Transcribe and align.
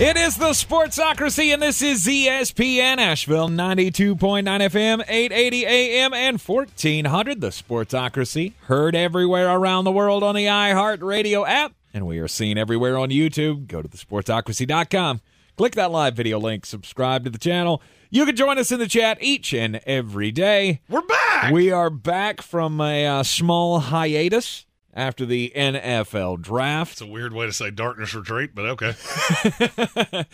It 0.00 0.16
is 0.16 0.36
the 0.36 0.52
Sportsocracy, 0.52 1.52
and 1.52 1.60
this 1.60 1.82
is 1.82 2.06
ESPN 2.06 2.96
Asheville 2.96 3.50
92.9 3.50 4.16
FM, 4.16 5.04
880 5.06 5.66
AM, 5.66 6.14
and 6.14 6.40
1400. 6.40 7.42
The 7.42 7.48
Sportsocracy, 7.48 8.54
heard 8.62 8.96
everywhere 8.96 9.50
around 9.50 9.84
the 9.84 9.92
world 9.92 10.22
on 10.22 10.34
the 10.34 10.46
iHeartRadio 10.46 11.46
app, 11.46 11.74
and 11.92 12.06
we 12.06 12.18
are 12.18 12.28
seen 12.28 12.56
everywhere 12.56 12.96
on 12.96 13.10
YouTube. 13.10 13.66
Go 13.66 13.82
to 13.82 13.88
thesportsocracy.com. 13.90 15.20
Click 15.58 15.74
that 15.74 15.90
live 15.90 16.16
video 16.16 16.40
link, 16.40 16.64
subscribe 16.64 17.24
to 17.24 17.30
the 17.30 17.36
channel. 17.36 17.82
You 18.08 18.24
can 18.24 18.36
join 18.36 18.56
us 18.56 18.72
in 18.72 18.78
the 18.78 18.88
chat 18.88 19.18
each 19.20 19.52
and 19.52 19.82
every 19.84 20.32
day. 20.32 20.80
We're 20.88 21.02
back! 21.02 21.52
We 21.52 21.72
are 21.72 21.90
back 21.90 22.40
from 22.40 22.80
a 22.80 23.06
uh, 23.06 23.22
small 23.22 23.80
hiatus 23.80 24.64
after 24.94 25.24
the 25.24 25.52
NFL 25.54 26.40
draft. 26.42 26.92
It's 26.92 27.00
a 27.00 27.06
weird 27.06 27.32
way 27.32 27.46
to 27.46 27.52
say 27.52 27.70
darkness 27.70 28.14
retreat, 28.14 28.50
but 28.54 28.66
okay. 28.66 28.94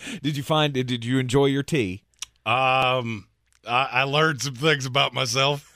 did 0.21 0.37
you 0.37 0.43
find 0.43 0.73
did 0.73 1.05
you 1.05 1.19
enjoy 1.19 1.45
your 1.45 1.63
tea? 1.63 2.03
Um, 2.45 3.27
I, 3.67 3.89
I 3.91 4.03
learned 4.03 4.41
some 4.41 4.55
things 4.55 4.85
about 4.85 5.13
myself. 5.13 5.73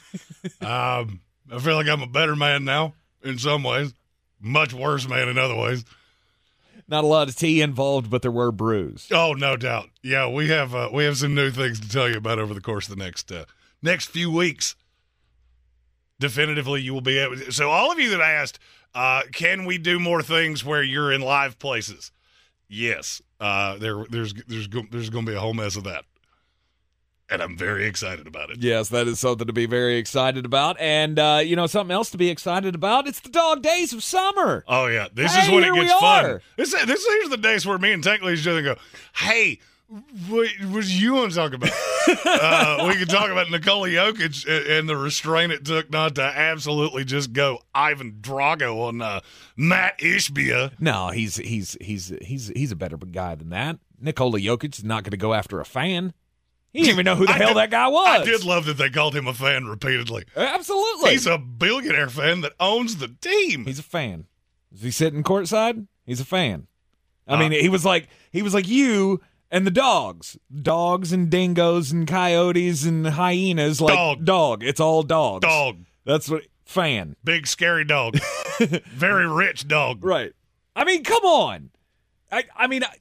um, 0.62 1.22
I 1.52 1.60
feel 1.60 1.76
like 1.76 1.88
I'm 1.88 2.02
a 2.02 2.08
better 2.08 2.36
man 2.36 2.64
now 2.64 2.94
in 3.24 3.38
some 3.38 3.64
ways, 3.64 3.94
much 4.40 4.74
worse 4.74 5.08
man 5.08 5.28
in 5.28 5.38
other 5.38 5.56
ways. 5.56 5.84
Not 6.88 7.04
a 7.04 7.08
lot 7.08 7.30
of 7.30 7.36
tea 7.36 7.62
involved, 7.62 8.10
but 8.10 8.22
there 8.22 8.32
were 8.32 8.52
brews. 8.52 9.08
Oh, 9.12 9.34
no 9.34 9.56
doubt. 9.56 9.90
Yeah, 10.02 10.28
we 10.28 10.50
have 10.50 10.76
uh, 10.76 10.90
we 10.92 11.06
have 11.06 11.18
some 11.18 11.34
new 11.34 11.50
things 11.52 11.80
to 11.80 11.90
tell 11.90 12.10
you 12.10 12.18
about 12.18 12.40
over 12.40 12.54
the 12.54 12.62
course 12.62 12.90
of 12.90 12.98
the 12.98 13.04
next 13.04 13.32
uh, 13.32 13.46
next 13.82 14.08
few 14.08 14.32
weeks. 14.32 14.76
Definitively, 16.20 16.82
you 16.82 16.94
will 16.94 17.02
be 17.02 17.18
able. 17.18 17.38
To, 17.38 17.52
so, 17.52 17.70
all 17.70 17.92
of 17.92 18.00
you 18.00 18.10
that 18.12 18.22
asked, 18.22 18.60
uh, 18.94 19.24
can 19.32 19.66
we 19.66 19.78
do 19.78 20.00
more 20.00 20.22
things 20.22 20.64
where 20.66 20.84
you're 20.84 21.12
in 21.12 21.22
live 21.22 21.60
places? 21.60 22.12
Yes, 22.68 23.22
uh, 23.40 23.78
there 23.78 24.06
there's 24.10 24.34
there's 24.48 24.70
there's 24.92 25.10
going 25.10 25.26
to 25.26 25.32
be 25.32 25.36
a 25.36 25.40
whole 25.42 25.54
mess 25.54 25.76
of 25.76 25.84
that, 25.84 26.06
and 27.30 27.42
I'm 27.42 27.58
very 27.58 27.86
excited 27.86 28.28
about 28.28 28.50
it. 28.50 28.58
Yes, 28.60 28.88
that 28.90 29.08
is 29.08 29.20
something 29.20 29.48
to 29.48 29.52
be 29.54 29.66
very 29.66 29.98
excited 29.98 30.46
about, 30.46 30.80
and 30.80 31.20
uh, 31.20 31.42
you 31.44 31.56
know 31.58 31.68
something 31.68 31.94
else 31.94 32.12
to 32.12 32.18
be 32.18 32.30
excited 32.30 32.74
about. 32.74 33.08
It's 33.08 33.20
the 33.20 33.30
dog 33.30 33.62
days 33.62 33.92
of 33.92 34.04
summer. 34.04 34.64
Oh 34.68 34.88
yeah, 34.88 35.08
this 35.14 35.36
Hey, 35.36 35.44
is 35.44 35.50
when 35.50 35.64
it 35.66 35.74
gets 35.74 35.94
fun. 36.00 36.40
This 36.56 36.72
this 36.72 37.08
these 37.08 37.26
are 37.26 37.30
the 37.30 37.38
days 37.38 37.66
where 37.66 37.78
me 37.78 37.92
and 37.92 38.04
Tank 38.04 38.22
other 38.24 38.32
and 38.32 38.66
go, 38.66 38.76
hey. 39.16 39.60
What 40.30 40.48
what 40.70 40.88
you 40.88 41.14
want 41.16 41.32
to 41.32 41.36
talk 41.38 41.54
about? 41.54 41.70
uh, 42.26 42.86
we 42.88 42.96
can 42.96 43.08
talk 43.08 43.30
about 43.30 43.52
Nikola 43.52 43.90
Jokic 43.90 44.48
and, 44.48 44.66
and 44.68 44.90
the 44.90 44.96
restraint 44.96 45.52
it 45.52 45.66
took 45.66 45.90
not 45.92 46.16
to 46.16 46.22
absolutely 46.24 47.04
just 47.04 47.34
go 47.34 47.60
Ivan 47.76 48.20
Drago 48.22 48.88
on 48.88 49.02
uh, 49.02 49.20
Mat 49.58 50.00
Ishbia. 50.00 50.72
No, 50.80 51.10
he's 51.10 51.36
he's 51.36 51.76
he's 51.82 52.14
he's 52.22 52.48
he's 52.56 52.72
a 52.72 52.76
better 52.78 52.96
guy 52.96 53.36
than 53.36 53.50
that. 53.50 53.80
Nikola 54.00 54.40
Jokic 54.40 54.78
is 54.78 54.84
not 54.86 55.04
going 55.04 55.12
to 55.12 55.18
go 55.18 55.34
after 55.34 55.60
a 55.60 55.66
fan. 55.66 56.14
He 56.72 56.80
didn't 56.80 56.94
even 56.94 57.04
know 57.06 57.16
who 57.18 57.26
the 57.26 57.34
I 57.34 57.38
hell 57.38 57.48
did- 57.50 57.58
that 57.58 57.72
guy 57.72 57.88
was. 57.90 58.22
I 58.22 58.24
did 58.24 58.46
love 58.46 58.66
that 58.68 58.78
they 58.78 58.90
called 58.90 59.14
him 59.14 59.28
a 59.28 59.34
fan 59.34 59.66
repeatedly. 59.66 60.24
Absolutely, 60.38 61.12
He's 61.12 61.28
a 61.28 61.38
billionaire 61.38 62.10
fan 62.10 62.40
that 62.42 62.54
owns 62.62 62.96
the 62.96 63.10
team. 63.10 63.66
He's 63.66 63.80
a 63.80 63.84
fan. 63.84 64.28
Is 64.74 64.84
he 64.84 64.92
sitting 64.92 65.22
courtside? 65.22 65.86
He's 66.06 66.22
a 66.22 66.26
fan. 66.26 66.68
I 67.28 67.34
Uh, 67.34 67.38
mean, 67.40 67.52
he 67.52 67.68
was 67.68 67.84
like 67.84 68.08
he 68.32 68.42
was 68.42 68.54
like 68.54 68.70
you 68.70 69.20
and 69.52 69.68
the 69.68 69.72
dogs, 69.72 70.38
dogs 70.62 71.12
and 71.12 71.30
dingoes 71.30 71.92
and 71.92 72.08
coyotes 72.08 72.86
and 72.86 73.06
hyenas. 73.06 73.82
Like 73.82 73.96
Dog. 73.96 74.26
dog. 74.26 74.64
It's 74.64 74.80
all 74.80 75.04
dogs. 75.04 75.42
Dog, 75.46 75.86
That's 76.06 76.30
what 76.30 76.44
fan. 76.66 77.18
big 77.24 77.46
scary 77.46 77.84
dog, 77.84 78.18
very 78.88 79.28
rich 79.28 79.68
dog. 79.68 80.04
Right. 80.04 80.34
I 80.76 80.86
mean, 80.86 81.04
come 81.04 81.24
on. 81.24 81.70
I 82.32 82.46
I 82.56 82.68
mean, 82.68 82.84
I, 82.84 82.96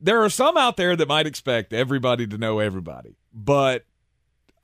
there 0.00 0.22
are 0.22 0.30
some 0.30 0.56
out 0.56 0.76
there 0.76 0.96
that 0.96 1.08
might 1.08 1.26
expect 1.26 1.72
everybody 1.72 2.26
to 2.26 2.36
know 2.36 2.58
everybody, 2.58 3.16
but. 3.32 3.84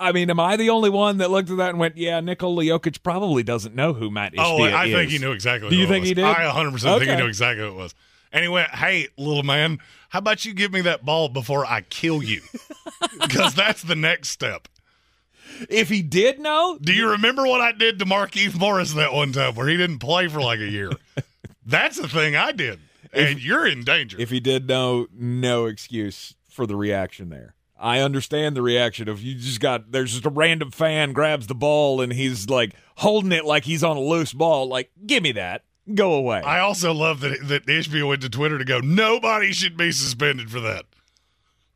I 0.03 0.13
mean, 0.13 0.31
am 0.31 0.41
I 0.41 0.57
the 0.57 0.71
only 0.71 0.89
one 0.89 1.19
that 1.19 1.31
looked 1.31 1.51
at 1.51 1.59
that 1.59 1.69
and 1.69 1.79
went, 1.79 1.99
"Yeah, 1.99 2.21
Nikola 2.21 2.65
Jokic 2.65 3.03
probably 3.03 3.43
doesn't 3.43 3.75
know 3.75 3.93
who 3.93 4.11
Mat 4.11 4.33
oh, 4.39 4.41
Ishbia 4.41 4.69
is." 4.69 4.73
Oh, 4.73 4.77
I 4.79 4.85
is." 4.87 4.95
think 4.95 5.11
he 5.11 5.19
knew 5.19 5.33
exactly. 5.33 5.69
Do 5.69 5.77
you 5.77 5.87
think 5.87 6.05
was. 6.05 6.09
he 6.09 6.15
did? 6.15 6.25
I 6.25 6.47
100 6.47 6.71
percent 6.71 6.99
think 7.01 7.11
he 7.11 7.17
knew 7.19 7.27
exactly 7.27 7.67
who 7.67 7.73
it 7.73 7.75
was. 7.75 7.95
And 8.33 8.43
he 8.43 8.49
went, 8.49 8.71
"Hey, 8.71 9.09
little 9.17 9.43
man, 9.43 9.79
how 10.11 10.21
about 10.21 10.45
you 10.45 10.55
give 10.55 10.73
me 10.73 10.81
that 10.83 11.05
ball 11.05 11.29
before 11.29 11.65
I 11.67 11.83
kill 11.83 12.23
you?" 12.23 12.43
Because 13.21 13.55
that's 13.55 13.83
the 13.83 13.97
next 13.97 14.29
step. 14.29 14.69
If 15.69 15.89
he 15.89 16.03
did 16.03 16.39
know, 16.39 16.79
Do 16.81 16.93
you 16.93 17.11
remember 17.11 17.45
what 17.47 17.61
I 17.61 17.73
did 17.73 17.99
to 17.99 18.05
Markieff 18.05 18.59
Morris 18.59 18.93
that 18.95 19.13
one 19.13 19.33
time 19.33 19.55
where 19.55 19.69
he 19.69 19.77
didn't 19.77 19.99
play 19.99 20.29
for 20.29 20.41
like 20.41 20.61
a 20.61 20.69
year? 20.69 20.91
that's 21.67 21.99
the 22.01 22.09
thing 22.09 22.37
I 22.37 22.53
did, 22.53 22.79
and 23.13 23.43
you're 23.43 23.67
in 23.67 23.85
danger. 23.85 24.17
if 24.21 24.31
he 24.31 24.41
did 24.41 24.69
know, 24.69 25.07
no 25.13 25.67
excuse 25.67 26.35
for 26.49 26.67
the 26.67 26.77
reaction 26.77 27.29
there. 27.31 27.55
I 27.79 28.01
understand 28.01 28.55
the 28.57 28.63
reaction 28.63 29.09
of 29.09 29.23
you 29.23 29.35
just 29.35 29.61
got 29.61 29.91
there's 29.93 30.13
just 30.13 30.27
a 30.27 30.31
random 30.31 30.71
fan 30.71 31.13
grabs 31.13 31.47
the 31.47 31.55
ball 31.55 32.01
and 32.03 32.13
he's 32.13 32.49
like 32.51 32.75
holding 32.97 33.33
it 33.33 33.45
like 33.45 33.65
he's 33.65 33.83
on 33.83 33.97
a 33.97 34.01
loose 34.01 34.33
ball. 34.35 34.69
Like, 34.69 34.91
give 35.07 35.23
me 35.23 35.33
that. 35.33 35.65
Go 35.95 36.15
away. 36.15 36.41
I 36.43 36.61
also 36.61 36.93
love 36.93 37.21
that 37.21 37.49
that 37.49 37.67
Ishbia 37.67 38.07
went 38.07 38.23
to 38.23 38.29
Twitter 38.29 38.59
to 38.59 38.65
go, 38.65 38.81
nobody 38.81 39.53
should 39.53 39.77
be 39.77 39.93
suspended 39.93 40.51
for 40.51 40.61
that. 40.61 40.85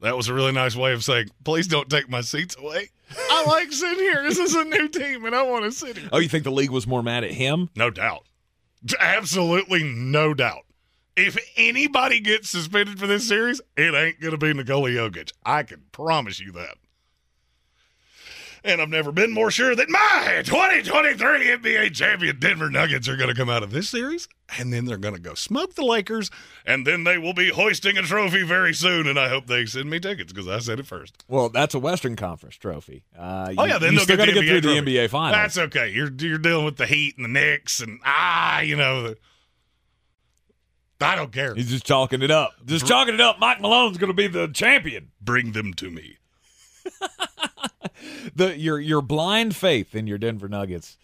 That 0.00 0.16
was 0.16 0.28
a 0.28 0.34
really 0.34 0.52
nice 0.52 0.76
way 0.76 0.92
of 0.92 1.02
saying, 1.02 1.30
please 1.44 1.66
don't 1.66 1.88
take 1.88 2.10
my 2.10 2.20
seats 2.20 2.54
away. 2.58 2.90
I 3.30 3.44
like 3.46 3.72
sitting 3.72 3.98
here. 4.04 4.22
This 4.22 4.38
is 4.38 4.54
a 4.54 4.64
new 4.64 4.88
team, 4.88 5.24
and 5.24 5.34
I 5.34 5.42
want 5.42 5.64
to 5.64 5.72
sit 5.72 5.96
here. 5.96 6.08
oh, 6.12 6.18
you 6.18 6.28
think 6.28 6.44
the 6.44 6.50
league 6.50 6.70
was 6.70 6.86
more 6.86 7.02
mad 7.02 7.24
at 7.24 7.30
him? 7.30 7.70
No 7.74 7.90
doubt. 7.90 8.24
Absolutely 9.00 9.82
no 9.82 10.34
doubt. 10.34 10.64
If 11.16 11.38
anybody 11.56 12.20
gets 12.20 12.50
suspended 12.50 12.98
for 12.98 13.06
this 13.06 13.26
series, 13.26 13.60
it 13.76 13.94
ain't 13.94 14.20
going 14.20 14.32
to 14.32 14.38
be 14.38 14.52
Nikola 14.52 14.90
Jokic. 14.90 15.32
I 15.46 15.62
can 15.62 15.82
promise 15.92 16.40
you 16.40 16.52
that. 16.52 16.76
And 18.66 18.80
I've 18.80 18.88
never 18.88 19.12
been 19.12 19.30
more 19.34 19.50
sure 19.50 19.76
that 19.76 19.90
my 19.90 20.42
2023 20.42 21.18
NBA 21.48 21.92
champion 21.94 22.38
Denver 22.38 22.70
Nuggets 22.70 23.06
are 23.08 23.16
going 23.16 23.28
to 23.28 23.34
come 23.34 23.50
out 23.50 23.62
of 23.62 23.72
this 23.72 23.90
series, 23.90 24.26
and 24.58 24.72
then 24.72 24.86
they're 24.86 24.96
going 24.96 25.14
to 25.14 25.20
go 25.20 25.34
smoke 25.34 25.74
the 25.74 25.84
Lakers, 25.84 26.30
and 26.64 26.86
then 26.86 27.04
they 27.04 27.18
will 27.18 27.34
be 27.34 27.50
hoisting 27.50 27.98
a 27.98 28.02
trophy 28.02 28.42
very 28.42 28.72
soon. 28.72 29.06
And 29.06 29.18
I 29.20 29.28
hope 29.28 29.48
they 29.48 29.66
send 29.66 29.90
me 29.90 30.00
tickets 30.00 30.32
because 30.32 30.48
I 30.48 30.60
said 30.60 30.80
it 30.80 30.86
first. 30.86 31.24
Well, 31.28 31.50
that's 31.50 31.74
a 31.74 31.78
Western 31.78 32.16
Conference 32.16 32.56
trophy. 32.56 33.04
Uh, 33.18 33.52
Oh 33.58 33.64
you- 33.64 33.70
yeah, 33.72 33.78
then 33.78 33.96
they'll 33.96 34.04
still 34.04 34.16
get, 34.16 34.34
the 34.34 34.40
get 34.42 34.62
through 34.62 34.72
NBA 34.72 34.84
the. 34.86 34.92
NBA 34.92 35.10
finals. 35.10 35.36
That's 35.36 35.58
okay. 35.58 35.90
You're 35.90 36.10
you're 36.18 36.38
dealing 36.38 36.64
with 36.64 36.78
the 36.78 36.86
Heat 36.86 37.16
and 37.18 37.24
the 37.26 37.28
Knicks 37.28 37.80
and 37.80 38.00
ah, 38.06 38.60
you 38.60 38.76
know. 38.76 39.02
The, 39.08 39.16
I 41.02 41.16
don't 41.16 41.32
care. 41.32 41.54
He's 41.54 41.68
just 41.68 41.84
chalking 41.84 42.22
it 42.22 42.30
up. 42.30 42.54
Just 42.64 42.86
chalking 42.86 43.12
it 43.12 43.20
up. 43.20 43.38
Mike 43.38 43.60
Malone's 43.60 43.98
going 43.98 44.08
to 44.08 44.14
be 44.14 44.26
the 44.26 44.48
champion. 44.48 45.10
Bring 45.20 45.52
them 45.52 45.74
to 45.74 45.90
me. 45.90 46.16
The 48.34 48.58
your 48.58 48.78
your 48.80 49.02
blind 49.02 49.56
faith 49.56 49.94
in 49.94 50.06
your 50.06 50.18
Denver 50.18 50.48
Nuggets 50.48 50.98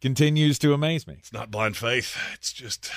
continues 0.00 0.58
to 0.60 0.72
amaze 0.74 1.06
me. 1.06 1.14
It's 1.18 1.32
not 1.32 1.50
blind 1.50 1.76
faith. 1.76 2.16
It's 2.34 2.52
just 2.52 2.90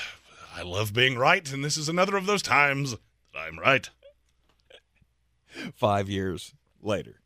I 0.56 0.63
love 0.63 0.94
being 0.94 1.18
right, 1.18 1.52
and 1.52 1.63
this 1.63 1.78
is 1.78 1.90
another 1.90 2.18
of 2.18 2.25
those 2.25 2.42
times 2.42 2.92
that 2.92 3.00
I'm 3.38 3.60
right. 3.60 3.90
Five 5.75 6.10
years 6.10 6.54
later. 6.81 7.19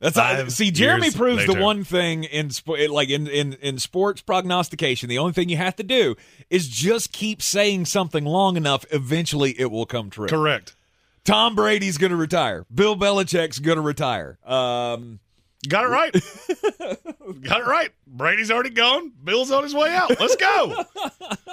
That's 0.00 0.16
Five 0.16 0.52
see. 0.52 0.70
Jeremy 0.70 1.10
proves 1.10 1.44
the 1.44 1.54
one 1.54 1.82
thing 1.82 2.22
in 2.22 2.50
like 2.88 3.10
in, 3.10 3.26
in 3.26 3.54
in 3.54 3.78
sports 3.78 4.20
prognostication. 4.20 5.08
The 5.08 5.18
only 5.18 5.32
thing 5.32 5.48
you 5.48 5.56
have 5.56 5.74
to 5.76 5.82
do 5.82 6.14
is 6.50 6.68
just 6.68 7.12
keep 7.12 7.42
saying 7.42 7.86
something 7.86 8.24
long 8.24 8.56
enough. 8.56 8.84
Eventually, 8.92 9.58
it 9.58 9.72
will 9.72 9.86
come 9.86 10.08
true. 10.08 10.28
Correct. 10.28 10.76
Tom 11.24 11.56
Brady's 11.56 11.98
going 11.98 12.10
to 12.10 12.16
retire. 12.16 12.64
Bill 12.72 12.96
Belichick's 12.96 13.58
going 13.58 13.76
to 13.76 13.82
retire. 13.82 14.38
Um, 14.46 15.18
Got 15.66 15.84
it 15.84 15.88
right. 15.88 16.12
Got 17.42 17.60
it 17.60 17.66
right. 17.66 17.90
Brady's 18.06 18.50
already 18.50 18.70
gone. 18.70 19.12
Bill's 19.24 19.50
on 19.50 19.64
his 19.64 19.74
way 19.74 19.92
out. 19.94 20.18
Let's 20.20 20.36
go. 20.36 20.84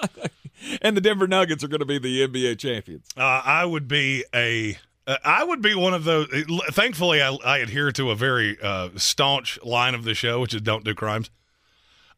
and 0.81 0.95
the 0.95 1.01
Denver 1.01 1.27
Nuggets 1.27 1.63
are 1.63 1.67
going 1.67 1.79
to 1.79 1.85
be 1.85 1.97
the 1.97 2.27
NBA 2.27 2.59
champions. 2.59 3.07
Uh, 3.17 3.41
I 3.43 3.65
would 3.65 3.87
be 3.87 4.23
a. 4.33 4.77
Uh, 5.07 5.17
I 5.23 5.43
would 5.43 5.61
be 5.61 5.73
one 5.75 5.93
of 5.93 6.03
those. 6.03 6.27
Thankfully, 6.71 7.21
I, 7.21 7.33
I 7.43 7.57
adhere 7.59 7.91
to 7.93 8.11
a 8.11 8.15
very 8.15 8.57
uh, 8.61 8.89
staunch 8.95 9.59
line 9.63 9.95
of 9.95 10.03
the 10.03 10.13
show, 10.13 10.39
which 10.39 10.53
is 10.53 10.61
don't 10.61 10.83
do 10.83 10.93
crimes. 10.93 11.29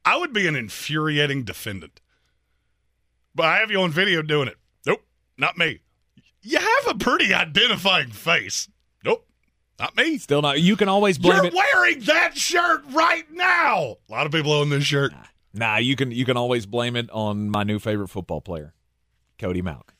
I 0.03 0.17
would 0.17 0.33
be 0.33 0.47
an 0.47 0.55
infuriating 0.55 1.43
defendant. 1.43 1.99
but 3.35 3.45
I 3.45 3.57
have 3.57 3.71
you 3.71 3.81
on 3.81 3.91
video 3.91 4.21
doing 4.21 4.47
it. 4.47 4.55
Nope, 4.85 5.05
not 5.37 5.57
me. 5.57 5.79
You 6.41 6.59
have 6.59 6.87
a 6.87 6.95
pretty 6.95 7.33
identifying 7.33 8.09
face. 8.11 8.69
Not 9.79 9.95
me. 9.95 10.17
Still 10.17 10.41
not. 10.41 10.59
You 10.59 10.75
can 10.75 10.89
always 10.89 11.17
blame 11.17 11.37
You're 11.37 11.45
it. 11.45 11.53
wearing 11.53 11.99
that 12.01 12.35
shirt 12.35 12.81
right 12.91 13.25
now. 13.31 13.97
A 14.09 14.11
lot 14.11 14.25
of 14.25 14.31
people 14.31 14.51
own 14.51 14.69
this 14.69 14.83
shirt. 14.83 15.13
Nah, 15.53 15.77
you 15.77 15.95
can 15.95 16.11
you 16.11 16.25
can 16.25 16.37
always 16.37 16.65
blame 16.65 16.95
it 16.95 17.09
on 17.11 17.49
my 17.49 17.63
new 17.63 17.79
favorite 17.79 18.09
football 18.09 18.41
player, 18.41 18.73
Cody 19.37 19.61
Mauch. 19.61 19.93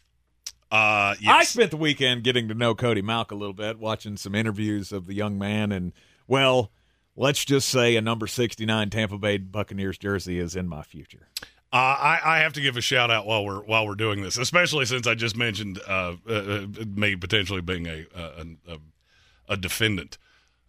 Uh, 0.69 1.15
yes. 1.21 1.33
I 1.33 1.43
spent 1.43 1.71
the 1.71 1.77
weekend 1.77 2.23
getting 2.23 2.47
to 2.49 2.53
know 2.53 2.75
Cody 2.75 3.01
Mauch 3.01 3.31
a 3.31 3.35
little 3.35 3.53
bit, 3.53 3.79
watching 3.79 4.17
some 4.17 4.35
interviews 4.35 4.91
of 4.91 5.07
the 5.07 5.13
young 5.13 5.37
man, 5.37 5.71
and 5.71 5.93
well, 6.27 6.71
let's 7.15 7.45
just 7.45 7.69
say 7.69 7.95
a 7.95 8.01
number 8.01 8.27
sixty 8.27 8.65
nine 8.65 8.89
Tampa 8.89 9.17
Bay 9.17 9.37
Buccaneers 9.37 9.97
jersey 9.97 10.39
is 10.39 10.55
in 10.55 10.67
my 10.67 10.81
future. 10.81 11.29
Uh, 11.71 11.75
I, 11.75 12.19
I 12.23 12.39
have 12.39 12.53
to 12.53 12.61
give 12.61 12.77
a 12.77 12.81
shout 12.81 13.11
out 13.11 13.25
while 13.25 13.45
we're 13.45 13.61
while 13.63 13.85
we're 13.85 13.95
doing 13.95 14.21
this, 14.21 14.37
especially 14.37 14.85
since 14.85 15.05
I 15.05 15.15
just 15.15 15.37
mentioned 15.37 15.79
uh, 15.87 16.15
uh, 16.27 16.33
uh, 16.33 16.67
me 16.95 17.15
potentially 17.15 17.61
being 17.61 17.87
a 17.87 18.05
a, 18.15 18.73
a, 18.73 18.77
a 19.47 19.57
defendant. 19.57 20.17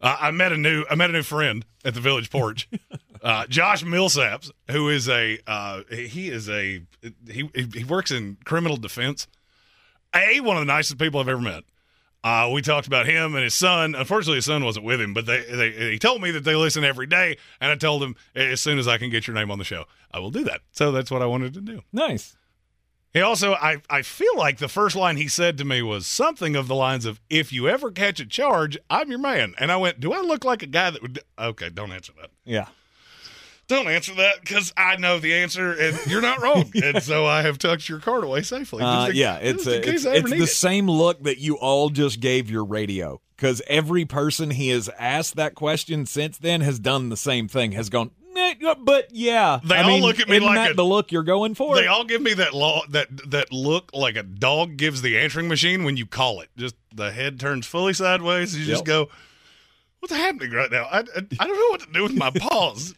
Uh, 0.00 0.16
I 0.20 0.30
met 0.30 0.52
a 0.52 0.56
new 0.56 0.84
I 0.88 0.94
met 0.94 1.10
a 1.10 1.12
new 1.12 1.22
friend 1.22 1.64
at 1.84 1.94
the 1.94 2.00
Village 2.00 2.30
Porch, 2.30 2.68
uh, 3.22 3.46
Josh 3.46 3.82
Millsaps, 3.82 4.50
who 4.70 4.88
is 4.88 5.08
a 5.08 5.38
uh, 5.46 5.82
he 5.90 6.28
is 6.28 6.48
a 6.48 6.82
he 7.28 7.50
he 7.52 7.84
works 7.84 8.10
in 8.10 8.36
criminal 8.44 8.76
defense. 8.76 9.26
A 10.14 10.40
one 10.40 10.56
of 10.56 10.60
the 10.60 10.72
nicest 10.72 10.98
people 10.98 11.20
I've 11.20 11.28
ever 11.28 11.40
met. 11.40 11.64
Uh, 12.24 12.50
we 12.52 12.60
talked 12.62 12.86
about 12.86 13.06
him 13.06 13.34
and 13.34 13.44
his 13.44 13.54
son. 13.54 13.94
Unfortunately, 13.94 14.36
his 14.36 14.44
son 14.44 14.64
wasn't 14.64 14.84
with 14.84 15.00
him, 15.00 15.14
but 15.14 15.26
they, 15.26 15.42
they 15.42 15.70
he 15.92 15.98
told 15.98 16.20
me 16.20 16.30
that 16.32 16.44
they 16.44 16.54
listen 16.54 16.84
every 16.84 17.06
day, 17.06 17.36
and 17.60 17.70
I 17.70 17.76
told 17.76 18.02
him 18.02 18.16
as 18.34 18.60
soon 18.60 18.78
as 18.78 18.88
I 18.88 18.98
can 18.98 19.10
get 19.10 19.26
your 19.26 19.34
name 19.34 19.50
on 19.50 19.58
the 19.58 19.64
show, 19.64 19.84
I 20.12 20.18
will 20.18 20.30
do 20.30 20.44
that. 20.44 20.60
So 20.72 20.90
that's 20.90 21.10
what 21.10 21.22
I 21.22 21.26
wanted 21.26 21.54
to 21.54 21.60
do. 21.60 21.82
Nice. 21.92 22.36
He 23.18 23.22
also, 23.22 23.54
I, 23.54 23.82
I 23.90 24.02
feel 24.02 24.36
like 24.36 24.58
the 24.58 24.68
first 24.68 24.94
line 24.94 25.16
he 25.16 25.26
said 25.26 25.58
to 25.58 25.64
me 25.64 25.82
was 25.82 26.06
something 26.06 26.54
of 26.54 26.68
the 26.68 26.76
lines 26.76 27.04
of, 27.04 27.20
"If 27.28 27.52
you 27.52 27.68
ever 27.68 27.90
catch 27.90 28.20
a 28.20 28.24
charge, 28.24 28.78
I'm 28.88 29.10
your 29.10 29.18
man." 29.18 29.56
And 29.58 29.72
I 29.72 29.76
went, 29.76 29.98
"Do 29.98 30.12
I 30.12 30.20
look 30.20 30.44
like 30.44 30.62
a 30.62 30.66
guy 30.66 30.90
that 30.90 31.02
would?" 31.02 31.18
Okay, 31.36 31.68
don't 31.68 31.90
answer 31.90 32.12
that. 32.20 32.30
Yeah. 32.44 32.66
Don't 33.66 33.88
answer 33.88 34.14
that 34.14 34.40
because 34.40 34.72
I 34.76 34.94
know 34.98 35.18
the 35.18 35.34
answer, 35.34 35.72
and 35.72 35.98
you're 36.06 36.22
not 36.22 36.40
wrong. 36.40 36.70
and 36.82 37.02
so 37.02 37.26
I 37.26 37.42
have 37.42 37.58
tucked 37.58 37.88
your 37.88 37.98
card 37.98 38.22
away 38.22 38.42
safely. 38.42 38.84
Uh, 38.84 39.08
in- 39.08 39.16
yeah, 39.16 39.38
it's 39.38 39.66
a, 39.66 39.78
it's, 39.78 40.04
it's 40.04 40.30
the 40.30 40.44
it. 40.44 40.46
same 40.46 40.86
look 40.86 41.24
that 41.24 41.38
you 41.38 41.56
all 41.56 41.90
just 41.90 42.20
gave 42.20 42.48
your 42.48 42.64
radio 42.64 43.20
because 43.34 43.60
every 43.66 44.04
person 44.04 44.50
he 44.50 44.68
has 44.68 44.88
asked 44.96 45.34
that 45.34 45.56
question 45.56 46.06
since 46.06 46.38
then 46.38 46.60
has 46.60 46.78
done 46.78 47.08
the 47.08 47.16
same 47.16 47.48
thing. 47.48 47.72
Has 47.72 47.90
gone, 47.90 48.12
"Nah, 48.16 48.17
but 48.84 49.08
yeah. 49.12 49.60
They 49.64 49.76
I 49.76 49.82
all 49.82 49.88
mean, 49.88 50.02
look 50.02 50.20
at 50.20 50.28
me 50.28 50.40
like 50.40 50.54
that 50.56 50.70
a- 50.72 50.74
the 50.74 50.84
look 50.84 51.12
you're 51.12 51.22
going 51.22 51.54
for. 51.54 51.74
They 51.76 51.86
all 51.86 52.04
give 52.04 52.22
me 52.22 52.34
that 52.34 52.54
law 52.54 52.82
that 52.90 53.08
that 53.30 53.52
look 53.52 53.90
like 53.92 54.16
a 54.16 54.22
dog 54.22 54.76
gives 54.76 55.02
the 55.02 55.18
answering 55.18 55.48
machine 55.48 55.84
when 55.84 55.96
you 55.96 56.06
call 56.06 56.40
it. 56.40 56.48
Just 56.56 56.74
the 56.94 57.10
head 57.12 57.38
turns 57.40 57.66
fully 57.66 57.92
sideways. 57.92 58.56
You 58.56 58.64
just 58.64 58.84
go, 58.84 59.08
"What's 60.00 60.14
happening 60.14 60.52
right 60.52 60.70
now?" 60.70 60.84
I, 60.84 60.98
I, 61.00 61.02
I 61.40 61.46
don't 61.46 61.56
know 61.56 61.70
what 61.70 61.80
to 61.80 61.92
do 61.92 62.02
with 62.02 62.14
my 62.14 62.30
paws. 62.30 62.94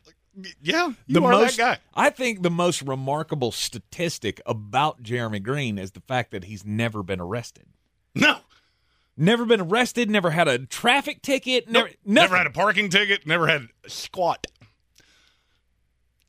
yeah, 0.62 0.88
you 1.06 1.14
the 1.14 1.22
are 1.22 1.32
most, 1.32 1.56
that 1.56 1.78
guy. 1.78 1.82
I 1.94 2.10
think 2.10 2.42
the 2.42 2.50
most 2.50 2.82
remarkable 2.82 3.52
statistic 3.52 4.40
about 4.46 5.02
Jeremy 5.02 5.40
Greene 5.40 5.78
is 5.78 5.90
the 5.92 6.00
fact 6.00 6.30
that 6.30 6.44
he's 6.44 6.64
never 6.64 7.02
been 7.02 7.20
arrested. 7.20 7.66
No, 8.14 8.38
Never 9.16 9.44
been 9.44 9.60
arrested, 9.60 10.08
never 10.08 10.30
had 10.30 10.48
a 10.48 10.58
traffic 10.60 11.20
ticket, 11.20 11.68
never, 11.68 11.88
Nope. 11.88 11.96
never 12.06 12.36
had 12.38 12.46
a 12.46 12.50
parking 12.50 12.88
ticket. 12.88 13.26
Never 13.26 13.48
had 13.48 13.68
squat. 13.86 14.46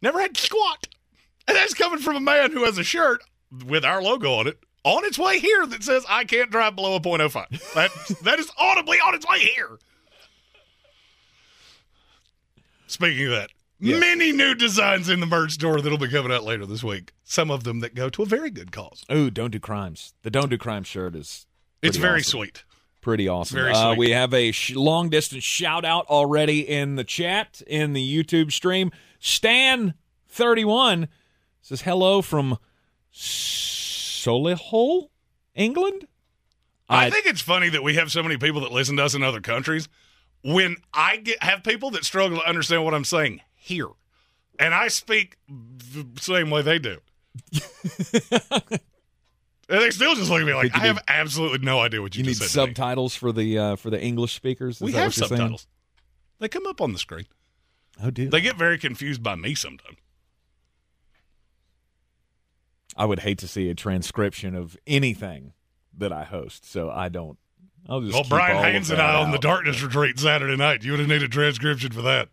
Never 0.02 0.20
had 0.20 0.36
squat. 0.38 0.88
And 1.48 1.58
that's 1.58 1.74
coming 1.74 2.00
from 2.00 2.16
a 2.16 2.20
man 2.22 2.52
who 2.52 2.64
has 2.66 2.78
a 2.78 2.84
shirt 2.84 3.24
with 3.66 3.84
our 3.86 4.02
logo 4.02 4.34
on 4.34 4.48
it 4.48 4.58
on 4.84 5.06
its 5.06 5.20
way 5.20 5.40
here 5.40 5.66
that 5.68 5.84
says 5.84 6.06
I 6.10 6.24
can't 6.24 6.50
drive 6.50 6.76
below 6.76 6.96
a 6.96 7.00
.05. 7.00 7.74
That 7.74 7.92
that 8.24 8.40
is 8.40 8.50
audibly 8.58 8.98
on 9.00 9.14
its 9.16 9.28
way 9.28 9.40
here. 9.40 9.78
Speaking 12.88 13.26
of 13.28 13.32
that, 13.32 13.50
Yes. 13.84 14.00
many 14.00 14.32
new 14.32 14.54
designs 14.54 15.10
in 15.10 15.22
the 15.22 15.26
merch 15.26 15.54
store 15.54 15.82
that'll 15.82 15.98
be 15.98 16.08
coming 16.08 16.32
out 16.32 16.44
later 16.44 16.68
this 16.68 16.84
week. 16.84 17.14
Some 17.24 17.50
of 17.50 17.64
them 17.64 17.80
that 17.80 17.96
go 17.96 18.10
to 18.10 18.22
a 18.22 18.26
very 18.28 18.52
good 18.52 18.72
cause. 18.72 19.04
Ooh, 19.12 19.32
don't 19.32 19.50
do 19.50 19.60
crimes. 19.60 20.14
The 20.22 20.30
don't 20.30 20.50
do 20.50 20.58
crimes 20.60 20.86
shirt 20.88 21.16
is 21.16 21.48
It's 21.82 21.98
very 21.98 22.20
awesome. 22.20 22.40
sweet. 22.40 22.64
pretty 23.02 23.28
awesome. 23.28 23.56
Very 23.56 23.72
uh, 23.72 23.90
sweet. 23.96 23.98
we 23.98 24.12
have 24.12 24.36
a 24.36 24.52
sh- 24.52 24.76
long 24.76 25.10
distance 25.10 25.44
shout 25.44 25.84
out 25.84 26.06
already 26.08 26.60
in 26.68 26.96
the 26.96 27.04
chat 27.04 27.64
in 27.66 27.94
the 27.94 28.24
YouTube 28.24 28.52
stream. 28.52 28.92
Stan 29.24 29.94
thirty 30.28 30.66
one 30.66 31.08
says 31.62 31.82
hello 31.84 32.22
from 32.24 32.58
Solihull, 33.14 35.10
England. 35.56 36.08
I, 36.90 37.06
I- 37.06 37.10
think 37.12 37.26
it's 37.28 37.40
funny 37.42 37.70
that 37.70 37.84
we 37.84 37.96
have 37.96 38.12
so 38.12 38.22
many 38.24 38.38
people 38.38 38.62
that 38.62 38.72
listen 38.72 38.98
to 38.98 39.04
us 39.06 39.14
in 39.16 39.24
other 39.24 39.40
countries. 39.42 39.88
When 40.44 40.78
I 40.92 41.18
get 41.18 41.42
have 41.44 41.64
people 41.64 41.92
that 41.92 42.04
struggle 42.04 42.40
to 42.40 42.50
understand 42.50 42.84
what 42.84 42.96
I'm 42.96 43.06
saying 43.06 43.42
here, 43.54 43.90
and 44.58 44.74
I 44.74 44.88
speak 44.88 45.38
the 45.48 46.06
same 46.20 46.50
way 46.50 46.64
they 46.64 46.80
do, 46.80 46.98
and 48.10 48.80
they 49.70 49.92
still 49.92 50.16
just 50.16 50.32
look 50.32 50.42
at 50.42 50.48
me 50.48 50.54
like 50.56 50.76
I 50.76 50.80
have 50.80 50.96
need- 50.96 51.04
absolutely 51.08 51.60
no 51.60 51.80
idea 51.80 52.02
what 52.02 52.16
you, 52.16 52.22
You 52.24 52.30
need 52.32 52.38
just 52.38 52.52
said. 52.54 52.62
to 52.62 52.68
me." 52.68 52.74
subtitles 52.74 53.14
for 53.16 53.32
the 53.32 53.58
uh, 53.58 53.76
for 53.76 53.92
the 53.92 54.02
English 54.02 54.34
speakers. 54.34 54.78
Is 54.78 54.82
We 54.82 54.94
have 54.94 55.10
what 55.10 55.18
you're 55.18 55.28
saying? 55.28 55.38
subtitles. 55.42 55.68
They 56.40 56.48
come 56.48 56.66
up 56.66 56.82
on 56.82 56.92
the 56.94 56.98
screen. 57.00 57.28
Oh, 58.04 58.10
do 58.10 58.30
They 58.30 58.42
get 58.42 58.56
very 58.56 58.78
confused 58.78 59.22
by 59.22 59.36
me 59.36 59.56
sometimes. 59.56 59.98
I 62.98 63.06
would 63.06 63.20
hate 63.20 63.38
to 63.40 63.48
see 63.48 63.70
a 63.70 63.76
transcription 63.76 64.56
of 64.56 64.78
anything 64.86 65.54
that 65.98 66.12
I 66.12 66.24
host, 66.24 66.70
so 66.70 66.90
I 66.90 67.10
don't. 67.10 67.38
I'll 67.88 68.02
just. 68.02 68.14
Well, 68.14 68.26
Brian 68.28 68.58
Haynes 68.64 68.90
and 68.90 69.02
I 69.02 69.22
on 69.22 69.32
the 69.32 69.38
darkness 69.38 69.82
retreat 69.82 70.20
Saturday 70.20 70.58
night. 70.58 70.84
You 70.84 70.92
would 70.92 71.00
have 71.00 71.10
needed 71.10 71.24
a 71.24 71.30
transcription 71.30 71.92
for 71.92 72.02
that. 72.02 72.30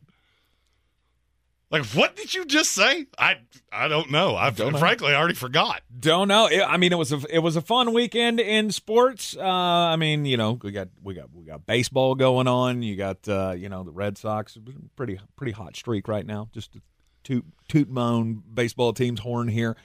Like, 1.71 1.85
what 1.87 2.17
did 2.17 2.33
you 2.33 2.47
just 2.47 2.73
say? 2.73 3.07
I 3.19 3.37
I 3.71 3.89
don't 3.89 4.11
know. 4.11 4.35
I 4.37 4.51
frankly 4.53 5.13
I 5.13 5.17
already 5.19 5.35
forgot. 5.35 5.83
Don't 5.99 6.27
know. 6.29 6.47
It- 6.47 6.63
I 6.63 6.79
mean, 6.79 6.93
it 6.93 6.99
was 6.99 7.13
a 7.13 7.21
it 7.29 7.41
was 7.41 7.57
a 7.57 7.61
fun 7.61 7.93
weekend 7.93 8.41
in 8.41 8.71
sports. 8.71 9.37
Uh, 9.37 9.43
I 9.45 9.97
mean, 9.97 10.25
you 10.25 10.37
know, 10.39 10.59
we 10.63 10.71
got 10.73 10.89
we 11.03 11.13
got 11.15 11.27
we 11.35 11.45
got 11.45 11.67
baseball 11.67 12.15
going 12.15 12.49
on. 12.49 12.81
You 12.83 12.97
got 12.97 13.29
uh, 13.29 13.55
you 13.57 13.69
know 13.69 13.83
the 13.85 13.91
Red 13.93 14.17
Sox, 14.17 14.57
pretty 14.97 15.21
pretty 15.37 15.53
hot 15.53 15.77
streak 15.77 16.09
right 16.09 16.25
now. 16.25 16.49
Just 16.55 16.73
to 16.73 16.81
toot 17.23 17.45
toot 17.69 17.91
my 17.91 18.03
own 18.09 18.43
baseball 18.55 18.95
team's 18.95 19.21
horn 19.21 19.49
here. 19.49 19.77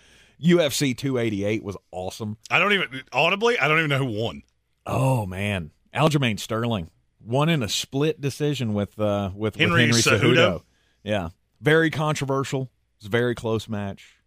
UFC 0.42 0.98
288 0.98 1.64
was 1.64 1.76
awesome. 1.92 2.38
I 2.50 2.60
don't 2.60 2.72
even 2.74 3.02
audibly. 3.12 3.60
I 3.60 3.68
don't 3.68 3.80
even 3.80 3.90
know 3.90 3.98
who 3.98 4.22
won. 4.24 4.44
Oh 4.86 5.26
man, 5.26 5.72
Aljamain 5.94 6.40
Sterling 6.40 6.90
won 7.26 7.50
in 7.50 7.62
a 7.64 7.70
split 7.70 8.22
decision 8.22 8.74
with 8.74 8.98
uh, 9.00 9.32
with 9.36 9.56
Henry 9.58 9.88
with 9.88 10.06
Henry 10.06 10.20
Cejudo? 10.20 10.36
Cejudo. 10.36 10.62
Yeah, 11.04 11.30
very 11.64 11.90
controversial. 11.90 12.70
It's 12.98 13.08
a 13.08 13.10
very 13.10 13.34
close 13.36 13.68
match. 13.68 14.18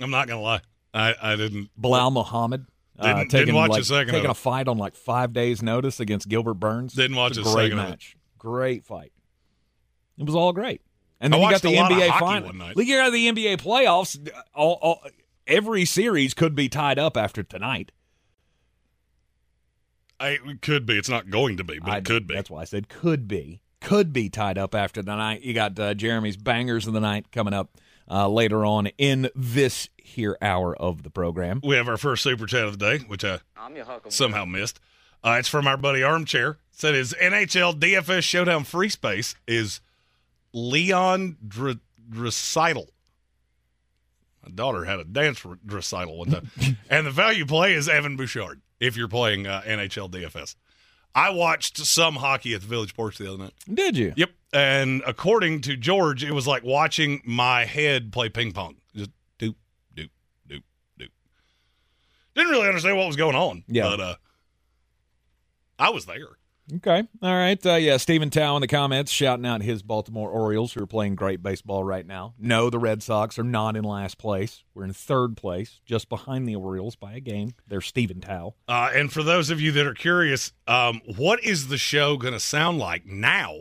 I'm 0.00 0.10
not 0.10 0.26
gonna 0.28 0.40
lie. 0.40 0.60
I 0.94 1.14
I 1.20 1.36
didn't. 1.36 1.70
Belal 1.80 2.12
Muhammad. 2.12 2.66
uh, 2.98 3.02
Didn't- 3.06 3.18
didn't 3.18 3.30
taking, 3.30 3.54
watch 3.54 3.68
a 3.70 3.72
like, 3.74 3.84
second 3.84 4.08
of 4.10 4.14
Taking 4.16 4.30
a 4.30 4.34
fight 4.34 4.68
on 4.68 4.76
like 4.78 4.94
five 4.94 5.32
days' 5.32 5.62
notice 5.62 6.00
against 6.00 6.28
Gilbert 6.28 6.54
Burns. 6.54 6.94
Didn't 6.94 7.16
watch 7.16 7.36
It's 7.36 7.40
a 7.48 7.52
great 7.52 7.70
second 7.70 7.76
match. 7.78 8.16
Great 8.38 8.84
fight. 8.84 9.12
It 10.18 10.24
was 10.26 10.34
all 10.34 10.52
great. 10.52 10.80
And 11.20 11.34
I 11.34 11.38
then 11.38 11.46
you 11.46 11.50
got 11.52 11.62
the 11.62 11.74
a 11.76 11.82
NBA 11.82 12.18
final. 12.18 12.52
night. 12.54 12.76
You 12.76 12.96
got 12.96 13.10
the 13.12 13.28
NBA 13.28 13.56
playoffs. 13.58 14.18
All, 14.54 14.78
all, 14.82 15.02
every 15.46 15.84
series 15.84 16.32
could 16.34 16.54
be 16.54 16.68
tied 16.70 16.98
up 16.98 17.16
after 17.16 17.42
tonight. 17.42 17.92
I 20.18 20.38
it 20.44 20.60
could 20.62 20.84
be. 20.86 20.98
It's 20.98 21.08
not 21.08 21.30
going 21.30 21.56
to 21.58 21.64
be, 21.64 21.78
but 21.78 21.90
I- 21.90 21.98
it 21.98 22.04
could 22.04 22.26
be. 22.26 22.34
That's 22.34 22.50
why 22.50 22.62
I 22.62 22.64
said 22.64 22.88
could 22.88 23.28
be. 23.28 23.60
Could 23.80 24.12
be 24.12 24.28
tied 24.28 24.58
up 24.58 24.74
after 24.74 25.02
tonight. 25.02 25.42
You 25.42 25.54
got 25.54 25.78
uh, 25.78 25.94
Jeremy's 25.94 26.36
bangers 26.36 26.86
of 26.86 26.92
the 26.92 27.00
night 27.00 27.32
coming 27.32 27.54
up 27.54 27.78
uh, 28.10 28.28
later 28.28 28.64
on 28.64 28.88
in 28.98 29.30
this 29.34 29.88
here 29.96 30.36
hour 30.42 30.76
of 30.76 31.02
the 31.02 31.10
program. 31.10 31.60
We 31.64 31.76
have 31.76 31.88
our 31.88 31.96
first 31.96 32.22
super 32.22 32.46
chat 32.46 32.64
of 32.64 32.78
the 32.78 32.98
day, 32.98 33.04
which 33.06 33.24
I 33.24 33.40
somehow 34.10 34.44
missed. 34.44 34.80
Uh, 35.24 35.36
it's 35.38 35.48
from 35.48 35.66
our 35.66 35.76
buddy 35.76 36.02
Armchair. 36.02 36.50
It 36.50 36.56
said 36.72 36.94
his 36.94 37.14
NHL 37.14 37.78
DFS 37.78 38.22
Showdown 38.22 38.64
Free 38.64 38.88
Space 38.88 39.34
is 39.46 39.80
Leon 40.52 41.36
Dr- 41.46 41.80
Recital. 42.10 42.88
My 44.44 44.50
daughter 44.54 44.84
had 44.86 44.98
a 45.00 45.04
dance 45.04 45.44
re- 45.44 45.56
recital 45.66 46.18
one 46.18 46.30
time, 46.30 46.50
and 46.90 47.06
the 47.06 47.10
value 47.10 47.44
play 47.46 47.74
is 47.74 47.88
Evan 47.88 48.16
Bouchard. 48.16 48.60
If 48.80 48.96
you're 48.96 49.08
playing 49.08 49.46
uh, 49.46 49.60
NHL 49.66 50.10
DFS, 50.10 50.54
I 51.14 51.30
watched 51.30 51.78
some 51.78 52.16
hockey 52.16 52.54
at 52.54 52.60
the 52.60 52.66
Village 52.66 52.94
Porch 52.94 53.18
the 53.18 53.28
other 53.28 53.38
night. 53.38 53.54
Did 53.72 53.96
you? 53.96 54.12
Yep. 54.16 54.30
And 54.52 55.02
according 55.06 55.60
to 55.62 55.76
George, 55.76 56.24
it 56.24 56.32
was 56.32 56.46
like 56.46 56.64
watching 56.64 57.22
my 57.24 57.64
head 57.64 58.12
play 58.12 58.28
ping 58.28 58.52
pong. 58.52 58.76
Just 58.94 59.10
doop, 59.38 59.54
doop, 59.94 60.10
doop, 60.48 60.62
doop. 60.98 61.08
Didn't 62.34 62.50
really 62.50 62.68
understand 62.68 62.96
what 62.96 63.06
was 63.06 63.16
going 63.16 63.36
on. 63.36 63.64
Yeah. 63.68 63.84
But 63.84 64.00
uh, 64.00 64.14
I 65.78 65.90
was 65.90 66.06
there. 66.06 66.28
Okay. 66.76 67.02
All 67.22 67.34
right. 67.34 67.64
Uh, 67.64 67.74
yeah, 67.74 67.96
Stephen 67.96 68.30
Tao 68.30 68.56
in 68.56 68.60
the 68.60 68.68
comments 68.68 69.10
shouting 69.10 69.46
out 69.46 69.62
his 69.62 69.82
Baltimore 69.82 70.30
Orioles 70.30 70.72
who 70.72 70.82
are 70.82 70.86
playing 70.86 71.14
great 71.14 71.42
baseball 71.42 71.84
right 71.84 72.06
now. 72.06 72.34
No, 72.38 72.70
the 72.70 72.78
Red 72.78 73.02
Sox 73.02 73.38
are 73.38 73.44
not 73.44 73.76
in 73.76 73.84
last 73.84 74.18
place. 74.18 74.64
We're 74.74 74.84
in 74.84 74.92
third 74.92 75.36
place, 75.36 75.80
just 75.84 76.08
behind 76.08 76.48
the 76.48 76.56
Orioles 76.56 76.96
by 76.96 77.14
a 77.14 77.20
game. 77.20 77.54
There's 77.66 77.86
Stephen 77.86 78.20
Tao. 78.20 78.54
Uh, 78.68 78.90
and 78.94 79.12
for 79.12 79.22
those 79.22 79.50
of 79.50 79.60
you 79.60 79.72
that 79.72 79.86
are 79.86 79.94
curious, 79.94 80.52
um, 80.66 81.00
what 81.16 81.42
is 81.44 81.68
the 81.68 81.78
show 81.78 82.16
going 82.16 82.34
to 82.34 82.40
sound 82.40 82.78
like 82.78 83.06
now 83.06 83.54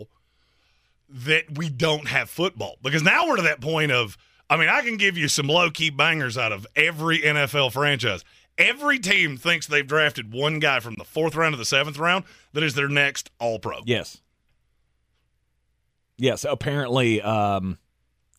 that 1.10 1.58
we 1.58 1.70
don't 1.70 2.08
have 2.08 2.30
football? 2.30 2.78
Because 2.82 3.04
now 3.04 3.28
we're 3.28 3.38
to 3.38 3.42
that 3.44 3.62
point 3.62 3.92
of, 3.92 4.18
I 4.50 4.58
mean, 4.58 4.70
I 4.70 4.82
can 4.82 4.98
give 4.98 5.18
you 5.18 5.28
some 5.28 5.48
low 5.48 5.70
key 5.70 5.90
bangers 5.90 6.38
out 6.38 6.52
of 6.52 6.66
every 6.76 7.20
NFL 7.20 7.72
franchise. 7.72 8.24
Every 8.60 9.00
team 9.00 9.38
thinks 9.38 9.66
they've 9.68 9.88
drafted 9.88 10.32
one 10.34 10.60
guy 10.60 10.82
from 10.82 10.96
the 10.98 11.06
fourth 11.06 11.34
round 11.36 11.54
to 11.54 11.58
the 11.58 11.66
seventh 11.66 11.98
round 11.98 12.26
that 12.54 12.62
is 12.62 12.76
their 12.76 12.90
next 12.90 13.32
All 13.40 13.58
Pro. 13.58 13.80
Yes. 13.86 14.22
Yes. 16.18 16.46
Apparently, 16.48 17.22
um, 17.22 17.78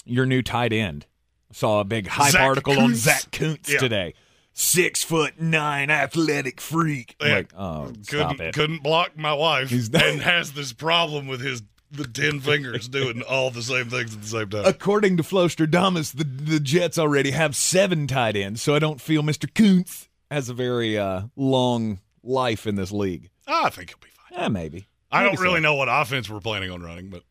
your 0.05 0.27
new 0.27 0.43
tight 0.43 0.73
end. 0.73 1.07
Saw 1.53 1.81
a 1.81 1.85
big 1.85 2.07
hype 2.07 2.33
Zach 2.33 2.43
article 2.43 2.79
on 2.79 2.95
Zack 2.95 3.33
Kuntz 3.33 3.73
Yeah. 3.73 3.79
today. 3.81 4.15
Six 4.53 5.03
foot 5.03 5.41
nine 5.41 5.91
athletic 5.91 6.61
freak. 6.61 7.17
Yeah. 7.21 7.29
Like, 7.35 7.53
oh, 7.57 7.93
couldn't 8.09 8.53
couldn't 8.53 8.83
block 8.83 9.17
my 9.17 9.33
wife 9.33 9.71
He's 9.71 9.89
and 9.93 10.21
has 10.21 10.53
this 10.53 10.73
problem 10.73 11.27
with 11.27 11.41
his 11.41 11.63
the 11.91 12.05
ten 12.05 12.39
fingers 12.41 12.87
doing 12.89 13.23
all 13.23 13.51
the 13.51 13.63
same 13.63 13.87
things 13.91 14.15
at 14.15 14.21
the 14.23 14.29
same 14.29 14.49
time. 14.51 14.65
According 14.65 15.17
to 15.17 15.23
Flostradamus, 15.25 16.13
the 16.13 16.25
the 16.25 16.61
Jets 16.61 16.99
already 16.99 17.31
have 17.33 17.57
seven 17.57 18.07
tight 18.07 18.37
ends, 18.37 18.61
so 18.63 18.75
I 18.75 18.79
don't 18.79 19.01
feel 19.01 19.23
Mr. 19.23 19.53
Kuntz 19.53 20.09
has 20.31 20.49
a 20.49 20.55
very 20.55 20.99
uh, 20.99 21.23
long 21.37 21.99
life 22.23 22.67
in 22.67 22.77
this 22.77 22.93
league. 22.93 23.31
I 23.47 23.69
think 23.71 23.91
he'll 23.91 23.99
be 23.99 24.09
fine. 24.11 24.39
Yeah, 24.43 24.49
maybe. 24.49 24.87
I 25.11 25.25
Maybe 25.25 25.37
don't 25.37 25.43
really 25.43 25.57
so. 25.59 25.63
know 25.63 25.75
what 25.75 25.89
offense 25.91 26.31
we're 26.31 26.41
planning 26.41 26.71
on 26.71 26.83
running, 26.83 27.11
but 27.11 27.23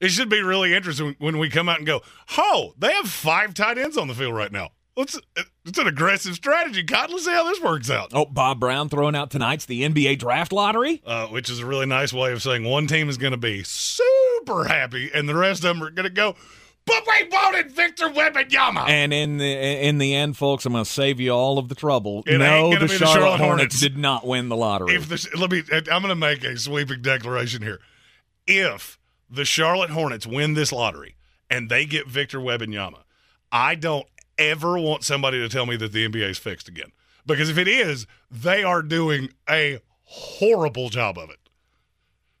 it 0.00 0.10
should 0.10 0.28
be 0.28 0.40
really 0.40 0.72
interesting 0.74 1.16
when 1.18 1.38
we 1.38 1.50
come 1.50 1.68
out 1.68 1.78
and 1.78 1.86
go, 1.86 2.02
"Oh, 2.36 2.74
they 2.78 2.92
have 2.92 3.08
five 3.08 3.54
tight 3.54 3.76
ends 3.76 3.96
on 3.96 4.06
the 4.06 4.14
field 4.14 4.34
right 4.34 4.52
now." 4.52 4.70
Let's 4.96 5.18
it's 5.64 5.78
an 5.78 5.86
aggressive 5.86 6.34
strategy, 6.34 6.82
God. 6.82 7.10
Let's 7.10 7.24
see 7.24 7.30
how 7.32 7.44
this 7.44 7.60
works 7.60 7.90
out. 7.90 8.10
Oh, 8.12 8.24
Bob 8.24 8.58
Brown 8.60 8.88
throwing 8.88 9.14
out 9.16 9.30
tonight's 9.30 9.64
the 9.64 9.82
NBA 9.82 10.18
draft 10.18 10.52
lottery. 10.52 11.02
Uh, 11.04 11.26
which 11.26 11.50
is 11.50 11.58
a 11.60 11.66
really 11.66 11.86
nice 11.86 12.12
way 12.12 12.32
of 12.32 12.42
saying 12.42 12.64
one 12.64 12.86
team 12.86 13.08
is 13.08 13.16
going 13.18 13.30
to 13.32 13.36
be 13.36 13.62
super 13.64 14.64
happy, 14.64 15.10
and 15.12 15.28
the 15.28 15.34
rest 15.34 15.64
of 15.64 15.76
them 15.76 15.82
are 15.82 15.90
going 15.90 16.04
to 16.08 16.10
go. 16.14 16.36
But 16.88 17.06
we 17.06 17.28
wanted 17.28 17.70
Victor 17.70 18.08
Wembanyama. 18.08 18.88
And 18.88 19.12
in 19.12 19.38
the 19.38 19.52
in 19.52 19.98
the 19.98 20.14
end, 20.14 20.36
folks, 20.36 20.64
I'm 20.66 20.72
going 20.72 20.84
to 20.84 20.90
save 20.90 21.20
you 21.20 21.30
all 21.30 21.58
of 21.58 21.68
the 21.68 21.74
trouble. 21.74 22.22
It 22.26 22.38
no, 22.38 22.70
the 22.70 22.80
be 22.80 22.86
the 22.86 22.88
Charlotte, 22.88 23.12
Charlotte 23.14 23.28
Hornets, 23.38 23.46
Hornets. 23.46 23.80
did 23.80 23.98
not 23.98 24.26
win 24.26 24.48
the 24.48 24.56
lottery. 24.56 24.94
if 24.94 25.08
the 25.08 25.28
let 25.38 25.50
me 25.50 25.62
uh, 25.72 25.76
i'm 25.92 26.02
going 26.02 26.08
to 26.08 26.14
make 26.14 26.42
a 26.44 26.56
sweeping 26.58 27.02
declaration 27.02 27.62
here 27.62 27.80
if 28.46 28.98
the 29.30 29.44
charlotte 29.44 29.90
hornets 29.90 30.26
win 30.26 30.54
this 30.54 30.72
lottery 30.72 31.16
and 31.50 31.68
they 31.68 31.84
get 31.84 32.06
victor 32.06 32.38
Wembanyama, 32.38 33.02
i 33.52 33.74
don't 33.74 34.06
ever 34.38 34.78
want 34.78 35.04
somebody 35.04 35.38
to 35.38 35.48
tell 35.48 35.66
me 35.66 35.76
that 35.76 35.92
the 35.92 36.08
nba 36.08 36.30
is 36.30 36.38
fixed 36.38 36.68
again 36.68 36.92
because 37.26 37.50
if 37.50 37.58
it 37.58 37.68
is 37.68 38.06
they 38.30 38.62
are 38.62 38.82
doing 38.82 39.28
a 39.50 39.80
horrible 40.04 40.88
job 40.88 41.18
of 41.18 41.28
it 41.30 41.38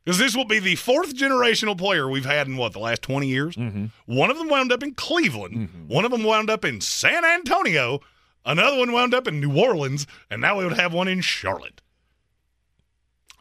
because 0.08 0.18
this 0.18 0.34
will 0.34 0.46
be 0.46 0.58
the 0.58 0.74
fourth 0.76 1.14
generational 1.14 1.76
player 1.76 2.08
we've 2.08 2.24
had 2.24 2.46
in 2.46 2.56
what 2.56 2.72
the 2.72 2.78
last 2.78 3.02
20 3.02 3.28
years? 3.28 3.56
Mm-hmm. 3.56 3.88
One 4.06 4.30
of 4.30 4.38
them 4.38 4.48
wound 4.48 4.72
up 4.72 4.82
in 4.82 4.94
cleveland. 4.94 5.54
Mm-hmm. 5.54 5.88
One 5.88 6.06
of 6.06 6.10
them 6.10 6.24
wound 6.24 6.48
up 6.48 6.64
in 6.64 6.80
san 6.80 7.26
antonio. 7.26 8.00
Another 8.42 8.78
one 8.78 8.92
wound 8.92 9.12
up 9.12 9.28
in 9.28 9.38
new 9.38 9.54
orleans. 9.54 10.06
And 10.30 10.40
now 10.40 10.56
we 10.56 10.64
would 10.64 10.78
have 10.78 10.94
one 10.94 11.08
in 11.08 11.20
charlotte. 11.20 11.82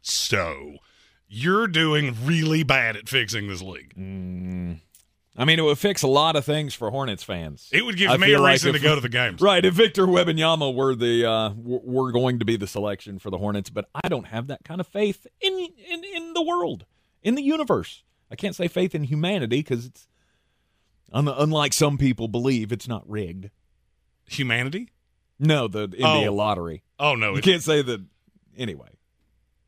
So 0.01 0.79
you're 1.29 1.67
doing 1.67 2.17
really 2.25 2.63
bad 2.63 2.97
at 2.97 3.07
fixing 3.07 3.47
this 3.47 3.61
league. 3.61 3.93
Mm. 3.97 4.81
I 5.39 5.45
mean, 5.45 5.59
it 5.59 5.61
would 5.61 5.77
fix 5.77 6.01
a 6.01 6.07
lot 6.07 6.35
of 6.35 6.43
things 6.45 6.73
for 6.73 6.89
Hornets 6.89 7.21
fans. 7.23 7.69
It 7.71 7.85
would 7.85 7.95
give 7.95 8.09
I 8.09 8.17
me 8.17 8.25
a 8.25 8.29
feel 8.35 8.41
like 8.41 8.53
reason 8.53 8.73
to 8.73 8.79
go 8.79 8.95
to 8.95 9.01
the 9.01 9.07
games. 9.09 9.39
Right, 9.39 9.63
if 9.63 9.75
Victor 9.75 10.07
Wembanyama 10.07 10.73
were 10.73 10.95
the 10.95 11.25
uh, 11.29 11.53
were 11.55 12.11
going 12.11 12.39
to 12.39 12.45
be 12.45 12.57
the 12.57 12.65
selection 12.65 13.19
for 13.19 13.29
the 13.29 13.37
Hornets, 13.37 13.69
but 13.69 13.87
I 13.93 14.09
don't 14.09 14.27
have 14.27 14.47
that 14.47 14.63
kind 14.63 14.81
of 14.81 14.87
faith 14.87 15.27
in 15.39 15.53
in, 15.53 16.03
in 16.03 16.33
the 16.33 16.41
world, 16.41 16.85
in 17.21 17.35
the 17.35 17.43
universe. 17.43 18.03
I 18.31 18.35
can't 18.35 18.55
say 18.55 18.67
faith 18.67 18.95
in 18.95 19.03
humanity 19.03 19.57
because 19.59 19.85
it's 19.85 20.07
unlike 21.13 21.71
some 21.73 21.97
people 21.97 22.27
believe 22.27 22.71
it's 22.71 22.87
not 22.87 23.07
rigged. 23.09 23.49
Humanity? 24.25 24.89
No, 25.39 25.67
the 25.67 25.87
NBA 25.87 26.27
Oh. 26.27 26.33
lottery. 26.33 26.83
Oh 26.99 27.13
no! 27.15 27.35
You 27.35 27.41
can't 27.41 27.61
say 27.63 27.81
that 27.83 28.03
anyway. 28.57 28.89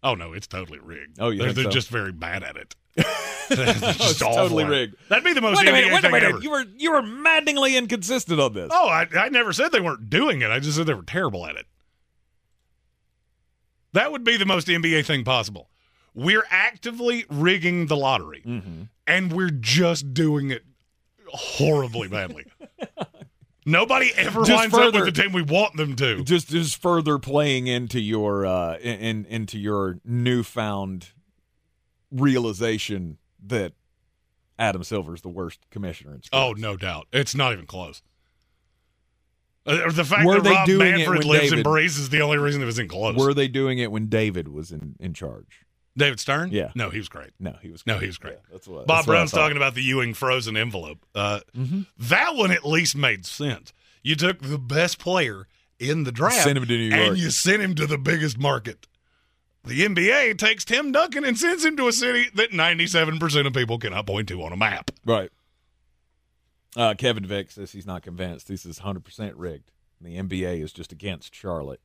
Oh 0.03 0.15
no! 0.15 0.33
It's 0.33 0.47
totally 0.47 0.79
rigged. 0.79 1.17
Oh, 1.19 1.29
yeah, 1.29 1.43
they're, 1.45 1.53
they're 1.53 1.63
so? 1.65 1.69
just 1.71 1.89
very 1.89 2.11
bad 2.11 2.43
at 2.43 2.55
it. 2.57 2.75
Just 3.49 3.83
it's 4.01 4.19
totally 4.19 4.63
rigged. 4.63 4.95
That'd 5.09 5.23
be 5.23 5.33
the 5.33 5.41
most 5.41 5.57
Wait 5.57 5.67
a 5.69 5.71
minute, 5.71 5.91
wait 5.91 6.03
a 6.05 6.09
minute. 6.11 6.23
ever. 6.29 6.39
You 6.39 6.51
were 6.51 6.65
you 6.77 6.91
were 6.91 7.01
maddeningly 7.01 7.75
inconsistent 7.77 8.39
on 8.39 8.53
this. 8.53 8.69
Oh, 8.71 8.87
I, 8.87 9.07
I 9.15 9.29
never 9.29 9.53
said 9.53 9.71
they 9.71 9.79
weren't 9.79 10.07
doing 10.09 10.41
it. 10.41 10.51
I 10.51 10.59
just 10.59 10.77
said 10.77 10.85
they 10.85 10.93
were 10.93 11.01
terrible 11.01 11.47
at 11.47 11.55
it. 11.55 11.65
That 13.93 14.11
would 14.11 14.23
be 14.23 14.37
the 14.37 14.45
most 14.45 14.67
NBA 14.67 15.05
thing 15.05 15.23
possible. 15.23 15.69
We're 16.13 16.45
actively 16.51 17.25
rigging 17.29 17.87
the 17.87 17.97
lottery, 17.97 18.43
Mm-hmm. 18.45 18.83
and 19.07 19.33
we're 19.33 19.49
just 19.49 20.13
doing 20.13 20.51
it 20.51 20.63
horribly 21.27 22.07
badly. 22.07 22.45
Nobody 23.65 24.11
ever 24.15 24.43
Just 24.43 24.71
winds 24.71 24.73
up 24.73 24.93
with 24.93 25.13
the 25.13 25.21
team 25.21 25.31
we 25.33 25.41
want 25.41 25.75
them 25.75 25.95
to. 25.97 26.23
just 26.23 26.49
just 26.49 26.81
further 26.81 27.19
playing 27.19 27.67
into 27.67 27.99
your 27.99 28.45
uh 28.45 28.77
in, 28.77 28.99
in 28.99 29.25
into 29.25 29.59
your 29.59 29.99
newfound 30.05 31.09
realization 32.11 33.17
that 33.45 33.73
Adam 34.57 34.83
Silver's 34.83 35.21
the 35.21 35.29
worst 35.29 35.59
commissioner 35.71 36.15
in 36.15 36.23
sports. 36.23 36.29
Oh, 36.33 36.53
no 36.59 36.75
doubt. 36.77 37.07
It's 37.13 37.35
not 37.35 37.53
even 37.53 37.65
close. 37.65 38.01
Uh, 39.65 39.91
the 39.91 40.03
fact 40.03 40.25
Were 40.25 40.39
that 40.41 40.49
Rob 40.67 40.67
Manfred 40.69 41.25
lives 41.25 41.45
in 41.45 41.49
David- 41.59 41.63
Breeze 41.63 41.97
is 41.97 42.09
the 42.09 42.21
only 42.21 42.37
reason 42.37 42.61
it 42.61 42.65
was 42.65 42.79
in 42.79 42.87
close. 42.87 43.15
Were 43.15 43.33
they 43.33 43.47
doing 43.47 43.77
it 43.79 43.91
when 43.91 44.07
David 44.07 44.47
was 44.47 44.71
in, 44.71 44.95
in 44.99 45.13
charge? 45.13 45.65
David 45.97 46.19
Stern? 46.19 46.51
Yeah. 46.51 46.71
No, 46.75 46.89
he 46.89 46.97
was 46.99 47.09
great. 47.09 47.31
No, 47.39 47.55
he 47.61 47.69
was. 47.69 47.85
No, 47.85 47.97
he 47.97 48.07
was 48.07 48.17
great. 48.17 48.33
Yeah, 48.35 48.39
that's 48.51 48.67
what, 48.67 48.87
Bob 48.87 48.97
that's 48.99 49.07
what 49.07 49.13
Brown's. 49.13 49.31
Mm-hmm. 49.31 49.39
talking 49.39 49.57
about 49.57 49.75
the 49.75 49.81
Ewing 49.83 50.13
frozen 50.13 50.55
envelope. 50.55 51.05
Uh, 51.13 51.39
That 51.97 52.35
one 52.35 52.51
at 52.51 52.65
least 52.65 52.95
made 52.95 53.25
sense. 53.25 53.73
You 54.03 54.15
took 54.15 54.39
the 54.41 54.57
best 54.57 54.97
player 54.99 55.47
in 55.77 56.03
the 56.03 56.11
draft 56.11 56.43
Sent 56.43 56.57
him 56.57 56.65
to 56.65 56.71
New 56.77 56.95
York. 56.95 57.09
and 57.09 57.17
you 57.17 57.29
sent 57.31 57.61
him 57.61 57.75
to 57.75 57.85
the 57.87 57.97
biggest 57.97 58.37
market. 58.37 58.87
The 59.65 59.85
NBA 59.85 60.37
takes 60.37 60.63
Tim 60.63 60.91
Duncan 60.93 61.25
and 61.25 61.37
sends 61.37 61.65
him 61.65 61.75
to 61.77 61.87
a 61.89 61.91
city 61.91 62.27
that 62.35 62.51
97% 62.51 63.45
of 63.47 63.53
people 63.53 63.77
cannot 63.77 64.05
point 64.07 64.29
to 64.29 64.41
on 64.41 64.53
a 64.53 64.57
map. 64.57 64.91
Right. 65.05 65.29
Uh, 66.77 66.93
Kevin 66.97 67.25
Vick 67.25 67.51
says 67.51 67.71
he's 67.73 67.85
not 67.85 68.03
convinced. 68.03 68.47
This 68.47 68.65
is 68.65 68.79
100% 68.79 69.33
rigged. 69.35 69.71
The 69.99 70.17
NBA 70.17 70.63
is 70.63 70.71
just 70.71 70.93
against 70.93 71.35
Charlotte. 71.35 71.81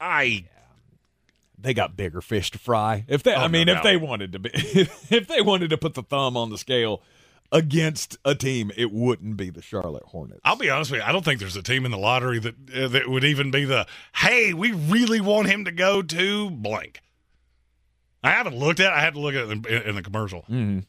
I 0.00 0.44
they 1.62 1.74
got 1.74 1.96
bigger 1.96 2.20
fish 2.20 2.50
to 2.52 2.58
fry. 2.58 3.04
If 3.08 3.22
they, 3.22 3.34
Oh, 3.34 3.40
I 3.40 3.48
mean, 3.48 3.66
no 3.66 3.74
if 3.74 3.82
they 3.82 3.96
wanted 3.96 4.32
to 4.32 4.38
be, 4.38 4.50
if 4.54 5.26
they 5.28 5.40
wanted 5.40 5.70
to 5.70 5.78
put 5.78 5.94
the 5.94 6.02
thumb 6.02 6.36
on 6.36 6.50
the 6.50 6.58
scale 6.58 7.02
against 7.52 8.16
a 8.24 8.34
team, 8.34 8.70
it 8.76 8.92
wouldn't 8.92 9.36
be 9.36 9.50
the 9.50 9.62
Charlotte 9.62 10.04
Hornets. 10.04 10.40
I'll 10.44 10.56
be 10.56 10.70
honest 10.70 10.90
with 10.92 11.00
you. 11.00 11.06
I 11.06 11.10
don't 11.12 11.24
think 11.24 11.40
there's 11.40 11.56
a 11.56 11.62
team 11.62 11.84
in 11.84 11.90
the 11.90 11.98
lottery 11.98 12.38
that 12.38 12.54
uh, 12.74 12.88
that 12.88 13.08
would 13.08 13.24
even 13.24 13.50
be 13.50 13.64
the 13.64 13.86
hey, 14.14 14.52
we 14.54 14.72
really 14.72 15.20
want 15.20 15.48
him 15.48 15.64
to 15.64 15.72
go 15.72 16.00
to 16.02 16.50
blank. 16.50 17.00
I 18.22 18.30
haven't 18.32 18.56
looked 18.56 18.80
at. 18.80 18.92
it. 18.92 18.96
I 18.96 19.00
had 19.00 19.14
to 19.14 19.20
look 19.20 19.34
at 19.34 19.48
it 19.48 19.50
in, 19.50 19.64
in 19.88 19.94
the 19.96 20.02
commercial. 20.02 20.44
Mhm. 20.48 20.84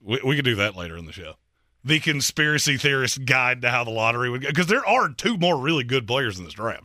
We, 0.00 0.20
we 0.24 0.36
could 0.36 0.44
do 0.44 0.56
that 0.56 0.76
later 0.76 0.96
in 0.96 1.06
the 1.06 1.12
show. 1.12 1.34
The 1.82 1.98
conspiracy 2.00 2.76
theorist 2.76 3.24
guide 3.24 3.62
to 3.62 3.70
how 3.70 3.84
the 3.84 3.90
lottery 3.90 4.30
would 4.30 4.42
go 4.42 4.48
because 4.48 4.66
there 4.68 4.86
are 4.86 5.08
two 5.08 5.36
more 5.38 5.58
really 5.58 5.84
good 5.84 6.06
players 6.06 6.38
in 6.38 6.44
this 6.44 6.54
draft. 6.54 6.84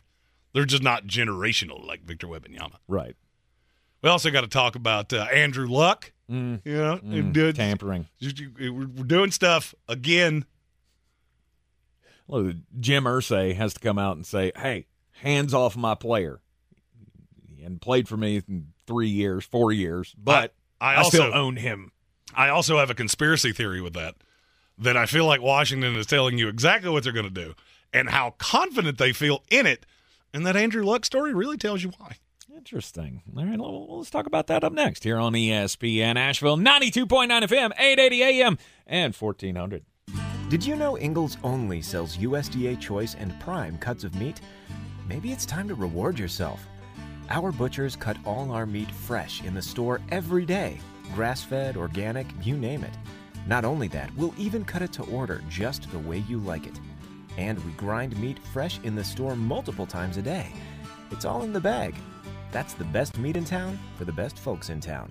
They're 0.52 0.64
just 0.64 0.82
not 0.82 1.06
generational 1.06 1.86
like 1.86 2.02
Victor 2.04 2.26
Wembanyama. 2.26 2.76
right. 2.88 3.16
We 4.02 4.08
also 4.08 4.30
got 4.30 4.40
to 4.40 4.46
talk 4.48 4.76
about 4.76 5.12
uh, 5.12 5.26
Andrew 5.32 5.66
Luck. 5.68 6.12
Mm. 6.30 6.62
You 6.64 6.76
know, 6.76 6.96
Mm, 7.04 7.32
dude, 7.34 7.56
tampering. 7.56 8.08
just- 8.18 8.40
we're 8.58 8.86
doing 9.04 9.30
stuff 9.30 9.74
again. 9.88 10.46
Well, 12.26 12.52
Jim 12.78 13.04
Irsay 13.04 13.54
has 13.56 13.74
to 13.74 13.80
come 13.80 13.98
out 13.98 14.16
and 14.16 14.24
say, 14.24 14.52
"Hey, 14.56 14.86
hands 15.22 15.52
off 15.52 15.76
my 15.76 15.94
player." 15.94 16.40
And 17.62 17.80
played 17.80 18.08
for 18.08 18.16
me 18.16 18.42
in 18.48 18.68
three 18.86 19.08
years, 19.08 19.44
four 19.44 19.70
years, 19.72 20.14
but 20.16 20.54
I 20.80 20.94
I, 20.94 20.96
also 20.98 21.18
still 21.18 21.34
own 21.34 21.56
him. 21.56 21.92
I 22.34 22.48
also 22.48 22.78
have 22.78 22.88
a 22.90 22.94
conspiracy 22.94 23.52
theory 23.52 23.80
with 23.82 23.92
that. 23.94 24.14
That 24.78 24.96
I 24.96 25.04
feel 25.06 25.26
like 25.26 25.42
Washington 25.42 25.94
is 25.96 26.06
telling 26.06 26.38
you 26.38 26.48
exactly 26.48 26.88
what 26.90 27.02
they're 27.04 27.12
going 27.12 27.26
to 27.26 27.30
do 27.30 27.54
and 27.92 28.08
how 28.08 28.30
confident 28.38 28.96
they 28.96 29.12
feel 29.12 29.42
in 29.50 29.66
it. 29.66 29.84
And 30.32 30.46
that 30.46 30.56
Andrew 30.56 30.84
Luck 30.84 31.04
story 31.04 31.34
really 31.34 31.56
tells 31.56 31.82
you 31.82 31.92
why. 31.98 32.16
Interesting. 32.54 33.22
All 33.36 33.44
right, 33.44 33.58
well, 33.58 33.98
let's 33.98 34.10
talk 34.10 34.26
about 34.26 34.48
that 34.48 34.64
up 34.64 34.72
next 34.72 35.02
here 35.04 35.16
on 35.16 35.32
ESPN 35.32 36.16
Asheville, 36.16 36.56
ninety-two 36.56 37.06
point 37.06 37.30
nine 37.30 37.42
FM, 37.42 37.70
eight 37.78 37.98
eighty 37.98 38.22
AM, 38.22 38.58
and 38.86 39.14
fourteen 39.14 39.56
hundred. 39.56 39.84
Did 40.48 40.66
you 40.66 40.76
know 40.76 40.98
Ingles 40.98 41.36
only 41.42 41.80
sells 41.80 42.16
USDA 42.18 42.78
choice 42.80 43.14
and 43.14 43.38
prime 43.40 43.78
cuts 43.78 44.04
of 44.04 44.14
meat? 44.16 44.40
Maybe 45.08 45.32
it's 45.32 45.46
time 45.46 45.68
to 45.68 45.74
reward 45.74 46.18
yourself. 46.18 46.60
Our 47.30 47.52
butchers 47.52 47.96
cut 47.96 48.16
all 48.26 48.50
our 48.50 48.66
meat 48.66 48.90
fresh 48.90 49.42
in 49.42 49.54
the 49.54 49.62
store 49.62 50.00
every 50.10 50.44
day 50.44 50.80
grass 51.14 51.42
fed, 51.42 51.76
organic, 51.76 52.26
you 52.42 52.56
name 52.56 52.84
it. 52.84 52.96
Not 53.46 53.64
only 53.64 53.88
that, 53.88 54.14
we'll 54.16 54.34
even 54.38 54.64
cut 54.64 54.82
it 54.82 54.92
to 54.94 55.02
order 55.04 55.42
just 55.48 55.90
the 55.90 55.98
way 55.98 56.18
you 56.28 56.38
like 56.38 56.66
it. 56.66 56.78
And 57.40 57.58
we 57.64 57.72
grind 57.72 58.20
meat 58.20 58.38
fresh 58.52 58.78
in 58.84 58.94
the 58.94 59.02
store 59.02 59.34
multiple 59.34 59.86
times 59.86 60.18
a 60.18 60.22
day. 60.22 60.46
It's 61.10 61.24
all 61.24 61.42
in 61.42 61.54
the 61.54 61.60
bag. 61.60 61.94
That's 62.52 62.74
the 62.74 62.84
best 62.84 63.16
meat 63.16 63.34
in 63.34 63.46
town 63.46 63.78
for 63.96 64.04
the 64.04 64.12
best 64.12 64.38
folks 64.38 64.68
in 64.68 64.78
town. 64.78 65.08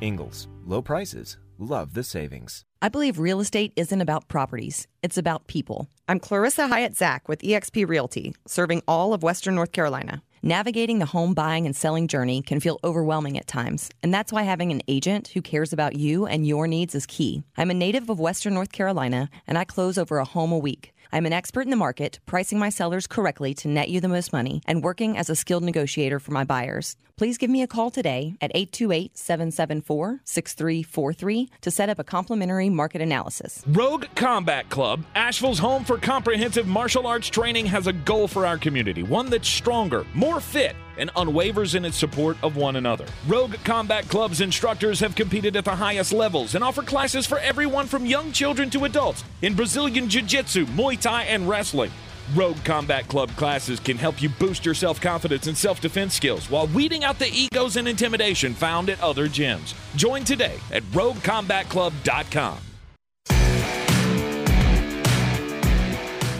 Ingles, 0.00 0.48
low 0.64 0.80
prices, 0.80 1.36
love 1.58 1.92
the 1.92 2.02
savings. 2.02 2.64
I 2.80 2.88
believe 2.88 3.18
real 3.18 3.40
estate 3.40 3.74
isn't 3.76 4.00
about 4.00 4.28
properties, 4.28 4.86
it's 5.02 5.18
about 5.18 5.48
people. 5.48 5.88
I'm 6.08 6.18
Clarissa 6.18 6.68
Hyatt 6.68 6.96
Zach 6.96 7.28
with 7.28 7.42
eXp 7.42 7.86
Realty, 7.86 8.34
serving 8.46 8.82
all 8.88 9.12
of 9.12 9.22
Western 9.22 9.54
North 9.54 9.72
Carolina. 9.72 10.22
Navigating 10.40 11.00
the 11.00 11.06
home 11.06 11.34
buying 11.34 11.66
and 11.66 11.74
selling 11.74 12.06
journey 12.06 12.40
can 12.40 12.60
feel 12.60 12.78
overwhelming 12.84 13.36
at 13.36 13.48
times, 13.48 13.90
and 14.02 14.14
that's 14.14 14.32
why 14.32 14.44
having 14.44 14.70
an 14.70 14.82
agent 14.86 15.28
who 15.28 15.42
cares 15.42 15.72
about 15.72 15.96
you 15.96 16.26
and 16.26 16.46
your 16.46 16.68
needs 16.68 16.94
is 16.94 17.06
key. 17.06 17.42
I'm 17.56 17.72
a 17.72 17.74
native 17.74 18.08
of 18.08 18.20
Western 18.20 18.54
North 18.54 18.70
Carolina, 18.70 19.28
and 19.48 19.58
I 19.58 19.64
close 19.64 19.98
over 19.98 20.18
a 20.18 20.24
home 20.24 20.52
a 20.52 20.58
week. 20.58 20.94
I'm 21.10 21.24
an 21.24 21.32
expert 21.32 21.62
in 21.62 21.70
the 21.70 21.76
market, 21.76 22.20
pricing 22.26 22.58
my 22.58 22.68
sellers 22.68 23.06
correctly 23.06 23.54
to 23.54 23.68
net 23.68 23.88
you 23.88 24.00
the 24.00 24.08
most 24.08 24.32
money, 24.32 24.60
and 24.66 24.84
working 24.84 25.16
as 25.16 25.30
a 25.30 25.36
skilled 25.36 25.64
negotiator 25.64 26.18
for 26.18 26.32
my 26.32 26.44
buyers. 26.44 26.96
Please 27.18 27.36
give 27.36 27.50
me 27.50 27.62
a 27.62 27.66
call 27.66 27.90
today 27.90 28.36
at 28.40 28.52
828 28.54 29.18
774 29.18 30.20
6343 30.22 31.50
to 31.62 31.70
set 31.70 31.88
up 31.88 31.98
a 31.98 32.04
complimentary 32.04 32.68
market 32.68 33.02
analysis. 33.02 33.64
Rogue 33.66 34.04
Combat 34.14 34.68
Club, 34.68 35.04
Asheville's 35.16 35.58
home 35.58 35.84
for 35.84 35.98
comprehensive 35.98 36.68
martial 36.68 37.08
arts 37.08 37.28
training, 37.28 37.66
has 37.66 37.88
a 37.88 37.92
goal 37.92 38.28
for 38.28 38.46
our 38.46 38.56
community 38.56 39.02
one 39.02 39.30
that's 39.30 39.48
stronger, 39.48 40.06
more 40.14 40.38
fit, 40.38 40.76
and 40.96 41.12
unwavers 41.14 41.74
in 41.74 41.84
its 41.84 41.96
support 41.96 42.36
of 42.44 42.54
one 42.54 42.76
another. 42.76 43.06
Rogue 43.26 43.56
Combat 43.64 44.08
Club's 44.08 44.40
instructors 44.40 45.00
have 45.00 45.16
competed 45.16 45.56
at 45.56 45.64
the 45.64 45.74
highest 45.74 46.12
levels 46.12 46.54
and 46.54 46.62
offer 46.62 46.82
classes 46.82 47.26
for 47.26 47.40
everyone 47.40 47.86
from 47.86 48.06
young 48.06 48.30
children 48.30 48.70
to 48.70 48.84
adults 48.84 49.24
in 49.42 49.54
Brazilian 49.54 50.08
Jiu 50.08 50.22
Jitsu, 50.22 50.66
Muay 50.66 51.00
Thai, 51.00 51.24
and 51.24 51.48
wrestling. 51.48 51.90
Rogue 52.34 52.62
Combat 52.64 53.08
Club 53.08 53.30
classes 53.36 53.80
can 53.80 53.96
help 53.96 54.20
you 54.20 54.28
boost 54.28 54.64
your 54.64 54.74
self 54.74 55.00
confidence 55.00 55.46
and 55.46 55.56
self 55.56 55.80
defense 55.80 56.14
skills 56.14 56.50
while 56.50 56.66
weeding 56.68 57.04
out 57.04 57.18
the 57.18 57.30
egos 57.32 57.76
and 57.76 57.88
intimidation 57.88 58.54
found 58.54 58.90
at 58.90 59.00
other 59.00 59.28
gyms. 59.28 59.74
Join 59.96 60.24
today 60.24 60.56
at 60.70 60.82
RogueCombatClub.com. 60.84 62.58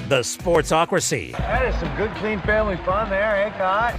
The 0.08 0.20
Sportsocracy. 0.20 1.32
That 1.32 1.66
is 1.66 1.78
some 1.80 1.94
good, 1.96 2.10
clean 2.16 2.40
family 2.40 2.76
fun 2.78 3.10
there, 3.10 3.44
eh, 3.44 3.50
Cot? 3.58 3.94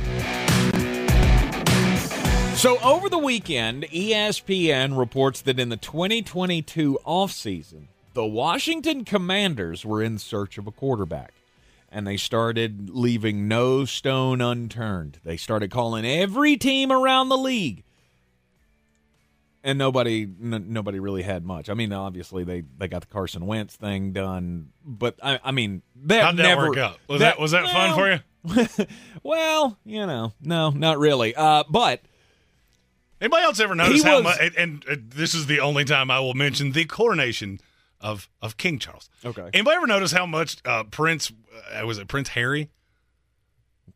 So 2.57 2.79
over 2.79 3.09
the 3.09 3.19
weekend, 3.19 3.83
ESPN 3.83 4.97
reports 4.97 5.41
that 5.41 5.59
in 5.59 5.69
the 5.69 5.77
2022 5.77 6.99
offseason, 7.05 7.89
the 8.13 8.25
Washington 8.25 9.05
Commanders 9.05 9.85
were 9.85 10.01
in 10.01 10.17
search 10.17 10.57
of 10.57 10.65
a 10.67 10.71
quarterback. 10.71 11.31
And 11.91 12.05
they 12.05 12.17
started 12.17 12.89
leaving 12.91 13.47
no 13.47 13.83
stone 13.85 14.41
unturned. 14.41 15.19
They 15.23 15.37
started 15.37 15.71
calling 15.71 16.05
every 16.05 16.55
team 16.55 16.91
around 16.91 17.29
the 17.29 17.37
league. 17.37 17.83
And 19.63 19.77
nobody 19.77 20.21
n- 20.23 20.67
nobody 20.69 20.99
really 20.99 21.23
had 21.23 21.43
much. 21.43 21.69
I 21.69 21.73
mean, 21.73 21.91
obviously 21.91 22.43
they, 22.43 22.63
they 22.77 22.87
got 22.87 23.01
the 23.01 23.07
Carson 23.07 23.45
Wentz 23.45 23.75
thing 23.75 24.13
done, 24.13 24.69
but 24.85 25.15
I, 25.21 25.39
I 25.43 25.51
mean, 25.51 25.81
that 26.05 26.23
How'd 26.23 26.37
that 26.37 26.43
never 26.43 26.69
work 26.69 26.77
out? 26.77 26.97
Was 27.09 27.19
that, 27.19 27.39
was 27.39 27.51
that 27.51 27.65
fun 27.69 27.93
for 27.95 28.09
you? 28.11 28.85
well, 29.23 29.77
you 29.83 30.05
know, 30.05 30.31
no, 30.41 30.69
not 30.69 30.97
really. 30.97 31.35
Uh, 31.35 31.63
but 31.69 32.01
Anybody 33.19 33.43
else 33.43 33.59
ever 33.59 33.75
notice 33.75 34.01
how 34.01 34.15
was- 34.17 34.23
much? 34.23 34.37
And, 34.39 34.55
and 34.55 34.85
uh, 34.89 34.95
this 35.09 35.33
is 35.33 35.47
the 35.47 35.59
only 35.59 35.83
time 35.83 36.09
I 36.09 36.19
will 36.21 36.35
mention 36.35 36.71
the 36.71 36.85
coronation 36.85 37.59
of 38.01 38.29
of 38.41 38.57
King 38.57 38.79
Charles. 38.79 39.09
Okay. 39.25 39.49
Anybody 39.53 39.75
ever 39.77 39.87
notice 39.87 40.11
how 40.11 40.25
much 40.25 40.57
uh, 40.65 40.83
Prince 40.85 41.31
uh, 41.73 41.85
was 41.85 41.97
it 41.97 42.07
Prince 42.07 42.29
Harry? 42.29 42.69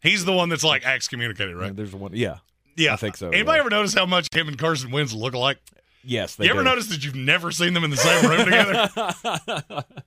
He's 0.01 0.25
the 0.25 0.34
one 0.34 0.49
that's 0.49 0.63
like 0.63 0.86
excommunicated, 0.86 1.56
right? 1.56 1.73
there's 1.75 1.93
one, 1.95 2.12
yeah, 2.13 2.38
Yeah, 2.75 2.93
I 2.93 2.97
think 2.97 3.15
so, 3.15 3.30
Anybody 3.30 3.56
yeah. 3.58 3.62
ever 3.62 3.69
notice 3.69 3.93
how 3.93 4.06
much 4.06 4.28
him 4.34 4.47
and 4.49 4.58
Carson 4.58 4.91
Wentz 4.91 5.13
look 5.13 5.34
alike? 5.34 5.60
yes. 6.04 6.36
They 6.36 6.45
You 6.45 6.51
ever 6.51 6.60
do. 6.60 6.65
notice 6.65 6.88
that 6.88 7.06
you've 7.06 7.15
never 7.15 7.51
seen 7.51 7.73
them 7.73 7.86
in 7.86 7.89
the 7.89 7.97
same 7.97 8.30
room 8.30 8.43
together? 8.45 9.84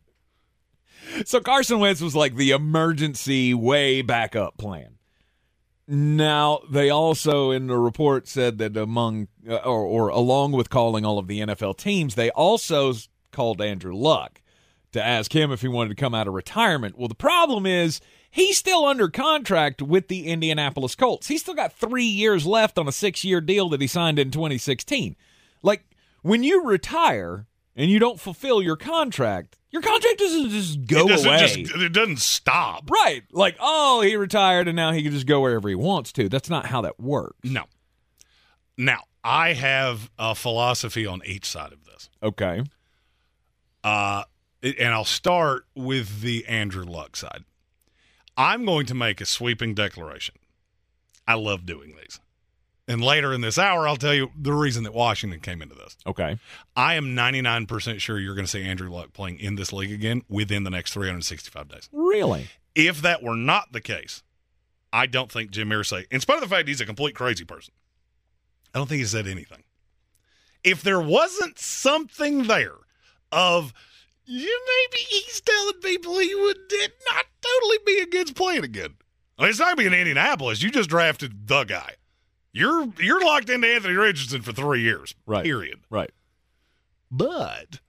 So 1.24 1.40
Carson 1.40 1.78
Wentz 1.78 2.00
was 2.00 2.14
like 2.16 2.34
the 2.36 2.50
emergency 2.50 3.54
way 3.54 4.02
backup 4.02 4.58
plan. 4.58 4.98
Now 5.88 6.60
they 6.70 6.90
also 6.90 7.52
in 7.52 7.68
the 7.68 7.78
report 7.78 8.26
said 8.26 8.58
that 8.58 8.76
among 8.76 9.28
uh, 9.48 9.54
or, 9.56 9.82
or 9.84 10.08
along 10.08 10.52
with 10.52 10.68
calling 10.68 11.06
all 11.06 11.18
of 11.18 11.28
the 11.28 11.40
NFL 11.40 11.78
teams, 11.78 12.16
they 12.16 12.30
also 12.30 12.92
called 13.36 13.60
Andrew 13.60 13.94
Luck 13.94 14.40
to 14.92 15.04
ask 15.04 15.34
him 15.36 15.52
if 15.52 15.60
he 15.60 15.68
wanted 15.68 15.90
to 15.90 15.94
come 15.94 16.14
out 16.14 16.26
of 16.26 16.32
retirement. 16.32 16.96
Well, 16.96 17.08
the 17.08 17.14
problem 17.14 17.66
is 17.66 18.00
he's 18.30 18.56
still 18.56 18.86
under 18.86 19.08
contract 19.08 19.82
with 19.82 20.08
the 20.08 20.26
Indianapolis 20.26 20.94
Colts. 20.94 21.28
He's 21.28 21.42
still 21.42 21.54
got 21.54 21.74
three 21.74 22.06
years 22.06 22.46
left 22.46 22.78
on 22.78 22.88
a 22.88 22.92
six-year 22.92 23.42
deal 23.42 23.68
that 23.68 23.82
he 23.82 23.86
signed 23.86 24.18
in 24.18 24.30
2016. 24.30 25.14
Like 25.62 25.84
when 26.22 26.42
you 26.42 26.64
retire 26.64 27.46
and 27.76 27.90
you 27.90 27.98
don't 27.98 28.18
fulfill 28.18 28.62
your 28.62 28.76
contract, 28.76 29.58
your 29.70 29.82
contract 29.82 30.18
doesn't 30.18 30.48
just 30.48 30.86
go 30.86 31.04
it 31.04 31.08
doesn't 31.08 31.28
away. 31.28 31.38
just 31.40 31.58
it 31.58 31.92
doesn't 31.92 32.20
stop. 32.20 32.90
Right. 32.90 33.22
Like, 33.32 33.56
oh, 33.60 34.00
he 34.00 34.16
retired 34.16 34.66
and 34.66 34.76
now 34.76 34.92
he 34.92 35.02
can 35.02 35.12
just 35.12 35.26
go 35.26 35.42
wherever 35.42 35.68
he 35.68 35.74
wants 35.74 36.10
to. 36.12 36.30
That's 36.30 36.48
not 36.48 36.66
how 36.66 36.80
that 36.80 36.98
works. 36.98 37.36
No. 37.44 37.64
Now 38.78 39.02
I 39.22 39.52
have 39.52 40.10
a 40.18 40.34
philosophy 40.34 41.04
on 41.06 41.20
each 41.26 41.44
side 41.44 41.72
of 41.74 41.84
this. 41.84 42.08
Okay. 42.22 42.62
Uh, 43.86 44.24
and 44.64 44.92
I'll 44.92 45.04
start 45.04 45.64
with 45.76 46.20
the 46.20 46.44
Andrew 46.46 46.82
Luck 46.82 47.14
side. 47.14 47.44
I'm 48.36 48.64
going 48.64 48.84
to 48.86 48.94
make 48.94 49.20
a 49.20 49.26
sweeping 49.26 49.74
declaration. 49.74 50.34
I 51.24 51.34
love 51.34 51.64
doing 51.66 51.94
these. 51.94 52.18
And 52.88 53.00
later 53.00 53.32
in 53.32 53.42
this 53.42 53.58
hour, 53.58 53.86
I'll 53.86 53.96
tell 53.96 54.12
you 54.12 54.32
the 54.36 54.52
reason 54.52 54.82
that 54.82 54.92
Washington 54.92 55.38
came 55.38 55.62
into 55.62 55.76
this. 55.76 55.96
Okay. 56.04 56.36
I 56.74 56.94
am 56.94 57.14
99% 57.14 58.00
sure 58.00 58.18
you're 58.18 58.34
going 58.34 58.44
to 58.44 58.50
see 58.50 58.64
Andrew 58.64 58.90
Luck 58.90 59.12
playing 59.12 59.38
in 59.38 59.54
this 59.54 59.72
league 59.72 59.92
again 59.92 60.22
within 60.28 60.64
the 60.64 60.70
next 60.70 60.92
365 60.92 61.68
days. 61.68 61.88
Really? 61.92 62.48
If 62.74 63.02
that 63.02 63.22
were 63.22 63.36
not 63.36 63.70
the 63.70 63.80
case, 63.80 64.24
I 64.92 65.06
don't 65.06 65.30
think 65.30 65.52
Jim 65.52 65.70
Irsay, 65.70 66.06
in 66.10 66.20
spite 66.20 66.42
of 66.42 66.42
the 66.42 66.52
fact 66.52 66.66
he's 66.66 66.80
a 66.80 66.86
complete 66.86 67.14
crazy 67.14 67.44
person, 67.44 67.72
I 68.74 68.78
don't 68.78 68.88
think 68.88 68.98
he 68.98 69.06
said 69.06 69.28
anything. 69.28 69.62
If 70.64 70.82
there 70.82 71.00
wasn't 71.00 71.60
something 71.60 72.48
there 72.48 72.74
of 73.36 73.72
yeah, 74.24 74.40
maybe 74.44 75.02
he's 75.08 75.40
telling 75.40 75.80
people 75.82 76.18
he 76.18 76.34
would 76.34 76.56
did 76.68 76.92
not 77.12 77.26
totally 77.40 77.78
be 77.86 78.00
against 78.00 78.34
playing 78.34 78.64
again. 78.64 78.94
I 79.38 79.42
mean, 79.42 79.50
it's 79.50 79.58
not 79.58 79.76
going 79.76 79.76
to 79.76 79.82
be 79.82 79.86
in 79.86 79.92
Indianapolis. 79.94 80.62
You 80.62 80.70
just 80.70 80.90
drafted 80.90 81.46
the 81.46 81.64
guy. 81.64 81.92
You're 82.52 82.88
you're 82.98 83.24
locked 83.24 83.50
into 83.50 83.68
Anthony 83.68 83.94
Richardson 83.94 84.42
for 84.42 84.52
three 84.52 84.80
years. 84.80 85.14
Right. 85.26 85.44
Period. 85.44 85.80
Right. 85.90 86.10
But 87.10 87.80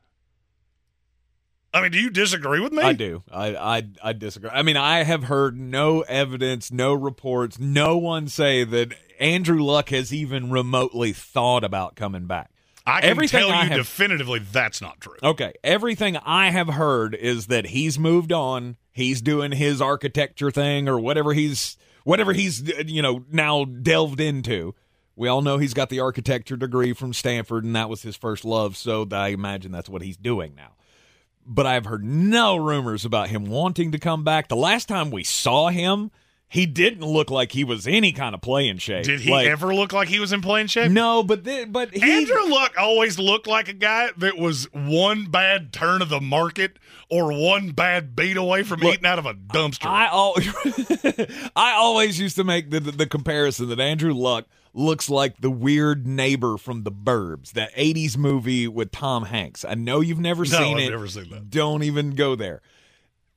I 1.73 1.81
mean, 1.81 1.91
do 1.91 1.99
you 1.99 2.10
disagree 2.10 2.60
with 2.60 2.73
me? 2.73 2.83
I 2.83 2.93
do. 2.93 3.23
I, 3.31 3.55
I 3.55 3.83
I 4.03 4.13
disagree. 4.13 4.49
I 4.51 4.62
mean, 4.63 4.77
I 4.77 5.03
have 5.03 5.23
heard 5.23 5.57
no 5.57 6.01
evidence, 6.01 6.71
no 6.71 6.93
reports, 6.93 7.57
no 7.57 7.97
one 7.97 8.27
say 8.27 8.63
that 8.65 8.93
Andrew 9.19 9.63
Luck 9.63 9.89
has 9.89 10.13
even 10.13 10.51
remotely 10.51 11.13
thought 11.13 11.63
about 11.63 11.95
coming 11.95 12.25
back. 12.27 12.51
I 12.88 13.02
can 13.02 13.10
Everything 13.10 13.39
tell 13.41 13.50
you 13.50 13.69
have- 13.69 13.78
definitively 13.78 14.39
that's 14.39 14.82
not 14.82 15.02
true. 15.02 15.17
Okay, 15.21 15.54
everything 15.63 16.15
I 16.17 16.50
have 16.52 16.69
heard 16.69 17.13
is 17.13 17.47
that 17.47 17.67
he's 17.67 18.00
moved 18.00 18.32
on. 18.32 18.78
He's 18.93 19.21
doing 19.21 19.52
his 19.52 19.82
architecture 19.82 20.50
thing 20.52 20.88
or 20.88 20.97
whatever 20.97 21.34
he's 21.34 21.76
whatever 22.06 22.32
he's 22.32 22.63
you 22.88 23.02
know 23.02 23.26
now 23.30 23.65
delved 23.65 24.21
into. 24.21 24.73
We 25.17 25.28
all 25.28 25.41
know 25.41 25.58
he's 25.58 25.73
got 25.73 25.89
the 25.89 26.00
architecture 26.00 26.56
degree 26.56 26.93
from 26.93 27.12
Stanford 27.12 27.65
and 27.65 27.76
that 27.76 27.89
was 27.89 28.04
his 28.04 28.15
first 28.15 28.45
love, 28.45 28.78
so 28.78 29.06
I 29.12 29.30
imagine 29.30 29.71
that's 29.71 29.89
what 29.89 30.02
he's 30.02 30.15
doing 30.17 30.56
now. 30.56 30.73
But 31.45 31.65
I've 31.65 31.86
heard 31.86 32.04
no 32.06 32.56
rumors 32.56 33.04
about 33.04 33.30
him 33.30 33.45
wanting 33.45 33.91
to 33.91 34.00
come 34.00 34.23
back. 34.23 34.47
The 34.47 34.56
last 34.56 34.88
time 34.88 35.12
we 35.12 35.23
saw 35.23 35.69
him, 35.69 36.12
he 36.49 36.65
didn't 36.65 37.05
look 37.05 37.29
like 37.29 37.51
he 37.51 37.63
was 37.65 37.86
any 37.88 38.13
kind 38.13 38.33
of 38.33 38.39
playing 38.41 38.77
shape. 38.77 39.03
Did 39.03 39.19
he 39.19 39.29
Like, 39.31 39.47
ever 39.47 39.75
look 39.75 39.91
like 39.91 40.07
he 40.07 40.19
was 40.19 40.31
in 40.31 40.41
playing 40.41 40.67
shape? 40.67 40.91
No, 40.91 41.21
but 41.21 41.43
the, 41.43 41.65
but 41.69 41.93
he 41.93 42.01
Andrew 42.01 42.45
Luck 42.49 42.73
always 42.79 43.19
looked 43.19 43.47
like 43.47 43.67
a 43.67 43.73
guy 43.73 44.10
that 44.17 44.38
was 44.38 44.65
one 44.71 45.25
bad 45.25 45.73
turn 45.73 46.01
of 46.01 46.07
the 46.10 46.21
market 46.21 46.79
or 47.10 47.33
one 47.33 47.71
bad 47.71 48.15
beat 48.15 48.38
away 48.38 48.63
from 48.63 48.79
Look, 48.79 48.93
eating 48.95 49.05
out 49.05 49.19
of 49.19 49.25
a 49.25 49.33
dumpster. 49.33 49.88
I 49.88 50.05
al- 50.05 50.36
I 51.55 51.73
always 51.73 52.19
used 52.19 52.36
to 52.38 52.43
make 52.43 52.69
the, 52.71 52.79
the 52.79 52.91
the 52.91 53.07
comparison 53.07 53.67
that 53.69 53.79
Andrew 53.79 54.13
Luck 54.13 54.45
looks 54.73 55.10
like 55.10 55.41
the 55.41 55.49
weird 55.51 56.05
neighbor 56.07 56.55
from 56.57 56.83
The 56.83 56.91
Burbs, 56.91 57.51
that 57.53 57.73
'80s 57.75 58.15
movie 58.15 58.67
with 58.69 58.91
Tom 58.91 59.25
Hanks. 59.25 59.65
I 59.65 59.73
know 59.75 59.99
you've 60.01 60.19
never 60.19 60.43
No, 60.43 60.57
seen 60.57 60.77
I've 60.77 60.83
it. 60.83 60.89
never 60.91 61.07
seen 61.07 61.29
that. 61.31 61.49
Don't 61.49 61.83
even 61.83 62.12
go 62.12 62.36
there. 62.36 62.62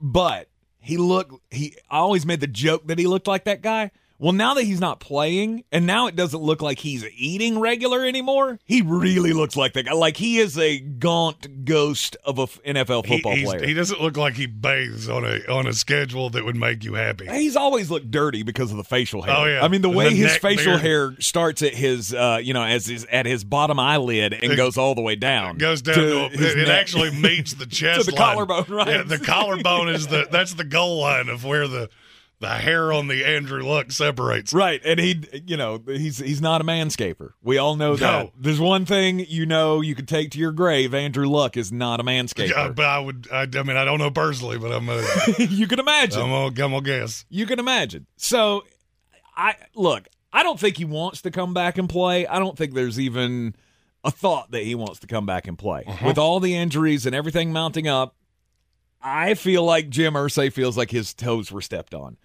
But 0.00 0.48
he 0.80 0.96
looked. 0.96 1.34
He 1.50 1.76
I 1.90 1.98
always 1.98 2.26
made 2.26 2.40
the 2.40 2.46
joke 2.46 2.86
that 2.86 2.98
he 2.98 3.06
looked 3.06 3.26
like 3.26 3.44
that 3.44 3.62
guy. 3.62 3.90
Well, 4.22 4.32
now 4.32 4.52
that 4.52 4.64
he's 4.64 4.80
not 4.80 5.00
playing, 5.00 5.64
and 5.72 5.86
now 5.86 6.06
it 6.06 6.14
doesn't 6.14 6.42
look 6.42 6.60
like 6.60 6.78
he's 6.80 7.06
eating 7.16 7.58
regular 7.58 8.04
anymore, 8.04 8.58
he 8.66 8.82
really 8.82 9.32
looks 9.32 9.56
like 9.56 9.72
the 9.72 9.82
guy. 9.82 9.92
Like 9.94 10.18
he 10.18 10.36
is 10.38 10.58
a 10.58 10.78
gaunt 10.78 11.64
ghost 11.64 12.18
of 12.26 12.38
a 12.38 12.42
f- 12.42 12.58
NFL 12.66 13.06
football 13.08 13.34
he's- 13.34 13.48
player. 13.48 13.66
he 13.66 13.72
doesn't 13.72 13.98
look 14.02 14.18
like 14.18 14.34
he 14.34 14.44
bathes 14.44 15.08
on 15.08 15.24
a 15.24 15.40
on 15.50 15.66
a 15.66 15.72
schedule 15.72 16.28
that 16.30 16.44
would 16.44 16.54
make 16.56 16.84
you 16.84 16.92
happy. 16.94 17.26
He's 17.28 17.56
always 17.56 17.90
looked 17.90 18.10
dirty 18.10 18.42
because 18.42 18.70
of 18.70 18.76
the 18.76 18.84
facial 18.84 19.22
hair. 19.22 19.34
Oh, 19.38 19.44
yeah. 19.46 19.64
I 19.64 19.68
mean, 19.68 19.80
the 19.80 19.88
And 19.88 19.96
way 19.96 20.10
the 20.10 20.16
his 20.16 20.36
facial 20.36 20.72
beard. 20.74 20.80
hair 20.82 21.14
starts 21.18 21.62
at 21.62 21.72
his, 21.74 22.12
uh, 22.12 22.40
you 22.42 22.52
know, 22.52 22.62
as 22.62 22.84
his 22.86 23.06
at 23.06 23.24
his 23.24 23.42
bottom 23.42 23.78
eyelid 23.80 24.34
and 24.34 24.52
It 24.52 24.56
goes 24.56 24.76
all 24.76 24.94
the 24.94 25.00
way 25.00 25.16
down. 25.16 25.56
goes 25.56 25.80
down 25.80 25.94
to, 25.96 26.28
his 26.28 26.40
it, 26.54 26.58
it 26.58 26.68
neck. 26.68 26.78
actually 26.78 27.10
meets 27.12 27.54
the 27.54 27.64
chest 27.64 28.00
to 28.04 28.10
the 28.10 28.16
line. 28.20 28.34
collarbone, 28.34 28.66
right? 28.68 28.88
Yeah, 28.88 29.02
the 29.02 29.18
collarbone 29.18 29.88
is 29.88 30.08
the 30.08 30.28
that's 30.30 30.52
the 30.52 30.64
goal 30.64 31.00
line 31.00 31.30
of 31.30 31.42
where 31.46 31.66
the 31.66 31.88
the 32.40 32.48
hair 32.48 32.90
on 32.90 33.06
the 33.06 33.24
Andrew 33.24 33.62
Luck 33.62 33.92
separates. 33.92 34.52
Right, 34.52 34.80
and 34.84 34.98
he, 34.98 35.22
you 35.46 35.56
know, 35.56 35.80
he's 35.86 36.18
he's 36.18 36.40
not 36.40 36.60
a 36.60 36.64
manscaper. 36.64 37.32
We 37.42 37.58
all 37.58 37.76
know 37.76 37.96
that. 37.96 38.24
No. 38.24 38.32
There's 38.38 38.58
one 38.58 38.86
thing 38.86 39.20
you 39.28 39.44
know 39.44 39.82
you 39.82 39.94
could 39.94 40.08
take 40.08 40.30
to 40.32 40.38
your 40.38 40.52
grave. 40.52 40.94
Andrew 40.94 41.28
Luck 41.28 41.56
is 41.56 41.70
not 41.70 42.00
a 42.00 42.02
manscaper. 42.02 42.50
Yeah, 42.50 42.68
but 42.68 42.86
I 42.86 42.98
would. 42.98 43.28
I, 43.30 43.42
I 43.42 43.62
mean, 43.62 43.76
I 43.76 43.84
don't 43.84 43.98
know 43.98 44.10
personally, 44.10 44.58
but 44.58 44.72
I'm. 44.72 44.88
Uh, 44.88 45.06
you 45.38 45.66
can 45.66 45.78
imagine. 45.78 46.22
I'm 46.22 46.30
gonna, 46.30 46.46
I'm 46.46 46.52
gonna 46.54 46.80
guess. 46.80 47.26
You 47.28 47.46
can 47.46 47.58
imagine. 47.58 48.06
So, 48.16 48.64
I 49.36 49.54
look. 49.74 50.08
I 50.32 50.42
don't 50.42 50.58
think 50.58 50.76
he 50.76 50.84
wants 50.84 51.22
to 51.22 51.30
come 51.30 51.52
back 51.52 51.76
and 51.76 51.88
play. 51.88 52.26
I 52.26 52.38
don't 52.38 52.56
think 52.56 52.72
there's 52.72 52.98
even 52.98 53.54
a 54.02 54.10
thought 54.10 54.52
that 54.52 54.62
he 54.62 54.74
wants 54.74 55.00
to 55.00 55.06
come 55.06 55.26
back 55.26 55.46
and 55.46 55.58
play. 55.58 55.84
Uh-huh. 55.86 56.06
With 56.06 56.18
all 56.18 56.40
the 56.40 56.56
injuries 56.56 57.04
and 57.04 57.14
everything 57.14 57.52
mounting 57.52 57.88
up, 57.88 58.14
I 59.02 59.34
feel 59.34 59.64
like 59.64 59.90
Jim 59.90 60.14
Irsay 60.14 60.52
feels 60.52 60.76
like 60.76 60.90
his 60.90 61.12
toes 61.12 61.50
were 61.50 61.60
stepped 61.60 61.94
on. 61.94 62.16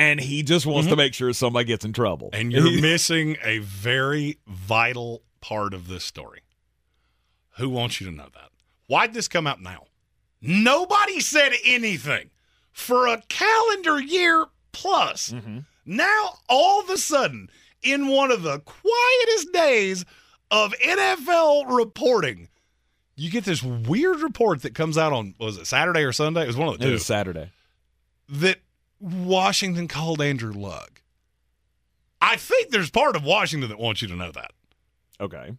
And 0.00 0.18
he 0.18 0.42
just 0.42 0.64
wants 0.64 0.88
to 0.88 0.96
make 0.96 1.12
sure 1.12 1.30
somebody 1.34 1.66
gets 1.66 1.84
in 1.84 1.92
trouble. 1.92 2.30
Mm-hmm. 2.30 2.40
And 2.40 2.52
you're 2.52 2.80
missing 2.80 3.36
a 3.44 3.58
very 3.58 4.38
vital 4.46 5.22
part 5.40 5.74
of 5.74 5.88
this 5.88 6.04
story. 6.04 6.40
Who 7.58 7.68
wants 7.68 8.00
you 8.00 8.08
to 8.08 8.16
know 8.16 8.28
that? 8.32 8.50
Why'd 8.86 9.12
this 9.12 9.28
come 9.28 9.46
out 9.46 9.60
now? 9.60 9.88
Nobody 10.40 11.20
said 11.20 11.52
anything 11.64 12.30
for 12.72 13.06
a 13.06 13.22
calendar 13.28 14.00
year 14.00 14.46
plus. 14.72 15.34
Now, 15.84 16.38
all 16.48 16.80
of 16.80 16.88
a 16.88 16.96
sudden, 16.96 17.50
in 17.82 18.08
one 18.08 18.30
of 18.30 18.42
the 18.42 18.60
quietest 18.60 19.52
days 19.52 20.04
of 20.50 20.72
NFL 20.82 21.76
reporting, 21.76 22.48
you 23.16 23.30
get 23.30 23.44
this 23.44 23.62
weird 23.62 24.20
report 24.20 24.62
that 24.62 24.74
comes 24.74 24.96
out 24.96 25.12
on 25.12 25.34
was 25.38 25.58
it 25.58 25.66
Saturday 25.66 26.02
or 26.04 26.12
Sunday? 26.12 26.44
It 26.44 26.46
was 26.46 26.56
one 26.56 26.68
of 26.68 26.78
the 26.78 26.84
two. 26.84 26.90
it 26.90 26.94
was 26.94 27.04
Saturday. 27.06 27.50
that 28.30 28.60
Washington 29.00 29.88
called 29.88 30.20
Andrew 30.20 30.52
Luck. 30.52 31.02
I 32.20 32.36
think 32.36 32.70
there's 32.70 32.90
part 32.90 33.16
of 33.16 33.24
Washington 33.24 33.68
that 33.70 33.78
wants 33.78 34.02
you 34.02 34.08
to 34.08 34.16
know 34.16 34.30
that. 34.32 34.52
Okay. 35.20 35.52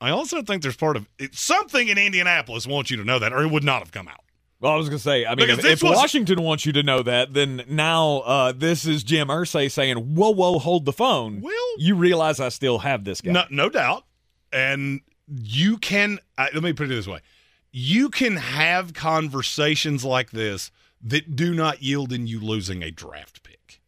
I 0.00 0.10
also 0.10 0.42
think 0.42 0.62
there's 0.62 0.76
part 0.76 0.96
of 0.96 1.08
it, 1.18 1.34
something 1.34 1.88
in 1.88 1.98
Indianapolis 1.98 2.66
wants 2.66 2.90
you 2.90 2.96
to 2.96 3.04
know 3.04 3.18
that, 3.18 3.32
or 3.32 3.42
it 3.42 3.50
would 3.50 3.64
not 3.64 3.80
have 3.80 3.92
come 3.92 4.08
out. 4.08 4.20
Well, 4.60 4.72
I 4.72 4.76
was 4.76 4.88
going 4.88 4.98
to 4.98 5.02
say, 5.02 5.24
I 5.24 5.30
mean, 5.30 5.46
Because 5.46 5.58
if, 5.60 5.64
if 5.64 5.82
was- 5.82 5.96
Washington 5.96 6.42
wants 6.42 6.66
you 6.66 6.72
to 6.72 6.82
know 6.82 7.02
that, 7.02 7.32
then 7.32 7.62
now 7.68 8.18
uh, 8.18 8.52
this 8.52 8.86
is 8.86 9.02
Jim 9.02 9.28
Irsay 9.28 9.70
saying, 9.70 9.96
whoa, 10.14 10.30
whoa, 10.30 10.58
hold 10.58 10.84
the 10.84 10.92
phone. 10.92 11.40
Well- 11.40 11.54
you 11.78 11.94
realize 11.94 12.40
I 12.40 12.48
still 12.50 12.78
have 12.80 13.04
this 13.04 13.20
guy. 13.20 13.32
No, 13.32 13.44
no 13.50 13.68
doubt. 13.68 14.04
And 14.52 15.00
you 15.28 15.78
can, 15.78 16.18
uh, 16.36 16.48
let 16.52 16.62
me 16.62 16.72
put 16.72 16.86
it 16.86 16.88
this 16.94 17.06
way 17.06 17.20
you 17.72 18.08
can 18.08 18.36
have 18.36 18.94
conversations 18.94 20.04
like 20.04 20.30
this 20.32 20.70
that 21.02 21.36
do 21.36 21.54
not 21.54 21.82
yield 21.82 22.12
in 22.12 22.26
you 22.26 22.40
losing 22.40 22.82
a 22.82 22.90
draft 22.90 23.42
pick. 23.42 23.80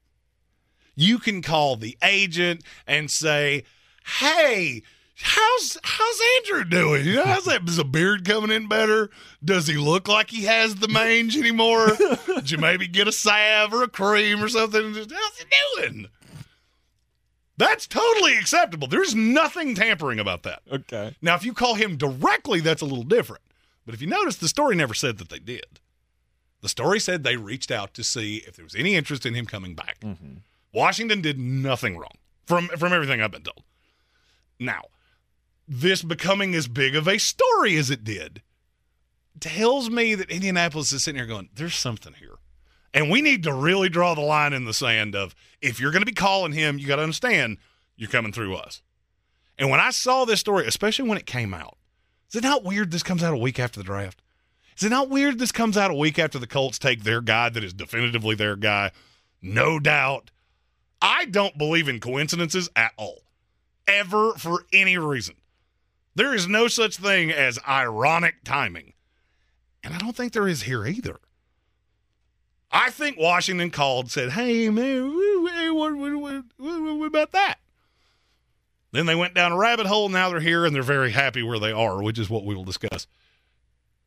You 0.95 1.19
can 1.19 1.43
call 1.43 1.77
the 1.77 1.97
agent 2.03 2.63
and 2.87 3.11
say, 3.11 3.65
hey, 4.21 4.83
How's 5.23 5.79
how's 5.85 6.21
Andrew 6.37 6.65
doing? 6.65 7.05
You 7.07 7.17
know, 7.17 7.25
how's 7.25 7.45
that? 7.45 7.69
Is 7.69 7.79
a 7.79 7.85
beard 7.85 8.27
coming 8.27 8.51
in 8.51 8.67
better? 8.67 9.09
Does 9.45 9.69
he 9.69 9.75
look 9.75 10.09
like 10.09 10.31
he 10.31 10.45
has 10.45 10.77
the 10.77 10.89
mange 10.89 11.37
anymore? 11.37 11.97
Did 12.27 12.51
you 12.51 12.59
maybe 12.59 12.89
get 12.89 13.07
a 13.07 13.13
salve 13.13 13.73
or 13.73 13.85
a 13.85 13.89
cream 13.89 14.43
or 14.43 14.49
something? 14.49 14.95
Just, 14.95 15.13
how's 15.13 15.39
he 15.39 15.45
doing? 15.77 16.09
That's 17.57 17.87
totally 17.87 18.37
acceptable. 18.37 18.89
There's 18.89 19.15
nothing 19.15 19.77
tampering 19.77 20.19
about 20.19 20.43
that. 20.43 20.63
Okay. 20.71 21.15
Now, 21.23 21.37
if 21.37 21.45
you 21.45 21.53
call 21.53 21.75
him 21.75 21.97
directly, 21.97 22.61
that's 22.61 22.83
a 22.83 22.87
little 22.87 23.05
different. 23.05 23.43
But 23.87 23.95
if 23.95 24.01
you 24.01 24.09
notice, 24.09 24.37
the 24.37 24.49
story 24.49 24.75
never 24.75 24.95
said 24.95 25.19
that 25.19 25.29
they 25.29 25.39
did. 25.39 25.79
The 26.63 26.69
story 26.69 27.01
said 27.01 27.23
they 27.23 27.37
reached 27.37 27.71
out 27.71 27.93
to 27.95 28.05
see 28.05 28.37
if 28.47 28.57
there 28.57 28.65
was 28.65 28.75
any 28.75 28.95
interest 28.95 29.27
in 29.27 29.35
him 29.35 29.47
coming 29.47 29.75
back. 29.75 30.01
Mm-hmm. 30.01 30.39
Washington 30.73 31.21
did 31.21 31.39
nothing 31.39 31.99
wrong 31.99 32.17
from 32.47 32.69
from 32.69 32.93
everything 32.93 33.21
I've 33.21 33.33
been 33.33 33.43
told. 33.43 33.65
Now, 34.59 34.83
this 35.69 36.03
becoming 36.03 36.55
as 36.55 36.69
big 36.69 36.95
of 36.95 37.09
a 37.09 37.19
story 37.19 37.77
as 37.77 37.91
it 37.91 38.05
did 38.05 38.43
tells 39.41 39.91
me 39.91 40.15
that 40.15 40.31
Indianapolis 40.31 40.93
is 40.93 41.03
sitting 41.03 41.19
here 41.19 41.27
going, 41.27 41.51
"There's 41.55 41.75
something 41.75 42.15
here." 42.15 42.37
And 42.95 43.11
we 43.11 43.23
need 43.23 43.43
to 43.43 43.53
really 43.53 43.89
draw 43.89 44.15
the 44.15 44.21
line 44.21 44.53
in 44.53 44.65
the 44.65 44.75
sand 44.75 45.15
of 45.15 45.35
if 45.61 45.81
you're 45.81 45.93
going 45.93 46.03
to 46.03 46.07
be 46.07 46.13
calling 46.13 46.53
him, 46.53 46.79
you 46.79 46.87
got 46.87 46.97
to 46.97 47.03
understand 47.03 47.59
you're 47.97 48.11
coming 48.11 48.33
through 48.33 48.55
us. 48.55 48.83
And 49.59 49.71
when 49.71 49.81
I 49.81 49.91
saw 49.91 50.25
this 50.25 50.41
story, 50.41 50.67
especially 50.67 51.09
when 51.09 51.19
it 51.19 51.27
came 51.27 51.55
out, 51.55 51.77
is 52.31 52.37
it 52.37 52.43
not 52.43 52.65
weird 52.65 52.91
this 52.91 53.03
comes 53.03 53.23
out 53.23 53.35
a 53.35 53.39
week 53.39 53.59
after 53.59 53.81
the 53.81 53.85
draft? 53.85 54.22
Is 54.77 54.85
it 54.85 54.91
not 54.91 55.11
weird 55.11 55.39
this 55.39 55.53
comes 55.53 55.77
out 55.77 55.91
a 55.91 55.95
week 55.95 56.19
after 56.19 56.39
the 56.39 56.47
Colts 56.47 56.79
take 56.79 57.03
their 57.03 57.21
guy 57.21 57.49
that 57.49 57.65
is 57.65 57.73
definitively 57.73 58.35
their 58.35 58.57
guy? 58.57 58.91
No 59.41 59.79
doubt. 59.79 60.31
I 61.01 61.25
don't 61.27 61.59
believe 61.59 61.89
in 61.89 62.01
coincidences 62.01 62.71
at 62.77 62.93
all, 62.97 63.23
ever 63.87 64.35
for 64.35 64.65
any 64.73 64.97
reason. 64.99 65.35
There 66.15 66.35
is 66.35 66.47
no 66.47 66.69
such 66.69 66.97
thing 66.97 67.31
as 67.31 67.59
ironic 67.69 68.45
timing. 68.45 68.93
And 69.83 69.95
I 69.95 69.99
don't 69.99 70.17
think 70.17 70.33
there 70.33 70.49
is 70.49 70.63
here 70.63 70.87
either. 70.87 71.19
I 72.71 72.91
think 72.91 73.19
Washington 73.19 73.71
called, 73.71 74.11
said, 74.11 74.31
"Hey 74.31 74.71
man, 74.71 75.15
what, 75.75 75.95
what, 75.95 76.15
what, 76.17 76.45
what 76.59 77.07
about 77.07 77.33
that?" 77.33 77.57
Then 78.93 79.07
they 79.07 79.15
went 79.15 79.35
down 79.35 79.53
a 79.53 79.57
rabbit 79.57 79.87
hole. 79.87 80.09
Now 80.09 80.31
they're 80.31 80.41
here 80.41 80.65
and 80.65 80.75
they're 80.75 80.83
very 80.83 81.11
happy 81.11 81.43
where 81.43 81.59
they 81.59 81.73
are, 81.73 82.03
which 82.03 82.19
is 82.19 82.31
what 82.31 82.45
we 82.45 82.55
will 82.55 82.65
discuss 82.65 83.07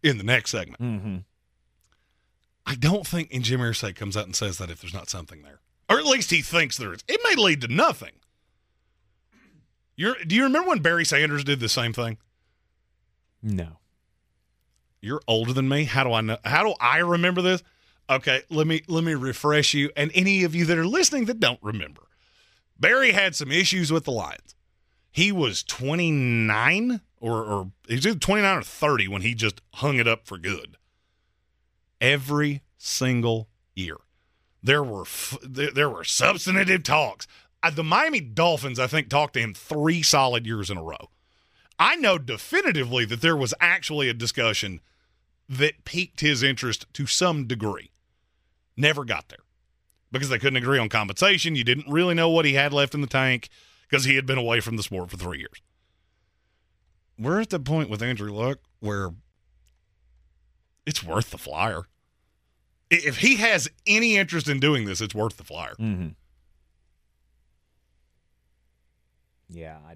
in 0.06 0.18
the 0.18 0.24
next 0.24 0.52
segment. 0.52 0.82
Mm-hmm. 0.82 1.18
I 2.66 2.76
don't 2.76 3.06
think 3.06 3.34
and 3.34 3.44
Jim 3.44 3.60
Irsay 3.60 3.96
comes 3.96 4.16
out 4.16 4.26
and 4.26 4.36
says 4.36 4.58
that 4.58 4.70
if 4.70 4.82
there's 4.82 4.94
not 4.94 5.10
something 5.10 5.42
there, 5.42 5.60
or 5.90 6.00
at 6.00 6.06
least 6.06 6.32
he 6.32 6.42
thinks 6.42 6.78
there 6.78 6.94
is. 6.94 7.04
It 7.08 7.22
may 7.24 7.42
lead 7.42 7.62
to 7.62 7.68
nothing. 7.68 8.14
You're, 9.96 10.16
do 10.26 10.36
you 10.36 10.44
remember 10.44 10.70
when 10.70 10.82
Barry 10.82 11.06
Sanders 11.06 11.44
did 11.44 11.60
the 11.60 11.70
same 11.70 11.94
thing? 11.94 12.18
No. 13.42 13.78
You're 15.02 15.22
older 15.28 15.54
than 15.54 15.70
me. 15.70 15.86
How 15.86 16.04
do 16.04 16.14
I 16.14 16.22
know? 16.22 16.38
How 16.44 16.64
do 16.64 16.74
I 16.80 16.98
remember 16.98 17.42
this? 17.42 17.64
Okay, 18.10 18.42
let 18.50 18.68
me 18.68 18.82
let 18.88 19.04
me 19.04 19.14
refresh 19.14 19.74
you 19.74 19.92
and 19.96 20.12
any 20.14 20.44
of 20.44 20.54
you 20.54 20.66
that 20.66 20.78
are 20.78 20.86
listening 20.86 21.26
that 21.26 21.40
don't 21.40 21.60
remember. 21.62 22.02
Barry 22.80 23.12
had 23.12 23.36
some 23.36 23.52
issues 23.52 23.92
with 23.92 24.06
the 24.06 24.12
Lions. 24.12 24.56
He 25.12 25.32
was 25.32 25.64
29 25.64 27.02
or 27.26 27.44
or 27.44 27.72
he 27.88 27.96
was 27.96 28.06
either 28.06 28.20
29 28.20 28.58
or 28.58 28.62
30 28.62 29.08
when 29.08 29.22
he 29.24 29.34
just 29.34 29.62
hung 29.76 29.98
it 29.98 30.08
up 30.08 30.28
for 30.28 30.38
good. 30.38 30.78
Every 32.00 32.62
single 32.78 33.50
year. 33.74 33.98
There 34.62 34.84
were 34.84 35.02
f- 35.02 35.38
there, 35.42 35.72
there 35.72 35.90
were 35.90 36.04
substantive 36.04 36.84
talks. 36.84 37.26
Uh, 37.64 37.72
the 37.72 37.84
Miami 37.84 38.20
Dolphins 38.20 38.80
I 38.80 38.88
think 38.88 39.10
talked 39.10 39.34
to 39.34 39.40
him 39.40 39.54
3 39.54 40.04
solid 40.04 40.46
years 40.46 40.70
in 40.70 40.78
a 40.78 40.84
row. 40.84 41.10
I 41.80 41.96
know 41.96 42.18
definitively 42.18 43.06
that 43.06 43.22
there 43.22 43.36
was 43.36 43.54
actually 43.60 44.08
a 44.08 44.14
discussion 44.14 44.80
that 45.50 45.84
piqued 45.84 46.22
his 46.22 46.44
interest 46.44 46.86
to 46.94 47.06
some 47.08 47.48
degree. 47.48 47.92
Never 48.78 49.04
got 49.04 49.30
there 49.30 49.40
because 50.12 50.30
they 50.30 50.40
couldn't 50.40 50.58
agree 50.58 50.80
on 50.80 50.90
compensation. 50.90 51.56
You 51.56 51.64
didn't 51.64 51.92
really 51.92 52.14
know 52.14 52.30
what 52.30 52.46
he 52.46 52.54
had 52.54 52.72
left 52.72 52.94
in 52.94 53.02
the 53.02 53.08
tank 53.08 53.50
because 53.90 54.06
he 54.06 54.16
had 54.16 54.26
been 54.26 54.38
away 54.38 54.60
from 54.60 54.78
the 54.78 54.84
sport 54.84 55.10
for 55.10 55.18
three 55.18 55.40
years. 55.40 55.62
We're 57.18 57.40
at 57.42 57.50
the 57.50 57.60
point 57.60 57.90
with 57.90 58.02
Andrew 58.02 58.32
Luck 58.32 58.60
where 58.80 59.12
it's 60.86 61.04
worth 61.04 61.32
the 61.32 61.38
flyer. 61.38 61.84
If 62.92 63.18
he 63.18 63.38
has 63.38 63.68
any 63.88 64.16
interest 64.18 64.48
in 64.48 64.60
doing 64.60 64.86
this, 64.86 65.02
it's 65.02 65.16
worth 65.16 65.38
the 65.38 65.44
flyer. 65.44 65.74
Mm-hmm. 65.80 66.10
Yeah, 69.50 69.78
I, 69.88 69.96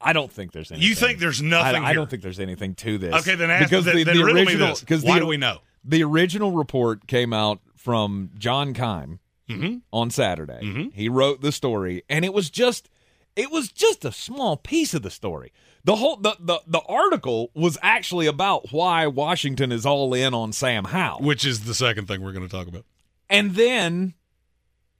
I 0.00 0.12
don't 0.12 0.30
think 0.32 0.52
there's 0.52 0.70
anything. 0.70 0.88
You 0.88 0.94
think 0.94 1.18
there's 1.18 1.42
nothing? 1.42 1.82
I 1.82 1.86
here. 1.88 1.94
don't 1.94 2.10
think 2.10 2.22
there's 2.22 2.40
anything 2.40 2.74
to 2.76 2.98
this. 2.98 3.14
Okay, 3.14 3.34
then 3.34 3.50
ask. 3.50 3.68
because 3.70 3.84
the, 3.84 4.04
then 4.04 4.16
the 4.16 4.22
original 4.24 4.74
because 4.78 5.02
Why 5.04 5.14
the, 5.14 5.20
do 5.20 5.26
we 5.26 5.36
know? 5.36 5.58
the 5.84 6.02
original 6.04 6.52
report 6.52 7.06
came 7.06 7.32
out 7.32 7.60
from 7.76 8.30
John 8.38 8.72
Keim 8.74 9.20
Mhm. 9.48 9.82
on 9.92 10.10
Saturday. 10.10 10.60
Mhm. 10.62 10.92
He 10.94 11.08
wrote 11.08 11.40
the 11.40 11.52
story, 11.52 12.02
and 12.08 12.24
it 12.24 12.32
was 12.32 12.50
just 12.50 12.88
it 13.36 13.50
was 13.50 13.70
just 13.70 14.04
a 14.04 14.12
small 14.12 14.56
piece 14.56 14.94
of 14.94 15.02
the 15.02 15.10
story. 15.10 15.52
The 15.88 15.96
whole 15.96 16.16
the, 16.16 16.36
the 16.38 16.60
the 16.66 16.80
article 16.80 17.50
was 17.54 17.78
actually 17.80 18.26
about 18.26 18.72
why 18.72 19.06
Washington 19.06 19.72
is 19.72 19.86
all 19.86 20.12
in 20.12 20.34
on 20.34 20.52
Sam 20.52 20.84
Howell. 20.84 21.22
Which 21.22 21.46
is 21.46 21.64
the 21.64 21.72
second 21.72 22.08
thing 22.08 22.20
we're 22.20 22.34
going 22.34 22.46
to 22.46 22.54
talk 22.54 22.66
about. 22.66 22.84
And 23.30 23.54
then 23.54 24.12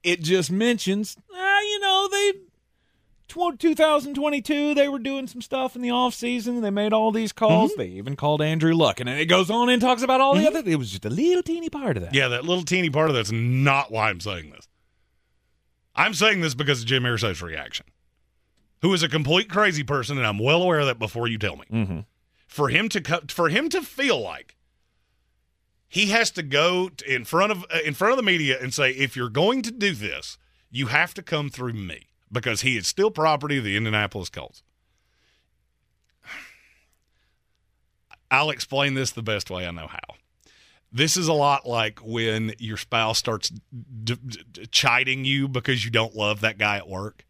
it 0.01 0.23
just 0.23 0.49
mentions, 0.49 1.15
uh, 1.31 1.59
you 1.61 1.79
know, 1.79 2.09
they 2.11 2.31
tw- 3.27 3.59
2022, 3.59 4.73
they 4.73 4.89
were 4.89 4.97
doing 4.97 5.27
some 5.27 5.43
stuff 5.43 5.75
in 5.75 5.83
the 5.83 5.91
off 5.91 6.15
season. 6.15 6.61
They 6.61 6.71
made 6.71 6.91
all 6.91 7.11
these 7.11 7.33
calls. 7.33 7.75
They 7.75 7.89
even 7.89 8.15
called 8.15 8.41
Andrew 8.41 8.73
Luck, 8.73 8.99
and 8.99 9.07
then 9.07 9.19
it 9.19 9.25
goes 9.25 9.51
on 9.51 9.69
and 9.69 9.79
talks 9.79 10.01
about 10.01 10.21
all 10.21 10.33
the 10.33 10.47
other. 10.47 10.63
It 10.65 10.77
was 10.77 10.89
just 10.89 11.05
a 11.05 11.11
little 11.11 11.43
teeny 11.43 11.69
part 11.69 11.97
of 11.97 12.03
that. 12.03 12.15
Yeah, 12.15 12.29
that 12.29 12.45
little 12.45 12.63
teeny 12.65 12.89
part 12.89 13.11
of 13.11 13.15
that's 13.15 13.31
not 13.31 13.91
why 13.91 14.09
I'm 14.09 14.21
saying 14.21 14.49
this. 14.49 14.67
I'm 15.95 16.15
saying 16.15 16.41
this 16.41 16.55
because 16.55 16.81
of 16.81 16.87
Jim 16.87 17.03
Irsay's 17.03 17.43
reaction, 17.43 17.85
who 18.81 18.93
is 18.93 19.03
a 19.03 19.09
complete 19.09 19.49
crazy 19.49 19.83
person, 19.83 20.17
and 20.17 20.25
I'm 20.25 20.39
well 20.39 20.61
aware 20.63 20.79
of 20.79 20.87
that 20.87 20.99
before 20.99 21.27
you 21.27 21.37
tell 21.37 21.55
me. 21.57 21.65
Mm-hmm. 21.71 21.99
For 22.47 22.69
him 22.69 22.89
to 22.89 23.01
co- 23.01 23.21
for 23.27 23.49
him 23.49 23.69
to 23.69 23.81
feel 23.81 24.19
like 24.21 24.55
he 25.87 26.07
has 26.07 26.31
to 26.31 26.43
go 26.43 26.89
t- 26.89 27.13
in 27.13 27.25
front 27.25 27.51
of 27.51 27.65
uh, 27.73 27.79
in 27.85 27.93
front 27.93 28.11
of 28.11 28.17
the 28.17 28.23
media 28.23 28.57
and 28.61 28.73
say, 28.73 28.91
if 28.91 29.15
you're 29.15 29.29
going 29.29 29.61
to 29.63 29.71
do 29.71 29.93
this, 29.93 30.37
you 30.71 30.87
have 30.87 31.13
to 31.15 31.21
come 31.21 31.49
through 31.49 31.73
me 31.73 32.07
because 32.31 32.61
he 32.61 32.77
is 32.77 32.87
still 32.87 33.11
property 33.11 33.57
of 33.57 33.63
the 33.63 33.75
Indianapolis 33.75 34.29
Colts. 34.29 34.63
I'll 38.31 38.49
explain 38.49 38.93
this 38.93 39.11
the 39.11 39.23
best 39.23 39.49
way 39.49 39.67
I 39.67 39.71
know 39.71 39.87
how. 39.87 40.15
This 40.91 41.17
is 41.17 41.27
a 41.27 41.33
lot 41.33 41.67
like 41.67 41.99
when 42.03 42.53
your 42.57 42.77
spouse 42.77 43.19
starts 43.19 43.49
d- 43.49 44.15
d- 44.25 44.43
d- 44.51 44.65
chiding 44.67 45.23
you 45.23 45.47
because 45.47 45.85
you 45.85 45.91
don't 45.91 46.15
love 46.15 46.41
that 46.41 46.57
guy 46.57 46.77
at 46.77 46.87
work. 46.87 47.25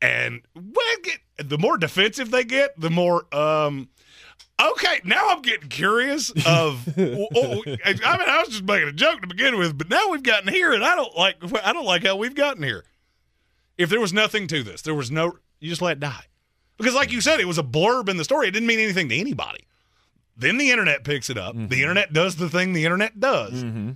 And 0.00 0.42
get, 1.02 1.18
the 1.38 1.58
more 1.58 1.76
defensive 1.76 2.30
they 2.30 2.44
get, 2.44 2.78
the 2.80 2.90
more 2.90 3.32
um 3.34 3.88
okay, 4.60 5.00
now 5.04 5.28
I'm 5.28 5.42
getting 5.42 5.68
curious 5.68 6.30
of 6.46 6.88
oh, 6.98 7.28
oh, 7.34 7.62
I 7.84 7.92
mean 7.92 8.02
I 8.04 8.42
was 8.44 8.48
just 8.48 8.64
making 8.64 8.88
a 8.88 8.92
joke 8.92 9.20
to 9.22 9.26
begin 9.26 9.58
with, 9.58 9.76
but 9.76 9.88
now 9.88 10.10
we've 10.10 10.22
gotten 10.22 10.52
here 10.52 10.72
and 10.72 10.84
I 10.84 10.94
don't 10.94 11.16
like 11.16 11.36
I 11.64 11.72
don't 11.72 11.86
like 11.86 12.04
how 12.04 12.16
we've 12.16 12.34
gotten 12.34 12.62
here. 12.62 12.84
If 13.76 13.90
there 13.90 14.00
was 14.00 14.12
nothing 14.12 14.46
to 14.48 14.62
this, 14.62 14.82
there 14.82 14.94
was 14.94 15.10
no 15.10 15.38
you 15.60 15.68
just 15.68 15.82
let 15.82 15.92
it 15.92 16.00
die. 16.00 16.24
Because 16.76 16.94
like 16.94 17.10
you 17.10 17.20
said, 17.20 17.40
it 17.40 17.46
was 17.46 17.58
a 17.58 17.64
blurb 17.64 18.08
in 18.08 18.16
the 18.16 18.24
story. 18.24 18.48
It 18.48 18.52
didn't 18.52 18.68
mean 18.68 18.78
anything 18.78 19.08
to 19.08 19.16
anybody. 19.16 19.66
Then 20.36 20.56
the 20.56 20.70
internet 20.70 21.02
picks 21.02 21.28
it 21.28 21.36
up. 21.36 21.56
The 21.56 21.82
internet 21.82 22.12
does 22.12 22.36
the 22.36 22.48
thing 22.48 22.72
the 22.72 22.84
internet 22.84 23.18
does. 23.18 23.64
Mm-hmm. 23.64 23.90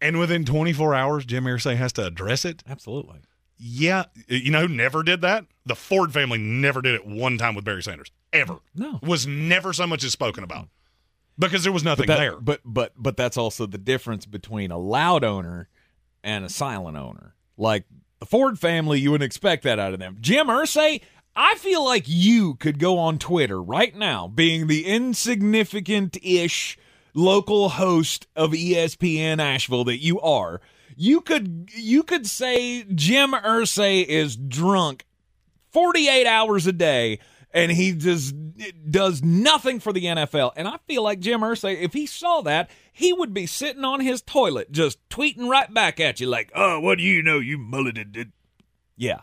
And 0.00 0.18
within 0.18 0.46
24 0.46 0.94
hours, 0.94 1.26
Jim 1.26 1.44
Irsay 1.44 1.76
has 1.76 1.92
to 1.94 2.06
address 2.06 2.46
it. 2.46 2.62
Absolutely. 2.66 3.20
Yeah. 3.58 4.04
You 4.28 4.50
know 4.50 4.62
who 4.66 4.68
never 4.74 5.02
did 5.02 5.20
that? 5.22 5.46
The 5.64 5.74
Ford 5.76 6.12
family 6.12 6.38
never 6.38 6.82
did 6.82 6.94
it 6.94 7.06
one 7.06 7.38
time 7.38 7.54
with 7.54 7.64
Barry 7.64 7.82
Sanders. 7.82 8.10
Ever. 8.32 8.58
No. 8.74 8.98
Was 9.02 9.26
never 9.26 9.72
so 9.72 9.86
much 9.86 10.04
as 10.04 10.12
spoken 10.12 10.44
about. 10.44 10.68
Because 11.38 11.62
there 11.64 11.72
was 11.72 11.84
nothing 11.84 12.06
But, 12.06 12.14
that- 12.14 12.18
there. 12.18 12.40
but 12.40 12.60
but 12.64 12.92
but 12.96 13.16
that's 13.16 13.36
also 13.36 13.66
the 13.66 13.78
difference 13.78 14.24
between 14.26 14.70
a 14.70 14.78
loud 14.78 15.24
owner 15.24 15.68
and 16.24 16.44
a 16.44 16.48
silent 16.48 16.96
owner. 16.96 17.34
Like 17.56 17.84
the 18.20 18.26
Ford 18.26 18.58
family, 18.58 19.00
you 19.00 19.10
wouldn't 19.10 19.26
expect 19.26 19.62
that 19.64 19.78
out 19.78 19.92
of 19.92 19.98
them. 19.98 20.16
Jim 20.20 20.46
Irsay, 20.48 21.02
I 21.34 21.54
feel 21.56 21.84
like 21.84 22.04
you 22.06 22.54
could 22.54 22.78
go 22.78 22.98
on 22.98 23.18
Twitter 23.18 23.62
right 23.62 23.94
now, 23.94 24.26
being 24.28 24.66
the 24.66 24.86
insignificant-ish 24.86 26.78
local 27.14 27.70
host 27.70 28.26
of 28.36 28.52
ESPN 28.52 29.38
Asheville 29.40 29.84
that 29.84 29.98
you 30.02 30.20
are. 30.20 30.60
You 30.96 31.20
could 31.20 31.68
you 31.74 32.02
could 32.02 32.26
say 32.26 32.82
Jim 32.84 33.32
Irsay 33.32 34.04
is 34.04 34.34
drunk 34.36 35.04
48 35.72 36.26
hours 36.26 36.66
a 36.66 36.72
day 36.72 37.18
and 37.52 37.70
he 37.70 37.92
just 37.92 38.34
does 38.90 39.22
nothing 39.22 39.78
for 39.80 39.92
the 39.92 40.04
NFL. 40.04 40.52
And 40.56 40.66
I 40.66 40.78
feel 40.88 41.02
like 41.02 41.20
Jim 41.20 41.40
Irsay, 41.40 41.80
if 41.80 41.92
he 41.92 42.06
saw 42.06 42.40
that, 42.42 42.70
he 42.92 43.12
would 43.12 43.32
be 43.34 43.46
sitting 43.46 43.84
on 43.84 44.00
his 44.00 44.22
toilet 44.22 44.72
just 44.72 44.98
tweeting 45.10 45.48
right 45.48 45.72
back 45.72 46.00
at 46.00 46.18
you 46.20 46.26
like, 46.28 46.50
"Oh, 46.54 46.80
what 46.80 46.98
do 46.98 47.04
you 47.04 47.22
know, 47.22 47.38
you 47.38 47.58
mulleted?" 47.58 48.32
Yeah. 48.96 49.20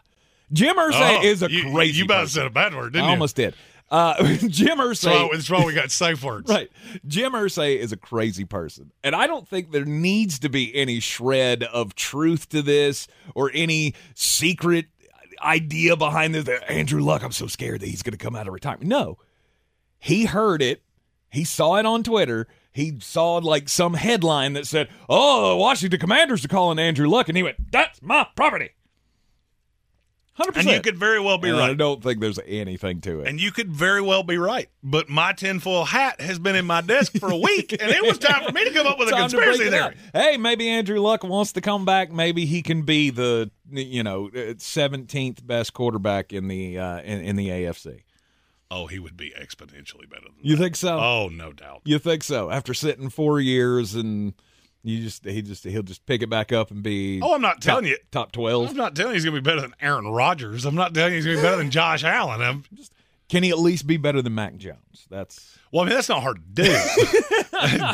Jim 0.52 0.76
Irsay 0.76 1.20
Oh, 1.20 1.24
is 1.24 1.42
a 1.42 1.52
you, 1.52 1.72
crazy 1.72 1.98
You 2.00 2.06
about 2.06 2.16
to 2.16 2.22
person. 2.26 2.40
said 2.42 2.46
a 2.48 2.50
bad 2.52 2.76
word, 2.76 2.88
I 2.96 3.00
didn't 3.00 3.06
you? 3.06 3.12
almost 3.12 3.36
did. 3.36 3.56
Uh, 3.92 4.24
Jim 4.48 4.80
Irsay 4.80 5.32
That's 5.32 5.50
why, 5.50 5.64
we 5.66 5.74
got 5.74 5.92
safe 5.92 6.24
words. 6.24 6.50
Right. 6.54 6.72
Jim 7.08 7.34
Irsay 7.34 7.78
is 7.78 7.92
a 7.92 7.98
crazy 7.98 8.46
person. 8.46 8.92
And 9.04 9.16
I 9.16 9.28
don't 9.28 9.48
think 9.48 9.72
there 9.72 9.86
needs 9.86 10.40
to 10.40 10.50
be 10.50 10.74
any 10.76 11.00
shred 11.00 11.64
of 11.64 11.96
truth 11.96 12.50
to 12.50 12.62
this 12.62 13.08
or 13.36 13.52
any 13.54 13.94
secret 14.16 14.88
idea 15.42 15.96
behind 15.96 16.34
this. 16.34 16.48
Andrew 16.68 17.02
Luck, 17.02 17.24
I'm 17.24 17.32
so 17.32 17.48
scared 17.48 17.82
that 17.82 17.88
he's 17.88 18.04
going 18.04 18.18
to 18.18 18.24
come 18.24 18.36
out 18.36 18.48
of 18.48 18.54
retirement. 18.54 18.88
No. 18.88 19.18
He 20.00 20.26
heard 20.26 20.62
it. 20.62 20.82
He 21.30 21.44
saw 21.44 21.76
it 21.76 21.86
on 21.86 22.04
Twitter. 22.04 22.48
He 22.72 23.00
saw 23.00 23.38
like 23.38 23.70
some 23.70 23.94
headline 23.94 24.54
that 24.54 24.68
said, 24.68 24.90
Oh, 25.08 25.50
the 25.52 25.58
Washington 25.58 26.00
Commanders 26.00 26.44
are 26.44 26.48
calling 26.50 26.80
Andrew 26.80 27.08
Luck. 27.08 27.28
And 27.28 27.38
he 27.38 27.44
went, 27.44 27.72
That's 27.72 28.02
my 28.02 28.28
property. 28.36 28.72
100%. 30.40 30.56
And 30.58 30.66
you 30.70 30.82
could 30.82 30.98
very 30.98 31.20
well 31.20 31.38
be 31.38 31.50
And 31.50 31.60
I 31.60 31.74
don't 31.76 32.02
think 32.02 32.20
there's 32.20 32.40
anything 32.46 33.02
to 33.02 33.22
it. 33.22 33.28
And 33.28 33.40
you 33.40 33.52
could 33.52 33.70
very 33.72 34.02
well 34.02 34.24
be 34.24 34.38
right. 34.38 34.68
But 34.82 35.08
my 35.10 35.32
tinfoil 35.34 35.86
hat 35.86 36.20
has 36.22 36.40
been 36.40 36.56
in 36.56 36.66
my 36.66 36.82
desk 36.82 37.14
for 37.20 37.30
a 37.32 37.38
week, 37.38 37.72
and 37.80 37.92
it 37.92 38.04
was 38.04 38.18
time 38.18 38.44
for 38.46 38.52
me 38.52 38.64
to 38.64 38.72
come 38.72 38.88
up 38.88 38.98
with 38.98 39.10
a 39.10 39.12
Time 39.12 39.30
to 39.30 39.38
break 39.38 39.50
conspiracy 39.50 39.76
it 39.76 39.80
theory. 39.80 39.96
out. 40.16 40.22
Hey, 40.32 40.38
maybe 40.38 40.68
Andrew 40.70 41.00
Luck 41.00 41.24
wants 41.24 41.52
to 41.54 41.62
come 41.62 41.86
back. 41.86 42.12
Maybe 42.12 42.46
he 42.46 42.62
can 42.64 42.82
be 42.82 43.10
the 43.12 43.52
you 43.70 44.02
know 44.04 44.30
seventeenth 44.58 45.46
best 45.46 45.74
quarterback 45.74 46.34
in 46.34 46.48
the 46.48 46.80
uh, 46.80 47.02
in, 47.02 47.22
in 47.22 47.36
the 47.36 47.50
AFC. 47.50 48.02
Oh, 48.72 48.88
he 48.88 48.98
would 48.98 49.16
be 49.16 49.32
exponentially 49.40 50.10
better 50.10 50.24
than 50.26 50.34
You 50.42 50.56
that. 50.56 50.64
think 50.64 50.76
so? 50.78 50.98
Oh, 50.98 51.30
no 51.32 51.54
doubt. 51.54 51.82
You 51.86 52.00
think 52.00 52.24
so? 52.24 52.50
After 52.50 52.74
sitting 52.74 53.10
four 53.10 53.40
years 53.40 53.94
and 53.94 54.34
you 54.84 55.02
just 55.02 55.26
he 55.26 55.42
just 55.42 55.64
he'll 55.64 55.84
just 55.84 56.06
pick 56.06 56.22
it 56.22 56.30
back 56.30 56.52
up 56.52 56.72
and 56.72 56.84
be 56.84 57.22
Oh, 57.22 57.36
I'm 57.36 57.42
not 57.42 57.62
telling 57.62 57.86
top, 57.86 57.92
you. 57.92 57.98
top 58.12 58.32
twelve. 58.32 58.70
I'm 58.70 58.76
not 58.76 58.96
telling 58.96 59.12
you 59.12 59.16
he's 59.16 59.26
going 59.26 59.36
to 59.36 59.42
be 59.42 59.46
better 59.46 59.62
than 59.62 59.74
Aaron 59.82 60.08
Rodgers. 60.08 60.66
I'm 60.66 60.76
not 60.76 60.94
telling 60.94 61.14
you 61.14 61.18
he's 61.18 61.26
going 61.26 61.38
to 61.38 61.42
be 61.42 61.48
better 61.48 61.58
than 61.58 61.72
Josh 61.72 62.04
Allen. 62.04 62.42
I'm, 62.42 62.64
Can 63.30 63.42
he 63.42 63.50
at 63.50 63.58
least 63.58 63.88
be 63.88 63.98
better 63.98 64.22
than 64.22 64.36
Mac 64.36 64.58
Jones? 64.58 65.08
That's 65.10 65.58
well, 65.72 65.84
I 65.84 65.88
mean, 65.88 65.96
that's 65.96 66.10
not 66.10 66.22
hard 66.22 66.38
to 66.56 66.64
do. 66.64 66.72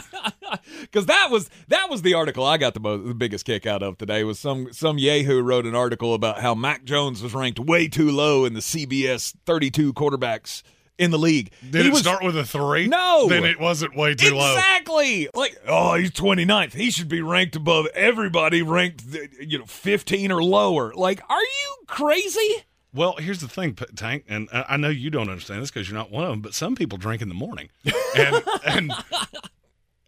because 0.82 1.06
that 1.06 1.28
was 1.30 1.50
that 1.70 1.90
was 1.90 2.02
the 2.02 2.14
article 2.14 2.44
I 2.44 2.58
got 2.58 2.74
the 2.74 2.80
most, 2.80 3.08
the 3.08 3.14
biggest 3.14 3.46
kick 3.46 3.66
out 3.66 3.84
of 3.84 3.98
today 3.98 4.24
was 4.24 4.40
some 4.40 4.74
some 4.74 4.98
yahoo 4.98 5.42
wrote 5.42 5.66
an 5.66 5.76
article 5.76 6.14
about 6.14 6.42
how 6.42 6.56
Mac 6.56 6.84
Jones 6.84 7.22
was 7.22 7.34
ranked 7.34 7.60
way 7.60 7.88
too 7.88 8.12
low 8.12 8.46
in 8.46 8.54
the 8.54 8.60
CBS 8.60 9.36
32 9.46 9.94
quarterbacks 9.94 10.64
in 11.00 11.10
the 11.12 11.18
league. 11.18 11.52
Did 11.68 11.82
He 11.82 11.88
it 11.88 11.92
was- 11.92 12.02
start 12.02 12.24
with 12.24 12.38
a 12.38 12.46
three? 12.46 12.88
No. 12.88 13.28
Then 13.28 13.46
it 13.46 13.60
wasn't 13.60 13.96
way 13.96 14.14
too 14.14 14.36
low. 14.36 14.54
Exactly. 14.54 15.30
Like, 15.34 15.58
oh, 15.68 15.96
he's 15.96 16.12
29th. 16.12 16.74
He 16.74 16.92
should 16.92 17.08
be 17.08 17.22
ranked 17.22 17.56
above 17.56 17.88
everybody 17.96 18.62
ranked, 18.62 19.04
you 19.40 19.58
know, 19.60 19.66
15 19.66 20.32
or 20.32 20.44
lower. 20.44 20.94
Like, 20.94 21.22
are 21.30 21.42
you 21.42 21.76
crazy? 21.88 22.66
Well, 22.94 23.16
here's 23.18 23.40
the 23.40 23.48
thing, 23.48 23.76
Tank, 23.96 24.26
and 24.28 24.50
I 24.52 24.76
know 24.78 24.90
you 24.90 25.10
don't 25.12 25.30
understand 25.30 25.62
this 25.62 25.70
because 25.70 25.88
you're 25.90 25.98
not 25.98 26.10
one 26.12 26.24
of 26.24 26.32
them, 26.32 26.42
but 26.42 26.54
some 26.56 26.76
people 26.76 26.98
drink 26.98 27.22
in 27.22 27.30
the 27.30 27.36
morning, 27.36 27.70
and 28.18 28.44
and 28.66 28.92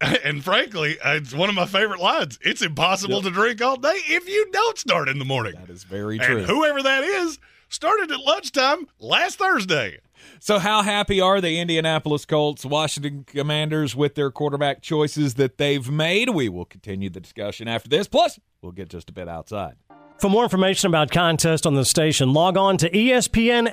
and 0.24 0.42
frankly, 0.44 0.98
it's 1.04 1.32
one 1.32 1.48
of 1.48 1.54
my 1.54 1.66
favorite 1.66 2.00
lines. 2.00 2.40
It's 2.42 2.60
impossible 2.60 3.22
to 3.22 3.30
drink 3.30 3.62
all 3.62 3.76
day 3.76 3.94
if 4.08 4.28
you 4.28 4.48
don't 4.52 4.76
start 4.78 5.08
in 5.08 5.20
the 5.20 5.24
morning. 5.24 5.54
That 5.60 5.70
is 5.70 5.84
very 5.84 6.18
true. 6.18 6.38
And 6.38 6.46
whoever 6.46 6.82
that 6.82 7.04
is 7.04 7.38
started 7.68 8.10
at 8.10 8.18
lunchtime 8.18 8.88
last 8.98 9.38
Thursday. 9.38 9.98
So, 10.40 10.58
how 10.58 10.82
happy 10.82 11.20
are 11.20 11.40
the 11.40 11.60
Indianapolis 11.60 12.24
Colts, 12.24 12.64
Washington 12.64 13.24
Commanders 13.24 13.94
with 13.96 14.14
their 14.14 14.30
quarterback 14.30 14.82
choices 14.82 15.34
that 15.34 15.58
they've 15.58 15.90
made? 15.90 16.30
We 16.30 16.48
will 16.48 16.64
continue 16.64 17.10
the 17.10 17.20
discussion 17.20 17.68
after 17.68 17.88
this. 17.88 18.08
Plus, 18.08 18.40
we'll 18.60 18.72
get 18.72 18.88
just 18.88 19.10
a 19.10 19.12
bit 19.12 19.28
outside. 19.28 19.76
For 20.18 20.28
more 20.28 20.44
information 20.44 20.86
about 20.88 21.10
contests 21.10 21.66
on 21.66 21.74
the 21.74 21.84
station, 21.84 22.32
log 22.32 22.56
on 22.56 22.76
to 22.78 22.88
espnavl.com. 22.88 23.72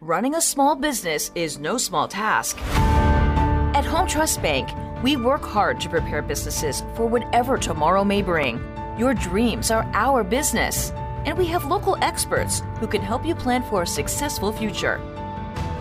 Running 0.00 0.34
a 0.34 0.40
small 0.40 0.74
business 0.74 1.30
is 1.34 1.58
no 1.58 1.76
small 1.78 2.08
task. 2.08 2.58
At 3.74 3.84
Home 3.84 4.08
Trust 4.08 4.40
Bank, 4.42 4.70
we 5.02 5.16
work 5.16 5.42
hard 5.42 5.80
to 5.80 5.88
prepare 5.88 6.22
businesses 6.22 6.82
for 6.94 7.06
whatever 7.06 7.58
tomorrow 7.58 8.04
may 8.04 8.22
bring. 8.22 8.60
Your 8.98 9.14
dreams 9.14 9.70
are 9.70 9.88
our 9.92 10.24
business, 10.24 10.90
and 11.24 11.36
we 11.36 11.46
have 11.46 11.66
local 11.66 11.96
experts 12.02 12.62
who 12.78 12.86
can 12.86 13.02
help 13.02 13.24
you 13.24 13.34
plan 13.34 13.62
for 13.62 13.82
a 13.82 13.86
successful 13.86 14.52
future. 14.52 15.00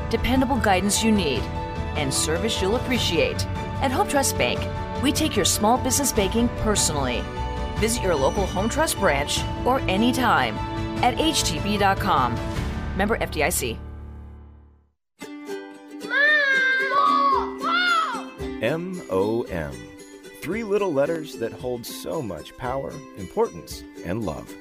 Dependable 0.10 0.58
guidance 0.58 1.04
you 1.04 1.12
need 1.12 1.42
and 1.96 2.14
service 2.14 2.62
you'll 2.62 2.76
appreciate. 2.76 3.46
At 3.82 3.92
Home 3.92 4.08
Trust 4.08 4.38
Bank, 4.38 4.60
we 5.02 5.12
take 5.12 5.36
your 5.36 5.46
small 5.46 5.78
business 5.78 6.12
banking 6.12 6.50
personally. 6.60 7.24
Visit 7.78 8.04
your 8.04 8.16
local 8.16 8.46
Home 8.48 8.70
Trust 8.70 9.00
branch 9.00 9.42
or 9.66 9.80
anytime. 9.82 10.58
at 11.02 11.16
htb.com. 11.16 12.36
Member 13.00 13.18
FDIC. 13.20 13.78
M 18.62 19.02
O 19.10 19.44
M. 19.44 19.72
Three 20.42 20.66
little 20.66 20.92
letters 20.92 21.38
that 21.38 21.54
hold 21.54 21.86
so 21.86 22.22
much 22.22 22.58
power, 22.58 22.92
importance, 23.18 23.86
and 24.04 24.26
love. 24.26 24.54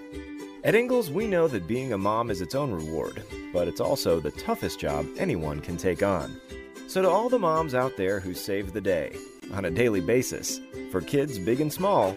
At 0.62 0.76
Ingles, 0.76 1.10
we 1.10 1.26
know 1.26 1.48
that 1.48 1.66
being 1.66 1.92
a 1.92 1.98
mom 1.98 2.30
is 2.30 2.40
its 2.40 2.54
own 2.54 2.70
reward, 2.70 3.24
but 3.52 3.66
it's 3.66 3.80
also 3.80 4.20
the 4.20 4.30
toughest 4.30 4.78
job 4.78 5.04
anyone 5.18 5.58
can 5.58 5.76
take 5.76 6.04
on. 6.04 6.40
So, 6.86 7.02
to 7.02 7.08
all 7.08 7.28
the 7.28 7.40
moms 7.40 7.74
out 7.74 7.96
there 7.96 8.20
who 8.20 8.34
save 8.34 8.72
the 8.72 8.80
day 8.80 9.16
on 9.52 9.64
a 9.64 9.70
daily 9.72 10.00
basis, 10.00 10.60
for 10.92 11.00
kids 11.00 11.40
big 11.40 11.60
and 11.60 11.72
small, 11.72 12.16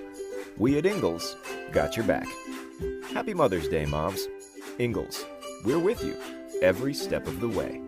we 0.55 0.77
at 0.77 0.85
Ingles 0.85 1.35
got 1.71 1.97
your 1.97 2.05
back. 2.05 2.27
Happy 3.11 3.33
Mother's 3.33 3.67
Day, 3.67 3.87
moms. 3.87 4.27
Ingles, 4.77 5.25
we're 5.63 5.79
with 5.79 6.03
you 6.03 6.17
every 6.61 6.93
step 6.93 7.27
of 7.27 7.39
the 7.39 7.47
way. 7.47 7.81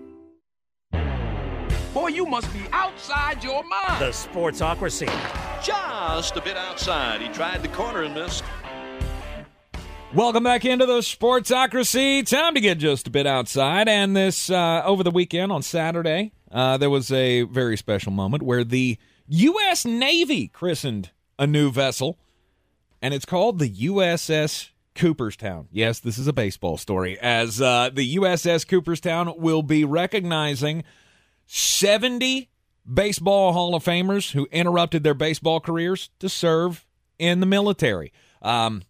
Boy, 1.94 2.08
you 2.08 2.26
must 2.26 2.52
be 2.54 2.62
outside 2.72 3.44
your 3.44 3.64
mind. 3.64 4.02
The 4.02 4.10
Sportsocracy. 4.10 5.12
Just 5.64 6.36
a 6.36 6.42
bit 6.42 6.58
outside. 6.58 7.22
He 7.22 7.28
tried 7.30 7.62
the 7.62 7.68
corner 7.68 8.02
and 8.02 8.16
missed. 8.16 8.44
Welcome 10.14 10.44
back 10.44 10.66
into 10.66 10.86
the 10.86 11.00
Sportsocracy. 11.00 12.28
Time 12.28 12.56
to 12.56 12.62
get 12.62 12.78
just 12.78 13.08
a 13.08 13.10
bit 13.10 13.26
outside. 13.26 13.88
And 13.88 14.16
this, 14.16 14.50
uh, 14.50 14.82
over 14.86 15.04
the 15.04 15.12
weekend 15.12 15.52
on 15.52 15.62
Saturday, 15.62 16.34
uh, 16.52 16.78
there 16.78 16.90
was 16.90 17.12
a 17.12 17.44
very 17.44 17.78
special 17.78 18.12
moment 18.12 18.44
where 18.44 18.64
the 18.64 18.98
U.S. 19.28 19.86
Navy 19.86 20.48
christened 20.48 21.12
a 21.40 21.48
new 21.48 21.72
vessel, 21.72 22.20
and 23.02 23.14
it's 23.14 23.26
called 23.26 23.60
the 23.60 23.70
USS 23.70 24.70
Cooperstown. 24.96 25.68
Yes, 25.72 26.00
this 26.00 26.18
is 26.18 26.28
a 26.28 26.34
baseball 26.34 26.78
story, 26.78 27.20
as 27.20 27.62
uh, 27.62 27.90
the 27.92 28.16
USS 28.16 28.68
Cooperstown 28.68 29.34
will 29.38 29.64
be 29.64 29.84
recognizing 29.84 30.84
70 31.48 32.50
baseball 32.92 33.54
Hall 33.54 33.76
of 33.76 33.84
Famers 33.84 34.32
who 34.32 34.48
interrupted 34.52 35.04
their 35.04 35.14
baseball 35.14 35.60
careers 35.60 36.10
to 36.20 36.30
serve 36.30 36.86
in 37.18 37.40
the 37.40 37.46
military. 37.46 38.12
Um, 38.42 38.84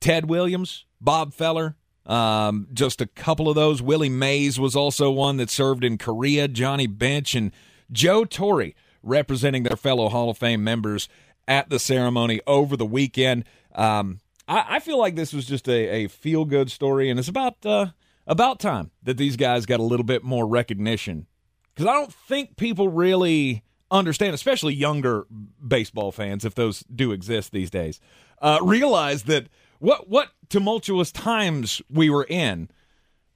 Ted 0.00 0.28
Williams, 0.28 0.86
Bob 1.00 1.34
Feller, 1.34 1.76
um, 2.06 2.68
just 2.72 3.00
a 3.00 3.06
couple 3.06 3.48
of 3.48 3.54
those. 3.54 3.82
Willie 3.82 4.08
Mays 4.08 4.58
was 4.58 4.74
also 4.74 5.10
one 5.10 5.36
that 5.36 5.50
served 5.50 5.84
in 5.84 5.98
Korea. 5.98 6.48
Johnny 6.48 6.86
Bench 6.86 7.34
and 7.34 7.52
Joe 7.92 8.24
Torre 8.24 8.72
representing 9.02 9.62
their 9.62 9.76
fellow 9.76 10.08
Hall 10.08 10.30
of 10.30 10.38
Fame 10.38 10.64
members 10.64 11.08
at 11.46 11.68
the 11.68 11.78
ceremony 11.78 12.40
over 12.46 12.76
the 12.76 12.86
weekend. 12.86 13.44
Um, 13.74 14.19
I, 14.50 14.76
I, 14.76 14.78
feel 14.80 14.98
like 14.98 15.14
this 15.14 15.32
was 15.32 15.46
just 15.46 15.68
a, 15.68 16.04
a 16.04 16.08
feel 16.08 16.44
good 16.44 16.70
story, 16.70 17.08
and 17.08 17.18
it's 17.18 17.28
about 17.28 17.64
uh, 17.64 17.86
about 18.26 18.58
time 18.58 18.90
that 19.02 19.16
these 19.16 19.36
guys 19.36 19.64
got 19.64 19.80
a 19.80 19.84
little 19.84 20.04
bit 20.04 20.24
more 20.24 20.46
recognition 20.46 21.26
because 21.72 21.86
I 21.86 21.94
don't 21.94 22.12
think 22.12 22.56
people 22.56 22.88
really 22.88 23.62
understand, 23.90 24.34
especially 24.34 24.74
younger 24.74 25.26
baseball 25.66 26.10
fans, 26.12 26.44
if 26.44 26.54
those 26.54 26.80
do 26.94 27.12
exist 27.12 27.52
these 27.52 27.70
days, 27.70 28.00
uh, 28.42 28.58
realize 28.60 29.22
that 29.24 29.48
what 29.78 30.08
what 30.08 30.30
tumultuous 30.48 31.12
times 31.12 31.80
we 31.88 32.10
were 32.10 32.26
in 32.28 32.68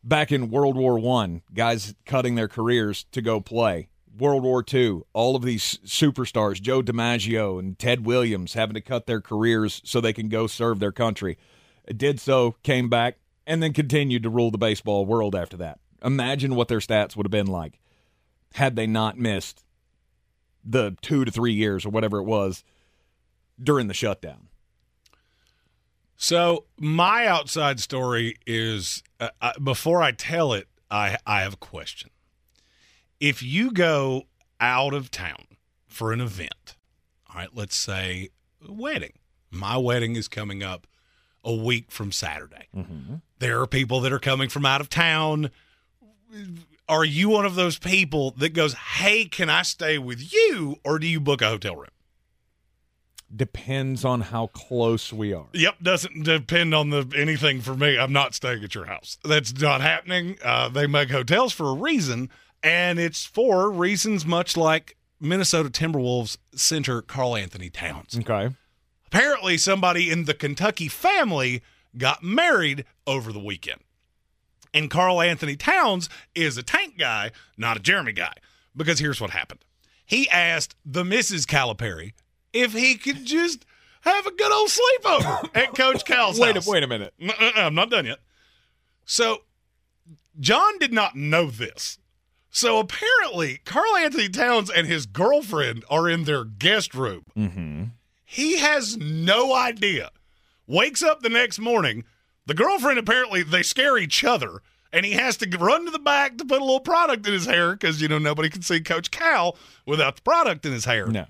back 0.03 0.33
in 0.33 0.51
World 0.51 0.77
War 0.77 0.99
One. 0.99 1.43
Guys 1.55 1.95
cutting 2.05 2.35
their 2.35 2.49
careers 2.49 3.05
to 3.13 3.23
go 3.23 3.41
play. 3.41 3.89
World 4.17 4.43
War 4.43 4.65
II, 4.73 5.03
all 5.13 5.37
of 5.37 5.43
these 5.43 5.79
superstars, 5.85 6.61
Joe 6.61 6.83
DiMaggio 6.83 7.59
and 7.59 7.79
Ted 7.79 8.07
Williams, 8.07 8.55
having 8.55 8.75
to 8.75 8.81
cut 8.81 9.07
their 9.07 9.21
careers 9.21 9.81
so 9.85 10.01
they 10.01 10.13
can 10.13 10.29
go 10.29 10.47
serve 10.47 10.79
their 10.79 10.93
country. 10.93 11.37
Did 11.95 12.21
so, 12.21 12.57
came 12.63 12.89
back, 12.89 13.19
and 13.47 13.63
then 13.63 13.73
continued 13.73 14.23
to 14.23 14.31
rule 14.31 14.51
the 14.51 14.59
baseball 14.59 15.05
world 15.05 15.35
after 15.35 15.57
that. 15.59 15.81
Imagine 16.03 16.55
what 16.55 16.69
their 16.69 16.79
stats 16.79 17.17
would 17.17 17.27
have 17.27 17.31
been 17.31 17.47
like 17.47 17.81
had 18.55 18.77
they 18.77 18.87
not 18.87 19.19
missed 19.19 19.65
the 20.65 20.97
two 21.03 21.25
to 21.25 21.31
three 21.31 21.53
years 21.53 21.85
or 21.85 21.91
whatever 21.91 22.19
it 22.19 22.25
was 22.25 22.65
during 23.63 23.89
the 23.89 23.95
shutdown. 23.95 24.49
So 26.17 26.65
my 26.79 27.27
outside 27.27 27.81
story 27.81 28.37
is 28.47 29.03
uh, 29.21 29.31
uh, 29.41 29.53
before 29.63 30.03
I 30.03 30.13
tell 30.13 30.53
it, 30.53 30.69
I 30.91 31.19
I 31.27 31.43
have 31.43 31.55
a 31.55 31.59
question. 31.59 32.11
If 33.21 33.43
you 33.43 33.71
go 33.71 34.25
out 34.61 34.95
of 34.95 35.11
town 35.11 35.47
for 35.87 36.13
an 36.13 36.21
event, 36.21 36.77
all 37.29 37.37
right, 37.37 37.51
let's 37.55 37.77
say 37.77 38.31
a 38.67 38.73
wedding. 38.73 39.13
My 39.51 39.77
wedding 39.77 40.17
is 40.17 40.29
coming 40.29 40.63
up 40.63 40.87
a 41.45 41.55
week 41.55 41.91
from 41.91 42.11
Saturday. 42.13 42.69
Mm-hmm. 42.75 43.17
There 43.39 43.61
are 43.61 43.67
people 43.67 44.01
that 44.01 44.13
are 44.13 44.19
coming 44.19 44.49
from 44.49 44.67
out 44.67 44.81
of 44.81 44.89
town. 44.89 45.51
Are 46.89 47.05
you 47.05 47.29
one 47.29 47.47
of 47.47 47.55
those 47.55 47.79
people 47.79 48.33
that 48.33 48.51
goes, 48.51 48.75
"Hey, 48.75 49.27
can 49.27 49.49
I 49.49 49.63
stay 49.63 49.99
with 49.99 50.33
you?" 50.33 50.77
or 50.85 50.99
do 50.99 51.07
you 51.07 51.21
book 51.21 51.43
a 51.43 51.49
hotel 51.49 51.77
room? 51.77 51.89
depends 53.35 54.05
on 54.05 54.21
how 54.21 54.47
close 54.49 55.13
we 55.13 55.33
are. 55.33 55.47
Yep, 55.53 55.77
doesn't 55.83 56.25
depend 56.25 56.75
on 56.75 56.91
the 56.91 57.11
anything 57.17 57.61
for 57.61 57.75
me. 57.75 57.99
I'm 57.99 58.13
not 58.13 58.35
staying 58.35 58.63
at 58.65 58.75
your 58.75 58.87
house. 58.87 59.19
That's 59.25 59.59
not 59.61 59.81
happening. 59.81 60.39
Uh, 60.43 60.69
they 60.69 60.87
make 60.87 61.11
hotels 61.11 61.53
for 61.53 61.71
a 61.71 61.75
reason, 61.75 62.31
and 62.65 62.99
it's 62.99 63.27
for 63.27 63.71
reasons 63.71 64.25
much 64.25 64.57
like 64.57 64.97
Minnesota 65.21 65.69
Timberwolves 65.69 66.39
center 66.55 67.03
Karl 67.03 67.37
Anthony 67.37 67.69
Towns. 67.71 68.19
Okay. 68.19 68.55
Apparently, 69.07 69.59
somebody 69.59 70.11
in 70.11 70.25
the 70.25 70.35
Kentucky 70.35 70.89
family 70.89 71.63
got 71.97 72.25
married 72.25 72.85
over 73.07 73.33
the 73.33 73.39
weekend. 73.39 73.81
And 74.73 74.91
Karl 74.91 75.21
Anthony 75.21 75.55
Towns 75.55 76.09
is 76.35 76.59
a 76.59 76.63
tank 76.63 76.99
guy, 76.99 77.31
not 77.57 77.77
a 77.77 77.81
Jeremy 77.81 78.13
guy. 78.13 78.33
Because 78.75 78.99
here's 78.99 79.21
what 79.21 79.31
happened. 79.31 79.65
He 80.05 80.29
asked 80.31 80.75
the 80.85 81.05
Mrs. 81.05 81.47
Calipari 81.47 82.13
if 82.53 82.73
he 82.73 82.97
could 82.97 83.25
just 83.25 83.65
have 84.01 84.27
a 84.27 84.33
good 84.33 84.53
old 84.53 84.69
sleepover 84.69 85.51
at 85.55 85.75
Coach 85.77 86.05
Cal's 86.05 86.41
wait, 86.41 86.57
house. 86.57 86.67
Wait 86.67 86.83
a 86.83 86.89
minute. 86.89 87.15
Uh-uh, 87.23 87.53
I'm 87.55 87.75
not 87.75 87.91
done 87.91 88.07
yet. 88.07 88.19
So, 89.05 89.43
John 90.41 90.79
did 90.79 90.93
not 90.93 91.15
know 91.15 91.51
this. 91.51 91.99
So 92.55 92.79
apparently, 92.79 93.61
Karl 93.65 93.97
Anthony 93.97 94.29
Towns 94.29 94.71
and 94.71 94.87
his 94.87 95.07
girlfriend 95.07 95.85
are 95.91 96.09
in 96.09 96.25
their 96.25 96.45
guest 96.45 96.95
room. 96.95 97.25
Mm-hmm. 97.37 97.85
He 98.25 98.59
has 98.59 98.97
no 98.97 99.55
idea. 99.55 100.11
Wakes 100.67 101.03
up 101.03 101.21
the 101.21 101.29
next 101.29 101.59
morning. 101.59 102.05
The 102.47 102.55
girlfriend 102.55 102.99
apparently 102.99 103.43
they 103.43 103.63
scare 103.63 103.99
each 103.99 104.25
other, 104.25 104.63
and 104.93 105.05
he 105.05 105.13
has 105.13 105.37
to 105.39 105.59
run 105.59 105.85
to 105.85 105.91
the 105.91 105.99
back 105.99 106.39
to 106.39 106.45
put 106.45 106.61
a 106.61 106.65
little 106.65 106.81
product 106.81 107.27
in 107.27 107.33
his 107.33 107.47
hair 107.47 107.73
because 107.73 108.01
you 108.01 108.09
know 108.09 108.19
nobody 108.19 108.49
can 108.49 108.63
see 108.63 108.81
Coach 108.81 109.11
Cal 109.11 109.57
without 109.85 110.17
the 110.17 110.23
product 110.23 110.65
in 110.65 110.73
his 110.73 110.85
hair. 110.85 111.07
No 111.07 111.27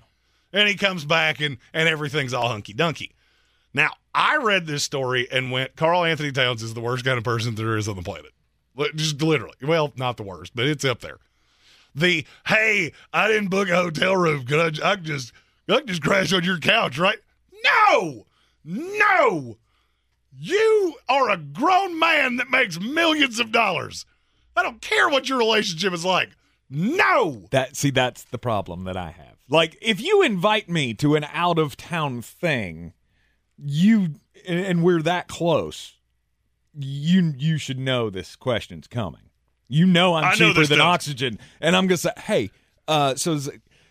and 0.55 0.69
he 0.69 0.75
comes 0.75 1.05
back 1.05 1.41
and 1.41 1.57
and 1.73 1.87
everything's 1.87 2.33
all 2.33 2.47
hunky 2.47 2.73
dunky. 2.73 3.11
Now, 3.73 3.91
I 4.13 4.37
read 4.37 4.65
this 4.65 4.83
story 4.83 5.27
and 5.29 5.51
went, 5.51 5.75
Karl 5.75 6.05
Anthony 6.05 6.31
Towns 6.31 6.63
is 6.63 6.73
the 6.73 6.79
worst 6.79 7.03
kind 7.03 7.17
of 7.17 7.25
person 7.25 7.55
there 7.55 7.75
is 7.75 7.89
on 7.89 7.97
the 7.97 8.01
planet. 8.01 8.31
Just 8.95 9.21
literally. 9.21 9.55
Well, 9.61 9.93
not 9.95 10.17
the 10.17 10.23
worst, 10.23 10.53
but 10.55 10.67
it's 10.67 10.85
up 10.85 10.99
there. 11.01 11.17
The 11.93 12.25
hey, 12.47 12.91
I 13.13 13.27
didn't 13.27 13.49
book 13.49 13.69
a 13.69 13.75
hotel 13.75 14.15
room. 14.15 14.45
Could 14.45 14.81
I, 14.81 14.91
I 14.91 14.95
can 14.95 15.05
just 15.05 15.31
I 15.69 15.77
can 15.77 15.87
just 15.87 16.01
crash 16.01 16.33
on 16.33 16.43
your 16.43 16.59
couch, 16.59 16.97
right? 16.97 17.19
No, 17.63 18.25
no. 18.63 19.57
You 20.37 20.95
are 21.07 21.29
a 21.29 21.37
grown 21.37 21.97
man 21.97 22.35
that 22.37 22.49
makes 22.49 22.79
millions 22.79 23.39
of 23.39 23.53
dollars. 23.53 24.05
I 24.57 24.63
don't 24.63 24.81
care 24.81 25.09
what 25.09 25.29
your 25.29 25.37
relationship 25.37 25.93
is 25.93 26.03
like. 26.03 26.29
No. 26.69 27.47
That 27.51 27.75
see, 27.75 27.91
that's 27.91 28.23
the 28.23 28.37
problem 28.37 28.83
that 28.85 28.97
I 28.97 29.11
have. 29.11 29.35
Like, 29.49 29.77
if 29.81 30.01
you 30.01 30.23
invite 30.23 30.69
me 30.69 30.93
to 30.95 31.15
an 31.15 31.25
out 31.31 31.59
of 31.59 31.77
town 31.77 32.21
thing, 32.21 32.93
you 33.57 34.15
and 34.47 34.83
we're 34.83 35.01
that 35.01 35.27
close, 35.27 35.93
you 36.77 37.33
you 37.37 37.57
should 37.57 37.79
know 37.79 38.09
this 38.09 38.35
question's 38.35 38.87
coming. 38.87 39.29
You 39.67 39.85
know 39.85 40.15
I'm 40.15 40.35
cheaper 40.35 40.65
than 40.65 40.77
does. 40.77 40.85
oxygen, 40.85 41.39
and 41.59 41.75
I'm 41.75 41.87
gonna 41.87 41.97
say, 41.97 42.11
hey, 42.17 42.51
uh, 42.87 43.15
so 43.15 43.33
is, 43.33 43.49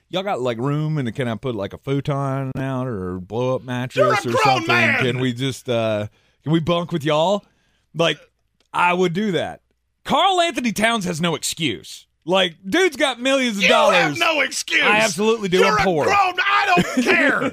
y'all 0.08 0.22
got 0.22 0.40
like 0.40 0.58
room, 0.58 0.98
and 0.98 1.12
can 1.14 1.26
I 1.28 1.34
put 1.34 1.54
like 1.54 1.72
a 1.72 1.78
futon 1.78 2.52
out 2.56 2.86
or 2.86 3.18
blow 3.18 3.56
up 3.56 3.62
mattress 3.62 4.24
or 4.24 4.32
something? 4.32 4.68
Man. 4.68 5.02
Can 5.02 5.18
we 5.20 5.32
just 5.32 5.68
uh, 5.68 6.06
can 6.42 6.52
we 6.52 6.60
bunk 6.60 6.92
with 6.92 7.04
y'all? 7.04 7.44
Like, 7.94 8.18
I 8.72 8.92
would 8.92 9.12
do 9.12 9.32
that. 9.32 9.62
Karl 10.04 10.40
Anthony 10.40 10.72
Towns 10.72 11.04
has 11.06 11.20
no 11.20 11.34
excuse. 11.34 12.06
Like, 12.26 12.56
dude's 12.66 12.96
got 12.96 13.20
millions 13.20 13.58
of 13.58 13.64
you 13.64 13.68
dollars. 13.68 13.96
have 13.96 14.18
no 14.18 14.40
excuse. 14.40 14.82
I 14.82 15.00
absolutely 15.00 15.48
do. 15.50 15.58
You're 15.58 15.78
I'm 15.78 15.84
poor. 15.84 16.04
A 16.04 16.06
grown, 16.06 16.34
I 16.38 16.72
don't 16.74 17.04
care. 17.04 17.50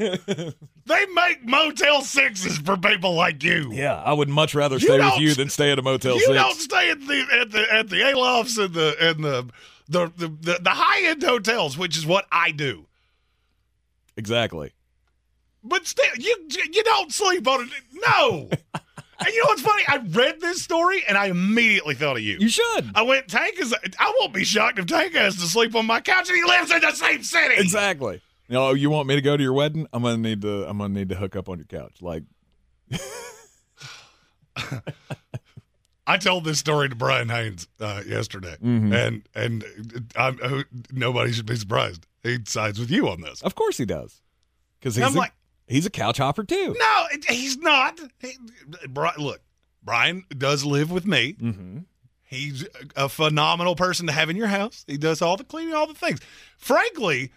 they 0.85 1.05
make 1.07 1.45
Motel 1.45 2.01
Sixes 2.01 2.57
for 2.57 2.77
people 2.77 3.13
like 3.13 3.43
you. 3.43 3.69
Yeah, 3.73 4.01
I 4.01 4.13
would 4.13 4.29
much 4.29 4.55
rather 4.55 4.79
stay 4.79 4.97
with 4.97 5.19
you 5.19 5.33
than 5.33 5.49
stay 5.49 5.71
at 5.71 5.79
a 5.79 5.81
Motel 5.81 6.13
you 6.13 6.19
Six. 6.21 6.29
You 6.29 6.35
don't 6.35 6.57
stay 6.57 6.89
at 6.89 6.99
the 7.01 7.27
at 7.41 7.51
the 7.51 7.73
at 7.73 7.89
the 7.89 7.97
Alofts 7.97 8.63
and 8.63 8.73
the 8.73 8.95
and 9.01 9.23
the 9.23 9.49
the 9.89 10.11
the, 10.15 10.27
the, 10.27 10.59
the 10.61 10.69
high 10.69 11.05
end 11.09 11.21
hotels, 11.21 11.77
which 11.77 11.97
is 11.97 12.05
what 12.05 12.25
I 12.31 12.51
do. 12.51 12.85
Exactly. 14.15 14.71
But 15.63 15.85
still, 15.85 16.15
you 16.17 16.47
you 16.49 16.83
don't 16.83 17.11
sleep 17.11 17.45
on 17.47 17.63
it. 17.63 17.69
No. 17.93 18.49
And 19.23 19.33
you 19.33 19.43
know 19.43 19.49
what's 19.49 19.61
funny? 19.61 19.83
I 19.87 19.97
read 19.97 20.41
this 20.41 20.61
story 20.61 21.03
and 21.07 21.17
I 21.17 21.27
immediately 21.27 21.93
thought 21.95 22.17
of 22.17 22.23
you. 22.23 22.37
You 22.39 22.49
should. 22.49 22.91
I 22.95 23.03
went, 23.03 23.27
Tank 23.27 23.59
is. 23.59 23.73
I 23.99 24.13
won't 24.19 24.33
be 24.33 24.43
shocked 24.43 24.79
if 24.79 24.87
Tank 24.87 25.13
has 25.13 25.35
to 25.35 25.41
sleep 25.41 25.75
on 25.75 25.85
my 25.85 26.01
couch 26.01 26.27
and 26.29 26.35
he 26.37 26.43
lives 26.43 26.71
in 26.71 26.81
the 26.81 26.91
same 26.91 27.21
city. 27.23 27.55
Exactly. 27.57 28.21
You 28.47 28.55
know, 28.55 28.73
you 28.73 28.89
want 28.89 29.07
me 29.07 29.15
to 29.15 29.21
go 29.21 29.37
to 29.37 29.43
your 29.43 29.53
wedding? 29.53 29.87
I'm 29.93 30.01
gonna 30.03 30.17
need 30.17 30.41
to. 30.41 30.67
I'm 30.67 30.79
gonna 30.79 30.93
need 30.93 31.09
to 31.09 31.15
hook 31.15 31.35
up 31.35 31.47
on 31.49 31.57
your 31.59 31.65
couch. 31.67 32.01
Like, 32.01 32.23
I 36.07 36.17
told 36.17 36.43
this 36.43 36.59
story 36.59 36.89
to 36.89 36.95
Brian 36.95 37.29
Haynes 37.29 37.67
uh, 37.79 38.01
yesterday, 38.05 38.57
Mhm. 38.61 38.93
and 38.93 39.23
and 39.35 40.11
I'm, 40.15 40.65
nobody 40.91 41.31
should 41.31 41.45
be 41.45 41.55
surprised. 41.55 42.05
He 42.23 42.39
sides 42.45 42.79
with 42.79 42.91
you 42.91 43.07
on 43.07 43.21
this. 43.21 43.41
of 43.41 43.55
course 43.55 43.77
he 43.77 43.85
does, 43.85 44.21
because 44.79 44.95
he's 44.95 45.05
I'm 45.05 45.15
a, 45.15 45.19
like- 45.19 45.33
he's 45.71 45.85
a 45.85 45.89
couch 45.89 46.17
hopper 46.17 46.43
too. 46.43 46.75
No, 46.77 47.03
he's 47.29 47.57
not. 47.57 47.99
He, 48.19 48.33
look, 49.17 49.41
Brian 49.83 50.23
does 50.37 50.63
live 50.65 50.91
with 50.91 51.05
me. 51.05 51.33
Mm-hmm. 51.33 51.77
He's 52.23 52.65
a 52.95 53.09
phenomenal 53.09 53.75
person 53.75 54.07
to 54.07 54.13
have 54.13 54.29
in 54.29 54.37
your 54.37 54.47
house. 54.47 54.85
He 54.87 54.97
does 54.97 55.21
all 55.21 55.35
the 55.37 55.43
cleaning, 55.43 55.73
all 55.73 55.87
the 55.87 55.93
things. 55.93 56.19
Frankly, 56.57 57.31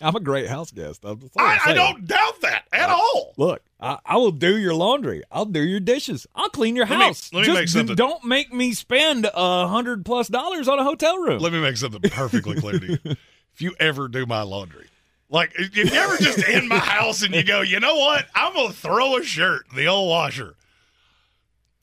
I'm 0.00 0.14
a 0.14 0.20
great 0.20 0.46
house 0.48 0.70
guest. 0.70 1.04
I'm- 1.04 1.18
that's 1.18 1.36
all 1.36 1.44
I'm 1.44 1.58
I, 1.66 1.70
I 1.70 1.74
don't 1.74 2.06
doubt 2.06 2.40
that 2.42 2.64
at 2.72 2.88
all. 2.88 3.34
Look, 3.36 3.62
I, 3.80 3.98
I 4.06 4.16
will 4.16 4.30
do 4.30 4.56
your 4.56 4.74
laundry. 4.74 5.22
I'll 5.32 5.44
do 5.44 5.60
your 5.60 5.80
dishes. 5.80 6.24
I'll 6.36 6.50
clean 6.50 6.76
your 6.76 6.86
Let 6.86 6.98
me- 6.98 7.04
house. 7.06 7.32
let 7.32 7.40
me 7.40 7.46
Just 7.46 7.58
make 7.58 7.68
something- 7.68 7.96
Don't 7.96 8.22
make 8.24 8.52
me 8.52 8.74
spend 8.74 9.28
a 9.34 9.66
hundred 9.66 10.04
plus 10.04 10.28
dollars 10.28 10.68
on 10.68 10.78
a 10.78 10.84
hotel 10.84 11.18
room. 11.18 11.40
Let 11.40 11.52
me 11.52 11.60
make 11.60 11.76
something 11.76 12.00
perfectly 12.10 12.60
clear 12.60 12.78
to 12.78 12.86
you. 12.92 12.98
If 13.54 13.62
you 13.62 13.74
ever 13.80 14.06
do 14.06 14.24
my 14.24 14.42
laundry, 14.42 14.86
like 15.30 15.52
if 15.58 15.74
you 15.74 15.84
ever 15.86 16.16
just 16.16 16.46
in 16.48 16.68
my 16.68 16.78
house 16.78 17.22
and 17.22 17.34
you 17.34 17.42
go, 17.44 17.60
you 17.62 17.80
know 17.80 17.96
what? 17.96 18.26
I'm 18.34 18.54
gonna 18.54 18.72
throw 18.72 19.16
a 19.16 19.22
shirt 19.22 19.66
in 19.70 19.76
the 19.76 19.86
old 19.86 20.08
washer. 20.08 20.54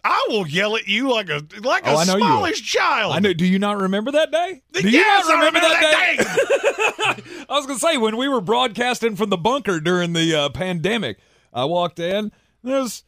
I 0.03 0.27
will 0.29 0.45
yell 0.47 0.75
at 0.75 0.87
you 0.87 1.11
like 1.11 1.29
a 1.29 1.41
like 1.63 1.83
Oh, 1.87 1.95
a 1.95 2.01
I 2.01 2.05
know 2.05 2.13
you 2.17 2.19
smallish 2.23 2.61
child. 2.61 3.13
I 3.13 3.19
know. 3.19 3.33
Do 3.33 3.45
you 3.45 3.57
not 3.57 3.79
remember 3.81 4.11
that 4.11 4.31
day? 4.31 4.61
Do 4.73 4.81
you 4.81 4.89
Yes, 4.99 5.25
not 5.27 5.35
I 5.35 5.45
remember, 5.47 5.59
remember 5.59 5.81
that, 5.81 6.17
that 6.17 7.17
day? 7.17 7.45
I 7.49 7.55
was 7.55 7.65
gonna 7.65 7.79
say 7.79 7.97
when 7.97 8.15
we 8.17 8.27
were 8.27 8.41
broadcasting 8.41 9.15
from 9.15 9.31
the 9.31 9.37
bunker 9.37 9.79
during 9.79 10.13
the 10.13 10.35
uh, 10.35 10.49
pandemic, 10.49 11.17
I 11.51 11.65
walked 11.65 11.99
in. 11.99 12.31
There's 12.63 13.03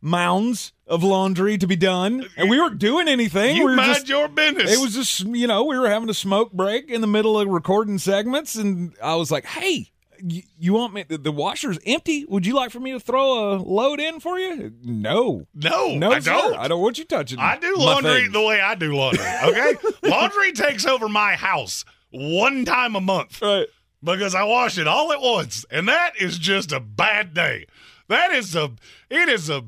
mounds 0.00 0.72
of 0.86 1.02
laundry 1.02 1.58
to 1.58 1.66
be 1.66 1.76
done, 1.76 2.26
and 2.36 2.48
we 2.48 2.58
weren't 2.60 2.78
doing 2.78 3.08
anything. 3.08 3.56
You 3.56 3.64
we 3.64 3.70
were 3.70 3.76
mind 3.76 3.94
just, 3.94 4.08
your 4.08 4.28
business. 4.28 4.72
It 4.72 4.80
was 4.80 4.94
just 4.94 5.20
you 5.20 5.46
know 5.46 5.64
we 5.64 5.78
were 5.78 5.88
having 5.88 6.08
a 6.10 6.14
smoke 6.14 6.52
break 6.52 6.90
in 6.90 7.00
the 7.00 7.06
middle 7.06 7.38
of 7.38 7.48
recording 7.48 7.98
segments, 7.98 8.54
and 8.54 8.94
I 9.02 9.16
was 9.16 9.30
like, 9.30 9.44
"Hey, 9.46 9.90
you, 10.22 10.42
you 10.58 10.72
want 10.72 10.94
me? 10.94 11.02
The, 11.02 11.18
the 11.18 11.32
washer's 11.32 11.78
empty. 11.86 12.24
Would 12.28 12.46
you 12.46 12.54
like 12.54 12.70
for 12.70 12.80
me 12.80 12.92
to 12.92 13.00
throw 13.00 13.54
a 13.54 13.56
load 13.56 14.00
in 14.00 14.20
for 14.20 14.38
you?" 14.38 14.72
No, 14.82 15.46
no, 15.54 15.94
no, 15.96 16.12
I 16.12 16.20
sir. 16.20 16.30
don't. 16.32 16.56
I 16.56 16.68
don't 16.68 16.80
want 16.80 16.98
you 16.98 17.04
touching. 17.04 17.38
I 17.38 17.58
do 17.58 17.74
laundry 17.76 18.28
the 18.28 18.42
way 18.42 18.60
I 18.60 18.74
do 18.74 18.94
laundry. 18.94 19.24
Okay, 19.44 19.74
laundry 20.08 20.52
takes 20.52 20.86
over 20.86 21.08
my 21.08 21.34
house 21.34 21.84
one 22.10 22.64
time 22.64 22.94
a 22.96 23.00
month 23.00 23.42
Right. 23.42 23.66
because 24.02 24.34
I 24.34 24.44
wash 24.44 24.78
it 24.78 24.86
all 24.86 25.12
at 25.12 25.20
once, 25.20 25.64
and 25.70 25.88
that 25.88 26.12
is 26.20 26.38
just 26.38 26.70
a 26.72 26.78
bad 26.80 27.34
day. 27.34 27.66
That 28.08 28.32
is 28.32 28.54
a. 28.56 28.72
It 29.10 29.28
is 29.28 29.50
a. 29.50 29.64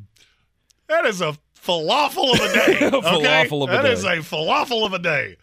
That 0.88 1.04
is 1.04 1.20
a 1.20 1.36
falafel 1.60 2.32
of 2.34 2.40
a 2.40 2.52
day. 2.52 2.86
A 2.86 2.86
okay? 2.96 3.46
falafel 3.48 3.64
of 3.64 3.68
a 3.70 3.72
That 3.72 3.82
day. 3.82 3.92
is 3.92 4.04
a 4.04 4.16
falafel 4.18 4.86
of 4.86 4.92
a 4.94 4.98
day. 4.98 5.36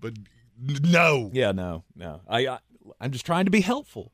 But 0.00 0.14
no, 0.58 1.30
Yeah, 1.32 1.52
no, 1.52 1.84
no. 1.96 2.20
I, 2.28 2.46
I 2.46 2.58
I'm 3.00 3.10
just 3.10 3.26
trying 3.26 3.44
to 3.46 3.50
be 3.50 3.60
helpful. 3.60 4.12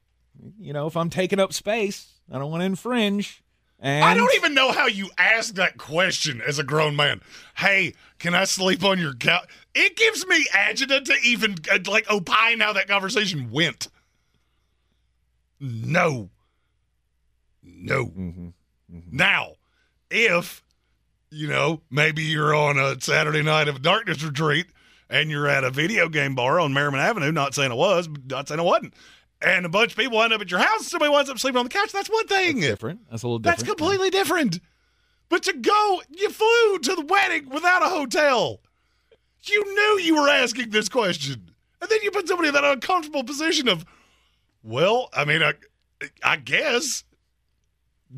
You 0.59 0.73
know, 0.73 0.87
if 0.87 0.97
I'm 0.97 1.11
taking 1.11 1.39
up 1.39 1.53
space, 1.53 2.15
I 2.33 2.39
don't 2.39 2.51
want 2.51 2.63
to 2.63 2.67
infringe. 2.67 3.43
And 3.79 4.05
I 4.05 4.15
don't 4.15 4.35
even 4.35 4.53
know 4.55 4.73
how 4.73 4.87
you 4.87 5.11
ask 5.17 5.55
that 5.55 5.79
question 5.79 6.43
as 6.47 6.59
a 6.59 6.65
grown 6.65 6.97
man. 6.97 7.23
Hey, 7.57 7.95
can 8.19 8.35
I 8.35 8.45
sleep 8.45 8.85
on 8.85 8.99
your 8.99 9.15
couch? 9.15 9.49
It 9.75 9.97
gives 9.97 10.27
me 10.27 10.47
agita 10.53 11.03
to 11.05 11.15
even 11.25 11.57
uh, 11.73 11.79
like 11.91 12.11
opine 12.11 12.61
how 12.61 12.73
that 12.75 12.89
conversation 12.89 13.51
went. 13.51 13.89
No. 15.61 16.31
No. 17.63 18.07
Mm-hmm. 18.07 18.49
Now, 19.11 19.55
if 20.11 20.63
you 21.31 21.47
know, 21.47 21.81
maybe 21.91 22.23
you're 22.23 22.55
on 22.55 22.79
a 22.79 23.01
Saturday 23.01 23.43
night 23.43 23.69
of 23.69 23.83
darkness 23.83 24.23
retreat 24.23 24.67
and 25.09 25.31
you're 25.31 25.49
at 25.49 25.65
a 25.65 25.71
video 25.71 26.09
game 26.09 26.35
bar 26.35 26.61
on 26.61 26.73
Merrimon 26.73 26.99
Avenue, 26.99 27.33
not 27.33 27.55
saying 27.55 27.73
it 27.73 27.77
was, 27.77 28.09
but 28.09 28.27
not 28.27 28.49
saying 28.49 28.61
it 28.61 28.65
wasn't, 28.65 28.95
and 29.43 29.65
a 29.65 29.69
bunch 29.69 29.93
of 29.93 29.99
people 29.99 30.23
end 30.23 30.33
up 30.33 30.41
at 30.41 30.51
your 30.51 30.61
house, 30.61 30.89
somebody 30.89 31.11
winds 31.11 31.31
up 31.31 31.39
sleeping 31.39 31.59
on 31.59 31.67
the 31.67 31.71
couch, 31.71 31.93
that's 31.93 32.11
one 32.11 32.27
thing. 32.27 32.61
different. 32.61 33.01
That's 33.11 33.23
a 33.23 33.27
little 33.27 33.39
different. 33.39 33.59
That's 33.59 33.69
completely 33.69 34.11
different. 34.11 34.61
But 35.29 35.45
to 35.45 35.53
go, 35.53 36.03
you 36.11 36.29
flew 36.31 36.79
to 36.81 36.95
the 36.97 37.07
wedding 37.07 37.49
without 37.49 37.83
a 37.83 37.89
hotel. 37.89 38.61
You 39.45 39.65
knew 39.75 40.05
you 40.05 40.17
were 40.17 40.29
asking 40.29 40.71
this 40.71 40.89
question. 40.89 41.53
And 41.81 41.91
then 41.91 42.01
you 42.03 42.11
put 42.11 42.29
somebody 42.29 42.49
in 42.49 42.55
that 42.55 42.65
uncomfortable 42.65 43.25
position 43.25 43.69
of, 43.69 43.87
well, 44.63 45.09
I 45.15 45.25
mean, 45.25 45.43
I, 45.43 45.55
I 46.23 46.37
guess. 46.37 47.05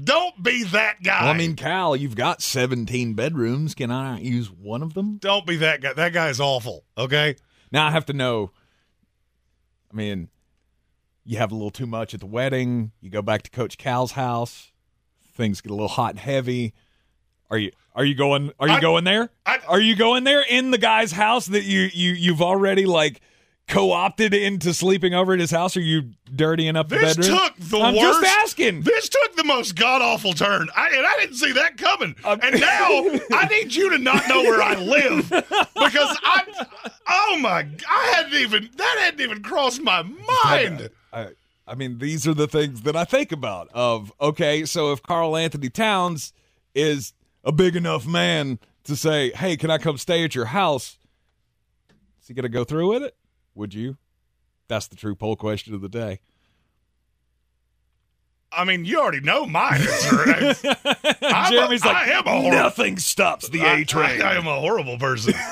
Don't 0.05 0.43
be 0.43 0.65
that 0.65 1.03
guy. 1.03 1.23
Well, 1.25 1.35
I 1.35 1.37
mean, 1.37 1.55
Cal, 1.55 1.95
you've 1.95 2.17
got 2.17 2.41
17 2.41 3.13
bedrooms. 3.15 3.75
Can 3.75 3.91
I 3.91 4.21
use 4.21 4.51
one 4.51 4.83
of 4.83 4.95
them? 4.95 5.19
don't 5.19 5.47
be 5.47 5.57
that 5.57 5.83
guy. 5.83 5.93
That 5.93 6.13
guy 6.15 6.29
is 6.31 6.41
awful. 6.41 6.85
Okay. 6.97 7.37
Now 7.71 7.87
I 7.87 7.91
have 7.91 8.07
to 8.07 8.13
know. 8.15 8.53
I 9.93 9.97
mean, 9.97 10.29
you 11.25 11.39
have 11.39 11.53
a 11.53 11.55
little 11.55 11.71
too 11.71 11.87
much 11.87 12.15
at 12.15 12.21
the 12.21 12.27
wedding. 12.27 12.93
You 13.01 13.11
go 13.11 13.21
back 13.23 13.43
to 13.43 13.51
Coach 13.51 13.77
Cal's 13.77 14.13
house. 14.13 14.73
Things 15.35 15.61
get 15.61 15.71
a 15.71 15.75
little 15.75 15.89
hot 15.89 16.11
and 16.13 16.19
heavy. 16.21 16.73
Are 17.51 17.59
you 17.59 17.71
are 17.95 18.05
you 18.05 18.15
going 18.15 18.51
are 18.59 18.69
you 18.69 18.75
I- 18.75 18.81
going 18.81 19.05
there? 19.05 19.29
I- 19.45 19.61
are 19.69 19.81
you 19.81 19.95
going 19.95 20.25
there 20.25 20.41
in 20.43 20.71
the 20.71 20.79
guy's 20.79 21.13
house 21.13 21.47
that 21.47 21.65
you 21.65 21.91
you 21.93 22.13
you've 22.13 22.41
already 22.43 22.87
like 22.87 23.21
co-opted 23.69 24.35
into 24.35 24.75
sleeping 24.75 25.15
over 25.15 25.33
at 25.33 25.41
his 25.41 25.51
house? 25.51 25.77
Are 25.77 25.81
you 25.81 26.11
dirtying 26.35 26.77
up 26.77 26.89
the 26.89 26.97
This 26.97 27.17
bedroom? 27.17 27.39
took 27.39 27.57
the 27.57 27.79
I'm 27.79 27.95
worst. 27.95 28.21
just 28.23 28.39
asking. 28.43 28.83
This 28.83 29.09
took 29.09 29.37
the 29.37 29.45
most 29.45 29.77
god 29.77 30.03
awful 30.03 30.33
turn, 30.35 30.69
I, 30.77 30.89
and 30.89 31.07
I 31.07 31.17
didn't 31.21 31.37
see 31.37 31.53
that 31.53 31.77
coming. 31.79 32.15
Um, 32.25 32.41
and 32.43 32.61
now 32.61 32.89
I 33.33 33.49
need 33.51 33.75
you 33.75 33.91
to 33.91 33.99
not 33.99 34.29
know 34.29 34.43
where 34.43 34.61
I 34.63 34.75
live 34.75 35.29
because 35.31 36.19
I. 36.23 36.67
Oh 37.09 37.39
my! 37.41 37.67
I 37.89 38.13
hadn't 38.15 38.35
even 38.35 38.69
that 38.77 38.97
hadn't 39.01 39.21
even 39.21 39.43
crossed 39.43 39.81
my 39.83 40.03
mind. 40.03 40.91
I, 41.13 41.29
I 41.67 41.75
mean, 41.75 41.99
these 41.99 42.27
are 42.27 42.35
the 42.35 42.47
things 42.49 42.83
that 42.83 42.97
I 42.97 43.05
think 43.05 43.33
about. 43.33 43.69
Of 43.73 44.13
okay, 44.21 44.65
so 44.65 44.93
if 44.93 45.03
Karl 45.03 45.37
Anthony 45.37 45.69
Towns 45.71 46.33
is 46.75 47.13
a 47.45 47.53
big 47.53 47.75
enough 47.77 48.07
man 48.07 48.59
to 48.85 48.97
say, 48.97 49.31
"Hey, 49.35 49.57
can 49.57 49.71
I 49.71 49.79
come 49.79 49.99
stay 49.99 50.25
at 50.25 50.35
your 50.35 50.47
house?" 50.47 50.99
Is 52.21 52.29
he 52.29 52.35
going 52.35 52.45
to 52.45 52.49
go 52.49 52.65
through 52.65 52.89
with 52.93 53.03
it? 53.03 53.17
Would 53.55 53.75
you? 53.75 53.97
That's 54.69 54.87
the 54.89 54.97
true 54.97 55.15
poll 55.15 55.37
question 55.37 55.75
of 55.75 55.81
the 55.81 55.89
day. 55.89 56.21
I 58.55 58.65
mean, 58.65 58.85
you 58.85 59.01
already 59.01 59.21
know 59.21 59.47
my 59.47 59.71
answer. 59.77 60.67
I'm 61.23 61.51
Jeremy's 61.53 61.83
a, 61.83 61.87
like, 61.87 61.97
I 61.97 62.11
am 62.13 62.27
a 62.27 62.31
horrible. 62.31 62.51
nothing 62.51 62.99
stops 62.99 63.49
the 63.49 63.63
I- 63.63 63.79
A 63.79 63.85
train. 63.87 64.21
I, 64.21 64.33
I 64.33 64.35
am 64.37 64.47
a 64.47 64.61
horrible 64.61 64.99
person. 64.99 65.33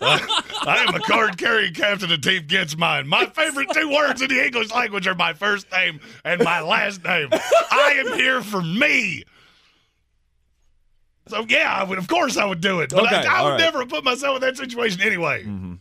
I, 0.00 0.42
I 0.66 0.84
am 0.88 0.94
a 0.94 1.00
card 1.00 1.38
carrying 1.38 1.72
captain 1.72 2.10
of 2.10 2.20
Team 2.20 2.44
Gets 2.48 2.76
Mine. 2.76 3.06
My 3.06 3.26
favorite 3.26 3.68
two 3.72 3.88
words 3.90 4.20
in 4.22 4.28
the 4.28 4.44
English 4.44 4.72
language 4.72 5.06
are 5.06 5.14
my 5.14 5.34
first 5.34 5.70
name 5.70 6.00
and 6.24 6.42
my 6.42 6.60
last 6.60 7.04
name. 7.04 7.28
I 7.32 8.02
am 8.04 8.12
here 8.18 8.42
for 8.42 8.60
me. 8.60 9.22
So 11.28 11.44
yeah, 11.48 11.72
I 11.72 11.84
would. 11.84 11.98
Of 11.98 12.08
course, 12.08 12.36
I 12.36 12.44
would 12.44 12.60
do 12.60 12.80
it. 12.80 12.90
But 12.90 13.06
Okay, 13.06 13.16
I, 13.26 13.40
I 13.40 13.44
would 13.44 13.50
right. 13.50 13.60
never 13.60 13.86
put 13.86 14.04
myself 14.04 14.36
in 14.36 14.40
that 14.42 14.56
situation 14.56 15.00
anyway. 15.00 15.44
Mm-hmm. 15.44 15.74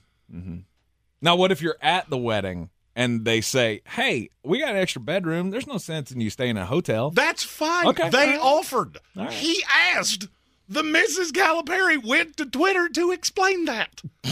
Now, 1.21 1.35
what 1.35 1.51
if 1.51 1.61
you're 1.61 1.77
at 1.81 2.09
the 2.09 2.17
wedding 2.17 2.69
and 2.95 3.25
they 3.25 3.41
say, 3.41 3.81
"Hey, 3.85 4.29
we 4.43 4.59
got 4.59 4.69
an 4.69 4.77
extra 4.77 5.01
bedroom. 5.01 5.49
There's 5.49 5.67
no 5.67 5.77
sense 5.77 6.11
in 6.11 6.21
you 6.21 6.29
staying 6.29 6.51
in 6.51 6.57
a 6.57 6.65
hotel." 6.65 7.11
That's 7.11 7.43
fine. 7.43 7.87
Okay, 7.87 8.09
They 8.09 8.29
right. 8.31 8.39
offered. 8.39 8.97
Right. 9.15 9.31
He 9.31 9.63
asked. 9.93 10.27
The 10.67 10.81
Mrs. 10.81 11.31
Calipari 11.31 12.03
went 12.03 12.37
to 12.37 12.45
Twitter 12.45 12.89
to 12.89 13.11
explain 13.11 13.65
that. 13.65 14.01
Do 14.23 14.31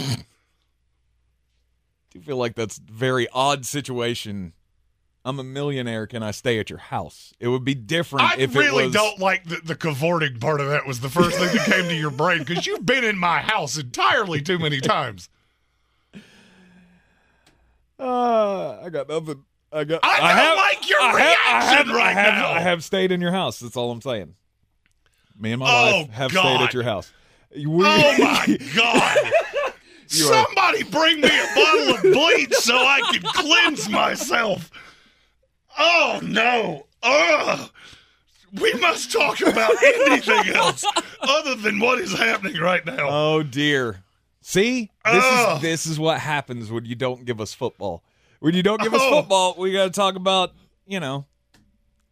you 2.19 2.21
feel 2.21 2.37
like 2.37 2.55
that's 2.55 2.77
a 2.79 2.91
very 2.91 3.27
odd 3.31 3.65
situation? 3.65 4.53
I'm 5.25 5.39
a 5.39 5.43
millionaire. 5.43 6.05
Can 6.05 6.21
I 6.21 6.31
stay 6.31 6.59
at 6.59 6.69
your 6.69 6.79
house? 6.79 7.33
It 7.39 7.47
would 7.47 7.63
be 7.63 7.73
different 7.75 8.25
I 8.31 8.35
if 8.41 8.53
really 8.55 8.67
it 8.67 8.71
was. 8.71 8.73
I 8.73 8.79
really 8.79 8.91
don't 8.91 9.19
like 9.19 9.45
the, 9.45 9.61
the 9.63 9.75
cavorting 9.75 10.39
part 10.39 10.59
of 10.59 10.67
that 10.69 10.85
was 10.85 10.99
the 10.99 11.09
first 11.09 11.37
thing 11.37 11.55
that 11.55 11.65
came 11.65 11.87
to 11.87 11.95
your 11.95 12.11
brain 12.11 12.39
because 12.43 12.67
you've 12.67 12.85
been 12.85 13.03
in 13.03 13.17
my 13.17 13.39
house 13.39 13.77
entirely 13.77 14.41
too 14.41 14.59
many 14.59 14.81
times. 14.81 15.29
Uh, 18.03 18.81
I 18.83 18.89
got 18.89 19.07
nothing. 19.09 19.43
I 19.71 19.83
got. 19.85 20.01
I 20.03 20.43
don't 20.45 20.57
like 20.57 20.89
your 20.89 21.01
I 21.01 21.05
have, 21.05 21.15
I 21.17 21.17
reaction 21.17 21.87
have, 21.87 21.95
right 21.95 22.05
I 22.05 22.11
have, 22.21 22.33
now. 22.35 22.51
I 22.51 22.59
have 22.59 22.83
stayed 22.83 23.11
in 23.11 23.21
your 23.21 23.31
house. 23.31 23.59
That's 23.59 23.75
all 23.77 23.91
I'm 23.91 24.01
saying. 24.01 24.35
Me 25.39 25.51
and 25.53 25.59
my 25.61 25.65
Oh, 25.69 26.01
wife 26.01 26.09
have 26.11 26.31
God. 26.33 26.41
stayed 26.57 26.63
at 26.65 26.73
your 26.73 26.83
house. 26.83 27.11
We- 27.55 27.65
Oh 27.65 28.15
my 28.19 28.57
God. 28.75 29.31
You 30.09 30.25
are- 30.27 30.45
Somebody 30.45 30.83
bring 30.83 31.21
me 31.21 31.27
a 31.29 31.55
bottle 31.55 31.95
of 31.95 32.01
bleach 32.03 32.53
so 32.53 32.75
I 32.75 33.01
can 33.13 33.21
cleanse 33.23 33.89
myself. 33.89 34.69
Oh 35.79 36.19
no. 36.21 36.85
Ugh. 37.01 37.69
We 38.61 38.73
must 38.75 39.11
talk 39.11 39.41
about 39.41 39.71
anything 39.83 40.53
else 40.53 40.85
other 41.21 41.55
than 41.55 41.79
what 41.79 41.97
is 41.99 42.15
happening 42.15 42.57
right 42.61 42.85
now. 42.85 43.07
Oh 43.09 43.41
dear. 43.41 44.03
See, 44.45 44.91
this 45.05 45.23
Oh. 45.25 45.55
is 45.55 45.61
this 45.61 45.85
is 45.85 45.97
what 45.97 46.19
happens 46.19 46.69
when 46.69 46.85
you 46.85 46.95
don't 46.95 47.23
give 47.25 47.39
us 47.41 47.53
football. 47.53 48.03
When 48.39 48.53
you 48.53 48.61
don't 48.61 48.81
give 48.81 48.93
us 48.93 48.99
Oh. 49.01 49.21
football, 49.21 49.55
we 49.57 49.71
got 49.71 49.85
to 49.85 49.89
talk 49.91 50.15
about 50.15 50.53
you 50.85 50.99
know 50.99 51.25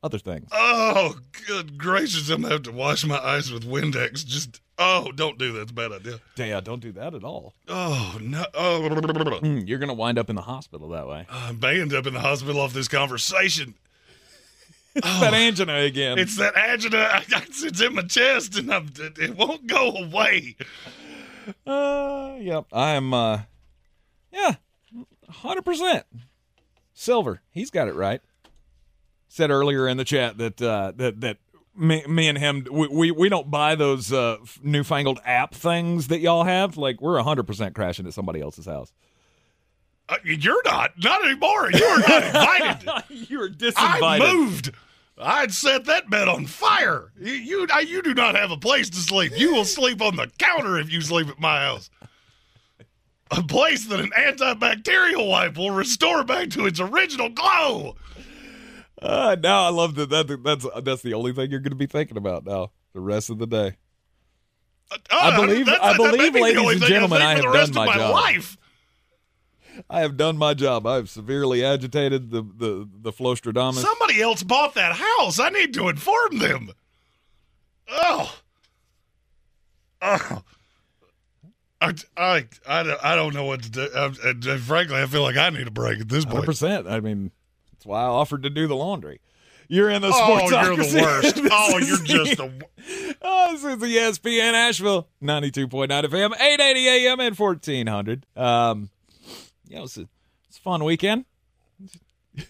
other 0.02 0.18
things. 0.18 0.48
Oh, 0.54 1.18
good 1.46 1.78
gracious! 1.78 2.30
I'm 2.30 2.42
gonna 2.42 2.54
have 2.54 2.64
to 2.64 2.72
wash 2.72 3.04
my 3.06 3.18
eyes 3.20 3.52
with 3.52 3.64
Windex. 3.70 4.26
Just 4.26 4.62
oh, 4.78 5.12
don't 5.12 5.38
do 5.38 5.52
that. 5.54 5.64
It's 5.64 5.72
a 5.72 5.74
bad 5.74 5.92
idea. 5.92 6.20
Yeah, 6.38 6.62
don't 6.62 6.80
do 6.80 6.94
that 6.94 7.14
at 7.14 7.24
all. 7.26 7.54
Oh 7.68 8.18
no! 8.22 8.46
Oh, 8.54 8.80
Mm, 8.90 9.68
you're 9.68 9.78
gonna 9.80 9.94
wind 9.94 10.18
up 10.18 10.30
in 10.30 10.38
the 10.38 10.42
hospital 10.44 10.88
that 10.90 11.08
way. 11.08 11.28
I 11.30 11.52
may 11.52 11.82
end 11.82 11.94
up 11.94 12.08
in 12.08 12.14
the 12.14 12.22
hospital 12.22 12.62
off 12.62 12.72
this 12.74 12.88
conversation. 12.88 13.76
It's 14.94 15.20
that 15.22 15.34
angina 15.34 15.76
again. 15.76 16.20
It's 16.20 16.36
that 16.38 16.58
angina. 16.58 17.24
It's 17.32 17.80
in 17.82 17.96
my 17.96 18.02
chest, 18.02 18.58
and 18.58 18.74
I'm, 18.74 18.92
it 19.20 19.38
won't 19.38 19.66
go 19.66 19.92
away. 19.92 20.58
Uh, 21.66 22.36
yep. 22.40 22.66
I'm, 22.72 23.14
uh, 23.14 23.42
yeah, 24.32 24.56
100%. 25.30 26.04
Silver. 26.94 27.42
He's 27.52 27.70
got 27.70 27.88
it 27.88 27.96
right. 27.96 28.22
Said 29.28 29.50
earlier 29.50 29.88
in 29.88 29.98
the 29.98 30.04
chat 30.04 30.38
that, 30.38 30.62
uh, 30.62 30.92
that, 30.98 31.22
that, 31.22 31.38
me, 31.76 32.06
me 32.06 32.28
and 32.28 32.38
him, 32.38 32.66
we, 32.70 32.88
we, 32.88 33.12
we 33.12 33.30
don't 33.30 33.50
buy 33.50 33.76
those 33.76 34.12
uh, 34.12 34.38
newfangled 34.62 35.20
app 35.26 35.56
things 35.56 36.10
that 36.10 36.20
y'all 36.20 36.44
have. 36.44 36.78
Like, 36.78 37.02
we're 37.02 37.22
100% 37.22 37.74
crashing 37.74 38.06
at 38.08 38.14
somebody 38.14 38.42
else's 38.42 38.66
house. 38.66 38.92
Uh, 40.10 40.18
you're 40.26 40.62
not, 40.66 40.92
not 41.02 41.24
anymore. 41.26 41.72
You 41.72 41.86
are 41.86 42.00
not 42.00 42.24
invited. 42.84 43.30
you 43.30 43.40
were 43.40 43.50
I 43.78 44.20
moved. 44.20 44.72
I'd 45.18 45.54
set 45.54 45.86
that 45.86 46.10
bed 46.10 46.28
on 46.28 46.46
fire. 46.46 47.12
You, 47.20 47.34
you, 47.34 47.68
I- 47.72 47.82
you 47.82 48.02
do 48.02 48.14
not 48.14 48.36
have 48.36 48.52
a 48.52 48.58
place 48.58 48.90
to 48.92 48.98
sleep. 48.98 49.34
You 49.36 49.54
will 49.54 49.66
sleep 49.66 50.02
on 50.02 50.16
the 50.16 50.28
counter 50.40 50.78
if 50.80 50.92
you 50.92 51.02
sleep 51.02 51.28
at 51.28 51.40
my 51.40 51.60
house. 51.62 51.90
A 53.30 53.42
place 53.44 53.86
that 53.86 54.00
an 54.00 54.12
antibacterial 54.18 55.30
wipe 55.30 55.58
will 55.58 55.72
restore 55.72 56.24
back 56.24 56.50
to 56.52 56.66
its 56.66 56.80
original 56.82 57.30
glow. 57.30 57.96
Uh, 59.02 59.36
now 59.42 59.64
I 59.64 59.70
love 59.70 59.96
that, 59.96 60.10
that. 60.10 60.44
That's 60.44 60.66
that's 60.84 61.02
the 61.02 61.14
only 61.14 61.32
thing 61.34 61.50
you're 61.50 61.62
going 61.62 61.72
to 61.72 61.76
be 61.78 61.86
thinking 61.88 62.18
about 62.18 62.46
now 62.46 62.72
the 62.94 63.00
rest 63.00 63.30
of 63.30 63.38
the 63.40 63.48
day. 63.48 63.78
I 65.10 65.36
believe- 65.40 65.68
Uh, 65.70 65.78
I 65.82 65.96
believe, 65.96 66.34
ladies 66.34 66.70
and 66.72 66.82
gentlemen, 66.82 67.22
I 67.22 67.36
have 67.36 67.44
done 67.44 67.70
of 67.70 67.74
my 67.76 67.94
job. 67.96 68.12
life. 68.14 68.58
I 69.90 70.02
have 70.02 70.18
done 70.18 70.38
my 70.38 70.54
job. 70.54 70.86
I 70.88 70.96
have 70.96 71.10
severely 71.10 71.64
agitated 71.64 72.32
the 72.32 72.42
the 72.42 72.88
the 73.02 73.12
Flostradamus. 73.12 73.76
Somebody 73.82 74.22
else 74.22 74.44
bought 74.44 74.74
that 74.76 74.94
house. 74.94 75.40
I 75.40 75.50
need 75.50 75.74
to 75.76 75.90
inform 75.90 76.40
them. 76.40 76.72
Oh. 77.90 78.36
Oh. 80.02 80.42
I, 81.84 81.94
I, 82.16 82.46
I, 82.68 82.84
don't- 82.84 83.04
I 83.04 83.16
don't 83.16 83.34
know 83.34 83.46
what 83.46 83.64
to 83.64 83.70
do. 83.72 83.88
I, 83.96 84.06
I, 84.24 84.58
frankly, 84.58 84.98
I 85.02 85.06
feel 85.08 85.24
like 85.24 85.38
I 85.38 85.50
need 85.50 85.68
a 85.68 85.72
break 85.72 86.00
at 86.00 86.10
this 86.10 86.26
point. 86.26 86.46
percent. 86.46 86.88
I 86.88 87.00
mean, 87.00 87.32
that's 87.74 87.86
why 87.86 88.02
I 88.02 88.06
offered 88.06 88.44
to 88.44 88.50
do 88.52 88.68
the 88.68 88.76
laundry. 88.76 89.20
You're 89.68 89.90
in 89.90 90.02
the 90.02 90.12
Oh, 90.14 90.38
sports. 90.48 90.52
you're 90.52 90.76
the 90.76 91.02
worst. 91.02 91.40
Oh, 91.52 91.78
you're 91.80 91.98
just 92.04 92.38
the. 92.38 92.52
Oh, 93.24 93.52
this 93.54 93.64
is 93.64 93.78
the 93.78 93.86
ESPN 93.86 94.54
Asheville, 94.54 95.08
ninety-two 95.22 95.68
point 95.68 95.90
nine 95.90 96.04
FM, 96.04 96.32
eight 96.42 96.60
eighty 96.60 96.88
AM, 96.88 97.20
and 97.20 97.38
fourteen 97.38 97.86
hundred. 97.88 98.26
Um, 98.36 98.90
you 99.72 99.78
know, 99.78 99.84
it's 99.84 99.98
a, 99.98 100.08
it's 100.50 100.58
a 100.58 100.62
fun 100.62 100.84
weekend. 100.84 101.24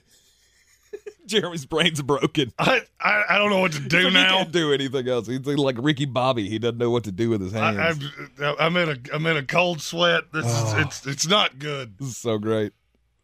Jeremy's 1.28 1.66
brain's 1.66 2.02
broken. 2.02 2.52
I, 2.60 2.82
I, 3.00 3.24
I 3.30 3.38
don't 3.38 3.52
know 3.52 3.60
what 3.60 3.72
to 3.74 3.80
do 3.80 4.08
He 4.08 4.10
now. 4.14 4.40
can't 4.40 4.52
do 4.52 4.74
anything 4.74 5.08
else. 5.08 5.28
He's 5.28 5.40
like 5.46 5.78
Ricky 5.80 6.06
Bobby. 6.06 6.50
He 6.50 6.60
doesn't 6.60 6.78
know 6.80 6.90
what 6.90 7.04
to 7.06 7.12
do 7.12 7.30
with 7.30 7.42
his 7.42 7.54
hands. 7.54 8.02
I, 8.40 8.46
I'm, 8.50 8.56
I'm 8.60 8.76
in 8.78 8.90
a, 8.90 9.16
I'm 9.16 9.26
in 9.28 9.38
a 9.38 9.44
cold 9.44 9.82
sweat. 9.82 10.24
This 10.34 10.46
Oh. 10.48 10.78
is, 10.80 10.86
it's, 10.86 11.08
it's 11.08 11.28
not 11.28 11.60
good. 11.60 11.98
This 12.00 12.10
is 12.10 12.18
so 12.18 12.38
great. 12.40 12.74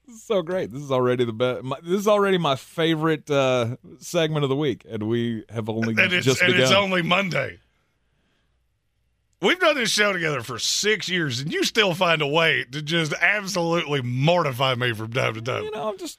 This 0.05 0.15
is 0.17 0.23
so 0.23 0.41
great. 0.41 0.71
This 0.71 0.81
is 0.83 0.91
already 0.91 1.25
the 1.25 1.33
best. 1.33 1.63
My, 1.63 1.77
this 1.81 1.99
is 1.99 2.07
already 2.07 2.37
my 2.37 2.55
favorite 2.55 3.29
uh, 3.29 3.75
segment 3.99 4.43
of 4.43 4.49
the 4.49 4.55
week, 4.55 4.85
and 4.89 5.03
we 5.03 5.43
have 5.49 5.67
only 5.67 5.95
and 6.01 6.11
just 6.23 6.41
and 6.41 6.53
begun. 6.53 6.61
it's 6.63 6.71
only 6.71 7.01
Monday. 7.01 7.59
We've 9.39 9.59
done 9.59 9.75
this 9.75 9.91
show 9.91 10.13
together 10.13 10.41
for 10.41 10.57
six 10.57 11.07
years, 11.07 11.39
and 11.39 11.53
you 11.53 11.63
still 11.63 11.93
find 11.93 12.23
a 12.23 12.27
way 12.27 12.65
to 12.71 12.81
just 12.81 13.13
absolutely 13.21 14.01
mortify 14.01 14.73
me 14.75 14.93
from 14.93 15.13
time 15.13 15.35
to 15.35 15.41
time. 15.41 15.63
you 15.63 15.71
know, 15.71 15.89
I'm 15.89 15.97
just 15.97 16.17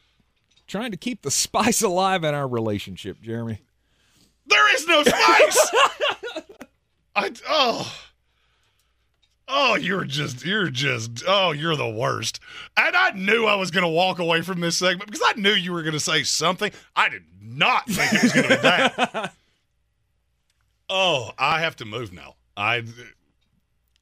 trying 0.69 0.93
to 0.93 0.97
keep 0.97 1.23
the 1.23 1.31
spice 1.33 1.83
alive 1.83 2.23
in 2.23 2.35
our 2.35 2.47
relationship, 2.47 3.21
Jeremy. 3.21 3.61
There 4.47 4.75
is 4.75 4.87
no 4.87 5.03
spice. 5.03 5.71
I 7.17 7.33
oh. 7.49 7.95
Oh, 9.51 9.77
you're 9.77 10.05
just 10.05 10.45
you're 10.45 10.69
just 10.71 11.25
oh, 11.27 11.53
you're 11.53 11.77
the 11.77 11.89
worst. 11.89 12.39
And 12.77 12.95
I 12.95 13.11
knew 13.11 13.47
I 13.47 13.57
was 13.57 13.71
gonna 13.71 13.89
walk 13.89 14.19
away 14.19 14.43
from 14.43 14.61
this 14.61 14.77
segment 14.77 15.11
because 15.11 15.27
I 15.27 15.39
knew 15.41 15.53
you 15.53 15.73
were 15.73 15.83
gonna 15.83 15.99
say 15.99 16.23
something. 16.23 16.71
I 16.95 17.09
did 17.09 17.25
not 17.43 17.87
think 17.87 18.13
it 18.13 18.23
was 18.23 18.33
gonna 18.33 18.49
be 18.49 18.57
that. 18.57 19.35
oh, 20.91 21.33
I 21.39 21.61
have 21.61 21.77
to 21.77 21.85
move 21.85 22.13
now. 22.13 22.35
I 22.59 22.77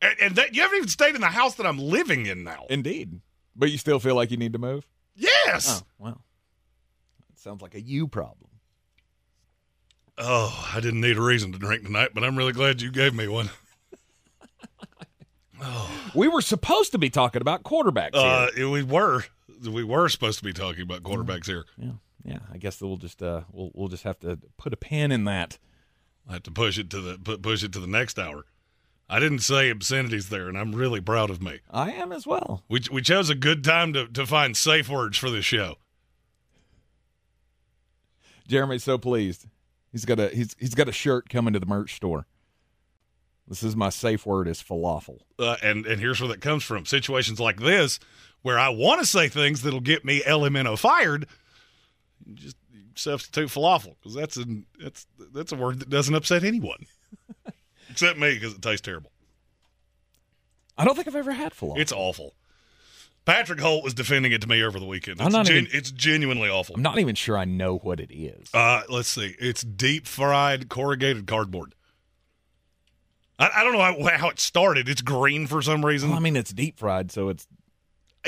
and, 0.03 0.15
and 0.21 0.37
that 0.37 0.55
you 0.55 0.63
haven't 0.63 0.77
even 0.79 0.89
stayed 0.89 1.15
in 1.15 1.21
the 1.21 1.27
house 1.29 1.55
that 1.57 1.67
I'm 1.67 1.79
living 1.79 2.27
in 2.27 2.43
now. 2.45 2.67
Indeed, 2.71 3.21
but 3.55 3.71
you 3.71 3.79
still 3.79 3.99
feel 4.01 4.15
like 4.15 4.31
you 4.31 4.37
need 4.37 4.53
to 4.55 4.59
move. 4.59 4.89
Yes. 5.15 5.83
Oh 5.83 5.87
well, 5.99 6.23
that 7.29 7.39
sounds 7.39 7.63
like 7.63 7.75
a 7.75 7.81
you 7.81 8.09
problem. 8.09 8.51
Oh, 10.19 10.71
I 10.75 10.81
didn't 10.81 11.03
need 11.03 11.19
a 11.19 11.23
reason 11.23 11.53
to 11.53 11.59
drink 11.59 11.85
tonight, 11.85 12.11
but 12.15 12.25
I'm 12.25 12.37
really 12.37 12.53
glad 12.55 12.81
you 12.81 12.91
gave 12.91 13.15
me 13.15 13.29
one. 13.29 13.51
oh. 15.63 15.91
We 16.15 16.29
were 16.29 16.41
supposed 16.41 16.93
to 16.93 16.99
be 16.99 17.11
talking 17.11 17.43
about 17.43 17.63
quarterbacks 17.63 18.11
Uh, 18.15 18.51
here. 18.55 18.71
we 18.71 18.83
were 18.83 19.25
we 19.69 19.85
were 19.85 20.09
supposed 20.09 20.39
to 20.39 20.45
be 20.45 20.55
talking 20.55 20.81
about 20.83 21.03
quarterbacks 21.03 21.45
here. 21.47 21.65
Yeah, 21.77 21.91
yeah. 22.25 22.39
I 22.51 22.57
guess 22.57 22.81
we'll 22.81 22.97
just 22.97 23.23
uh, 23.23 23.43
we'll 23.53 23.71
we'll 23.75 23.89
just 23.89 24.05
have 24.05 24.19
to 24.21 24.39
put 24.57 24.73
a 24.73 24.77
pin 24.79 25.13
in 25.13 25.25
that. 25.25 25.59
I 26.29 26.35
have 26.35 26.43
to 26.45 26.51
push 26.51 26.79
it 26.79 26.91
to 26.91 27.01
the 27.01 27.39
push 27.39 27.63
it 27.63 27.73
to 27.73 27.81
the 27.81 27.87
next 27.87 28.19
hour. 28.19 28.45
I 29.09 29.21
didn't 29.21 29.39
say 29.41 29.71
obscenities 29.71 30.29
there, 30.29 30.49
and 30.49 30.59
I'm 30.59 30.75
really 30.75 31.01
proud 31.01 31.31
of 31.31 31.41
me. 31.41 31.61
I 31.71 31.93
am 31.93 32.11
as 32.11 32.27
well. 32.27 32.65
We 32.69 32.83
we 32.91 33.03
chose 33.03 33.31
a 33.31 33.35
good 33.35 33.63
time 33.63 33.93
to 33.93 34.09
to 34.09 34.27
find 34.27 34.57
safe 34.57 34.89
words 34.89 35.17
for 35.17 35.31
the 35.31 35.43
show. 35.43 35.77
Jeremy's 38.49 38.85
so 38.85 38.99
pleased. 38.99 39.47
He's 39.93 40.05
got 40.05 40.19
a 40.19 40.29
he's 40.29 40.57
he's 40.59 40.75
got 40.75 40.89
a 40.89 40.93
shirt 40.93 41.29
coming 41.29 41.53
to 41.55 41.61
the 41.61 41.67
merch 41.67 41.95
store. 41.95 42.27
This 43.49 43.63
is 43.63 43.77
my 43.77 43.91
safe 43.91 44.27
word 44.27 44.49
is 44.49 44.61
falafel. 44.61 45.21
Uh, 45.39 45.57
and 45.63 45.87
and 45.87 46.01
here's 46.01 46.21
where 46.21 46.29
that 46.29 46.41
comes 46.41 46.65
from. 46.65 46.85
Situations 46.85 47.39
like 47.39 47.61
this, 47.61 48.01
where 48.43 48.59
I 48.59 48.71
want 48.71 49.01
to 49.01 49.07
say 49.07 49.29
things 49.29 49.63
that'll 49.63 49.81
get 49.81 50.05
me 50.05 50.21
LMNO 50.23 50.79
fired, 50.79 51.29
just 52.35 52.57
substitute 52.97 53.49
falafel 53.49 53.95
because 54.01 54.15
that's 54.15 54.37
a 54.37 54.45
that's 54.83 55.07
that's 55.33 55.53
a 55.53 55.57
word 55.57 55.79
that 55.81 55.89
doesn't 55.91 56.15
upset 56.15 56.43
anyone, 56.45 56.87
except 57.91 58.19
me 58.19 58.35
because 58.35 58.55
it 58.55 58.63
tastes 58.63 58.81
terrible. 58.85 59.13
I 60.79 60.85
don't 60.85 60.95
think 60.95 61.07
I've 61.07 61.17
ever 61.17 61.33
had 61.33 61.53
falafel. 61.55 61.79
It's 61.79 61.93
awful. 61.93 62.35
Patrick 63.25 63.59
Holt 63.61 63.83
was 63.83 63.93
defending 63.95 64.31
it 64.33 64.41
to 64.43 64.49
me 64.49 64.63
over 64.63 64.79
the 64.79 64.87
weekend. 64.87 65.21
It's, 65.21 65.35
gen- 65.35 65.47
even- 65.65 65.69
it's 65.73 65.91
genuinely 65.91 66.49
awful. 66.49 66.77
I'm 66.77 66.83
not 66.83 66.99
even 66.99 67.15
sure 67.17 67.37
I 67.37 67.45
know 67.45 67.79
what 67.79 67.99
it 67.99 68.13
is. 68.15 68.49
Uh, 68.55 68.83
let's 68.89 69.09
see. 69.09 69.35
It's 69.41 69.63
deep 69.63 70.07
fried 70.07 70.69
corrugated 70.69 71.27
cardboard. 71.27 71.75
I, 73.39 73.51
I 73.57 73.65
don't 73.65 73.73
know 73.73 73.81
how, 74.09 74.17
how 74.17 74.29
it 74.29 74.39
started. 74.39 74.89
It's 74.89 75.01
green 75.03 75.47
for 75.49 75.61
some 75.61 75.85
reason. 75.85 76.11
Well, 76.11 76.19
I 76.19 76.23
mean, 76.23 76.37
it's 76.37 76.53
deep 76.53 76.79
fried, 76.79 77.11
so 77.11 77.29
it's 77.29 77.49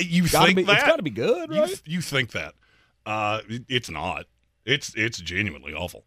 you 0.00 0.28
gotta 0.28 0.46
think 0.46 0.56
be, 0.56 0.62
that? 0.64 0.78
it's 0.78 0.86
got 0.86 0.96
to 0.96 1.02
be 1.02 1.10
good, 1.10 1.52
You, 1.52 1.60
right? 1.60 1.82
you 1.86 2.00
think 2.00 2.32
that? 2.32 2.54
Uh, 3.06 3.40
it- 3.48 3.64
it's 3.68 3.88
not. 3.90 4.26
It's 4.68 4.92
it's 4.94 5.18
genuinely 5.18 5.72
awful. 5.72 6.04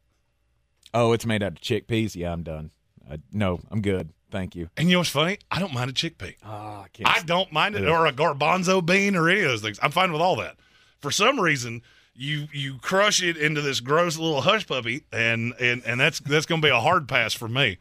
Oh, 0.93 1.13
it's 1.13 1.25
made 1.25 1.41
out 1.41 1.53
of 1.53 1.61
chickpeas. 1.61 2.15
Yeah, 2.15 2.31
I'm 2.31 2.43
done. 2.43 2.69
I, 3.09 3.17
no, 3.31 3.59
I'm 3.71 3.81
good. 3.81 4.13
Thank 4.29 4.55
you. 4.55 4.69
And 4.77 4.87
you 4.87 4.93
know 4.93 4.99
what's 4.99 5.09
funny? 5.09 5.39
I 5.49 5.59
don't 5.59 5.73
mind 5.73 5.89
a 5.89 5.93
chickpea. 5.93 6.35
Ah, 6.43 6.83
I 6.83 6.87
can't. 6.89 7.09
I 7.09 7.23
don't 7.23 7.51
mind 7.51 7.75
it, 7.75 7.87
or 7.87 8.05
a 8.05 8.13
garbanzo 8.13 8.85
bean, 8.85 9.15
or 9.15 9.29
any 9.29 9.41
of 9.41 9.49
those 9.49 9.61
things. 9.61 9.79
I'm 9.81 9.91
fine 9.91 10.11
with 10.11 10.21
all 10.21 10.35
that. 10.37 10.57
For 10.99 11.09
some 11.09 11.39
reason, 11.39 11.81
you 12.13 12.47
you 12.53 12.77
crush 12.77 13.23
it 13.23 13.35
into 13.35 13.61
this 13.61 13.79
gross 13.79 14.17
little 14.17 14.41
hush 14.41 14.67
puppy, 14.67 15.05
and 15.11 15.53
and 15.59 15.81
and 15.83 15.99
that's 15.99 16.19
that's 16.19 16.45
going 16.45 16.61
to 16.61 16.65
be 16.65 16.71
a 16.71 16.79
hard 16.79 17.07
pass 17.07 17.33
for 17.33 17.47
me. 17.47 17.79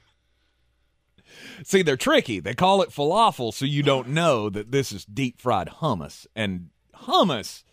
See, 1.63 1.83
they're 1.83 1.99
tricky. 1.99 2.41
They 2.41 2.55
call 2.55 2.81
it 2.81 2.89
falafel, 2.89 3.53
so 3.53 3.67
you 3.67 3.83
don't 3.83 4.09
know 4.09 4.49
that 4.49 4.73
this 4.73 4.93
is 4.93 5.05
deep 5.05 5.39
fried 5.39 5.69
hummus, 5.81 6.27
and 6.35 6.71
hummus 6.95 7.65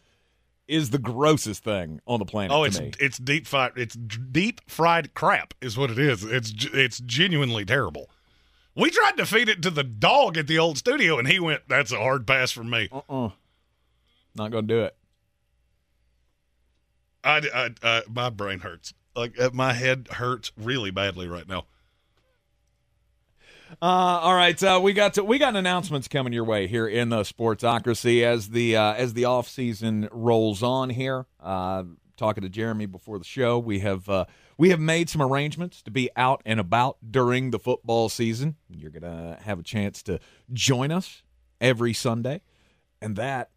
is 0.68 0.90
the 0.90 1.00
grossest 1.00 1.64
thing 1.64 2.02
on 2.06 2.20
the 2.20 2.26
planet 2.26 2.52
Oh, 2.56 2.68
to 2.68 2.68
it's 2.68 2.98
it's 3.00 3.18
deep 3.18 3.48
fried. 3.48 3.74
It's 3.76 3.96
deep 3.96 4.62
fried 4.70 5.14
crap, 5.14 5.54
is 5.62 5.78
what 5.78 5.90
it 5.92 6.00
is. 6.00 6.24
It's 6.24 6.54
it's 6.74 7.00
genuinely 7.00 7.66
terrible. 7.66 8.10
We 8.76 8.92
tried 8.92 9.18
to 9.18 9.26
feed 9.26 9.50
it 9.50 9.62
to 9.64 9.72
the 9.72 9.84
dog 9.84 10.38
at 10.38 10.48
the 10.48 10.60
old 10.60 10.78
studio, 10.78 11.18
and 11.18 11.28
he 11.28 11.40
went, 11.40 11.64
"That's 11.68 11.92
a 11.92 11.98
hard 11.98 12.28
pass 12.28 12.52
for 12.52 12.64
me." 12.64 12.90
Uh-uh. 12.92 13.30
Not 14.36 14.52
gonna 14.52 14.68
do 14.68 14.84
it. 14.84 14.96
I, 17.24 17.42
I, 17.54 17.70
I 17.84 18.02
my 18.08 18.30
brain 18.30 18.60
hurts. 18.60 18.94
Like 19.16 19.40
uh, 19.40 19.50
my 19.54 19.74
head 19.74 20.08
hurts 20.12 20.52
really 20.56 20.92
badly 20.92 21.28
right 21.28 21.48
now. 21.48 21.66
Uh, 23.82 23.86
all 23.86 24.36
right, 24.36 24.62
uh, 24.64 24.80
we 24.82 24.94
got 24.94 25.16
to, 25.16 25.24
we 25.24 25.38
got 25.38 25.56
announcements 25.56 26.08
coming 26.08 26.34
your 26.34 26.44
way 26.44 26.68
here 26.68 26.88
in 26.88 27.10
the 27.10 27.22
Sportsocracy 27.22 28.24
as 28.24 28.50
the 28.50 28.76
uh, 28.76 28.94
as 28.94 29.14
the 29.14 29.26
off 29.26 29.48
season 29.48 30.10
rolls 30.12 30.64
on 30.64 30.90
here. 30.90 31.26
Uh, 31.40 31.84
talking 32.16 32.42
to 32.42 32.50
Jeremy 32.50 32.86
before 32.86 33.20
the 33.20 33.26
show, 33.26 33.60
we 33.60 33.80
have 33.80 34.10
uh, 34.10 34.26
we 34.58 34.70
have 34.70 34.80
made 34.80 35.10
some 35.10 35.22
arrangements 35.22 35.82
to 35.84 35.92
be 35.92 36.10
out 36.16 36.42
and 36.46 36.60
about 36.60 36.98
during 37.10 37.52
the 37.52 37.60
football 37.60 38.10
season. 38.10 38.56
You're 38.70 38.92
gonna 38.92 39.38
have 39.44 39.60
a 39.60 39.64
chance 39.64 40.02
to 40.04 40.20
join 40.52 40.92
us 40.92 41.22
every 41.62 41.94
Sunday, 41.94 42.42
and 43.02 43.16
that 43.16 43.52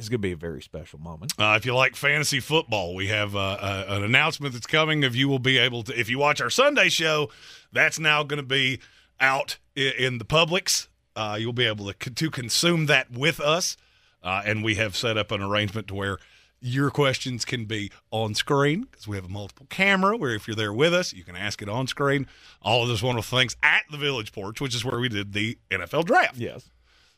is 0.00 0.08
going 0.08 0.18
to 0.18 0.22
be 0.22 0.32
a 0.32 0.36
very 0.36 0.62
special 0.62 0.98
moment. 0.98 1.34
Uh, 1.38 1.54
if 1.56 1.66
you 1.66 1.74
like 1.74 1.94
fantasy 1.94 2.40
football, 2.40 2.94
we 2.94 3.08
have 3.08 3.36
uh, 3.36 3.38
uh, 3.38 3.84
an 3.88 4.02
announcement 4.02 4.54
that's 4.54 4.66
coming. 4.66 5.02
If 5.02 5.14
you 5.14 5.28
will 5.28 5.38
be 5.38 5.58
able 5.58 5.82
to, 5.84 5.98
if 5.98 6.08
you 6.08 6.18
watch 6.18 6.40
our 6.40 6.48
Sunday 6.48 6.88
show, 6.88 7.28
that's 7.72 7.98
now 7.98 8.22
going 8.22 8.38
to 8.38 8.46
be 8.46 8.80
out 9.20 9.58
in, 9.74 9.92
in 9.98 10.18
the 10.18 10.24
Publix. 10.24 10.88
Uh, 11.16 11.36
you'll 11.38 11.52
be 11.52 11.66
able 11.66 11.92
to 11.92 12.10
to 12.10 12.30
consume 12.30 12.86
that 12.86 13.10
with 13.10 13.40
us, 13.40 13.76
uh, 14.22 14.42
and 14.44 14.64
we 14.64 14.76
have 14.76 14.96
set 14.96 15.16
up 15.16 15.30
an 15.30 15.42
arrangement 15.42 15.88
to 15.88 15.94
where 15.94 16.18
your 16.60 16.90
questions 16.90 17.44
can 17.44 17.64
be 17.64 17.90
on 18.10 18.34
screen 18.34 18.86
because 18.90 19.08
we 19.08 19.16
have 19.16 19.24
a 19.24 19.30
multiple 19.30 19.66
camera 19.70 20.16
where 20.16 20.34
if 20.34 20.46
you're 20.46 20.54
there 20.54 20.72
with 20.72 20.92
us, 20.92 21.12
you 21.12 21.24
can 21.24 21.34
ask 21.34 21.62
it 21.62 21.68
on 21.68 21.86
screen. 21.86 22.26
All 22.62 22.82
of 22.82 22.88
those 22.88 23.02
wonderful 23.02 23.38
things 23.38 23.56
at 23.62 23.82
the 23.90 23.96
Village 23.96 24.32
Porch, 24.32 24.60
which 24.60 24.74
is 24.74 24.84
where 24.84 25.00
we 25.00 25.08
did 25.08 25.32
the 25.32 25.58
NFL 25.70 26.04
draft. 26.04 26.36
Yes. 26.36 26.70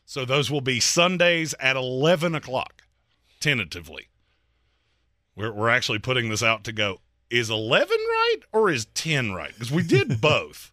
So 0.05 0.25
those 0.25 0.49
will 0.49 0.61
be 0.61 0.79
Sundays 0.79 1.53
at 1.59 1.75
11 1.75 2.35
o'clock, 2.35 2.83
tentatively. 3.39 4.09
We're, 5.35 5.51
we're 5.51 5.69
actually 5.69 5.99
putting 5.99 6.29
this 6.29 6.43
out 6.43 6.63
to 6.65 6.71
go. 6.71 6.99
Is 7.29 7.49
11 7.49 7.89
right 7.89 8.37
or 8.51 8.69
is 8.69 8.85
10 8.93 9.33
right? 9.33 9.53
Because 9.53 9.71
we 9.71 9.83
did 9.83 10.21
both. 10.21 10.71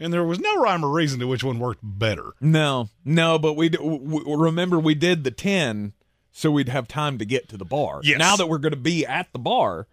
And 0.00 0.12
there 0.14 0.24
was 0.24 0.40
no 0.40 0.56
rhyme 0.56 0.82
or 0.82 0.90
reason 0.90 1.20
to 1.20 1.26
which 1.26 1.44
one 1.44 1.58
worked 1.58 1.82
better. 1.82 2.32
No, 2.40 2.88
no, 3.04 3.38
but 3.38 3.52
we, 3.52 3.68
we 3.68 4.22
remember 4.26 4.78
we 4.80 4.94
did 4.94 5.24
the 5.24 5.30
10 5.30 5.92
so 6.32 6.50
we'd 6.50 6.68
have 6.68 6.88
time 6.88 7.18
to 7.18 7.24
get 7.24 7.48
to 7.50 7.56
the 7.56 7.64
bar. 7.64 8.00
Yes. 8.02 8.18
Now 8.18 8.36
that 8.36 8.48
we're 8.48 8.58
going 8.58 8.72
to 8.72 8.78
be 8.78 9.04
at 9.04 9.30
the 9.32 9.38
bar, 9.38 9.86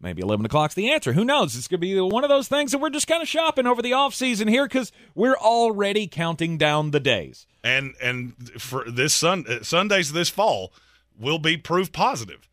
maybe 0.00 0.22
11 0.22 0.46
o'clock's 0.46 0.74
the 0.74 0.92
answer. 0.92 1.12
Who 1.12 1.24
knows? 1.24 1.56
It's 1.56 1.66
going 1.66 1.80
to 1.80 1.86
be 1.86 1.98
one 2.00 2.24
of 2.24 2.30
those 2.30 2.46
things 2.46 2.72
that 2.72 2.78
we're 2.78 2.90
just 2.90 3.08
kind 3.08 3.22
of 3.22 3.28
shopping 3.28 3.66
over 3.66 3.82
the 3.82 3.94
off 3.94 4.14
season 4.14 4.46
here 4.48 4.66
because 4.66 4.92
we're 5.14 5.36
already 5.36 6.06
counting 6.06 6.58
down 6.58 6.90
the 6.92 7.00
days. 7.00 7.46
And 7.64 7.94
and 8.00 8.34
for 8.60 8.88
this 8.88 9.12
sun 9.12 9.44
uh, 9.48 9.62
Sundays 9.62 10.12
this 10.12 10.28
fall 10.28 10.72
will 11.18 11.40
be 11.40 11.56
proof 11.56 11.90
positive. 11.90 12.48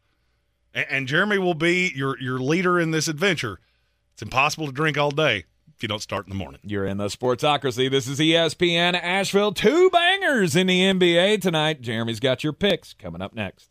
And, 0.74 0.88
and 0.90 1.08
Jeremy 1.08 1.38
will 1.38 1.54
be 1.54 1.92
your 1.94 2.20
your 2.20 2.40
leader 2.40 2.80
in 2.80 2.92
this 2.92 3.08
adventure. 3.08 3.60
It's 4.14 4.24
impossible 4.24 4.66
to 4.68 4.72
drink 4.72 4.98
all 4.98 5.12
day 5.12 5.46
you 5.84 5.90
don't 5.90 6.02
start 6.02 6.26
in 6.26 6.30
the 6.30 6.38
morning. 6.38 6.62
You're 6.64 6.86
in 6.86 6.98
the 6.98 7.08
Sportsocracy. 7.08 7.92
This 7.92 8.08
is 8.08 8.20
ESPN 8.20 9.00
Asheville. 9.00 9.52
Two 9.52 9.90
bangers 9.90 10.56
in 10.56 10.68
the 10.68 10.82
NBA 10.82 11.42
tonight. 11.42 11.82
Jeremy's 11.82 12.20
got 12.20 12.44
your 12.44 12.54
picks 12.54 12.94
coming 12.94 13.22
up 13.22 13.36
next. 13.36 13.70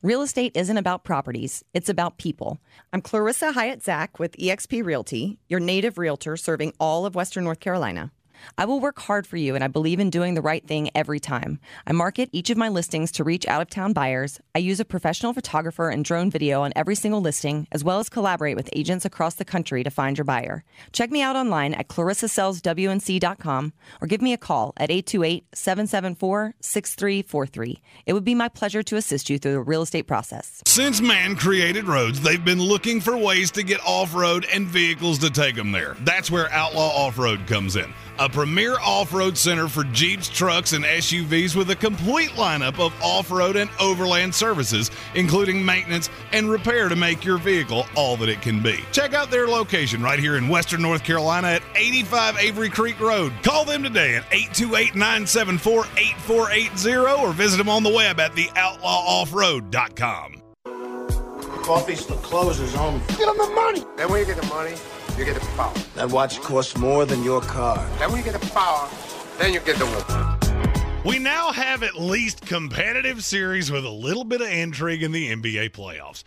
Real 0.00 0.22
estate 0.22 0.52
isn't 0.54 0.76
about 0.76 1.02
properties, 1.02 1.64
it's 1.72 1.88
about 1.88 2.18
people. 2.18 2.60
I'm 2.92 3.00
Clarissa 3.00 3.52
Hyatt 3.52 3.82
Zach 3.82 4.18
with 4.18 4.36
eXp 4.36 4.84
Realty, 4.84 5.38
your 5.48 5.60
native 5.60 5.96
realtor 5.96 6.36
serving 6.36 6.74
all 6.78 7.06
of 7.06 7.14
Western 7.14 7.44
North 7.44 7.60
Carolina. 7.60 8.12
I 8.58 8.64
will 8.64 8.80
work 8.80 8.98
hard 8.98 9.26
for 9.26 9.36
you, 9.36 9.54
and 9.54 9.64
I 9.64 9.68
believe 9.68 10.00
in 10.00 10.10
doing 10.10 10.34
the 10.34 10.42
right 10.42 10.66
thing 10.66 10.90
every 10.94 11.20
time. 11.20 11.58
I 11.86 11.92
market 11.92 12.28
each 12.32 12.50
of 12.50 12.56
my 12.56 12.68
listings 12.68 13.12
to 13.12 13.24
reach 13.24 13.46
out 13.46 13.62
of 13.62 13.70
town 13.70 13.92
buyers. 13.92 14.40
I 14.54 14.58
use 14.58 14.80
a 14.80 14.84
professional 14.84 15.32
photographer 15.32 15.88
and 15.88 16.04
drone 16.04 16.30
video 16.30 16.62
on 16.62 16.72
every 16.76 16.94
single 16.94 17.20
listing, 17.20 17.66
as 17.72 17.84
well 17.84 17.98
as 17.98 18.08
collaborate 18.08 18.56
with 18.56 18.70
agents 18.74 19.04
across 19.04 19.34
the 19.34 19.44
country 19.44 19.84
to 19.84 19.90
find 19.90 20.18
your 20.18 20.24
buyer. 20.24 20.64
Check 20.92 21.10
me 21.10 21.22
out 21.22 21.36
online 21.36 21.74
at 21.74 21.88
clarissasellswnc.com 21.88 23.72
or 24.00 24.06
give 24.06 24.22
me 24.22 24.32
a 24.32 24.38
call 24.38 24.72
at 24.76 24.90
828 24.90 25.46
774 25.54 26.54
6343. 26.60 27.82
It 28.06 28.12
would 28.12 28.24
be 28.24 28.34
my 28.34 28.48
pleasure 28.48 28.82
to 28.82 28.96
assist 28.96 29.30
you 29.30 29.38
through 29.38 29.52
the 29.52 29.60
real 29.60 29.82
estate 29.82 30.06
process. 30.06 30.62
Since 30.66 31.00
man 31.00 31.36
created 31.36 31.84
roads, 31.84 32.20
they've 32.20 32.44
been 32.44 32.60
looking 32.60 33.00
for 33.00 33.16
ways 33.16 33.50
to 33.52 33.62
get 33.62 33.80
off 33.86 34.14
road 34.14 34.46
and 34.52 34.66
vehicles 34.66 35.18
to 35.18 35.30
take 35.30 35.54
them 35.54 35.72
there. 35.72 35.96
That's 36.00 36.30
where 36.30 36.50
Outlaw 36.50 37.06
Off 37.06 37.18
Road 37.18 37.46
comes 37.46 37.76
in. 37.76 37.92
A 38.20 38.28
premier 38.28 38.76
off 38.80 39.12
road 39.12 39.36
center 39.36 39.66
for 39.66 39.82
Jeeps, 39.82 40.28
trucks, 40.28 40.72
and 40.72 40.84
SUVs 40.84 41.56
with 41.56 41.70
a 41.70 41.76
complete 41.76 42.30
lineup 42.30 42.78
of 42.78 42.94
off 43.02 43.32
road 43.32 43.56
and 43.56 43.68
overland 43.80 44.32
services, 44.32 44.92
including 45.16 45.64
maintenance 45.64 46.10
and 46.32 46.48
repair 46.48 46.88
to 46.88 46.94
make 46.94 47.24
your 47.24 47.38
vehicle 47.38 47.86
all 47.96 48.16
that 48.18 48.28
it 48.28 48.40
can 48.40 48.62
be. 48.62 48.78
Check 48.92 49.14
out 49.14 49.32
their 49.32 49.48
location 49.48 50.00
right 50.00 50.20
here 50.20 50.36
in 50.36 50.48
Western 50.48 50.80
North 50.80 51.02
Carolina 51.02 51.48
at 51.48 51.62
85 51.74 52.38
Avery 52.38 52.70
Creek 52.70 53.00
Road. 53.00 53.32
Call 53.42 53.64
them 53.64 53.82
today 53.82 54.14
at 54.14 54.22
828 54.30 54.94
974 54.94 55.86
8480 55.96 57.20
or 57.20 57.32
visit 57.32 57.56
them 57.56 57.68
on 57.68 57.82
the 57.82 57.90
web 57.90 58.20
at 58.20 58.30
theoutlawoffroad.com. 58.32 60.42
Coffee 61.64 61.96
store 61.96 62.18
closes 62.18 62.76
on. 62.76 63.00
Get 63.08 63.26
them 63.26 63.38
the 63.38 63.50
money. 63.56 63.82
Then 63.96 64.08
when 64.10 64.20
you 64.20 64.26
get 64.26 64.40
the 64.40 64.46
money, 64.48 64.74
you 65.18 65.24
get 65.24 65.34
the 65.34 65.40
power. 65.56 65.72
That 65.94 66.10
watch 66.10 66.40
costs 66.40 66.76
more 66.76 67.06
than 67.06 67.22
your 67.22 67.40
car. 67.40 67.76
Then 67.98 68.10
when 68.10 68.18
you 68.18 68.24
get 68.24 68.40
the 68.40 68.46
power, 68.50 68.88
then 69.38 69.52
you 69.52 69.60
get 69.60 69.76
the 69.76 69.86
woman. 69.86 71.04
We 71.04 71.18
now 71.18 71.52
have 71.52 71.82
at 71.82 71.96
least 71.96 72.46
competitive 72.46 73.22
series 73.22 73.70
with 73.70 73.84
a 73.84 73.90
little 73.90 74.24
bit 74.24 74.40
of 74.40 74.48
intrigue 74.48 75.02
in 75.02 75.12
the 75.12 75.30
NBA 75.30 75.70
playoffs. 75.70 76.24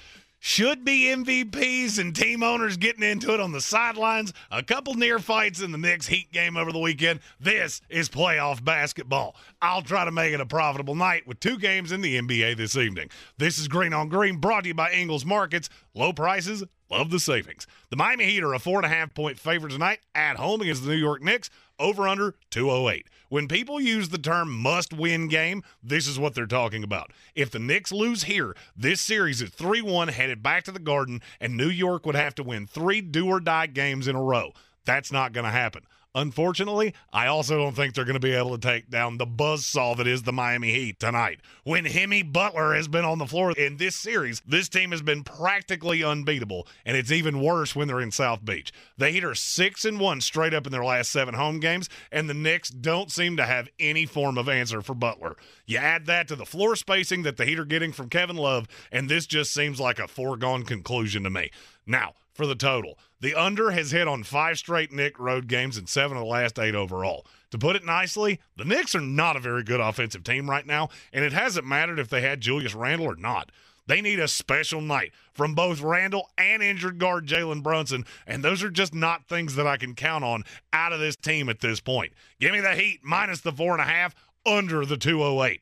Should 0.47 0.85
be 0.85 1.07
MVPs 1.07 1.99
and 1.99 2.15
team 2.15 2.41
owners 2.41 2.77
getting 2.77 3.03
into 3.03 3.33
it 3.33 3.41
on 3.41 3.51
the 3.51 3.59
sidelines. 3.59 4.31
A 4.49 4.63
couple 4.63 4.93
near 4.93 5.19
fights 5.19 5.59
in 5.59 5.73
the 5.73 5.77
Knicks 5.77 6.07
Heat 6.07 6.31
game 6.31 6.55
over 6.55 6.71
the 6.71 6.79
weekend. 6.79 7.19
This 7.37 7.81
is 7.89 8.07
playoff 8.07 8.63
basketball. 8.63 9.35
I'll 9.61 9.81
try 9.81 10.05
to 10.05 10.11
make 10.11 10.33
it 10.33 10.39
a 10.39 10.45
profitable 10.45 10.95
night 10.95 11.27
with 11.27 11.41
two 11.41 11.59
games 11.59 11.91
in 11.91 11.99
the 11.99 12.17
NBA 12.17 12.55
this 12.55 12.77
evening. 12.77 13.09
This 13.37 13.59
is 13.59 13.67
Green 13.67 13.91
on 13.91 14.07
Green 14.07 14.37
brought 14.37 14.61
to 14.61 14.69
you 14.69 14.73
by 14.73 14.93
Ingles 14.93 15.25
Markets. 15.25 15.69
Low 15.93 16.13
prices, 16.13 16.63
love 16.89 17.09
the 17.09 17.19
savings. 17.19 17.67
The 17.89 17.97
Miami 17.97 18.23
Heat 18.23 18.41
are 18.41 18.53
a 18.53 18.59
four 18.59 18.77
and 18.77 18.85
a 18.85 18.95
half 18.95 19.13
point 19.13 19.37
favorite 19.37 19.71
tonight 19.71 19.99
at 20.15 20.37
home 20.37 20.61
against 20.61 20.85
the 20.85 20.91
New 20.91 20.95
York 20.95 21.21
Knicks. 21.21 21.49
Over 21.77 22.07
under 22.07 22.35
208. 22.51 23.05
When 23.29 23.47
people 23.47 23.81
use 23.81 24.09
the 24.09 24.17
term 24.17 24.55
must 24.55 24.93
win 24.93 25.27
game, 25.27 25.63
this 25.83 26.07
is 26.07 26.17
what 26.17 26.33
they're 26.33 26.45
talking 26.45 26.83
about. 26.83 27.11
If 27.35 27.51
the 27.51 27.59
Knicks 27.59 27.91
lose 27.91 28.23
here, 28.23 28.55
this 28.75 29.01
series 29.01 29.41
is 29.41 29.49
3 29.49 29.81
1 29.81 30.07
headed 30.09 30.41
back 30.41 30.63
to 30.63 30.71
the 30.71 30.79
Garden, 30.79 31.21
and 31.41 31.57
New 31.57 31.69
York 31.69 32.05
would 32.05 32.15
have 32.15 32.35
to 32.35 32.43
win 32.43 32.67
three 32.67 33.01
do 33.01 33.27
or 33.27 33.39
die 33.41 33.67
games 33.67 34.07
in 34.07 34.15
a 34.15 34.23
row. 34.23 34.53
That's 34.85 35.11
not 35.11 35.33
going 35.33 35.43
to 35.43 35.51
happen. 35.51 35.83
Unfortunately, 36.17 36.95
I 37.13 37.27
also 37.27 37.59
don't 37.59 37.75
think 37.75 37.93
they're 37.93 38.03
going 38.03 38.15
to 38.15 38.19
be 38.19 38.33
able 38.33 38.57
to 38.57 38.67
take 38.67 38.89
down 38.89 39.19
the 39.19 39.27
buzzsaw 39.27 39.95
that 39.97 40.07
is 40.07 40.23
the 40.23 40.33
Miami 40.33 40.73
Heat 40.73 40.99
tonight. 40.99 41.41
When 41.63 41.85
Jimmy 41.85 42.23
Butler 42.23 42.73
has 42.73 42.87
been 42.87 43.05
on 43.05 43.19
the 43.19 43.27
floor 43.27 43.51
in 43.51 43.77
this 43.77 43.95
series, 43.95 44.41
this 44.43 44.67
team 44.67 44.89
has 44.89 45.03
been 45.03 45.23
practically 45.23 46.03
unbeatable, 46.03 46.67
and 46.87 46.97
it's 46.97 47.11
even 47.11 47.39
worse 47.39 47.75
when 47.75 47.87
they're 47.87 48.01
in 48.01 48.09
South 48.09 48.43
Beach. 48.43 48.71
The 48.97 49.11
Heat 49.11 49.23
are 49.23 49.35
6 49.35 49.85
and 49.85 49.99
1 49.99 50.21
straight 50.21 50.55
up 50.55 50.65
in 50.65 50.71
their 50.71 50.83
last 50.83 51.11
7 51.11 51.35
home 51.35 51.59
games, 51.59 51.87
and 52.11 52.27
the 52.27 52.33
Knicks 52.33 52.69
don't 52.69 53.11
seem 53.11 53.37
to 53.37 53.45
have 53.45 53.69
any 53.79 54.07
form 54.07 54.39
of 54.39 54.49
answer 54.49 54.81
for 54.81 54.95
Butler. 54.95 55.35
You 55.67 55.77
add 55.77 56.07
that 56.07 56.27
to 56.29 56.35
the 56.35 56.47
floor 56.47 56.75
spacing 56.75 57.21
that 57.23 57.37
the 57.37 57.45
Heat 57.45 57.59
are 57.59 57.65
getting 57.65 57.91
from 57.91 58.09
Kevin 58.09 58.37
Love, 58.37 58.67
and 58.91 59.07
this 59.07 59.27
just 59.27 59.53
seems 59.53 59.79
like 59.79 59.99
a 59.99 60.07
foregone 60.07 60.63
conclusion 60.63 61.21
to 61.25 61.29
me. 61.29 61.51
Now, 61.85 62.13
for 62.33 62.45
the 62.45 62.55
total. 62.55 62.97
The 63.19 63.33
under 63.33 63.71
has 63.71 63.91
hit 63.91 64.07
on 64.07 64.23
five 64.23 64.59
straight 64.59 64.91
Knick 64.91 65.17
road 65.17 65.47
games 65.47 65.77
and 65.77 65.89
seven 65.89 66.17
of 66.17 66.21
the 66.21 66.29
last 66.29 66.59
eight 66.59 66.75
overall. 66.75 67.25
To 67.51 67.57
put 67.57 67.75
it 67.75 67.85
nicely, 67.85 68.39
the 68.55 68.65
Knicks 68.65 68.93
are 68.93 69.01
not 69.01 69.35
a 69.35 69.39
very 69.39 69.63
good 69.63 69.79
offensive 69.79 70.23
team 70.23 70.49
right 70.49 70.65
now, 70.65 70.89
and 71.11 71.25
it 71.25 71.33
hasn't 71.33 71.65
mattered 71.65 71.97
if 71.97 72.09
they 72.09 72.21
had 72.21 72.41
Julius 72.41 72.75
Randle 72.75 73.07
or 73.07 73.15
not. 73.15 73.51
They 73.87 74.01
need 74.01 74.19
a 74.19 74.27
special 74.27 74.81
night 74.81 75.13
from 75.33 75.55
both 75.55 75.81
Randle 75.81 76.29
and 76.37 76.61
injured 76.61 76.99
guard 76.99 77.25
Jalen 77.25 77.63
Brunson, 77.63 78.05
and 78.27 78.43
those 78.43 78.61
are 78.61 78.69
just 78.69 78.93
not 78.93 79.27
things 79.27 79.55
that 79.55 79.65
I 79.65 79.77
can 79.77 79.95
count 79.95 80.25
on 80.25 80.43
out 80.73 80.93
of 80.93 80.99
this 80.99 81.15
team 81.15 81.47
at 81.49 81.61
this 81.61 81.79
point. 81.79 82.13
Give 82.39 82.51
me 82.51 82.59
the 82.59 82.75
Heat 82.75 82.99
minus 83.01 83.41
the 83.41 83.53
four 83.53 83.71
and 83.71 83.81
a 83.81 83.85
half, 83.85 84.13
under 84.45 84.85
the 84.85 84.97
208. 84.97 85.61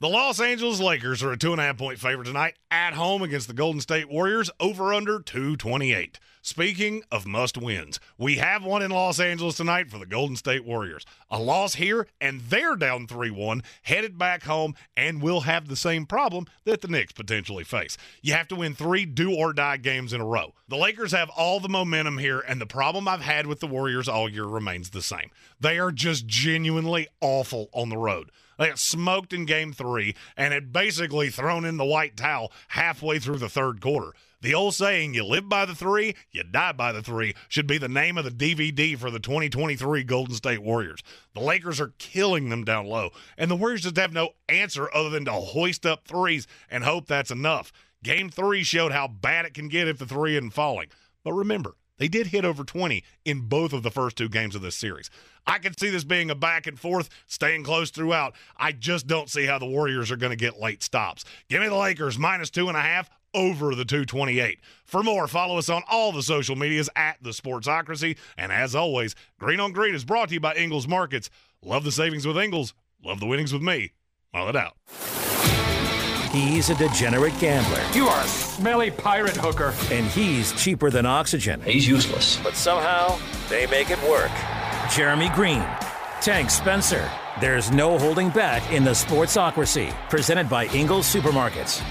The 0.00 0.08
Los 0.08 0.40
Angeles 0.40 0.80
Lakers 0.80 1.22
are 1.22 1.32
a 1.32 1.36
two 1.36 1.52
and 1.52 1.60
a 1.60 1.64
half 1.64 1.76
point 1.76 1.98
favorite 1.98 2.24
tonight 2.24 2.54
at 2.70 2.94
home 2.94 3.22
against 3.22 3.48
the 3.48 3.54
Golden 3.54 3.80
State 3.80 4.08
Warriors 4.08 4.50
over 4.58 4.94
under 4.94 5.20
228. 5.20 6.18
Speaking 6.42 7.02
of 7.12 7.26
must 7.26 7.58
wins, 7.58 8.00
we 8.16 8.36
have 8.36 8.64
one 8.64 8.80
in 8.80 8.90
Los 8.90 9.20
Angeles 9.20 9.58
tonight 9.58 9.90
for 9.90 9.98
the 9.98 10.06
Golden 10.06 10.36
State 10.36 10.64
Warriors. 10.64 11.04
A 11.30 11.38
loss 11.38 11.74
here, 11.74 12.06
and 12.18 12.40
they're 12.40 12.76
down 12.76 13.06
3 13.06 13.30
1, 13.30 13.62
headed 13.82 14.16
back 14.16 14.44
home, 14.44 14.74
and 14.96 15.20
will 15.20 15.42
have 15.42 15.68
the 15.68 15.76
same 15.76 16.06
problem 16.06 16.46
that 16.64 16.80
the 16.80 16.88
Knicks 16.88 17.12
potentially 17.12 17.62
face. 17.62 17.98
You 18.22 18.32
have 18.32 18.48
to 18.48 18.56
win 18.56 18.74
three 18.74 19.04
do 19.04 19.34
or 19.34 19.52
die 19.52 19.76
games 19.76 20.14
in 20.14 20.22
a 20.22 20.26
row. 20.26 20.54
The 20.66 20.78
Lakers 20.78 21.12
have 21.12 21.28
all 21.28 21.60
the 21.60 21.68
momentum 21.68 22.16
here, 22.16 22.40
and 22.40 22.58
the 22.58 22.66
problem 22.66 23.06
I've 23.06 23.20
had 23.20 23.46
with 23.46 23.60
the 23.60 23.66
Warriors 23.66 24.08
all 24.08 24.26
year 24.26 24.46
remains 24.46 24.90
the 24.90 25.02
same. 25.02 25.30
They 25.60 25.78
are 25.78 25.92
just 25.92 26.26
genuinely 26.26 27.08
awful 27.20 27.68
on 27.74 27.90
the 27.90 27.98
road. 27.98 28.30
They 28.58 28.68
got 28.68 28.78
smoked 28.78 29.34
in 29.34 29.44
game 29.44 29.74
three 29.74 30.14
and 30.38 30.54
had 30.54 30.72
basically 30.72 31.28
thrown 31.28 31.66
in 31.66 31.76
the 31.76 31.84
white 31.84 32.16
towel 32.16 32.50
halfway 32.68 33.18
through 33.18 33.38
the 33.38 33.48
third 33.48 33.80
quarter. 33.82 34.14
The 34.42 34.54
old 34.54 34.74
saying, 34.74 35.12
you 35.12 35.22
live 35.22 35.50
by 35.50 35.66
the 35.66 35.74
three, 35.74 36.14
you 36.30 36.42
die 36.42 36.72
by 36.72 36.92
the 36.92 37.02
three, 37.02 37.34
should 37.48 37.66
be 37.66 37.76
the 37.76 37.88
name 37.88 38.16
of 38.16 38.24
the 38.24 38.30
DVD 38.30 38.96
for 38.96 39.10
the 39.10 39.20
2023 39.20 40.02
Golden 40.04 40.34
State 40.34 40.62
Warriors. 40.62 41.02
The 41.34 41.40
Lakers 41.40 41.78
are 41.78 41.92
killing 41.98 42.48
them 42.48 42.64
down 42.64 42.86
low, 42.86 43.10
and 43.36 43.50
the 43.50 43.56
Warriors 43.56 43.82
just 43.82 43.98
have 43.98 44.14
no 44.14 44.30
answer 44.48 44.88
other 44.94 45.10
than 45.10 45.26
to 45.26 45.32
hoist 45.32 45.84
up 45.84 46.08
threes 46.08 46.46
and 46.70 46.84
hope 46.84 47.06
that's 47.06 47.30
enough. 47.30 47.70
Game 48.02 48.30
three 48.30 48.62
showed 48.62 48.92
how 48.92 49.08
bad 49.08 49.44
it 49.44 49.52
can 49.52 49.68
get 49.68 49.88
if 49.88 49.98
the 49.98 50.06
three 50.06 50.36
isn't 50.36 50.50
falling. 50.52 50.88
But 51.22 51.34
remember, 51.34 51.74
they 51.98 52.08
did 52.08 52.28
hit 52.28 52.46
over 52.46 52.64
20 52.64 53.04
in 53.26 53.42
both 53.42 53.74
of 53.74 53.82
the 53.82 53.90
first 53.90 54.16
two 54.16 54.30
games 54.30 54.54
of 54.54 54.62
this 54.62 54.74
series. 54.74 55.10
I 55.46 55.58
can 55.58 55.76
see 55.76 55.90
this 55.90 56.04
being 56.04 56.30
a 56.30 56.34
back 56.34 56.66
and 56.66 56.80
forth, 56.80 57.10
staying 57.26 57.64
close 57.64 57.90
throughout. 57.90 58.34
I 58.56 58.72
just 58.72 59.06
don't 59.06 59.28
see 59.28 59.44
how 59.44 59.58
the 59.58 59.66
Warriors 59.66 60.10
are 60.10 60.16
going 60.16 60.30
to 60.30 60.36
get 60.36 60.58
late 60.58 60.82
stops. 60.82 61.26
Give 61.50 61.60
me 61.60 61.68
the 61.68 61.76
Lakers 61.76 62.18
minus 62.18 62.48
two 62.48 62.68
and 62.68 62.76
a 62.76 62.80
half 62.80 63.10
over 63.34 63.74
the 63.74 63.84
228. 63.84 64.60
For 64.84 65.02
more, 65.02 65.28
follow 65.28 65.58
us 65.58 65.68
on 65.68 65.82
all 65.90 66.12
the 66.12 66.22
social 66.22 66.56
medias 66.56 66.88
at 66.96 67.16
the 67.22 67.30
Sportsocracy. 67.30 68.16
And 68.36 68.52
as 68.52 68.74
always, 68.74 69.14
Green 69.38 69.60
on 69.60 69.72
Green 69.72 69.94
is 69.94 70.04
brought 70.04 70.28
to 70.28 70.34
you 70.34 70.40
by 70.40 70.54
Ingles 70.54 70.88
Markets. 70.88 71.30
Love 71.62 71.84
the 71.84 71.92
savings 71.92 72.26
with 72.26 72.38
Ingles. 72.38 72.74
Love 73.04 73.20
the 73.20 73.26
winnings 73.26 73.52
with 73.52 73.62
me. 73.62 73.92
Mull 74.32 74.48
it 74.48 74.56
out. 74.56 74.76
He's 76.32 76.70
a 76.70 76.76
degenerate 76.76 77.36
gambler. 77.40 77.82
You 77.92 78.06
are 78.06 78.22
a 78.22 78.28
smelly 78.28 78.92
pirate 78.92 79.36
hooker. 79.36 79.74
And 79.90 80.06
he's 80.06 80.52
cheaper 80.52 80.88
than 80.88 81.04
oxygen. 81.04 81.60
He's 81.62 81.88
useless. 81.88 82.38
But 82.42 82.54
somehow, 82.54 83.18
they 83.48 83.66
make 83.66 83.90
it 83.90 84.00
work. 84.08 84.30
Jeremy 84.94 85.28
Greene, 85.34 85.66
Tank 86.20 86.50
Spencer. 86.50 87.10
There's 87.40 87.72
no 87.72 87.98
holding 87.98 88.28
back 88.30 88.70
in 88.72 88.84
the 88.84 88.90
Sportsocracy. 88.90 89.92
Presented 90.08 90.48
by 90.48 90.66
Ingles 90.66 91.12
Supermarkets. 91.12 91.82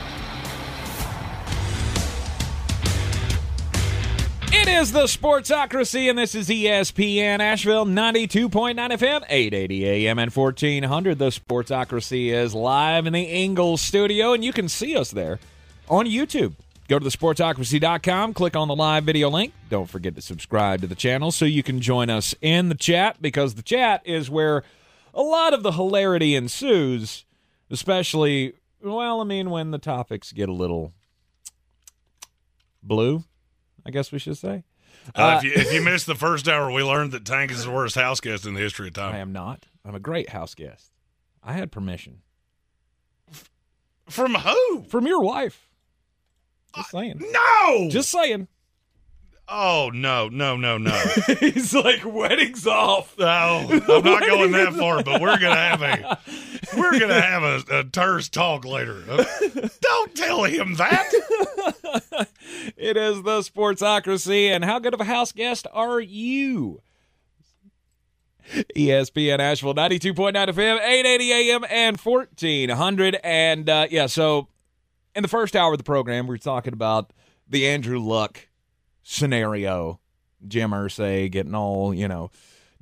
It 4.52 4.68
is 4.68 4.92
the 4.92 5.04
Sportsocracy, 5.04 6.10
and 6.10 6.18
this 6.18 6.34
is 6.34 6.50
ESPN 6.50 7.40
Asheville 7.40 7.86
92.9 7.86 8.50
FM, 8.76 9.24
880 9.30 9.86
AM, 9.88 10.18
and 10.18 10.34
1400. 10.34 11.20
The 11.20 11.30
Sportsocracy 11.30 12.34
is 12.34 12.56
live 12.56 13.06
in 13.06 13.14
the 13.14 13.22
Ingles 13.22 13.80
studio, 13.80 14.34
and 14.34 14.44
you 14.44 14.52
can 14.52 14.68
see 14.68 14.96
us 14.96 15.12
there 15.12 15.38
on 15.88 16.08
YouTube. 16.08 16.54
Go 16.88 16.98
to 16.98 17.06
thesportsocracy.com, 17.06 18.34
click 18.34 18.56
on 18.56 18.68
the 18.68 18.76
live 18.76 19.04
video 19.04 19.30
link. 19.30 19.54
Don't 19.70 19.88
forget 19.88 20.16
to 20.16 20.22
subscribe 20.22 20.82
to 20.82 20.88
the 20.88 20.96
channel 20.96 21.32
so 21.32 21.46
you 21.46 21.62
can 21.62 21.80
join 21.80 22.10
us 22.10 22.34
in 22.42 22.70
the 22.70 22.76
chat 22.76 23.22
because 23.22 23.54
the 23.54 23.62
chat 23.62 24.02
is 24.04 24.32
where 24.32 24.64
a 25.14 25.22
lot 25.22 25.54
of 25.54 25.62
the 25.62 25.74
hilarity 25.74 26.36
ensues, 26.36 27.24
especially, 27.70 28.54
well, 28.82 29.22
I 29.22 29.26
mean, 29.26 29.52
when 29.52 29.70
the 29.70 29.78
topics 29.78 30.32
get 30.32 30.50
a 30.50 30.54
little 30.54 30.92
blue. 32.82 33.24
I 33.86 33.92
guess 33.92 34.12
we 34.12 34.20
should 34.20 34.38
say. 34.38 34.64
Uh, 35.16 35.40
if, 35.42 35.44
you, 35.44 35.52
if 35.54 35.74
you 35.74 35.82
missed 35.82 36.06
the 36.06 36.16
first 36.16 36.48
hour, 36.48 36.72
we 36.72 36.84
learned 36.84 37.12
that 37.14 37.26
Tank 37.26 37.52
is 37.52 37.66
the 37.66 37.72
worst 37.72 37.96
house 37.96 38.20
guest 38.20 38.46
in 38.46 38.54
the 38.54 38.60
history 38.60 38.88
of 38.88 38.94
time. 38.94 39.16
I 39.16 39.20
am 39.20 39.32
not. 39.32 39.66
I'm 39.86 39.96
a 39.96 40.00
great 40.00 40.30
house 40.30 40.56
guest. 40.56 40.92
I 41.44 41.54
had 41.54 41.72
permission. 41.72 42.22
From 44.10 44.36
who? 44.36 44.84
From 44.84 45.08
your 45.08 45.22
wife. 45.22 45.70
Just 46.76 46.92
saying. 46.92 47.22
No! 47.32 47.90
Just 47.90 48.10
saying. 48.10 48.48
Oh, 49.48 49.90
no, 49.94 50.30
no, 50.30 50.56
no, 50.58 50.78
no. 50.78 50.92
He's 51.40 51.74
like, 51.74 52.06
wedding's 52.06 52.68
off. 52.68 53.18
No, 53.18 53.68
I'm 53.68 54.04
not 54.04 54.22
going 54.22 54.52
that 54.52 54.74
far, 54.74 55.04
but 55.04 55.20
we're 55.20 55.40
gonna 55.40 55.56
have 55.56 55.82
a 55.82 56.20
we're 56.78 57.00
gonna 57.00 57.22
have 57.22 57.44
a, 57.44 57.80
a 57.80 57.84
terse 57.84 58.30
talk 58.30 58.66
later. 58.66 59.04
Don't 59.82 60.16
tell 60.16 60.44
him 60.44 60.76
that. 60.76 61.10
it 62.78 62.98
is 62.98 63.24
the 63.24 63.40
Sportsocracy, 63.42 64.50
and 64.50 64.64
how 64.64 64.80
good 64.80 64.94
of 64.94 65.02
a 65.02 65.06
house 65.06 65.32
guest 65.32 65.68
are 65.74 66.00
you? 66.00 66.82
ESPN 68.76 69.40
Asheville 69.40 69.76
92.9 69.76 70.34
FM, 70.34 70.78
880 70.78 71.32
AM, 71.32 71.66
and 71.70 71.98
1400. 72.00 73.20
And 73.24 73.70
uh, 73.70 73.88
yeah, 73.90 74.08
so 74.08 74.48
in 75.16 75.22
the 75.22 75.30
first 75.30 75.56
hour 75.56 75.74
of 75.74 75.78
the 75.78 75.84
program, 75.84 76.26
we 76.26 76.34
were 76.34 76.38
talking 76.38 76.74
about 76.74 77.14
the 77.48 77.68
Andrew 77.68 78.00
Luck 78.00 78.48
scenario. 79.04 80.00
Jim 80.48 80.72
Irsay 80.72 81.30
getting 81.30 81.54
all, 81.54 81.94
you 81.94 82.08
know, 82.08 82.32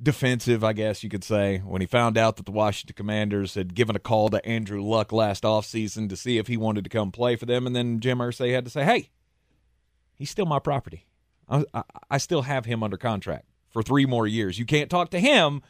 defensive, 0.02 0.62
I 0.62 0.72
guess 0.72 1.02
you 1.02 1.10
could 1.10 1.24
say, 1.24 1.58
when 1.58 1.80
he 1.80 1.86
found 1.86 2.16
out 2.16 2.36
that 2.36 2.46
the 2.46 2.52
Washington 2.52 2.94
Commanders 2.94 3.54
had 3.54 3.74
given 3.74 3.96
a 3.96 4.00
call 4.00 4.28
to 4.30 4.44
Andrew 4.46 4.82
Luck 4.82 5.12
last 5.12 5.42
offseason 5.42 6.08
to 6.08 6.16
see 6.16 6.38
if 6.38 6.46
he 6.46 6.56
wanted 6.56 6.84
to 6.84 6.90
come 6.90 7.10
play 7.10 7.36
for 7.36 7.46
them. 7.46 7.66
And 7.66 7.74
then 7.74 8.00
Jim 8.00 8.18
Irsay 8.18 8.54
had 8.54 8.64
to 8.64 8.70
say, 8.70 8.84
hey, 8.84 9.10
he's 10.14 10.30
still 10.30 10.46
my 10.46 10.58
property. 10.58 11.06
I, 11.48 11.64
I, 11.74 11.82
I 12.10 12.18
still 12.18 12.42
have 12.42 12.64
him 12.64 12.82
under 12.82 12.96
contract 12.96 13.46
for 13.70 13.82
three 13.82 14.06
more 14.06 14.26
years. 14.26 14.58
You 14.58 14.66
can't 14.66 14.90
talk 14.90 15.10
to 15.10 15.20
him 15.20 15.62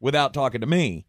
without 0.00 0.34
talking 0.34 0.60
to 0.60 0.66
me. 0.66 1.06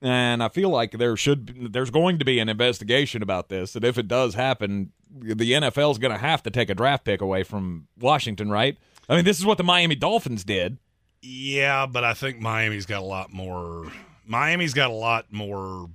And 0.00 0.42
I 0.42 0.48
feel 0.48 0.68
like 0.68 0.92
there 0.92 1.16
should 1.16 1.72
there's 1.72 1.90
going 1.90 2.18
to 2.18 2.24
be 2.26 2.38
an 2.38 2.48
investigation 2.48 3.22
about 3.22 3.48
this. 3.48 3.74
And 3.74 3.84
if 3.84 3.96
it 3.96 4.06
does 4.06 4.34
happen, 4.34 4.92
the 5.10 5.52
NFL 5.52 5.92
is 5.92 5.98
going 5.98 6.12
to 6.12 6.18
have 6.18 6.42
to 6.42 6.50
take 6.50 6.68
a 6.68 6.74
draft 6.74 7.04
pick 7.04 7.22
away 7.22 7.42
from 7.42 7.88
Washington, 7.98 8.50
right? 8.50 8.76
I 9.08 9.16
mean, 9.16 9.24
this 9.24 9.38
is 9.38 9.46
what 9.46 9.56
the 9.56 9.64
Miami 9.64 9.94
Dolphins 9.94 10.44
did. 10.44 10.78
Yeah, 11.24 11.86
but 11.86 12.04
I 12.04 12.12
think 12.12 12.38
Miami's 12.38 12.84
got 12.86 13.00
a 13.00 13.06
lot 13.06 13.32
more. 13.32 13.90
Miami's 14.26 14.74
got 14.74 14.90
a 14.90 14.94
lot 14.94 15.32
more 15.32 15.88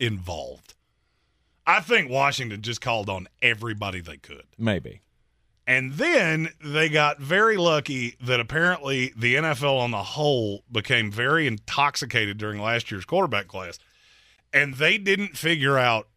involved. 0.00 0.74
I 1.66 1.80
think 1.80 2.10
Washington 2.10 2.62
just 2.62 2.80
called 2.80 3.10
on 3.10 3.28
everybody 3.42 4.00
they 4.00 4.16
could. 4.16 4.44
Maybe. 4.56 5.02
And 5.66 5.94
then 5.94 6.50
they 6.64 6.88
got 6.88 7.18
very 7.18 7.56
lucky 7.56 8.16
that 8.20 8.40
apparently 8.40 9.12
the 9.16 9.34
NFL 9.34 9.80
on 9.80 9.90
the 9.90 10.02
whole 10.02 10.62
became 10.70 11.10
very 11.10 11.46
intoxicated 11.46 12.38
during 12.38 12.62
last 12.62 12.90
year's 12.90 13.04
quarterback 13.04 13.48
class. 13.48 13.78
And 14.52 14.74
they 14.74 14.96
didn't 14.96 15.36
figure 15.36 15.76
out 15.76 16.08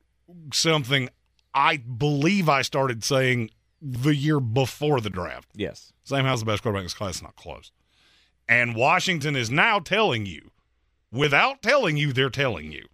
something 0.53 1.09
I 1.53 1.77
believe 1.77 2.47
I 2.47 2.61
started 2.61 3.03
saying 3.03 3.49
the 3.81 4.15
year 4.15 4.39
before 4.39 5.01
the 5.01 5.09
draft. 5.09 5.49
Yes. 5.55 5.91
Sam 6.03 6.25
Howell's 6.25 6.41
the 6.41 6.45
best 6.45 6.61
quarterback 6.61 6.81
in 6.81 6.85
this 6.85 6.93
class, 6.93 7.21
not 7.21 7.35
close. 7.35 7.71
And 8.49 8.75
Washington 8.75 9.35
is 9.35 9.51
now 9.51 9.77
telling 9.77 10.25
you, 10.25 10.49
without 11.11 11.61
telling 11.61 11.97
you, 11.97 12.11
they're 12.11 12.31
telling 12.31 12.71
you, 12.71 12.87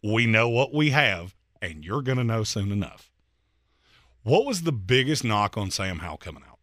we 0.00 0.26
know 0.26 0.48
what 0.48 0.72
we 0.72 0.90
have, 0.90 1.34
and 1.60 1.84
you're 1.84 2.02
going 2.02 2.18
to 2.18 2.24
know 2.24 2.44
soon 2.44 2.70
enough. 2.70 3.10
What 4.22 4.46
was 4.46 4.62
the 4.62 4.70
biggest 4.70 5.24
knock 5.24 5.56
on 5.56 5.72
Sam 5.72 5.98
Howell 5.98 6.18
coming 6.18 6.44
out? 6.48 6.60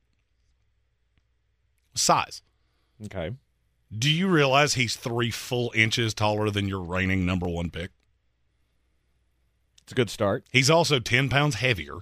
Size. 1.95 2.41
Okay. 3.03 3.31
Do 3.95 4.09
you 4.09 4.29
realize 4.29 4.75
he's 4.75 4.95
three 4.95 5.29
full 5.29 5.73
inches 5.75 6.13
taller 6.13 6.49
than 6.49 6.69
your 6.69 6.81
reigning 6.81 7.25
number 7.25 7.47
one 7.47 7.69
pick? 7.69 7.91
It's 9.81 9.91
a 9.91 9.95
good 9.95 10.09
start. 10.09 10.45
He's 10.49 10.69
also 10.69 10.99
10 10.99 11.27
pounds 11.27 11.55
heavier. 11.55 11.97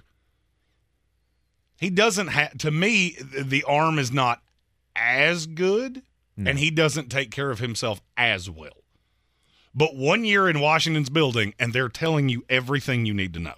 He 1.80 1.90
doesn't 1.90 2.28
have, 2.28 2.56
to 2.58 2.70
me, 2.70 3.16
the 3.20 3.64
arm 3.64 3.98
is 3.98 4.12
not 4.12 4.40
as 4.94 5.46
good, 5.46 6.02
No. 6.36 6.50
and 6.50 6.58
he 6.58 6.70
doesn't 6.70 7.10
take 7.10 7.30
care 7.30 7.50
of 7.50 7.58
himself 7.58 8.00
as 8.16 8.48
well. 8.48 8.82
But 9.74 9.96
one 9.96 10.24
year 10.24 10.48
in 10.48 10.60
Washington's 10.60 11.10
building, 11.10 11.54
and 11.58 11.72
they're 11.72 11.88
telling 11.88 12.28
you 12.28 12.44
everything 12.48 13.06
you 13.06 13.14
need 13.14 13.32
to 13.34 13.40
know. 13.40 13.56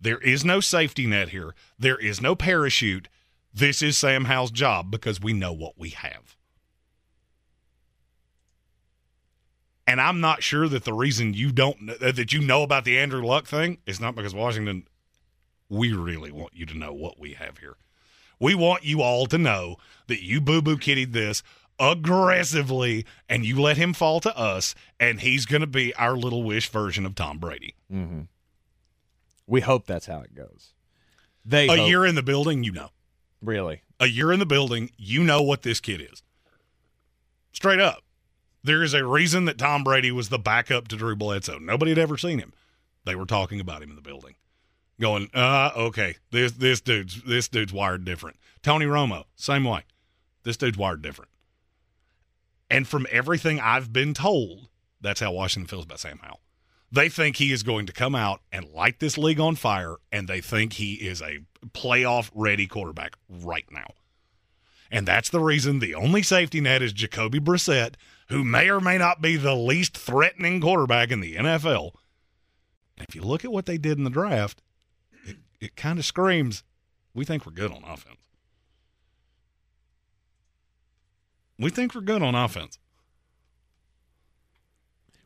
There 0.00 0.18
is 0.18 0.44
no 0.44 0.60
safety 0.60 1.06
net 1.06 1.30
here, 1.30 1.54
there 1.78 1.98
is 1.98 2.20
no 2.20 2.34
parachute. 2.34 3.08
This 3.52 3.82
is 3.82 3.96
Sam 3.96 4.24
Howell's 4.24 4.50
job 4.50 4.90
because 4.90 5.20
we 5.20 5.32
know 5.32 5.52
what 5.52 5.78
we 5.78 5.90
have. 5.90 6.36
And 9.86 10.00
I'm 10.00 10.20
not 10.20 10.42
sure 10.42 10.68
that 10.68 10.84
the 10.84 10.92
reason 10.92 11.34
you 11.34 11.52
don't 11.52 11.90
uh, 11.90 12.12
that 12.12 12.32
you 12.32 12.40
know 12.40 12.62
about 12.62 12.84
the 12.84 12.98
Andrew 12.98 13.24
Luck 13.24 13.46
thing 13.46 13.78
is 13.86 14.00
not 14.00 14.14
because 14.14 14.34
Washington. 14.34 14.86
We 15.68 15.92
really 15.92 16.30
want 16.30 16.54
you 16.54 16.66
to 16.66 16.76
know 16.76 16.92
what 16.92 17.18
we 17.18 17.34
have 17.34 17.58
here. 17.58 17.76
We 18.38 18.54
want 18.54 18.84
you 18.84 19.02
all 19.02 19.26
to 19.26 19.38
know 19.38 19.76
that 20.08 20.22
you 20.22 20.40
boo 20.40 20.62
boo 20.62 20.76
kittied 20.76 21.12
this 21.12 21.42
aggressively 21.78 23.04
and 23.28 23.44
you 23.44 23.60
let 23.60 23.76
him 23.76 23.92
fall 23.92 24.20
to 24.20 24.36
us, 24.36 24.74
and 25.00 25.20
he's 25.20 25.46
going 25.46 25.60
to 25.60 25.66
be 25.66 25.94
our 25.96 26.16
little 26.16 26.42
wish 26.42 26.68
version 26.68 27.04
of 27.06 27.14
Tom 27.14 27.38
Brady. 27.38 27.74
Mm-hmm. 27.92 28.22
We 29.46 29.60
hope 29.60 29.86
that's 29.86 30.06
how 30.06 30.20
it 30.20 30.34
goes. 30.34 30.72
They 31.44 31.66
A 31.68 31.76
hope- 31.76 31.88
year 31.88 32.06
in 32.06 32.14
the 32.14 32.22
building, 32.22 32.64
you 32.64 32.72
know. 32.72 32.90
Really? 33.42 33.82
a 34.00 34.06
year 34.06 34.32
in 34.32 34.38
the 34.40 34.46
building, 34.46 34.90
you 34.96 35.22
know 35.22 35.40
what 35.40 35.62
this 35.62 35.78
kid 35.80 36.00
is. 36.00 36.22
Straight 37.52 37.78
up. 37.80 38.02
There 38.64 38.82
is 38.82 38.92
a 38.92 39.04
reason 39.04 39.44
that 39.44 39.56
Tom 39.58 39.84
Brady 39.84 40.10
was 40.10 40.30
the 40.30 40.38
backup 40.38 40.88
to 40.88 40.96
Drew 40.96 41.14
Bledsoe. 41.14 41.58
Nobody 41.58 41.90
had 41.92 41.98
ever 41.98 42.16
seen 42.18 42.38
him. 42.38 42.52
They 43.04 43.14
were 43.14 43.24
talking 43.26 43.60
about 43.60 43.82
him 43.82 43.90
in 43.90 43.96
the 43.96 44.02
building. 44.02 44.34
Going, 45.00 45.28
uh, 45.34 45.70
okay, 45.76 46.16
this 46.30 46.52
this 46.52 46.80
dude's 46.80 47.22
this 47.22 47.48
dude's 47.48 47.72
wired 47.72 48.04
different. 48.04 48.36
Tony 48.62 48.86
Romo, 48.86 49.24
same 49.36 49.64
way. 49.64 49.82
This 50.42 50.56
dude's 50.56 50.78
wired 50.78 51.02
different. 51.02 51.30
And 52.70 52.88
from 52.88 53.06
everything 53.10 53.60
I've 53.60 53.92
been 53.92 54.14
told, 54.14 54.68
that's 55.00 55.20
how 55.20 55.32
Washington 55.32 55.68
feels 55.68 55.84
about 55.84 56.00
Sam 56.00 56.18
Howell. 56.22 56.40
They 56.90 57.08
think 57.08 57.36
he 57.36 57.52
is 57.52 57.62
going 57.62 57.86
to 57.86 57.92
come 57.92 58.14
out 58.14 58.40
and 58.52 58.70
light 58.72 59.00
this 59.00 59.18
league 59.18 59.40
on 59.40 59.56
fire, 59.56 59.96
and 60.12 60.28
they 60.28 60.40
think 60.40 60.74
he 60.74 60.94
is 60.94 61.20
a 61.20 61.40
playoff 61.68 62.30
ready 62.34 62.66
quarterback 62.66 63.16
right 63.28 63.66
now. 63.70 63.88
And 64.90 65.06
that's 65.06 65.28
the 65.28 65.40
reason 65.40 65.80
the 65.80 65.94
only 65.94 66.22
safety 66.22 66.60
net 66.60 66.82
is 66.82 66.92
Jacoby 66.92 67.40
Brissett, 67.40 67.94
who 68.28 68.44
may 68.44 68.70
or 68.70 68.80
may 68.80 68.96
not 68.96 69.20
be 69.20 69.36
the 69.36 69.56
least 69.56 69.96
threatening 69.96 70.60
quarterback 70.60 71.10
in 71.10 71.20
the 71.20 71.34
NFL. 71.34 71.92
And 72.96 73.06
if 73.08 73.14
you 73.14 73.22
look 73.22 73.44
at 73.44 73.52
what 73.52 73.66
they 73.66 73.76
did 73.76 73.98
in 73.98 74.04
the 74.04 74.10
draft, 74.10 74.62
it, 75.24 75.36
it 75.60 75.76
kind 75.76 75.98
of 75.98 76.04
screams 76.04 76.62
we 77.12 77.24
think 77.24 77.44
we're 77.44 77.52
good 77.52 77.72
on 77.72 77.82
offense. 77.84 78.23
We 81.58 81.70
think 81.70 81.94
we're 81.94 82.00
good 82.00 82.22
on 82.22 82.34
offense. 82.34 82.78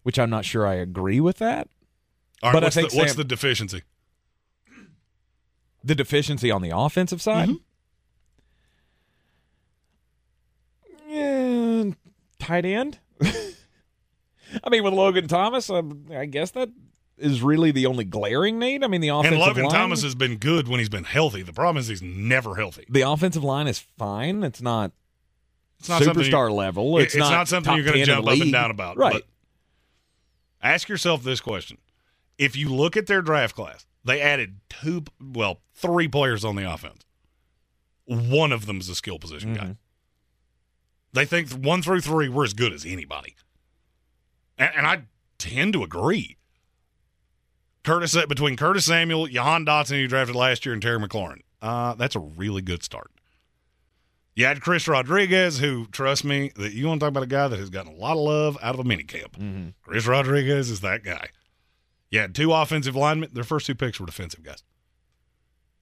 Which 0.02 0.18
I'm 0.18 0.30
not 0.30 0.44
sure 0.44 0.66
I 0.66 0.74
agree 0.74 1.20
with 1.20 1.38
that. 1.38 1.68
All 2.42 2.50
right, 2.50 2.54
but 2.54 2.62
what's, 2.62 2.76
I 2.76 2.80
think 2.80 2.92
the, 2.92 2.98
what's 2.98 3.10
Sam- 3.12 3.18
the 3.18 3.24
deficiency? 3.24 3.82
the 5.84 5.94
deficiency 5.94 6.50
on 6.50 6.62
the 6.62 6.70
offensive 6.76 7.22
side. 7.22 7.50
Yeah, 11.08 11.84
tight 12.38 12.64
end. 12.64 12.98
I 13.22 14.70
mean, 14.70 14.82
with 14.84 14.92
Logan 14.92 15.28
Thomas, 15.28 15.70
um, 15.70 16.06
I 16.14 16.26
guess 16.26 16.50
that 16.52 16.70
is 17.16 17.42
really 17.42 17.70
the 17.70 17.86
only 17.86 18.04
glaring 18.04 18.58
need. 18.58 18.84
I 18.84 18.86
mean, 18.86 19.00
the 19.00 19.08
offensive 19.08 19.32
And 19.32 19.40
Logan 19.40 19.64
line, 19.64 19.72
Thomas 19.72 20.02
has 20.02 20.14
been 20.14 20.36
good 20.36 20.68
when 20.68 20.78
he's 20.78 20.88
been 20.88 21.04
healthy. 21.04 21.42
The 21.42 21.52
problem 21.52 21.78
is 21.78 21.88
he's 21.88 22.02
never 22.02 22.54
healthy. 22.56 22.84
the 22.88 23.02
offensive 23.02 23.44
line 23.44 23.66
is 23.66 23.78
fine. 23.78 24.42
It's 24.44 24.62
not, 24.62 24.92
It's 25.80 25.88
not 25.88 26.02
something 26.02 26.24
you- 26.24 26.30
superstar 26.30 26.50
level. 26.52 26.98
It- 26.98 27.04
It's, 27.04 27.14
it's 27.14 27.20
not 27.30 27.48
something 27.48 27.70
top 27.70 27.76
you're 27.76 27.84
gonna 27.84 28.04
jump 28.04 28.26
up 28.26 28.38
and 28.40 28.52
down 28.52 28.70
about, 28.70 28.96
Right. 28.96 29.12
but- 29.12 29.26
Ask 30.60 30.88
yourself 30.88 31.22
this 31.22 31.40
question. 31.40 31.78
If 32.36 32.56
you 32.56 32.74
look 32.74 32.96
at 32.96 33.06
their 33.06 33.22
draft 33.22 33.54
class, 33.54 33.86
they 34.04 34.20
added 34.20 34.60
two, 34.68 35.04
well, 35.20 35.60
three 35.74 36.08
players 36.08 36.44
on 36.44 36.56
the 36.56 36.68
offense. 36.70 37.04
One 38.06 38.50
of 38.52 38.66
them 38.66 38.78
is 38.80 38.88
a 38.88 38.94
skill 38.94 39.18
position 39.18 39.54
Mm-hmm. 39.54 39.66
guy. 39.66 39.76
They 41.12 41.24
think 41.24 41.50
one 41.52 41.80
through 41.82 42.00
three 42.00 42.28
were 42.28 42.44
as 42.44 42.54
good 42.54 42.72
as 42.72 42.84
anybody. 42.84 43.36
And, 44.56 44.70
and 44.76 44.86
I 44.86 45.02
tend 45.38 45.72
to 45.74 45.82
agree. 45.84 46.36
Curtis 47.84 48.16
between 48.26 48.56
Curtis 48.56 48.84
Samuel, 48.84 49.26
Jahan 49.28 49.64
Dotson, 49.64 50.00
who 50.00 50.08
drafted 50.08 50.36
last 50.36 50.66
year, 50.66 50.72
and 50.72 50.82
Terry 50.82 50.98
McLaurin. 50.98 51.40
Uh, 51.62 51.94
that's 51.94 52.16
a 52.16 52.20
really 52.20 52.62
good 52.62 52.82
start. 52.82 53.10
You 54.38 54.44
had 54.44 54.60
Chris 54.60 54.86
Rodriguez, 54.86 55.58
who, 55.58 55.86
trust 55.86 56.24
me, 56.24 56.52
that 56.54 56.72
you 56.72 56.86
want 56.86 57.00
to 57.00 57.04
talk 57.04 57.08
about 57.08 57.24
a 57.24 57.26
guy 57.26 57.48
that 57.48 57.58
has 57.58 57.70
gotten 57.70 57.92
a 57.92 57.96
lot 57.96 58.12
of 58.12 58.18
love 58.18 58.56
out 58.62 58.72
of 58.72 58.78
a 58.78 58.84
minicamp. 58.84 59.32
Mm-hmm. 59.32 59.68
Chris 59.82 60.06
Rodriguez 60.06 60.70
is 60.70 60.80
that 60.82 61.02
guy. 61.02 61.30
You 62.12 62.20
had 62.20 62.36
two 62.36 62.52
offensive 62.52 62.94
linemen. 62.94 63.30
Their 63.32 63.42
first 63.42 63.66
two 63.66 63.74
picks 63.74 63.98
were 63.98 64.06
defensive 64.06 64.44
guys. 64.44 64.62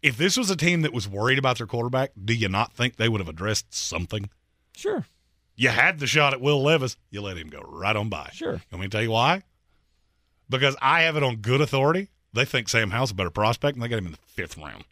If 0.00 0.16
this 0.16 0.38
was 0.38 0.48
a 0.48 0.56
team 0.56 0.80
that 0.80 0.94
was 0.94 1.06
worried 1.06 1.38
about 1.38 1.58
their 1.58 1.66
quarterback, 1.66 2.12
do 2.24 2.32
you 2.32 2.48
not 2.48 2.72
think 2.72 2.96
they 2.96 3.10
would 3.10 3.20
have 3.20 3.28
addressed 3.28 3.74
something? 3.74 4.30
Sure. 4.74 5.04
You 5.54 5.68
had 5.68 5.98
the 5.98 6.06
shot 6.06 6.32
at 6.32 6.40
Will 6.40 6.62
Levis. 6.62 6.96
You 7.10 7.20
let 7.20 7.36
him 7.36 7.50
go 7.50 7.60
right 7.60 7.94
on 7.94 8.08
by. 8.08 8.30
Sure. 8.32 8.62
Let 8.72 8.80
me 8.80 8.88
tell 8.88 9.02
you 9.02 9.10
why? 9.10 9.42
Because 10.48 10.76
I 10.80 11.02
have 11.02 11.18
it 11.18 11.22
on 11.22 11.36
good 11.42 11.60
authority. 11.60 12.08
They 12.32 12.46
think 12.46 12.70
Sam 12.70 12.88
Howell's 12.88 13.10
a 13.10 13.14
better 13.14 13.28
prospect, 13.28 13.76
and 13.76 13.82
they 13.82 13.88
got 13.88 13.98
him 13.98 14.06
in 14.06 14.12
the 14.12 14.18
fifth 14.24 14.56
round. 14.56 14.84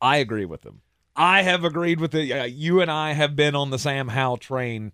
I 0.00 0.16
agree 0.16 0.44
with 0.44 0.62
them. 0.62 0.82
I 1.16 1.42
have 1.42 1.64
agreed 1.64 1.98
with 1.98 2.14
it. 2.14 2.30
Uh, 2.30 2.44
you 2.44 2.80
and 2.80 2.90
I 2.90 3.12
have 3.14 3.34
been 3.34 3.54
on 3.54 3.70
the 3.70 3.78
Sam 3.78 4.08
Howell 4.08 4.36
train. 4.36 4.92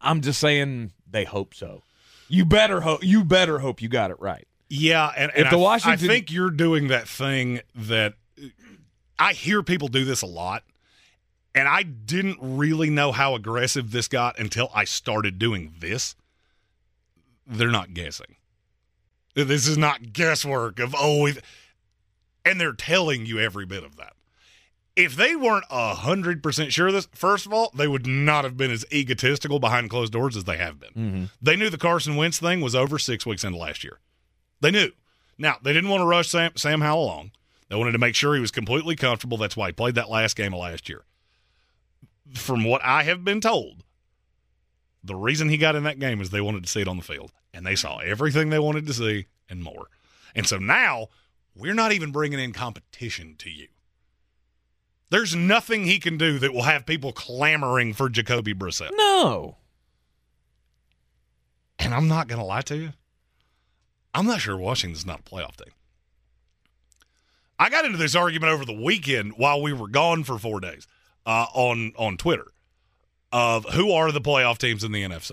I'm 0.00 0.20
just 0.20 0.40
saying 0.40 0.92
they 1.10 1.24
hope 1.24 1.54
so. 1.54 1.82
You 2.28 2.44
better 2.44 2.80
hope. 2.80 3.04
You 3.04 3.24
better 3.24 3.58
hope 3.58 3.82
you 3.82 3.88
got 3.88 4.10
it 4.10 4.20
right. 4.20 4.46
Yeah, 4.68 5.12
and, 5.14 5.30
If 5.34 5.50
the 5.50 5.56
I, 5.56 5.60
Washington- 5.60 6.10
I 6.10 6.14
think 6.14 6.30
you're 6.30 6.50
doing 6.50 6.88
that 6.88 7.06
thing 7.06 7.60
that 7.74 8.14
I 9.18 9.34
hear 9.34 9.62
people 9.62 9.88
do 9.88 10.04
this 10.06 10.22
a 10.22 10.26
lot, 10.26 10.64
and 11.54 11.68
I 11.68 11.82
didn't 11.82 12.38
really 12.40 12.88
know 12.88 13.12
how 13.12 13.34
aggressive 13.34 13.90
this 13.90 14.08
got 14.08 14.38
until 14.38 14.70
I 14.74 14.84
started 14.84 15.38
doing 15.38 15.74
this. 15.78 16.16
They're 17.46 17.68
not 17.68 17.92
guessing. 17.92 18.36
This 19.34 19.66
is 19.66 19.76
not 19.76 20.12
guesswork 20.12 20.78
of 20.78 20.94
oh, 20.96 21.28
and 22.44 22.60
they're 22.60 22.72
telling 22.72 23.26
you 23.26 23.38
every 23.38 23.66
bit 23.66 23.84
of 23.84 23.96
that. 23.96 24.14
If 24.94 25.16
they 25.16 25.34
weren't 25.34 25.64
a 25.70 25.94
hundred 25.94 26.42
percent 26.42 26.72
sure 26.72 26.88
of 26.88 26.92
this, 26.92 27.08
first 27.14 27.46
of 27.46 27.52
all, 27.52 27.70
they 27.74 27.88
would 27.88 28.06
not 28.06 28.44
have 28.44 28.56
been 28.56 28.70
as 28.70 28.84
egotistical 28.92 29.58
behind 29.58 29.88
closed 29.88 30.12
doors 30.12 30.36
as 30.36 30.44
they 30.44 30.58
have 30.58 30.78
been. 30.78 30.90
Mm-hmm. 30.90 31.24
They 31.40 31.56
knew 31.56 31.70
the 31.70 31.78
Carson 31.78 32.16
Wentz 32.16 32.38
thing 32.38 32.60
was 32.60 32.74
over 32.74 32.98
six 32.98 33.24
weeks 33.24 33.42
into 33.42 33.58
last 33.58 33.84
year. 33.84 34.00
They 34.60 34.70
knew. 34.70 34.90
Now, 35.38 35.56
they 35.62 35.72
didn't 35.72 35.88
want 35.90 36.02
to 36.02 36.06
rush 36.06 36.28
Sam, 36.28 36.52
Sam 36.56 36.82
Howell 36.82 37.04
along. 37.04 37.30
They 37.68 37.76
wanted 37.76 37.92
to 37.92 37.98
make 37.98 38.14
sure 38.14 38.34
he 38.34 38.40
was 38.40 38.50
completely 38.50 38.94
comfortable. 38.94 39.38
That's 39.38 39.56
why 39.56 39.68
he 39.68 39.72
played 39.72 39.94
that 39.94 40.10
last 40.10 40.36
game 40.36 40.52
of 40.52 40.60
last 40.60 40.90
year. 40.90 41.04
From 42.34 42.64
what 42.64 42.84
I 42.84 43.02
have 43.04 43.24
been 43.24 43.40
told, 43.40 43.82
the 45.02 45.16
reason 45.16 45.48
he 45.48 45.56
got 45.56 45.74
in 45.74 45.84
that 45.84 45.98
game 45.98 46.20
is 46.20 46.30
they 46.30 46.40
wanted 46.42 46.64
to 46.64 46.68
see 46.68 46.82
it 46.82 46.88
on 46.88 46.98
the 46.98 47.02
field. 47.02 47.32
And 47.54 47.66
they 47.66 47.76
saw 47.76 47.98
everything 47.98 48.50
they 48.50 48.58
wanted 48.58 48.86
to 48.86 48.94
see 48.94 49.26
and 49.48 49.62
more. 49.62 49.86
And 50.34 50.46
so 50.46 50.58
now 50.58 51.08
we're 51.56 51.74
not 51.74 51.92
even 51.92 52.12
bringing 52.12 52.38
in 52.38 52.52
competition 52.52 53.36
to 53.38 53.50
you. 53.50 53.68
There's 55.12 55.36
nothing 55.36 55.84
he 55.84 55.98
can 55.98 56.16
do 56.16 56.38
that 56.38 56.54
will 56.54 56.62
have 56.62 56.86
people 56.86 57.12
clamoring 57.12 57.92
for 57.92 58.08
Jacoby 58.08 58.54
Brissett. 58.54 58.92
No. 58.94 59.58
And 61.78 61.92
I'm 61.92 62.08
not 62.08 62.28
going 62.28 62.38
to 62.40 62.46
lie 62.46 62.62
to 62.62 62.76
you. 62.76 62.92
I'm 64.14 64.24
not 64.24 64.40
sure 64.40 64.56
Washington's 64.56 65.04
not 65.04 65.20
a 65.20 65.22
playoff 65.22 65.56
team. 65.56 65.74
I 67.58 67.68
got 67.68 67.84
into 67.84 67.98
this 67.98 68.14
argument 68.14 68.54
over 68.54 68.64
the 68.64 68.72
weekend 68.72 69.34
while 69.36 69.60
we 69.60 69.74
were 69.74 69.86
gone 69.86 70.24
for 70.24 70.38
four 70.38 70.60
days 70.60 70.86
uh, 71.26 71.44
on 71.52 71.92
on 71.98 72.16
Twitter 72.16 72.46
of 73.30 73.66
who 73.74 73.92
are 73.92 74.12
the 74.12 74.20
playoff 74.22 74.56
teams 74.56 74.82
in 74.82 74.92
the 74.92 75.02
NFC. 75.02 75.32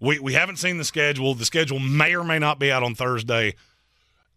We 0.00 0.18
we 0.18 0.32
haven't 0.32 0.56
seen 0.56 0.78
the 0.78 0.84
schedule. 0.84 1.34
The 1.34 1.44
schedule 1.44 1.78
may 1.78 2.16
or 2.16 2.24
may 2.24 2.40
not 2.40 2.58
be 2.58 2.72
out 2.72 2.82
on 2.82 2.96
Thursday. 2.96 3.54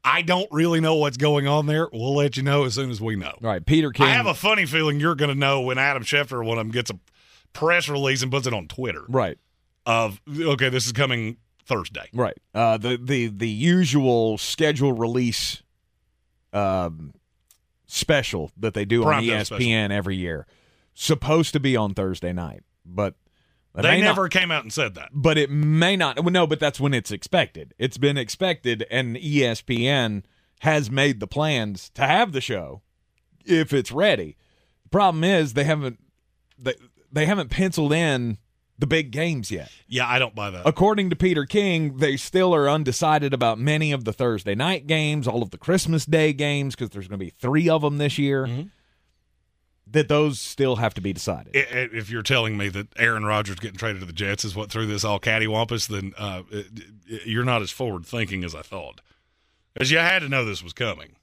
I 0.05 0.21
don't 0.21 0.47
really 0.51 0.79
know 0.79 0.95
what's 0.95 1.17
going 1.17 1.47
on 1.47 1.65
there. 1.65 1.89
We'll 1.91 2.15
let 2.15 2.37
you 2.37 2.43
know 2.43 2.63
as 2.63 2.75
soon 2.75 2.91
as 2.91 3.01
we 3.01 3.15
know. 3.15 3.33
All 3.43 3.49
right, 3.49 3.65
Peter 3.65 3.91
King. 3.91 4.05
I 4.05 4.11
have 4.11 4.27
a 4.27 4.35
funny 4.35 4.67
feeling 4.67 4.99
you're 4.99 5.15
going 5.15 5.33
to 5.33 5.35
know 5.35 5.61
when 5.61 5.79
Adam 5.79 6.03
Schefter, 6.03 6.45
one 6.45 6.59
of 6.59 6.65
them, 6.65 6.71
gets 6.71 6.91
a 6.91 6.99
press 7.53 7.89
release 7.89 8.21
and 8.21 8.31
puts 8.31 8.45
it 8.45 8.53
on 8.53 8.67
Twitter 8.67 9.03
right. 9.09 9.39
of 9.87 10.21
okay, 10.29 10.69
this 10.69 10.85
is 10.85 10.91
coming 10.91 11.37
Thursday. 11.65 12.07
Right. 12.13 12.37
Uh, 12.53 12.77
the 12.77 12.99
the 13.01 13.27
the 13.27 13.49
usual 13.49 14.37
schedule 14.37 14.93
release 14.93 15.63
um, 16.53 17.13
special 17.87 18.51
that 18.57 18.75
they 18.75 18.85
do 18.85 19.01
Prime 19.01 19.17
on 19.17 19.23
ESPN 19.23 19.89
every 19.89 20.17
year, 20.17 20.45
supposed 20.93 21.53
to 21.53 21.59
be 21.59 21.75
on 21.75 21.95
Thursday 21.95 22.31
night, 22.31 22.61
but 22.85 23.15
it 23.77 23.81
They 23.81 23.91
may 23.91 23.99
not- 24.01 24.05
never 24.07 24.29
came 24.29 24.51
out 24.51 24.63
and 24.63 24.71
said 24.73 24.95
that. 24.95 25.09
but 25.13 25.37
it 25.37 25.49
may 25.49 25.95
not. 25.95 26.21
Well, 26.23 26.31
no, 26.31 26.47
but 26.47 26.59
that's 26.59 26.79
when 26.79 26.93
it's 26.93 27.11
expected. 27.11 27.73
It's 27.77 27.97
been 27.97 28.17
expected, 28.17 28.85
and 28.89 29.15
ESPN 29.17 30.23
has 30.61 30.89
made 30.89 31.19
the 31.19 31.27
plans 31.27 31.89
to 31.95 32.03
have 32.07 32.31
the 32.31 32.41
show 32.41 32.81
if 33.45 33.73
it's 33.73 33.91
ready. 33.91 34.37
The 34.83 34.89
problem 34.89 35.23
is 35.23 35.53
they 35.53 35.65
haven't 35.65 35.99
they 36.57 36.73
they 37.11 37.25
haven't 37.25 37.49
penciled 37.49 37.91
in 37.93 38.37
the 38.77 38.87
big 38.87 39.11
games 39.11 39.51
yet. 39.51 39.71
Yeah, 39.87 40.05
I 40.07 40.19
don't 40.19 40.35
buy 40.35 40.49
that. 40.49 40.63
According 40.67 41.09
to 41.09 41.15
Peter 41.15 41.45
King, 41.45 41.97
they 41.97 42.17
still 42.17 42.53
are 42.53 42.69
undecided 42.69 43.33
about 43.33 43.57
many 43.57 43.91
of 43.93 44.03
the 44.03 44.11
Thursday 44.11 44.53
night 44.55 44.85
games, 44.85 45.27
all 45.29 45.41
of 45.41 45.51
the 45.51 45.57
Christmas 45.57 46.05
Day 46.05 46.33
games, 46.33 46.75
because 46.75 46.89
there's 46.89 47.07
going 47.07 47.19
to 47.19 47.25
be 47.25 47.29
three 47.29 47.69
of 47.69 47.81
them 47.83 47.99
this 47.99 48.17
year. 48.17 48.47
Mm-hmm. 48.47 48.67
That 49.95 50.09
those 50.09 50.41
still 50.41 50.75
have 50.75 50.93
to 50.95 51.01
be 51.01 51.13
decided. 51.13 51.51
If 51.53 52.09
you're 52.09 52.21
telling 52.21 52.57
me 52.57 52.67
that 52.67 52.89
Aaron 52.97 53.23
Rodgers 53.23 53.55
getting 53.55 53.77
traded 53.77 54.01
to 54.01 54.05
the 54.05 54.11
Jets 54.11 54.43
is 54.43 54.53
what 54.53 54.69
threw 54.69 54.85
this 54.85 55.05
all 55.05 55.21
cattywampus, 55.21 55.87
then 55.87 56.11
uh, 56.17 56.41
you're 57.25 57.45
not 57.45 57.61
as 57.61 57.71
forward 57.71 58.05
thinking 58.05 58.43
as 58.43 58.53
I 58.53 58.61
thought. 58.61 58.99
Because 59.73 59.91
you 59.91 59.99
had 59.99 60.19
to 60.19 60.27
know 60.27 60.43
this 60.43 60.61
was 60.61 60.73
coming. 60.73 61.15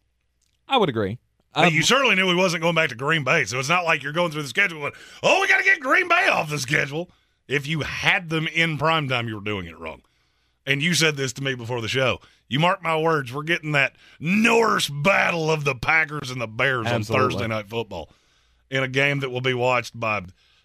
I 0.66 0.79
would 0.79 0.89
agree. 0.89 1.18
Um, 1.55 1.70
you 1.70 1.83
certainly 1.83 2.14
knew 2.14 2.31
he 2.31 2.35
wasn't 2.35 2.62
going 2.62 2.75
back 2.75 2.89
to 2.89 2.95
Green 2.95 3.25
Bay, 3.25 3.45
so 3.45 3.59
it's 3.59 3.68
not 3.68 3.85
like 3.85 4.03
you're 4.03 4.14
going 4.14 4.33
through 4.33 4.41
the 4.41 4.49
schedule 4.49 4.81
going, 4.81 4.93
"Oh, 5.23 5.43
we 5.43 5.49
got 5.49 5.59
to 5.59 5.64
get 5.64 5.81
Green 5.81 6.09
Bay 6.09 6.29
off 6.29 6.49
the 6.49 6.59
schedule." 6.59 7.11
If 7.47 7.66
you 7.66 7.81
had 7.81 8.31
them 8.31 8.47
in 8.47 8.79
prime 8.79 9.07
time, 9.07 9.29
you 9.29 9.35
were 9.35 9.45
doing 9.45 9.66
it 9.66 9.79
wrong. 9.79 10.01
And 10.64 10.81
you 10.81 10.95
said 10.95 11.16
this 11.16 11.35
to 11.35 11.43
me 11.43 11.55
before 11.55 11.83
the 11.83 11.89
show. 11.89 12.20
You 12.49 12.59
mark 12.59 12.83
my 12.83 12.99
words, 12.99 13.35
we're 13.35 13.43
getting 13.43 13.73
that 13.73 13.97
Norse 14.18 14.89
battle 14.89 15.51
of 15.51 15.64
the 15.64 15.75
Packers 15.75 16.31
and 16.31 16.41
the 16.41 16.47
Bears 16.47 16.87
Absolutely. 16.87 17.23
on 17.23 17.31
Thursday 17.31 17.47
night 17.49 17.68
football 17.68 18.09
in 18.73 18.83
a 18.83 18.89
game 18.89 19.20
that 19.20 19.31
will 19.31 19.43
be 19.43 19.55
watched 19.55 19.99
by 19.99 20.23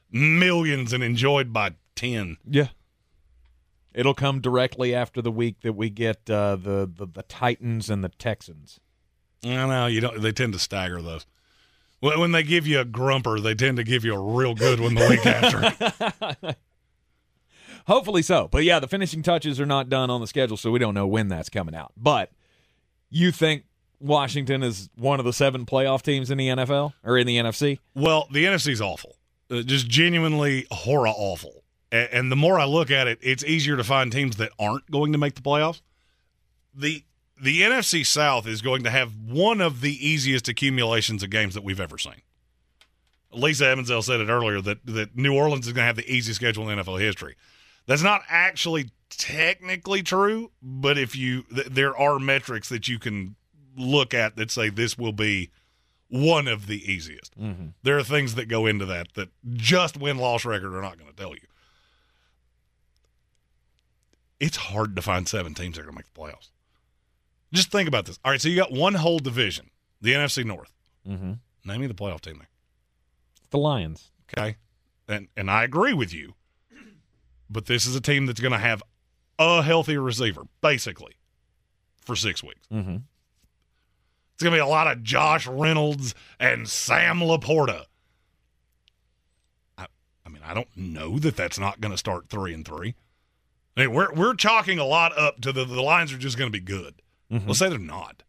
millions 0.10 0.94
and 0.94 1.04
enjoyed 1.04 1.52
by 1.52 1.74
10. 1.96 2.38
Yeah. 2.50 2.70
It'll 3.94 4.14
come 4.14 4.40
directly 4.40 4.96
after 4.96 5.22
the 5.22 5.32
week 5.32 5.62
that 5.62 5.74
we 5.74 5.90
get 5.90 6.30
uh, 6.30 6.56
the, 6.56 6.90
the 6.92 7.08
the 7.08 7.24
Titans 7.24 7.90
and 7.90 8.04
the 8.04 8.10
Texans. 8.10 8.80
I 9.44 9.66
know 9.66 9.88
you 9.88 10.02
don't. 10.02 10.22
They 10.22 10.32
tend 10.32 10.54
to 10.54 10.60
stagger 10.60 11.02
those. 11.02 11.26
When 12.00 12.20
when 12.20 12.32
they 12.32 12.44
give 12.44 12.68
you 12.68 12.80
a 12.80 12.86
grumper, 12.86 13.40
they 13.40 13.56
tend 13.56 13.78
to 13.78 13.84
give 13.84 14.06
you 14.06 14.14
a 14.14 14.20
real 14.20 14.54
good 14.54 14.80
one 14.80 14.94
the 14.94 15.08
week 15.10 15.26
after. 15.26 16.56
Hopefully 17.88 18.22
so. 18.22 18.48
But 18.52 18.64
yeah, 18.66 18.80
the 18.80 18.88
finishing 18.88 19.24
touches 19.24 19.60
are 19.60 19.66
not 19.66 19.90
done 19.90 20.12
on 20.12 20.22
the 20.22 20.28
schedule, 20.28 20.58
so 20.58 20.70
we 20.70 20.78
don't 20.78 20.94
know 20.94 21.08
when 21.08 21.28
that's 21.28 21.50
coming 21.50 21.74
out. 21.74 21.94
But 21.98 22.32
you 23.10 23.32
think 23.32 23.64
Washington 24.00 24.64
is 24.64 24.90
one 24.96 25.20
of 25.20 25.26
the 25.26 25.34
seven 25.34 25.66
playoff 25.66 26.02
teams 26.02 26.30
in 26.30 26.38
the 26.38 26.48
NFL 26.50 26.94
or 27.04 27.18
in 27.18 27.28
the 27.28 27.38
NFC? 27.38 27.80
Well, 27.96 28.28
the 28.32 28.46
NFC's 28.46 28.82
awful, 28.82 29.16
uh, 29.50 29.62
just 29.62 29.88
genuinely 29.88 30.68
horror 30.72 31.08
awful. 31.08 31.64
And, 31.92 32.10
and 32.12 32.32
the 32.32 32.36
more 32.36 32.60
I 32.60 32.66
look 32.66 32.92
at 32.92 33.08
it, 33.08 33.20
it's 33.22 33.44
easier 33.44 33.78
to 33.78 33.84
find 33.84 34.12
teams 34.12 34.38
that 34.38 34.52
aren't 34.60 34.90
going 34.92 35.12
to 35.14 35.18
make 35.18 35.36
the 35.36 35.42
playoffs. 35.42 35.82
the 36.74 37.04
The 37.42 37.62
NFC 37.62 38.06
South 38.06 38.48
is 38.48 38.62
going 38.62 38.84
to 38.84 38.90
have 38.90 39.14
one 39.16 39.62
of 39.62 39.82
the 39.82 40.08
easiest 40.08 40.48
accumulations 40.48 41.24
of 41.24 41.30
games 41.30 41.54
that 41.54 41.64
we've 41.64 41.80
ever 41.80 41.98
seen. 41.98 42.22
Lisa 43.32 43.68
Evansdale 43.68 44.02
said 44.02 44.20
it 44.20 44.30
earlier 44.30 44.62
that 44.62 44.86
that 44.86 45.16
New 45.16 45.36
Orleans 45.36 45.68
is 45.68 45.74
going 45.74 45.84
to 45.84 45.88
have 45.88 45.96
the 45.96 46.10
easiest 46.10 46.40
schedule 46.40 46.70
in 46.70 46.78
NFL 46.78 47.00
history. 47.00 47.36
That's 47.86 48.04
not 48.04 48.22
actually 48.30 48.92
technically 49.10 50.04
true, 50.04 50.52
but 50.62 50.98
if 50.98 51.16
you 51.16 51.44
th- 51.44 51.68
there 51.68 51.96
are 51.98 52.20
metrics 52.20 52.70
that 52.70 52.88
you 52.88 53.00
can 53.00 53.36
look 53.78 54.14
at 54.14 54.36
that 54.36 54.52
say 54.52 54.70
this 54.70 54.98
will 54.98 55.14
be 55.14 55.52
one 56.10 56.48
of 56.48 56.68
the 56.68 56.92
easiest. 56.92 57.34
There 57.84 57.98
are 57.98 58.04
things 58.04 58.36
that 58.36 58.48
go 58.48 58.66
into 58.66 58.86
that 58.86 59.14
that 59.14 59.30
just 59.54 59.98
win 59.98 60.18
loss 60.18 60.46
record 60.46 60.74
are 60.74 60.82
not 60.82 60.98
going 60.98 61.10
to 61.10 61.16
tell 61.16 61.34
you. 61.34 61.42
It's 64.40 64.58
hard 64.58 64.96
to 64.96 65.02
find 65.02 65.28
seven 65.28 65.54
teams 65.54 65.76
that 65.76 65.82
are 65.82 65.86
going 65.86 65.96
to 65.96 66.00
make 66.00 66.14
the 66.14 66.20
playoffs. 66.20 66.50
Just 67.52 67.72
think 67.72 67.88
about 67.88 68.06
this. 68.06 68.20
All 68.24 68.32
right, 68.32 68.42
so 68.42 68.50
you 68.50 68.56
got 68.56 68.72
one 68.72 68.94
whole 68.94 69.20
division, 69.20 69.72
the 70.02 70.14
NFC 70.14 70.46
North. 70.46 70.72
Mm-hmm. 71.08 71.34
Name 71.66 71.82
me 71.82 71.88
the 71.88 71.94
playoff 71.94 72.22
team 72.22 72.38
there. 72.38 72.50
The 73.50 73.58
Lions. 73.58 74.12
Okay, 74.30 74.58
and 75.08 75.28
and 75.38 75.50
I 75.50 75.64
agree 75.64 75.94
with 75.94 76.14
you, 76.14 76.34
but 77.50 77.66
this 77.66 77.86
is 77.86 77.96
a 77.96 78.02
team 78.02 78.26
that's 78.26 78.42
going 78.42 78.52
to 78.52 78.58
have 78.58 78.84
a 79.40 79.62
healthy 79.62 79.98
receiver 79.98 80.44
basically 80.62 81.16
for 82.02 82.16
six 82.16 82.44
weeks. 82.44 82.68
Mm-hmm. 82.72 82.98
It's 84.38 84.44
going 84.44 84.54
to 84.54 84.58
be 84.58 84.62
a 84.62 84.68
lot 84.68 84.86
of 84.86 85.02
Josh 85.02 85.48
Reynolds 85.48 86.14
and 86.40 86.70
Sam 86.70 87.22
LaPorta. 87.22 87.86
I, 89.80 89.88
I 90.24 90.30
mean, 90.30 90.44
I 90.46 90.54
don't 90.54 90.68
know 90.78 91.18
that 91.18 91.36
that's 91.36 91.58
not 91.58 91.82
going 91.82 91.92
to 91.92 91.98
start 91.98 92.30
three 92.30 92.54
and 92.54 92.64
three. 92.64 92.94
I 93.76 93.80
mean, 93.80 93.94
we're 93.96 94.14
we're 94.14 94.36
chalking 94.36 94.78
a 94.78 94.86
lot 94.86 95.18
up 95.18 95.42
to 95.42 95.52
the 95.52 95.66
the 95.66 95.82
Lions 95.82 96.14
are 96.14 96.20
just 96.20 96.38
going 96.38 96.52
to 96.52 96.56
be 96.56 96.64
good. 96.64 97.02
Mm-hmm. 97.32 97.48
Let's 97.48 97.58
say 97.58 97.68
they're 97.68 97.80
not. 97.80 98.22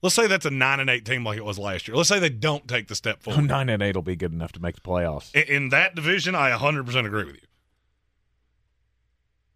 Let's 0.00 0.14
say 0.14 0.26
that's 0.26 0.46
a 0.46 0.50
nine 0.50 0.80
and 0.80 0.88
eight 0.88 1.04
team 1.04 1.26
like 1.26 1.36
it 1.36 1.44
was 1.44 1.58
last 1.58 1.86
year. 1.86 1.94
Let's 1.94 2.08
say 2.08 2.18
they 2.18 2.30
don't 2.30 2.66
take 2.66 2.88
the 2.88 2.94
step 2.94 3.22
forward. 3.22 3.44
Nine 3.48 3.68
and 3.68 3.82
eight 3.82 3.96
will 3.96 4.02
be 4.02 4.16
good 4.16 4.32
enough 4.32 4.52
to 4.52 4.62
make 4.62 4.76
the 4.76 4.80
playoffs. 4.80 5.34
In, 5.34 5.42
in 5.42 5.68
that 5.68 5.94
division, 5.94 6.34
I 6.34 6.52
100% 6.52 7.04
agree 7.04 7.24
with 7.24 7.34
you. 7.34 7.48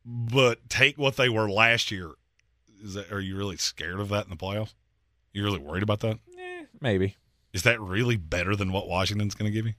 But 0.04 0.68
take 0.68 0.98
what 0.98 1.16
they 1.16 1.30
were 1.30 1.48
last 1.48 1.90
year. 1.90 2.10
Is 2.82 2.92
that 2.92 3.10
are 3.10 3.20
you 3.20 3.38
really 3.38 3.56
scared 3.56 4.00
of 4.00 4.10
that 4.10 4.24
in 4.24 4.30
the 4.30 4.36
playoffs? 4.36 4.74
You 5.35 5.45
really 5.45 5.59
worried 5.59 5.82
about 5.82 6.01
that? 6.01 6.18
Eh, 6.39 6.64
maybe. 6.80 7.16
Is 7.53 7.64
that 7.64 7.80
really 7.80 8.16
better 8.16 8.57
than 8.57 8.72
what 8.72 8.89
Washington's 8.89 9.35
going 9.35 9.51
to 9.51 9.55
give 9.55 9.66
you? 9.66 9.74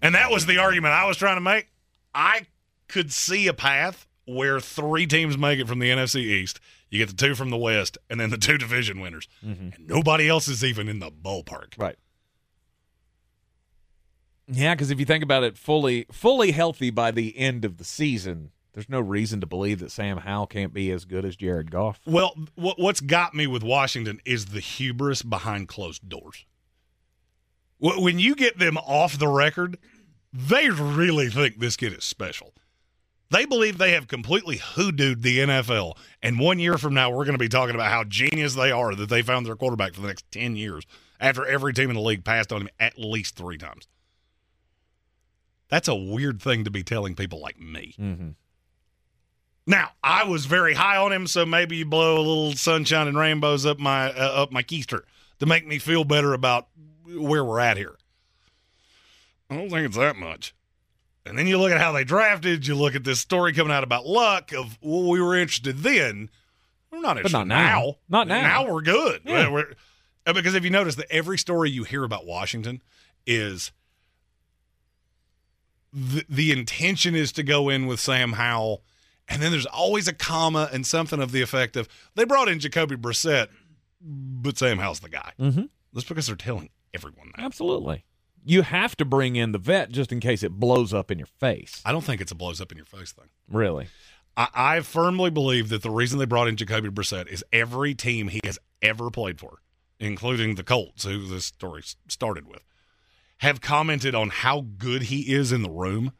And 0.00 0.16
that 0.16 0.30
was 0.30 0.46
the 0.46 0.58
argument 0.58 0.94
I 0.94 1.06
was 1.06 1.16
trying 1.16 1.36
to 1.36 1.40
make. 1.40 1.68
I 2.14 2.46
could 2.88 3.12
see 3.12 3.46
a 3.46 3.54
path 3.54 4.06
where 4.24 4.60
three 4.60 5.06
teams 5.06 5.38
make 5.38 5.60
it 5.60 5.68
from 5.68 5.78
the 5.78 5.90
NFC 5.90 6.16
East. 6.16 6.58
You 6.90 6.98
get 6.98 7.08
the 7.08 7.14
two 7.14 7.34
from 7.34 7.50
the 7.50 7.56
West, 7.56 7.96
and 8.10 8.20
then 8.20 8.30
the 8.30 8.36
two 8.36 8.58
division 8.58 9.00
winners. 9.00 9.28
Mm-hmm. 9.44 9.70
And 9.76 9.88
nobody 9.88 10.28
else 10.28 10.48
is 10.48 10.64
even 10.64 10.88
in 10.88 10.98
the 10.98 11.10
ballpark. 11.10 11.78
Right. 11.78 11.96
Yeah, 14.46 14.74
because 14.74 14.90
if 14.90 14.98
you 14.98 15.06
think 15.06 15.22
about 15.22 15.44
it, 15.44 15.56
fully 15.56 16.06
fully 16.10 16.50
healthy 16.50 16.90
by 16.90 17.10
the 17.10 17.38
end 17.38 17.64
of 17.64 17.78
the 17.78 17.84
season, 17.84 18.50
there's 18.72 18.88
no 18.88 19.00
reason 19.00 19.40
to 19.40 19.46
believe 19.46 19.80
that 19.80 19.90
Sam 19.90 20.18
Howell 20.18 20.46
can't 20.46 20.72
be 20.72 20.90
as 20.90 21.04
good 21.04 21.24
as 21.24 21.36
Jared 21.36 21.70
Goff. 21.70 22.00
Well, 22.06 22.34
what, 22.54 22.78
what's 22.78 23.00
got 23.00 23.34
me 23.34 23.46
with 23.46 23.62
Washington 23.62 24.20
is 24.24 24.46
the 24.46 24.60
hubris 24.60 25.22
behind 25.22 25.68
closed 25.68 26.08
doors. 26.08 26.46
When 27.78 28.18
you 28.18 28.34
get 28.34 28.58
them 28.58 28.76
off 28.78 29.18
the 29.18 29.28
record, 29.28 29.76
they 30.32 30.70
really 30.70 31.28
think 31.28 31.58
this 31.58 31.76
kid 31.76 31.92
is 31.92 32.04
special. 32.04 32.54
They 33.30 33.44
believe 33.44 33.78
they 33.78 33.92
have 33.92 34.08
completely 34.08 34.58
hoodooed 34.58 35.22
the 35.22 35.38
NFL, 35.38 35.96
and 36.22 36.38
one 36.38 36.58
year 36.58 36.76
from 36.76 36.94
now, 36.94 37.10
we're 37.10 37.24
going 37.24 37.32
to 37.32 37.38
be 37.38 37.48
talking 37.48 37.74
about 37.74 37.90
how 37.90 38.04
genius 38.04 38.54
they 38.54 38.70
are 38.70 38.94
that 38.94 39.08
they 39.08 39.22
found 39.22 39.46
their 39.46 39.56
quarterback 39.56 39.94
for 39.94 40.02
the 40.02 40.06
next 40.06 40.30
10 40.32 40.54
years 40.54 40.84
after 41.18 41.44
every 41.46 41.72
team 41.72 41.88
in 41.88 41.96
the 41.96 42.02
league 42.02 42.24
passed 42.24 42.52
on 42.52 42.62
him 42.62 42.68
at 42.78 42.98
least 42.98 43.36
three 43.36 43.56
times. 43.56 43.88
That's 45.68 45.88
a 45.88 45.94
weird 45.94 46.42
thing 46.42 46.64
to 46.64 46.70
be 46.70 46.82
telling 46.82 47.14
people 47.14 47.40
like 47.40 47.58
me. 47.58 47.94
Mm-hmm. 47.98 48.30
Now, 49.66 49.90
I 50.02 50.24
was 50.24 50.46
very 50.46 50.74
high 50.74 50.96
on 50.96 51.12
him, 51.12 51.26
so 51.26 51.46
maybe 51.46 51.76
you 51.76 51.84
blow 51.84 52.16
a 52.16 52.18
little 52.18 52.52
sunshine 52.54 53.06
and 53.06 53.16
rainbows 53.16 53.64
up 53.64 53.78
my 53.78 54.10
uh, 54.12 54.42
up 54.42 54.50
my 54.52 54.62
keister 54.62 55.02
to 55.38 55.46
make 55.46 55.66
me 55.66 55.78
feel 55.78 56.04
better 56.04 56.32
about 56.34 56.68
where 57.06 57.44
we're 57.44 57.60
at 57.60 57.76
here. 57.76 57.96
I 59.48 59.56
don't 59.56 59.70
think 59.70 59.86
it's 59.86 59.96
that 59.96 60.16
much. 60.16 60.54
And 61.24 61.38
then 61.38 61.46
you 61.46 61.58
look 61.58 61.70
at 61.70 61.80
how 61.80 61.92
they 61.92 62.02
drafted. 62.02 62.66
You 62.66 62.74
look 62.74 62.96
at 62.96 63.04
this 63.04 63.20
story 63.20 63.52
coming 63.52 63.72
out 63.72 63.84
about 63.84 64.04
luck 64.06 64.52
of 64.52 64.78
well, 64.82 65.08
we 65.08 65.20
were 65.20 65.36
interested 65.36 65.78
then. 65.78 66.30
We're 66.90 67.00
not 67.00 67.16
interested 67.16 67.38
not 67.38 67.46
now. 67.46 67.96
Not 68.08 68.26
now. 68.28 68.42
Now 68.42 68.72
we're 68.72 68.82
good. 68.82 69.22
Yeah. 69.24 69.48
We're- 69.48 69.74
uh, 70.26 70.32
because 70.32 70.54
if 70.54 70.62
you 70.62 70.70
notice 70.70 70.94
that 70.96 71.10
every 71.10 71.36
story 71.36 71.68
you 71.70 71.82
hear 71.84 72.04
about 72.04 72.24
Washington 72.26 72.80
is 73.26 73.72
the, 75.92 76.24
the 76.28 76.52
intention 76.52 77.14
is 77.14 77.32
to 77.32 77.42
go 77.42 77.68
in 77.68 77.86
with 77.86 78.00
Sam 78.00 78.32
Howell, 78.34 78.82
and 79.28 79.42
then 79.42 79.52
there's 79.52 79.66
always 79.66 80.08
a 80.08 80.12
comma 80.12 80.68
and 80.72 80.86
something 80.86 81.20
of 81.20 81.32
the 81.32 81.42
effect 81.42 81.76
of 81.76 81.88
they 82.14 82.24
brought 82.24 82.48
in 82.48 82.58
Jacoby 82.58 82.96
Brissett, 82.96 83.48
but 84.00 84.58
Sam 84.58 84.78
Howell's 84.78 85.00
the 85.00 85.08
guy. 85.08 85.32
Mm-hmm. 85.38 85.64
That's 85.92 86.06
because 86.06 86.26
they're 86.26 86.36
telling 86.36 86.70
everyone 86.94 87.32
that. 87.36 87.44
Absolutely. 87.44 88.04
You 88.44 88.62
have 88.62 88.96
to 88.96 89.04
bring 89.04 89.36
in 89.36 89.52
the 89.52 89.58
vet 89.58 89.90
just 89.90 90.10
in 90.10 90.18
case 90.18 90.42
it 90.42 90.52
blows 90.52 90.92
up 90.92 91.10
in 91.10 91.18
your 91.18 91.28
face. 91.38 91.80
I 91.84 91.92
don't 91.92 92.02
think 92.02 92.20
it's 92.20 92.32
a 92.32 92.34
blows 92.34 92.60
up 92.60 92.72
in 92.72 92.76
your 92.76 92.86
face 92.86 93.12
thing. 93.12 93.28
Really? 93.48 93.88
I, 94.36 94.48
I 94.54 94.80
firmly 94.80 95.30
believe 95.30 95.68
that 95.68 95.82
the 95.82 95.90
reason 95.90 96.18
they 96.18 96.24
brought 96.26 96.48
in 96.48 96.56
Jacoby 96.56 96.88
Brissett 96.88 97.28
is 97.28 97.44
every 97.52 97.94
team 97.94 98.28
he 98.28 98.40
has 98.44 98.58
ever 98.80 99.10
played 99.10 99.38
for, 99.38 99.58
including 100.00 100.56
the 100.56 100.64
Colts, 100.64 101.04
who 101.04 101.26
this 101.28 101.46
story 101.46 101.82
started 102.08 102.48
with, 102.48 102.64
have 103.38 103.60
commented 103.60 104.14
on 104.14 104.30
how 104.30 104.66
good 104.76 105.04
he 105.04 105.32
is 105.32 105.52
in 105.52 105.62
the 105.62 105.70
room 105.70 106.12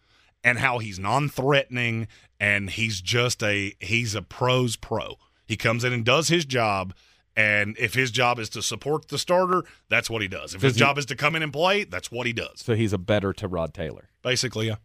and 0.45 0.59
how 0.59 0.79
he's 0.79 0.99
non-threatening 0.99 2.07
and 2.43 2.71
he's 2.71 3.01
just 3.01 3.41
a 3.45 3.73
he's 3.79 4.17
a 4.17 4.21
pros 4.21 4.75
pro. 4.75 5.15
He 5.47 5.57
comes 5.57 5.85
in 5.85 5.93
and 5.93 6.05
does 6.05 6.27
his 6.27 6.45
job. 6.45 6.93
And 7.35 7.77
if 7.79 7.95
his 7.95 8.11
job 8.11 8.39
is 8.39 8.51
to 8.51 8.63
support 8.63 9.09
the 9.09 9.17
starter, 9.17 9.63
that's 9.89 10.11
what 10.11 10.21
he 10.21 10.29
does. 10.29 10.55
If 10.55 10.61
his 10.61 10.75
he- 10.75 10.81
job 10.81 10.99
is 10.99 11.07
to 11.07 11.17
come 11.17 11.37
in 11.37 11.43
and 11.43 11.53
play, 11.53 11.85
that's 11.85 12.11
what 12.11 12.27
he 12.27 12.33
does. 12.33 12.61
So 12.61 12.75
he's 12.75 12.93
a 12.93 12.99
better 12.99 13.33
Tyrod 13.33 13.73
Taylor. 13.73 14.11
Basically, 14.23 14.67
yeah. 14.67 14.77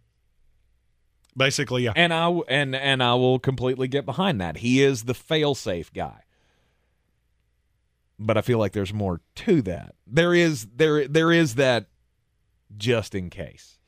Basically, 1.35 1.83
yeah. 1.83 1.93
And 1.95 2.13
I 2.13 2.29
and 2.47 2.75
and 2.75 3.01
I 3.01 3.15
will 3.15 3.39
completely 3.39 3.87
get 3.87 4.05
behind 4.05 4.39
that. 4.39 4.57
He 4.57 4.81
is 4.83 5.03
the 5.03 5.13
fail-safe 5.15 5.91
guy. 5.91 6.21
But 8.19 8.37
I 8.37 8.41
feel 8.41 8.59
like 8.59 8.73
there's 8.73 8.93
more 8.93 9.21
to 9.35 9.61
that. 9.63 9.95
There 10.05 10.33
is 10.33 10.67
there 10.75 11.07
there 11.07 11.31
is 11.31 11.55
that 11.55 11.87
just 12.77 13.15
in 13.15 13.31
case. 13.31 13.79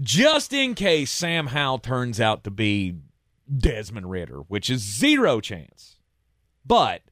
Just 0.00 0.52
in 0.52 0.74
case 0.74 1.10
Sam 1.10 1.48
Howell 1.48 1.78
turns 1.78 2.20
out 2.20 2.44
to 2.44 2.50
be 2.50 2.96
Desmond 3.56 4.10
Ridder, 4.10 4.38
which 4.48 4.68
is 4.70 4.80
zero 4.98 5.40
chance. 5.40 5.96
But 6.64 7.02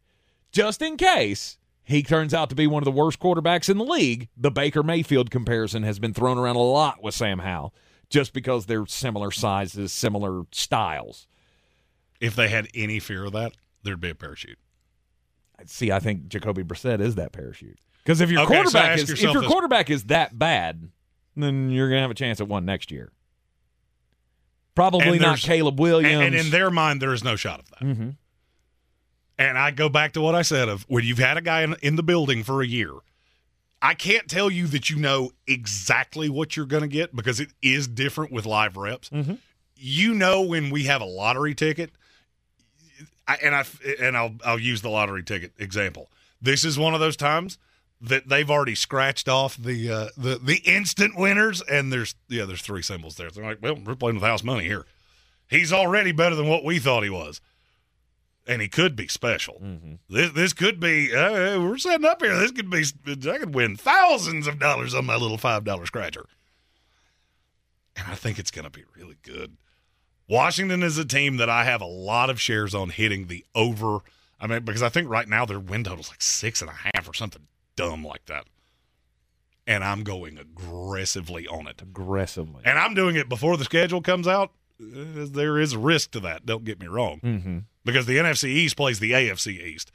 just 0.52 0.82
in 0.82 0.96
case 0.96 1.58
he 1.82 2.02
turns 2.02 2.34
out 2.34 2.48
to 2.50 2.54
be 2.56 2.66
one 2.66 2.82
of 2.82 2.84
the 2.84 2.90
worst 2.90 3.18
quarterbacks 3.20 3.68
in 3.68 3.78
the 3.78 3.84
league, 3.84 4.28
the 4.36 4.50
Baker 4.50 4.82
Mayfield 4.82 5.30
comparison 5.30 5.82
has 5.82 5.98
been 5.98 6.12
thrown 6.14 6.38
around 6.38 6.56
a 6.56 6.60
lot 6.60 7.02
with 7.02 7.14
Sam 7.14 7.38
Howell 7.40 7.74
just 8.10 8.32
because 8.32 8.66
they're 8.66 8.86
similar 8.86 9.30
sizes, 9.30 9.92
similar 9.92 10.42
styles. 10.52 11.26
If 12.20 12.34
they 12.36 12.48
had 12.48 12.68
any 12.74 12.98
fear 13.00 13.24
of 13.24 13.32
that, 13.32 13.52
there'd 13.82 14.00
be 14.00 14.10
a 14.10 14.14
parachute. 14.14 14.58
See, 15.66 15.90
I 15.90 16.00
think 16.00 16.28
Jacoby 16.28 16.62
Brissett 16.64 17.00
is 17.00 17.14
that 17.14 17.32
parachute. 17.32 17.78
Because 18.04 18.20
if 18.20 18.30
your 18.30 18.42
Okay, 18.42 18.54
quarterback 18.54 18.90
ask 18.90 19.02
is 19.04 19.10
if 19.10 19.22
your 19.22 19.34
this- 19.40 19.50
quarterback 19.50 19.90
is 19.90 20.04
that 20.04 20.38
bad, 20.38 20.90
then 21.34 21.70
you're 21.70 21.88
gonna 21.88 22.00
have 22.02 22.10
a 22.10 22.14
chance 22.14 22.40
at 22.40 22.48
one 22.48 22.64
next 22.64 22.90
year. 22.90 23.10
Probably 24.76 25.18
not 25.18 25.38
Caleb 25.38 25.80
Williams. 25.80 26.14
And, 26.14 26.22
and 26.22 26.34
in 26.34 26.50
their 26.50 26.70
mind, 26.70 27.02
there 27.02 27.12
is 27.12 27.24
no 27.24 27.34
shot 27.34 27.58
of 27.58 27.70
that. 27.70 27.80
Mm-hmm. 27.80 28.10
And 29.38 29.58
I 29.58 29.70
go 29.70 29.88
back 29.88 30.12
to 30.12 30.20
what 30.20 30.34
I 30.34 30.42
said 30.42 30.68
of 30.68 30.84
when 30.88 31.04
you've 31.04 31.18
had 31.18 31.36
a 31.36 31.40
guy 31.40 31.62
in, 31.62 31.74
in 31.82 31.96
the 31.96 32.02
building 32.02 32.44
for 32.44 32.62
a 32.62 32.66
year. 32.66 32.92
I 33.82 33.94
can't 33.94 34.28
tell 34.28 34.50
you 34.50 34.66
that 34.68 34.88
you 34.88 34.96
know 34.96 35.30
exactly 35.46 36.28
what 36.28 36.56
you're 36.56 36.66
going 36.66 36.82
to 36.82 36.88
get 36.88 37.14
because 37.14 37.40
it 37.40 37.50
is 37.62 37.88
different 37.88 38.32
with 38.32 38.46
live 38.46 38.76
reps. 38.76 39.10
Mhm. 39.10 39.38
You 39.76 40.14
know 40.14 40.40
when 40.42 40.70
we 40.70 40.84
have 40.84 41.02
a 41.02 41.06
lottery 41.06 41.54
ticket, 41.54 41.90
I, 43.28 43.36
and 43.42 43.54
I 43.54 43.64
and 44.00 44.16
I'll 44.16 44.34
I'll 44.44 44.58
use 44.58 44.80
the 44.80 44.88
lottery 44.88 45.22
ticket 45.22 45.52
example. 45.58 46.10
This 46.40 46.64
is 46.64 46.78
one 46.78 46.94
of 46.94 47.00
those 47.00 47.16
times 47.16 47.58
that 48.00 48.28
they've 48.28 48.50
already 48.50 48.74
scratched 48.74 49.28
off 49.28 49.56
the 49.56 49.90
uh, 49.90 50.08
the 50.16 50.38
the 50.42 50.62
instant 50.64 51.16
winners, 51.16 51.62
and 51.62 51.92
there's 51.92 52.14
yeah 52.28 52.44
there's 52.44 52.62
three 52.62 52.82
symbols 52.82 53.16
there. 53.16 53.30
They're 53.30 53.44
like, 53.44 53.58
well, 53.62 53.78
we're 53.84 53.94
playing 53.94 54.16
with 54.16 54.24
house 54.24 54.42
money 54.42 54.64
here. 54.64 54.84
He's 55.48 55.72
already 55.72 56.12
better 56.12 56.34
than 56.34 56.48
what 56.48 56.64
we 56.64 56.78
thought 56.78 57.04
he 57.04 57.10
was 57.10 57.40
and 58.46 58.62
he 58.62 58.68
could 58.68 58.94
be 58.94 59.08
special. 59.08 59.60
This 60.08 60.32
this 60.32 60.52
could 60.52 60.78
be. 60.78 61.14
Uh, 61.14 61.60
we're 61.60 61.78
setting 61.78 62.06
up 62.06 62.22
here. 62.22 62.36
This 62.38 62.52
could 62.52 62.70
be. 62.70 62.84
I 63.30 63.38
could 63.38 63.54
win 63.54 63.76
thousands 63.76 64.46
of 64.46 64.58
dollars 64.58 64.94
on 64.94 65.04
my 65.06 65.16
little 65.16 65.38
five 65.38 65.64
dollar 65.64 65.86
scratcher, 65.86 66.26
and 67.96 68.06
I 68.08 68.14
think 68.14 68.38
it's 68.38 68.50
going 68.50 68.64
to 68.64 68.70
be 68.70 68.84
really 68.96 69.16
good. 69.22 69.56
Washington 70.28 70.82
is 70.82 70.98
a 70.98 71.04
team 71.04 71.36
that 71.36 71.50
I 71.50 71.64
have 71.64 71.80
a 71.80 71.86
lot 71.86 72.30
of 72.30 72.40
shares 72.40 72.74
on 72.74 72.90
hitting 72.90 73.26
the 73.26 73.44
over. 73.54 73.98
I 74.40 74.46
mean, 74.46 74.64
because 74.64 74.82
I 74.82 74.88
think 74.88 75.08
right 75.08 75.28
now 75.28 75.44
their 75.44 75.60
win 75.60 75.84
total's 75.84 76.10
like 76.10 76.22
six 76.22 76.60
and 76.60 76.70
a 76.70 76.74
half 76.74 77.08
or 77.08 77.14
something 77.14 77.42
dumb 77.76 78.04
like 78.04 78.26
that, 78.26 78.46
and 79.66 79.84
I'm 79.84 80.02
going 80.02 80.38
aggressively 80.38 81.46
on 81.46 81.66
it. 81.66 81.82
Aggressively, 81.82 82.62
and 82.64 82.78
I'm 82.78 82.94
doing 82.94 83.16
it 83.16 83.28
before 83.28 83.56
the 83.56 83.64
schedule 83.64 84.02
comes 84.02 84.26
out. 84.26 84.52
Uh, 84.80 85.26
There 85.30 85.58
is 85.58 85.76
risk 85.76 86.10
to 86.12 86.20
that. 86.20 86.44
Don't 86.46 86.64
get 86.64 86.80
me 86.80 86.86
wrong 86.86 87.20
Mm-hmm. 87.22 87.58
because 87.84 88.06
the 88.06 88.16
NFC 88.18 88.48
East 88.48 88.76
plays 88.76 88.98
the 88.98 89.12
AFC 89.12 89.60
East. 89.60 89.90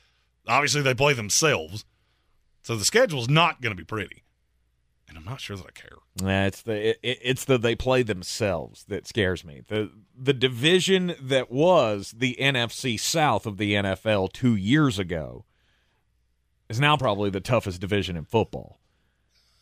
Obviously, 0.48 0.82
they 0.82 0.94
play 0.96 1.14
themselves, 1.14 1.86
so 2.64 2.76
the 2.76 2.86
schedule's 2.86 3.30
not 3.30 3.62
going 3.62 3.76
to 3.76 3.80
be 3.82 3.86
pretty. 3.86 4.24
And 5.08 5.18
I'm 5.18 5.26
not 5.26 5.42
sure 5.42 5.58
that 5.58 5.66
I 5.68 5.72
care. 5.72 5.98
Yeah, 6.24 6.46
it's 6.48 6.62
the 6.62 6.92
it, 6.92 7.20
it's 7.22 7.44
the 7.46 7.58
they 7.58 7.76
play 7.76 8.02
themselves 8.02 8.86
that 8.88 9.06
scares 9.08 9.44
me. 9.44 9.62
The 9.68 9.92
the 10.18 10.32
division 10.34 11.16
that 11.22 11.52
was 11.52 12.14
the 12.18 12.38
NFC 12.40 12.98
South 13.00 13.46
of 13.46 13.58
the 13.58 13.74
NFL 13.74 14.32
2 14.32 14.56
years 14.56 14.98
ago 14.98 15.44
is 16.72 16.80
now 16.80 16.98
probably 16.98 17.30
the 17.30 17.40
toughest 17.40 17.80
division 17.82 18.18
in 18.18 18.26
football. 18.26 18.80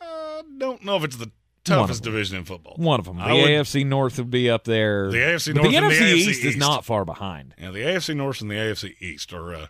I 0.02 0.42
don't 0.58 0.84
know 0.86 0.96
if 0.96 1.04
it's 1.04 1.18
the 1.18 1.32
toughest 1.66 2.04
division 2.04 2.38
in 2.38 2.46
football. 2.46 2.76
One 2.78 3.00
of 3.00 3.06
them. 3.06 3.18
The 3.18 3.24
I 3.24 3.34
would- 3.34 3.50
AFC 3.50 3.86
North 3.86 4.18
would 4.18 4.30
be 4.32 4.50
up 4.50 4.64
there. 4.64 5.12
The 5.12 5.18
AFC 5.18 5.54
But 5.54 5.64
North 5.64 5.72
the 5.72 5.78
and 5.78 5.86
the 5.92 5.96
NFC 5.96 6.02
AFC 6.02 6.16
East, 6.16 6.40
is 6.40 6.46
East. 6.46 6.58
not 6.58 6.86
far 6.86 7.04
behind. 7.06 7.54
Yeah, 7.58 7.72
the 7.72 7.80
AFC 7.80 8.16
North 8.16 8.42
and 8.42 8.50
the 8.50 8.56
AFC 8.56 8.96
East 9.00 9.34
are. 9.34 9.54
Uh, 9.54 9.68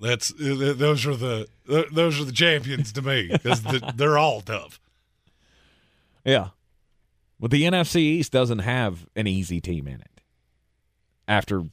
that's 0.00 0.32
uh, 0.32 0.36
th- 0.38 0.76
those 0.78 1.06
are 1.06 1.14
the 1.16 1.46
th- 1.68 1.88
those 1.92 2.18
are 2.20 2.24
the 2.24 2.32
champions 2.32 2.90
to 2.92 3.02
me 3.02 3.28
because 3.30 3.62
they're 3.94 4.18
all 4.18 4.40
tough. 4.40 4.80
Yeah. 6.24 6.48
But 7.38 7.50
the 7.50 7.62
NFC 7.64 7.96
East 7.96 8.32
doesn't 8.32 8.58
have 8.60 9.06
an 9.16 9.26
easy 9.26 9.60
team 9.60 9.86
in 9.88 10.00
it 10.00 10.20
after 11.28 11.64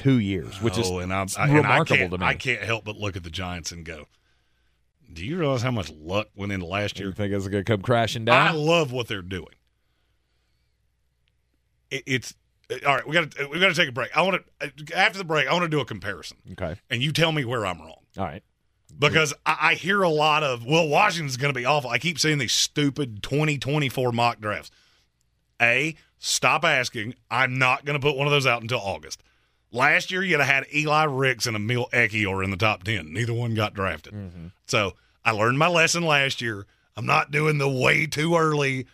two 0.00 0.18
years, 0.18 0.62
which 0.62 0.78
is 0.78 0.90
Oh, 0.90 0.98
and 0.98 1.12
I'm, 1.12 1.24
it's 1.24 1.38
I, 1.38 1.44
and 1.44 1.52
I 1.52 1.56
remarkable 1.56 1.96
can't, 1.96 2.10
to 2.12 2.18
me. 2.18 2.26
I 2.26 2.34
can't 2.34 2.62
help 2.62 2.84
but 2.84 2.96
look 2.96 3.16
at 3.16 3.22
the 3.22 3.30
Giants 3.30 3.70
and 3.70 3.84
go, 3.84 4.06
"Do 5.12 5.24
you 5.24 5.38
realize 5.38 5.62
how 5.62 5.70
much 5.70 5.90
luck 5.90 6.28
went 6.34 6.52
into 6.52 6.66
last 6.66 6.98
year?" 6.98 7.08
You 7.08 7.14
think 7.14 7.32
it's 7.32 7.46
going 7.48 7.64
to 7.64 7.70
come 7.70 7.82
crashing 7.82 8.24
down? 8.24 8.48
I 8.48 8.52
love 8.52 8.92
what 8.92 9.08
they're 9.08 9.20
doing. 9.20 9.54
It, 11.90 12.02
it's 12.06 12.34
all 12.86 12.96
right. 12.96 13.06
We 13.06 13.12
got 13.12 13.30
to 13.32 13.46
we 13.48 13.60
got 13.60 13.68
to 13.68 13.74
take 13.74 13.88
a 13.88 13.92
break. 13.92 14.16
I 14.16 14.22
want 14.22 14.42
to 14.60 14.66
uh, 14.66 14.70
after 14.96 15.18
the 15.18 15.24
break. 15.24 15.48
I 15.48 15.52
want 15.52 15.64
to 15.64 15.68
do 15.68 15.80
a 15.80 15.84
comparison, 15.84 16.38
okay. 16.52 16.76
and 16.88 17.02
you 17.02 17.12
tell 17.12 17.32
me 17.32 17.44
where 17.44 17.66
I'm 17.66 17.78
wrong 17.78 18.00
All 18.16 18.24
right. 18.24 18.42
because 18.98 19.34
I, 19.44 19.56
I 19.60 19.74
hear 19.74 20.02
a 20.02 20.08
lot 20.08 20.42
of 20.42 20.64
well, 20.64 20.88
Washington's 20.88 21.36
going 21.36 21.52
to 21.52 21.58
be 21.58 21.66
awful. 21.66 21.90
I 21.90 21.98
keep 21.98 22.18
seeing 22.18 22.38
these 22.38 22.54
stupid 22.54 23.22
2024 23.22 24.12
mock 24.12 24.40
drafts. 24.40 24.70
A 25.60 25.94
stop 26.18 26.64
asking. 26.64 27.14
I'm 27.30 27.58
not 27.58 27.84
going 27.84 28.00
to 28.00 28.04
put 28.04 28.16
one 28.16 28.26
of 28.26 28.30
those 28.30 28.46
out 28.46 28.62
until 28.62 28.80
August. 28.80 29.22
Last 29.72 30.10
year, 30.10 30.22
you'd 30.22 30.40
have 30.40 30.48
had 30.48 30.66
Eli 30.74 31.04
Ricks 31.04 31.46
and 31.46 31.54
Emil 31.54 31.88
Ekiyor 31.92 32.42
in 32.42 32.50
the 32.50 32.56
top 32.56 32.82
10. 32.82 33.12
Neither 33.12 33.32
one 33.32 33.54
got 33.54 33.72
drafted. 33.74 34.12
Mm-hmm. 34.12 34.46
So 34.66 34.94
I 35.24 35.30
learned 35.30 35.58
my 35.58 35.68
lesson 35.68 36.02
last 36.02 36.40
year. 36.40 36.66
I'm 36.96 37.06
not 37.06 37.30
doing 37.30 37.58
the 37.58 37.68
way 37.68 38.06
too 38.06 38.36
early. 38.36 38.86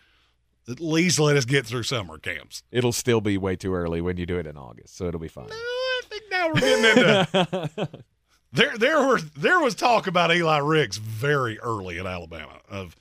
At 0.69 0.79
least 0.79 1.19
let 1.19 1.37
us 1.37 1.45
get 1.45 1.65
through 1.65 1.83
summer 1.83 2.17
camps. 2.17 2.61
It'll 2.71 2.91
still 2.91 3.21
be 3.21 3.37
way 3.37 3.55
too 3.55 3.73
early 3.73 4.01
when 4.01 4.17
you 4.17 4.25
do 4.25 4.37
it 4.37 4.45
in 4.45 4.57
August, 4.57 4.97
so 4.97 5.07
it'll 5.07 5.19
be 5.19 5.27
fine. 5.27 5.47
I 5.49 6.01
think 6.09 6.23
now 6.29 6.47
we're 6.49 6.59
getting 6.59 6.85
into 6.85 8.03
there. 8.51 8.77
There 8.77 9.07
were 9.07 9.19
there 9.35 9.59
was 9.59 9.75
talk 9.75 10.07
about 10.07 10.33
Eli 10.35 10.57
Ricks 10.57 10.97
very 10.97 11.57
early 11.59 11.99
at 11.99 12.05
Alabama. 12.05 12.59
Of 12.69 12.95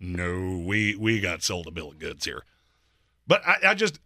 no, 0.00 0.62
we 0.64 0.96
we 0.96 1.20
got 1.20 1.42
sold 1.42 1.68
a 1.68 1.70
bill 1.70 1.90
of 1.90 1.98
goods 1.98 2.24
here. 2.24 2.42
But 3.26 3.46
I, 3.46 3.58
I 3.68 3.74
just 3.74 4.00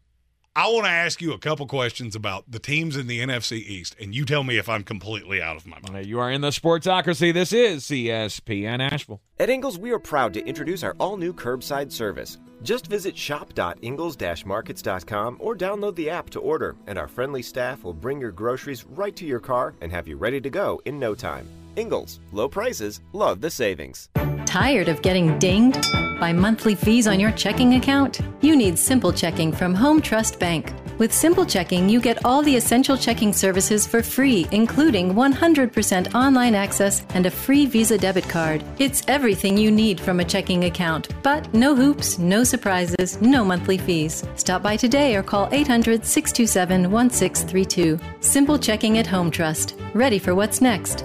I 0.58 0.66
want 0.70 0.86
to 0.86 0.90
ask 0.90 1.22
you 1.22 1.32
a 1.32 1.38
couple 1.38 1.68
questions 1.68 2.16
about 2.16 2.50
the 2.50 2.58
teams 2.58 2.96
in 2.96 3.06
the 3.06 3.20
NFC 3.20 3.58
East, 3.58 3.94
and 4.00 4.12
you 4.12 4.24
tell 4.24 4.42
me 4.42 4.58
if 4.58 4.68
I'm 4.68 4.82
completely 4.82 5.40
out 5.40 5.56
of 5.56 5.68
my 5.68 5.78
mind. 5.88 6.06
You 6.06 6.18
are 6.18 6.32
in 6.32 6.40
the 6.40 6.50
Sportsocracy. 6.50 7.32
This 7.32 7.52
is 7.52 7.84
ESPN 7.84 8.80
Asheville. 8.80 9.20
At 9.38 9.50
Ingles, 9.50 9.78
we 9.78 9.92
are 9.92 10.00
proud 10.00 10.34
to 10.34 10.44
introduce 10.44 10.82
our 10.82 10.96
all 10.98 11.16
new 11.16 11.32
curbside 11.32 11.92
service. 11.92 12.38
Just 12.64 12.88
visit 12.88 13.16
shop.ingles-markets.com 13.16 15.36
or 15.38 15.54
download 15.54 15.94
the 15.94 16.10
app 16.10 16.28
to 16.30 16.40
order, 16.40 16.74
and 16.88 16.98
our 16.98 17.06
friendly 17.06 17.42
staff 17.42 17.84
will 17.84 17.94
bring 17.94 18.20
your 18.20 18.32
groceries 18.32 18.84
right 18.84 19.14
to 19.14 19.24
your 19.24 19.38
car 19.38 19.76
and 19.80 19.92
have 19.92 20.08
you 20.08 20.16
ready 20.16 20.40
to 20.40 20.50
go 20.50 20.82
in 20.86 20.98
no 20.98 21.14
time. 21.14 21.46
Low 22.32 22.48
prices, 22.48 23.00
love 23.12 23.40
the 23.40 23.50
savings. 23.50 24.08
Tired 24.46 24.88
of 24.88 25.00
getting 25.00 25.38
dinged 25.38 25.86
by 26.18 26.32
monthly 26.32 26.74
fees 26.74 27.06
on 27.06 27.20
your 27.20 27.30
checking 27.30 27.74
account? 27.74 28.20
You 28.40 28.56
need 28.56 28.76
Simple 28.76 29.12
Checking 29.12 29.52
from 29.52 29.76
Home 29.76 30.00
Trust 30.00 30.40
Bank. 30.40 30.72
With 30.98 31.12
Simple 31.12 31.46
Checking, 31.46 31.88
you 31.88 32.00
get 32.00 32.24
all 32.24 32.42
the 32.42 32.56
essential 32.56 32.96
checking 32.96 33.32
services 33.32 33.86
for 33.86 34.02
free, 34.02 34.48
including 34.50 35.14
100% 35.14 36.14
online 36.16 36.56
access 36.56 37.04
and 37.10 37.26
a 37.26 37.30
free 37.30 37.66
Visa 37.66 37.96
debit 37.96 38.28
card. 38.28 38.64
It's 38.80 39.04
everything 39.06 39.56
you 39.56 39.70
need 39.70 40.00
from 40.00 40.18
a 40.18 40.24
checking 40.24 40.64
account, 40.64 41.06
but 41.22 41.54
no 41.54 41.76
hoops, 41.76 42.18
no 42.18 42.42
surprises, 42.42 43.22
no 43.22 43.44
monthly 43.44 43.78
fees. 43.78 44.24
Stop 44.34 44.64
by 44.64 44.76
today 44.76 45.14
or 45.14 45.22
call 45.22 45.48
800 45.52 46.04
627 46.04 46.90
1632. 46.90 48.00
Simple 48.18 48.58
Checking 48.58 48.98
at 48.98 49.06
Home 49.06 49.30
Trust. 49.30 49.76
Ready 49.94 50.18
for 50.18 50.34
what's 50.34 50.60
next. 50.60 51.04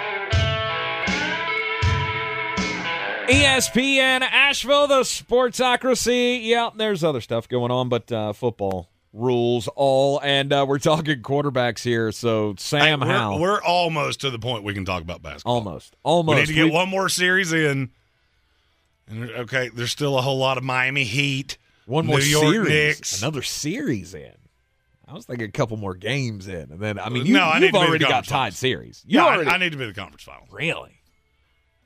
ESPN 3.31 4.21
Asheville, 4.23 4.87
the 4.87 5.01
Sportsocracy. 5.01 6.43
Yeah, 6.43 6.69
there's 6.75 7.01
other 7.01 7.21
stuff 7.21 7.47
going 7.47 7.71
on, 7.71 7.87
but 7.87 8.11
uh, 8.11 8.33
football 8.33 8.89
rules 9.13 9.69
all. 9.69 10.19
And 10.21 10.51
uh, 10.51 10.65
we're 10.67 10.79
talking 10.79 11.21
quarterbacks 11.21 11.81
here. 11.81 12.11
So, 12.11 12.55
Sam 12.57 12.99
Hey, 12.99 13.07
we're, 13.07 13.13
Howell. 13.13 13.39
we're 13.39 13.61
almost 13.63 14.19
to 14.21 14.31
the 14.31 14.39
point 14.39 14.65
we 14.65 14.73
can 14.73 14.83
talk 14.83 15.01
about 15.01 15.21
basketball. 15.21 15.55
almost. 15.55 15.95
Almost. 16.03 16.35
We 16.35 16.41
need 16.41 16.47
to 16.47 16.53
get 16.53 16.65
We- 16.65 16.71
one 16.71 16.89
more 16.89 17.07
series 17.07 17.53
in. 17.53 17.91
And 19.07 19.29
okay, 19.31 19.69
there's 19.73 19.91
still 19.91 20.17
a 20.17 20.21
whole 20.21 20.37
lot 20.37 20.57
of 20.57 20.63
Miami 20.65 21.05
Heat, 21.05 21.57
One 21.85 22.05
more 22.05 22.17
New 22.17 22.23
series. 22.23 22.67
Knicks. 22.69 23.21
Another 23.21 23.43
series 23.43 24.13
in. 24.13 24.33
I 25.07 25.13
was 25.13 25.25
thinking 25.25 25.47
a 25.47 25.51
couple 25.51 25.77
more 25.77 25.95
games 25.95 26.49
in. 26.49 26.69
And 26.71 26.79
then, 26.81 26.99
I 26.99 27.07
mean, 27.07 27.25
you, 27.25 27.33
no, 27.35 27.43
I 27.43 27.59
you've 27.59 27.73
already 27.75 28.03
got 28.03 28.25
tied 28.25 28.27
finals. 28.27 28.57
series. 28.57 29.03
You 29.07 29.19
Yeah, 29.19 29.25
already, 29.25 29.49
I, 29.49 29.53
I 29.53 29.57
need 29.57 29.71
to 29.71 29.77
be 29.77 29.85
the 29.85 29.93
conference 29.93 30.23
final. 30.23 30.47
Really? 30.51 30.97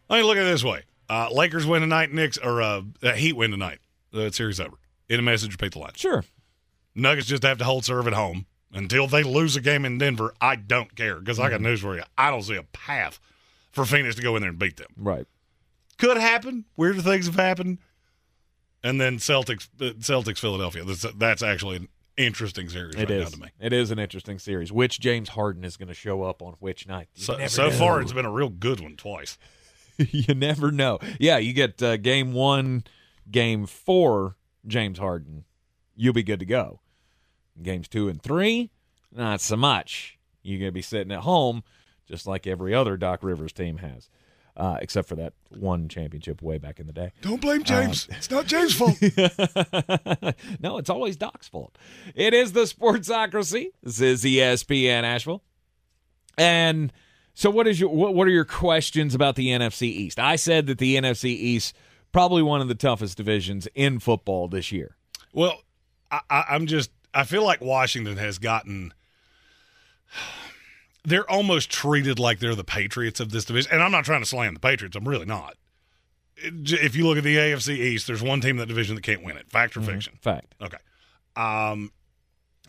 I 0.10 0.18
mean, 0.18 0.26
look 0.26 0.38
at 0.38 0.44
it 0.44 0.46
this 0.52 0.64
way: 0.64 0.84
uh, 1.10 1.30
Lakers 1.32 1.66
win 1.66 1.82
tonight, 1.82 2.12
Knicks 2.12 2.38
or 2.38 2.62
uh, 2.62 2.82
uh, 3.04 3.12
Heat 3.14 3.34
win 3.34 3.52
tonight. 3.52 3.80
The 4.12 4.32
series 4.32 4.60
over. 4.60 4.78
In 5.10 5.20
a 5.20 5.24
message, 5.24 5.52
repeat 5.52 5.74
the 5.74 5.80
line. 5.80 5.92
Sure. 5.96 6.24
Nuggets 6.96 7.28
just 7.28 7.44
have 7.44 7.58
to 7.60 7.64
hold 7.66 7.86
serve 7.86 8.08
at 8.08 8.14
home 8.14 8.46
until 8.74 9.08
they 9.08 9.22
lose 9.24 9.56
a 9.56 9.62
game 9.62 9.86
in 9.86 9.98
Denver. 9.98 10.34
I 10.42 10.56
don't 10.56 10.96
care 10.96 11.16
because 11.20 11.40
I 11.40 11.50
got 11.50 11.58
Mm-hmm. 11.58 11.64
news 11.66 11.82
for 11.82 11.96
you. 11.96 12.04
I 12.18 12.32
don't 12.32 12.42
see 12.42 12.56
a 12.56 12.64
path 12.64 13.20
for 13.72 13.86
Phoenix 13.86 14.16
to 14.16 14.22
go 14.22 14.36
in 14.36 14.42
there 14.42 14.50
and 14.50 14.60
beat 14.60 14.78
them. 14.78 14.88
Right. 14.98 15.26
Could 15.98 16.18
happen. 16.18 16.66
Weirder 16.78 17.02
things 17.02 17.26
have 17.28 17.36
happened. 17.36 17.78
And 18.84 19.00
then 19.02 19.18
Celtics, 19.18 19.68
uh, 19.82 19.94
Celtics, 19.94 20.40
Philadelphia. 20.40 20.84
That's, 20.84 21.06
that's 21.18 21.42
actually 21.44 21.78
an 21.78 21.88
interesting 22.18 22.70
series 22.70 22.96
It 22.96 23.00
right 23.00 23.12
is. 23.12 23.24
now 23.32 23.36
to 23.38 23.42
me. 23.44 23.50
It 23.60 23.74
is 23.74 23.92
an 23.92 24.00
interesting 24.00 24.40
series. 24.40 24.72
Which 24.72 25.00
James 25.00 25.30
Harden 25.30 25.64
is 25.64 25.76
going 25.78 25.88
to 25.90 25.94
show 25.94 26.24
up 26.24 26.42
on 26.42 26.54
which 26.60 26.88
night? 26.88 27.08
You 27.16 27.24
So, 27.24 27.34
never 27.34 27.50
so 27.50 27.64
know. 27.70 27.72
far, 27.76 28.02
it's 28.02 28.14
been 28.14 28.26
a 28.26 28.32
real 28.32 28.50
good 28.50 28.80
one 28.80 28.96
twice. 28.96 29.38
you 30.12 30.34
never 30.34 30.72
know. 30.72 31.00
Yeah, 31.20 31.38
you 31.38 31.54
get 31.54 31.82
uh, 31.82 31.98
game 31.98 32.34
one, 32.34 32.84
game 33.30 33.66
four, 33.66 34.36
James 34.68 34.98
Harden. 35.00 35.46
You'll 35.96 36.14
be 36.14 36.24
good 36.24 36.40
to 36.40 36.46
go. 36.46 36.82
Games 37.62 37.88
two 37.88 38.10
and 38.10 38.22
three, 38.22 38.72
not 39.12 39.40
so 39.42 39.56
much. 39.56 40.18
You're 40.44 40.60
going 40.60 40.70
to 40.70 40.74
be 40.74 40.82
sitting 40.82 41.12
at 41.12 41.22
home, 41.22 41.64
just 42.06 42.28
like 42.28 42.46
every 42.46 42.74
other 42.74 42.98
Doc 42.98 43.24
Rivers 43.24 43.54
team 43.54 43.78
has, 43.78 44.10
uh, 44.58 44.78
except 44.82 45.08
for 45.08 45.16
that 45.16 45.34
one 45.50 45.88
championship 45.88 46.42
way 46.42 46.58
back 46.58 46.80
in 46.80 46.86
the 46.86 46.94
day. 46.94 47.14
Don't 47.22 47.42
blame 47.42 47.64
James. 47.64 48.08
it's 48.12 48.30
not 48.30 48.46
James' 48.46 48.76
fault. 48.78 49.02
no, 50.60 50.78
it's 50.78 50.90
always 50.90 51.16
Doc's 51.16 51.48
fault. 51.48 51.78
It 52.14 52.34
is 52.34 52.52
the 52.52 52.64
Sportsocracy. 52.64 53.68
This 53.82 54.02
is 54.02 54.24
ESPN 54.24 55.04
Asheville. 55.04 55.42
And 56.38 56.92
so 57.36 57.50
what 57.50 57.68
is 57.68 57.80
your 57.80 57.90
what, 57.90 58.16
what 58.16 58.28
are 58.28 58.32
your 58.32 58.46
questions 58.46 59.14
about 59.14 59.36
the 59.36 59.50
NFC 59.50 59.84
East? 59.84 60.18
I 60.18 60.38
said 60.38 60.68
that 60.68 60.80
the 60.80 60.96
NFC 60.96 61.26
East 61.26 61.76
probably 62.12 62.42
one 62.42 62.62
of 62.62 62.70
the 62.70 62.76
toughest 62.76 63.18
divisions 63.18 63.68
in 63.76 64.00
football 64.00 64.48
this 64.48 64.72
year. 64.72 64.96
Well, 65.34 65.62
I, 66.10 66.22
I, 66.30 66.44
I'm 66.52 66.66
just 66.66 66.90
I 67.14 67.26
feel 67.26 67.44
like 67.44 67.60
Washington 67.60 68.16
has 68.18 68.40
gotten. 68.40 68.94
They're 71.04 71.30
almost 71.30 71.70
treated 71.70 72.18
like 72.20 72.40
they're 72.40 72.56
the 72.56 72.64
Patriots 72.64 73.20
of 73.20 73.32
this 73.32 73.46
division, 73.46 73.74
and 73.74 73.84
I'm 73.84 73.92
not 73.92 74.06
trying 74.06 74.22
to 74.22 74.26
slam 74.26 74.54
the 74.54 74.60
Patriots. 74.62 74.96
I'm 74.96 75.08
really 75.08 75.26
not. 75.26 75.56
If 76.38 76.96
you 76.96 77.06
look 77.06 77.18
at 77.18 77.24
the 77.24 77.36
AFC 77.36 77.78
East, 77.78 78.08
there's 78.08 78.24
one 78.24 78.42
team 78.42 78.52
in 78.52 78.58
that 78.58 78.68
division 78.68 78.96
that 78.96 79.04
can't 79.04 79.24
win 79.24 79.38
it. 79.38 79.50
Fact 79.52 79.78
or 79.78 79.82
fiction? 79.82 80.18
Fact. 80.22 80.56
Okay. 80.62 80.78
Um, 81.36 81.92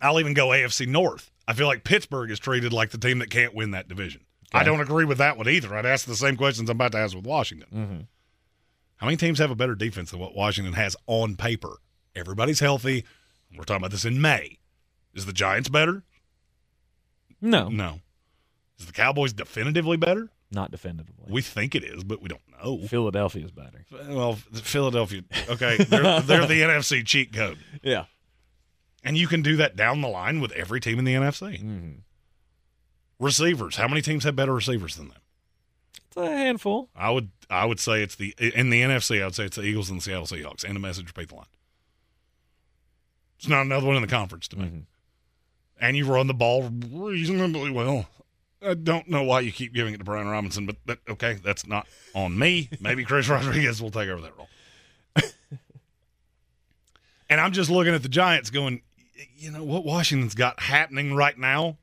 I'll 0.01 0.19
even 0.19 0.33
go 0.33 0.49
AFC 0.49 0.87
North. 0.87 1.31
I 1.47 1.53
feel 1.53 1.67
like 1.67 1.83
Pittsburgh 1.83 2.31
is 2.31 2.39
treated 2.39 2.73
like 2.73 2.91
the 2.91 2.97
team 2.97 3.19
that 3.19 3.29
can't 3.29 3.55
win 3.55 3.71
that 3.71 3.87
division. 3.87 4.21
I 4.53 4.63
don't 4.63 4.79
agree 4.79 5.05
with 5.05 5.17
that 5.17 5.37
one 5.37 5.49
either. 5.49 5.75
I'd 5.75 5.85
ask 5.85 6.05
the 6.05 6.15
same 6.15 6.37
questions 6.37 6.69
I'm 6.69 6.77
about 6.77 6.93
to 6.93 6.97
ask 6.99 7.15
with 7.15 7.25
Washington. 7.25 7.67
Mm-hmm. 7.73 8.01
How 8.97 9.05
many 9.07 9.17
teams 9.17 9.39
have 9.39 9.51
a 9.51 9.55
better 9.55 9.75
defense 9.75 10.11
than 10.11 10.19
what 10.19 10.35
Washington 10.35 10.73
has 10.73 10.95
on 11.05 11.35
paper? 11.35 11.77
Everybody's 12.15 12.59
healthy. 12.59 13.05
We're 13.55 13.63
talking 13.63 13.81
about 13.81 13.91
this 13.91 14.05
in 14.05 14.21
May. 14.21 14.59
Is 15.13 15.25
the 15.25 15.33
Giants 15.33 15.69
better? 15.69 16.03
No, 17.41 17.69
No. 17.69 17.99
Is 18.79 18.85
the 18.85 18.93
Cowboys 18.93 19.33
definitively 19.33 19.97
better? 19.97 20.29
not 20.49 20.71
definitively. 20.71 21.25
We 21.27 21.41
think 21.41 21.75
it 21.75 21.83
is, 21.83 22.03
but 22.05 22.21
we 22.21 22.29
don't 22.29 22.41
know. 22.63 22.87
Philadelphia's 22.87 23.51
better. 23.51 23.85
Well, 23.91 24.35
Philadelphia, 24.53 25.23
okay, 25.49 25.77
they're, 25.77 26.21
they're 26.21 26.45
the 26.45 26.61
NFC 26.61 27.05
cheat 27.05 27.33
code. 27.33 27.57
Yeah. 27.83 28.05
And 29.03 29.17
you 29.17 29.27
can 29.27 29.41
do 29.41 29.57
that 29.57 29.75
down 29.75 29.99
the 30.01 30.07
line 30.07 30.39
with 30.39 30.51
every 30.53 30.79
team 30.79 30.99
in 30.99 31.05
the 31.05 31.15
NFC. 31.15 31.61
Mm-hmm. 31.61 31.91
Receivers, 33.19 33.75
how 33.77 33.87
many 33.87 34.01
teams 34.01 34.23
have 34.23 34.35
better 34.35 34.53
receivers 34.53 34.95
than 34.95 35.09
them? 35.09 35.17
It's 36.07 36.17
a 36.17 36.27
handful. 36.27 36.89
I 36.95 37.09
would 37.11 37.29
I 37.49 37.65
would 37.65 37.79
say 37.79 38.03
it's 38.03 38.15
the 38.15 38.35
in 38.37 38.69
the 38.69 38.81
NFC. 38.81 39.21
I 39.21 39.25
would 39.25 39.35
say 39.35 39.45
it's 39.45 39.57
the 39.57 39.63
Eagles 39.63 39.89
and 39.89 39.99
the 39.99 40.03
Seattle 40.03 40.25
Seahawks. 40.25 40.63
And 40.63 40.77
a 40.77 40.79
message 40.79 41.13
the 41.13 41.35
line. 41.35 41.45
It's 43.37 43.47
not 43.47 43.65
another 43.65 43.85
one 43.85 43.95
in 43.95 44.01
the 44.01 44.07
conference 44.07 44.47
to 44.49 44.57
me. 44.57 44.65
Mm-hmm. 44.65 44.79
And 45.79 45.95
you 45.95 46.05
run 46.05 46.27
the 46.27 46.33
ball 46.33 46.69
reasonably 46.91 47.69
well. 47.69 48.07
I 48.65 48.73
don't 48.73 49.07
know 49.07 49.23
why 49.23 49.41
you 49.41 49.51
keep 49.51 49.73
giving 49.73 49.93
it 49.93 49.97
to 49.97 50.03
Brian 50.03 50.27
Robinson, 50.27 50.65
but 50.65 50.77
that, 50.87 50.99
okay, 51.07 51.33
that's 51.43 51.67
not 51.67 51.87
on 52.15 52.37
me. 52.37 52.69
Maybe 52.79 53.05
Chris 53.05 53.29
Rodriguez 53.29 53.81
will 53.81 53.91
take 53.91 54.09
over 54.09 54.21
that 54.21 54.35
role. 54.35 54.47
and 57.29 57.39
I'm 57.39 57.51
just 57.51 57.69
looking 57.69 57.93
at 57.93 58.01
the 58.01 58.09
Giants, 58.09 58.49
going, 58.49 58.81
you 59.37 59.51
know 59.51 59.63
what 59.63 59.85
Washington's 59.85 60.33
got 60.33 60.59
happening 60.59 61.13
right 61.13 61.37
now. 61.37 61.77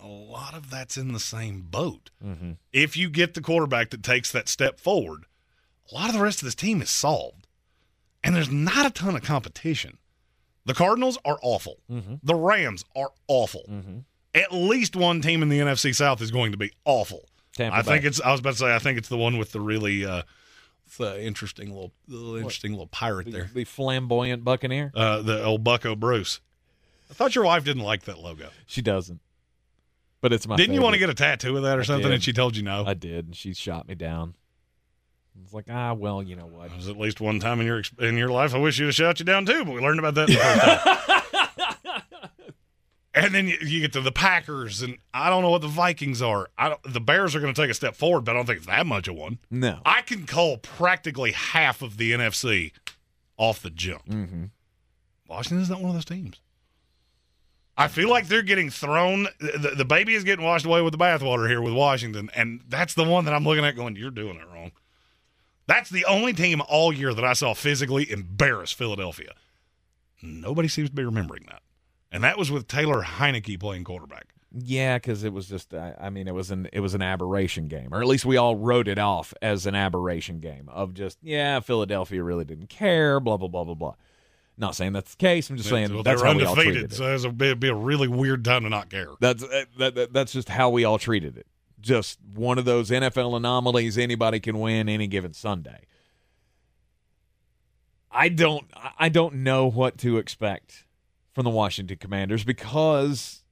A 0.00 0.06
lot 0.06 0.54
of 0.54 0.70
that's 0.70 0.96
in 0.96 1.12
the 1.12 1.20
same 1.20 1.62
boat 1.62 2.10
Mm-hmm. 2.24 2.52
if 2.72 2.96
you 2.96 3.08
get 3.10 3.34
the 3.34 3.40
quarterback 3.40 3.90
that 3.90 4.02
takes 4.02 4.30
that 4.32 4.48
step 4.48 4.78
forward, 4.80 5.24
a 5.90 5.94
lot 5.94 6.08
of 6.08 6.14
the 6.14 6.22
rest 6.22 6.40
of 6.40 6.44
this 6.46 6.54
team 6.54 6.80
is 6.82 6.90
solved. 6.90 7.46
And 8.22 8.34
there's 8.34 8.50
not 8.50 8.84
a 8.86 8.90
ton 8.90 9.14
of 9.16 9.22
competition. 9.22 9.98
The 10.66 10.74
Cardinals 10.74 11.18
are 11.24 11.38
awful. 11.42 11.78
Mm-hmm. 11.90 12.14
The 12.22 12.34
Rams 12.34 12.84
are 12.96 13.10
awful. 13.28 13.64
At 14.34 14.52
least 14.52 14.94
one 14.96 15.20
team 15.22 15.42
in 15.42 15.48
the 15.48 15.60
NFC 15.60 15.94
South 15.94 16.20
is 16.20 16.30
going 16.30 16.52
to 16.52 16.58
be 16.58 16.72
awful. 16.84 17.28
Tampa 17.54 17.78
I 17.78 17.82
think 17.82 18.04
it's. 18.04 18.20
I 18.20 18.30
was 18.32 18.40
about 18.40 18.50
to 18.52 18.56
say. 18.58 18.74
I 18.74 18.78
think 18.78 18.98
it's 18.98 19.08
the 19.08 19.16
one 19.16 19.38
with 19.38 19.52
the 19.52 19.60
really 19.60 20.04
uh, 20.04 20.22
interesting 21.00 21.70
little, 21.72 21.92
little 22.06 22.36
interesting 22.36 22.72
little 22.72 22.86
pirate 22.88 23.30
there. 23.32 23.50
The 23.52 23.64
flamboyant 23.64 24.44
Buccaneer. 24.44 24.92
Uh, 24.94 25.22
the 25.22 25.42
old 25.42 25.64
Bucco 25.64 25.94
Bruce. 25.96 26.40
I 27.10 27.14
thought 27.14 27.34
your 27.34 27.44
wife 27.44 27.64
didn't 27.64 27.82
like 27.84 28.02
that 28.04 28.18
logo. 28.18 28.50
She 28.66 28.82
doesn't. 28.82 29.20
But 30.20 30.32
it's 30.32 30.48
my. 30.48 30.56
Didn't 30.56 30.74
you 30.74 30.82
want 30.82 30.94
to 30.94 30.98
get 30.98 31.10
a 31.10 31.14
tattoo 31.14 31.56
of 31.56 31.62
that 31.62 31.78
or 31.78 31.82
I 31.82 31.84
something? 31.84 32.06
did. 32.08 32.14
And 32.14 32.22
she 32.22 32.32
told 32.32 32.56
you 32.56 32.62
no. 32.62 32.84
I 32.86 32.94
did, 32.94 33.26
and 33.26 33.36
she 33.36 33.54
shot 33.54 33.86
me 33.88 33.94
down. 33.94 34.34
It's 35.44 35.52
like, 35.52 35.66
ah, 35.70 35.92
well, 35.92 36.22
you 36.22 36.34
know 36.34 36.46
what? 36.46 36.74
Was 36.74 36.88
at 36.88 36.98
least 36.98 37.20
one 37.20 37.38
time 37.38 37.60
in 37.60 37.66
your 37.66 37.82
in 38.00 38.16
your 38.16 38.28
life 38.28 38.54
I 38.54 38.58
wish 38.58 38.78
you'd 38.78 38.86
have 38.86 38.94
shot 38.94 39.20
you 39.20 39.24
down 39.24 39.46
too, 39.46 39.64
but 39.64 39.74
we 39.74 39.80
learned 39.80 39.98
about 40.00 40.14
that. 40.14 40.26
The 40.26 40.34
first 40.34 41.84
time. 41.84 42.02
and 43.14 43.34
then 43.34 43.48
you, 43.48 43.56
you 43.62 43.80
get 43.80 43.92
to 43.92 44.00
the 44.00 44.12
Packers, 44.12 44.82
and 44.82 44.98
I 45.14 45.30
don't 45.30 45.42
know 45.42 45.50
what 45.50 45.62
the 45.62 45.68
Vikings 45.68 46.20
are. 46.22 46.48
I 46.58 46.70
don't, 46.70 46.82
the 46.92 47.00
Bears 47.00 47.34
are 47.34 47.40
going 47.40 47.54
to 47.54 47.60
take 47.60 47.70
a 47.70 47.74
step 47.74 47.94
forward, 47.94 48.24
but 48.24 48.32
I 48.32 48.34
don't 48.34 48.46
think 48.46 48.58
it's 48.58 48.66
that 48.66 48.86
much 48.86 49.08
of 49.08 49.16
one. 49.16 49.38
No. 49.50 49.80
I 49.84 50.02
can 50.02 50.26
call 50.26 50.58
practically 50.58 51.32
half 51.32 51.82
of 51.82 51.96
the 51.96 52.12
NFC 52.12 52.72
off 53.36 53.62
the 53.62 53.70
jump. 53.70 54.06
Mm-hmm. 54.06 54.44
Washington's 55.28 55.70
not 55.70 55.80
one 55.80 55.90
of 55.90 55.94
those 55.94 56.04
teams. 56.04 56.40
I 57.78 57.86
feel 57.86 58.10
like 58.10 58.26
they're 58.26 58.42
getting 58.42 58.70
thrown. 58.70 59.28
The, 59.38 59.74
the 59.76 59.84
baby 59.84 60.14
is 60.14 60.24
getting 60.24 60.44
washed 60.44 60.66
away 60.66 60.82
with 60.82 60.92
the 60.92 60.98
bathwater 60.98 61.48
here 61.48 61.62
with 61.62 61.72
Washington, 61.72 62.28
and 62.34 62.60
that's 62.68 62.94
the 62.94 63.04
one 63.04 63.24
that 63.24 63.32
I'm 63.32 63.44
looking 63.44 63.64
at 63.64 63.76
going, 63.76 63.94
you're 63.94 64.10
doing 64.10 64.36
it 64.36 64.48
wrong. 64.52 64.72
That's 65.68 65.88
the 65.88 66.04
only 66.06 66.32
team 66.32 66.60
all 66.68 66.92
year 66.92 67.14
that 67.14 67.24
I 67.24 67.34
saw 67.34 67.54
physically 67.54 68.10
embarrass 68.10 68.72
Philadelphia. 68.72 69.32
Nobody 70.20 70.66
seems 70.66 70.88
to 70.90 70.94
be 70.94 71.04
remembering 71.04 71.44
that. 71.48 71.62
And 72.10 72.24
that 72.24 72.36
was 72.36 72.50
with 72.50 72.66
Taylor 72.66 73.02
Heinicke 73.02 73.60
playing 73.60 73.84
quarterback. 73.84 74.34
Yeah, 74.50 74.96
because 74.96 75.24
it 75.24 75.32
was 75.32 75.46
just. 75.46 75.74
I, 75.74 75.94
I 76.00 76.10
mean, 76.10 76.26
it 76.26 76.34
was 76.34 76.50
an 76.50 76.68
it 76.72 76.80
was 76.80 76.94
an 76.94 77.02
aberration 77.02 77.68
game, 77.68 77.88
or 77.92 78.00
at 78.00 78.06
least 78.08 78.24
we 78.24 78.38
all 78.38 78.56
wrote 78.56 78.88
it 78.88 78.98
off 78.98 79.34
as 79.42 79.66
an 79.66 79.74
aberration 79.74 80.40
game 80.40 80.70
of 80.70 80.94
just 80.94 81.18
yeah, 81.22 81.60
Philadelphia 81.60 82.24
really 82.24 82.46
didn't 82.46 82.70
care. 82.70 83.20
Blah 83.20 83.36
blah 83.36 83.48
blah 83.48 83.64
blah 83.64 83.74
blah. 83.74 83.94
Not 84.58 84.74
saying 84.74 84.92
that's 84.92 85.12
the 85.12 85.18
case. 85.18 85.48
I'm 85.48 85.56
just 85.56 85.68
saying 85.68 85.94
Well, 85.94 86.02
that's 86.02 86.20
how 86.20 86.34
we 86.34 86.44
all 86.44 86.54
treated 86.56 86.84
undefeated, 86.84 86.92
it. 86.92 87.20
so 87.20 87.28
it'd 87.28 87.60
be 87.60 87.68
a 87.68 87.74
really 87.74 88.08
weird 88.08 88.44
time 88.44 88.64
to 88.64 88.68
not 88.68 88.90
care. 88.90 89.08
That's 89.20 89.42
uh, 89.44 89.64
that, 89.78 89.94
that, 89.94 90.12
that's 90.12 90.32
just 90.32 90.48
how 90.48 90.68
we 90.70 90.84
all 90.84 90.98
treated 90.98 91.38
it. 91.38 91.46
Just 91.80 92.18
one 92.34 92.58
of 92.58 92.64
those 92.64 92.90
NFL 92.90 93.36
anomalies. 93.36 93.96
Anybody 93.96 94.40
can 94.40 94.58
win 94.58 94.88
any 94.88 95.06
given 95.06 95.32
Sunday. 95.32 95.86
I 98.10 98.28
don't 98.28 98.66
I 98.98 99.08
don't 99.08 99.36
know 99.36 99.70
what 99.70 99.96
to 99.98 100.18
expect 100.18 100.86
from 101.32 101.44
the 101.44 101.50
Washington 101.50 101.98
Commanders 101.98 102.42
because 102.42 103.44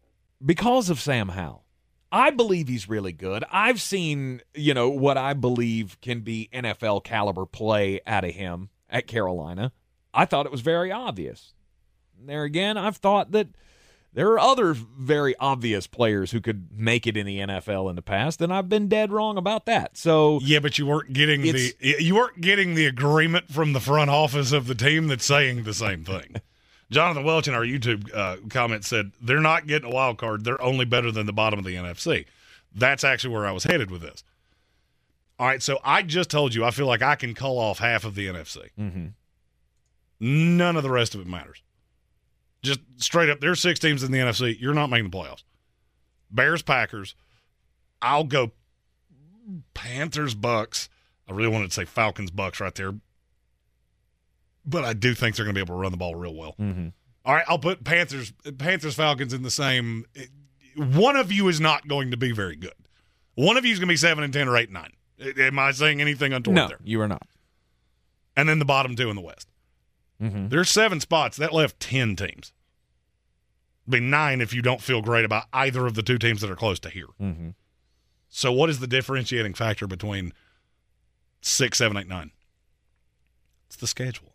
because 0.44 0.90
of 0.90 1.00
Sam 1.00 1.30
Howell. 1.30 1.62
I 2.10 2.30
believe 2.30 2.68
he's 2.68 2.88
really 2.88 3.12
good. 3.12 3.44
I've 3.50 3.80
seen, 3.80 4.40
you 4.54 4.74
know, 4.74 4.88
what 4.88 5.16
I 5.18 5.34
believe 5.34 6.00
can 6.00 6.20
be 6.20 6.48
NFL 6.52 7.04
caliber 7.04 7.46
play 7.46 8.00
out 8.06 8.24
of 8.24 8.30
him 8.30 8.70
at 8.88 9.06
Carolina. 9.06 9.72
I 10.16 10.24
thought 10.24 10.46
it 10.46 10.52
was 10.52 10.62
very 10.62 10.90
obvious. 10.90 11.52
There 12.18 12.44
again, 12.44 12.76
I've 12.78 12.96
thought 12.96 13.32
that 13.32 13.48
there 14.14 14.30
are 14.30 14.38
other 14.38 14.72
very 14.72 15.36
obvious 15.36 15.86
players 15.86 16.30
who 16.30 16.40
could 16.40 16.68
make 16.72 17.06
it 17.06 17.18
in 17.18 17.26
the 17.26 17.40
NFL 17.40 17.90
in 17.90 17.96
the 17.96 18.02
past, 18.02 18.40
and 18.40 18.50
I've 18.52 18.68
been 18.68 18.88
dead 18.88 19.12
wrong 19.12 19.36
about 19.36 19.66
that. 19.66 19.98
So 19.98 20.40
Yeah, 20.42 20.60
but 20.60 20.78
you 20.78 20.86
weren't 20.86 21.12
getting 21.12 21.42
the 21.42 21.74
you 21.80 22.14
weren't 22.14 22.40
getting 22.40 22.74
the 22.74 22.86
agreement 22.86 23.52
from 23.52 23.74
the 23.74 23.80
front 23.80 24.08
office 24.08 24.52
of 24.52 24.66
the 24.66 24.74
team 24.74 25.08
that's 25.08 25.26
saying 25.26 25.64
the 25.64 25.74
same 25.74 26.02
thing. 26.02 26.36
Jonathan 26.90 27.24
Welch 27.24 27.46
in 27.46 27.52
our 27.54 27.64
YouTube 27.64 28.08
uh, 28.14 28.36
comment 28.48 28.84
said 28.84 29.12
they're 29.20 29.40
not 29.40 29.66
getting 29.66 29.90
a 29.90 29.94
wild 29.94 30.16
card; 30.16 30.44
they're 30.44 30.62
only 30.62 30.86
better 30.86 31.12
than 31.12 31.26
the 31.26 31.32
bottom 31.34 31.58
of 31.58 31.66
the 31.66 31.74
NFC. 31.74 32.24
That's 32.74 33.04
actually 33.04 33.34
where 33.34 33.46
I 33.46 33.52
was 33.52 33.64
headed 33.64 33.90
with 33.90 34.00
this. 34.00 34.24
All 35.38 35.46
right, 35.46 35.62
so 35.62 35.78
I 35.84 36.00
just 36.02 36.30
told 36.30 36.54
you 36.54 36.64
I 36.64 36.70
feel 36.70 36.86
like 36.86 37.02
I 37.02 37.16
can 37.16 37.34
call 37.34 37.58
off 37.58 37.80
half 37.80 38.04
of 38.04 38.14
the 38.14 38.28
NFC. 38.28 38.70
Mhm. 38.80 39.12
None 40.20 40.76
of 40.76 40.82
the 40.82 40.90
rest 40.90 41.14
of 41.14 41.20
it 41.20 41.26
matters. 41.26 41.62
Just 42.62 42.80
straight 42.96 43.28
up, 43.30 43.40
there's 43.40 43.60
six 43.60 43.78
teams 43.78 44.02
in 44.02 44.10
the 44.12 44.18
NFC. 44.18 44.58
You're 44.58 44.74
not 44.74 44.88
making 44.90 45.10
the 45.10 45.16
playoffs. 45.16 45.44
Bears, 46.30 46.62
Packers. 46.62 47.14
I'll 48.02 48.24
go 48.24 48.52
Panthers, 49.74 50.34
Bucks. 50.34 50.88
I 51.28 51.32
really 51.32 51.50
wanted 51.50 51.68
to 51.68 51.74
say 51.74 51.84
Falcons, 51.84 52.30
Bucks 52.30 52.60
right 52.60 52.74
there, 52.74 52.94
but 54.64 54.84
I 54.84 54.92
do 54.92 55.14
think 55.14 55.36
they're 55.36 55.44
going 55.44 55.54
to 55.54 55.58
be 55.58 55.64
able 55.64 55.76
to 55.76 55.80
run 55.82 55.92
the 55.92 55.98
ball 55.98 56.14
real 56.14 56.34
well. 56.34 56.54
Mhm. 56.58 56.92
All 57.24 57.34
right, 57.34 57.44
I'll 57.48 57.58
put 57.58 57.82
Panthers, 57.84 58.32
Panthers, 58.58 58.94
Falcons 58.94 59.32
in 59.32 59.42
the 59.42 59.50
same. 59.50 60.04
One 60.76 61.16
of 61.16 61.32
you 61.32 61.48
is 61.48 61.60
not 61.60 61.88
going 61.88 62.10
to 62.12 62.16
be 62.16 62.32
very 62.32 62.54
good. 62.56 62.74
One 63.34 63.56
of 63.56 63.64
you 63.64 63.72
is 63.72 63.78
going 63.78 63.88
to 63.88 63.92
be 63.92 63.96
seven 63.96 64.22
and 64.24 64.32
ten 64.32 64.48
or 64.48 64.56
eight 64.56 64.68
and 64.68 64.74
nine. 64.74 64.92
Am 65.38 65.58
I 65.58 65.72
saying 65.72 66.00
anything 66.00 66.32
untoward 66.32 66.54
No, 66.54 66.68
there? 66.68 66.78
you 66.84 67.00
are 67.00 67.08
not. 67.08 67.26
And 68.36 68.48
then 68.48 68.58
the 68.58 68.64
bottom 68.64 68.94
two 68.96 69.08
in 69.10 69.16
the 69.16 69.22
West. 69.22 69.48
Mm-hmm. 70.20 70.48
There's 70.48 70.70
seven 70.70 71.00
spots. 71.00 71.36
That 71.36 71.52
left 71.52 71.80
10 71.80 72.16
teams. 72.16 72.52
Be 73.88 74.00
nine 74.00 74.40
if 74.40 74.52
you 74.52 74.62
don't 74.62 74.80
feel 74.80 75.02
great 75.02 75.24
about 75.24 75.44
either 75.52 75.86
of 75.86 75.94
the 75.94 76.02
two 76.02 76.18
teams 76.18 76.40
that 76.40 76.50
are 76.50 76.56
close 76.56 76.80
to 76.80 76.90
here. 76.90 77.06
Mm-hmm. 77.20 77.50
So, 78.28 78.52
what 78.52 78.68
is 78.68 78.80
the 78.80 78.88
differentiating 78.88 79.54
factor 79.54 79.86
between 79.86 80.32
six, 81.40 81.78
seven, 81.78 81.96
eight, 81.96 82.08
nine? 82.08 82.32
It's 83.68 83.76
the 83.76 83.86
schedule. 83.86 84.34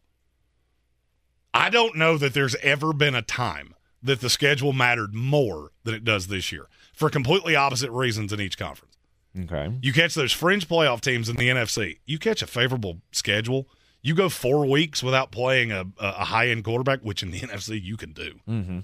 I 1.54 1.70
don't 1.70 1.98
know 1.98 2.18
that 2.18 2.34
there's 2.34 2.56
ever 2.64 2.94
been 2.94 3.16
a 3.16 3.22
time 3.22 3.76
that 4.02 4.22
the 4.22 4.30
schedule 4.30 4.74
mattered 4.74 5.14
more 5.14 5.72
than 5.84 5.94
it 5.94 6.04
does 6.04 6.28
this 6.28 6.52
year 6.52 6.68
for 6.94 7.10
completely 7.10 7.56
opposite 7.56 7.92
reasons 7.92 8.32
in 8.32 8.40
each 8.40 8.58
conference. 8.58 8.98
Okay. 9.38 9.74
You 9.82 9.94
catch 9.94 10.14
those 10.14 10.32
fringe 10.32 10.68
playoff 10.68 11.02
teams 11.02 11.30
in 11.30 11.36
the 11.36 11.50
NFC. 11.50 12.00
You 12.06 12.20
catch 12.20 12.42
a 12.42 12.48
favorable 12.48 13.02
schedule. 13.12 13.68
You 14.02 14.16
go 14.16 14.30
four 14.30 14.66
weeks 14.66 15.04
without 15.04 15.32
playing 15.32 15.72
a, 15.72 15.86
a 16.00 16.26
high 16.26 16.48
end 16.50 16.64
quarterback, 16.64 17.02
which 17.02 17.22
in 17.24 17.32
the 17.32 17.40
NFC 17.42 17.82
you 17.82 17.98
can 17.98 18.14
do. 18.14 18.40
Mm-hmm. 18.50 18.80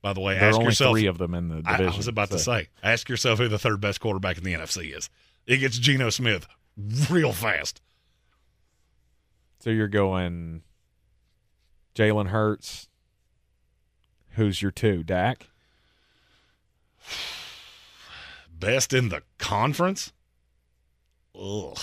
By 0.00 0.12
the 0.12 0.20
way, 0.20 0.34
There 0.34 0.44
are 0.44 0.48
ask 0.48 0.56
only 0.56 0.66
yourself. 0.68 0.94
three 0.94 1.06
of 1.06 1.18
them 1.18 1.34
in 1.34 1.48
the 1.48 1.62
I- 1.66 1.76
division. 1.76 1.92
I, 1.92 1.96
was 1.96 2.08
about 2.08 2.30
to 2.30 2.38
say, 2.38 2.68
ask 2.82 3.08
yourself 3.08 3.38
who 3.38 3.48
the 3.48 3.58
third 3.58 3.80
best 3.80 4.00
quarterback 4.00 4.38
in 4.38 4.44
the 4.44 4.54
NFC 4.54 4.96
is. 4.96 5.10
It 5.46 5.58
gets 5.58 5.78
Geno 5.78 6.08
Smith 6.10 6.46
real 7.10 7.32
fast. 7.32 7.82
So 9.60 9.70
you're 9.70 9.88
going 9.88 10.62
Jalen 11.94 12.28
Hurts. 12.28 12.88
Who's 14.32 14.62
your 14.62 14.70
two? 14.70 15.02
Dak? 15.02 15.48
Best 18.52 18.92
in 18.92 19.08
the 19.08 19.22
conference? 19.38 20.12
Ugh. 21.38 21.78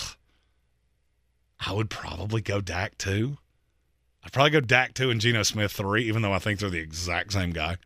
I 1.60 1.74
would 1.74 1.90
probably 1.90 2.42
go 2.42 2.62
Dak 2.62 2.98
two. 2.98 3.38
I'd 4.24 4.32
probably 4.34 4.52
go 4.52 4.60
Dak 4.62 4.94
two 4.94 5.10
and 5.10 5.22
Geno 5.22 5.44
Smith 5.44 5.72
three, 5.72 6.06
even 6.08 6.22
though 6.22 6.34
I 6.34 6.40
think 6.40 6.60
they're 6.60 6.70
the 6.70 6.80
exact 6.80 7.34
same 7.34 7.52
guy. 7.52 7.78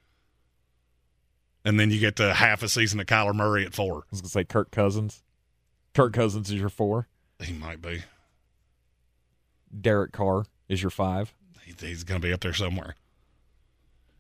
And 1.65 1.79
then 1.79 1.91
you 1.91 1.99
get 1.99 2.15
to 2.17 2.33
half 2.33 2.63
a 2.63 2.69
season 2.69 2.99
of 2.99 3.05
Kyler 3.05 3.35
Murray 3.35 3.65
at 3.65 3.73
four. 3.73 3.97
I 4.03 4.07
was 4.11 4.21
gonna 4.21 4.29
say 4.29 4.43
Kirk 4.45 4.71
Cousins. 4.71 5.21
Kirk 5.93 6.13
Cousins 6.13 6.49
is 6.49 6.55
your 6.59 6.69
four. 6.69 7.07
He 7.39 7.53
might 7.53 7.81
be. 7.81 8.03
Derek 9.79 10.11
Carr 10.11 10.45
is 10.67 10.81
your 10.81 10.89
five. 10.89 11.33
He- 11.63 11.73
He's 11.87 12.03
going 12.03 12.19
to 12.19 12.27
be 12.27 12.33
up 12.33 12.41
there 12.41 12.53
somewhere. 12.53 12.95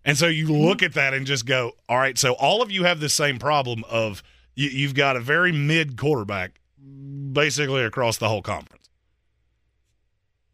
And 0.05 0.17
so 0.17 0.27
you 0.27 0.47
look 0.47 0.81
at 0.83 0.93
that 0.93 1.13
and 1.13 1.25
just 1.25 1.45
go, 1.45 1.73
all 1.89 1.97
right, 1.97 2.17
so 2.17 2.33
all 2.33 2.61
of 2.61 2.71
you 2.71 2.83
have 2.83 2.99
the 2.99 3.09
same 3.09 3.37
problem 3.39 3.83
of 3.89 4.23
you, 4.55 4.69
you've 4.69 4.93
got 4.93 5.15
a 5.17 5.19
very 5.19 5.51
mid 5.51 5.97
quarterback 5.97 6.59
basically 7.33 7.83
across 7.83 8.17
the 8.17 8.29
whole 8.29 8.41
conference. 8.41 8.78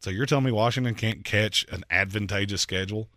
So 0.06 0.11
you're 0.11 0.27
telling 0.27 0.45
me 0.45 0.52
Washington 0.52 0.94
can't 0.94 1.23
catch 1.26 1.65
an 1.72 1.84
advantageous 1.90 2.61
schedule? 2.61 3.10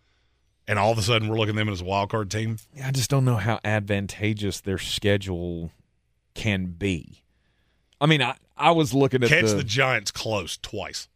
And 0.67 0.79
all 0.79 0.91
of 0.91 0.97
a 0.97 1.03
sudden 1.03 1.27
we're 1.27 1.37
looking 1.37 1.53
at 1.55 1.59
them 1.59 1.69
as 1.69 1.81
a 1.81 1.85
wild 1.85 2.09
card 2.09 2.31
team? 2.31 2.57
I 2.83 2.89
just 2.89 3.11
don't 3.11 3.25
know 3.25 3.35
how 3.35 3.59
advantageous 3.63 4.59
their 4.59 4.79
schedule 4.79 5.69
can 6.33 6.65
be. 6.65 7.21
I 8.01 8.07
mean, 8.07 8.23
I, 8.23 8.37
I 8.57 8.71
was 8.71 8.91
looking 8.91 9.21
at 9.21 9.29
Catch 9.29 9.51
the, 9.51 9.57
the 9.57 9.63
Giants 9.63 10.09
close 10.09 10.57
twice. 10.57 11.07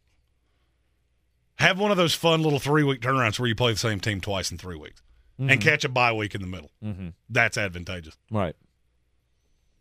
Have 1.56 1.80
one 1.80 1.90
of 1.90 1.96
those 1.96 2.14
fun 2.14 2.40
little 2.44 2.60
three 2.60 2.84
week 2.84 3.00
turnarounds 3.00 3.40
where 3.40 3.48
you 3.48 3.56
play 3.56 3.72
the 3.72 3.78
same 3.78 3.98
team 3.98 4.20
twice 4.20 4.52
in 4.52 4.58
three 4.58 4.76
weeks 4.76 5.02
and 5.40 5.50
Mhm. 5.50 5.60
catch 5.60 5.84
a 5.84 5.88
bye 5.88 6.12
week 6.12 6.36
in 6.36 6.40
the 6.40 6.46
middle. 6.46 6.70
Mhm. 6.84 7.14
That's 7.28 7.58
advantageous. 7.58 8.16
right. 8.30 8.54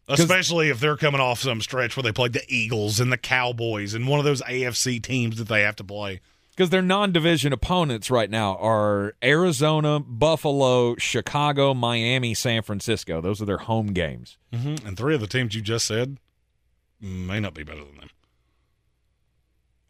Especially 0.07 0.69
if 0.69 0.79
they're 0.79 0.97
coming 0.97 1.21
off 1.21 1.39
some 1.39 1.61
stretch 1.61 1.95
where 1.95 2.03
they 2.03 2.11
played 2.11 2.33
the 2.33 2.43
Eagles 2.47 2.99
and 2.99 3.11
the 3.11 3.17
Cowboys 3.17 3.93
and 3.93 4.07
one 4.07 4.19
of 4.19 4.25
those 4.25 4.41
AFC 4.41 5.01
teams 5.01 5.37
that 5.37 5.47
they 5.47 5.61
have 5.61 5.77
to 5.77 5.83
play. 5.83 6.19
Because 6.51 6.69
their 6.69 6.81
non-division 6.81 7.51
opponents 7.51 8.11
right 8.11 8.29
now 8.29 8.57
are 8.57 9.15
Arizona, 9.23 9.99
Buffalo, 9.99 10.95
Chicago, 10.97 11.73
Miami, 11.73 12.33
San 12.35 12.61
Francisco. 12.61 13.21
Those 13.21 13.41
are 13.41 13.45
their 13.45 13.57
home 13.57 13.87
games. 13.87 14.37
Mm-hmm. 14.51 14.85
And 14.85 14.95
three 14.97 15.15
of 15.15 15.21
the 15.21 15.27
teams 15.27 15.55
you 15.55 15.61
just 15.61 15.87
said 15.87 16.17
may 17.01 17.39
not 17.39 17.53
be 17.55 17.63
better 17.63 17.83
than 17.83 17.97
them. 17.97 18.09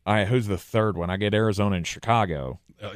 All 0.05 0.13
right, 0.13 0.27
who's 0.27 0.47
the 0.47 0.57
third 0.57 0.97
one? 0.97 1.09
I 1.09 1.17
get 1.17 1.33
Arizona 1.33 1.75
and 1.77 1.87
Chicago. 1.87 2.59
Uh, 2.81 2.91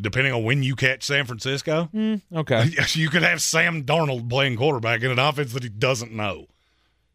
depending 0.00 0.32
on 0.32 0.44
when 0.44 0.62
you 0.62 0.76
catch 0.76 1.02
San 1.02 1.24
Francisco, 1.24 1.88
Okay. 2.34 2.70
you 2.92 3.08
could 3.08 3.22
have 3.22 3.40
Sam 3.40 3.84
Darnold 3.84 4.28
playing 4.28 4.56
quarterback 4.56 5.02
in 5.02 5.10
an 5.10 5.18
offense 5.18 5.52
that 5.54 5.62
he 5.62 5.68
doesn't 5.68 6.12
know. 6.12 6.46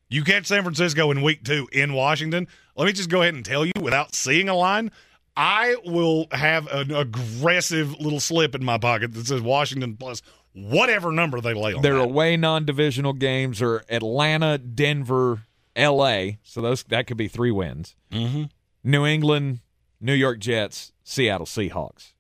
You 0.10 0.24
catch 0.24 0.46
San 0.46 0.62
Francisco 0.64 1.12
in 1.12 1.22
week 1.22 1.44
two 1.44 1.68
in 1.72 1.94
Washington. 1.94 2.48
Let 2.76 2.86
me 2.86 2.94
just 2.94 3.10
go 3.10 3.22
ahead 3.22 3.34
and 3.34 3.44
tell 3.44 3.66
you 3.66 3.72
without 3.82 4.16
seeing 4.16 4.50
a 4.50 4.56
line, 4.56 4.92
I 5.36 5.76
will 5.86 6.28
have 6.32 6.68
an 6.68 6.92
aggressive 6.94 8.00
little 8.00 8.20
slip 8.20 8.56
in 8.56 8.64
my 8.64 8.78
pocket 8.78 9.14
that 9.14 9.28
says 9.28 9.42
Washington 9.42 9.98
plus 9.98 10.22
whatever 10.54 11.12
number 11.12 11.42
they 11.42 11.54
lay 11.54 11.74
on. 11.74 11.82
Their 11.82 11.98
away 11.98 12.38
non-divisional 12.38 13.14
games 13.14 13.62
are 13.62 13.84
Atlanta, 13.90 14.58
Denver, 14.58 15.42
L.A. 15.76 16.38
So 16.44 16.62
those 16.62 16.84
that 16.84 17.08
could 17.08 17.18
be 17.18 17.28
three 17.28 17.52
wins. 17.52 17.96
Mm-hmm. 18.12 18.44
New 18.84 19.06
England, 19.06 19.60
New 20.00 20.14
York 20.14 20.40
Jets, 20.40 20.94
Seattle 21.04 21.48
Seahawks. 21.48 22.14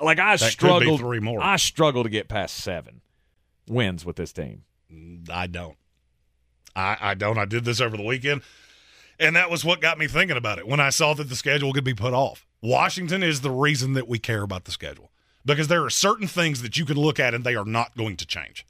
Like 0.00 0.18
I 0.18 0.36
That 0.36 0.40
could 0.40 0.46
be 0.46 0.50
struggled. 0.50 1.00
three 1.00 1.20
more. 1.20 1.42
I 1.42 1.56
struggle 1.56 2.02
to 2.02 2.08
get 2.10 2.28
past 2.28 2.56
seven 2.56 3.00
wins 3.68 4.04
with 4.04 4.16
this 4.16 4.32
team. 4.32 4.64
I 5.32 5.46
don't. 5.46 5.76
I, 6.74 6.96
I 7.00 7.14
don't. 7.14 7.38
I 7.38 7.44
did 7.44 7.64
this 7.64 7.80
over 7.80 7.96
the 7.96 8.02
weekend, 8.02 8.42
and 9.18 9.36
that 9.36 9.50
was 9.50 9.64
what 9.64 9.80
got 9.80 9.98
me 9.98 10.06
thinking 10.08 10.36
about 10.36 10.58
it 10.58 10.66
when 10.66 10.80
I 10.80 10.90
saw 10.90 11.14
that 11.14 11.28
the 11.28 11.36
schedule 11.36 11.72
could 11.72 11.84
be 11.84 11.94
put 11.94 12.14
off. 12.14 12.46
Washington 12.62 13.22
is 13.22 13.40
the 13.40 13.50
reason 13.50 13.92
that 13.94 14.08
we 14.08 14.18
care 14.18 14.42
about 14.42 14.64
the 14.64 14.70
schedule 14.70 15.10
because 15.44 15.68
there 15.68 15.84
are 15.84 15.90
certain 15.90 16.28
things 16.28 16.62
that 16.62 16.76
you 16.78 16.84
can 16.84 16.96
look 16.96 17.18
at 17.18 17.34
and 17.34 17.44
they 17.44 17.56
are 17.56 17.64
not 17.64 17.96
going 17.96 18.16
to 18.16 18.26
change. 18.26 18.64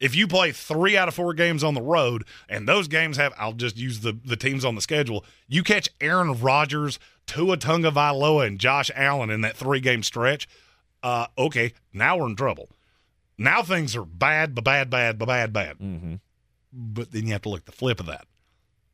If 0.00 0.14
you 0.14 0.28
play 0.28 0.52
three 0.52 0.96
out 0.96 1.08
of 1.08 1.14
four 1.14 1.34
games 1.34 1.64
on 1.64 1.74
the 1.74 1.82
road, 1.82 2.24
and 2.48 2.68
those 2.68 2.86
games 2.86 3.16
have, 3.16 3.32
I'll 3.36 3.52
just 3.54 3.76
use 3.76 4.00
the, 4.00 4.16
the 4.24 4.36
teams 4.36 4.64
on 4.64 4.76
the 4.76 4.80
schedule. 4.80 5.24
You 5.48 5.64
catch 5.64 5.88
Aaron 6.00 6.38
Rodgers, 6.40 7.00
Tua 7.26 7.56
Tagovailoa, 7.56 8.46
and 8.46 8.60
Josh 8.60 8.90
Allen 8.94 9.30
in 9.30 9.40
that 9.40 9.56
three 9.56 9.80
game 9.80 10.04
stretch. 10.04 10.46
Uh, 11.02 11.26
okay, 11.36 11.72
now 11.92 12.16
we're 12.16 12.26
in 12.28 12.36
trouble. 12.36 12.68
Now 13.38 13.62
things 13.62 13.96
are 13.96 14.04
bad, 14.04 14.54
ba- 14.54 14.62
bad, 14.62 14.88
bad, 14.90 15.18
ba- 15.18 15.26
bad, 15.26 15.52
bad. 15.52 15.78
Mm-hmm. 15.78 16.14
But 16.72 17.12
then 17.12 17.26
you 17.26 17.32
have 17.32 17.42
to 17.42 17.48
look 17.48 17.64
the 17.64 17.72
flip 17.72 18.00
of 18.00 18.06
that. 18.06 18.26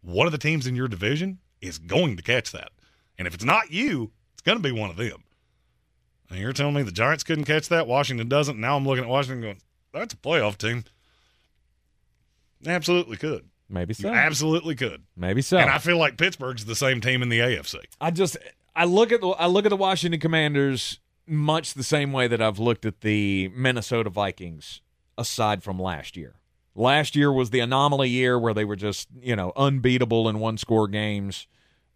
One 0.03 0.27
of 0.27 0.33
the 0.33 0.39
teams 0.39 0.67
in 0.67 0.77
your 0.77 0.89
division 0.89 1.39
is 1.61 1.79
going 1.79 2.17
to 2.17 2.23
catch 2.23 2.53
that. 2.53 2.71
And 3.19 3.27
if 3.27 3.35
it's 3.35 3.45
not 3.45 3.71
you, 3.71 4.13
it's 4.33 4.43
going 4.43 4.59
to 4.59 4.63
be 4.63 4.73
one 4.73 4.91
of 4.91 4.97
them. 4.97 5.25
And 6.31 6.39
you're 6.39 6.53
telling 6.53 6.75
me 6.75 6.83
the 6.83 6.93
Giants 6.93 7.25
couldn't 7.25 7.45
catch 7.45 7.69
that, 7.69 7.87
Washington 7.87 8.29
doesn't. 8.29 8.59
Now 8.59 8.77
I'm 8.77 8.87
looking 8.87 9.05
at 9.05 9.11
Washington 9.11 9.41
going, 9.41 9.61
that's 9.93 10.15
a 10.15 10.17
playoff 10.17 10.59
team. 10.59 10.85
Absolutely 12.67 13.17
could. 13.17 13.49
Maybe 13.69 13.95
so. 13.95 14.09
You 14.09 14.15
absolutely 14.15 14.75
could. 14.75 15.05
Maybe 15.17 15.43
so. 15.43 15.59
And 15.59 15.71
I 15.71 15.79
feel 15.79 15.99
like 15.99 16.17
Pittsburgh's 16.17 16.65
the 16.65 16.75
same 16.75 17.01
team 17.01 17.23
in 17.23 17.29
the 17.29 17.41
AFC. 17.41 17.77
I 18.01 18.11
just 18.11 18.37
I 18.77 18.85
look 18.85 19.13
at 19.13 19.21
the 19.21 19.29
I 19.29 19.47
look 19.47 19.65
at 19.65 19.71
the 19.71 19.77
Washington 19.77 20.21
Commanders 20.21 21.01
much 21.27 21.75
the 21.75 21.83
same 21.83 22.13
way 22.13 22.29
that 22.29 22.43
I've 22.43 22.59
looked 22.59 22.85
at 22.85 23.01
the 23.01 23.49
Minnesota 23.55 24.11
Vikings 24.11 24.81
aside 25.17 25.63
from 25.63 25.79
last 25.79 26.17
year. 26.17 26.35
Last 26.75 27.15
year 27.15 27.33
was 27.33 27.51
the 27.51 27.61
anomaly 27.61 28.09
year 28.09 28.39
where 28.39 28.53
they 28.55 28.65
were 28.65 28.77
just, 28.77 29.09
you 29.21 29.37
know, 29.37 29.53
unbeatable 29.57 30.29
in 30.29 30.41
one 30.41 30.59
score 30.59 30.89
games, 30.89 31.47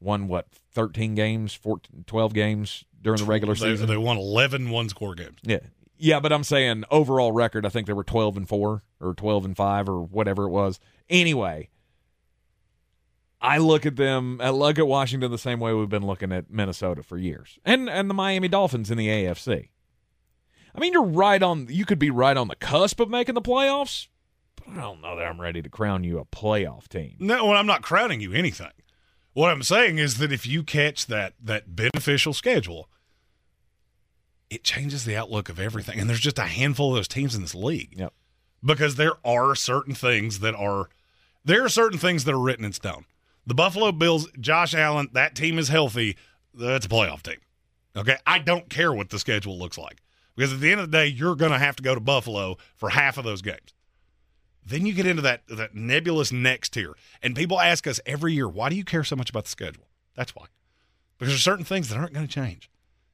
won 0.00 0.28
what, 0.28 0.46
13 0.72 1.14
games, 1.16 1.52
14, 1.54 2.04
12 2.06 2.32
games 2.34 2.84
during 3.02 3.18
the 3.18 3.24
regular 3.26 3.54
They, 3.54 3.60
season. 3.72 3.88
they 3.88 3.96
won 3.96 4.16
11 4.16 4.70
one 4.70 4.88
score 4.88 5.14
games. 5.14 5.38
Yeah. 5.42 5.58
Yeah, 6.00 6.20
but 6.20 6.32
I'm 6.32 6.44
saying 6.44 6.84
overall 6.92 7.32
record, 7.32 7.66
I 7.66 7.70
think 7.70 7.88
they 7.88 7.92
were 7.92 8.04
12 8.04 8.36
and 8.36 8.48
4 8.48 8.82
or 9.00 9.14
12 9.14 9.44
and 9.46 9.56
5 9.56 9.88
or 9.88 10.00
whatever 10.02 10.44
it 10.44 10.50
was. 10.50 10.78
Anyway, 11.10 11.70
I 13.40 13.58
look 13.58 13.84
at 13.86 13.96
them, 13.96 14.40
I 14.40 14.50
look 14.50 14.78
at 14.78 14.86
Washington 14.86 15.30
the 15.32 15.38
same 15.38 15.58
way 15.58 15.72
we've 15.72 15.88
been 15.88 16.06
looking 16.06 16.30
at 16.32 16.50
Minnesota 16.50 17.02
for 17.02 17.16
years. 17.18 17.58
And 17.64 17.88
and 17.90 18.08
the 18.08 18.14
Miami 18.14 18.46
Dolphins 18.48 18.90
in 18.92 18.98
the 18.98 19.08
AFC. 19.08 19.70
I 20.74 20.80
mean, 20.80 20.92
you're 20.92 21.02
right 21.02 21.42
on 21.42 21.66
you 21.68 21.84
could 21.84 21.98
be 21.98 22.10
right 22.10 22.36
on 22.36 22.46
the 22.48 22.56
cusp 22.56 23.00
of 23.00 23.08
making 23.10 23.34
the 23.34 23.42
playoffs, 23.42 24.06
I 24.70 24.80
don't 24.80 25.00
know 25.00 25.16
that 25.16 25.24
I'm 25.24 25.40
ready 25.40 25.62
to 25.62 25.68
crown 25.68 26.04
you 26.04 26.18
a 26.18 26.24
playoff 26.24 26.88
team. 26.88 27.16
No, 27.18 27.46
well, 27.46 27.56
I'm 27.56 27.66
not 27.66 27.82
crowning 27.82 28.20
you 28.20 28.32
anything. 28.32 28.70
What 29.32 29.50
I'm 29.50 29.62
saying 29.62 29.98
is 29.98 30.18
that 30.18 30.32
if 30.32 30.46
you 30.46 30.62
catch 30.62 31.06
that 31.06 31.34
that 31.42 31.76
beneficial 31.76 32.32
schedule, 32.32 32.88
it 34.50 34.64
changes 34.64 35.04
the 35.04 35.16
outlook 35.16 35.48
of 35.48 35.60
everything. 35.60 36.00
And 36.00 36.08
there's 36.08 36.20
just 36.20 36.38
a 36.38 36.42
handful 36.42 36.90
of 36.90 36.96
those 36.96 37.08
teams 37.08 37.34
in 37.34 37.42
this 37.42 37.54
league. 37.54 37.94
Yep. 37.96 38.12
Because 38.64 38.96
there 38.96 39.14
are 39.24 39.54
certain 39.54 39.94
things 39.94 40.40
that 40.40 40.54
are 40.54 40.88
there 41.44 41.64
are 41.64 41.68
certain 41.68 41.98
things 41.98 42.24
that 42.24 42.34
are 42.34 42.40
written 42.40 42.64
in 42.64 42.72
stone. 42.72 43.04
The 43.46 43.54
Buffalo 43.54 43.92
Bills, 43.92 44.28
Josh 44.38 44.74
Allen, 44.74 45.08
that 45.12 45.34
team 45.34 45.58
is 45.58 45.68
healthy. 45.68 46.16
That's 46.52 46.86
a 46.86 46.88
playoff 46.88 47.22
team. 47.22 47.38
Okay. 47.96 48.16
I 48.26 48.38
don't 48.38 48.68
care 48.68 48.92
what 48.92 49.10
the 49.10 49.18
schedule 49.18 49.58
looks 49.58 49.78
like. 49.78 50.02
Because 50.36 50.52
at 50.52 50.60
the 50.60 50.70
end 50.70 50.80
of 50.80 50.90
the 50.90 50.96
day, 50.96 51.06
you're 51.06 51.34
going 51.34 51.52
to 51.52 51.58
have 51.58 51.76
to 51.76 51.82
go 51.82 51.94
to 51.94 52.00
Buffalo 52.00 52.58
for 52.76 52.90
half 52.90 53.18
of 53.18 53.24
those 53.24 53.42
games. 53.42 53.74
Then 54.68 54.84
you 54.84 54.92
get 54.92 55.06
into 55.06 55.22
that 55.22 55.42
that 55.48 55.74
nebulous 55.74 56.30
next 56.30 56.74
tier, 56.74 56.94
and 57.22 57.34
people 57.34 57.58
ask 57.58 57.86
us 57.86 58.00
every 58.04 58.34
year, 58.34 58.48
"Why 58.48 58.68
do 58.68 58.76
you 58.76 58.84
care 58.84 59.04
so 59.04 59.16
much 59.16 59.30
about 59.30 59.44
the 59.44 59.50
schedule?" 59.50 59.88
That's 60.14 60.34
why, 60.34 60.46
because 61.16 61.32
there's 61.32 61.42
certain 61.42 61.64
things 61.64 61.88
that 61.88 61.96
aren't 61.96 62.12
going 62.12 62.26
to 62.26 62.32
change. 62.32 62.70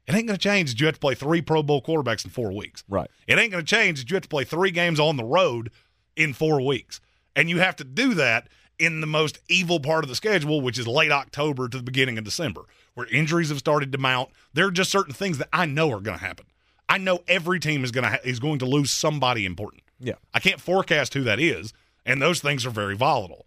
It 0.06 0.14
ain't 0.14 0.26
going 0.26 0.38
to 0.38 0.42
change 0.42 0.70
that 0.70 0.80
you 0.80 0.86
have 0.86 0.96
to 0.96 1.00
play 1.00 1.14
three 1.14 1.40
Pro 1.40 1.62
Bowl 1.62 1.80
quarterbacks 1.80 2.24
in 2.24 2.30
four 2.30 2.52
weeks. 2.52 2.82
Right. 2.88 3.08
It 3.26 3.38
ain't 3.38 3.52
going 3.52 3.64
to 3.64 3.76
change 3.76 4.00
that 4.00 4.10
you 4.10 4.16
have 4.16 4.22
to 4.24 4.28
play 4.28 4.44
three 4.44 4.70
games 4.70 4.98
on 5.00 5.16
the 5.16 5.24
road 5.24 5.70
in 6.16 6.32
four 6.32 6.60
weeks, 6.60 7.00
and 7.36 7.48
you 7.48 7.60
have 7.60 7.76
to 7.76 7.84
do 7.84 8.14
that 8.14 8.48
in 8.78 9.00
the 9.00 9.06
most 9.06 9.38
evil 9.48 9.78
part 9.78 10.04
of 10.04 10.08
the 10.08 10.16
schedule, 10.16 10.60
which 10.60 10.78
is 10.78 10.86
late 10.88 11.12
October 11.12 11.68
to 11.68 11.76
the 11.76 11.84
beginning 11.84 12.18
of 12.18 12.24
December, 12.24 12.62
where 12.94 13.06
injuries 13.06 13.50
have 13.50 13.58
started 13.58 13.92
to 13.92 13.98
mount. 13.98 14.30
There 14.52 14.66
are 14.66 14.72
just 14.72 14.90
certain 14.90 15.14
things 15.14 15.38
that 15.38 15.48
I 15.52 15.66
know 15.66 15.92
are 15.92 16.00
going 16.00 16.18
to 16.18 16.24
happen. 16.24 16.46
I 16.88 16.98
know 16.98 17.20
every 17.28 17.60
team 17.60 17.84
is 17.84 17.92
going 17.92 18.04
to 18.04 18.10
ha- 18.10 18.18
is 18.24 18.40
going 18.40 18.58
to 18.58 18.66
lose 18.66 18.90
somebody 18.90 19.46
important. 19.46 19.83
Yeah. 20.04 20.14
I 20.34 20.40
can't 20.40 20.60
forecast 20.60 21.14
who 21.14 21.22
that 21.22 21.40
is, 21.40 21.72
and 22.04 22.20
those 22.20 22.40
things 22.40 22.66
are 22.66 22.70
very 22.70 22.94
volatile. 22.94 23.46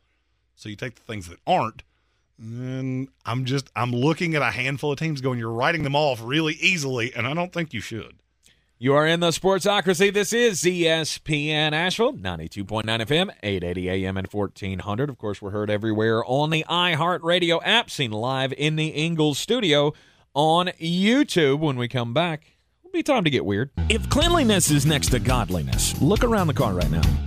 So 0.56 0.70
you 0.70 0.76
take 0.76 0.96
the 0.96 1.02
things 1.02 1.30
that 1.30 1.38
aren't, 1.46 1.84
and 2.40 3.10
I'm 3.26 3.46
just 3.46 3.70
I'm 3.76 3.92
looking 3.92 4.34
at 4.34 4.42
a 4.42 4.52
handful 4.52 4.92
of 4.92 4.98
teams 4.98 5.22
going, 5.22 5.38
you're 5.38 5.52
writing 5.52 5.84
them 5.84 5.96
off 5.96 6.20
really 6.24 6.56
easily, 6.56 7.14
and 7.16 7.28
I 7.28 7.34
don't 7.34 7.54
think 7.54 7.74
you 7.74 7.82
should. 7.82 8.16
You 8.80 8.94
are 8.94 9.08
in 9.08 9.22
the 9.22 9.30
Sportsocracy. 9.30 10.14
This 10.14 10.34
is 10.34 10.62
ESPN 10.62 11.72
Asheville, 11.72 12.14
92.9 12.14 12.84
FM, 12.86 13.32
880 13.42 13.90
AM, 13.90 14.18
and 14.18 14.28
1400. 14.28 15.10
Of 15.10 15.18
course, 15.18 15.42
we're 15.42 15.50
heard 15.50 15.72
everywhere 15.72 16.24
on 16.26 16.52
the 16.52 16.64
iHeartRadio 16.70 17.60
app, 17.64 17.90
seen 17.90 18.12
live 18.12 18.54
in 18.54 18.76
the 18.76 18.90
Ingles 18.90 19.40
studio 19.40 19.94
on 20.36 20.68
YouTube. 20.80 21.58
When 21.60 21.76
we 21.78 21.88
come 21.88 22.14
back, 22.14 22.57
be 22.98 23.04
time 23.04 23.24
to 23.24 23.30
get 23.30 23.46
weird. 23.46 23.70
If 23.90 24.10
cleanliness 24.10 24.72
is 24.72 24.86
next 24.86 25.10
to 25.10 25.20
godliness, 25.20 26.00
look 26.02 26.24
around 26.24 26.48
the 26.48 26.54
car 26.56 26.74
right 26.74 26.90
now. 26.90 27.27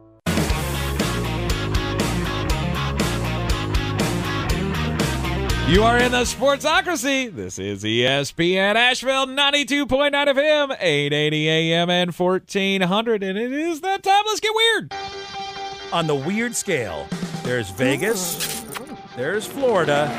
You 5.67 5.83
are 5.83 5.97
in 5.97 6.11
the 6.11 6.23
Sportsocracy. 6.23 7.33
This 7.33 7.57
is 7.57 7.83
ESPN 7.85 8.75
Asheville 8.75 9.25
92.9 9.27 9.87
FM, 10.11 10.75
880 10.77 11.49
AM, 11.49 11.89
and 11.89 12.13
1400. 12.13 13.23
And 13.23 13.37
it 13.37 13.53
is 13.53 13.79
that 13.79 14.03
time. 14.03 14.23
Let's 14.25 14.41
get 14.41 14.53
weird. 14.53 14.93
On 15.93 16.07
the 16.07 16.15
weird 16.15 16.55
scale, 16.55 17.07
there's 17.43 17.69
Vegas, 17.69 18.65
there's 19.15 19.45
Florida, 19.45 20.09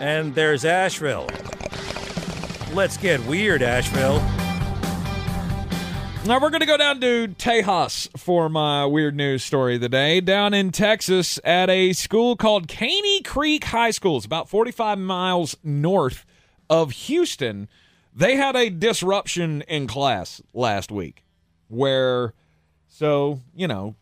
and 0.00 0.34
there's 0.34 0.64
Asheville. 0.64 1.28
Let's 2.72 2.96
get 2.96 3.20
weird, 3.26 3.62
Asheville. 3.62 4.22
Now 6.26 6.38
we're 6.40 6.50
going 6.50 6.60
to 6.60 6.66
go 6.66 6.76
down 6.76 7.00
to 7.00 7.28
Tejas 7.28 8.08
for 8.18 8.50
my 8.50 8.84
weird 8.84 9.16
news 9.16 9.42
story 9.42 9.76
of 9.76 9.80
the 9.80 9.88
day. 9.88 10.20
Down 10.20 10.52
in 10.52 10.72
Texas 10.72 11.40
at 11.42 11.70
a 11.70 11.94
school 11.94 12.36
called 12.36 12.68
Caney 12.68 13.22
Creek 13.22 13.64
High 13.64 13.92
School. 13.92 14.18
It's 14.18 14.26
about 14.26 14.46
45 14.50 14.98
miles 14.98 15.56
north 15.64 16.26
of 16.68 16.90
Houston. 16.90 17.66
They 18.14 18.36
had 18.36 18.56
a 18.56 18.68
disruption 18.68 19.62
in 19.62 19.86
class 19.86 20.42
last 20.52 20.90
week 20.92 21.24
where 21.68 22.34
so, 22.88 23.40
you 23.54 23.66
know, 23.68 23.94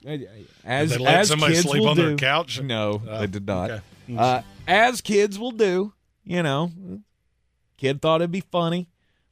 as 0.64 0.90
Did 0.90 1.00
they 1.00 1.04
let 1.04 1.14
as 1.20 1.28
somebody 1.28 1.54
kids 1.54 1.68
sleep 1.68 1.82
will 1.82 1.90
on 1.90 1.96
do, 1.96 2.06
their 2.08 2.16
couch? 2.16 2.60
No, 2.60 3.02
Oh, 3.08 3.20
they 3.20 3.26
did 3.28 3.46
not. 3.46 3.70
okay. 3.70 3.82
Uh, 4.16 4.42
as 4.66 5.00
kids 5.00 5.38
will 5.38 5.52
do, 5.52 5.92
you 6.24 6.42
know, 6.42 6.72
kid 7.76 8.02
thought 8.02 8.20
it'd 8.20 8.32
be 8.32 8.40
funny. 8.40 8.88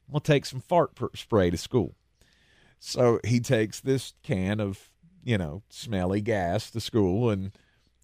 We'll 0.09 0.21
take 0.21 0.45
some 0.45 0.61
fart 0.61 0.91
spray 1.15 1.49
to 1.49 1.57
school. 1.57 1.95
So 2.79 3.19
he 3.25 3.39
takes 3.39 3.79
this 3.79 4.13
can 4.23 4.59
of, 4.59 4.89
you 5.23 5.37
know, 5.37 5.63
smelly 5.69 6.21
gas 6.21 6.69
to 6.71 6.79
school 6.79 7.29
and 7.29 7.51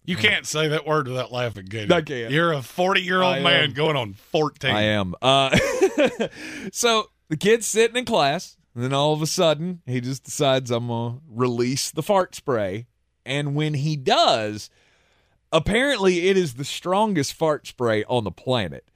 You 0.04 0.16
can't 0.16 0.46
say 0.46 0.68
that 0.68 0.86
word 0.86 1.06
without 1.08 1.30
laughing, 1.30 1.68
can 1.68 1.88
you? 1.88 1.94
I 1.94 2.02
can't. 2.02 2.32
You're 2.32 2.52
a 2.52 2.62
40 2.62 3.00
year 3.02 3.22
old 3.22 3.42
man 3.42 3.64
am. 3.64 3.72
going 3.72 3.96
on 3.96 4.14
14. 4.14 4.70
I 4.70 4.82
am. 4.82 5.14
Uh, 5.22 5.56
so 6.72 7.10
the 7.28 7.36
kid's 7.36 7.66
sitting 7.66 7.96
in 7.96 8.04
class, 8.04 8.56
and 8.74 8.82
then 8.82 8.92
all 8.92 9.12
of 9.12 9.22
a 9.22 9.26
sudden 9.26 9.82
he 9.86 10.00
just 10.00 10.24
decides 10.24 10.70
I'm 10.70 10.88
gonna 10.88 11.18
release 11.28 11.90
the 11.90 12.02
fart 12.02 12.34
spray, 12.34 12.86
and 13.24 13.54
when 13.54 13.74
he 13.74 13.96
does, 13.96 14.68
apparently 15.52 16.28
it 16.28 16.36
is 16.36 16.54
the 16.54 16.64
strongest 16.64 17.34
fart 17.34 17.66
spray 17.66 18.04
on 18.04 18.24
the 18.24 18.30
planet 18.32 18.88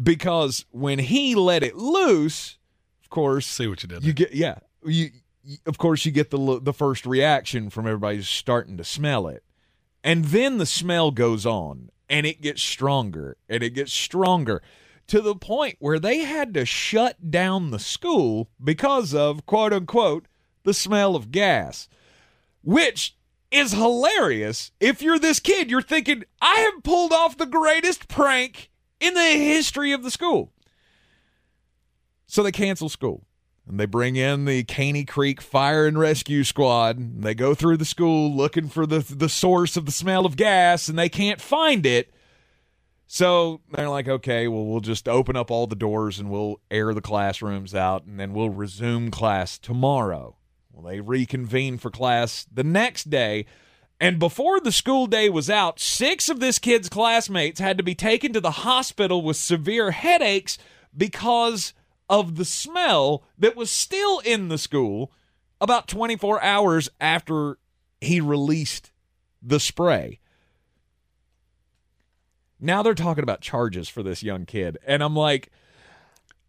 because 0.00 0.64
when 0.70 0.98
he 0.98 1.34
let 1.34 1.62
it 1.62 1.76
loose, 1.76 2.58
of 3.02 3.10
course, 3.10 3.46
See 3.46 3.66
what 3.66 3.82
you 3.82 3.88
did. 3.88 4.04
you 4.04 4.12
get 4.12 4.32
yeah 4.34 4.58
you, 4.86 5.10
of 5.66 5.78
course 5.78 6.04
you 6.04 6.12
get 6.12 6.30
the 6.30 6.60
the 6.60 6.72
first 6.72 7.06
reaction 7.06 7.70
from 7.70 7.86
everybody 7.86 8.22
starting 8.22 8.76
to 8.76 8.84
smell 8.84 9.28
it. 9.28 9.42
And 10.02 10.26
then 10.26 10.58
the 10.58 10.66
smell 10.66 11.10
goes 11.10 11.44
on 11.44 11.90
and 12.08 12.26
it 12.26 12.40
gets 12.40 12.62
stronger 12.62 13.36
and 13.48 13.62
it 13.62 13.70
gets 13.70 13.92
stronger 13.92 14.62
to 15.08 15.20
the 15.20 15.34
point 15.34 15.76
where 15.78 15.98
they 15.98 16.18
had 16.18 16.54
to 16.54 16.64
shut 16.64 17.30
down 17.30 17.70
the 17.70 17.78
school 17.78 18.48
because 18.62 19.14
of 19.14 19.46
quote 19.46 19.72
unquote 19.72 20.26
the 20.64 20.74
smell 20.74 21.16
of 21.16 21.30
gas 21.30 21.88
which 22.62 23.16
is 23.50 23.72
hilarious. 23.72 24.72
If 24.80 25.02
you're 25.02 25.18
this 25.18 25.40
kid 25.40 25.70
you're 25.70 25.82
thinking 25.82 26.24
i 26.40 26.56
have 26.60 26.82
pulled 26.82 27.12
off 27.12 27.36
the 27.36 27.46
greatest 27.46 28.08
prank 28.08 28.70
in 29.00 29.14
the 29.14 29.20
history 29.20 29.92
of 29.92 30.02
the 30.02 30.10
school. 30.10 30.52
So 32.26 32.42
they 32.42 32.52
cancel 32.52 32.88
school 32.88 33.25
and 33.68 33.80
they 33.80 33.86
bring 33.86 34.16
in 34.16 34.44
the 34.44 34.62
Caney 34.64 35.04
Creek 35.04 35.40
Fire 35.40 35.86
and 35.86 35.98
Rescue 35.98 36.44
Squad. 36.44 36.98
And 36.98 37.22
they 37.22 37.34
go 37.34 37.54
through 37.54 37.78
the 37.78 37.84
school 37.84 38.34
looking 38.34 38.68
for 38.68 38.86
the 38.86 39.00
the 39.00 39.28
source 39.28 39.76
of 39.76 39.86
the 39.86 39.92
smell 39.92 40.24
of 40.24 40.36
gas, 40.36 40.88
and 40.88 40.98
they 40.98 41.08
can't 41.08 41.40
find 41.40 41.84
it. 41.84 42.12
So 43.08 43.60
they're 43.70 43.88
like, 43.88 44.08
okay, 44.08 44.48
well, 44.48 44.64
we'll 44.64 44.80
just 44.80 45.08
open 45.08 45.36
up 45.36 45.50
all 45.50 45.66
the 45.66 45.76
doors 45.76 46.18
and 46.18 46.28
we'll 46.28 46.60
air 46.70 46.92
the 46.92 47.00
classrooms 47.00 47.74
out, 47.74 48.04
and 48.04 48.18
then 48.18 48.32
we'll 48.32 48.50
resume 48.50 49.10
class 49.10 49.58
tomorrow. 49.58 50.36
Well, 50.72 50.90
they 50.90 51.00
reconvene 51.00 51.78
for 51.78 51.90
class 51.90 52.46
the 52.52 52.64
next 52.64 53.08
day. 53.10 53.46
And 53.98 54.18
before 54.18 54.60
the 54.60 54.72
school 54.72 55.06
day 55.06 55.30
was 55.30 55.48
out, 55.48 55.80
six 55.80 56.28
of 56.28 56.38
this 56.38 56.58
kid's 56.58 56.90
classmates 56.90 57.60
had 57.60 57.78
to 57.78 57.84
be 57.84 57.94
taken 57.94 58.32
to 58.34 58.40
the 58.40 58.50
hospital 58.50 59.22
with 59.22 59.38
severe 59.38 59.92
headaches 59.92 60.58
because 60.94 61.72
of 62.08 62.36
the 62.36 62.44
smell 62.44 63.24
that 63.38 63.56
was 63.56 63.70
still 63.70 64.20
in 64.20 64.48
the 64.48 64.58
school 64.58 65.12
about 65.60 65.88
24 65.88 66.42
hours 66.42 66.88
after 67.00 67.58
he 68.00 68.20
released 68.20 68.90
the 69.42 69.58
spray. 69.60 70.20
Now 72.60 72.82
they're 72.82 72.94
talking 72.94 73.22
about 73.22 73.40
charges 73.40 73.88
for 73.88 74.02
this 74.02 74.22
young 74.22 74.46
kid. 74.46 74.78
And 74.86 75.02
I'm 75.02 75.14
like, 75.16 75.50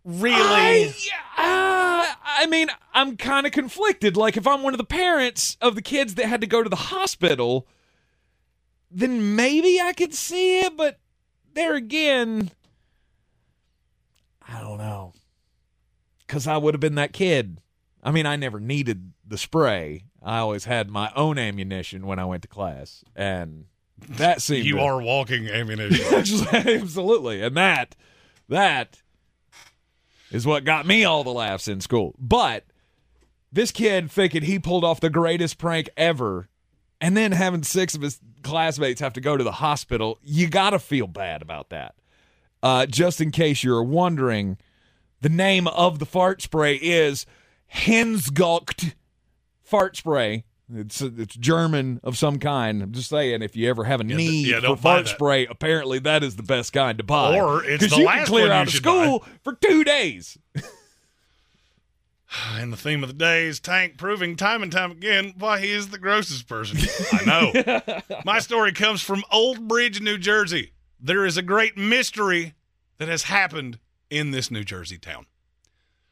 Really? 0.07 0.38
I, 0.39 0.93
uh, 1.38 2.15
I 2.23 2.45
mean, 2.45 2.69
I'm 2.93 3.17
kind 3.17 3.45
of 3.45 3.51
conflicted. 3.51 4.15
Like, 4.15 4.38
if 4.38 4.47
I'm 4.47 4.63
one 4.63 4.73
of 4.73 4.77
the 4.77 4.85
parents 4.85 5.57
of 5.59 5.75
the 5.75 5.81
kids 5.81 6.15
that 6.15 6.27
had 6.27 6.39
to 6.39 6.47
go 6.47 6.63
to 6.63 6.69
the 6.69 6.77
hospital, 6.77 7.67
then 8.89 9.35
maybe 9.35 9.81
I 9.81 9.91
could 9.91 10.13
see 10.13 10.61
it. 10.61 10.77
But 10.77 10.97
there 11.53 11.75
again, 11.75 12.51
I 14.47 14.61
don't 14.61 14.77
know. 14.77 15.11
Because 16.28 16.45
I 16.48 16.58
would 16.58 16.74
have 16.74 16.82
been 16.82 16.95
that 16.95 17.14
kid. 17.14 17.62
I 18.04 18.12
mean, 18.12 18.26
I 18.26 18.36
never 18.36 18.60
needed 18.60 19.14
the 19.26 19.38
spray. 19.38 20.04
I 20.22 20.40
always 20.40 20.66
had 20.66 20.90
my 20.90 21.12
own 21.16 21.38
ammunition 21.38 22.06
when 22.06 22.20
I 22.20 22.26
went 22.26 22.41
to 22.44 22.48
class. 22.48 23.04
And 23.16 23.66
That 24.10 24.41
seemed 24.41 24.66
You 24.66 24.76
to- 24.76 24.82
are 24.82 25.02
walking 25.02 25.48
ammunition. 25.49 26.06
Absolutely. 26.54 27.41
And 27.41 27.56
that 27.58 27.95
that 28.49 29.02
is 30.32 30.45
what 30.45 30.64
got 30.66 30.86
me 30.86 31.04
all 31.06 31.24
the 31.24 31.32
laughs 31.34 31.68
in 31.68 31.82
school. 31.82 32.14
But 32.20 32.66
this 33.52 33.72
kid 33.72 34.12
thinking 34.12 34.44
he 34.44 34.60
pulled 34.60 34.84
off 34.84 34.99
the 34.99 35.10
greatest 35.10 35.58
prank 35.58 35.90
ever 35.98 36.49
and 36.99 37.16
then 37.16 37.32
having 37.32 37.64
six 37.64 37.95
of 37.95 38.02
his 38.02 38.20
classmates 38.44 38.99
have 39.02 39.14
to 39.14 39.22
go 39.22 39.38
to 39.38 39.44
the 39.44 39.52
hospital, 39.54 40.20
you 40.24 40.48
got 40.49 40.72
to 40.72 40.80
feel 40.80 41.08
bad 41.08 41.41
about 41.41 41.70
that. 41.70 41.95
Uh, 42.64 42.86
just 42.86 43.22
in 43.22 43.32
case 43.32 43.64
you're 43.64 43.84
wondering, 43.84 44.58
the 45.22 45.30
name 45.30 45.68
of 45.68 45.99
the 45.99 46.06
fart 46.06 46.41
spray 46.41 46.76
is 46.76 47.26
Hensgalkt 47.73 48.94
fart 49.64 49.98
spray. 49.98 50.44
It's 50.73 51.02
it's 51.02 51.35
German 51.35 52.02
of 52.03 52.18
some 52.18 52.39
kind. 52.39 52.81
I'm 52.81 52.91
just 52.91 53.10
saying, 53.10 53.41
if 53.41 53.56
you 53.56 53.69
ever 53.69 53.85
have 53.85 54.02
a 54.02 54.06
Yeah, 54.06 54.18
need 54.18 54.48
yeah, 54.48 54.60
for 54.60 54.76
fart 54.76 55.07
spray, 55.07 55.45
apparently 55.45 55.99
that 55.99 56.23
is 56.23 56.35
the 56.35 56.44
best 56.44 56.73
kind 56.73 56.98
to 56.98 57.06
buy. 57.06 57.39
Or 57.39 57.64
it's 57.64 57.89
the 57.89 57.99
you 57.99 58.06
last 58.06 58.18
can 58.18 58.27
clear 58.27 58.52
out 58.52 58.68
of 58.68 58.73
school 58.73 59.26
for 59.44 59.53
two 59.53 59.84
days. 59.84 60.38
And 62.56 62.73
the 62.73 62.77
theme 62.77 63.03
of 63.03 63.07
the 63.10 63.15
day 63.15 63.45
is 63.45 63.61
Tank 63.61 63.98
proving 63.98 64.35
time 64.35 64.61
and 64.61 64.69
time 64.69 64.91
again 64.91 65.34
why 65.39 65.61
he 65.61 65.72
is 65.72 65.88
the 65.88 65.98
grossest 65.98 66.45
person. 66.45 66.77
I 67.14 67.23
know. 67.26 68.02
My 68.26 68.39
story 68.39 68.73
comes 68.73 69.02
from 69.02 69.23
Old 69.31 69.65
Bridge, 69.69 70.02
New 70.02 70.18
Jersey. 70.18 70.73
There 70.99 71.26
is 71.26 71.38
a 71.38 71.41
great 71.41 71.77
mystery 71.77 72.53
that 72.98 73.07
has 73.07 73.23
happened 73.23 73.80
in 74.09 74.31
this 74.31 74.51
New 74.51 74.63
Jersey 74.63 74.97
town. 74.97 75.25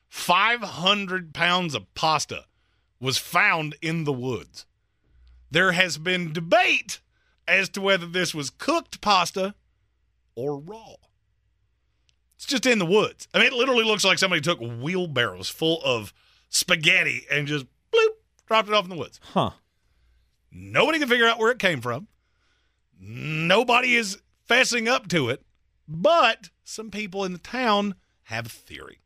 500 0.10 1.34
pounds 1.34 1.76
of 1.76 1.94
pasta 1.94 2.46
was 3.00 3.18
found 3.18 3.76
in 3.82 4.04
the 4.04 4.14
woods. 4.14 4.66
There 5.52 5.74
has 5.74 5.98
been 5.98 6.34
debate 6.34 7.00
as 7.48 7.70
to 7.70 7.82
whether 7.82 8.06
this 8.06 8.34
was 8.34 8.50
cooked 8.50 9.02
pasta 9.02 9.56
or 10.36 10.58
raw. 10.58 10.96
It's 12.36 12.46
just 12.46 12.66
in 12.66 12.80
the 12.80 12.86
woods. 12.86 13.28
I 13.34 13.40
mean, 13.40 13.48
it 13.48 13.54
literally 13.54 13.84
looks 13.84 14.04
like 14.04 14.18
somebody 14.18 14.42
took 14.42 14.60
wheelbarrows 14.60 15.50
full 15.50 15.82
of 15.84 16.14
spaghetti 16.50 17.26
and 17.32 17.48
just 17.48 17.66
bloop, 17.94 18.10
dropped 18.46 18.68
it 18.68 18.74
off 18.74 18.84
in 18.86 18.90
the 18.90 18.98
woods. 18.98 19.20
Huh. 19.34 19.52
Nobody 20.52 21.00
can 21.00 21.08
figure 21.08 21.28
out 21.28 21.40
where 21.40 21.52
it 21.52 21.60
came 21.60 21.82
from. 21.82 22.08
Nobody 23.00 23.96
is 23.96 24.20
fessing 24.50 24.88
up 24.88 25.08
to 25.10 25.30
it, 25.30 25.45
but 25.88 26.50
some 26.64 26.92
people 26.92 27.24
in 27.24 27.34
the 27.34 27.40
town 27.40 27.96
have 28.24 28.48
a 28.48 28.50
theory. 28.50 29.00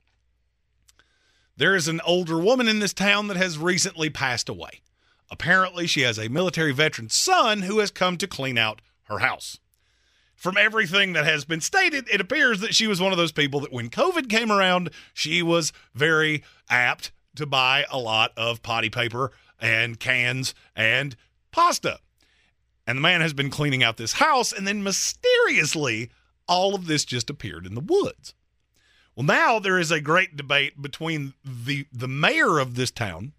There 1.57 1.75
is 1.75 1.87
an 1.87 1.99
older 2.05 2.39
woman 2.39 2.67
in 2.67 2.79
this 2.79 2.93
town 2.93 3.27
that 3.27 3.37
has 3.37 3.57
recently 3.57 4.09
passed 4.09 4.47
away. 4.47 4.81
Apparently, 5.29 5.87
she 5.87 6.01
has 6.01 6.17
a 6.17 6.29
military 6.29 6.71
veteran 6.71 7.09
son 7.09 7.63
who 7.63 7.79
has 7.79 7.91
come 7.91 8.17
to 8.17 8.27
clean 8.27 8.57
out 8.57 8.81
her 9.03 9.19
house. 9.19 9.59
From 10.35 10.55
everything 10.55 11.11
that 11.13 11.25
has 11.25 11.43
been 11.43 11.59
stated, 11.59 12.07
it 12.09 12.21
appears 12.21 12.61
that 12.61 12.73
she 12.73 12.87
was 12.87 13.01
one 13.01 13.11
of 13.11 13.17
those 13.17 13.33
people 13.33 13.59
that 13.59 13.73
when 13.73 13.89
COVID 13.89 14.29
came 14.29 14.53
around, 14.53 14.89
she 15.13 15.43
was 15.43 15.73
very 15.93 16.43
apt 16.69 17.11
to 17.35 17.45
buy 17.45 17.85
a 17.91 17.99
lot 17.99 18.31
of 18.37 18.63
potty 18.63 18.89
paper 18.89 19.33
and 19.59 19.99
cans 19.99 20.55
and 20.77 21.17
pasta. 21.51 21.99
And 22.87 22.97
the 22.97 23.01
man 23.01 23.19
has 23.19 23.33
been 23.33 23.49
cleaning 23.49 23.83
out 23.83 23.97
this 23.97 24.13
house, 24.13 24.53
and 24.53 24.65
then 24.65 24.81
mysteriously, 24.81 26.09
all 26.49 26.75
of 26.75 26.87
this 26.87 27.05
just 27.05 27.29
appeared 27.29 27.65
in 27.65 27.75
the 27.75 27.81
woods. 27.81 28.33
Well, 29.15 29.25
now 29.25 29.59
there 29.59 29.79
is 29.79 29.91
a 29.91 30.01
great 30.01 30.35
debate 30.35 30.81
between 30.81 31.33
the 31.45 31.85
the 31.93 32.07
mayor 32.07 32.57
of 32.59 32.75
this 32.75 32.91
town 32.91 33.33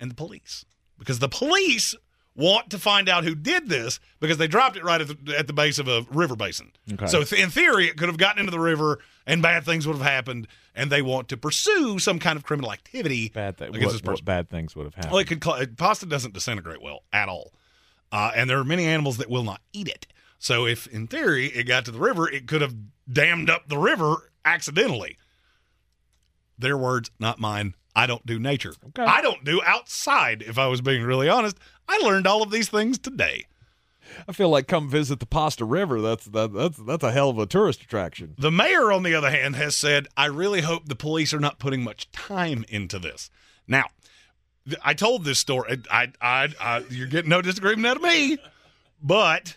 and 0.00 0.10
the 0.10 0.14
police 0.14 0.64
because 0.98 1.18
the 1.18 1.28
police 1.28 1.94
want 2.34 2.70
to 2.70 2.78
find 2.78 3.08
out 3.10 3.24
who 3.24 3.34
did 3.34 3.68
this 3.68 4.00
because 4.18 4.38
they 4.38 4.46
dropped 4.48 4.76
it 4.76 4.82
right 4.84 5.02
at 5.02 5.08
the, 5.26 5.36
at 5.38 5.46
the 5.46 5.52
base 5.52 5.78
of 5.78 5.86
a 5.86 6.06
river 6.10 6.34
basin. 6.34 6.72
Okay. 6.94 7.06
So 7.06 7.24
th- 7.24 7.42
in 7.42 7.50
theory, 7.50 7.88
it 7.88 7.98
could 7.98 8.08
have 8.08 8.16
gotten 8.16 8.38
into 8.40 8.50
the 8.50 8.58
river 8.58 9.00
and 9.26 9.42
bad 9.42 9.64
things 9.64 9.86
would 9.86 9.96
have 9.98 10.04
happened, 10.06 10.48
and 10.74 10.90
they 10.90 11.02
want 11.02 11.28
to 11.28 11.36
pursue 11.36 11.98
some 11.98 12.18
kind 12.18 12.38
of 12.38 12.42
criminal 12.42 12.72
activity 12.72 13.28
Bad 13.28 13.58
thing. 13.58 13.68
against 13.68 13.84
What, 13.86 13.92
this 13.92 14.00
person. 14.00 14.12
what 14.12 14.24
bad 14.24 14.48
things 14.50 14.74
would 14.74 14.84
have 14.84 14.94
happened? 14.94 15.12
Well, 15.12 15.20
it 15.20 15.26
could 15.26 15.44
cl- 15.44 15.66
pasta 15.76 16.06
doesn't 16.06 16.32
disintegrate 16.32 16.80
well 16.80 17.02
at 17.12 17.28
all, 17.28 17.52
uh, 18.10 18.32
and 18.34 18.48
there 18.48 18.58
are 18.58 18.64
many 18.64 18.86
animals 18.86 19.18
that 19.18 19.28
will 19.28 19.44
not 19.44 19.60
eat 19.74 19.88
it. 19.88 20.06
So, 20.42 20.66
if 20.66 20.88
in 20.88 21.06
theory 21.06 21.46
it 21.46 21.68
got 21.68 21.84
to 21.84 21.92
the 21.92 22.00
river, 22.00 22.28
it 22.28 22.48
could 22.48 22.62
have 22.62 22.74
dammed 23.10 23.48
up 23.48 23.68
the 23.68 23.78
river 23.78 24.32
accidentally. 24.44 25.16
Their 26.58 26.76
words, 26.76 27.12
not 27.20 27.38
mine. 27.38 27.76
I 27.94 28.06
don't 28.08 28.26
do 28.26 28.40
nature. 28.40 28.74
I 28.98 29.22
don't 29.22 29.44
do 29.44 29.62
outside. 29.64 30.42
If 30.42 30.58
I 30.58 30.66
was 30.66 30.80
being 30.80 31.04
really 31.04 31.28
honest, 31.28 31.58
I 31.86 31.98
learned 31.98 32.26
all 32.26 32.42
of 32.42 32.50
these 32.50 32.68
things 32.68 32.98
today. 32.98 33.46
I 34.26 34.32
feel 34.32 34.48
like 34.48 34.66
come 34.66 34.88
visit 34.88 35.20
the 35.20 35.26
Pasta 35.26 35.64
River. 35.64 36.00
That's 36.00 36.24
that, 36.24 36.52
that's 36.52 36.76
that's 36.76 37.04
a 37.04 37.12
hell 37.12 37.30
of 37.30 37.38
a 37.38 37.46
tourist 37.46 37.80
attraction. 37.80 38.34
The 38.36 38.50
mayor, 38.50 38.90
on 38.90 39.04
the 39.04 39.14
other 39.14 39.30
hand, 39.30 39.54
has 39.54 39.76
said, 39.76 40.08
I 40.16 40.26
really 40.26 40.62
hope 40.62 40.86
the 40.86 40.96
police 40.96 41.32
are 41.32 41.38
not 41.38 41.60
putting 41.60 41.84
much 41.84 42.10
time 42.10 42.64
into 42.68 42.98
this. 42.98 43.30
Now, 43.68 43.84
th- 44.66 44.80
I 44.82 44.94
told 44.94 45.24
this 45.24 45.38
story. 45.38 45.80
I, 45.88 46.08
I, 46.20 46.48
I, 46.60 46.84
you're 46.90 47.06
getting 47.06 47.30
no 47.30 47.42
disagreement 47.42 47.86
out 47.86 47.96
of 47.98 48.02
me, 48.02 48.38
but 49.00 49.56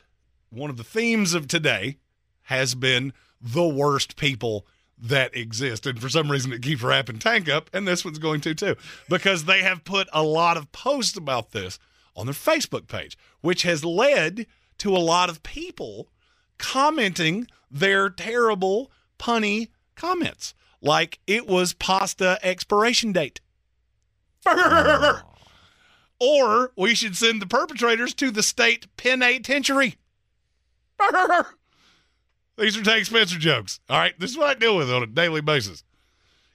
one 0.55 0.69
of 0.69 0.77
the 0.77 0.83
themes 0.83 1.33
of 1.33 1.47
today 1.47 1.97
has 2.43 2.75
been 2.75 3.13
the 3.41 3.67
worst 3.67 4.15
people 4.15 4.65
that 4.97 5.35
exist. 5.35 5.85
And 5.85 6.01
for 6.01 6.09
some 6.09 6.31
reason, 6.31 6.53
it 6.53 6.61
keeps 6.61 6.81
wrapping 6.81 7.19
Tank 7.19 7.49
up, 7.49 7.69
and 7.73 7.87
this 7.87 8.05
one's 8.05 8.19
going 8.19 8.41
to 8.41 8.55
too, 8.55 8.75
because 9.09 9.45
they 9.45 9.61
have 9.61 9.83
put 9.83 10.07
a 10.13 10.23
lot 10.23 10.57
of 10.57 10.71
posts 10.71 11.17
about 11.17 11.51
this 11.51 11.77
on 12.15 12.25
their 12.25 12.33
Facebook 12.33 12.87
page, 12.87 13.17
which 13.41 13.63
has 13.63 13.83
led 13.83 14.47
to 14.77 14.95
a 14.95 14.99
lot 14.99 15.29
of 15.29 15.43
people 15.43 16.09
commenting 16.57 17.47
their 17.69 18.09
terrible, 18.09 18.91
punny 19.19 19.69
comments. 19.95 20.53
Like 20.81 21.19
it 21.27 21.47
was 21.47 21.73
pasta 21.73 22.39
expiration 22.41 23.11
date. 23.11 23.41
or 26.19 26.71
we 26.77 26.95
should 26.95 27.17
send 27.17 27.41
the 27.41 27.47
perpetrators 27.47 28.13
to 28.15 28.31
the 28.31 28.43
state 28.43 28.87
penitentiary. 28.95 29.95
These 32.57 32.77
are 32.77 32.83
Tank 32.83 33.05
Spencer 33.05 33.37
jokes. 33.37 33.79
All 33.89 33.97
right, 33.97 34.17
this 34.19 34.31
is 34.31 34.37
what 34.37 34.47
I 34.47 34.53
deal 34.53 34.77
with 34.77 34.89
on 34.91 35.03
a 35.03 35.07
daily 35.07 35.41
basis. 35.41 35.83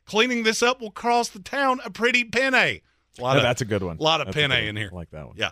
Cleaning 0.06 0.42
this 0.44 0.62
up 0.62 0.80
will 0.80 0.90
cost 0.90 1.34
the 1.34 1.40
town 1.40 1.80
a 1.84 1.90
pretty 1.90 2.24
penny. 2.24 2.82
A 3.18 3.22
lot 3.22 3.32
Yeah, 3.32 3.36
of, 3.38 3.42
that's 3.42 3.60
a 3.60 3.64
good 3.66 3.82
one. 3.82 3.98
A 3.98 4.02
lot 4.02 4.20
of 4.20 4.28
That's 4.28 4.34
penny 4.36 4.66
in 4.66 4.76
here. 4.76 4.88
I 4.92 4.94
like 4.94 5.10
that 5.10 5.26
one. 5.26 5.36
Yeah. 5.36 5.50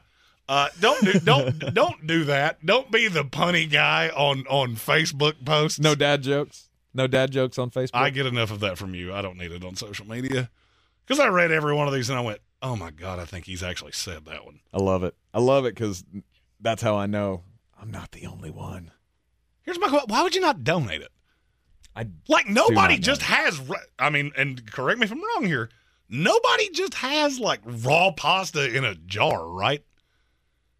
Uh, 0.48 0.68
don't 0.80 1.04
do 1.04 1.12
don't 1.20 1.58
don't 1.74 2.06
do 2.06 2.24
that. 2.24 2.64
Don't 2.64 2.90
be 2.90 3.08
the 3.08 3.24
punny 3.24 3.70
guy 3.70 4.08
on 4.08 4.46
on 4.48 4.76
Facebook 4.76 5.44
posts. 5.44 5.78
No 5.78 5.94
dad 5.94 6.22
jokes. 6.22 6.70
No 6.94 7.06
dad 7.06 7.30
jokes 7.30 7.58
on 7.58 7.70
Facebook. 7.70 7.90
I 7.94 8.08
get 8.08 8.24
enough 8.24 8.50
of 8.50 8.60
that 8.60 8.78
from 8.78 8.94
you. 8.94 9.12
I 9.12 9.20
don't 9.20 9.36
need 9.36 9.52
it 9.52 9.62
on 9.62 9.76
social 9.76 10.06
media 10.06 10.48
because 11.06 11.20
I 11.20 11.28
read 11.28 11.52
every 11.52 11.74
one 11.74 11.86
of 11.86 11.92
these 11.92 12.08
and 12.08 12.18
I 12.18 12.22
went, 12.22 12.40
"Oh 12.62 12.74
my 12.76 12.90
god, 12.90 13.18
I 13.18 13.26
think 13.26 13.44
he's 13.44 13.62
actually 13.62 13.92
said 13.92 14.24
that 14.24 14.46
one." 14.46 14.60
I 14.72 14.78
love 14.78 15.04
it. 15.04 15.14
I 15.34 15.40
love 15.40 15.66
it 15.66 15.74
because 15.74 16.02
that's 16.60 16.80
how 16.82 16.96
I 16.96 17.04
know 17.04 17.42
I'm 17.80 17.90
not 17.90 18.12
the 18.12 18.26
only 18.26 18.50
one. 18.50 18.92
Here's 19.62 19.78
my 19.78 19.88
question: 19.88 20.08
Why 20.08 20.22
would 20.22 20.34
you 20.34 20.40
not 20.40 20.64
donate 20.64 21.02
it? 21.02 21.12
I 21.94 22.06
Like 22.28 22.48
nobody 22.48 22.98
just 22.98 23.22
has. 23.22 23.60
I 23.98 24.10
mean, 24.10 24.32
and 24.36 24.70
correct 24.70 24.98
me 24.98 25.04
if 25.04 25.12
I'm 25.12 25.22
wrong 25.22 25.46
here. 25.46 25.68
Nobody 26.08 26.70
just 26.70 26.94
has 26.94 27.38
like 27.38 27.60
raw 27.64 28.10
pasta 28.12 28.74
in 28.74 28.84
a 28.84 28.94
jar, 28.94 29.46
right? 29.46 29.84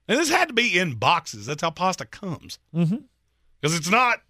And 0.07 0.19
this 0.19 0.31
had 0.31 0.49
to 0.49 0.55
be 0.55 0.79
in 0.79 0.95
boxes. 0.95 1.45
That's 1.45 1.61
how 1.61 1.71
pasta 1.71 2.07
comes. 2.07 2.59
Mm-hmm. 2.75 2.97
because 3.61 3.77
it's 3.77 3.91
not 3.91 4.23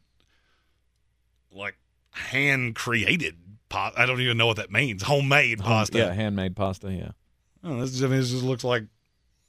like 1.52 1.78
hand 2.10 2.74
created 2.74 3.36
pasta. 3.68 4.00
I 4.00 4.06
don't 4.06 4.20
even 4.20 4.36
know 4.36 4.46
what 4.46 4.56
that 4.56 4.72
means. 4.72 5.02
Homemade 5.02 5.60
pasta. 5.60 5.98
Yeah, 5.98 6.12
handmade 6.12 6.56
pasta. 6.56 6.92
Yeah. 6.92 7.10
Oh, 7.62 7.80
this, 7.80 8.02
I 8.02 8.06
mean, 8.06 8.18
this 8.18 8.30
just 8.30 8.42
looks 8.42 8.64
like 8.64 8.84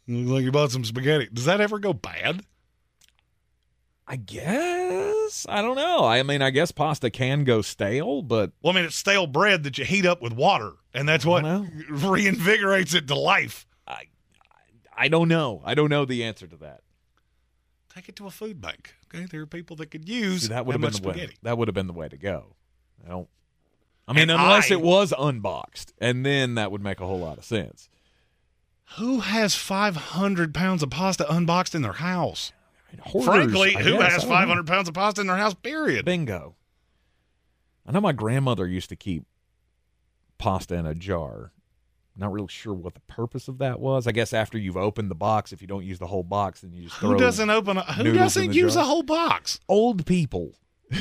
looks 0.08 0.30
like 0.30 0.44
you 0.44 0.52
bought 0.52 0.72
some 0.72 0.84
spaghetti. 0.84 1.30
Does 1.32 1.46
that 1.46 1.62
ever 1.62 1.80
go 1.80 1.94
bad? 1.94 2.44
I 4.12 4.16
guess 4.16 5.46
I 5.48 5.62
don't 5.62 5.76
know. 5.76 6.04
I 6.04 6.24
mean, 6.24 6.42
I 6.42 6.50
guess 6.50 6.72
pasta 6.72 7.12
can 7.12 7.44
go 7.44 7.62
stale, 7.62 8.24
but 8.24 8.52
Well, 8.64 8.74
I 8.74 8.76
mean, 8.78 8.86
it's 8.86 8.96
stale 8.96 9.28
bread 9.28 9.64
that 9.64 9.78
you 9.78 9.86
heat 9.86 10.06
up 10.06 10.20
with 10.22 10.34
water, 10.34 10.72
and 10.96 11.08
that's 11.08 11.24
what 11.26 11.44
reinvigorates 11.90 12.96
it 12.96 13.08
to 13.08 13.16
life. 13.16 13.68
I 13.88 14.06
I 14.98 15.08
don't 15.10 15.28
know. 15.28 15.62
I 15.64 15.76
don't 15.76 15.90
know 15.92 16.06
the 16.06 16.24
answer 16.24 16.48
to 16.48 16.56
that. 16.58 16.82
Take 17.94 18.10
it 18.10 18.16
to 18.16 18.26
a 18.26 18.32
food 18.32 18.60
bank. 18.60 18.96
Okay, 19.14 19.26
there 19.30 19.42
are 19.42 19.46
people 19.46 19.76
that 19.78 19.92
could 19.92 20.10
use 20.10 20.44
See, 20.44 20.48
that 20.50 20.66
would 20.66 20.74
have 20.74 20.82
been 20.82 21.02
the 21.02 21.08
way. 21.08 21.30
That 21.44 21.58
would 21.60 21.68
have 21.68 21.76
been 21.76 21.88
the 21.88 21.94
way 21.94 22.10
to 22.10 22.18
go. 22.18 22.56
I 23.06 23.10
don't. 23.10 23.28
I 24.08 24.14
mean, 24.14 24.24
And 24.24 24.32
unless 24.32 24.72
I- 24.72 24.76
it 24.76 24.82
was 24.82 25.14
unboxed, 25.18 25.94
and 26.00 26.26
then 26.26 26.56
that 26.56 26.72
would 26.72 26.82
make 26.82 27.00
a 27.00 27.06
whole 27.06 27.20
lot 27.20 27.38
of 27.38 27.46
sense. 27.46 27.90
Who 28.98 29.20
has 29.20 29.54
500 29.54 30.52
pounds 30.52 30.82
of 30.82 30.90
pasta 30.90 31.32
unboxed 31.32 31.76
in 31.76 31.84
their 31.84 31.94
house? 31.94 32.52
Hoarders, 33.02 33.26
Frankly, 33.52 33.76
I 33.76 33.82
who 33.84 33.98
guess. 33.98 34.14
has 34.14 34.24
I 34.26 34.28
don't 34.28 34.30
know. 34.30 34.36
500 34.36 34.68
pounds 34.68 34.88
of 34.90 34.94
pasta 34.96 35.22
in 35.22 35.28
their 35.28 35.38
house? 35.38 35.54
Period. 35.54 36.06
Bingo. 36.06 36.56
I 37.86 37.92
know 37.92 38.02
my 38.02 38.12
grandmother 38.12 38.68
used 38.68 38.90
to 38.90 38.96
keep 38.96 39.24
pasta 40.38 40.76
in 40.76 40.86
a 40.86 40.94
jar, 40.96 41.52
Not 42.16 42.32
really 42.32 42.48
sure 42.48 42.74
what 42.74 42.94
the 42.94 43.00
purpose 43.02 43.48
of 43.48 43.58
that 43.60 43.80
was. 43.80 44.08
I 44.08 44.12
guess 44.12 44.34
after 44.34 44.58
you've 44.58 44.78
opened 44.78 45.10
the 45.12 45.16
box, 45.16 45.52
if 45.54 45.62
you 45.62 45.68
don't 45.68 45.86
use 45.86 46.00
the 46.00 46.08
whole 46.08 46.24
box, 46.24 46.62
then 46.62 46.72
you 46.74 46.84
just 46.84 46.96
Who 46.96 47.18
doesn't 47.18 47.50
open? 47.50 47.78
A, 47.78 47.94
who 47.94 48.14
doesn't 48.14 48.54
use 48.54 48.74
jar. 48.76 48.84
a 48.84 48.86
whole 48.86 49.04
box? 49.04 49.60
old 49.68 50.06
people. 50.06 50.54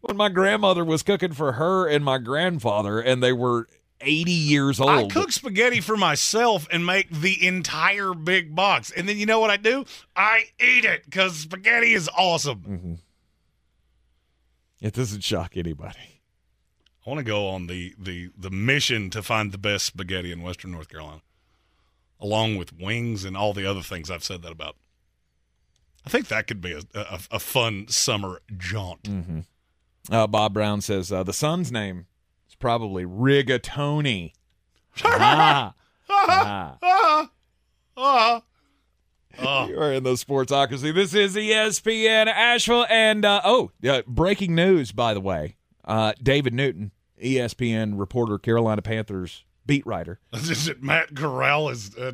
when 0.00 0.16
my 0.16 0.28
grandmother 0.28 0.84
was 0.84 1.02
cooking 1.02 1.32
for 1.32 1.52
her 1.52 1.86
and 1.88 2.04
my 2.04 2.18
grandfather, 2.18 3.00
and 3.00 3.22
they 3.22 3.32
were 3.32 3.66
80 4.00 4.30
years 4.30 4.80
old. 4.80 4.90
I 4.90 5.06
cook 5.06 5.32
spaghetti 5.32 5.80
for 5.80 5.96
myself 5.96 6.68
and 6.70 6.84
make 6.84 7.10
the 7.10 7.46
entire 7.46 8.14
big 8.14 8.54
box, 8.54 8.90
and 8.90 9.08
then 9.08 9.18
you 9.18 9.26
know 9.26 9.40
what 9.40 9.50
I 9.50 9.56
do? 9.56 9.84
I 10.14 10.44
eat 10.60 10.84
it 10.84 11.04
because 11.04 11.36
spaghetti 11.36 11.92
is 11.92 12.08
awesome. 12.16 12.60
Mm-hmm. 12.60 12.94
It 14.80 14.94
doesn't 14.94 15.22
shock 15.22 15.56
anybody. 15.56 16.20
I 17.04 17.10
want 17.10 17.18
to 17.18 17.24
go 17.24 17.48
on 17.48 17.66
the 17.66 17.94
the 17.98 18.30
the 18.36 18.50
mission 18.50 19.10
to 19.10 19.22
find 19.22 19.50
the 19.50 19.58
best 19.58 19.86
spaghetti 19.86 20.30
in 20.30 20.42
Western 20.42 20.72
North 20.72 20.88
Carolina, 20.88 21.22
along 22.20 22.56
with 22.56 22.78
wings 22.78 23.24
and 23.24 23.36
all 23.36 23.52
the 23.52 23.66
other 23.66 23.82
things 23.82 24.10
I've 24.10 24.24
said 24.24 24.42
that 24.42 24.52
about. 24.52 24.76
I 26.06 26.10
think 26.10 26.28
that 26.28 26.46
could 26.46 26.60
be 26.60 26.72
a 26.72 26.82
a, 26.94 27.20
a 27.32 27.38
fun 27.38 27.88
summer 27.88 28.40
jaunt. 28.56 29.04
Mm-hmm. 29.04 29.40
Uh, 30.10 30.26
Bob 30.26 30.54
Brown 30.54 30.80
says 30.80 31.10
uh, 31.12 31.22
the 31.22 31.32
son's 31.32 31.72
name 31.72 32.06
probably 32.58 33.04
Rigatoni. 33.04 34.32
ah, 35.04 35.74
ah. 36.10 36.78
Ah, 36.82 37.30
ah. 37.96 38.42
You 39.66 39.78
are 39.78 39.92
in 39.92 40.02
the 40.02 40.12
Sportsocracy. 40.14 40.94
This 40.94 41.14
is 41.14 41.36
ESPN 41.36 42.26
Asheville. 42.26 42.86
And, 42.88 43.24
uh, 43.24 43.40
oh, 43.44 43.70
yeah, 43.80 44.00
breaking 44.06 44.54
news, 44.54 44.92
by 44.92 45.14
the 45.14 45.20
way. 45.20 45.56
Uh, 45.84 46.12
David 46.22 46.54
Newton, 46.54 46.92
ESPN 47.22 47.98
reporter, 47.98 48.38
Carolina 48.38 48.82
Panthers 48.82 49.44
beat 49.66 49.86
writer. 49.86 50.18
Is 50.32 50.68
it 50.68 50.82
Matt 50.82 51.14
Corral 51.14 51.68
has 51.68 51.96
uh, 51.96 52.12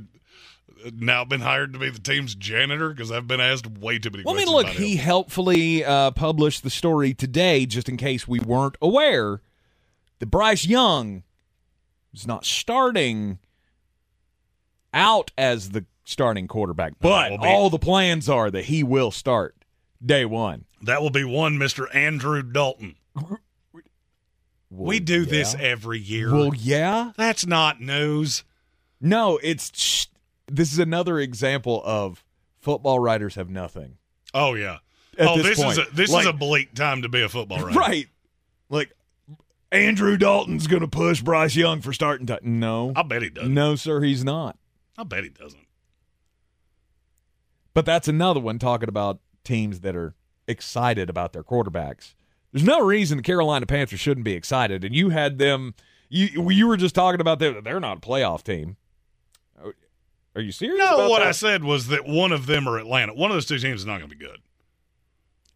now 0.94 1.24
been 1.24 1.40
hired 1.40 1.72
to 1.72 1.78
be 1.78 1.90
the 1.90 1.98
team's 1.98 2.34
janitor? 2.34 2.90
Because 2.90 3.10
I've 3.10 3.26
been 3.26 3.40
asked 3.40 3.66
way 3.66 3.98
too 3.98 4.10
many 4.10 4.24
Well, 4.24 4.34
I 4.34 4.38
mean, 4.38 4.48
look, 4.48 4.68
he 4.68 4.96
helpfully 4.96 5.84
uh, 5.84 6.10
published 6.12 6.62
the 6.62 6.70
story 6.70 7.14
today, 7.14 7.66
just 7.66 7.88
in 7.88 7.96
case 7.96 8.28
we 8.28 8.38
weren't 8.40 8.76
aware 8.82 9.40
that 10.18 10.26
Bryce 10.26 10.66
Young 10.66 11.22
is 12.12 12.26
not 12.26 12.44
starting 12.44 13.38
out 14.92 15.32
as 15.36 15.70
the 15.70 15.84
starting 16.04 16.46
quarterback, 16.46 16.94
but 17.00 17.30
be- 17.30 17.36
all 17.46 17.70
the 17.70 17.78
plans 17.78 18.28
are 18.28 18.50
that 18.50 18.66
he 18.66 18.82
will 18.82 19.10
start 19.10 19.56
day 20.04 20.24
one. 20.24 20.64
That 20.82 21.02
will 21.02 21.10
be 21.10 21.24
one 21.24 21.54
Mr. 21.54 21.92
Andrew 21.94 22.42
Dalton. 22.42 22.96
we 24.70 25.00
do 25.00 25.24
this 25.24 25.54
every 25.58 25.98
year. 25.98 26.32
Well, 26.32 26.52
yeah. 26.54 27.12
That's 27.16 27.46
not 27.46 27.80
news. 27.80 28.44
No, 29.00 29.38
it's 29.42 29.72
sh- 29.78 30.06
this 30.46 30.72
is 30.72 30.78
another 30.78 31.18
example 31.18 31.82
of 31.84 32.24
football 32.60 32.98
writers 32.98 33.34
have 33.36 33.50
nothing. 33.50 33.96
Oh 34.32 34.54
yeah. 34.54 34.78
At 35.18 35.28
oh, 35.28 35.36
this 35.36 35.56
this, 35.58 35.58
is 35.58 35.78
a 35.78 35.86
this 35.92 36.10
Like- 36.10 36.22
is 36.22 36.26
a 36.28 36.32
bleak 36.32 36.74
time 36.74 37.02
to 37.02 37.08
be 37.08 37.22
a 37.22 37.28
football 37.28 37.58
writer. 37.60 37.78
Right. 37.78 38.08
Like 38.68 38.92
Andrew 39.74 40.16
Dalton's 40.16 40.66
going 40.68 40.82
to 40.82 40.88
push 40.88 41.20
Bryce 41.20 41.56
Young 41.56 41.80
for 41.80 41.92
starting 41.92 42.26
time. 42.26 42.38
No. 42.42 42.92
I 42.94 43.02
bet 43.02 43.22
he 43.22 43.30
does. 43.30 43.48
No, 43.48 43.74
sir, 43.74 44.00
he's 44.02 44.24
not. 44.24 44.56
I 44.96 45.02
bet 45.02 45.24
he 45.24 45.30
doesn't. 45.30 45.66
But 47.74 47.84
that's 47.84 48.06
another 48.06 48.38
one 48.38 48.60
talking 48.60 48.88
about 48.88 49.18
teams 49.42 49.80
that 49.80 49.96
are 49.96 50.14
excited 50.46 51.10
about 51.10 51.32
their 51.32 51.42
quarterbacks. 51.42 52.14
There's 52.52 52.64
no 52.64 52.80
reason 52.80 53.16
the 53.16 53.22
Carolina 53.22 53.66
Panthers 53.66 53.98
shouldn't 53.98 54.24
be 54.24 54.34
excited. 54.34 54.84
And 54.84 54.94
you 54.94 55.10
had 55.10 55.38
them, 55.38 55.74
you 56.08 56.50
you 56.50 56.68
were 56.68 56.76
just 56.76 56.94
talking 56.94 57.20
about 57.20 57.40
them. 57.40 57.60
They're 57.64 57.80
not 57.80 57.96
a 57.96 58.00
playoff 58.00 58.44
team. 58.44 58.76
Are 60.36 60.40
you 60.40 60.52
serious? 60.52 60.78
No, 60.78 60.94
about 60.94 61.10
what 61.10 61.18
that? 61.18 61.28
I 61.28 61.32
said 61.32 61.64
was 61.64 61.88
that 61.88 62.06
one 62.06 62.30
of 62.30 62.46
them 62.46 62.68
are 62.68 62.78
Atlanta. 62.78 63.12
One 63.14 63.30
of 63.30 63.34
those 63.34 63.46
two 63.46 63.58
teams 63.58 63.80
is 63.80 63.86
not 63.86 63.98
going 63.98 64.10
to 64.10 64.16
be 64.16 64.24
good. 64.24 64.38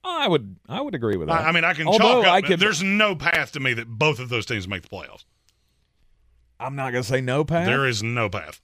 I 0.04 0.28
would 0.28 0.56
I 0.68 0.80
would 0.80 0.94
agree 0.94 1.16
with 1.16 1.28
that. 1.28 1.44
I, 1.46 1.52
mean, 1.52 1.64
I 1.64 1.74
can 1.74 1.86
Although 1.86 1.98
chalk 2.22 2.26
up. 2.26 2.32
I 2.32 2.42
could- 2.42 2.60
there's 2.60 2.82
no 2.82 3.14
path 3.14 3.52
to 3.52 3.60
me 3.60 3.74
that 3.74 3.88
both 3.88 4.18
of 4.18 4.28
those 4.28 4.46
teams 4.46 4.66
make 4.68 4.82
the 4.82 4.88
playoffs. 4.88 5.24
I'm 6.60 6.74
not 6.76 6.90
going 6.90 7.02
to 7.02 7.08
say 7.08 7.20
no 7.20 7.44
path. 7.44 7.66
There 7.66 7.86
is 7.86 8.02
no 8.02 8.28
path. 8.28 8.60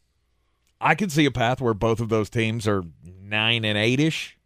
I 0.80 0.94
could 0.94 1.12
see 1.12 1.24
a 1.26 1.30
path 1.30 1.60
where 1.60 1.74
both 1.74 2.00
of 2.00 2.08
those 2.08 2.28
teams 2.28 2.66
are 2.66 2.82
nine 3.04 3.64
and 3.64 3.78
eight 3.78 4.00
ish. 4.00 4.36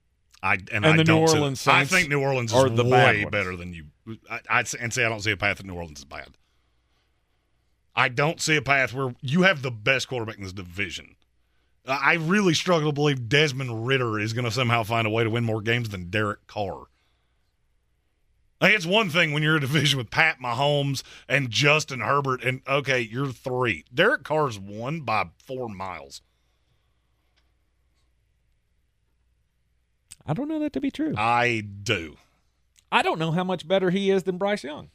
I 0.42 0.54
and, 0.54 0.70
And 0.72 0.86
I 0.86 0.96
the 0.98 1.04
New 1.04 1.26
see 1.26 1.34
Orleans 1.34 1.64
that. 1.64 1.74
I 1.74 1.84
think 1.84 2.08
New 2.08 2.20
Orleans 2.20 2.52
is 2.52 2.76
the 2.76 2.84
way 2.84 3.24
better 3.30 3.56
than 3.56 3.72
you. 3.72 3.86
I, 4.30 4.40
I'd 4.50 4.68
say, 4.68 4.78
and 4.80 4.92
say 4.92 5.04
I 5.04 5.08
don't 5.08 5.20
see 5.20 5.32
a 5.32 5.36
path 5.36 5.56
that 5.56 5.66
New 5.66 5.74
Orleans 5.74 5.98
is 5.98 6.04
bad. 6.04 6.28
I 7.96 8.08
don't 8.08 8.40
see 8.40 8.54
a 8.56 8.62
path 8.62 8.94
where 8.94 9.14
you 9.20 9.42
have 9.42 9.62
the 9.62 9.72
best 9.72 10.08
quarterback 10.08 10.36
in 10.36 10.44
this 10.44 10.52
division. 10.52 11.16
I 11.88 12.14
really 12.14 12.52
struggle 12.52 12.90
to 12.90 12.94
believe 12.94 13.28
Desmond 13.28 13.86
Ridder 13.86 14.20
is 14.20 14.34
going 14.34 14.44
to 14.44 14.50
somehow 14.50 14.82
find 14.82 15.06
a 15.06 15.10
way 15.10 15.24
to 15.24 15.30
win 15.30 15.44
more 15.44 15.62
games 15.62 15.88
than 15.88 16.10
Derek 16.10 16.46
Carr. 16.46 16.84
Like 18.60 18.74
it's 18.74 18.86
one 18.86 19.08
thing 19.08 19.32
when 19.32 19.42
you're 19.42 19.56
in 19.56 19.62
a 19.62 19.66
division 19.66 19.98
with 19.98 20.10
Pat 20.10 20.38
Mahomes 20.42 21.02
and 21.28 21.48
Justin 21.48 22.00
Herbert, 22.00 22.42
and 22.42 22.60
okay, 22.68 23.00
you're 23.00 23.32
three. 23.32 23.84
Derek 23.94 24.24
Carr's 24.24 24.58
won 24.58 25.00
by 25.00 25.26
four 25.38 25.68
miles. 25.68 26.22
I 30.26 30.34
don't 30.34 30.48
know 30.48 30.58
that 30.58 30.74
to 30.74 30.80
be 30.80 30.90
true. 30.90 31.14
I 31.16 31.62
do. 31.82 32.16
I 32.92 33.02
don't 33.02 33.18
know 33.18 33.32
how 33.32 33.44
much 33.44 33.66
better 33.66 33.90
he 33.90 34.10
is 34.10 34.24
than 34.24 34.36
Bryce 34.36 34.64
Young. 34.64 34.90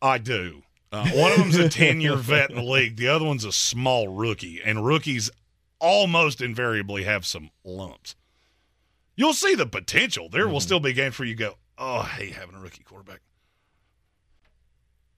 I 0.00 0.18
do. 0.18 0.62
Uh, 0.90 1.08
one 1.10 1.32
of 1.32 1.38
them's 1.38 1.56
a 1.56 1.68
10 1.68 2.00
year 2.00 2.16
vet 2.16 2.50
in 2.50 2.56
the 2.56 2.62
league, 2.62 2.96
the 2.96 3.08
other 3.08 3.24
one's 3.24 3.44
a 3.44 3.52
small 3.52 4.08
rookie, 4.08 4.60
and 4.62 4.84
rookies 4.84 5.30
almost 5.82 6.40
invariably 6.40 7.02
have 7.02 7.26
some 7.26 7.50
lumps. 7.64 8.14
You'll 9.16 9.34
see 9.34 9.54
the 9.54 9.66
potential. 9.66 10.28
There 10.30 10.46
will 10.46 10.54
mm-hmm. 10.54 10.60
still 10.60 10.80
be 10.80 10.94
games 10.94 11.18
where 11.18 11.28
you 11.28 11.34
go, 11.34 11.56
oh, 11.76 11.98
I 11.98 12.06
hate 12.06 12.32
having 12.32 12.54
a 12.54 12.60
rookie 12.60 12.82
quarterback. 12.82 13.20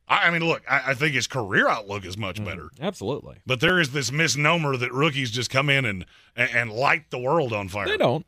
I, 0.09 0.27
I 0.27 0.31
mean, 0.31 0.45
look, 0.45 0.63
I, 0.69 0.91
I 0.91 0.95
think 0.95 1.15
his 1.15 1.27
career 1.27 1.69
outlook 1.69 2.05
is 2.05 2.19
much 2.19 2.37
mm-hmm. 2.37 2.47
better. 2.47 2.71
Absolutely. 2.81 3.37
But 3.47 3.61
there 3.61 3.79
is 3.79 3.93
this 3.93 4.11
misnomer 4.11 4.77
that 4.77 4.93
rookies 4.93 5.31
just 5.31 5.51
come 5.51 5.71
in 5.71 5.85
and, 5.85 6.07
and, 6.35 6.51
and 6.53 6.73
light 6.73 7.11
the 7.11 7.19
world 7.19 7.53
on 7.53 7.69
fire. 7.69 7.87
They 7.87 7.97
don't. 7.97 8.27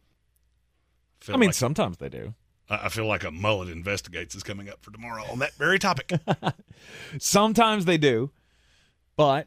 Feel 1.20 1.34
I 1.34 1.38
mean, 1.38 1.48
like- 1.48 1.54
sometimes 1.54 1.96
they 1.96 2.08
do. 2.08 2.34
I 2.68 2.86
I 2.86 2.88
feel 2.88 3.06
like 3.06 3.24
a 3.24 3.30
mullet 3.30 3.68
investigates 3.68 4.34
is 4.34 4.42
coming 4.42 4.68
up 4.68 4.82
for 4.82 4.90
tomorrow 4.90 5.24
on 5.30 5.38
that 5.38 5.54
very 5.54 5.78
topic. 5.78 6.12
Sometimes 7.18 7.84
they 7.84 7.96
do, 7.96 8.32
but 9.16 9.46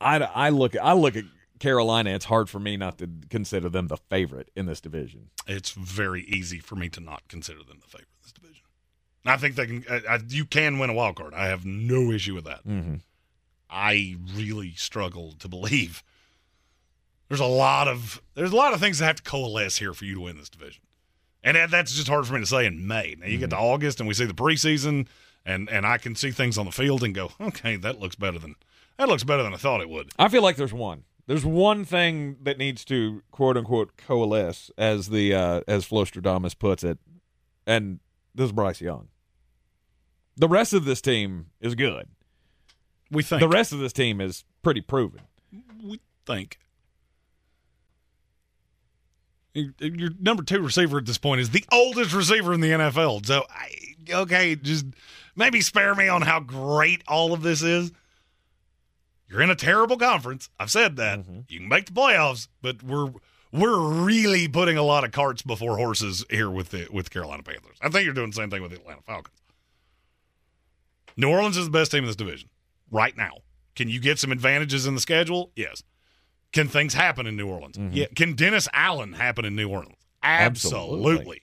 I, 0.00 0.18
I 0.18 0.48
look 0.48 0.76
I 0.76 0.92
look 0.92 1.16
at 1.16 1.24
Carolina. 1.58 2.10
It's 2.10 2.24
hard 2.24 2.48
for 2.48 2.58
me 2.58 2.76
not 2.76 2.98
to 2.98 3.08
consider 3.28 3.68
them 3.68 3.88
the 3.88 3.96
favorite 3.96 4.50
in 4.56 4.66
this 4.66 4.80
division. 4.80 5.30
it's 5.46 5.70
very 5.72 6.22
easy 6.24 6.58
for 6.58 6.76
me 6.76 6.88
to 6.90 7.00
not 7.00 7.28
consider 7.28 7.62
them 7.62 7.78
the 7.80 7.86
favorite 7.86 8.08
in 8.18 8.22
this 8.22 8.32
division. 8.32 8.64
I 9.26 9.36
think 9.36 9.54
they 9.56 9.66
can. 9.66 9.84
I, 9.90 10.14
I, 10.14 10.18
you 10.28 10.44
can 10.44 10.78
win 10.78 10.90
a 10.90 10.94
wild 10.94 11.16
card. 11.16 11.34
I 11.34 11.46
have 11.46 11.64
no 11.64 12.10
issue 12.10 12.34
with 12.34 12.44
that. 12.44 12.66
Mm-hmm. 12.66 12.96
I 13.68 14.16
really 14.34 14.72
struggle 14.72 15.34
to 15.38 15.48
believe 15.48 16.02
there's 17.28 17.40
a 17.40 17.46
lot 17.46 17.86
of 17.86 18.20
there's 18.34 18.52
a 18.52 18.56
lot 18.56 18.74
of 18.74 18.80
things 18.80 18.98
that 18.98 19.06
have 19.06 19.16
to 19.16 19.22
coalesce 19.22 19.76
here 19.76 19.94
for 19.94 20.04
you 20.04 20.14
to 20.14 20.20
win 20.20 20.36
this 20.36 20.48
division, 20.48 20.82
and 21.44 21.56
that's 21.70 21.92
just 21.94 22.08
hard 22.08 22.26
for 22.26 22.34
me 22.34 22.40
to 22.40 22.46
say 22.46 22.66
in 22.66 22.86
May. 22.86 23.14
Now 23.18 23.26
you 23.26 23.38
get 23.38 23.50
to 23.50 23.56
August 23.58 24.00
and 24.00 24.08
we 24.08 24.14
see 24.14 24.24
the 24.24 24.32
preseason, 24.32 25.06
and 25.44 25.68
and 25.70 25.86
I 25.86 25.98
can 25.98 26.16
see 26.16 26.30
things 26.30 26.58
on 26.58 26.66
the 26.66 26.72
field 26.72 27.04
and 27.04 27.14
go, 27.14 27.32
okay, 27.40 27.76
that 27.76 28.00
looks 28.00 28.16
better 28.16 28.38
than 28.38 28.56
that 29.00 29.08
looks 29.08 29.24
better 29.24 29.42
than 29.42 29.54
I 29.54 29.56
thought 29.56 29.80
it 29.80 29.88
would. 29.88 30.10
I 30.18 30.28
feel 30.28 30.42
like 30.42 30.56
there's 30.56 30.72
one. 30.74 31.04
There's 31.26 31.44
one 31.44 31.84
thing 31.84 32.36
that 32.42 32.58
needs 32.58 32.84
to 32.86 33.22
quote 33.30 33.56
unquote 33.56 33.96
coalesce, 33.96 34.70
as 34.76 35.08
the 35.08 35.34
uh, 35.34 35.60
as 35.66 35.86
Flostradamus 35.88 36.58
puts 36.58 36.84
it, 36.84 36.98
and 37.66 38.00
this 38.34 38.46
is 38.46 38.52
Bryce 38.52 38.80
Young. 38.80 39.08
The 40.36 40.48
rest 40.48 40.72
of 40.72 40.84
this 40.84 41.00
team 41.00 41.46
is 41.60 41.74
good. 41.74 42.08
We 43.10 43.22
think 43.22 43.40
The 43.40 43.48
rest 43.48 43.72
of 43.72 43.78
this 43.78 43.92
team 43.92 44.20
is 44.20 44.44
pretty 44.62 44.80
proven. 44.80 45.20
we 45.82 46.00
think. 46.26 46.58
Your 49.54 49.72
your 49.80 50.10
number 50.20 50.42
two 50.42 50.60
receiver 50.60 50.98
at 50.98 51.06
this 51.06 51.18
point 51.18 51.40
is 51.40 51.50
the 51.50 51.64
oldest 51.72 52.12
receiver 52.12 52.52
in 52.52 52.60
the 52.60 52.70
NFL. 52.70 53.26
So, 53.26 53.44
I, 53.50 53.70
okay, 54.12 54.54
just 54.54 54.86
maybe 55.34 55.60
spare 55.60 55.94
me 55.94 56.08
on 56.08 56.22
how 56.22 56.40
great 56.40 57.02
all 57.08 57.32
of 57.32 57.42
this 57.42 57.62
is. 57.62 57.90
You're 59.30 59.42
in 59.42 59.50
a 59.50 59.54
terrible 59.54 59.96
conference. 59.96 60.48
I've 60.58 60.70
said 60.70 60.96
that. 60.96 61.20
Mm-hmm. 61.20 61.40
You 61.48 61.60
can 61.60 61.68
make 61.68 61.86
the 61.86 61.92
playoffs, 61.92 62.48
but 62.60 62.82
we're 62.82 63.12
we're 63.52 63.80
really 63.80 64.48
putting 64.48 64.76
a 64.76 64.82
lot 64.82 65.04
of 65.04 65.12
carts 65.12 65.42
before 65.42 65.76
horses 65.76 66.24
here 66.30 66.50
with 66.50 66.70
the 66.70 66.88
with 66.90 67.10
Carolina 67.10 67.42
Panthers. 67.42 67.76
I 67.80 67.88
think 67.88 68.04
you're 68.04 68.14
doing 68.14 68.30
the 68.30 68.36
same 68.36 68.50
thing 68.50 68.60
with 68.60 68.72
the 68.72 68.78
Atlanta 68.78 69.02
Falcons. 69.02 69.36
New 71.16 71.30
Orleans 71.30 71.56
is 71.56 71.66
the 71.66 71.70
best 71.70 71.92
team 71.92 72.00
in 72.00 72.06
this 72.06 72.16
division 72.16 72.48
right 72.90 73.16
now. 73.16 73.38
Can 73.76 73.88
you 73.88 74.00
get 74.00 74.18
some 74.18 74.32
advantages 74.32 74.86
in 74.86 74.94
the 74.94 75.00
schedule? 75.00 75.52
Yes. 75.54 75.82
Can 76.52 76.66
things 76.66 76.94
happen 76.94 77.26
in 77.26 77.36
New 77.36 77.46
Orleans? 77.48 77.76
Mm-hmm. 77.76 77.94
Yeah. 77.94 78.06
Can 78.16 78.34
Dennis 78.34 78.68
Allen 78.72 79.12
happen 79.12 79.44
in 79.44 79.54
New 79.54 79.68
Orleans? 79.68 79.96
Absolutely. 80.22 81.10
Absolutely. 81.12 81.42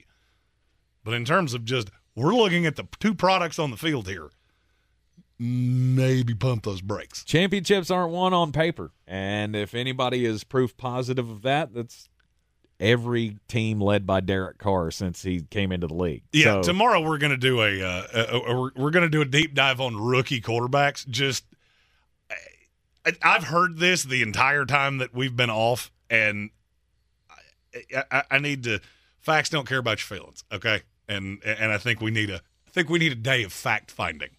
But 1.04 1.14
in 1.14 1.24
terms 1.24 1.54
of 1.54 1.64
just, 1.64 1.90
we're 2.14 2.34
looking 2.34 2.66
at 2.66 2.76
the 2.76 2.84
two 3.00 3.14
products 3.14 3.58
on 3.58 3.70
the 3.70 3.76
field 3.78 4.08
here. 4.08 4.28
Maybe 5.38 6.34
pump 6.34 6.64
those 6.64 6.80
brakes. 6.80 7.24
Championships 7.24 7.90
aren't 7.90 8.12
won 8.12 8.32
on 8.32 8.52
paper, 8.52 8.90
and 9.06 9.54
if 9.54 9.74
anybody 9.74 10.24
is 10.24 10.44
proof 10.44 10.76
positive 10.76 11.28
of 11.30 11.42
that, 11.42 11.72
that's 11.74 12.08
every 12.80 13.36
team 13.48 13.80
led 13.80 14.06
by 14.06 14.20
Derek 14.20 14.58
Carr 14.58 14.90
since 14.92 15.22
he 15.22 15.40
came 15.40 15.72
into 15.72 15.86
the 15.88 15.94
league. 15.94 16.22
Yeah, 16.32 16.44
So- 16.44 16.62
tomorrow 16.62 17.00
we're 17.00 17.18
going 17.18 17.32
to 17.32 17.36
do 17.36 17.60
a, 17.60 17.82
uh, 17.82 18.06
a, 18.14 18.20
a- 18.36 18.60
we're, 18.60 18.70
we're 18.76 18.90
going 18.90 19.02
to 19.04 19.08
do 19.08 19.20
a 19.20 19.24
deep 19.24 19.54
dive 19.54 19.80
on 19.80 19.96
rookie 19.96 20.40
quarterbacks. 20.40 21.06
Just 21.08 21.44
I, 23.04 23.12
I've 23.22 23.44
heard 23.44 23.78
this 23.78 24.02
the 24.04 24.22
entire 24.22 24.64
time 24.64 24.98
that 24.98 25.14
we've 25.14 25.34
been 25.34 25.50
off, 25.50 25.90
and 26.10 26.50
I, 27.94 28.04
I, 28.10 28.22
I 28.32 28.38
need 28.38 28.64
to. 28.64 28.80
Facts 29.20 29.50
don't 29.50 29.66
care 29.68 29.78
about 29.78 29.98
your 30.08 30.18
feelings, 30.18 30.44
okay? 30.52 30.82
And 31.08 31.42
and 31.44 31.72
I 31.72 31.78
think 31.78 32.00
we 32.00 32.10
need 32.10 32.30
a 32.30 32.36
I 32.36 32.70
think 32.70 32.88
we 32.88 32.98
need 32.98 33.12
a 33.12 33.16
day 33.16 33.42
of 33.42 33.52
fact 33.52 33.90
finding. 33.90 34.30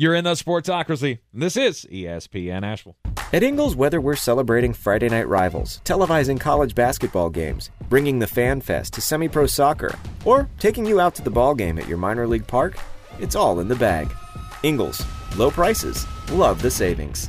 You're 0.00 0.14
in 0.14 0.22
the 0.22 0.34
Sportsocracy. 0.34 1.18
This 1.34 1.56
is 1.56 1.84
ESPN 1.90 2.62
Asheville. 2.62 2.94
At 3.32 3.42
Ingles, 3.42 3.74
whether 3.74 4.00
we're 4.00 4.14
celebrating 4.14 4.72
Friday 4.72 5.08
night 5.08 5.26
rivals, 5.26 5.80
televising 5.84 6.38
college 6.38 6.76
basketball 6.76 7.30
games, 7.30 7.70
bringing 7.88 8.20
the 8.20 8.28
Fan 8.28 8.60
Fest 8.60 8.94
to 8.94 9.00
semi 9.00 9.26
pro 9.26 9.46
soccer, 9.46 9.92
or 10.24 10.48
taking 10.60 10.86
you 10.86 11.00
out 11.00 11.16
to 11.16 11.22
the 11.22 11.32
ball 11.32 11.52
game 11.52 11.80
at 11.80 11.88
your 11.88 11.98
minor 11.98 12.28
league 12.28 12.46
park, 12.46 12.78
it's 13.18 13.34
all 13.34 13.58
in 13.58 13.66
the 13.66 13.74
bag. 13.74 14.14
Ingles, 14.62 15.04
low 15.36 15.50
prices, 15.50 16.06
love 16.30 16.62
the 16.62 16.70
savings. 16.70 17.28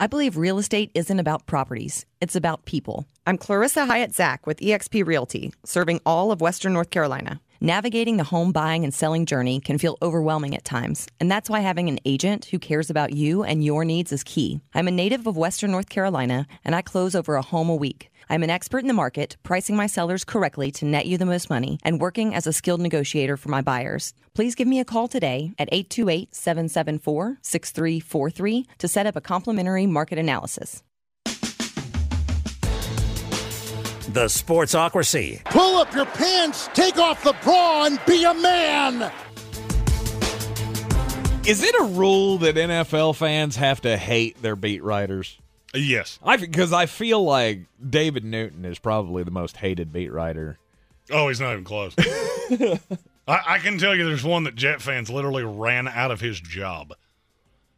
I 0.00 0.06
believe 0.06 0.36
real 0.36 0.58
estate 0.58 0.92
isn't 0.94 1.18
about 1.18 1.46
properties, 1.46 2.06
it's 2.20 2.36
about 2.36 2.64
people. 2.66 3.08
I'm 3.26 3.36
Clarissa 3.36 3.86
Hyatt 3.86 4.14
Zach 4.14 4.46
with 4.46 4.60
eXp 4.60 5.04
Realty, 5.04 5.52
serving 5.64 6.00
all 6.06 6.30
of 6.30 6.40
Western 6.40 6.72
North 6.72 6.90
Carolina. 6.90 7.40
Navigating 7.60 8.16
the 8.16 8.22
home 8.22 8.52
buying 8.52 8.84
and 8.84 8.94
selling 8.94 9.26
journey 9.26 9.58
can 9.58 9.76
feel 9.76 9.98
overwhelming 10.00 10.54
at 10.54 10.64
times, 10.64 11.08
and 11.18 11.28
that's 11.28 11.50
why 11.50 11.58
having 11.58 11.88
an 11.88 11.98
agent 12.04 12.44
who 12.44 12.60
cares 12.60 12.90
about 12.90 13.12
you 13.12 13.42
and 13.42 13.64
your 13.64 13.84
needs 13.84 14.12
is 14.12 14.22
key. 14.22 14.60
I'm 14.72 14.86
a 14.86 14.92
native 14.92 15.26
of 15.26 15.36
Western 15.36 15.72
North 15.72 15.88
Carolina, 15.88 16.46
and 16.64 16.76
I 16.76 16.82
close 16.82 17.16
over 17.16 17.34
a 17.34 17.42
home 17.42 17.68
a 17.68 17.74
week. 17.74 18.12
I'm 18.30 18.42
an 18.42 18.50
expert 18.50 18.78
in 18.78 18.88
the 18.88 18.94
market, 18.94 19.36
pricing 19.42 19.74
my 19.74 19.86
sellers 19.86 20.24
correctly 20.24 20.70
to 20.72 20.84
net 20.84 21.06
you 21.06 21.16
the 21.16 21.24
most 21.24 21.48
money, 21.48 21.78
and 21.82 22.00
working 22.00 22.34
as 22.34 22.46
a 22.46 22.52
skilled 22.52 22.80
negotiator 22.80 23.36
for 23.36 23.48
my 23.48 23.62
buyers. 23.62 24.12
Please 24.34 24.54
give 24.54 24.68
me 24.68 24.80
a 24.80 24.84
call 24.84 25.08
today 25.08 25.52
at 25.58 25.68
828 25.72 26.34
774 26.34 27.38
6343 27.40 28.66
to 28.78 28.88
set 28.88 29.06
up 29.06 29.16
a 29.16 29.20
complimentary 29.20 29.86
market 29.86 30.18
analysis. 30.18 30.82
The 34.08 34.24
Sportsocracy. 34.24 35.44
Pull 35.44 35.76
up 35.76 35.94
your 35.94 36.06
pants, 36.06 36.68
take 36.74 36.98
off 36.98 37.22
the 37.24 37.36
bra, 37.42 37.84
and 37.84 38.00
be 38.06 38.24
a 38.24 38.34
man. 38.34 39.12
Is 41.46 41.62
it 41.62 41.74
a 41.74 41.84
rule 41.84 42.36
that 42.38 42.56
NFL 42.56 43.16
fans 43.16 43.56
have 43.56 43.80
to 43.82 43.96
hate 43.96 44.42
their 44.42 44.56
beat 44.56 44.82
writers? 44.82 45.38
Yes. 45.74 46.18
I 46.22 46.36
because 46.38 46.72
I 46.72 46.86
feel 46.86 47.22
like 47.22 47.60
David 47.88 48.24
Newton 48.24 48.64
is 48.64 48.78
probably 48.78 49.22
the 49.22 49.30
most 49.30 49.58
hated 49.58 49.92
beat 49.92 50.10
writer. 50.12 50.58
Oh, 51.10 51.28
he's 51.28 51.40
not 51.40 51.52
even 51.52 51.64
close. 51.64 51.94
I, 51.98 52.78
I 53.46 53.58
can 53.58 53.78
tell 53.78 53.94
you, 53.94 54.04
there's 54.06 54.24
one 54.24 54.44
that 54.44 54.54
Jet 54.54 54.80
fans 54.80 55.10
literally 55.10 55.44
ran 55.44 55.86
out 55.88 56.10
of 56.10 56.20
his 56.20 56.40
job 56.40 56.94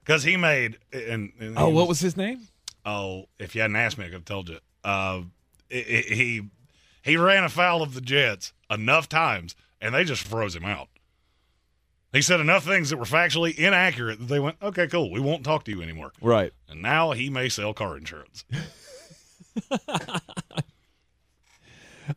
because 0.05 0.23
he 0.23 0.37
made. 0.37 0.79
And, 0.93 1.33
and 1.41 1.59
Oh, 1.59 1.67
he 1.69 1.73
what 1.73 1.89
was 1.89 2.01
his 2.01 2.17
name? 2.17 2.47
Oh, 2.87 3.27
if 3.39 3.55
you 3.55 3.61
hadn't 3.61 3.77
asked 3.77 3.99
me, 3.99 4.05
I 4.05 4.09
could 4.09 4.15
have 4.15 4.25
told 4.25 4.49
you. 4.49 4.59
Uh, 4.85 5.23
i- 5.71 5.75
i- 5.75 6.05
he 6.15 6.43
he 7.03 7.17
ran 7.17 7.45
afoul 7.45 7.83
of 7.83 7.95
the 7.95 8.01
Jets 8.01 8.53
enough 8.71 9.09
times, 9.09 9.55
and 9.81 9.95
they 9.95 10.05
just 10.05 10.23
froze 10.27 10.55
him 10.55 10.65
out. 10.65 10.89
He 12.13 12.23
said 12.23 12.41
enough 12.41 12.65
things 12.65 12.91
that 12.91 12.97
were 12.97 13.05
factually 13.05 13.57
inaccurate 13.57 14.19
that 14.19 14.29
they 14.29 14.41
went, 14.41 14.57
"Okay, 14.61 14.89
cool, 14.89 15.11
we 15.11 15.21
won't 15.21 15.45
talk 15.45 15.65
to 15.65 15.71
you 15.71 15.81
anymore." 15.81 16.13
Right. 16.21 16.53
And 16.69 16.83
now 16.83 17.13
he 17.13 17.31
may 17.31 17.49
sell 17.49 17.73
car 17.73 17.97
insurance. 17.97 18.45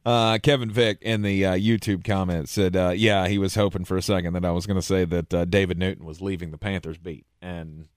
Uh, 0.06 0.38
Kevin 0.40 0.72
Vick 0.72 0.98
in 1.02 1.22
the 1.22 1.46
uh, 1.46 1.54
YouTube 1.54 2.04
comments 2.04 2.52
said, 2.52 2.76
uh, 2.76 2.94
"Yeah, 2.96 3.28
he 3.28 3.38
was 3.38 3.56
hoping 3.56 3.86
for 3.86 3.96
a 3.98 4.02
second 4.02 4.34
that 4.34 4.46
I 4.46 4.52
was 4.52 4.66
going 4.66 4.80
to 4.80 4.86
say 4.86 5.06
that 5.06 5.34
uh, 5.34 5.46
David 5.46 5.78
Newton 5.78 6.06
was 6.06 6.22
leaving 6.22 6.52
the 6.52 6.58
Panthers 6.58 6.98
beat, 6.98 7.26
and 7.42 7.88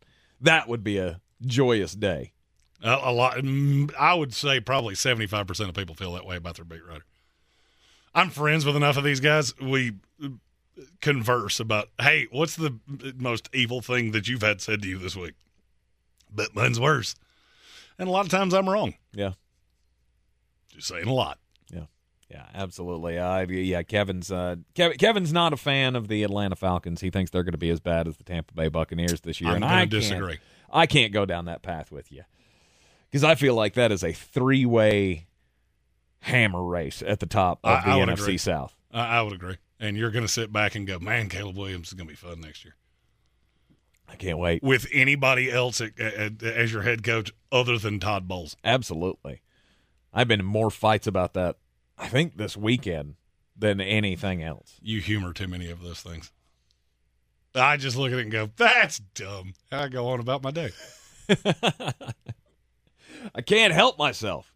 that 0.40 0.68
would 0.68 0.84
be 0.84 0.98
a 0.98 1.20
joyous 1.44 1.94
day." 1.94 2.32
A, 2.82 2.98
a 3.04 3.12
lot. 3.12 3.38
mm, 3.38 3.92
I 3.98 4.14
would 4.14 4.34
say 4.34 4.60
probably 4.60 4.94
seventy-five 4.94 5.46
percent 5.46 5.68
of 5.68 5.74
people 5.74 5.94
feel 5.94 6.12
that 6.12 6.26
way 6.26 6.36
about 6.36 6.56
their 6.56 6.64
beat 6.64 6.84
writer. 6.86 7.04
I'm 8.14 8.30
friends 8.30 8.64
with 8.64 8.76
enough 8.76 8.96
of 8.96 9.04
these 9.04 9.20
guys. 9.20 9.58
We 9.58 9.94
converse 11.00 11.58
about, 11.60 11.88
hey, 12.00 12.26
what's 12.30 12.56
the 12.56 12.78
most 13.16 13.48
evil 13.52 13.80
thing 13.80 14.12
that 14.12 14.28
you've 14.28 14.42
had 14.42 14.60
said 14.60 14.82
to 14.82 14.88
you 14.88 14.98
this 14.98 15.16
week? 15.16 15.34
But 16.32 16.54
mine's 16.54 16.78
worse. 16.80 17.14
And 17.98 18.08
a 18.08 18.12
lot 18.12 18.24
of 18.26 18.30
times 18.30 18.52
I'm 18.52 18.68
wrong. 18.68 18.94
Yeah. 19.12 19.32
Just 20.68 20.88
saying 20.88 21.06
a 21.06 21.12
lot. 21.12 21.38
Yeah. 21.72 21.84
Yeah, 22.30 22.44
absolutely. 22.54 23.18
Uh, 23.18 23.46
yeah, 23.48 23.82
Kevin's 23.82 24.30
uh, 24.32 24.56
Kev- 24.74 24.98
Kevin's 24.98 25.32
not 25.32 25.52
a 25.52 25.56
fan 25.56 25.94
of 25.96 26.08
the 26.08 26.24
Atlanta 26.24 26.56
Falcons. 26.56 27.00
He 27.00 27.08
thinks 27.10 27.30
they're 27.30 27.44
going 27.44 27.52
to 27.52 27.58
be 27.58 27.70
as 27.70 27.80
bad 27.80 28.08
as 28.08 28.16
the 28.16 28.24
Tampa 28.24 28.52
Bay 28.52 28.68
Buccaneers 28.68 29.20
this 29.20 29.40
year. 29.40 29.50
I'm 29.50 29.56
and 29.56 29.64
I 29.64 29.68
can't- 29.80 29.90
disagree. 29.90 30.38
I 30.70 30.86
can't 30.86 31.12
go 31.12 31.24
down 31.24 31.44
that 31.44 31.62
path 31.62 31.92
with 31.92 32.10
you 32.10 32.24
because 33.08 33.22
I 33.22 33.36
feel 33.36 33.54
like 33.54 33.74
that 33.74 33.92
is 33.92 34.02
a 34.02 34.12
three-way 34.12 35.26
hammer 36.20 36.62
race 36.64 37.02
at 37.06 37.20
the 37.20 37.26
top 37.26 37.60
of 37.62 37.70
I- 37.78 37.82
the 37.84 38.02
I 38.02 38.04
NFC 38.06 38.22
agree. 38.22 38.38
South. 38.38 38.74
I, 38.92 39.18
I 39.18 39.22
would 39.22 39.32
agree. 39.32 39.56
And 39.78 39.96
you're 39.96 40.10
going 40.10 40.24
to 40.24 40.32
sit 40.32 40.52
back 40.52 40.74
and 40.74 40.86
go, 40.86 40.98
man, 40.98 41.28
Caleb 41.28 41.56
Williams 41.56 41.88
is 41.88 41.94
going 41.94 42.06
to 42.06 42.12
be 42.12 42.16
fun 42.16 42.40
next 42.40 42.64
year. 42.64 42.76
I 44.08 44.16
can't 44.16 44.38
wait. 44.38 44.62
With 44.62 44.86
anybody 44.92 45.50
else 45.50 45.80
at, 45.80 45.98
at, 45.98 46.42
as 46.42 46.72
your 46.72 46.82
head 46.82 47.02
coach 47.02 47.32
other 47.50 47.76
than 47.78 47.98
Todd 48.00 48.28
Bowles. 48.28 48.56
Absolutely. 48.64 49.42
I've 50.12 50.28
been 50.28 50.40
in 50.40 50.46
more 50.46 50.70
fights 50.70 51.06
about 51.06 51.34
that, 51.34 51.56
I 51.98 52.08
think, 52.08 52.36
this 52.36 52.56
weekend 52.56 53.16
than 53.56 53.80
anything 53.80 54.42
else. 54.42 54.78
You 54.80 55.00
humor 55.00 55.32
too 55.32 55.48
many 55.48 55.70
of 55.70 55.82
those 55.82 56.00
things. 56.00 56.32
I 57.54 57.76
just 57.76 57.96
look 57.96 58.12
at 58.12 58.18
it 58.18 58.22
and 58.22 58.30
go, 58.30 58.50
that's 58.56 58.98
dumb. 58.98 59.54
I 59.72 59.88
go 59.88 60.08
on 60.08 60.20
about 60.20 60.42
my 60.42 60.50
day. 60.50 60.70
I 63.34 63.40
can't 63.44 63.72
help 63.72 63.98
myself. 63.98 64.52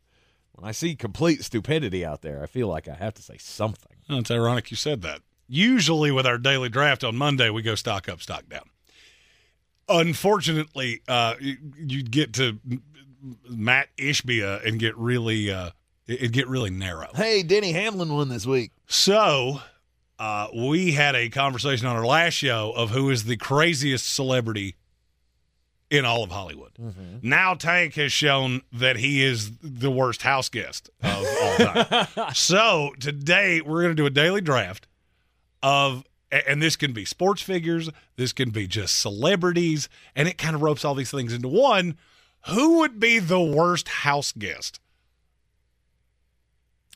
When 0.52 0.68
I 0.68 0.72
see 0.72 0.94
complete 0.94 1.42
stupidity 1.42 2.04
out 2.04 2.22
there, 2.22 2.42
I 2.42 2.46
feel 2.46 2.68
like 2.68 2.88
I 2.88 2.94
have 2.94 3.14
to 3.14 3.22
say 3.22 3.38
something. 3.38 3.96
Oh, 4.08 4.18
it's 4.18 4.30
ironic 4.30 4.70
you 4.70 4.76
said 4.76 5.02
that. 5.02 5.20
Usually, 5.48 6.10
with 6.10 6.26
our 6.26 6.38
daily 6.38 6.68
draft 6.68 7.02
on 7.02 7.16
Monday, 7.16 7.50
we 7.50 7.62
go 7.62 7.74
stock 7.74 8.08
up, 8.08 8.22
stock 8.22 8.48
down. 8.48 8.62
Unfortunately, 9.88 11.02
uh, 11.08 11.34
you'd 11.40 12.10
get 12.12 12.34
to 12.34 12.58
Mat 13.48 13.88
Ishbia 13.98 14.64
and 14.64 14.78
get 14.78 14.96
really, 14.96 15.50
uh, 15.50 15.70
it 16.06 16.22
it 16.22 16.32
get 16.32 16.46
really 16.46 16.70
narrow. 16.70 17.08
Hey, 17.14 17.42
Denny 17.42 17.72
Hamlin 17.72 18.14
won 18.14 18.28
this 18.28 18.46
week. 18.46 18.70
So, 18.86 19.60
uh, 20.20 20.48
we 20.56 20.92
had 20.92 21.16
a 21.16 21.28
conversation 21.28 21.86
on 21.88 21.96
our 21.96 22.06
last 22.06 22.34
show 22.34 22.72
of 22.76 22.90
who 22.90 23.10
is 23.10 23.24
the 23.24 23.36
craziest 23.36 24.14
celebrity 24.14 24.76
in 25.90 26.04
all 26.04 26.22
of 26.22 26.30
Hollywood. 26.30 26.72
Mm-hmm. 26.80 27.28
Now, 27.28 27.54
Tank 27.54 27.94
has 27.94 28.12
shown 28.12 28.62
that 28.72 28.96
he 28.96 29.22
is 29.24 29.50
the 29.60 29.90
worst 29.90 30.22
house 30.22 30.48
guest 30.48 30.88
of 31.02 31.26
all 31.42 31.56
time. 31.56 32.06
so, 32.34 32.92
today 33.00 33.60
we're 33.60 33.82
going 33.82 33.94
to 33.96 34.00
do 34.00 34.06
a 34.06 34.10
daily 34.10 34.40
draft 34.40 34.86
of, 35.62 36.04
and 36.30 36.62
this 36.62 36.76
can 36.76 36.92
be 36.92 37.04
sports 37.04 37.42
figures, 37.42 37.90
this 38.16 38.32
can 38.32 38.50
be 38.50 38.66
just 38.68 38.98
celebrities, 39.00 39.88
and 40.14 40.28
it 40.28 40.38
kind 40.38 40.54
of 40.54 40.62
ropes 40.62 40.84
all 40.84 40.94
these 40.94 41.10
things 41.10 41.32
into 41.32 41.48
one. 41.48 41.98
Who 42.48 42.78
would 42.78 42.98
be 43.00 43.18
the 43.18 43.40
worst 43.40 43.88
house 43.88 44.32
guest 44.32 44.80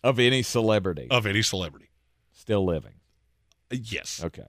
Of 0.03 0.19
any 0.19 0.43
celebrity 0.43 1.09
of 1.11 1.27
any 1.27 1.43
celebrity? 1.43 1.91
still 2.33 2.65
living. 2.65 2.93
Yes. 3.71 4.23
Okay. 4.25 4.47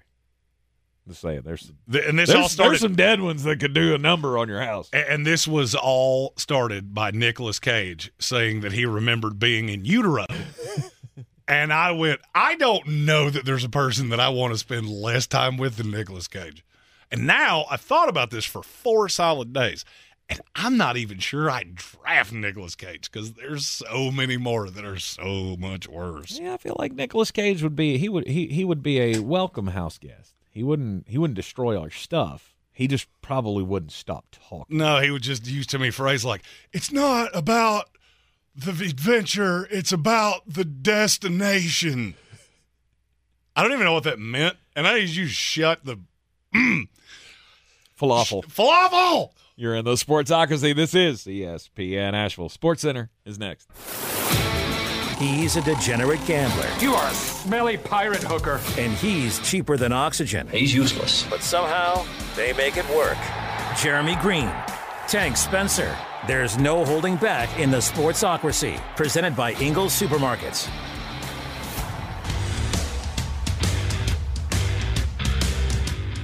Just 1.08 1.22
saying, 1.22 1.42
there's 1.46 1.72
The- 1.88 2.08
and 2.08 2.18
this 2.18 2.30
there's, 2.30 2.42
all 2.42 2.50
started- 2.50 2.72
there's 2.72 2.82
some 2.82 2.96
dead 2.96 3.22
ones 3.22 3.44
that 3.44 3.60
could 3.60 3.74
do 3.74 3.94
a 3.94 3.98
number 3.98 4.38
on 4.38 4.48
your 4.48 4.62
house. 4.62 4.90
A- 4.94 5.12
And 5.12 5.26
this 5.26 5.48
was 5.48 5.76
all 5.76 6.34
started 6.38 6.94
by 6.96 7.12
Nicolas 7.12 7.60
Cage 7.60 8.12
saying 8.20 8.62
that 8.62 8.74
he 8.74 8.86
remembered 8.86 9.38
being 9.38 9.70
in 9.70 9.86
utero. 9.86 10.26
and 11.48 11.72
I 11.72 11.92
went, 11.92 12.22
I 12.34 12.56
don't 12.56 12.88
know 13.06 13.30
that 13.30 13.46
there's 13.46 13.64
a 13.64 13.70
person 13.70 14.10
that 14.10 14.20
I 14.20 14.30
want 14.30 14.54
to 14.54 14.58
spend 14.58 14.90
less 14.90 15.28
time 15.28 15.58
with 15.58 15.76
than 15.78 15.92
Nicolas 15.92 16.28
Cage. 16.28 16.64
And 17.12 17.28
now 17.28 17.66
I 17.70 17.78
thought 17.78 18.10
about 18.10 18.32
this 18.32 18.46
for 18.46 18.64
four 18.64 19.08
solid 19.10 19.54
days. 19.54 19.86
And 20.28 20.42
I'm 20.56 20.76
not 20.76 20.98
even 20.98 21.20
sure 21.20 21.52
I'd 21.52 21.76
draft 21.76 22.32
Nicolas 22.34 22.76
Cage 22.76 23.12
because 23.12 23.34
there's 23.34 23.68
so 23.68 24.10
many 24.10 24.38
more 24.38 24.72
that 24.72 24.84
are 24.84 24.98
so 24.98 25.56
much 25.60 25.88
worse. 25.88 26.40
Yeah, 26.40 26.56
I 26.56 26.58
feel 26.58 26.76
like 26.80 26.94
Nicolas 26.94 27.30
Cage 27.30 27.62
would 27.62 27.76
be 27.76 28.00
he 28.00 28.10
would 28.10 28.26
he 28.28 28.48
he 28.48 28.66
would 28.66 28.82
be 28.82 29.00
a 29.00 29.20
welcome 29.20 29.68
house 29.68 30.00
guest. 30.00 30.34
He 30.56 30.64
wouldn't 30.64 31.10
he 31.10 31.18
wouldn't 31.18 31.36
destroy 31.36 31.78
our 31.78 31.92
stuff. 31.92 32.56
He 32.72 32.88
just 32.88 33.08
probably 33.22 33.62
wouldn't 33.62 33.92
stop 33.92 34.26
talking. 34.32 34.78
No, 34.78 35.02
he 35.02 35.12
would 35.12 35.22
just 35.22 35.46
use 35.46 35.68
to 35.68 35.78
me 35.78 35.92
phrase 35.92 36.24
like, 36.24 36.44
"It's 36.72 36.94
not 36.94 37.30
about 37.36 37.90
the 38.56 38.72
adventure; 38.72 39.68
it's 39.70 39.92
about 39.92 40.44
the 40.48 40.64
destination." 40.64 42.16
I 43.54 43.64
don't 43.64 43.74
even 43.74 43.84
know 43.84 43.92
what 43.92 44.06
that 44.06 44.18
meant, 44.18 44.56
and 44.78 44.88
I 44.88 45.02
just 45.02 45.18
use 45.18 45.32
"shut 45.32 45.84
the 45.84 45.98
mm. 46.56 46.88
Falafel. 48.00 48.46
falafel." 48.46 49.32
You're 49.58 49.76
in 49.76 49.84
the 49.84 49.96
Sportsocracy. 49.96 50.74
This 50.74 50.96
is 50.96 51.26
ESPN 51.26 52.14
Asheville. 52.14 52.48
Sports 52.48 52.82
Center 52.82 53.10
is 53.26 53.38
next. 53.38 53.70
He's 55.18 55.56
a 55.56 55.62
degenerate 55.62 56.24
gambler. 56.26 56.68
You 56.80 56.94
are 56.94 57.10
a 57.10 57.14
smelly 57.14 57.78
pirate 57.78 58.22
hooker. 58.22 58.60
And 58.78 58.94
he's 58.94 59.40
cheaper 59.40 59.78
than 59.78 59.94
oxygen. 59.94 60.48
He's 60.50 60.74
useless. 60.74 61.26
But 61.30 61.42
somehow, 61.42 62.06
they 62.36 62.52
make 62.54 62.76
it 62.76 62.88
work. 62.90 63.18
Jeremy 63.82 64.18
Greene, 64.18 64.52
Tank 65.08 65.38
Spencer. 65.38 65.96
There's 66.28 66.58
no 66.58 66.84
holding 66.84 67.16
back 67.16 67.60
in 67.60 67.72
the 67.72 67.78
Sportsocracy, 67.78 68.82
presented 68.98 69.36
by 69.36 69.54
Ingles 69.54 69.98
Supermarkets. 70.00 70.70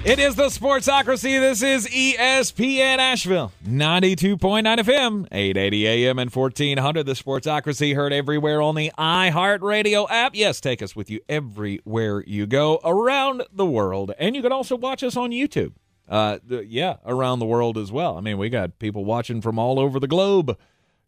It 0.04 0.18
is 0.18 0.34
the 0.36 0.48
Sportsocracy. 0.48 1.40
This 1.40 1.62
is 1.62 1.88
ESPN 1.88 2.98
Asheville, 2.98 3.52
92.9 3.64 4.38
FM, 4.40 5.28
880 5.32 5.88
AM, 5.88 6.18
and 6.18 6.34
1400. 6.34 7.06
The 7.06 7.14
Sportsocracy 7.14 7.94
heard 7.94 8.12
everywhere 8.12 8.64
on 8.64 8.74
the 8.74 8.92
iHeartRadio 8.98 10.08
app. 10.10 10.34
Yes, 10.34 10.60
take 10.60 10.82
us 10.82 10.96
with 10.96 11.12
you 11.12 11.20
everywhere 11.30 12.24
you 12.26 12.48
go 12.48 12.80
around 12.84 13.44
the 13.54 13.66
world. 13.66 14.12
And 14.18 14.36
you 14.36 14.42
can 14.42 14.52
also 14.52 14.76
watch 14.76 15.04
us 15.04 15.16
on 15.16 15.30
YouTube. 15.30 15.74
Uh, 16.10 16.40
the, 16.44 16.66
yeah, 16.66 16.96
around 17.06 17.38
the 17.38 17.46
world 17.46 17.78
as 17.78 17.92
well. 17.92 18.18
I 18.18 18.22
mean, 18.22 18.40
we 18.40 18.50
got 18.50 18.80
people 18.80 19.06
watching 19.06 19.40
from 19.40 19.60
all 19.60 19.80
over 19.80 20.00
the 20.00 20.08
globe 20.08 20.58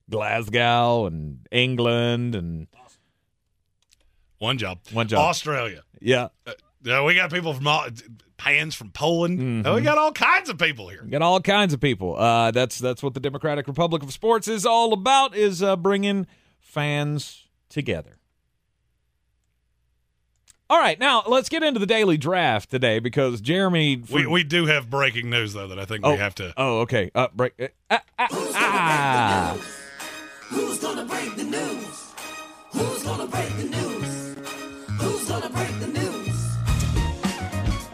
Glasgow 0.07 1.07
and 1.07 1.39
England 1.51 2.35
and 2.35 2.67
One 4.37 4.59
job. 4.59 4.77
One 4.91 5.07
job. 5.07 5.19
Australia. 5.19 5.81
yeah. 5.99 6.27
Uh, 6.45 6.51
yeah, 6.83 7.03
we 7.03 7.15
got 7.15 7.31
people 7.31 7.53
from 7.53 7.67
all, 7.67 7.87
Pans 8.37 8.75
from 8.75 8.89
Poland. 8.89 9.39
Mm-hmm. 9.39 9.67
Uh, 9.67 9.75
We 9.75 9.81
got 9.81 9.97
all 9.97 10.11
kinds 10.11 10.49
of 10.49 10.57
people 10.57 10.89
here. 10.89 11.01
We 11.03 11.09
got 11.09 11.21
all 11.21 11.39
kinds 11.39 11.73
of 11.73 11.79
people. 11.79 12.17
Uh, 12.17 12.51
that's 12.51 12.77
that's 12.79 13.01
what 13.01 13.13
the 13.13 13.19
Democratic 13.19 13.67
Republic 13.67 14.03
of 14.03 14.11
Sports 14.11 14.47
is 14.47 14.65
all 14.65 14.91
about. 14.91 15.35
Is 15.35 15.63
uh, 15.63 15.75
bringing 15.77 16.27
fans 16.59 17.45
together. 17.69 18.17
All 20.69 20.79
right, 20.79 20.99
now 20.99 21.23
let's 21.27 21.49
get 21.49 21.61
into 21.61 21.79
the 21.79 21.85
daily 21.85 22.17
draft 22.17 22.71
today 22.71 22.99
because 22.99 23.41
Jeremy. 23.41 24.01
We, 24.11 24.25
we 24.25 24.43
do 24.43 24.65
have 24.65 24.89
breaking 24.89 25.29
news 25.29 25.53
though 25.53 25.67
that 25.67 25.77
I 25.79 25.85
think 25.85 26.01
oh, 26.03 26.11
we 26.11 26.17
have 26.17 26.35
to. 26.35 26.53
Oh, 26.57 26.79
okay. 26.79 27.11
Uh, 27.13 27.27
break. 27.33 27.53
Uh, 27.59 27.67
ah, 27.91 28.03
ah, 28.17 28.27
ah. 28.55 29.57
Who's 30.49 30.79
gonna 30.79 31.05
break 31.05 31.35
the 31.35 31.43
news? 31.43 32.13
Who's 32.71 33.03
gonna 33.03 33.27
break 33.27 33.55
the 33.57 33.65
news? 33.65 34.35
Who's 34.99 35.29
gonna 35.29 35.49
break 35.49 35.67
the 35.67 35.71
news? 35.71 35.72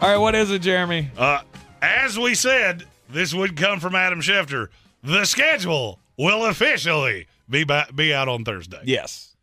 All 0.00 0.08
right, 0.08 0.16
what 0.16 0.34
is 0.34 0.50
it, 0.50 0.62
Jeremy? 0.62 1.10
Uh, 1.16 1.42
as 1.82 2.18
we 2.18 2.34
said, 2.34 2.84
this 3.10 3.34
would 3.34 3.54
come 3.54 3.80
from 3.80 3.94
Adam 3.94 4.22
Schefter. 4.22 4.68
The 5.02 5.26
schedule 5.26 5.98
will 6.16 6.46
officially 6.46 7.26
be 7.50 7.64
ba- 7.64 7.88
be 7.94 8.14
out 8.14 8.26
on 8.26 8.42
Thursday. 8.44 8.80
Yes. 8.84 9.36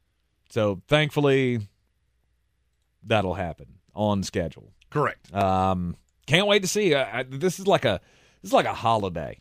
So 0.49 0.81
thankfully, 0.87 1.59
that'll 3.03 3.35
happen 3.35 3.67
on 3.93 4.23
schedule. 4.23 4.73
Correct. 4.89 5.31
Um, 5.31 5.95
can't 6.25 6.47
wait 6.47 6.63
to 6.63 6.67
see. 6.67 6.95
I, 6.95 7.19
I, 7.19 7.23
this 7.23 7.59
is 7.59 7.67
like 7.67 7.85
a 7.85 8.01
this 8.41 8.49
is 8.49 8.53
like 8.53 8.65
a 8.65 8.73
holiday 8.73 9.39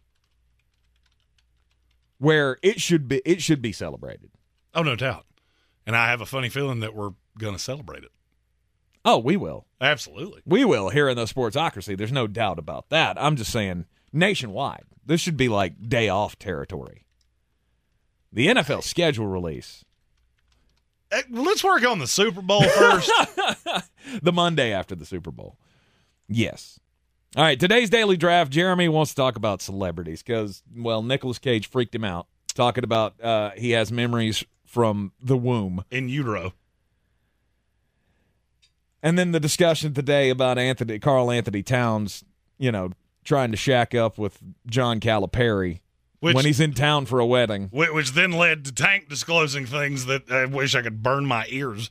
where 2.19 2.59
it 2.63 2.79
should 2.79 3.09
be 3.09 3.23
it 3.25 3.41
should 3.41 3.63
be 3.63 3.73
celebrated. 3.73 4.31
Oh, 4.75 4.83
no 4.83 4.97
doubt. 4.97 5.25
And 5.87 5.97
I 5.97 6.11
have 6.11 6.21
a 6.21 6.27
funny 6.27 6.51
feeling 6.51 6.81
that 6.81 6.95
we're 6.95 7.13
going 7.39 7.55
to 7.55 7.59
celebrate 7.59 8.05
it. 8.05 8.11
Oh, 9.07 9.19
we 9.19 9.37
will. 9.37 9.66
Absolutely. 9.81 10.43
We 10.45 10.65
will 10.65 10.89
here 10.89 11.09
in 11.09 11.16
the 11.16 11.27
Sportsocracy. 11.27 11.97
There's 11.97 12.11
no 12.11 12.27
doubt 12.27 12.59
about 12.59 12.89
that. 12.89 13.16
I'm 13.23 13.37
just 13.37 13.53
saying 13.53 13.87
nationwide. 14.12 14.83
This 15.07 15.20
should 15.20 15.37
be 15.37 15.49
like 15.49 15.89
day 15.89 16.09
off 16.09 16.37
territory. 16.41 17.05
The 18.33 18.49
NFL 18.49 18.83
schedule 18.83 19.28
release. 19.28 19.85
Let's 21.31 21.62
work 21.62 21.85
on 21.85 22.01
the 22.01 22.09
Super 22.09 22.43
Bowl 22.43 22.65
first. 22.65 23.09
the 24.23 24.33
Monday 24.33 24.73
after 24.73 24.97
the 24.97 25.07
Super 25.07 25.31
Bowl. 25.31 25.57
Yes. 26.28 26.81
All 27.37 27.45
right, 27.45 27.61
today's 27.61 27.91
daily 27.91 28.16
draft. 28.16 28.51
Jeremy 28.51 28.89
wants 28.89 29.12
to 29.12 29.16
talk 29.16 29.37
about 29.37 29.62
celebrities 29.62 30.20
because, 30.20 30.65
well, 30.77 31.03
Nicolas 31.05 31.39
Cage 31.39 31.70
freaked 31.70 31.95
him 31.95 32.03
out 32.03 32.27
talking 32.55 32.83
about 32.83 33.20
uh, 33.23 33.51
he 33.57 33.70
has 33.70 33.93
memories 33.93 34.43
from 34.65 35.12
the 35.23 35.37
womb 35.37 35.85
in 35.93 36.09
utero. 36.09 36.55
And 39.07 39.16
then 39.16 39.31
the 39.31 39.39
discussion 39.39 39.95
today 39.95 40.31
about 40.31 40.59
Anthony 40.59 40.99
Karl 40.99 41.31
Anthony 41.31 41.62
Towns, 41.62 42.24
you 42.59 42.73
know, 42.73 42.91
trying 43.23 43.53
to 43.53 43.57
shack 43.57 43.95
up 43.95 44.19
with 44.19 44.41
John 44.66 44.99
Calipari 44.99 45.78
Which- 46.19 46.35
when 46.35 46.45
he's 46.45 46.59
in 46.59 46.74
town 46.74 47.07
for 47.07 47.20
a 47.20 47.27
wedding. 47.27 47.69
Which 47.70 48.15
then 48.15 48.33
led 48.33 48.65
to 48.65 48.73
Tank 48.73 49.09
disclosing 49.09 49.65
things 49.65 50.07
that 50.07 50.28
I 50.28 50.47
wish 50.47 50.74
I 50.74 50.83
could 50.83 51.05
burn 51.05 51.24
my 51.24 51.47
ears. 51.51 51.91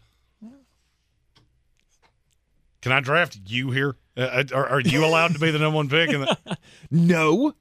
Can 2.82 2.92
I 2.92 3.00
draft 3.00 3.40
you 3.48 3.72
here? 3.72 3.96
Uh, 4.18 4.44
are, 4.54 4.68
are 4.68 4.82
you 4.82 5.06
allowed 5.06 5.32
to 5.36 5.40
be 5.40 5.52
the 5.52 5.60
number 5.60 5.78
one 5.78 5.88
pick? 5.88 6.10
In 6.10 6.20
the- 6.20 6.58
no. 6.92 7.54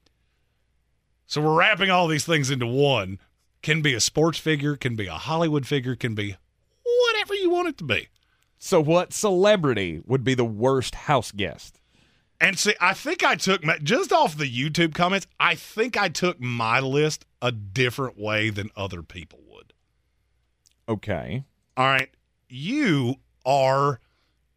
So 1.27 1.39
we're 1.39 1.57
wrapping 1.57 1.89
all 1.89 2.09
these 2.09 2.25
things 2.25 2.51
into 2.51 2.67
one. 2.67 3.19
Can 3.61 3.81
be 3.81 3.93
a 3.93 4.01
sports 4.01 4.37
figure, 4.37 4.75
can 4.75 4.97
be 4.97 5.07
a 5.07 5.13
Hollywood 5.13 5.65
figure, 5.65 5.95
can 5.95 6.13
be 6.13 6.35
whatever 6.83 7.33
you 7.35 7.49
want 7.49 7.69
it 7.69 7.77
to 7.77 7.85
be. 7.85 8.09
So, 8.65 8.81
what 8.81 9.13
celebrity 9.13 10.01
would 10.07 10.23
be 10.23 10.33
the 10.33 10.43
worst 10.43 10.95
house 10.95 11.31
guest? 11.31 11.79
And 12.41 12.57
see, 12.57 12.73
I 12.81 12.95
think 12.95 13.23
I 13.23 13.35
took 13.35 13.63
my, 13.63 13.77
just 13.77 14.11
off 14.11 14.35
the 14.35 14.51
YouTube 14.51 14.95
comments. 14.95 15.27
I 15.39 15.53
think 15.53 15.95
I 15.95 16.09
took 16.09 16.41
my 16.41 16.79
list 16.79 17.27
a 17.43 17.51
different 17.51 18.17
way 18.17 18.49
than 18.49 18.71
other 18.75 19.03
people 19.03 19.37
would. 19.49 19.71
Okay. 20.89 21.43
All 21.77 21.85
right, 21.85 22.09
you 22.49 23.17
are 23.45 23.99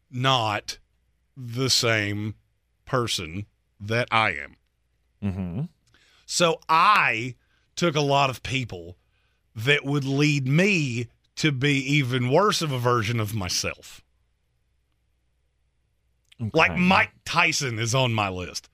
not 0.09 0.79
the 1.37 1.69
same 1.69 2.33
person 2.85 3.45
that 3.79 4.07
I 4.09 4.31
am. 4.31 4.55
Mm-hmm. 5.23 5.61
So 6.25 6.59
I 6.67 7.35
took 7.75 7.95
a 7.95 8.01
lot 8.01 8.31
of 8.31 8.41
people 8.41 8.97
that 9.55 9.85
would 9.85 10.03
lead 10.03 10.47
me 10.47 11.09
to 11.39 11.53
be 11.53 11.75
even 11.95 12.29
worse 12.29 12.61
of 12.61 12.73
a 12.73 12.77
version 12.77 13.19
of 13.19 13.33
myself. 13.33 14.01
Like 16.53 16.77
Mike 16.77 17.11
Tyson 17.23 17.79
is 17.79 17.95
on 17.95 18.13
my 18.13 18.27
list. 18.29 18.69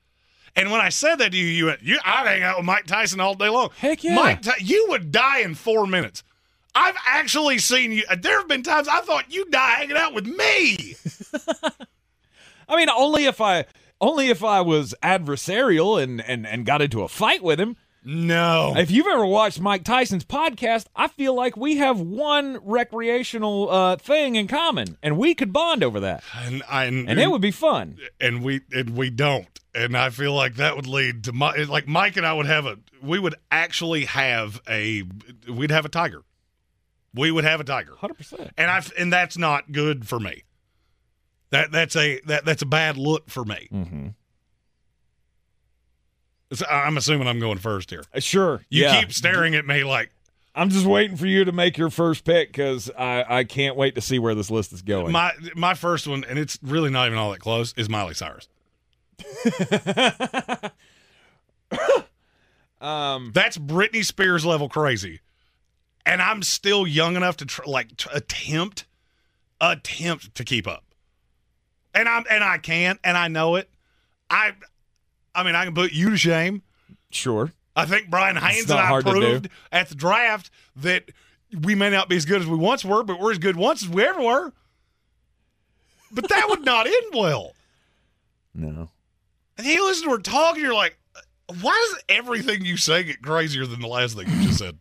And 0.56 0.72
when 0.72 0.80
I 0.80 0.88
said 0.88 1.16
that 1.16 1.32
to 1.32 1.38
you, 1.38 1.46
you 1.46 1.66
went, 1.66 1.82
you, 1.82 1.98
I'd 2.04 2.26
hang 2.26 2.42
out 2.42 2.56
with 2.56 2.66
Mike 2.66 2.86
Tyson 2.86 3.20
all 3.20 3.34
day 3.34 3.48
long. 3.48 3.70
Heck 3.78 4.02
yeah. 4.02 4.16
Mike, 4.16 4.42
Ty- 4.42 4.56
you 4.58 4.86
would 4.88 5.12
die 5.12 5.40
in 5.40 5.54
four 5.54 5.86
minutes. 5.86 6.24
I've 6.74 6.96
actually 7.06 7.58
seen 7.58 7.92
you. 7.92 8.02
There 8.20 8.38
have 8.38 8.48
been 8.48 8.64
times 8.64 8.88
I 8.88 9.00
thought 9.00 9.32
you'd 9.32 9.50
die 9.50 9.70
hanging 9.70 9.96
out 9.96 10.12
with 10.12 10.26
me. 10.26 10.96
I 12.68 12.76
mean, 12.76 12.90
only 12.90 13.26
if 13.26 13.40
I 13.40 13.66
only 14.00 14.28
if 14.28 14.42
I 14.42 14.60
was 14.60 14.94
adversarial 15.02 16.02
and 16.02 16.20
and 16.20 16.46
and 16.46 16.66
got 16.66 16.82
into 16.82 17.02
a 17.02 17.08
fight 17.08 17.42
with 17.42 17.60
him. 17.60 17.76
No. 18.08 18.74
If 18.76 18.92
you've 18.92 19.08
ever 19.08 19.26
watched 19.26 19.60
Mike 19.60 19.82
Tyson's 19.82 20.24
podcast, 20.24 20.86
I 20.94 21.08
feel 21.08 21.34
like 21.34 21.56
we 21.56 21.78
have 21.78 21.98
one 21.98 22.58
recreational 22.62 23.68
uh, 23.68 23.96
thing 23.96 24.36
in 24.36 24.46
common, 24.46 24.96
and 25.02 25.18
we 25.18 25.34
could 25.34 25.52
bond 25.52 25.82
over 25.82 25.98
that, 25.98 26.22
And, 26.44 26.62
I, 26.68 26.84
and, 26.84 27.10
and 27.10 27.18
it 27.18 27.28
would 27.28 27.40
be 27.42 27.50
fun. 27.50 27.98
and 28.20 28.44
we 28.44 28.60
and 28.72 28.90
we 28.96 29.10
don't. 29.10 29.48
And 29.74 29.96
I 29.96 30.10
feel 30.10 30.32
like 30.32 30.54
that 30.54 30.76
would 30.76 30.86
lead 30.86 31.24
to 31.24 31.32
my 31.32 31.54
like 31.64 31.88
Mike 31.88 32.16
and 32.16 32.24
I 32.24 32.32
would 32.32 32.46
have 32.46 32.64
a 32.64 32.78
we 33.02 33.18
would 33.18 33.34
actually 33.50 34.04
have 34.04 34.60
a 34.70 35.02
we'd 35.50 35.72
have 35.72 35.84
a 35.84 35.88
tiger. 35.90 36.22
We 37.12 37.30
would 37.32 37.44
have 37.44 37.60
a 37.60 37.64
tiger. 37.64 37.96
Hundred 37.96 38.14
percent. 38.18 38.52
And 38.56 38.70
I 38.70 38.82
and 38.96 39.12
that's 39.12 39.36
not 39.36 39.72
good 39.72 40.06
for 40.06 40.20
me. 40.20 40.44
That 41.50 41.72
that's 41.72 41.96
a 41.96 42.20
that 42.26 42.44
that's 42.44 42.62
a 42.62 42.66
bad 42.66 42.96
look 42.96 43.28
for 43.28 43.44
me. 43.44 43.68
Mm-hmm. 43.72 44.06
I'm 46.70 46.96
assuming 46.96 47.26
I'm 47.26 47.40
going 47.40 47.58
first 47.58 47.90
here. 47.90 48.04
Sure. 48.18 48.62
You 48.68 48.84
yeah. 48.84 49.00
keep 49.00 49.12
staring 49.12 49.54
at 49.54 49.66
me 49.66 49.84
like 49.84 50.10
I'm 50.56 50.70
just 50.70 50.86
waiting 50.86 51.18
for 51.18 51.26
you 51.26 51.44
to 51.44 51.52
make 51.52 51.76
your 51.76 51.90
first 51.90 52.24
pick 52.24 52.48
because 52.48 52.90
I, 52.98 53.24
I 53.28 53.44
can't 53.44 53.76
wait 53.76 53.94
to 53.96 54.00
see 54.00 54.18
where 54.18 54.34
this 54.34 54.50
list 54.50 54.72
is 54.72 54.80
going. 54.80 55.12
my 55.12 55.32
my 55.54 55.74
first 55.74 56.06
one, 56.06 56.24
and 56.24 56.38
it's 56.38 56.58
really 56.62 56.88
not 56.90 57.06
even 57.06 57.18
all 57.18 57.30
that 57.32 57.40
close, 57.40 57.74
is 57.76 57.90
Miley 57.90 58.14
Cyrus. 58.14 58.48
um, 62.80 63.32
That's 63.34 63.58
Britney 63.58 64.02
Spears 64.02 64.46
level 64.46 64.70
crazy, 64.70 65.20
and 66.06 66.22
I'm 66.22 66.42
still 66.42 66.86
young 66.86 67.16
enough 67.16 67.36
to 67.38 67.44
tr- 67.44 67.66
like 67.66 67.94
tr- 67.98 68.08
attempt, 68.14 68.86
attempt 69.60 70.34
to 70.36 70.44
keep 70.44 70.66
up, 70.66 70.84
and 71.94 72.08
I'm 72.08 72.24
and 72.30 72.42
I 72.42 72.56
can, 72.56 72.98
and 73.04 73.18
I 73.18 73.28
know 73.28 73.56
it. 73.56 73.68
I, 74.30 74.52
I 75.36 75.42
mean, 75.42 75.54
I 75.54 75.64
can 75.64 75.74
put 75.74 75.92
you 75.92 76.10
to 76.10 76.16
shame. 76.16 76.62
Sure. 77.10 77.52
I 77.76 77.84
think 77.84 78.08
Brian 78.08 78.36
Haynes 78.36 78.70
and 78.70 78.80
I 78.80 78.86
hard 78.86 79.04
to 79.04 79.12
do. 79.12 79.20
proved 79.20 79.48
at 79.70 79.88
the 79.88 79.94
draft 79.94 80.50
that 80.76 81.04
we 81.60 81.74
may 81.74 81.90
not 81.90 82.08
be 82.08 82.16
as 82.16 82.24
good 82.24 82.40
as 82.40 82.46
we 82.46 82.56
once 82.56 82.84
were, 82.84 83.02
but 83.02 83.20
we're 83.20 83.32
as 83.32 83.38
good 83.38 83.56
once 83.56 83.82
as 83.82 83.88
we 83.88 84.02
ever 84.02 84.20
were. 84.20 84.52
But 86.10 86.28
that 86.28 86.46
would 86.48 86.64
not 86.64 86.86
end 86.86 87.06
well. 87.12 87.52
No. 88.54 88.88
And 89.58 89.66
you 89.66 89.86
listen 89.86 90.04
to 90.04 90.16
her 90.16 90.18
talk, 90.18 90.54
and 90.54 90.62
you're 90.62 90.74
like, 90.74 90.96
why 91.60 91.90
does 91.92 92.02
everything 92.08 92.64
you 92.64 92.76
say 92.76 93.04
get 93.04 93.22
crazier 93.22 93.66
than 93.66 93.80
the 93.80 93.86
last 93.86 94.16
thing 94.16 94.28
you 94.28 94.46
just 94.46 94.58
said? 94.58 94.78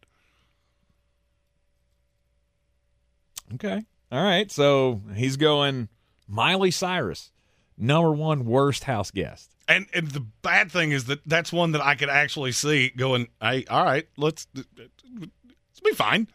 Okay. 3.55 3.83
All 4.11 4.23
right. 4.23 4.51
So 4.51 5.01
he's 5.15 5.37
going 5.37 5.89
Miley 6.27 6.71
Cyrus, 6.71 7.31
number 7.77 8.11
one 8.11 8.45
worst 8.45 8.85
house 8.85 9.11
guest. 9.11 9.54
And 9.67 9.87
and 9.93 10.09
the 10.09 10.19
bad 10.19 10.71
thing 10.71 10.91
is 10.91 11.05
that 11.05 11.21
that's 11.25 11.51
one 11.51 11.71
that 11.71 11.81
I 11.81 11.95
could 11.95 12.09
actually 12.09 12.51
see 12.51 12.89
going. 12.89 13.27
Hey, 13.41 13.65
all 13.69 13.83
right, 13.83 14.07
let's 14.15 14.47
let's 14.55 15.79
be 15.83 15.91
fine. 15.91 16.27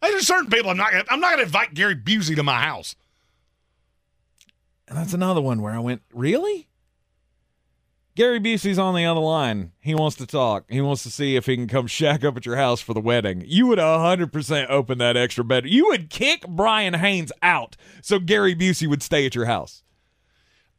There's 0.00 0.26
certain 0.26 0.50
people 0.50 0.70
I'm 0.70 0.76
not. 0.76 0.92
Gonna, 0.92 1.04
I'm 1.10 1.20
not 1.20 1.28
going 1.28 1.38
to 1.38 1.44
invite 1.44 1.74
Gary 1.74 1.96
Busey 1.96 2.36
to 2.36 2.42
my 2.42 2.60
house. 2.60 2.96
And 4.88 4.98
that's 4.98 5.14
another 5.14 5.40
one 5.40 5.62
where 5.62 5.72
I 5.72 5.78
went, 5.78 6.02
really? 6.12 6.68
Gary 8.14 8.40
Busey's 8.40 8.78
on 8.78 8.94
the 8.94 9.06
other 9.06 9.20
line. 9.20 9.72
He 9.80 9.94
wants 9.94 10.16
to 10.16 10.26
talk. 10.26 10.64
He 10.68 10.82
wants 10.82 11.02
to 11.04 11.10
see 11.10 11.34
if 11.34 11.46
he 11.46 11.56
can 11.56 11.66
come 11.66 11.86
shack 11.86 12.24
up 12.24 12.36
at 12.36 12.44
your 12.44 12.56
house 12.56 12.82
for 12.82 12.92
the 12.92 13.00
wedding. 13.00 13.42
You 13.46 13.68
would 13.68 13.78
100% 13.78 14.66
open 14.68 14.98
that 14.98 15.16
extra 15.16 15.44
bed. 15.44 15.66
You 15.66 15.86
would 15.86 16.10
kick 16.10 16.46
Brian 16.46 16.92
Haynes 16.94 17.32
out 17.42 17.76
so 18.02 18.18
Gary 18.18 18.54
Busey 18.54 18.86
would 18.86 19.02
stay 19.02 19.24
at 19.24 19.34
your 19.34 19.46
house. 19.46 19.82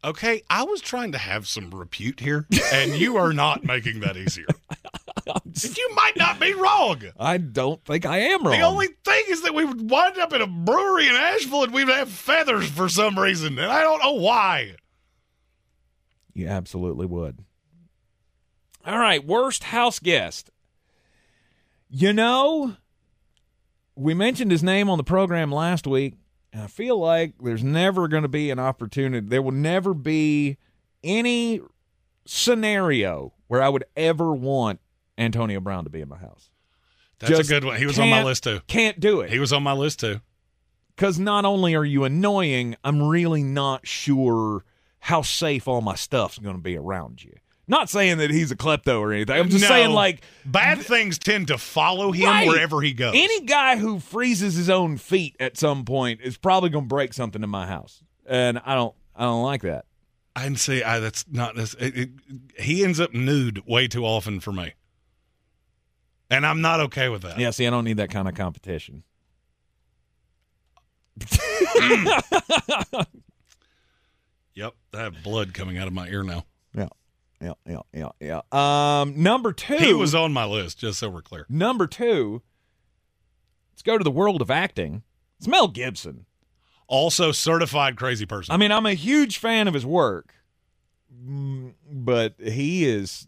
Okay, 0.04 0.42
I 0.50 0.64
was 0.64 0.82
trying 0.82 1.14
to 1.14 1.18
have 1.18 1.48
some 1.48 1.70
repute 1.70 2.20
here, 2.20 2.46
and 2.74 2.94
you 2.94 3.16
are 3.16 3.32
not 3.32 3.64
making 3.64 4.02
that 4.02 4.18
easier. 4.18 4.46
you 5.26 5.96
might 5.96 6.18
not 6.18 6.40
be 6.40 6.54
wrong. 6.54 7.02
I 7.18 7.38
don't 7.38 7.84
think 7.86 8.06
I 8.06 8.18
am 8.20 8.44
wrong. 8.44 8.58
The 8.60 8.66
only 8.66 8.90
thing 9.06 9.24
is 9.30 9.44
that 9.44 9.56
we 9.56 9.64
would 9.64 9.90
wind 9.90 10.18
up 10.18 10.34
in 10.34 10.42
a 10.42 10.48
brewery 10.48 11.08
in 11.08 11.16
Asheville 11.16 11.64
and 11.64 11.74
we'd 11.74 11.88
have 11.88 12.10
feathers 12.10 12.70
for 12.70 12.90
some 12.90 13.18
reason, 13.18 13.58
and 13.58 13.72
I 13.72 13.82
don't 13.82 14.04
know 14.04 14.14
why. 14.14 14.76
You 16.34 16.48
absolutely 16.48 17.06
would. 17.06 17.40
All 18.86 19.00
right, 19.00 19.26
worst 19.26 19.66
house 19.66 20.00
guest. 20.00 20.50
You 21.90 22.12
know, 22.12 22.76
we 23.96 24.14
mentioned 24.14 24.52
his 24.52 24.64
name 24.64 24.90
on 24.90 24.98
the 24.98 25.04
program 25.04 25.52
last 25.52 25.88
week, 25.88 26.16
and 26.54 26.62
I 26.62 26.68
feel 26.68 26.98
like 27.00 27.34
there's 27.42 27.64
never 27.64 28.08
going 28.08 28.22
to 28.22 28.30
be 28.30 28.52
an 28.52 28.60
opportunity. 28.60 29.28
There 29.28 29.42
will 29.42 29.52
never 29.52 29.94
be 29.96 30.58
any 31.04 31.62
scenario 32.26 33.34
where 33.48 33.62
I 33.62 33.70
would 33.70 33.86
ever 33.98 34.32
want 34.32 34.80
Antonio 35.18 35.60
Brown 35.60 35.84
to 35.84 35.90
be 35.90 36.02
in 36.02 36.08
my 36.08 36.18
house. 36.18 36.52
That's 37.20 37.32
Just 37.32 37.50
a 37.50 37.54
good 37.54 37.64
one. 37.64 37.78
He 37.78 37.86
was 37.86 37.98
on 37.98 38.10
my 38.10 38.24
list 38.24 38.44
too. 38.44 38.62
Can't 38.68 39.00
do 39.00 39.22
it. 39.22 39.32
He 39.32 39.40
was 39.40 39.52
on 39.52 39.64
my 39.64 39.74
list 39.74 40.00
too. 40.00 40.22
Because 40.96 41.18
not 41.18 41.44
only 41.44 41.76
are 41.76 41.86
you 41.86 42.04
annoying, 42.04 42.76
I'm 42.84 43.02
really 43.02 43.42
not 43.42 43.88
sure 43.88 44.64
how 45.00 45.24
safe 45.24 45.68
all 45.68 45.82
my 45.82 45.96
stuff's 45.96 46.38
going 46.38 46.56
to 46.56 46.62
be 46.62 46.78
around 46.78 47.24
you. 47.24 47.34
Not 47.68 47.90
saying 47.90 48.18
that 48.18 48.30
he's 48.30 48.52
a 48.52 48.58
klepto 48.58 49.00
or 49.00 49.14
anything. 49.14 49.40
I'm 49.40 49.48
just 49.50 49.62
No. 49.62 49.68
saying, 49.70 49.92
like, 49.92 50.22
bad 50.46 50.80
things 50.80 51.18
tend 51.18 51.48
to 51.48 51.58
follow 51.58 52.12
him 52.12 52.26
Right. 52.28 52.48
wherever 52.48 52.82
he 52.82 52.92
goes. 52.94 53.14
any 53.16 53.42
guy 53.46 53.78
who 53.78 54.00
freezes 54.02 54.56
his 54.56 54.70
own 54.70 54.98
feet 54.98 55.36
at 55.40 55.58
some 55.58 55.86
point 55.86 56.20
is 56.22 56.36
probably 56.38 56.70
going 56.70 56.84
to 56.86 56.90
break 56.90 57.14
something 57.14 57.42
in 57.42 57.50
my 57.50 57.66
house, 57.66 58.04
and 58.26 58.60
I 58.66 58.76
don't, 58.76 58.94
I 59.16 59.24
don't 59.24 59.44
like 59.44 59.62
that. 59.62 59.86
I 60.36 60.44
can 60.44 60.56
see 60.58 60.84
I, 60.84 61.00
that's 61.00 61.26
not. 61.32 61.56
That's, 61.56 61.74
it, 61.76 61.96
it, 61.98 62.10
he 62.60 62.84
ends 62.84 63.00
up 63.00 63.14
nude 63.14 63.62
way 63.68 63.88
too 63.88 64.04
often 64.06 64.40
for 64.42 64.52
me, 64.52 64.74
and 66.30 66.46
I'm 66.46 66.60
not 66.60 66.80
okay 66.82 67.08
with 67.08 67.22
that. 67.22 67.38
Yeah, 67.40 67.52
see, 67.52 67.66
I 67.66 67.70
don't 67.70 67.86
need 67.86 67.98
that 67.98 68.10
kind 68.10 68.28
of 68.28 68.34
competition. 68.36 69.04
Yep, 74.56 74.74
I 74.94 74.98
have 75.02 75.24
blood 75.24 75.54
coming 75.56 75.80
out 75.80 75.88
of 75.88 75.94
my 75.94 76.08
ear 76.08 76.22
now. 76.24 76.46
Yeah, 77.44 77.80
yeah, 77.94 78.10
yeah. 78.20 78.42
Um, 78.52 79.22
number 79.22 79.52
two, 79.52 79.76
He 79.78 79.94
was 79.94 80.16
on 80.16 80.32
my 80.32 80.46
list, 80.46 80.78
just 80.80 81.00
so 81.00 81.10
we're 81.10 81.22
clear. 81.22 81.46
number 81.50 81.88
two. 81.88 82.42
Let's 83.74 83.82
go 83.82 83.98
to 83.98 84.04
the 84.04 84.12
world 84.12 84.42
of 84.42 84.50
acting. 84.52 85.04
It's 85.40 85.48
Mel 85.48 85.68
Gibson. 85.68 86.26
Also, 86.88 87.32
certified 87.32 87.96
crazy 87.98 88.26
person. 88.26 88.54
I 88.54 88.58
mean, 88.58 88.72
I'm 88.72 88.86
a 88.86 88.94
huge 88.94 89.40
fan 89.40 89.68
of 89.68 89.74
his 89.74 89.86
work, 89.86 90.34
mm, 91.14 91.74
but 91.90 92.36
he 92.40 92.86
is 92.86 93.28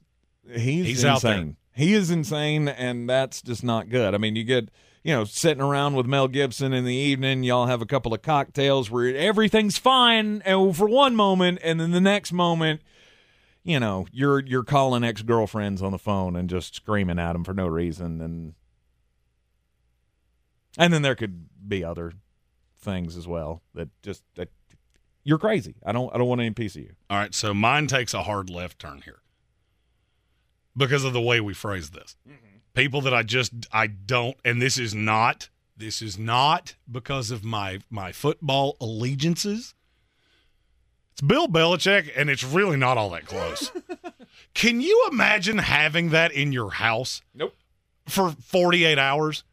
he's, 0.49 0.85
He's 0.85 1.03
insane. 1.03 1.57
He 1.73 1.93
is 1.93 2.11
insane, 2.11 2.67
and 2.67 3.09
that's 3.09 3.41
just 3.41 3.63
not 3.63 3.89
good. 3.89 4.13
I 4.13 4.17
mean, 4.17 4.35
you 4.35 4.43
get 4.43 4.69
you 5.03 5.13
know 5.13 5.23
sitting 5.25 5.63
around 5.63 5.95
with 5.95 6.05
Mel 6.05 6.27
Gibson 6.27 6.73
in 6.73 6.85
the 6.85 6.93
evening, 6.93 7.43
y'all 7.43 7.65
have 7.65 7.81
a 7.81 7.85
couple 7.85 8.13
of 8.13 8.21
cocktails 8.21 8.91
where 8.91 9.15
everything's 9.15 9.77
fine, 9.77 10.41
and 10.45 10.75
for 10.77 10.87
one 10.87 11.15
moment, 11.15 11.59
and 11.63 11.79
then 11.79 11.91
the 11.91 12.01
next 12.01 12.31
moment. 12.31 12.81
You 13.65 13.79
know, 13.79 14.05
you're 14.11 14.39
you're 14.39 14.63
calling 14.63 15.03
ex 15.03 15.23
girlfriends 15.23 15.81
on 15.81 15.91
the 15.91 15.97
phone 15.97 16.35
and 16.35 16.47
just 16.49 16.75
screaming 16.75 17.19
at 17.19 17.33
them 17.33 17.43
for 17.43 17.53
no 17.53 17.67
reason, 17.67 18.21
and 18.21 18.53
and 20.77 20.93
then 20.93 21.01
there 21.01 21.15
could 21.15 21.47
be 21.67 21.83
other 21.83 22.13
things 22.77 23.17
as 23.17 23.27
well 23.27 23.63
that 23.73 23.89
just 24.03 24.23
that 24.35 24.49
you're 25.23 25.39
crazy. 25.39 25.75
I 25.83 25.91
don't 25.91 26.13
I 26.13 26.19
don't 26.19 26.27
want 26.27 26.41
any 26.41 26.51
piece 26.51 26.75
of 26.75 26.83
you. 26.83 26.93
All 27.09 27.17
right, 27.17 27.33
so 27.33 27.53
mine 27.53 27.87
takes 27.87 28.13
a 28.13 28.23
hard 28.23 28.49
left 28.51 28.77
turn 28.79 29.01
here 29.03 29.21
because 30.77 31.03
of 31.03 31.13
the 31.13 31.21
way 31.21 31.41
we 31.41 31.55
phrase 31.55 31.89
this. 31.89 32.15
Mm-hmm. 32.27 32.57
People 32.75 33.01
that 33.01 33.13
I 33.13 33.23
just 33.23 33.53
I 33.71 33.87
don't, 33.87 34.37
and 34.45 34.61
this 34.61 34.77
is 34.77 34.93
not 34.93 35.49
this 35.75 36.01
is 36.01 36.17
not 36.17 36.75
because 36.89 37.31
of 37.31 37.43
my 37.43 37.79
my 37.89 38.11
football 38.11 38.77
allegiances. 38.79 39.73
It's 41.15 41.21
Bill 41.21 41.47
Belichick, 41.47 42.11
and 42.13 42.29
it's 42.29 42.43
really 42.43 42.75
not 42.75 42.97
all 42.97 43.11
that 43.11 43.25
close. 43.25 43.71
Can 44.53 44.81
you 44.81 45.07
imagine 45.09 45.59
having 45.59 46.09
that 46.09 46.33
in 46.33 46.51
your 46.51 46.71
house? 46.71 47.21
Nope. 47.33 47.55
For 48.05 48.31
48 48.31 48.99
hours, 48.99 49.45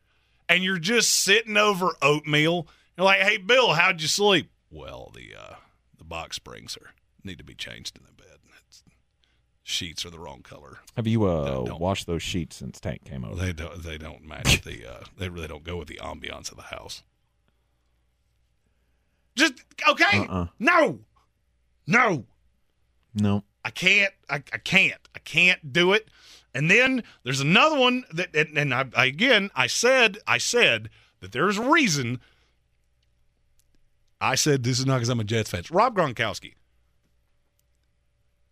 and 0.49 0.65
you're 0.65 0.81
just 0.81 1.11
sitting 1.11 1.57
over 1.57 1.91
oatmeal. 2.03 2.67
You're 2.97 3.05
like, 3.05 3.21
"Hey, 3.21 3.37
Bill, 3.37 3.75
how'd 3.75 4.03
you 4.03 4.09
sleep?" 4.09 4.51
Well, 4.73 5.13
the 5.15 5.37
uh, 5.41 5.55
the 5.97 6.03
box 6.03 6.35
springs 6.35 6.77
are 6.77 6.95
need 7.23 7.39
to 7.39 7.45
be 7.45 7.55
changed 7.55 7.97
in 7.97 8.03
the 8.05 8.13
bed. 8.21 8.39
It's, 8.67 8.83
sheets 9.63 10.05
are 10.05 10.11
the 10.11 10.19
wrong 10.19 10.43
color. 10.43 10.79
Have 10.97 11.07
you 11.07 11.27
uh 11.27 11.77
washed 11.79 12.09
those 12.09 12.25
sheets 12.25 12.57
since 12.57 12.81
Tank 12.81 13.05
came 13.05 13.25
over? 13.25 13.37
They 13.37 13.53
don't. 13.53 13.81
They 13.81 13.99
don't 13.99 14.25
match 14.27 14.63
the. 14.63 14.85
Uh, 14.85 15.05
they 15.17 15.29
really 15.29 15.47
don't 15.47 15.63
go 15.63 15.77
with 15.77 15.87
the 15.87 16.01
ambiance 16.03 16.51
of 16.51 16.57
the 16.57 16.65
house. 16.65 17.05
Just 19.37 19.55
okay. 19.89 20.27
Uh-uh. 20.27 20.47
No, 20.59 20.99
no. 21.93 22.25
No. 23.15 23.45
I 23.65 23.71
can't. 23.71 24.13
I, 24.29 24.37
I 24.37 24.59
can't. 24.59 25.01
I 25.15 25.19
can't 25.21 25.73
do 25.73 25.93
it. 25.93 26.09
And 26.55 26.71
then 26.71 27.03
there's 27.25 27.41
another 27.41 27.79
one 27.79 28.05
that, 28.13 28.35
and, 28.35 28.59
and 28.59 28.75
I, 28.75 28.87
I 28.95 29.07
again, 29.07 29.51
I 29.55 29.67
said, 29.67 30.19
I 30.27 30.39
said 30.39 30.91
that 31.21 31.33
there's 31.33 31.59
a 31.59 31.71
reason. 31.71 32.21
I 34.21 34.35
said 34.35 34.63
this 34.63 34.79
is 34.79 34.87
not 34.87 34.97
because 34.97 35.09
I'm 35.09 35.21
a 35.21 35.25
Jets 35.25 35.51
fan. 35.51 35.61
It's 35.61 35.71
Rob 35.71 35.97
Gronkowski. 35.97 36.55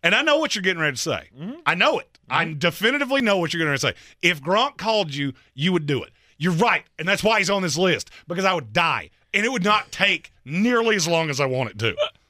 And 0.03 0.15
I 0.15 0.23
know 0.23 0.37
what 0.37 0.55
you're 0.55 0.63
getting 0.63 0.81
ready 0.81 0.95
to 0.95 1.01
say. 1.01 1.29
Mm-hmm. 1.37 1.59
I 1.65 1.75
know 1.75 1.99
it. 1.99 2.17
I 2.29 2.45
mm-hmm. 2.45 2.57
definitively 2.57 3.21
know 3.21 3.37
what 3.37 3.53
you're 3.53 3.63
going 3.63 3.75
to 3.75 3.79
say. 3.79 3.93
If 4.21 4.41
Gronk 4.41 4.77
called 4.77 5.13
you, 5.13 5.33
you 5.53 5.71
would 5.73 5.85
do 5.85 6.01
it. 6.03 6.11
You're 6.37 6.53
right, 6.53 6.85
and 6.97 7.07
that's 7.07 7.23
why 7.23 7.37
he's 7.37 7.51
on 7.51 7.61
this 7.61 7.77
list 7.77 8.09
because 8.27 8.45
I 8.45 8.53
would 8.55 8.73
die, 8.73 9.11
and 9.31 9.45
it 9.45 9.51
would 9.51 9.63
not 9.63 9.91
take 9.91 10.33
nearly 10.43 10.95
as 10.95 11.07
long 11.07 11.29
as 11.29 11.39
I 11.39 11.45
want 11.45 11.69
it 11.69 11.79
to. 11.79 11.95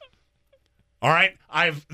All 1.02 1.10
right, 1.10 1.36
I've 1.50 1.84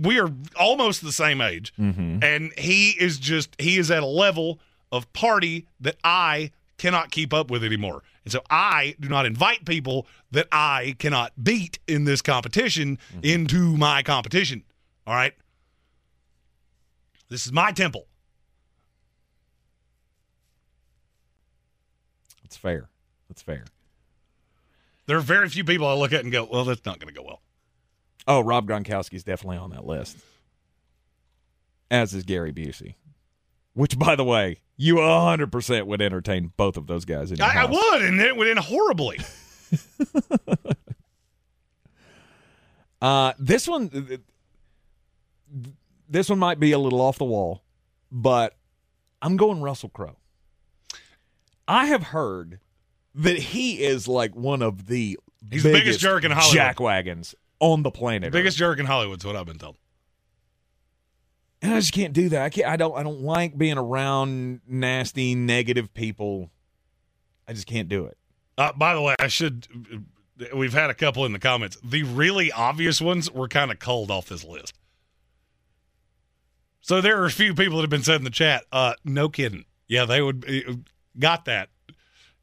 we 0.00 0.18
are 0.18 0.30
almost 0.58 1.02
the 1.02 1.12
same 1.12 1.42
age, 1.42 1.74
mm-hmm. 1.78 2.24
and 2.24 2.50
he 2.56 2.92
is 2.92 3.18
just 3.18 3.54
he 3.58 3.76
is 3.76 3.90
at 3.90 4.02
a 4.02 4.06
level 4.06 4.58
of 4.90 5.12
party 5.12 5.66
that 5.80 5.96
I 6.02 6.50
cannot 6.78 7.10
keep 7.10 7.34
up 7.34 7.50
with 7.50 7.62
anymore, 7.62 8.02
and 8.24 8.32
so 8.32 8.40
I 8.48 8.96
do 8.98 9.10
not 9.10 9.26
invite 9.26 9.66
people 9.66 10.06
that 10.30 10.48
I 10.50 10.96
cannot 10.98 11.32
beat 11.44 11.78
in 11.86 12.04
this 12.04 12.22
competition 12.22 12.96
mm-hmm. 13.12 13.20
into 13.22 13.76
my 13.76 14.02
competition. 14.02 14.64
All 15.06 15.14
right, 15.14 15.34
this 17.28 17.44
is 17.44 17.52
my 17.52 17.70
temple. 17.70 18.06
That's 22.42 22.56
fair. 22.56 22.88
That's 23.28 23.42
fair. 23.42 23.64
There 25.04 25.18
are 25.18 25.20
very 25.20 25.50
few 25.50 25.64
people 25.64 25.86
I 25.86 25.92
look 25.92 26.14
at 26.14 26.22
and 26.22 26.32
go, 26.32 26.48
"Well, 26.50 26.64
that's 26.64 26.86
not 26.86 26.98
going 26.98 27.12
to 27.12 27.20
go 27.20 27.26
well." 27.26 27.42
Oh, 28.26 28.40
Rob 28.40 28.66
Gronkowski's 28.68 29.24
definitely 29.24 29.58
on 29.58 29.70
that 29.70 29.84
list. 29.86 30.16
as 31.90 32.14
is 32.14 32.24
Gary 32.24 32.52
Busey. 32.52 32.94
Which, 33.74 33.98
by 33.98 34.16
the 34.16 34.24
way, 34.24 34.60
you 34.76 34.96
100% 34.96 35.86
would 35.86 36.00
entertain 36.00 36.52
both 36.56 36.76
of 36.76 36.86
those 36.86 37.04
guys 37.04 37.30
in 37.32 37.38
your 37.38 37.46
I, 37.46 37.62
I 37.62 37.64
would, 37.66 38.02
and 38.02 38.20
it 38.20 38.36
would 38.36 38.48
end 38.48 38.58
horribly. 38.60 39.18
Uh, 43.02 43.34
this 43.38 43.68
one, 43.68 43.90
this 46.08 46.30
one 46.30 46.38
might 46.38 46.58
be 46.58 46.72
a 46.72 46.78
little 46.78 47.02
off 47.02 47.18
the 47.18 47.24
wall, 47.26 47.62
but 48.10 48.56
I'm 49.20 49.36
going 49.36 49.60
Russell 49.60 49.90
Crowe. 49.90 50.16
I 51.68 51.84
have 51.84 52.02
heard 52.02 52.60
that 53.14 53.36
he 53.36 53.82
is 53.82 54.08
like 54.08 54.34
one 54.34 54.62
of 54.62 54.86
the 54.86 55.18
He's 55.50 55.64
the 55.64 55.72
biggest 55.72 56.00
jerk 56.00 56.24
in 56.24 56.30
Hollywood. 56.30 56.56
jackwagons 56.56 57.34
on 57.60 57.82
the 57.82 57.90
planet. 57.90 58.32
Biggest 58.32 58.56
jerk 58.58 58.78
in 58.78 58.86
Hollywood's 58.86 59.24
what 59.24 59.36
I've 59.36 59.46
been 59.46 59.58
told. 59.58 59.76
and 61.62 61.72
I 61.74 61.80
just 61.80 61.92
can't 61.92 62.12
do 62.12 62.28
that. 62.30 62.42
I 62.42 62.50
can't. 62.50 62.68
I 62.68 62.76
don't. 62.76 62.96
I 62.96 63.02
don't 63.02 63.20
like 63.22 63.56
being 63.56 63.78
around 63.78 64.60
nasty, 64.66 65.34
negative 65.34 65.92
people. 65.94 66.50
I 67.48 67.52
just 67.52 67.66
can't 67.66 67.88
do 67.88 68.06
it. 68.06 68.16
Uh, 68.56 68.72
by 68.72 68.94
the 68.94 69.02
way, 69.02 69.14
I 69.18 69.28
should. 69.28 69.66
We've 70.54 70.72
had 70.72 70.90
a 70.90 70.94
couple 70.94 71.24
in 71.24 71.32
the 71.32 71.38
comments. 71.38 71.78
The 71.82 72.02
really 72.02 72.50
obvious 72.50 73.00
ones 73.00 73.30
were 73.30 73.48
kind 73.48 73.70
of 73.70 73.78
culled 73.78 74.10
off 74.10 74.28
this 74.28 74.44
list. 74.44 74.74
So 76.80 77.00
there 77.00 77.20
are 77.22 77.24
a 77.24 77.30
few 77.30 77.54
people 77.54 77.76
that 77.76 77.82
have 77.82 77.90
been 77.90 78.02
said 78.02 78.16
in 78.16 78.24
the 78.24 78.30
chat. 78.30 78.64
Uh, 78.70 78.94
no 79.04 79.28
kidding. 79.28 79.64
Yeah, 79.88 80.04
they 80.04 80.20
would 80.20 80.44
uh, 80.68 80.74
got 81.18 81.44
that. 81.46 81.70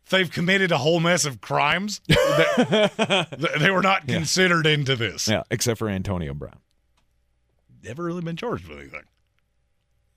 They've 0.09 0.29
committed 0.29 0.71
a 0.73 0.77
whole 0.77 0.99
mess 0.99 1.23
of 1.25 1.39
crimes. 1.41 2.01
that- 2.07 3.55
they 3.59 3.69
were 3.71 3.81
not 3.81 4.09
Yeah. 4.09 4.15
considered 4.17 4.65
into 4.67 4.95
this. 4.95 5.27
Yeah, 5.27 5.43
except 5.49 5.79
for 5.79 5.87
Antonio 5.87 6.33
Brown. 6.33 6.59
Never 7.83 8.03
really 8.03 8.21
been 8.21 8.35
charged 8.35 8.67
with 8.67 8.77
anything. 8.79 9.03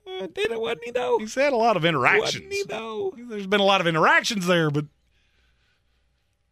Uh, 0.07 0.27
did 0.27 0.51
it? 0.51 0.59
Wasn't 0.61 0.83
he 0.83 0.91
though? 0.91 1.17
He's 1.19 1.33
had 1.35 1.51
a 1.53 1.57
lot 1.57 1.77
of 1.77 1.83
interactions. 1.85 2.35
Wasn't 2.45 2.53
he 2.53 2.63
though? 2.67 3.13
There's 3.17 3.47
been 3.47 3.59
a 3.59 3.65
lot 3.65 3.81
of 3.81 3.87
interactions 3.87 4.45
there, 4.47 4.69
but 4.69 4.85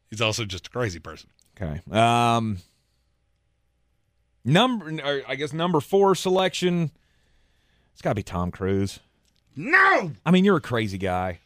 he's 0.09 0.21
also 0.21 0.43
just 0.45 0.67
a 0.67 0.69
crazy 0.69 0.99
person. 0.99 1.29
Okay. 1.61 1.81
Um. 1.91 2.57
Number, 4.45 4.91
or 5.03 5.21
I 5.27 5.35
guess 5.35 5.53
number 5.53 5.79
four 5.79 6.15
selection. 6.15 6.91
It's 7.93 8.01
got 8.01 8.11
to 8.11 8.15
be 8.15 8.23
Tom 8.23 8.51
Cruise. 8.51 8.99
No. 9.55 10.11
I 10.25 10.31
mean, 10.31 10.43
you're 10.43 10.57
a 10.57 10.61
crazy 10.61 10.97
guy. 10.97 11.39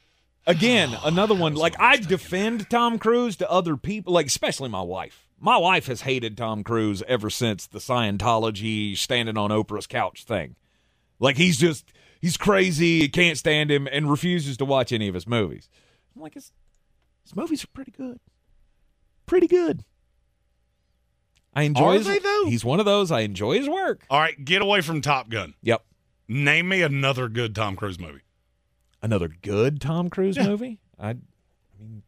Again, 0.47 0.97
another 1.03 1.35
one. 1.35 1.55
Like 1.55 1.75
I 1.77 1.97
defend 1.97 2.69
Tom 2.69 2.97
Cruise 2.97 3.35
to 3.37 3.51
other 3.51 3.75
people, 3.75 4.13
like 4.13 4.27
especially 4.27 4.69
my 4.69 4.81
wife. 4.81 5.27
My 5.39 5.57
wife 5.57 5.87
has 5.87 6.01
hated 6.01 6.37
Tom 6.37 6.63
Cruise 6.63 7.03
ever 7.05 7.29
since 7.29 7.67
the 7.67 7.79
Scientology 7.79 8.97
standing 8.97 9.37
on 9.37 9.51
Oprah's 9.51 9.85
couch 9.85 10.23
thing. 10.23 10.55
Like 11.19 11.35
he's 11.35 11.57
just 11.57 11.91
he's 12.21 12.37
crazy, 12.37 13.09
can't 13.09 13.37
stand 13.37 13.69
him, 13.69 13.87
and 13.91 14.09
refuses 14.09 14.55
to 14.57 14.65
watch 14.65 14.93
any 14.93 15.09
of 15.09 15.13
his 15.13 15.27
movies. 15.27 15.69
I'm 16.15 16.21
like, 16.21 16.33
his, 16.35 16.53
his 17.23 17.35
movies 17.35 17.65
are 17.65 17.69
pretty 17.73 17.91
good, 17.91 18.19
pretty 19.25 19.47
good. 19.47 19.83
I 21.53 21.63
enjoy. 21.63 21.83
Are 21.83 21.93
his, 21.93 22.07
they, 22.07 22.19
though? 22.19 22.45
He's 22.45 22.63
one 22.63 22.79
of 22.79 22.85
those. 22.85 23.11
I 23.11 23.19
enjoy 23.21 23.57
his 23.57 23.67
work. 23.67 24.05
All 24.09 24.19
right, 24.19 24.43
get 24.43 24.61
away 24.61 24.79
from 24.79 25.01
Top 25.01 25.29
Gun. 25.29 25.55
Yep. 25.61 25.83
Name 26.29 26.69
me 26.69 26.81
another 26.81 27.27
good 27.27 27.53
Tom 27.53 27.75
Cruise 27.75 27.99
movie. 27.99 28.21
Another 29.01 29.27
good 29.27 29.79
Tom 29.81 30.09
Cruise 30.09 30.37
Yeah. 30.37 30.47
movie. 30.47 30.79
I, 30.99 31.09
I 31.11 31.15
mean, 31.79 32.03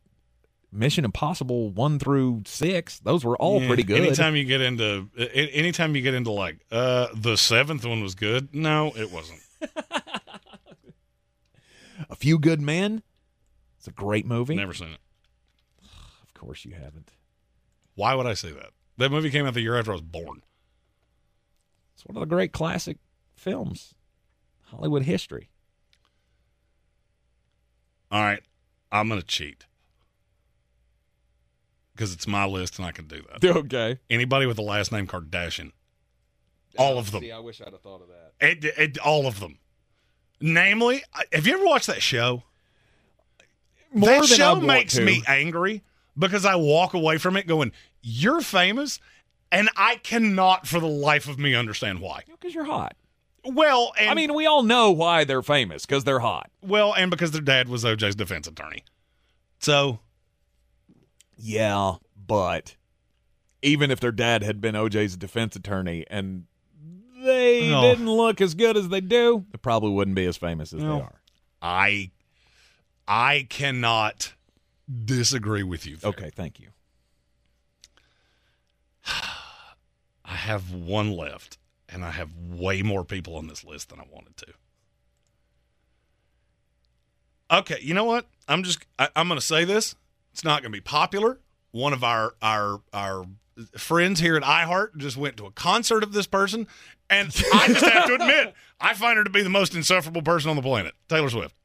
Mission 0.72 1.06
Impossible 1.06 1.70
one 1.72 2.00
through 2.00 2.44
six. 2.46 3.00
Those 3.00 3.24
were 3.24 3.38
all 3.38 3.62
Yeah, 3.62 3.68
pretty 3.68 3.84
good. 3.84 4.02
Anytime 4.02 4.36
you 4.36 4.44
get 4.46 4.62
into, 4.62 5.08
anytime 5.34 5.96
you 5.96 6.02
get 6.02 6.14
into 6.14 6.32
like, 6.32 6.60
uh, 6.72 7.08
the 7.16 7.38
seventh 7.38 7.86
one 7.86 8.02
was 8.04 8.16
good. 8.16 8.54
No, 8.54 8.92
it 8.96 9.12
wasn't. 9.12 9.40
A 12.10 12.16
Few 12.16 12.40
Good 12.40 12.62
Men. 12.62 13.04
It's 13.78 13.88
a 13.88 13.92
great 13.92 14.26
movie. 14.26 14.56
Never 14.56 14.74
seen 14.74 14.90
it. 14.90 15.00
Of 16.24 16.34
course 16.34 16.64
you 16.64 16.72
haven't. 16.74 17.12
Why 17.96 18.16
would 18.16 18.26
I 18.26 18.34
say 18.34 18.52
that? 18.52 18.70
That 18.98 19.12
movie 19.12 19.30
came 19.30 19.46
out 19.46 19.54
the 19.54 19.62
year 19.62 19.78
after 19.78 19.92
I 19.92 19.96
was 19.96 20.02
born. 20.02 20.42
It's 21.94 22.06
one 22.06 22.16
of 22.16 22.22
the 22.22 22.34
great 22.34 22.54
classic 22.54 22.98
films, 23.36 23.94
Hollywood 24.68 25.04
history. 25.04 25.50
All 28.12 28.22
right, 28.22 28.42
I'm 28.92 29.08
gonna 29.10 29.22
cheat 29.22 29.66
because 31.94 32.14
it's 32.14 32.28
my 32.28 32.46
list 32.46 32.80
and 32.80 32.86
I 32.88 32.92
can 32.92 33.08
do 33.08 33.22
that. 33.32 33.44
Okay. 33.58 34.00
Anybody 34.10 34.46
with 34.46 34.56
the 34.56 34.64
last 34.64 34.92
name 34.92 35.06
Kardashian, 35.06 35.74
all 36.78 36.98
of 36.98 37.12
them. 37.12 37.22
See, 37.22 37.32
I 37.32 37.40
wish 37.40 37.62
I'd 37.62 37.72
have 37.74 37.82
thought 37.82 38.02
of 38.02 38.08
that. 38.08 38.34
It, 38.40 38.66
it, 38.78 38.98
all 39.00 39.28
of 39.28 39.40
them. 39.40 39.58
Namely, 40.40 41.04
have 41.34 41.46
you 41.46 41.56
ever 41.56 41.66
watched 41.66 41.88
that 41.88 42.02
show? 42.02 42.44
More 43.92 44.10
that 44.10 44.30
than 44.30 44.42
I 44.42 44.54
show 44.54 44.56
makes 44.62 44.94
to. 44.96 45.04
me 45.04 45.24
angry 45.28 45.84
because 46.18 46.46
I 46.46 46.56
walk 46.56 46.94
away 46.94 47.18
from 47.18 47.36
it 47.36 47.48
going, 47.48 47.74
"You're 48.02 48.42
famous," 48.42 49.00
and 49.52 49.70
I 49.76 49.96
cannot, 49.98 50.68
for 50.68 50.80
the 50.80 50.88
life 50.88 51.28
of 51.28 51.38
me, 51.38 51.54
understand 51.54 52.00
why. 52.00 52.24
Because 52.30 52.56
you're 52.56 52.66
hot. 52.66 52.96
Well, 53.46 53.94
and 53.98 54.10
I 54.10 54.14
mean, 54.14 54.34
we 54.34 54.46
all 54.46 54.64
know 54.64 54.92
why 54.92 55.24
they're 55.24 55.42
famous 55.42 55.86
because 55.86 56.04
they're 56.04 56.20
hot. 56.20 56.50
well, 56.62 56.94
and 56.94 57.10
because 57.10 57.32
their 57.32 57.42
dad 57.42 57.70
was 57.70 57.84
OJ's 57.84 58.16
defense 58.16 58.48
attorney. 58.48 58.84
So 59.60 60.00
Yeah, 61.38 61.96
but 62.28 62.76
even 63.62 63.92
if 63.92 64.00
their 64.00 64.12
dad 64.12 64.44
had 64.44 64.60
been 64.62 64.76
OJ's 64.76 65.16
defense 65.18 65.56
attorney 65.56 66.06
and 66.10 66.46
they 67.24 67.74
Oh. 67.74 67.82
didn't 67.82 68.10
look 68.10 68.40
as 68.42 68.54
good 68.56 68.78
as 68.78 68.90
they 68.90 69.02
do, 69.02 69.46
they 69.52 69.58
probably 69.58 69.92
wouldn't 69.92 70.16
be 70.16 70.26
as 70.26 70.38
famous 70.38 70.72
as 70.74 70.82
No. 70.82 70.96
they 70.98 71.02
are. 71.04 71.22
I, 71.62 72.12
I 73.08 73.48
cannot 73.50 74.34
disagree 75.06 75.64
with 75.64 75.86
you. 75.86 75.98
there. 75.98 76.10
Okay, 76.10 76.30
thank 76.34 76.60
you. 76.60 76.70
I 80.26 80.36
have 80.36 80.72
one 80.74 81.12
left, 81.12 81.58
and 81.92 82.04
I 82.04 82.12
have 82.12 82.30
way 82.36 82.82
more 82.82 83.04
people 83.04 83.36
on 83.36 83.48
this 83.48 83.64
list 83.64 83.90
than 83.90 84.00
I 84.00 84.06
wanted 84.12 84.38
to. 84.38 84.48
Okay, 87.52 87.78
you 87.82 87.94
know 87.94 88.06
what? 88.06 88.26
I'm 88.48 88.64
just 88.64 88.86
I, 88.98 89.10
I'm 89.16 89.28
going 89.28 89.40
to 89.40 89.46
say 89.46 89.66
this. 89.66 89.96
It's 90.32 90.44
not 90.44 90.62
going 90.62 90.72
to 90.72 90.78
be 90.78 90.82
popular. 90.82 91.40
One 91.72 91.94
of 91.94 92.04
our 92.04 92.34
our 92.42 92.82
our 92.94 93.26
friends 93.78 94.20
here 94.20 94.38
at 94.38 94.44
iHeart 94.44 94.98
just 94.98 95.18
went 95.18 95.38
to 95.38 95.46
a 95.46 95.52
concert 95.52 96.04
of 96.04 96.14
this 96.14 96.28
person, 96.28 96.68
and 97.10 97.28
I 97.54 97.68
just 97.68 97.86
have 97.86 98.08
to 98.08 98.14
admit, 98.22 98.54
I 98.80 98.94
find 98.94 99.18
her 99.18 99.24
to 99.24 99.30
be 99.30 99.42
the 99.42 99.50
most 99.50 99.76
insufferable 99.76 100.22
person 100.22 100.50
on 100.50 100.56
the 100.56 100.62
planet, 100.62 100.94
Taylor 101.08 101.30
Swift. 101.30 101.56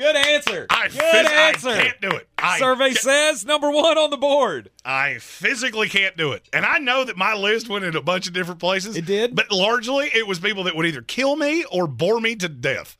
Good 0.00 0.16
answer. 0.16 0.66
I 0.70 0.88
Good 0.88 0.96
phys- 0.98 1.30
answer. 1.30 1.68
I 1.68 1.82
can't 1.82 2.00
do 2.00 2.08
it. 2.08 2.26
I 2.38 2.58
Survey 2.58 2.94
ca- 2.94 3.00
says 3.00 3.44
number 3.44 3.70
one 3.70 3.98
on 3.98 4.08
the 4.08 4.16
board. 4.16 4.70
I 4.82 5.18
physically 5.18 5.90
can't 5.90 6.16
do 6.16 6.32
it. 6.32 6.48
And 6.54 6.64
I 6.64 6.78
know 6.78 7.04
that 7.04 7.18
my 7.18 7.34
list 7.34 7.68
went 7.68 7.84
in 7.84 7.94
a 7.94 8.00
bunch 8.00 8.26
of 8.26 8.32
different 8.32 8.60
places. 8.60 8.96
It 8.96 9.04
did? 9.04 9.36
But 9.36 9.52
largely 9.52 10.08
it 10.14 10.26
was 10.26 10.38
people 10.40 10.64
that 10.64 10.74
would 10.74 10.86
either 10.86 11.02
kill 11.02 11.36
me 11.36 11.66
or 11.70 11.86
bore 11.86 12.18
me 12.18 12.34
to 12.36 12.48
death. 12.48 12.96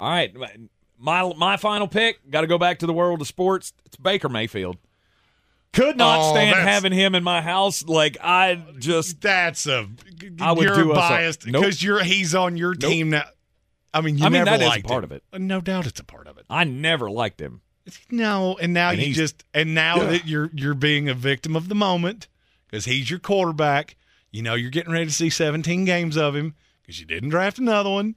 All 0.00 0.08
right, 0.10 0.34
my 0.98 1.30
my 1.36 1.58
final 1.58 1.86
pick. 1.86 2.30
Got 2.30 2.40
to 2.40 2.46
go 2.46 2.56
back 2.56 2.78
to 2.78 2.86
the 2.86 2.94
world 2.94 3.20
of 3.20 3.26
sports. 3.26 3.74
It's 3.84 3.96
Baker 3.96 4.30
Mayfield. 4.30 4.78
Could 5.72 5.96
not 5.96 6.18
Oh, 6.20 6.32
stand 6.32 6.58
having 6.58 6.92
him 6.92 7.14
in 7.14 7.22
my 7.22 7.40
house. 7.42 7.84
Like 7.84 8.16
I 8.22 8.62
just 8.78 9.20
That's 9.20 9.66
a 9.66 9.88
I 10.40 10.52
would 10.52 10.64
you're 10.64 10.74
do 10.76 10.92
us 10.92 10.96
a- 10.98 11.00
biased 11.00 11.46
Nope. 11.46 11.62
because 11.62 11.82
you're 11.82 12.02
he's 12.02 12.34
on 12.34 12.56
your 12.56 12.74
Nope. 12.74 12.90
team 12.90 13.10
now. 13.10 13.24
I 13.94 14.00
mean, 14.00 14.18
you 14.18 14.24
I 14.24 14.28
mean, 14.28 14.44
never 14.44 14.50
that 14.50 14.60
is 14.62 14.66
a 14.66 14.70
liked 14.70 14.86
part 14.88 15.04
him. 15.04 15.10
of 15.12 15.16
it. 15.32 15.40
No 15.40 15.60
doubt 15.60 15.86
it's 15.86 16.00
a 16.00 16.04
part 16.04 16.26
of 16.26 16.38
it. 16.38 16.46
I 16.50 16.64
never 16.64 17.10
liked 17.10 17.40
him. 17.40 17.60
No, 18.10 18.56
and 18.60 18.72
now 18.74 18.90
And 18.90 19.00
you 19.00 19.12
just 19.14 19.44
and 19.54 19.74
now 19.74 19.96
Yeah. 19.96 20.10
that 20.10 20.26
you're 20.26 20.50
you're 20.52 20.74
being 20.74 21.08
a 21.08 21.14
victim 21.14 21.54
of 21.56 21.68
the 21.68 21.74
moment 21.74 22.28
because 22.66 22.84
he's 22.84 23.08
your 23.10 23.18
quarterback. 23.20 23.96
You 24.32 24.42
know 24.42 24.54
you're 24.54 24.70
getting 24.70 24.92
ready 24.92 25.06
to 25.06 25.12
see 25.12 25.30
17 25.30 25.84
games 25.84 26.16
of 26.16 26.36
him 26.36 26.54
because 26.82 27.00
you 27.00 27.06
didn't 27.06 27.30
draft 27.30 27.58
another 27.58 27.90
one. 27.90 28.14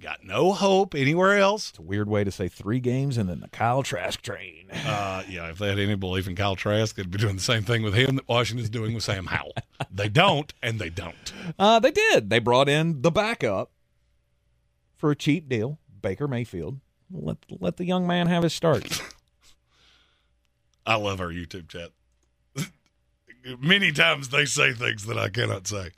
Got 0.00 0.22
no 0.22 0.52
hope 0.52 0.94
anywhere 0.94 1.38
else. 1.38 1.70
It's 1.70 1.78
a 1.78 1.82
weird 1.82 2.08
way 2.08 2.22
to 2.22 2.30
say 2.30 2.46
three 2.48 2.78
games 2.78 3.18
and 3.18 3.28
then 3.28 3.40
the 3.40 3.48
Kyle 3.48 3.82
Trask 3.82 4.20
train. 4.22 4.70
Uh, 4.70 5.24
yeah, 5.28 5.48
if 5.48 5.58
they 5.58 5.68
had 5.68 5.78
any 5.78 5.96
belief 5.96 6.28
in 6.28 6.36
Kyle 6.36 6.54
Trask, 6.54 6.94
they'd 6.94 7.10
be 7.10 7.18
doing 7.18 7.34
the 7.34 7.42
same 7.42 7.64
thing 7.64 7.82
with 7.82 7.94
him 7.94 8.16
that 8.16 8.28
Washington's 8.28 8.70
doing 8.70 8.94
with 8.94 9.02
Sam 9.02 9.26
Howell. 9.26 9.54
they 9.90 10.08
don't, 10.08 10.52
and 10.62 10.78
they 10.78 10.88
don't. 10.90 11.32
Uh, 11.58 11.80
they 11.80 11.90
did. 11.90 12.30
They 12.30 12.38
brought 12.38 12.68
in 12.68 13.02
the 13.02 13.10
backup 13.10 13.72
for 14.96 15.10
a 15.10 15.16
cheap 15.16 15.48
deal, 15.48 15.78
Baker 16.00 16.28
Mayfield. 16.28 16.78
Let 17.10 17.38
let 17.48 17.76
the 17.78 17.84
young 17.86 18.06
man 18.06 18.26
have 18.26 18.42
his 18.42 18.52
start. 18.52 19.02
I 20.86 20.96
love 20.96 21.20
our 21.20 21.28
YouTube 21.30 21.68
chat. 21.68 21.90
Many 23.60 23.92
times 23.92 24.28
they 24.28 24.44
say 24.44 24.72
things 24.72 25.06
that 25.06 25.18
I 25.18 25.28
cannot 25.28 25.66
say. 25.66 25.90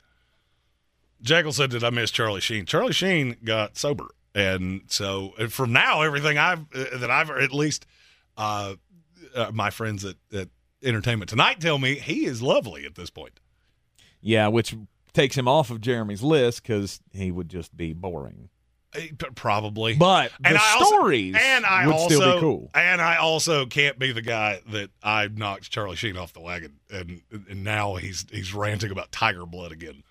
Jekyll 1.21 1.53
said, 1.53 1.69
"Did 1.71 1.83
I 1.83 1.89
miss 1.89 2.11
Charlie 2.11 2.41
Sheen?" 2.41 2.65
Charlie 2.65 2.93
Sheen 2.93 3.37
got 3.43 3.77
sober, 3.77 4.07
and 4.35 4.81
so 4.87 5.33
and 5.37 5.51
from 5.51 5.71
now, 5.73 6.01
everything 6.01 6.37
I've 6.37 6.61
uh, 6.73 6.97
that 6.97 7.11
I've 7.11 7.29
at 7.29 7.51
least 7.53 7.85
uh, 8.37 8.75
uh, 9.35 9.51
my 9.53 9.69
friends 9.69 10.03
at, 10.05 10.15
at 10.33 10.49
Entertainment 10.83 11.29
Tonight 11.29 11.59
tell 11.59 11.77
me 11.77 11.95
he 11.95 12.25
is 12.25 12.41
lovely 12.41 12.85
at 12.85 12.95
this 12.95 13.09
point. 13.09 13.39
Yeah, 14.21 14.47
which 14.47 14.75
takes 15.13 15.37
him 15.37 15.47
off 15.47 15.69
of 15.71 15.81
Jeremy's 15.81 16.23
list 16.23 16.63
because 16.63 16.99
he 17.11 17.31
would 17.31 17.49
just 17.49 17.75
be 17.75 17.93
boring. 17.93 18.49
Eh, 18.93 19.07
Probably, 19.35 19.95
But 19.95 20.31
the 20.39 20.49
I 20.59 20.73
also- 20.75 20.85
stories 20.85 21.35
and 21.39 21.65
I 21.65 21.87
would 21.87 21.95
also, 21.95 22.15
still 22.15 22.33
be 22.35 22.39
cool. 22.41 22.71
And 22.73 23.01
I 23.01 23.17
also 23.17 23.65
can't 23.65 23.97
be 23.97 24.11
the 24.11 24.21
guy 24.21 24.59
that 24.71 24.89
I 25.01 25.27
knocked 25.27 25.71
Charlie 25.71 25.95
Sheen 25.95 26.17
off 26.17 26.33
the 26.33 26.41
wagon, 26.41 26.79
and 26.89 27.21
and 27.31 27.63
now 27.63 27.95
he's 27.95 28.25
he's 28.31 28.53
ranting 28.53 28.91
about 28.91 29.11
Tiger 29.11 29.45
Blood 29.45 29.71
again. 29.71 30.03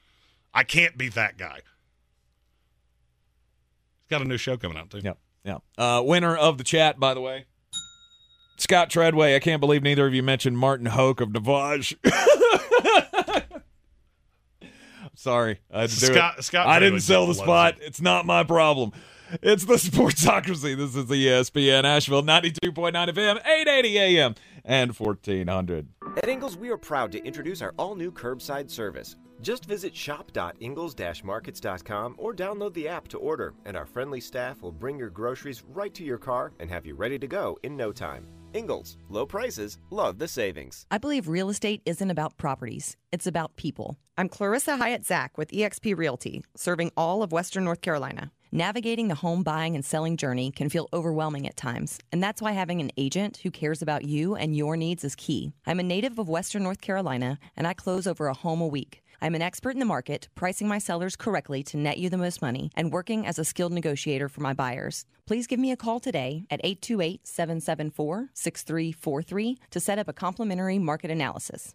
I 0.53 0.65
can't 0.65 0.97
be 0.99 1.09
that 1.11 1.39
guy. 1.39 1.57
He's 4.01 4.09
got 4.09 4.23
a 4.23 4.25
new 4.25 4.37
show 4.37 4.57
coming 4.57 4.77
out 4.77 4.91
too. 4.91 5.01
Yep. 5.03 5.19
Yeah. 5.45 5.59
Uh, 5.79 6.03
winner 6.05 6.37
of 6.37 6.59
the 6.59 6.65
chat, 6.65 6.99
by 7.01 7.15
the 7.15 7.21
way, 7.21 7.47
Scott 8.59 8.91
Treadway. 8.91 9.35
I 9.35 9.39
can't 9.39 9.61
believe 9.61 9.83
neither 9.83 10.07
of 10.07 10.13
you 10.15 10.23
mentioned 10.23 10.59
Martin 10.59 10.87
Hoke 10.87 11.21
of 11.21 11.31
Navage. 11.31 11.95
Sorry, 15.15 15.61
I 15.71 15.83
had 15.83 15.91
to 15.91 16.01
do 16.01 16.07
Scott- 16.07 16.39
it. 16.39 16.43
Scott 16.45 16.67
I 16.67 16.79
didn't 16.79 17.01
sell 17.01 17.23
the 17.23 17.29
loves 17.29 17.41
spot. 17.41 17.77
It's 17.81 18.01
not 18.01 18.25
my 18.27 18.43
problem. 18.45 18.93
It's 19.43 19.65
the 19.65 19.75
Sportsocracy. 19.77 20.77
This 20.77 20.97
is 20.97 21.07
the 21.07 21.27
ESPN 21.27 21.85
Asheville 21.85 22.23
92.9 22.23 22.73
FM, 22.93 23.37
880 23.37 23.99
AM, 23.99 24.35
and 24.65 24.99
1400. 24.99 25.89
At 26.17 26.29
Ingles, 26.29 26.57
we 26.57 26.71
are 26.71 26.79
proud 26.79 27.13
to 27.13 27.23
introduce 27.25 27.61
our 27.63 27.75
all 27.79 27.95
new 27.95 28.11
curbside 28.11 28.71
service. 28.71 29.17
Just 29.41 29.65
visit 29.65 29.97
shop.ingles-markets.com 29.97 32.15
or 32.19 32.35
download 32.35 32.75
the 32.75 32.89
app 32.89 33.09
to 33.09 33.19
order, 33.19 33.55
and 33.65 33.77
our 33.77 33.87
friendly 33.87 34.21
staff 34.21 34.63
will 34.63 34.73
bring 34.73 34.99
your 34.99 35.11
groceries 35.11 35.63
right 35.73 35.95
to 35.95 36.05
your 36.05 36.19
car 36.19 36.53
and 36.61 36.71
have 36.71 36.87
you 36.87 36.95
ready 36.95 37.19
to 37.19 37.27
go 37.27 37.59
in 37.63 37.77
no 37.77 37.93
time. 37.93 38.27
Ingles, 38.53 38.99
low 39.09 39.27
prices, 39.27 39.79
love 39.91 40.19
the 40.19 40.29
savings. 40.29 40.85
I 40.91 40.99
believe 40.99 41.29
real 41.29 41.51
estate 41.51 41.83
isn't 41.87 42.11
about 42.11 42.37
properties, 42.37 42.97
it's 43.13 43.27
about 43.27 43.57
people. 43.57 43.97
I'm 44.19 44.29
Clarissa 44.29 44.77
Hyatt 44.77 45.07
Zach 45.07 45.39
with 45.39 45.53
eXp 45.53 45.97
Realty, 45.97 46.43
serving 46.57 46.91
all 46.97 47.23
of 47.23 47.33
Western 47.33 47.65
North 47.65 47.81
Carolina. 47.81 48.33
Navigating 48.53 49.07
the 49.07 49.15
home 49.15 49.45
buying 49.45 49.77
and 49.77 49.85
selling 49.85 50.17
journey 50.17 50.51
can 50.51 50.69
feel 50.69 50.89
overwhelming 50.93 51.47
at 51.47 51.57
times, 51.57 52.01
and 52.11 52.21
that's 52.21 52.43
why 52.43 52.51
having 52.51 52.81
an 52.81 52.91
agent 52.97 53.37
who 53.39 53.51
cares 53.53 53.81
about 53.81 54.05
you 54.05 54.35
and 54.35 54.57
your 54.57 54.77
needs 54.77 55.05
is 55.05 55.15
key. 55.15 55.53
I'm 55.67 55.79
a 55.79 55.85
native 55.85 56.19
of 56.19 56.29
Western 56.29 56.65
North 56.65 56.81
Carolina, 56.81 57.39
and 57.57 57.69
I 57.69 57.75
close 57.75 58.09
over 58.09 58.27
a 58.27 58.35
home 58.35 58.61
a 58.61 58.67
week. 58.67 59.00
I'm 59.23 59.35
an 59.35 59.43
expert 59.43 59.71
in 59.71 59.81
the 59.81 59.85
market, 59.85 60.29
pricing 60.35 60.67
my 60.67 60.79
sellers 60.79 61.15
correctly 61.15 61.63
to 61.65 61.77
net 61.77 61.99
you 61.99 62.09
the 62.09 62.17
most 62.17 62.41
money, 62.41 62.71
and 62.75 62.93
working 62.93 63.27
as 63.27 63.39
a 63.39 63.45
skilled 63.45 63.73
negotiator 63.73 64.29
for 64.29 64.41
my 64.41 64.55
buyers. 64.55 65.05
Please 65.27 65.47
give 65.47 65.61
me 65.61 65.71
a 65.71 65.77
call 65.77 66.01
today 66.01 66.45
at 66.51 66.61
828 66.65 67.27
774 67.27 68.31
6343 68.33 69.59
to 69.71 69.81
set 69.81 69.99
up 69.99 70.09
a 70.09 70.13
complimentary 70.13 70.79
market 70.79 71.11
analysis. 71.11 71.75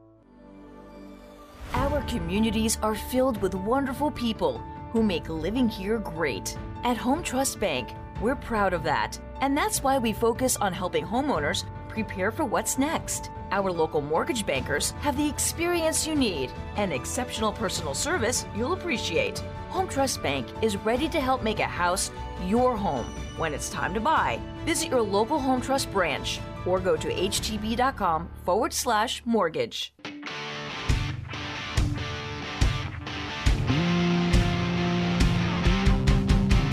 Our 1.73 2.01
communities 2.01 2.77
are 2.81 2.95
filled 2.95 3.41
with 3.41 3.55
wonderful 3.55 4.11
people 4.11 4.57
who 4.91 5.01
make 5.01 5.29
living 5.29 5.69
here 5.69 5.99
great. 5.99 6.57
At 6.83 6.97
Home 6.97 7.23
Trust 7.23 7.61
Bank, 7.61 7.95
we're 8.19 8.35
proud 8.35 8.73
of 8.73 8.83
that. 8.83 9.17
And 9.39 9.57
that's 9.57 9.81
why 9.81 9.97
we 9.97 10.11
focus 10.11 10.57
on 10.57 10.73
helping 10.73 11.05
homeowners 11.05 11.63
prepare 11.87 12.29
for 12.29 12.43
what's 12.43 12.77
next. 12.77 13.31
Our 13.51 13.71
local 13.71 14.01
mortgage 14.01 14.45
bankers 14.45 14.91
have 15.01 15.15
the 15.15 15.27
experience 15.27 16.05
you 16.05 16.13
need 16.13 16.51
and 16.75 16.91
exceptional 16.91 17.53
personal 17.53 17.93
service 17.93 18.45
you'll 18.55 18.73
appreciate. 18.73 19.39
Home 19.69 19.87
Trust 19.87 20.21
Bank 20.21 20.47
is 20.61 20.75
ready 20.75 21.07
to 21.07 21.21
help 21.21 21.41
make 21.41 21.59
a 21.59 21.63
house 21.63 22.11
your 22.45 22.75
home 22.75 23.05
when 23.37 23.53
it's 23.53 23.69
time 23.69 23.93
to 23.93 24.01
buy. 24.01 24.41
Visit 24.65 24.89
your 24.89 25.01
local 25.01 25.39
Home 25.39 25.61
Trust 25.61 25.89
branch 25.91 26.41
or 26.65 26.81
go 26.81 26.97
to 26.97 27.07
htb.com 27.07 28.29
forward 28.43 28.73
slash 28.73 29.21
mortgage. 29.25 29.93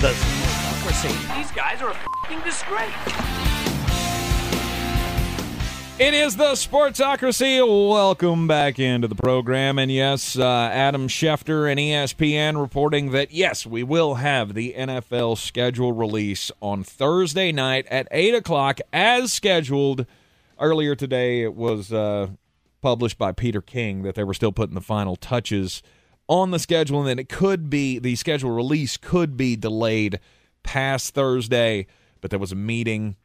The 0.00 0.10
Sportsocracy. 0.10 1.36
These 1.36 1.50
guys 1.50 1.82
are 1.82 1.90
a 1.90 1.94
fucking 1.94 2.40
disgrace. 2.42 2.94
It 5.98 6.14
is 6.14 6.36
the 6.36 6.52
Sportsocracy. 6.52 7.58
Welcome 7.90 8.46
back 8.46 8.78
into 8.78 9.08
the 9.08 9.16
program. 9.16 9.76
And 9.76 9.90
yes, 9.90 10.38
uh, 10.38 10.70
Adam 10.72 11.08
Schefter 11.08 11.68
and 11.68 11.80
ESPN 11.80 12.60
reporting 12.60 13.10
that, 13.10 13.32
yes, 13.32 13.66
we 13.66 13.82
will 13.82 14.14
have 14.14 14.54
the 14.54 14.72
NFL 14.78 15.36
schedule 15.36 15.92
release 15.92 16.52
on 16.62 16.84
Thursday 16.84 17.50
night 17.50 17.84
at 17.86 18.06
8 18.12 18.36
o'clock 18.36 18.78
as 18.92 19.32
scheduled. 19.32 20.06
Earlier 20.60 20.94
today, 20.94 21.42
it 21.42 21.54
was 21.54 21.92
uh, 21.92 22.28
published 22.80 23.18
by 23.18 23.32
Peter 23.32 23.60
King 23.60 24.04
that 24.04 24.14
they 24.14 24.22
were 24.22 24.32
still 24.32 24.52
putting 24.52 24.76
the 24.76 24.80
final 24.80 25.16
touches 25.16 25.82
on 26.28 26.50
the 26.50 26.58
schedule 26.58 27.00
and 27.00 27.08
then 27.08 27.18
it 27.18 27.28
could 27.28 27.70
be, 27.70 27.98
the 27.98 28.14
schedule 28.16 28.50
release 28.50 28.96
could 28.96 29.36
be 29.36 29.56
delayed 29.56 30.20
past 30.62 31.14
Thursday. 31.14 31.86
But 32.20 32.30
there 32.30 32.38
was 32.38 32.52
a 32.52 32.56
meeting 32.56 33.16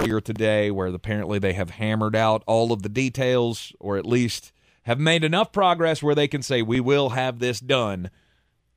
earlier 0.00 0.20
today 0.20 0.70
where 0.70 0.88
apparently 0.88 1.38
they 1.38 1.52
have 1.52 1.70
hammered 1.70 2.16
out 2.16 2.42
all 2.46 2.72
of 2.72 2.82
the 2.82 2.88
details 2.88 3.72
or 3.78 3.96
at 3.96 4.06
least 4.06 4.52
have 4.82 4.98
made 4.98 5.22
enough 5.22 5.52
progress 5.52 6.02
where 6.02 6.14
they 6.14 6.28
can 6.28 6.42
say 6.42 6.62
we 6.62 6.80
will 6.80 7.10
have 7.10 7.38
this 7.38 7.60
done 7.60 8.10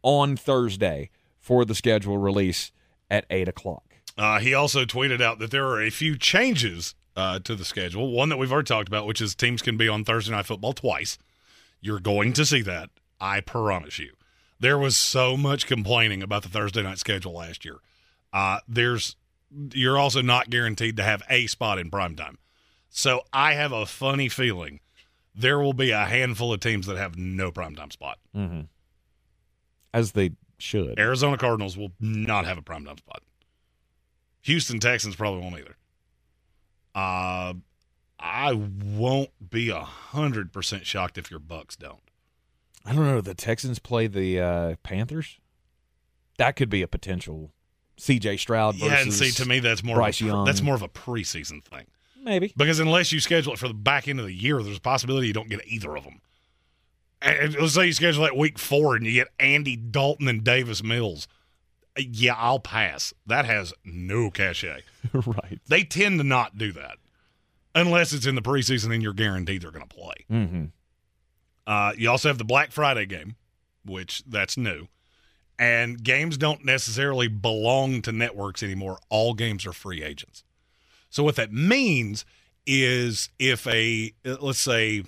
on 0.03 0.35
Thursday 0.35 1.09
for 1.39 1.65
the 1.65 1.75
schedule 1.75 2.17
release 2.17 2.71
at 3.09 3.25
8 3.29 3.47
o'clock. 3.47 3.95
Uh, 4.17 4.39
he 4.39 4.53
also 4.53 4.85
tweeted 4.85 5.21
out 5.21 5.39
that 5.39 5.51
there 5.51 5.67
are 5.67 5.81
a 5.81 5.89
few 5.89 6.17
changes 6.17 6.95
uh, 7.15 7.39
to 7.39 7.55
the 7.55 7.65
schedule. 7.65 8.11
One 8.11 8.29
that 8.29 8.37
we've 8.37 8.51
already 8.51 8.67
talked 8.67 8.87
about, 8.87 9.07
which 9.07 9.21
is 9.21 9.35
teams 9.35 9.61
can 9.61 9.77
be 9.77 9.87
on 9.87 10.03
Thursday 10.03 10.31
Night 10.31 10.45
Football 10.45 10.73
twice. 10.73 11.17
You're 11.79 11.99
going 11.99 12.33
to 12.33 12.45
see 12.45 12.61
that. 12.61 12.89
I 13.21 13.39
promise 13.39 13.99
you. 13.99 14.13
There 14.59 14.77
was 14.77 14.97
so 14.97 15.37
much 15.37 15.67
complaining 15.67 16.21
about 16.21 16.43
the 16.43 16.49
Thursday 16.49 16.83
night 16.83 16.97
schedule 16.97 17.33
last 17.33 17.63
year. 17.63 17.77
Uh, 18.33 18.59
there's 18.67 19.15
you're 19.73 19.97
also 19.97 20.21
not 20.21 20.49
guaranteed 20.49 20.97
to 20.97 21.03
have 21.03 21.23
a 21.29 21.47
spot 21.47 21.77
in 21.77 21.91
primetime. 21.91 22.35
So 22.89 23.21
I 23.31 23.53
have 23.53 23.71
a 23.71 23.85
funny 23.85 24.29
feeling 24.29 24.79
there 25.33 25.59
will 25.59 25.73
be 25.73 25.91
a 25.91 26.05
handful 26.05 26.53
of 26.53 26.59
teams 26.59 26.87
that 26.87 26.97
have 26.97 27.17
no 27.17 27.51
primetime 27.51 27.91
spot. 27.91 28.17
Mm-hmm. 28.35 28.61
As 29.93 30.11
they 30.11 30.31
should. 30.57 30.99
Arizona 30.99 31.37
Cardinals 31.37 31.77
will 31.77 31.91
not 31.99 32.45
have 32.45 32.57
a 32.57 32.61
primetime 32.61 32.97
spot. 32.97 33.21
Houston 34.41 34.79
Texans 34.79 35.15
probably 35.15 35.41
won't 35.41 35.59
either. 35.59 35.77
Uh, 36.93 37.53
I 38.19 38.53
won't 38.53 39.31
be 39.49 39.69
a 39.69 39.81
hundred 39.81 40.51
percent 40.51 40.85
shocked 40.85 41.17
if 41.17 41.31
your 41.31 41.39
Bucks 41.39 41.75
don't. 41.75 42.01
I 42.85 42.93
don't 42.93 43.05
know. 43.05 43.21
The 43.21 43.35
Texans 43.35 43.79
play 43.79 44.07
the 44.07 44.39
uh, 44.39 44.75
Panthers. 44.83 45.39
That 46.37 46.55
could 46.55 46.69
be 46.69 46.81
a 46.81 46.87
potential 46.87 47.51
CJ 47.99 48.39
Stroud 48.39 48.75
versus 48.75 48.91
Yeah, 48.91 49.01
and 49.01 49.13
see, 49.13 49.31
to 49.31 49.47
me, 49.47 49.59
that's 49.59 49.83
more 49.83 49.97
Bryce 49.97 50.19
of 50.21 50.27
a, 50.27 50.29
Young. 50.29 50.45
that's 50.45 50.61
more 50.61 50.75
of 50.75 50.81
a 50.81 50.89
preseason 50.89 51.63
thing. 51.63 51.85
Maybe 52.23 52.53
because 52.55 52.79
unless 52.79 53.11
you 53.11 53.19
schedule 53.19 53.53
it 53.53 53.59
for 53.59 53.67
the 53.67 53.73
back 53.73 54.07
end 54.07 54.19
of 54.19 54.25
the 54.25 54.33
year, 54.33 54.61
there's 54.61 54.77
a 54.77 54.81
possibility 54.81 55.27
you 55.27 55.33
don't 55.33 55.49
get 55.49 55.65
either 55.65 55.95
of 55.95 56.03
them. 56.03 56.21
And 57.21 57.55
let's 57.55 57.73
say 57.73 57.85
you 57.87 57.93
schedule 57.93 58.23
that 58.23 58.35
week 58.35 58.57
four 58.57 58.95
and 58.95 59.05
you 59.05 59.13
get 59.13 59.27
Andy 59.39 59.75
Dalton 59.75 60.27
and 60.27 60.43
Davis 60.43 60.83
Mills. 60.83 61.27
Yeah, 61.97 62.35
I'll 62.35 62.59
pass. 62.59 63.13
That 63.27 63.45
has 63.45 63.73
no 63.83 64.31
cachet. 64.31 64.81
right. 65.13 65.59
They 65.67 65.83
tend 65.83 66.19
to 66.19 66.23
not 66.23 66.57
do 66.57 66.71
that 66.73 66.97
unless 67.75 68.13
it's 68.13 68.25
in 68.25 68.35
the 68.35 68.41
preseason 68.41 68.93
and 68.93 69.03
you're 69.03 69.13
guaranteed 69.13 69.61
they're 69.61 69.71
going 69.71 69.87
to 69.87 69.95
play. 69.95 70.25
Mm-hmm. 70.31 70.65
Uh, 71.71 71.93
you 71.97 72.09
also 72.09 72.27
have 72.27 72.37
the 72.37 72.43
Black 72.43 72.71
Friday 72.71 73.05
game, 73.05 73.35
which 73.85 74.23
that's 74.27 74.57
new. 74.57 74.87
And 75.57 76.03
games 76.03 76.37
don't 76.37 76.65
necessarily 76.65 77.27
belong 77.27 78.01
to 78.01 78.11
networks 78.11 78.61
anymore. 78.63 78.99
All 79.09 79.33
games 79.33 79.65
are 79.65 79.71
free 79.73 80.03
agents. 80.03 80.43
So 81.09 81.23
what 81.23 81.35
that 81.35 81.53
means 81.53 82.25
is 82.65 83.29
if 83.39 83.65
a 83.67 84.11
let's 84.25 84.59
say 84.59 85.03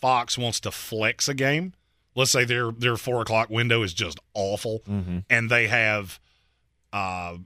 Fox 0.00 0.36
wants 0.36 0.60
to 0.60 0.70
flex 0.70 1.28
a 1.28 1.34
game, 1.34 1.72
let's 2.14 2.30
say 2.32 2.44
their 2.44 2.72
their 2.72 2.96
four 2.96 3.22
o'clock 3.22 3.48
window 3.48 3.82
is 3.82 3.94
just 3.94 4.18
awful, 4.34 4.80
Mm-hmm. 4.88 5.18
and 5.30 5.50
they 5.50 5.66
have 5.68 6.18
uh, 6.92 7.36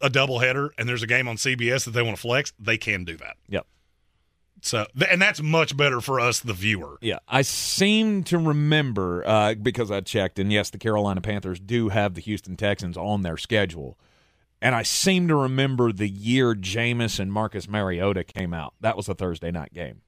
a 0.00 0.08
doubleheader, 0.10 0.70
and 0.78 0.88
there's 0.88 1.02
a 1.02 1.06
game 1.08 1.26
on 1.28 1.36
CBS 1.36 1.84
that 1.84 1.90
they 1.90 2.02
want 2.02 2.16
to 2.16 2.20
flex, 2.22 2.52
they 2.58 2.78
can 2.78 3.04
do 3.04 3.16
that. 3.16 3.36
Yep. 3.48 3.66
So, 4.64 4.86
th- 4.98 5.10
and 5.10 5.20
that's 5.20 5.42
much 5.42 5.76
better 5.76 6.00
for 6.00 6.18
us, 6.18 6.40
the 6.40 6.54
viewer. 6.54 6.96
Yeah, 7.02 7.18
I 7.28 7.42
seem 7.42 8.24
to 8.24 8.38
remember 8.38 9.22
uh, 9.26 9.54
because 9.54 9.90
I 9.90 10.00
checked, 10.00 10.38
and 10.38 10.50
yes, 10.50 10.70
the 10.70 10.78
Carolina 10.78 11.20
Panthers 11.20 11.60
do 11.60 11.90
have 11.90 12.14
the 12.14 12.22
Houston 12.22 12.56
Texans 12.56 12.96
on 12.96 13.22
their 13.22 13.36
schedule. 13.36 13.98
And 14.62 14.74
I 14.74 14.82
seem 14.82 15.28
to 15.28 15.36
remember 15.36 15.92
the 15.92 16.08
year 16.08 16.54
Jameis 16.54 17.20
and 17.20 17.30
Marcus 17.30 17.68
Mariota 17.68 18.24
came 18.24 18.54
out. 18.54 18.72
That 18.80 18.96
was 18.96 19.06
a 19.10 19.14
Thursday 19.14 19.50
night 19.50 19.74
game. 19.74 20.00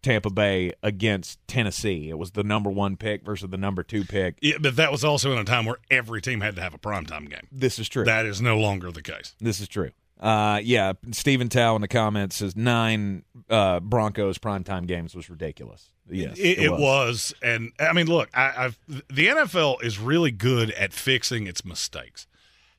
Tampa 0.00 0.30
Bay 0.30 0.72
against 0.82 1.38
Tennessee. 1.46 2.08
It 2.08 2.16
was 2.16 2.30
the 2.30 2.42
number 2.42 2.70
one 2.70 2.96
pick 2.96 3.22
versus 3.22 3.50
the 3.50 3.58
number 3.58 3.82
two 3.82 4.04
pick. 4.04 4.38
Yeah, 4.40 4.56
but 4.58 4.76
that 4.76 4.90
was 4.90 5.04
also 5.04 5.32
in 5.32 5.38
a 5.38 5.44
time 5.44 5.66
where 5.66 5.78
every 5.90 6.22
team 6.22 6.40
had 6.40 6.56
to 6.56 6.62
have 6.62 6.72
a 6.72 6.78
primetime 6.78 7.28
game. 7.28 7.46
This 7.52 7.78
is 7.78 7.88
true. 7.90 8.04
That 8.04 8.24
is 8.24 8.40
no 8.40 8.58
longer 8.58 8.90
the 8.90 9.02
case. 9.02 9.34
This 9.38 9.60
is 9.60 9.68
true. 9.68 9.90
Uh, 10.20 10.60
yeah, 10.62 10.94
Stephen 11.12 11.48
Tao 11.48 11.76
in 11.76 11.80
the 11.80 11.88
comments 11.88 12.36
says 12.36 12.56
nine 12.56 13.22
uh, 13.48 13.80
Broncos 13.80 14.38
primetime 14.38 14.86
games 14.86 15.14
was 15.14 15.30
ridiculous. 15.30 15.90
Yes, 16.10 16.38
it, 16.38 16.58
it, 16.58 16.70
was. 16.70 16.80
was. 16.80 17.34
and 17.42 17.72
I 17.78 17.92
mean, 17.92 18.06
look, 18.06 18.28
I, 18.34 18.52
I've 18.56 18.78
the 18.86 19.28
NFL 19.28 19.82
is 19.82 19.98
really 19.98 20.30
good 20.30 20.70
at 20.72 20.92
fixing 20.92 21.46
its 21.46 21.64
mistakes. 21.64 22.26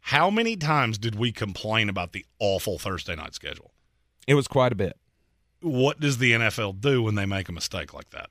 How 0.02 0.30
many 0.30 0.56
times 0.56 0.98
did 0.98 1.16
we 1.16 1.32
complain 1.32 1.88
about 1.88 2.14
the 2.14 2.26
awful 2.40 2.80
Thursday 2.80 3.16
night 3.16 3.36
schedule? 3.36 3.72
It 4.28 4.34
was 4.34 4.48
quite 4.48 4.72
a 4.72 4.76
bit. 4.76 4.98
What 5.61 5.99
does 5.99 6.18
the 6.18 6.32
NFL 6.32 6.82
do 6.82 7.03
when 7.03 7.16
they 7.16 7.26
make 7.26 7.49
a 7.49 7.52
mistake 7.52 7.94
like 7.94 8.10
that? 8.11 8.30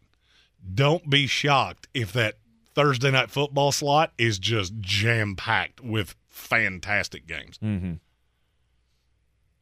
Don't 0.75 1.09
be 1.09 1.27
shocked 1.27 1.89
if 1.95 2.13
that 2.13 2.35
Thursday 2.75 3.11
night 3.11 3.31
football 3.31 3.73
slot 3.73 4.13
is 4.19 4.39
just 4.39 4.79
jam 4.81 5.37
packed 5.37 5.81
with 5.81 6.15
fantastic 6.29 7.27
games. 7.27 7.59
Mm-hmm. 7.59 7.95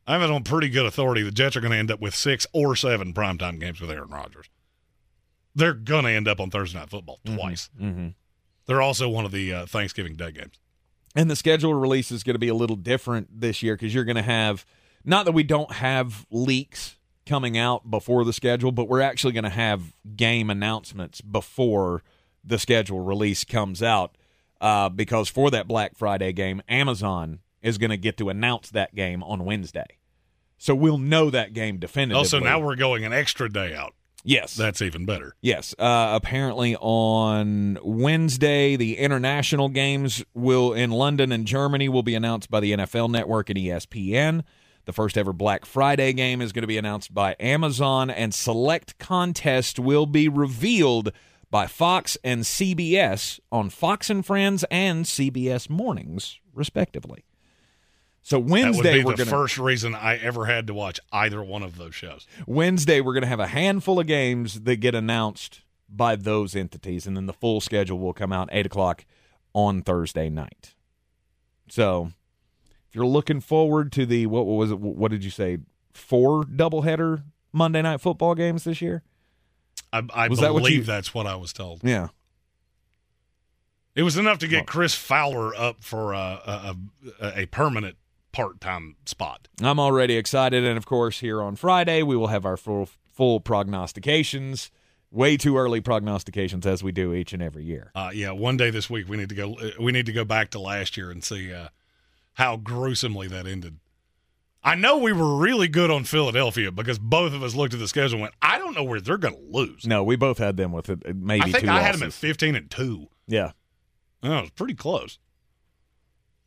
I 0.06 0.12
have 0.12 0.22
it 0.22 0.30
on 0.30 0.44
pretty 0.44 0.68
good 0.68 0.86
authority. 0.86 1.22
The 1.22 1.30
Jets 1.30 1.56
are 1.56 1.60
going 1.60 1.72
to 1.72 1.78
end 1.78 1.90
up 1.90 2.00
with 2.00 2.14
six 2.14 2.46
or 2.52 2.76
seven 2.76 3.12
primetime 3.12 3.58
games 3.58 3.80
with 3.80 3.90
Aaron 3.90 4.10
Rodgers. 4.10 4.48
They're 5.54 5.74
going 5.74 6.04
to 6.04 6.10
end 6.10 6.28
up 6.28 6.38
on 6.38 6.50
Thursday 6.50 6.78
night 6.78 6.90
football 6.90 7.18
twice. 7.24 7.70
Mm-hmm. 7.80 8.08
They're 8.66 8.82
also 8.82 9.08
one 9.08 9.24
of 9.24 9.32
the 9.32 9.52
uh, 9.52 9.66
Thanksgiving 9.66 10.16
Day 10.16 10.32
games. 10.32 10.60
And 11.14 11.30
the 11.30 11.36
schedule 11.36 11.74
release 11.74 12.12
is 12.12 12.22
going 12.22 12.34
to 12.34 12.40
be 12.40 12.48
a 12.48 12.54
little 12.54 12.76
different 12.76 13.40
this 13.40 13.62
year 13.62 13.74
because 13.74 13.94
you're 13.94 14.04
going 14.04 14.16
to 14.16 14.22
have 14.22 14.66
not 15.04 15.24
that 15.24 15.32
we 15.32 15.44
don't 15.44 15.72
have 15.72 16.26
leaks 16.30 16.96
coming 17.24 17.56
out 17.56 17.90
before 17.90 18.24
the 18.24 18.32
schedule, 18.32 18.70
but 18.70 18.88
we're 18.88 19.00
actually 19.00 19.32
going 19.32 19.44
to 19.44 19.50
have 19.50 19.94
game 20.14 20.50
announcements 20.50 21.20
before 21.20 22.02
the 22.44 22.58
schedule 22.58 23.00
release 23.00 23.44
comes 23.44 23.82
out. 23.82 24.16
Uh, 24.60 24.88
because 24.88 25.28
for 25.28 25.50
that 25.50 25.68
Black 25.68 25.96
Friday 25.96 26.32
game, 26.32 26.62
Amazon 26.68 27.40
is 27.66 27.78
going 27.78 27.90
to 27.90 27.97
get 27.97 28.16
to 28.18 28.28
announce 28.28 28.70
that 28.70 28.94
game 28.94 29.22
on 29.24 29.44
Wednesday. 29.44 29.98
So 30.56 30.74
we'll 30.74 30.98
know 30.98 31.30
that 31.30 31.52
game 31.52 31.78
definitively. 31.78 32.18
Also, 32.18 32.38
now 32.38 32.60
we're 32.60 32.76
going 32.76 33.05
an 33.05 33.12
extra 33.12 33.52
day 33.52 33.74
out. 33.74 33.93
Yes. 34.22 34.55
That's 34.55 34.80
even 34.80 35.05
better. 35.05 35.34
Yes. 35.40 35.74
Uh, 35.78 36.12
apparently, 36.14 36.76
on 36.76 37.78
Wednesday, 37.82 38.76
the 38.76 38.98
international 38.98 39.68
games 39.68 40.24
will 40.32 40.72
in 40.72 40.90
London 40.90 41.32
and 41.32 41.47
Germany 41.47 41.88
will 41.88 42.02
be 42.02 42.14
announced 42.14 42.51
by 42.51 42.60
the 42.60 42.72
NFL 42.72 43.10
Network 43.10 43.51
and 43.51 43.59
ESPN. 43.59 44.43
The 44.84 44.93
first 44.93 45.18
ever 45.18 45.32
Black 45.32 45.66
Friday 45.66 46.12
game 46.12 46.40
is 46.40 46.52
going 46.52 46.62
to 46.62 46.68
be 46.68 46.78
announced 46.78 47.12
by 47.12 47.34
Amazon, 47.40 48.09
and 48.09 48.32
select 48.32 48.98
contest 48.98 49.80
will 49.80 50.06
be 50.06 50.28
revealed 50.28 51.12
by 51.51 51.66
Fox 51.66 52.16
and 52.22 52.43
CBS 52.43 53.40
on 53.51 53.70
Fox 53.70 54.10
and 54.10 54.24
Friends 54.24 54.64
and 54.70 55.05
CBS 55.05 55.68
Mornings, 55.68 56.40
respectively. 56.55 57.24
So 58.26 58.40
Wednesday 58.40 59.04
we're 59.04 59.12
gonna, 59.12 59.24
the 59.24 59.30
first 59.30 59.56
reason 59.56 59.94
I 59.94 60.16
ever 60.16 60.46
had 60.46 60.66
to 60.66 60.74
watch 60.74 60.98
either 61.12 61.44
one 61.44 61.62
of 61.62 61.76
those 61.78 61.94
shows. 61.94 62.26
Wednesday 62.44 63.00
we're 63.00 63.12
going 63.12 63.22
to 63.22 63.28
have 63.28 63.38
a 63.38 63.46
handful 63.46 64.00
of 64.00 64.08
games 64.08 64.62
that 64.62 64.78
get 64.78 64.96
announced 64.96 65.60
by 65.88 66.16
those 66.16 66.56
entities, 66.56 67.06
and 67.06 67.16
then 67.16 67.26
the 67.26 67.32
full 67.32 67.60
schedule 67.60 68.00
will 68.00 68.12
come 68.12 68.32
out 68.32 68.48
eight 68.50 68.66
o'clock 68.66 69.04
on 69.52 69.80
Thursday 69.80 70.28
night. 70.28 70.74
So 71.68 72.10
if 72.88 72.96
you're 72.96 73.06
looking 73.06 73.38
forward 73.40 73.92
to 73.92 74.04
the 74.04 74.26
what 74.26 74.44
was 74.44 74.72
it? 74.72 74.80
What 74.80 75.12
did 75.12 75.22
you 75.22 75.30
say? 75.30 75.58
Four 75.94 76.42
doubleheader 76.42 77.22
Monday 77.52 77.80
night 77.82 78.00
football 78.00 78.34
games 78.34 78.64
this 78.64 78.82
year. 78.82 79.04
I, 79.92 80.02
I 80.12 80.26
Was 80.26 80.40
believe 80.40 80.40
that 80.40 80.52
what 80.62 80.72
you- 80.72 80.82
that's 80.82 81.14
what 81.14 81.28
I 81.28 81.36
was 81.36 81.52
told. 81.52 81.84
Yeah. 81.84 82.08
It 83.94 84.02
was 84.02 84.16
enough 84.16 84.38
to 84.40 84.48
get 84.48 84.66
Chris 84.66 84.96
Fowler 84.96 85.54
up 85.54 85.84
for 85.84 86.12
a, 86.12 86.74
a, 87.20 87.32
a 87.42 87.46
permanent 87.46 87.96
part 88.36 88.60
time 88.60 88.96
spot. 89.06 89.48
I'm 89.62 89.80
already 89.80 90.16
excited, 90.16 90.62
and 90.64 90.76
of 90.76 90.84
course, 90.84 91.20
here 91.20 91.40
on 91.40 91.56
Friday 91.56 92.02
we 92.02 92.16
will 92.16 92.26
have 92.26 92.44
our 92.44 92.56
full 92.58 92.88
full 93.12 93.40
prognostications. 93.40 94.70
Way 95.10 95.36
too 95.36 95.56
early 95.56 95.80
prognostications, 95.80 96.66
as 96.66 96.82
we 96.82 96.92
do 96.92 97.14
each 97.14 97.32
and 97.32 97.40
every 97.42 97.64
year. 97.64 97.92
Uh, 97.94 98.10
yeah, 98.12 98.32
one 98.32 98.56
day 98.56 98.70
this 98.70 98.90
week 98.90 99.08
we 99.08 99.16
need 99.16 99.28
to 99.30 99.34
go. 99.34 99.54
uh, 99.54 99.70
We 99.80 99.92
need 99.92 100.04
to 100.06 100.12
go 100.12 100.24
back 100.24 100.50
to 100.50 100.58
last 100.58 100.96
year 100.96 101.10
and 101.10 101.24
see 101.24 101.52
uh, 101.54 101.68
how 102.34 102.56
gruesomely 102.56 103.26
that 103.28 103.46
ended. 103.46 103.78
I 104.62 104.74
know 104.74 104.98
we 104.98 105.12
were 105.12 105.36
really 105.36 105.68
good 105.68 105.90
on 105.92 106.02
Philadelphia 106.04 106.72
because 106.72 106.98
both 106.98 107.32
of 107.32 107.42
us 107.42 107.54
looked 107.54 107.72
at 107.72 107.78
the 107.80 107.86
schedule 107.88 108.14
and 108.16 108.22
went, 108.22 108.34
"I 108.42 108.58
don't 108.58 108.74
know 108.74 108.82
where 108.84 109.00
they're 109.00 109.16
going 109.16 109.34
to 109.34 109.56
lose." 109.56 109.86
No, 109.86 110.02
we 110.04 110.16
both 110.16 110.38
had 110.38 110.56
them 110.56 110.72
with 110.72 110.90
it, 110.90 111.16
maybe 111.16 111.44
I 111.44 111.52
think 111.52 111.64
two 111.64 111.70
I 111.70 111.80
had 111.80 111.94
them 111.94 112.02
at 112.02 112.12
fifteen 112.12 112.54
and 112.56 112.68
two. 112.70 113.06
yeah, 113.28 113.52
that 114.22 114.42
was 114.42 114.50
pretty 114.50 114.74
close. 114.74 115.18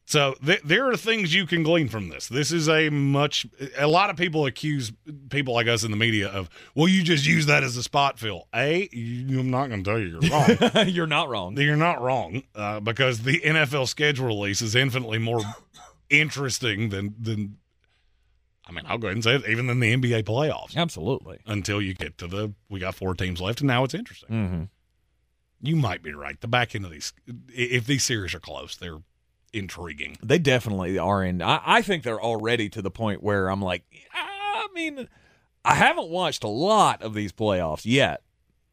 So 0.10 0.34
th- 0.44 0.64
there 0.64 0.90
are 0.90 0.98
things 0.98 1.36
you 1.36 1.45
can 1.45 1.61
glean 1.61 1.88
from 1.88 2.10
this. 2.10 2.27
This 2.27 2.52
is 2.52 2.68
a 2.68 2.90
much. 2.90 3.45
A 3.77 3.86
lot 3.86 4.10
of 4.10 4.18
people 4.18 4.48
accuse 4.48 4.91
people 5.30 5.53
like 5.53 5.68
us 5.68 5.84
in 5.84 5.91
the 5.91 5.98
media 5.98 6.30
of, 6.30 6.49
well, 6.73 6.88
you 6.88 7.03
just 7.03 7.27
use 7.27 7.45
that 7.45 7.64
as 7.64 7.77
a 7.77 7.84
spot 7.84 8.18
fill. 8.18 8.48
A, 8.52 8.90
you, 8.91 9.40
I'm 9.40 9.52
not 9.52 9.68
going 9.68 9.84
to 9.84 9.88
tell 9.88 9.99
you 9.99 10.19
you're 10.19 10.31
wrong. 10.31 10.88
you're 10.88 11.06
not 11.06 11.30
wrong. 11.30 11.56
You're 11.57 11.76
not 11.76 12.02
wrong 12.02 12.41
uh, 12.56 12.80
because 12.80 13.19
the 13.19 13.40
NFL 13.40 13.88
schedule 13.88 14.26
release 14.26 14.64
is 14.64 14.73
infinitely 14.73 15.19
more 15.19 15.41
interesting 16.10 16.90
than 16.90 17.14
than. 17.19 17.57
I 18.68 18.72
mean, 18.72 18.86
I'll 18.88 18.98
go 18.98 19.10
ahead 19.10 19.18
and 19.18 19.23
say 19.23 19.36
it, 19.36 19.48
even 19.48 19.68
than 19.68 19.80
the 19.80 19.95
NBA 19.95 20.23
playoffs. 20.23 20.76
Absolutely. 20.76 21.38
Until 21.45 21.84
you 21.84 21.94
get 21.94 22.18
to 22.18 22.27
the, 22.27 22.53
we 22.68 22.80
got 22.80 22.95
four 22.95 23.14
teams 23.14 23.41
left, 23.41 23.61
and 23.61 23.68
now 23.68 23.84
it's 23.84 23.94
interesting. 23.94 24.30
Mm-hmm. 24.30 24.64
You 25.61 25.76
might 25.76 26.02
be 26.02 26.14
right. 26.14 26.40
The 26.41 26.48
back 26.48 26.73
end 26.73 26.86
of 26.86 26.91
these, 26.91 27.14
if 27.49 27.86
these 27.86 28.03
series 28.03 28.34
are 28.34 28.40
close, 28.40 28.76
they're 28.76 29.02
intriguing. 29.54 30.18
They 30.24 30.40
definitely 30.40 30.98
are 30.98 31.24
in. 31.24 31.42
I, 31.42 31.62
I 31.66 31.82
think 31.82 32.04
they're 32.04 32.22
already 32.22 32.70
to 32.70 32.82
the 32.82 32.92
point 32.92 33.24
where 33.24 33.50
I'm 33.50 33.62
like, 33.62 33.84
I 34.14 34.68
mean, 34.74 35.08
I 35.64 35.76
haven't 35.76 36.10
watched 36.10 36.44
a 36.44 36.50
lot 36.50 37.02
of 37.02 37.14
these 37.14 37.32
playoffs 37.32 37.82
yet, 37.86 38.24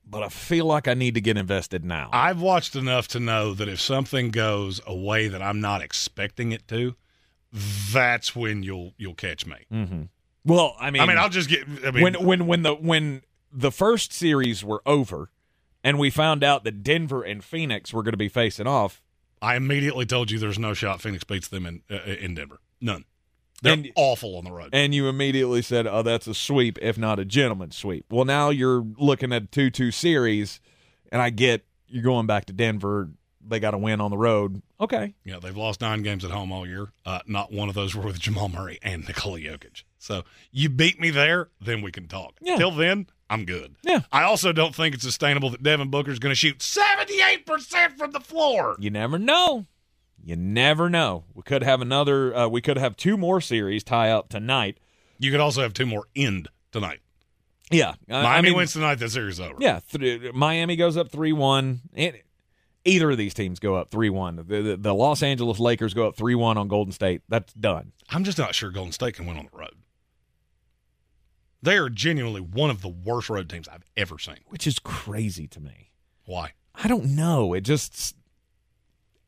but 0.09 0.23
I 0.23 0.29
feel 0.29 0.67
like 0.67 0.89
I 0.89 0.95
need 0.95 1.15
to 1.15 1.21
get 1.21 1.37
invested 1.37 1.85
now. 1.85 2.11
I've 2.13 2.41
watched 2.41 2.77
enough 2.77 3.09
to 3.09 3.21
know 3.21 3.55
that 3.55 3.69
if 3.69 3.81
something 3.81 4.31
goes 4.31 4.81
a 4.87 4.95
way 4.95 5.29
that 5.29 5.43
I'm 5.43 5.61
not 5.61 5.83
expecting 5.83 6.53
it 6.53 6.67
to, 6.69 6.95
that's 7.93 8.37
when 8.37 8.63
you'll 8.63 8.93
you'll 8.99 9.15
catch 9.15 9.47
me. 9.47 9.57
Mm-hmm. 9.73 10.03
Well, 10.45 10.77
I 10.79 10.91
mean, 10.91 11.03
I 11.03 11.07
mean, 11.07 11.19
I'll 11.19 11.29
just 11.29 11.49
get. 11.49 11.67
I 11.85 11.91
mean, 11.91 12.03
when 12.03 12.15
when 12.25 12.47
when 12.47 12.63
the 12.63 12.75
when 12.75 13.23
the 13.53 13.73
first 13.73 14.13
series 14.13 14.65
were 14.65 14.83
over, 14.87 15.31
and 15.83 15.99
we 15.99 16.11
found 16.11 16.45
out 16.45 16.65
that 16.65 16.83
Denver 16.83 17.23
and 17.23 17.43
Phoenix 17.43 17.93
were 17.93 18.03
going 18.03 18.13
to 18.13 18.19
be 18.19 18.29
facing 18.29 18.67
off. 18.67 19.03
I 19.43 19.57
immediately 19.57 20.07
told 20.07 20.31
you 20.31 20.39
there's 20.39 20.59
no 20.59 20.75
shot 20.75 21.01
Phoenix 21.01 21.25
beats 21.25 21.49
them 21.49 21.67
in 21.67 21.83
uh, 21.91 21.97
in 22.05 22.35
Denver. 22.35 22.61
None. 22.81 23.05
They're 23.63 23.73
And- 23.73 23.91
awful 23.95 24.37
on 24.37 24.45
the 24.45 24.53
road. 24.53 24.71
And 24.73 24.95
you 24.95 25.09
immediately 25.09 25.63
said, 25.63 25.87
"Oh, 25.87 26.03
that's 26.03 26.27
a 26.27 26.35
sweep, 26.35 26.79
if 26.83 26.99
not 26.99 27.19
a 27.19 27.25
gentleman's 27.25 27.77
sweep." 27.77 28.05
Well, 28.11 28.25
now 28.25 28.51
you're 28.51 28.85
looking 28.99 29.33
at 29.33 29.43
a 29.45 29.47
two-two 29.47 29.91
series, 29.93 30.61
and 31.11 31.23
I 31.23 31.31
get 31.31 31.65
you're 31.89 32.03
going 32.03 32.27
back 32.27 32.47
to 32.47 32.53
Denver. 32.53 33.11
They 33.49 33.61
got 33.61 33.71
to 33.73 33.79
win 33.79 34.01
on 34.01 34.11
the 34.11 34.19
road. 34.19 34.63
Okay, 34.81 35.15
Yeah, 35.25 35.39
they've 35.41 35.57
lost 35.57 35.81
nine 35.81 36.03
games 36.03 36.25
at 36.25 36.31
home 36.31 36.51
all 36.53 36.67
year. 36.67 36.89
Uh, 37.05 37.21
not 37.27 37.53
one 37.53 37.69
of 37.69 37.75
those 37.75 37.95
were 37.95 38.05
with 38.05 38.19
Jamal 38.19 38.49
Murray 38.49 38.79
and 38.83 39.07
Nikola 39.07 39.39
Jokic. 39.39 39.85
So 39.99 40.23
you 40.53 40.69
beat 40.69 41.01
me 41.01 41.11
there, 41.11 41.49
then 41.61 41.83
we 41.83 41.91
can 41.93 42.09
talk. 42.09 42.35
Yeah. 42.41 42.57
Till 42.57 42.71
then, 42.71 43.07
I'm 43.31 43.45
good. 43.45 43.77
Yeah. 43.83 44.01
I 44.13 44.23
also 44.25 44.53
don't 44.53 44.75
think 44.75 44.95
it's 44.95 45.05
sustainable 45.05 45.51
that 45.51 45.63
Devin 45.63 45.91
Booker's 45.91 46.19
going 46.19 46.31
to 46.33 46.37
shoot 46.37 46.59
78% 46.59 47.97
from 47.97 48.11
the 48.13 48.21
floor. 48.21 48.77
you 48.79 48.91
never 48.91 49.19
know. 49.19 49.67
You 50.25 50.37
never 50.37 50.89
know. 50.91 51.25
We 51.35 51.43
could 51.43 51.63
have 51.63 51.81
another. 51.81 52.35
Uh, 52.35 52.49
we 52.49 52.61
could 52.61 52.79
have 52.79 52.97
two 52.97 53.17
more 53.17 53.41
series 53.41 53.85
tie 53.85 54.11
up 54.11 54.29
tonight. 54.29 54.79
You 55.19 55.31
could 55.31 55.41
also 55.41 55.63
have 55.63 55.73
two 55.73 55.87
more 55.87 56.05
end 56.17 56.49
tonight. 56.73 57.01
Yeah, 57.71 57.95
I- 58.09 58.23
Miami 58.23 58.27
I 58.27 58.41
mean, 58.43 58.55
wins 58.57 58.73
tonight, 58.73 58.97
the 58.97 59.09
series 59.09 59.41
over. 59.41 59.55
Yeah, 59.59 59.81
th- 59.93 60.33
Miami 60.35 60.77
goes 60.77 60.97
up 60.97 61.11
three 61.11 61.33
one. 61.33 61.81
Either 62.87 63.11
of 63.11 63.19
these 63.19 63.35
teams 63.35 63.59
go 63.59 63.75
up 63.75 63.91
three 63.91 64.09
one. 64.11 64.37
The, 64.37 64.43
the, 64.63 64.77
the 64.77 64.95
Los 64.95 65.23
Angeles 65.23 65.59
Lakers 65.59 65.93
go 65.93 66.07
up 66.07 66.17
three 66.17 66.35
one 66.35 66.57
on 66.57 66.69
Golden 66.69 66.93
State. 66.93 67.23
That's 67.29 67.53
done. 67.53 67.93
I'm 68.11 68.25
just 68.25 68.39
not 68.39 68.55
sure 68.55 68.71
Golden 68.71 68.93
State 68.93 69.15
can 69.15 69.27
win 69.27 69.37
on 69.37 69.49
the 69.53 69.59
road. 69.59 69.75
They 71.63 71.77
are 71.79 71.89
genuinely 71.89 72.41
one 72.41 72.71
of 72.71 72.83
the 72.83 72.89
worst 72.89 73.29
road 73.29 73.49
teams 73.51 73.67
I've 73.69 73.85
ever 73.97 74.19
seen. 74.19 74.39
which 74.47 74.67
is 74.67 74.79
crazy 74.79 75.49
to 75.49 75.61
me. 75.61 75.91
Why? 76.25 76.53
I 76.75 76.87
don't 76.89 77.17
know. 77.17 77.55
It 77.55 77.63
just 77.63 78.15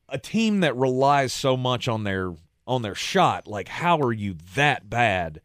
a 0.08 0.18
team 0.18 0.60
that 0.60 0.76
relies 0.76 1.32
so 1.32 1.56
much 1.56 1.88
on 1.88 2.04
their 2.04 2.34
on 2.66 2.82
their 2.82 2.94
shot. 2.94 3.46
Like, 3.48 3.68
how 3.68 3.98
are 4.00 4.12
you 4.12 4.36
that 4.54 4.88
bad 4.88 5.40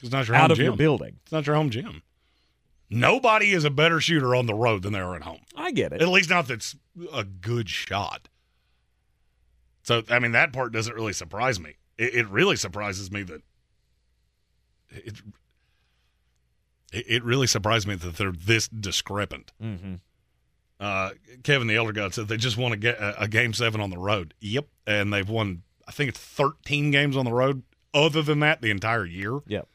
It's 0.00 0.10
not 0.10 0.26
your 0.26 0.36
out 0.36 0.42
home 0.42 0.50
of 0.52 0.56
gym. 0.56 0.64
your 0.66 0.76
building? 0.76 1.18
It's 1.22 1.32
not 1.32 1.46
your 1.46 1.54
home 1.56 1.70
gym. 1.70 2.02
Nobody 2.90 3.52
is 3.52 3.64
a 3.64 3.70
better 3.70 4.00
shooter 4.00 4.34
on 4.34 4.46
the 4.46 4.54
road 4.54 4.82
than 4.82 4.92
they 4.92 4.98
are 4.98 5.14
at 5.14 5.22
home. 5.22 5.42
I 5.56 5.70
get 5.70 5.92
it. 5.92 6.02
At 6.02 6.08
least 6.08 6.28
not 6.28 6.48
that's 6.48 6.74
a 7.12 7.22
good 7.24 7.68
shot. 7.68 8.28
So 9.82 10.02
I 10.08 10.18
mean 10.18 10.32
that 10.32 10.52
part 10.52 10.72
doesn't 10.72 10.94
really 10.94 11.12
surprise 11.12 11.60
me. 11.60 11.76
It, 11.96 12.14
it 12.14 12.28
really 12.28 12.56
surprises 12.56 13.10
me 13.10 13.22
that 13.22 13.42
it 14.90 15.22
it 16.92 17.22
really 17.22 17.46
surprised 17.46 17.86
me 17.86 17.94
that 17.94 18.16
they're 18.16 18.32
this 18.32 18.66
discrepant. 18.68 19.52
Mm-hmm. 19.62 19.94
Uh, 20.80 21.10
Kevin 21.44 21.68
the 21.68 21.76
Elder 21.76 21.92
God 21.92 22.12
said 22.14 22.26
they 22.26 22.36
just 22.36 22.56
won 22.56 22.72
a, 22.72 22.76
ga- 22.76 23.14
a 23.18 23.28
game 23.28 23.52
seven 23.52 23.80
on 23.80 23.90
the 23.90 23.98
road. 23.98 24.34
Yep, 24.40 24.66
and 24.86 25.12
they've 25.12 25.28
won 25.28 25.62
I 25.86 25.92
think 25.92 26.08
it's 26.08 26.18
thirteen 26.18 26.90
games 26.90 27.16
on 27.16 27.24
the 27.24 27.32
road. 27.32 27.62
Other 27.92 28.22
than 28.22 28.40
that, 28.40 28.62
the 28.62 28.70
entire 28.70 29.04
year. 29.04 29.40
Yep. 29.46 29.68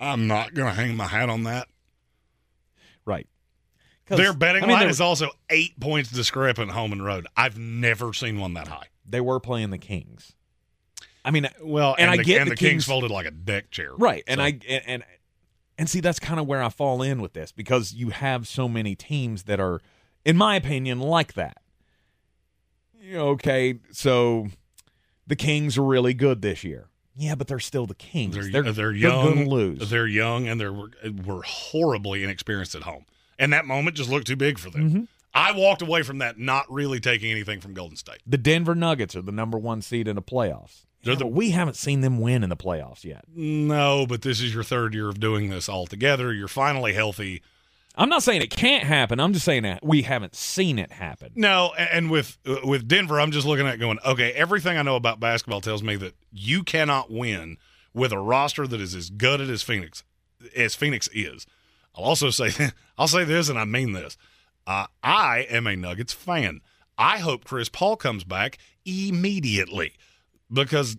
I'm 0.00 0.28
not 0.28 0.54
going 0.54 0.68
to 0.68 0.80
hang 0.80 0.96
my 0.96 1.08
hat 1.08 1.28
on 1.28 1.42
that. 1.44 1.66
Right. 3.08 3.26
Their 4.06 4.32
betting 4.32 4.64
I 4.64 4.66
mean, 4.66 4.76
line 4.76 4.88
is 4.88 5.00
also 5.00 5.30
eight 5.50 5.78
points 5.80 6.10
discrepant 6.10 6.70
home 6.70 6.92
and 6.92 7.04
road. 7.04 7.26
I've 7.36 7.58
never 7.58 8.12
seen 8.12 8.38
one 8.38 8.54
that 8.54 8.68
high. 8.68 8.86
They 9.06 9.20
were 9.20 9.40
playing 9.40 9.70
the 9.70 9.78
Kings. 9.78 10.32
I 11.24 11.30
mean, 11.30 11.48
Well, 11.62 11.94
and, 11.98 12.02
and, 12.02 12.10
I 12.12 12.16
the, 12.16 12.24
get 12.24 12.40
and 12.40 12.50
the, 12.50 12.54
the 12.54 12.56
Kings, 12.56 12.70
Kings 12.70 12.84
folded 12.86 13.10
like 13.10 13.26
a 13.26 13.30
deck 13.30 13.70
chair. 13.70 13.90
Right. 13.96 14.24
And 14.26 14.38
So- 14.38 14.44
I 14.44 14.58
and, 14.68 14.82
and 14.86 15.04
and 15.78 15.88
see 15.90 16.00
that's 16.00 16.18
kind 16.18 16.40
of 16.40 16.46
where 16.46 16.62
I 16.62 16.68
fall 16.70 17.02
in 17.02 17.20
with 17.20 17.34
this 17.34 17.52
because 17.52 17.92
you 17.92 18.10
have 18.10 18.48
so 18.48 18.68
many 18.68 18.94
teams 18.94 19.44
that 19.44 19.60
are 19.60 19.80
in 20.24 20.36
my 20.36 20.56
opinion 20.56 21.00
like 21.00 21.34
that. 21.34 21.58
Okay, 23.12 23.78
so 23.92 24.48
the 25.26 25.36
Kings 25.36 25.78
are 25.78 25.84
really 25.84 26.14
good 26.14 26.42
this 26.42 26.64
year. 26.64 26.88
Yeah, 27.18 27.34
but 27.34 27.48
they're 27.48 27.58
still 27.58 27.86
the 27.86 27.96
Kings. 27.96 28.34
They're, 28.36 28.62
They're 28.62 28.72
they're, 28.72 28.92
young. 28.92 29.48
lose. 29.48 29.90
They're 29.90 30.06
young 30.06 30.46
and 30.46 30.60
they're 30.60 30.72
were 30.72 31.42
horribly 31.44 32.22
inexperienced 32.22 32.76
at 32.76 32.82
home. 32.82 33.06
And 33.40 33.52
that 33.52 33.64
moment 33.66 33.96
just 33.96 34.08
looked 34.08 34.28
too 34.28 34.36
big 34.36 34.58
for 34.58 34.70
them. 34.70 34.88
Mm-hmm. 34.88 35.02
I 35.34 35.52
walked 35.52 35.82
away 35.82 36.02
from 36.02 36.18
that 36.18 36.38
not 36.38 36.70
really 36.72 37.00
taking 37.00 37.30
anything 37.30 37.60
from 37.60 37.74
Golden 37.74 37.96
State. 37.96 38.18
The 38.26 38.38
Denver 38.38 38.74
Nuggets 38.74 39.16
are 39.16 39.22
the 39.22 39.32
number 39.32 39.58
one 39.58 39.82
seed 39.82 40.06
in 40.08 40.16
the 40.16 40.22
playoffs. 40.22 40.84
Yeah, 41.02 41.16
the- 41.16 41.26
we 41.26 41.50
haven't 41.50 41.76
seen 41.76 42.00
them 42.00 42.20
win 42.20 42.42
in 42.44 42.50
the 42.50 42.56
playoffs 42.56 43.04
yet. 43.04 43.24
No, 43.34 44.06
but 44.06 44.22
this 44.22 44.40
is 44.40 44.54
your 44.54 44.64
third 44.64 44.94
year 44.94 45.08
of 45.08 45.18
doing 45.20 45.50
this 45.50 45.68
all 45.68 45.86
together. 45.86 46.32
You're 46.32 46.48
finally 46.48 46.92
healthy. 46.92 47.42
I'm 47.98 48.08
not 48.08 48.22
saying 48.22 48.42
it 48.42 48.50
can't 48.50 48.84
happen. 48.84 49.18
I'm 49.18 49.32
just 49.32 49.44
saying 49.44 49.64
that 49.64 49.84
we 49.84 50.02
haven't 50.02 50.36
seen 50.36 50.78
it 50.78 50.92
happen. 50.92 51.32
No, 51.34 51.72
and 51.76 52.10
with 52.10 52.38
uh, 52.46 52.58
with 52.62 52.86
Denver, 52.86 53.20
I'm 53.20 53.32
just 53.32 53.46
looking 53.46 53.66
at 53.66 53.80
going, 53.80 53.98
okay, 54.06 54.32
everything 54.32 54.78
I 54.78 54.82
know 54.82 54.94
about 54.94 55.18
basketball 55.18 55.60
tells 55.60 55.82
me 55.82 55.96
that 55.96 56.14
you 56.30 56.62
cannot 56.62 57.10
win 57.10 57.56
with 57.92 58.12
a 58.12 58.18
roster 58.18 58.68
that 58.68 58.80
is 58.80 58.94
as 58.94 59.10
gutted 59.10 59.50
as 59.50 59.64
Phoenix 59.64 60.04
as 60.56 60.76
Phoenix 60.76 61.08
is. 61.12 61.44
I'll 61.96 62.04
also 62.04 62.30
say 62.30 62.50
I'll 62.98 63.08
say 63.08 63.24
this, 63.24 63.48
and 63.48 63.58
I 63.58 63.64
mean 63.64 63.92
this. 63.92 64.16
Uh, 64.64 64.86
I 65.02 65.46
am 65.50 65.66
a 65.66 65.74
Nuggets 65.74 66.12
fan. 66.12 66.60
I 66.96 67.18
hope 67.18 67.44
Chris 67.44 67.68
Paul 67.68 67.96
comes 67.96 68.22
back 68.22 68.58
immediately 68.84 69.94
because 70.52 70.96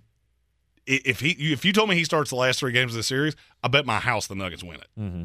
if 0.86 1.22
he 1.22 1.30
if 1.54 1.64
you 1.64 1.72
told 1.72 1.88
me 1.88 1.96
he 1.96 2.04
starts 2.04 2.30
the 2.30 2.36
last 2.36 2.60
three 2.60 2.74
games 2.74 2.92
of 2.92 2.98
the 2.98 3.04
series, 3.04 3.38
I 3.64 3.70
bet 3.70 3.86
my 3.86 4.00
house 4.00 4.28
the 4.28 4.36
Nuggets 4.36 4.64
win 4.64 4.82
it. 4.82 4.88
Mm-hmm. 5.00 5.24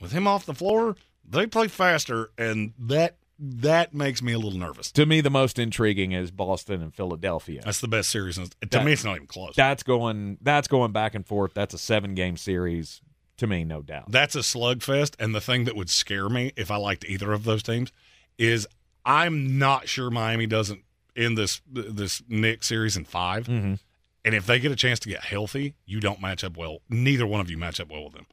With 0.00 0.12
him 0.12 0.26
off 0.26 0.46
the 0.46 0.54
floor, 0.54 0.96
they 1.28 1.46
play 1.46 1.68
faster, 1.68 2.30
and 2.38 2.72
that 2.78 3.16
that 3.42 3.94
makes 3.94 4.20
me 4.22 4.32
a 4.34 4.38
little 4.38 4.58
nervous. 4.58 4.92
To 4.92 5.06
me, 5.06 5.22
the 5.22 5.30
most 5.30 5.58
intriguing 5.58 6.12
is 6.12 6.30
Boston 6.30 6.82
and 6.82 6.94
Philadelphia. 6.94 7.62
That's 7.64 7.80
the 7.80 7.88
best 7.88 8.10
series. 8.10 8.36
To 8.36 8.50
That- 8.68 8.84
me, 8.84 8.92
it's 8.92 9.04
not 9.04 9.16
even 9.16 9.26
close. 9.26 9.54
That's 9.56 9.82
going. 9.82 10.38
That's 10.42 10.68
going 10.68 10.92
back 10.92 11.14
and 11.14 11.26
forth. 11.26 11.54
That's 11.54 11.72
a 11.74 11.78
seven 11.78 12.14
game 12.14 12.36
series. 12.36 13.00
To 13.38 13.46
me, 13.46 13.64
no 13.64 13.80
doubt. 13.80 14.12
That's 14.12 14.34
a 14.34 14.40
slugfest. 14.40 15.14
And 15.18 15.34
the 15.34 15.40
thing 15.40 15.64
that 15.64 15.74
would 15.74 15.88
scare 15.88 16.28
me 16.28 16.52
if 16.56 16.70
I 16.70 16.76
liked 16.76 17.06
either 17.06 17.32
of 17.32 17.44
those 17.44 17.62
teams 17.62 17.90
is 18.36 18.66
I'm 19.06 19.56
not 19.58 19.88
sure 19.88 20.10
Miami 20.10 20.46
doesn't 20.46 20.82
end 21.16 21.38
this 21.38 21.62
this 21.66 22.22
Knick 22.28 22.62
series 22.62 22.98
in 22.98 23.06
5 23.06 23.46
Mhm. 23.46 23.78
And 24.26 24.34
if 24.34 24.44
they 24.44 24.58
get 24.60 24.70
a 24.70 24.76
chance 24.76 24.98
to 25.00 25.08
get 25.08 25.24
healthy, 25.24 25.74
you 25.86 26.00
don't 26.00 26.20
match 26.20 26.44
up 26.44 26.58
well. 26.58 26.82
Neither 26.90 27.26
one 27.26 27.40
of 27.40 27.50
you 27.50 27.56
match 27.56 27.80
up 27.80 27.88
well 27.90 28.04
with 28.04 28.12
them. 28.12 28.26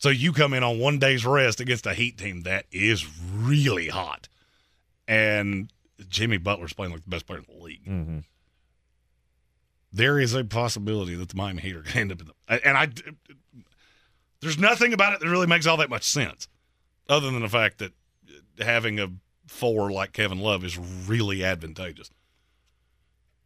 So 0.00 0.08
you 0.08 0.32
come 0.32 0.54
in 0.54 0.62
on 0.62 0.78
one 0.78 0.98
day's 0.98 1.24
rest 1.24 1.60
against 1.60 1.86
a 1.86 1.94
Heat 1.94 2.18
team 2.18 2.42
that 2.42 2.64
is 2.72 3.06
really 3.32 3.88
hot, 3.88 4.28
and 5.06 5.72
Jimmy 6.08 6.38
Butler's 6.38 6.72
playing 6.72 6.92
like 6.92 7.04
the 7.04 7.10
best 7.10 7.26
player 7.26 7.38
in 7.38 7.44
the 7.46 7.62
league. 7.62 7.84
Mm-hmm. 7.84 8.18
There 9.92 10.18
is 10.18 10.34
a 10.34 10.42
possibility 10.42 11.14
that 11.16 11.28
the 11.28 11.36
Miami 11.36 11.60
Heat 11.62 11.76
are 11.76 11.82
going 11.82 11.92
to 11.92 11.98
end 11.98 12.12
up 12.12 12.20
in 12.20 12.28
the. 12.28 12.66
And 12.66 12.78
I, 12.78 12.88
there's 14.40 14.58
nothing 14.58 14.92
about 14.92 15.12
it 15.12 15.20
that 15.20 15.28
really 15.28 15.46
makes 15.46 15.66
all 15.66 15.76
that 15.76 15.90
much 15.90 16.04
sense, 16.04 16.48
other 17.08 17.30
than 17.30 17.42
the 17.42 17.48
fact 17.48 17.78
that 17.78 17.92
having 18.58 18.98
a 18.98 19.12
four 19.46 19.92
like 19.92 20.12
Kevin 20.12 20.38
Love 20.38 20.64
is 20.64 20.78
really 20.78 21.44
advantageous. 21.44 22.08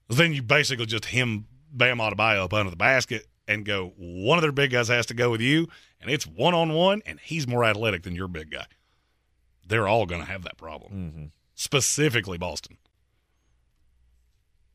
Then 0.09 0.33
you 0.33 0.43
basically 0.43 0.87
just 0.87 1.07
him 1.07 1.47
Bam 1.73 1.99
Adebayo 1.99 2.45
up 2.45 2.53
under 2.53 2.71
the 2.71 2.77
basket 2.77 3.27
and 3.49 3.65
go, 3.65 3.93
one 3.97 4.39
of 4.39 4.43
their 4.43 4.53
big 4.53 4.71
guys 4.71 4.89
has 4.89 5.07
to 5.07 5.15
go 5.15 5.31
with 5.31 5.41
you, 5.41 5.67
and 6.05 6.13
it's 6.13 6.27
one 6.27 6.53
on 6.55 6.75
one, 6.75 7.03
and 7.07 7.19
he's 7.19 7.49
more 7.49 7.65
athletic 7.65 8.03
than 8.03 8.15
your 8.15 8.29
big 8.29 8.51
guy. 8.51 8.67
They're 9.67 9.89
all 9.89 10.05
going 10.05 10.21
to 10.21 10.27
have 10.27 10.43
that 10.43 10.59
problem, 10.59 10.93
Mm-hmm. 10.93 11.25
specifically 11.55 12.37
Boston. 12.37 12.77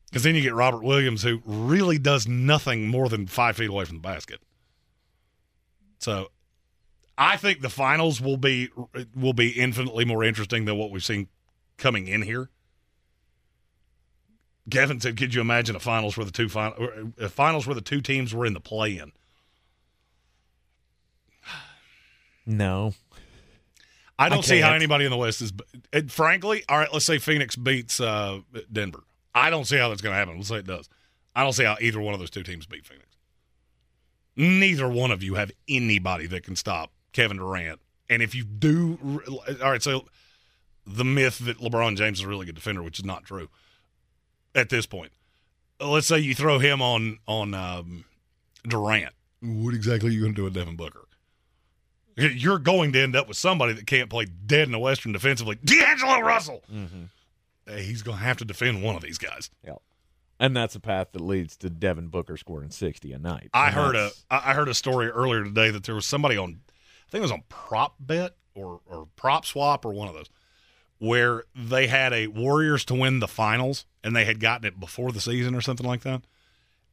Because 0.10 0.24
then 0.24 0.34
you 0.34 0.42
get 0.42 0.56
Robert 0.56 0.82
Williams, 0.84 1.22
who 1.22 1.44
really 1.46 2.00
does 2.00 2.28
nothing 2.28 2.88
more 2.88 3.08
than 3.10 3.28
five 3.28 3.58
feet 3.58 3.70
away 3.70 3.86
from 3.86 3.98
the 3.98 4.02
basket. 4.02 4.42
So, 6.00 6.32
I 7.16 7.38
think 7.38 7.62
the 7.62 7.70
finals 7.70 8.20
will 8.20 8.38
be 8.38 8.70
will 9.16 9.34
be 9.34 9.50
infinitely 9.52 10.06
more 10.06 10.24
interesting 10.24 10.66
than 10.66 10.78
what 10.78 10.90
we've 10.90 11.04
seen 11.04 11.28
coming 11.78 12.08
in 12.08 12.24
here. 12.24 12.50
Kevin 14.72 15.00
said, 15.00 15.18
"Could 15.18 15.34
you 15.36 15.42
imagine 15.42 15.76
a 15.76 15.80
finals 15.80 16.18
where 16.18 16.26
the 16.26 16.32
two 16.32 16.50
or 16.56 17.12
a 17.20 17.30
finals 17.30 17.68
where 17.68 17.76
the 17.76 17.82
two 17.82 18.02
teams 18.02 18.34
were 18.34 18.46
in 18.46 18.54
the 18.54 18.60
play-in?" 18.60 19.12
No. 22.50 22.94
I 24.18 24.28
don't 24.28 24.44
see 24.44 24.60
how 24.60 24.74
anybody 24.74 25.06
in 25.06 25.12
the 25.12 25.18
West 25.18 25.42
is. 25.42 25.54
And 25.94 26.12
frankly, 26.12 26.64
all 26.68 26.78
right, 26.78 26.92
let's 26.92 27.06
say 27.06 27.20
Phoenix 27.20 27.56
beats 27.56 28.02
uh, 28.02 28.40
Denver. 28.72 29.04
I 29.34 29.50
don't 29.50 29.66
see 29.66 29.78
how 29.78 29.88
that's 29.90 30.02
going 30.02 30.14
to 30.14 30.18
happen. 30.18 30.36
Let's 30.36 30.50
say 30.50 30.58
it 30.58 30.68
does. 30.68 30.90
I 31.36 31.44
don't 31.44 31.54
see 31.54 31.64
how 31.64 31.78
either 31.80 32.02
one 32.02 32.14
of 32.14 32.20
those 32.20 32.32
two 32.32 32.44
teams 32.44 32.66
beat 32.66 32.86
Phoenix. 32.86 33.06
Neither 34.36 34.90
one 34.90 35.12
of 35.12 35.24
you 35.24 35.36
have 35.36 35.52
anybody 35.70 36.28
that 36.28 36.44
can 36.44 36.56
stop 36.56 36.92
Kevin 37.14 37.38
Durant. 37.38 37.80
And 38.10 38.22
if 38.22 38.34
you 38.34 38.44
do, 38.44 39.22
all 39.64 39.72
right, 39.72 39.84
so 39.84 40.06
the 40.86 41.06
myth 41.06 41.40
that 41.40 41.60
LeBron 41.60 41.96
James 41.96 42.20
is 42.20 42.26
a 42.26 42.28
really 42.28 42.48
good 42.48 42.56
defender, 42.56 42.82
which 42.82 43.00
is 43.00 43.06
not 43.06 43.24
true 43.26 43.48
at 44.56 44.70
this 44.70 44.86
point. 44.86 45.12
Let's 45.80 46.08
say 46.08 46.20
you 46.20 46.34
throw 46.34 46.60
him 46.60 46.82
on 46.82 47.20
on 47.28 47.54
um, 47.54 48.06
Durant. 48.68 49.14
What 49.42 49.76
exactly 49.76 50.10
are 50.10 50.14
you 50.14 50.22
going 50.22 50.34
to 50.34 50.36
do 50.36 50.44
with 50.44 50.56
Devin 50.56 50.76
Booker? 50.76 51.06
You're 52.20 52.60
going 52.60 52.94
to 52.94 53.02
end 53.02 53.16
up 53.16 53.28
with 53.28 53.38
somebody 53.38 53.74
that 53.74 53.88
can't 53.88 54.10
play 54.10 54.26
dead 54.26 54.64
in 54.68 54.72
the 54.72 54.80
Western 54.80 55.12
defensively. 55.14 55.58
D'Angelo 55.64 56.20
Russell. 56.20 56.64
Mm-hmm. 56.74 57.04
Hey, 57.68 57.84
he's 57.84 58.02
going 58.02 58.18
to 58.18 58.24
have 58.24 58.38
to 58.38 58.46
defend 58.46 58.84
one 58.84 58.96
of 58.96 59.02
these 59.02 59.18
guys. 59.18 59.50
Yeah. 59.66 59.76
And 60.40 60.56
that's 60.56 60.74
a 60.76 60.80
path 60.80 61.10
that 61.14 61.22
leads 61.22 61.58
to 61.58 61.70
Devin 61.70 62.08
Booker 62.08 62.38
scoring 62.38 62.70
sixty 62.72 63.12
a 63.12 63.20
night. 63.20 63.50
I 63.54 63.68
And 63.68 63.76
heard 63.76 63.96
a 63.96 64.00
that's- 64.00 64.26
I 64.32 64.54
heard 64.54 64.70
a 64.70 64.74
story 64.74 65.10
earlier 65.10 65.44
today 65.44 65.70
that 65.70 65.84
there 65.84 65.96
was 65.96 66.06
somebody 66.06 66.38
on 66.38 66.62
I 66.70 67.12
think 67.12 67.20
it 67.20 67.24
was 67.24 67.32
on 67.32 67.44
prop 67.50 67.96
bet 68.00 68.36
or 68.56 68.80
or 68.86 69.08
prop 69.18 69.46
swap 69.46 69.84
or 69.86 69.92
one 69.94 70.08
of 70.08 70.14
those 70.14 70.30
where 70.98 71.44
they 71.56 71.88
had 71.88 72.14
a 72.14 72.28
Warriors 72.28 72.84
to 72.86 72.94
win 72.96 73.20
the 73.20 73.28
finals 73.28 73.86
and 74.04 74.16
they 74.16 74.26
had 74.26 74.40
gotten 74.40 74.66
it 74.66 74.80
before 74.80 75.12
the 75.12 75.22
season 75.22 75.56
or 75.56 75.62
something 75.62 75.86
like 75.88 76.02
that. 76.02 76.22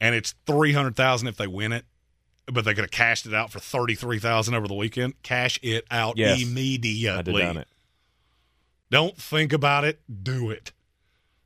And 0.00 0.14
it's 0.14 0.34
300,000 0.46 1.26
if 1.28 1.36
they 1.36 1.46
win 1.48 1.72
it, 1.72 1.84
but 2.52 2.64
they 2.64 2.74
could 2.74 2.84
have 2.84 2.90
cashed 2.90 3.26
it 3.26 3.34
out 3.34 3.50
for 3.50 3.58
33,000 3.58 4.54
over 4.54 4.68
the 4.68 4.74
weekend. 4.74 5.20
Cash 5.22 5.58
it 5.62 5.84
out 5.90 6.16
Yes. 6.16 6.42
immediately. 6.42 7.42
Done 7.42 7.56
it. 7.58 7.68
Don't 8.90 9.16
think 9.16 9.52
about 9.52 9.84
it, 9.84 10.00
do 10.22 10.50
it. 10.50 10.72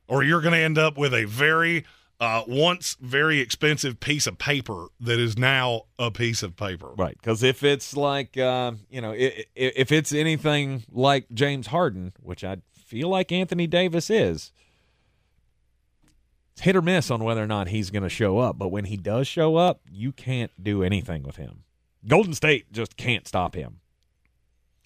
Or 0.07 0.23
you're 0.23 0.41
going 0.41 0.53
to 0.53 0.59
end 0.59 0.77
up 0.77 0.97
with 0.97 1.13
a 1.13 1.25
very 1.25 1.85
uh, 2.19 2.43
once 2.47 2.97
very 3.01 3.39
expensive 3.39 3.99
piece 3.99 4.27
of 4.27 4.37
paper 4.37 4.89
that 4.99 5.19
is 5.19 5.39
now 5.39 5.81
a 5.97 6.11
piece 6.11 6.43
of 6.43 6.55
paper. 6.55 6.91
Right, 6.95 7.17
because 7.19 7.41
if 7.41 7.63
it's 7.63 7.97
like 7.97 8.37
uh, 8.37 8.73
you 8.91 9.01
know, 9.01 9.11
i- 9.11 9.15
i- 9.15 9.45
if 9.55 9.91
it's 9.91 10.13
anything 10.13 10.83
like 10.91 11.25
James 11.33 11.67
Harden, 11.67 12.13
which 12.19 12.43
I 12.43 12.57
feel 12.75 13.09
like 13.09 13.31
Anthony 13.31 13.65
Davis 13.65 14.11
is, 14.11 14.51
hit 16.61 16.75
or 16.75 16.81
miss 16.81 17.11
on 17.11 17.23
whether 17.23 17.43
or 17.43 17.47
not 17.47 17.67
he's 17.67 17.89
going 17.89 18.03
to 18.03 18.09
show 18.09 18.37
up. 18.37 18.57
But 18.57 18.69
when 18.69 18.85
he 18.85 18.97
does 18.97 19.27
show 19.27 19.55
up, 19.55 19.81
you 19.91 20.11
can't 20.11 20.51
do 20.61 20.83
anything 20.83 21.23
with 21.23 21.37
him. 21.37 21.63
Golden 22.07 22.33
State 22.33 22.71
just 22.71 22.97
can't 22.97 23.27
stop 23.27 23.55
him. 23.55 23.79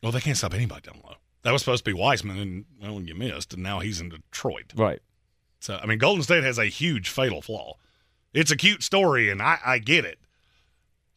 Well, 0.02 0.12
they 0.12 0.20
can't 0.20 0.38
stop 0.38 0.54
anybody 0.54 0.82
down 0.82 1.02
low. 1.04 1.16
That 1.44 1.52
was 1.52 1.62
supposed 1.62 1.86
to 1.86 1.90
be 1.90 1.94
Wiseman, 1.94 2.40
and 2.40 2.66
well, 2.82 3.02
you 3.02 3.14
missed, 3.14 3.54
and 3.54 3.62
now 3.62 3.80
he's 3.80 4.02
in 4.02 4.10
Detroit. 4.10 4.74
Right. 4.76 5.00
So, 5.60 5.80
I 5.82 5.86
mean, 5.86 6.00
Golden 6.00 6.24
State 6.24 6.44
has 6.44 6.58
a 6.58 6.66
huge 6.66 7.10
fatal 7.10 7.42
flaw. 7.42 7.76
It's 8.34 8.52
a 8.52 8.58
cute 8.58 8.84
story, 8.84 9.30
and 9.30 9.42
I, 9.42 9.60
I 9.66 9.80
get 9.80 10.06
it. 10.06 10.20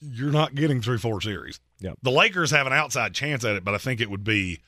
You're 0.01 0.31
not 0.31 0.55
getting 0.55 0.81
three, 0.81 0.99
four 0.99 1.21
series. 1.21 1.61
Yep. 1.81 1.99
The 2.03 2.11
Lakers 2.11 2.51
have 2.51 2.67
an 2.67 2.73
outside 2.73 3.15
chance 3.15 3.45
at 3.45 3.57
it, 3.57 3.65
but 3.65 3.75
I 3.75 3.79
think 3.79 4.01
it 4.01 4.11
would 4.11 4.25
be 4.25 4.61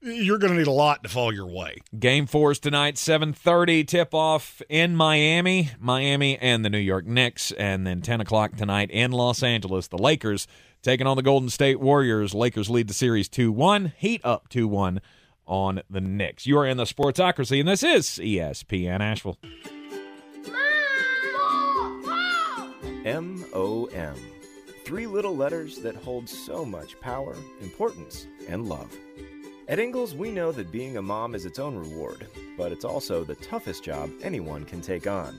you're 0.00 0.38
going 0.38 0.52
to 0.52 0.58
need 0.58 0.66
a 0.66 0.72
lot 0.72 1.02
to 1.02 1.08
fall 1.08 1.32
your 1.32 1.46
way. 1.46 1.78
Game 1.98 2.26
four 2.26 2.52
is 2.52 2.58
tonight, 2.58 2.94
7.30 2.94 3.86
tip-off 3.86 4.62
in 4.68 4.94
Miami. 4.96 5.70
Miami 5.78 6.38
and 6.38 6.64
the 6.64 6.70
New 6.70 6.78
York 6.78 7.06
Knicks. 7.06 7.52
And 7.52 7.86
then 7.86 8.00
10 8.00 8.20
o'clock 8.20 8.56
tonight 8.56 8.90
in 8.90 9.12
Los 9.12 9.42
Angeles, 9.42 9.88
the 9.88 9.98
Lakers 9.98 10.46
taking 10.82 11.06
on 11.06 11.16
the 11.16 11.22
Golden 11.22 11.50
State 11.50 11.80
Warriors. 11.80 12.34
Lakers 12.34 12.70
lead 12.70 12.88
the 12.88 12.94
series 12.94 13.28
2-1. 13.28 13.92
Heat 13.96 14.20
up 14.24 14.48
2-1 14.48 15.00
on 15.46 15.82
the 15.88 16.00
Knicks. 16.00 16.46
You 16.46 16.58
are 16.58 16.66
in 16.66 16.76
the 16.76 16.84
Sportsocracy, 16.84 17.58
and 17.58 17.68
this 17.68 17.82
is 17.82 18.06
ESPN 18.22 19.00
Asheville. 19.00 19.38
M 23.04 23.44
O 23.54 23.86
M. 23.86 24.14
Three 24.84 25.06
little 25.06 25.34
letters 25.34 25.78
that 25.78 25.96
hold 25.96 26.28
so 26.28 26.64
much 26.64 26.98
power, 27.00 27.36
importance, 27.60 28.26
and 28.48 28.68
love. 28.68 28.94
At 29.68 29.78
Ingles, 29.78 30.14
we 30.14 30.30
know 30.30 30.50
that 30.52 30.72
being 30.72 30.96
a 30.96 31.02
mom 31.02 31.34
is 31.34 31.44
its 31.44 31.58
own 31.58 31.76
reward, 31.76 32.26
but 32.56 32.72
it's 32.72 32.86
also 32.86 33.22
the 33.22 33.34
toughest 33.34 33.84
job 33.84 34.10
anyone 34.22 34.64
can 34.64 34.80
take 34.80 35.06
on. 35.06 35.38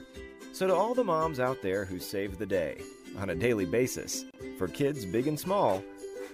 So, 0.54 0.68
to 0.68 0.76
all 0.76 0.94
the 0.94 1.04
moms 1.04 1.40
out 1.40 1.64
there 1.64 1.84
who 1.84 1.98
save 1.98 2.38
the 2.38 2.46
day 2.46 2.80
on 3.18 3.32
a 3.32 3.36
daily 3.36 3.66
basis, 3.66 4.26
for 4.60 4.68
kids 4.68 5.04
big 5.04 5.26
and 5.26 5.40
small, 5.40 5.84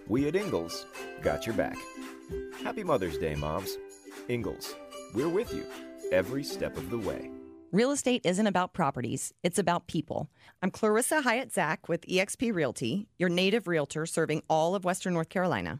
we 0.10 0.28
at 0.28 0.36
Ingles 0.36 0.86
got 1.22 1.46
your 1.46 1.56
back. 1.56 1.78
Happy 2.62 2.84
Mother's 2.84 3.18
Day, 3.18 3.34
moms. 3.34 3.78
Ingles, 4.28 4.76
we're 5.14 5.30
with 5.30 5.54
you 5.54 5.66
every 6.12 6.44
step 6.44 6.76
of 6.76 6.90
the 6.90 6.98
way. 6.98 7.32
Real 7.72 7.92
estate 7.92 8.26
isn't 8.26 8.48
about 8.48 8.74
properties, 8.74 9.34
it's 9.42 9.60
about 9.60 9.88
people. 9.88 10.30
I'm 10.62 10.70
Clarissa 10.70 11.22
Hyatt 11.22 11.54
Zach 11.54 11.88
with 11.88 12.06
eXp 12.08 12.54
Realty, 12.54 13.08
your 13.18 13.30
native 13.30 13.68
realtor 13.68 14.06
serving 14.06 14.44
all 14.50 14.76
of 14.76 14.84
Western 14.84 15.14
North 15.14 15.30
Carolina. 15.30 15.80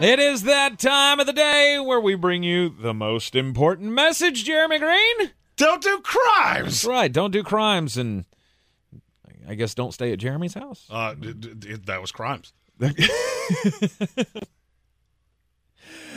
It 0.00 0.18
is 0.18 0.44
that 0.44 0.78
time 0.78 1.20
of 1.20 1.26
the 1.26 1.32
day 1.34 1.78
where 1.78 2.00
we 2.00 2.14
bring 2.14 2.42
you 2.42 2.70
the 2.70 2.94
most 2.94 3.34
important 3.34 3.92
message, 3.92 4.44
Jeremy 4.44 4.78
Greene. 4.78 5.32
Don't 5.56 5.82
do 5.82 6.00
crimes. 6.02 6.64
That's 6.64 6.84
right. 6.86 7.12
Don't 7.12 7.32
do 7.32 7.42
crimes, 7.42 7.98
and 7.98 8.24
I 9.46 9.56
guess 9.56 9.74
don't 9.74 9.92
stay 9.92 10.10
at 10.10 10.18
Jeremy's 10.18 10.54
house. 10.54 10.86
Uh, 10.88 11.14
that 11.20 11.98
was 12.00 12.12
crimes. 12.12 12.54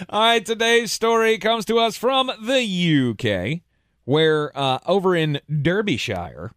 All 0.07 0.21
right, 0.21 0.45
today's 0.45 0.93
story 0.93 1.37
comes 1.37 1.65
to 1.65 1.77
us 1.77 1.97
from 1.97 2.31
the 2.41 3.09
UK, 3.09 3.63
where 4.05 4.57
uh, 4.57 4.79
over 4.85 5.13
in 5.13 5.41
Derbyshire, 5.61 6.53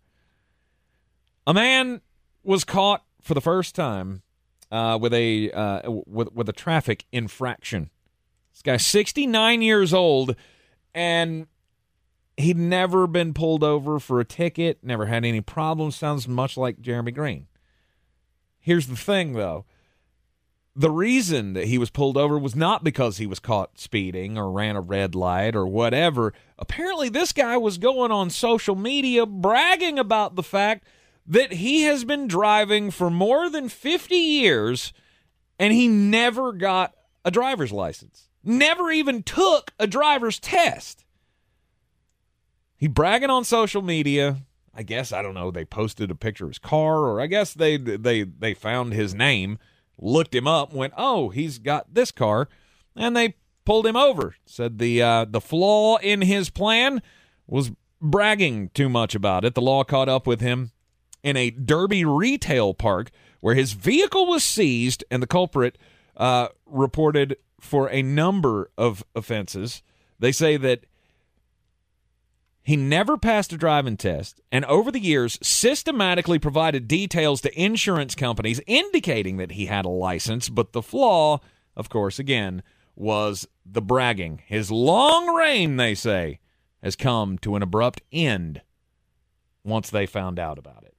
a 1.45 1.53
man 1.53 2.03
was 2.45 2.63
caught 2.63 3.03
for 3.21 3.35
the 3.35 3.41
first 3.41 3.75
time 3.75 4.23
uh, 4.71 4.99
with 5.01 5.15
a 5.15 5.51
uh, 5.51 5.91
with 6.07 6.33
with 6.33 6.49
a 6.49 6.53
traffic 6.53 7.05
infraction. 7.13 7.91
This 8.53 8.63
guy's 8.63 8.87
69 8.87 9.63
years 9.63 9.93
old, 9.93 10.35
and 10.95 11.47
he'd 12.37 12.57
never 12.57 13.07
been 13.07 13.35
pulled 13.35 13.63
over 13.63 13.99
for 13.99 14.21
a 14.21 14.25
ticket. 14.25 14.79
Never 14.83 15.07
had 15.07 15.25
any 15.25 15.41
problems. 15.41 15.97
Sounds 15.97 16.27
much 16.27 16.57
like 16.57 16.81
Jeremy 16.81 17.13
Greene. 17.13 17.47
Here's 18.59 18.87
the 18.87 18.97
thing, 18.97 19.35
though. 19.35 19.65
The 20.75 20.91
reason 20.91 21.55
that 21.55 21.69
he 21.69 21.79
was 21.79 21.89
pulled 21.89 22.19
over 22.19 22.39
was 22.39 22.55
not 22.55 22.85
because 22.85 23.17
he 23.17 23.27
was 23.27 23.39
caught 23.39 23.79
speeding 23.79 24.37
or 24.37 24.51
ran 24.51 24.77
a 24.77 24.81
red 24.81 25.15
light 25.15 25.57
or 25.57 25.67
whatever. 25.67 26.35
Apparently, 26.59 27.09
this 27.09 27.33
guy 27.33 27.57
was 27.57 27.79
going 27.79 28.11
on 28.11 28.29
social 28.29 28.75
media 28.75 29.25
bragging 29.25 29.99
about 29.99 30.35
the 30.35 30.43
fact 30.43 30.85
that 31.27 31.53
he 31.55 31.83
has 31.83 32.05
been 32.05 32.29
driving 32.29 32.91
for 32.91 33.11
more 33.11 33.51
than 33.51 33.69
50 33.69 34.15
years 34.15 34.93
and 35.59 35.73
he 35.73 35.89
never 35.89 36.53
got 36.53 36.95
a 37.25 37.31
driver's 37.31 37.73
license. 37.73 38.29
Never 38.45 38.91
even 38.91 39.23
took 39.23 39.73
a 39.79 39.87
driver's 39.87 40.39
test. 40.39 41.05
He 42.77 42.87
bragging 42.87 43.31
on 43.31 43.45
social 43.45 43.83
media. 43.83 44.39
I 44.75 44.83
guess 44.83 45.11
I 45.11 45.23
don't 45.23 45.35
know, 45.35 45.51
they 45.51 45.65
posted 45.65 46.11
a 46.11 46.15
picture 46.15 46.45
of 46.45 46.51
his 46.51 46.59
car 46.59 46.99
or 47.01 47.21
I 47.21 47.27
guess 47.27 47.55
they 47.55 47.77
they 47.77 48.23
they 48.23 48.55
found 48.55 48.93
his 48.93 49.15
name, 49.15 49.59
looked 49.99 50.35
him 50.35 50.47
up, 50.47 50.73
went, 50.73 50.93
"Oh, 50.97 51.31
he's 51.31 51.59
got 51.59 51.95
this 51.95 52.13
car." 52.13 52.49
And 52.95 53.17
they 53.17 53.37
pulled 53.65 53.87
him 53.87 53.97
over. 53.97 54.37
Said 54.45 54.79
the 54.79 55.03
uh, 55.03 55.25
the 55.25 55.41
flaw 55.41 55.97
in 55.97 56.21
his 56.21 56.51
plan 56.51 57.03
was 57.47 57.73
bragging 58.03 58.69
too 58.75 58.91
much 58.91 59.15
about 59.15 59.45
it. 59.45 59.55
The 59.55 59.63
law 59.63 59.83
caught 59.83 60.11
up 60.11 60.27
with 60.27 60.43
him 60.43 60.73
in 61.27 61.37
a 61.37 61.51
Derby 61.51 62.05
retail 62.05 62.73
park 62.73 63.11
where 63.41 63.57
his 63.57 63.73
vehicle 63.73 64.29
was 64.29 64.45
seized 64.45 65.03
and 65.11 65.21
the 65.21 65.27
culprit 65.27 65.77
uh, 66.17 66.47
reported 66.67 67.37
for 67.59 67.91
a 67.91 68.01
number 68.01 68.71
of 68.79 69.05
offenses. 69.17 69.83
They 70.21 70.31
say 70.31 70.57
that 70.57 70.87
he 72.63 72.77
never 72.77 73.17
passed 73.17 73.53
a 73.53 73.57
driving 73.57 73.97
test 73.97 74.41
and 74.53 74.65
over 74.67 74.93
the 74.93 75.01
years 75.01 75.37
systematically 75.43 76.39
provided 76.39 76.87
details 76.87 77.41
to 77.41 77.61
insurance 77.61 78.15
companies 78.15 78.61
indicating 78.69 79.37
that 79.39 79.53
he 79.53 79.67
had 79.67 79.85
a 79.85 79.89
license, 79.89 80.49
but 80.49 80.73
the 80.73 80.83
flaw, 80.83 81.41
of 81.75 81.89
course, 81.89 82.21
again, 82.21 82.63
was 82.95 83.49
the 83.65 83.83
bragging. 83.83 84.43
His 84.47 84.71
long 84.71 85.35
reign, 85.35 85.77
they 85.77 85.97
say, 85.97 86.39
has 86.85 86.95
come 86.95 87.37
to 87.39 87.57
an 87.57 87.63
abrupt 87.63 88.01
end 88.13 88.63
once 89.65 89.91
they 89.91 90.07
found 90.07 90.39
out 90.39 90.57
about 90.57 90.85
it 90.85 90.96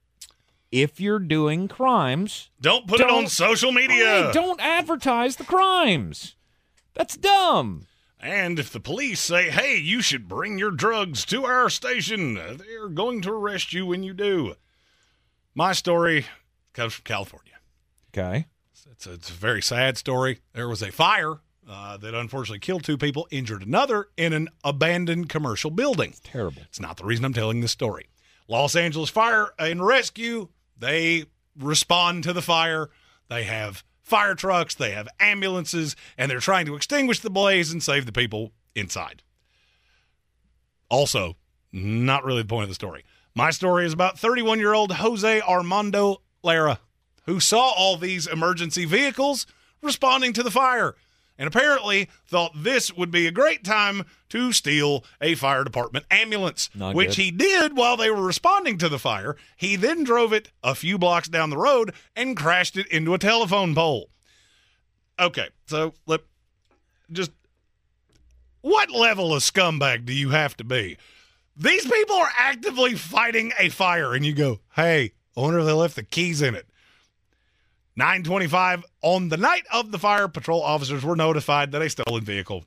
if 0.70 1.00
you're 1.00 1.18
doing 1.18 1.68
crimes, 1.68 2.50
don't 2.60 2.86
put 2.86 2.98
don't, 2.98 3.10
it 3.10 3.14
on 3.14 3.26
social 3.28 3.72
media. 3.72 4.30
Don't 4.32 4.60
advertise 4.60 5.36
the 5.36 5.44
crimes. 5.44 6.36
That's 6.94 7.16
dumb. 7.16 7.86
And 8.20 8.58
if 8.58 8.70
the 8.72 8.80
police 8.80 9.20
say, 9.20 9.50
hey, 9.50 9.76
you 9.76 10.02
should 10.02 10.26
bring 10.26 10.58
your 10.58 10.72
drugs 10.72 11.24
to 11.26 11.44
our 11.44 11.70
station, 11.70 12.34
they're 12.34 12.88
going 12.88 13.22
to 13.22 13.32
arrest 13.32 13.72
you 13.72 13.86
when 13.86 14.02
you 14.02 14.12
do. 14.12 14.54
My 15.54 15.72
story 15.72 16.26
comes 16.72 16.94
from 16.94 17.04
California. 17.04 17.54
Okay. 18.12 18.46
It's 18.72 19.06
a, 19.06 19.12
it's 19.12 19.30
a 19.30 19.34
very 19.34 19.62
sad 19.62 19.96
story. 19.96 20.40
There 20.52 20.68
was 20.68 20.82
a 20.82 20.90
fire 20.90 21.38
uh, 21.68 21.96
that 21.98 22.14
unfortunately 22.14 22.58
killed 22.58 22.82
two 22.82 22.98
people, 22.98 23.28
injured 23.30 23.62
another 23.62 24.08
in 24.16 24.32
an 24.32 24.48
abandoned 24.64 25.28
commercial 25.28 25.70
building. 25.70 26.10
It's 26.10 26.20
terrible. 26.20 26.62
It's 26.62 26.80
not 26.80 26.96
the 26.96 27.04
reason 27.04 27.24
I'm 27.24 27.34
telling 27.34 27.60
this 27.60 27.72
story. 27.72 28.08
Los 28.48 28.74
Angeles 28.74 29.10
Fire 29.10 29.52
and 29.58 29.84
Rescue 29.84 30.48
they 30.78 31.24
respond 31.58 32.24
to 32.24 32.32
the 32.32 32.42
fire. 32.42 32.90
They 33.28 33.44
have 33.44 33.84
fire 34.02 34.34
trucks, 34.34 34.74
they 34.74 34.92
have 34.92 35.08
ambulances, 35.20 35.94
and 36.16 36.30
they're 36.30 36.40
trying 36.40 36.66
to 36.66 36.76
extinguish 36.76 37.20
the 37.20 37.30
blaze 37.30 37.70
and 37.70 37.82
save 37.82 38.06
the 38.06 38.12
people 38.12 38.52
inside. 38.74 39.22
Also, 40.88 41.36
not 41.72 42.24
really 42.24 42.42
the 42.42 42.48
point 42.48 42.64
of 42.64 42.70
the 42.70 42.74
story. 42.74 43.04
My 43.34 43.50
story 43.50 43.84
is 43.84 43.92
about 43.92 44.18
31 44.18 44.58
year 44.58 44.72
old 44.72 44.92
Jose 44.92 45.40
Armando 45.42 46.22
Lara, 46.42 46.80
who 47.26 47.40
saw 47.40 47.70
all 47.76 47.96
these 47.96 48.26
emergency 48.26 48.84
vehicles 48.84 49.46
responding 49.82 50.32
to 50.32 50.42
the 50.42 50.50
fire 50.50 50.96
and 51.38 51.46
apparently 51.46 52.08
thought 52.26 52.52
this 52.56 52.92
would 52.92 53.10
be 53.10 53.26
a 53.26 53.30
great 53.30 53.64
time 53.64 54.04
to 54.28 54.52
steal 54.52 55.04
a 55.20 55.34
fire 55.36 55.62
department 55.64 56.04
ambulance, 56.10 56.68
Not 56.74 56.94
which 56.94 57.10
good. 57.16 57.22
he 57.22 57.30
did 57.30 57.76
while 57.76 57.96
they 57.96 58.10
were 58.10 58.24
responding 58.24 58.76
to 58.78 58.88
the 58.88 58.98
fire. 58.98 59.36
He 59.56 59.76
then 59.76 60.02
drove 60.04 60.32
it 60.32 60.50
a 60.64 60.74
few 60.74 60.98
blocks 60.98 61.28
down 61.28 61.50
the 61.50 61.56
road 61.56 61.94
and 62.16 62.36
crashed 62.36 62.76
it 62.76 62.88
into 62.88 63.14
a 63.14 63.18
telephone 63.18 63.74
pole. 63.74 64.10
Okay, 65.18 65.48
so 65.66 65.94
let 66.06 66.20
just 67.10 67.30
what 68.60 68.90
level 68.90 69.32
of 69.32 69.42
scumbag 69.42 70.04
do 70.04 70.12
you 70.12 70.30
have 70.30 70.56
to 70.56 70.64
be? 70.64 70.98
These 71.56 71.86
people 71.90 72.16
are 72.16 72.30
actively 72.36 72.94
fighting 72.94 73.52
a 73.58 73.68
fire, 73.68 74.14
and 74.14 74.24
you 74.26 74.32
go, 74.32 74.60
"Hey, 74.76 75.12
I 75.36 75.40
wonder 75.40 75.60
if 75.60 75.66
they 75.66 75.72
left 75.72 75.96
the 75.96 76.02
keys 76.04 76.42
in 76.42 76.54
it." 76.54 76.68
925 77.98 78.84
on 79.02 79.28
the 79.28 79.36
night 79.36 79.64
of 79.72 79.90
the 79.90 79.98
fire, 79.98 80.28
patrol 80.28 80.62
officers 80.62 81.04
were 81.04 81.16
notified 81.16 81.72
that 81.72 81.82
a 81.82 81.90
stolen 81.90 82.22
vehicle 82.22 82.64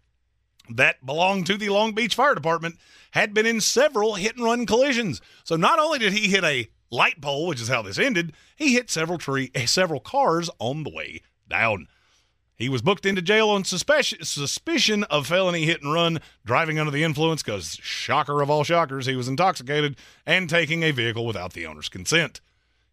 that 0.70 1.06
belonged 1.06 1.45
to 1.45 1.56
the 1.56 1.70
Long 1.70 1.94
Beach 1.94 2.16
Fire 2.16 2.36
Department 2.36 2.76
had 3.12 3.34
been 3.34 3.45
in 3.45 3.62
several 3.62 4.16
hit 4.16 4.36
and 4.36 4.44
run 4.44 4.66
collisions. 4.66 5.22
So 5.45 5.56
not 5.56 5.80
only 5.80 5.99
did 5.99 6.12
he 6.12 6.28
hit 6.28 6.44
a 6.44 6.68
light 6.90 7.22
pole, 7.22 7.48
which 7.48 7.62
is 7.62 7.70
how 7.70 7.82
this 7.82 7.98
ended, 7.98 8.34
he 8.58 8.74
hit 8.74 8.90
several 8.90 9.18
tree 9.18 9.52
eh, 9.56 9.68
several 9.68 10.02
cars 10.02 10.49
on 10.60 10.84
the 10.84 10.90
way 10.90 11.22
down. 11.49 11.88
He 12.58 12.68
was 12.68 12.82
booked 12.82 13.06
into 13.06 13.22
jail 13.22 13.49
on 13.49 13.64
suspicion, 13.64 14.26
suspicion 14.26 15.06
of 15.06 15.28
felony 15.28 15.64
hit 15.64 15.82
and 15.82 15.94
run, 15.94 16.20
driving 16.44 16.78
under 16.78 16.91
the 16.91 17.06
influence 17.06 17.41
because, 17.41 17.80
shocker 17.82 18.41
of 18.41 18.49
all 18.49 18.66
shockers, 18.66 19.06
he 19.06 19.16
was 19.16 19.30
intoxicated 19.30 19.95
and 20.26 20.49
taking 20.49 20.84
a 20.84 20.91
vehicle 20.91 21.26
without 21.26 21.53
the 21.53 21.66
owner's 21.66 21.88
consent. 21.88 22.41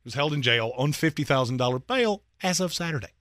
Was 0.09 0.14
held 0.14 0.32
in 0.32 0.40
jail 0.40 0.72
on 0.78 0.94
$50,000 0.94 1.86
bail 1.86 2.22
as 2.43 2.60
of 2.60 2.72
Saturday. 2.72 3.12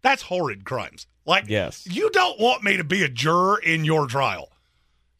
That's 0.00 0.22
horrid 0.22 0.64
crimes. 0.64 1.06
Like, 1.26 1.44
Yes. 1.48 1.86
you 1.86 2.08
don't 2.12 2.40
want 2.40 2.62
me 2.64 2.78
to 2.78 2.82
be 2.84 3.02
a 3.02 3.08
juror 3.10 3.58
in 3.58 3.84
your 3.84 4.06
trial. 4.06 4.50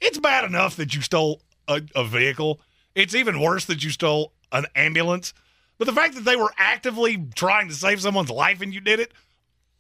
It's 0.01 0.17
bad 0.19 0.45
enough 0.45 0.77
that 0.77 0.95
you 0.95 1.03
stole 1.03 1.43
a, 1.69 1.83
a 1.95 2.05
vehicle. 2.07 2.59
It's 2.95 3.15
even 3.15 3.39
worse 3.39 3.67
that 3.67 3.85
you 3.85 3.91
stole 3.91 4.33
an 4.51 4.65
ambulance. 4.75 5.35
But 5.77 5.89
the 5.89 5.93
fact 5.93 6.15
that 6.15 6.25
they 6.25 6.37
were 6.37 6.55
actively 6.57 7.19
trying 7.35 7.69
to 7.69 7.75
save 7.75 8.01
someone's 8.01 8.31
life 8.31 8.63
and 8.63 8.73
you 8.73 8.81
did 8.81 8.99
it 8.99 9.13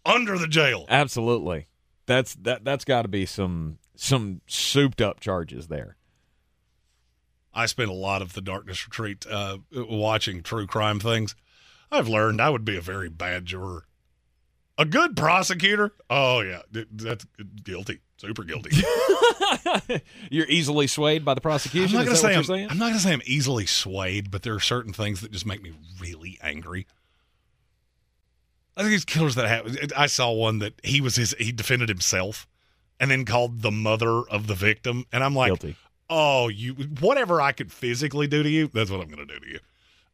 under 0.04 0.36
the 0.36 0.46
jail. 0.46 0.84
Absolutely. 0.90 1.68
That's 2.04 2.34
that 2.34 2.66
that's 2.66 2.84
got 2.84 3.02
to 3.02 3.08
be 3.08 3.24
some 3.24 3.78
some 3.96 4.42
souped 4.46 5.00
up 5.00 5.20
charges 5.20 5.68
there. 5.68 5.96
I 7.54 7.66
spent 7.66 7.90
a 7.90 7.94
lot 7.94 8.20
of 8.22 8.32
the 8.32 8.40
darkness 8.40 8.86
retreat 8.86 9.26
uh, 9.30 9.58
watching 9.72 10.42
true 10.42 10.66
crime 10.66 11.00
things. 11.00 11.34
I've 11.90 12.08
learned 12.08 12.40
I 12.40 12.50
would 12.50 12.64
be 12.64 12.76
a 12.76 12.80
very 12.80 13.08
bad 13.08 13.46
juror. 13.46 13.86
A 14.76 14.84
good 14.84 15.16
prosecutor, 15.16 15.92
oh 16.10 16.40
yeah, 16.40 16.62
that's 16.72 17.24
guilty, 17.62 18.00
super 18.16 18.42
guilty. 18.42 18.76
You're 20.30 20.48
easily 20.48 20.88
swayed 20.88 21.24
by 21.24 21.34
the 21.34 21.38
I'm 21.38 21.42
prosecution. 21.42 21.96
not 21.96 22.06
gonna 22.06 22.16
say 22.16 22.34
I'm. 22.34 22.70
I'm 22.70 22.78
not 22.78 22.88
gonna 22.88 22.98
say 22.98 23.12
I'm 23.12 23.22
easily 23.24 23.66
swayed, 23.66 24.32
but 24.32 24.42
there 24.42 24.54
are 24.54 24.60
certain 24.60 24.92
things 24.92 25.20
that 25.20 25.30
just 25.30 25.46
make 25.46 25.62
me 25.62 25.72
really 26.00 26.38
angry. 26.42 26.88
I 28.76 28.80
think 28.80 28.90
these 28.90 29.04
killers 29.04 29.36
that 29.36 29.46
happen. 29.46 29.76
I 29.96 30.06
saw 30.06 30.32
one 30.32 30.58
that 30.58 30.74
he 30.82 31.00
was 31.00 31.14
his. 31.14 31.36
He 31.38 31.52
defended 31.52 31.88
himself, 31.88 32.48
and 32.98 33.12
then 33.12 33.24
called 33.24 33.62
the 33.62 33.70
mother 33.70 34.22
of 34.28 34.48
the 34.48 34.56
victim, 34.56 35.04
and 35.12 35.22
I'm 35.22 35.36
like, 35.36 35.50
Guilty. 35.50 35.76
Oh, 36.10 36.48
you 36.48 36.74
whatever 37.00 37.40
I 37.40 37.52
could 37.52 37.72
physically 37.72 38.26
do 38.26 38.42
to 38.42 38.48
you, 38.48 38.68
that's 38.72 38.90
what 38.90 39.00
I'm 39.00 39.08
gonna 39.08 39.26
do 39.26 39.38
to 39.38 39.48
you. 39.48 39.58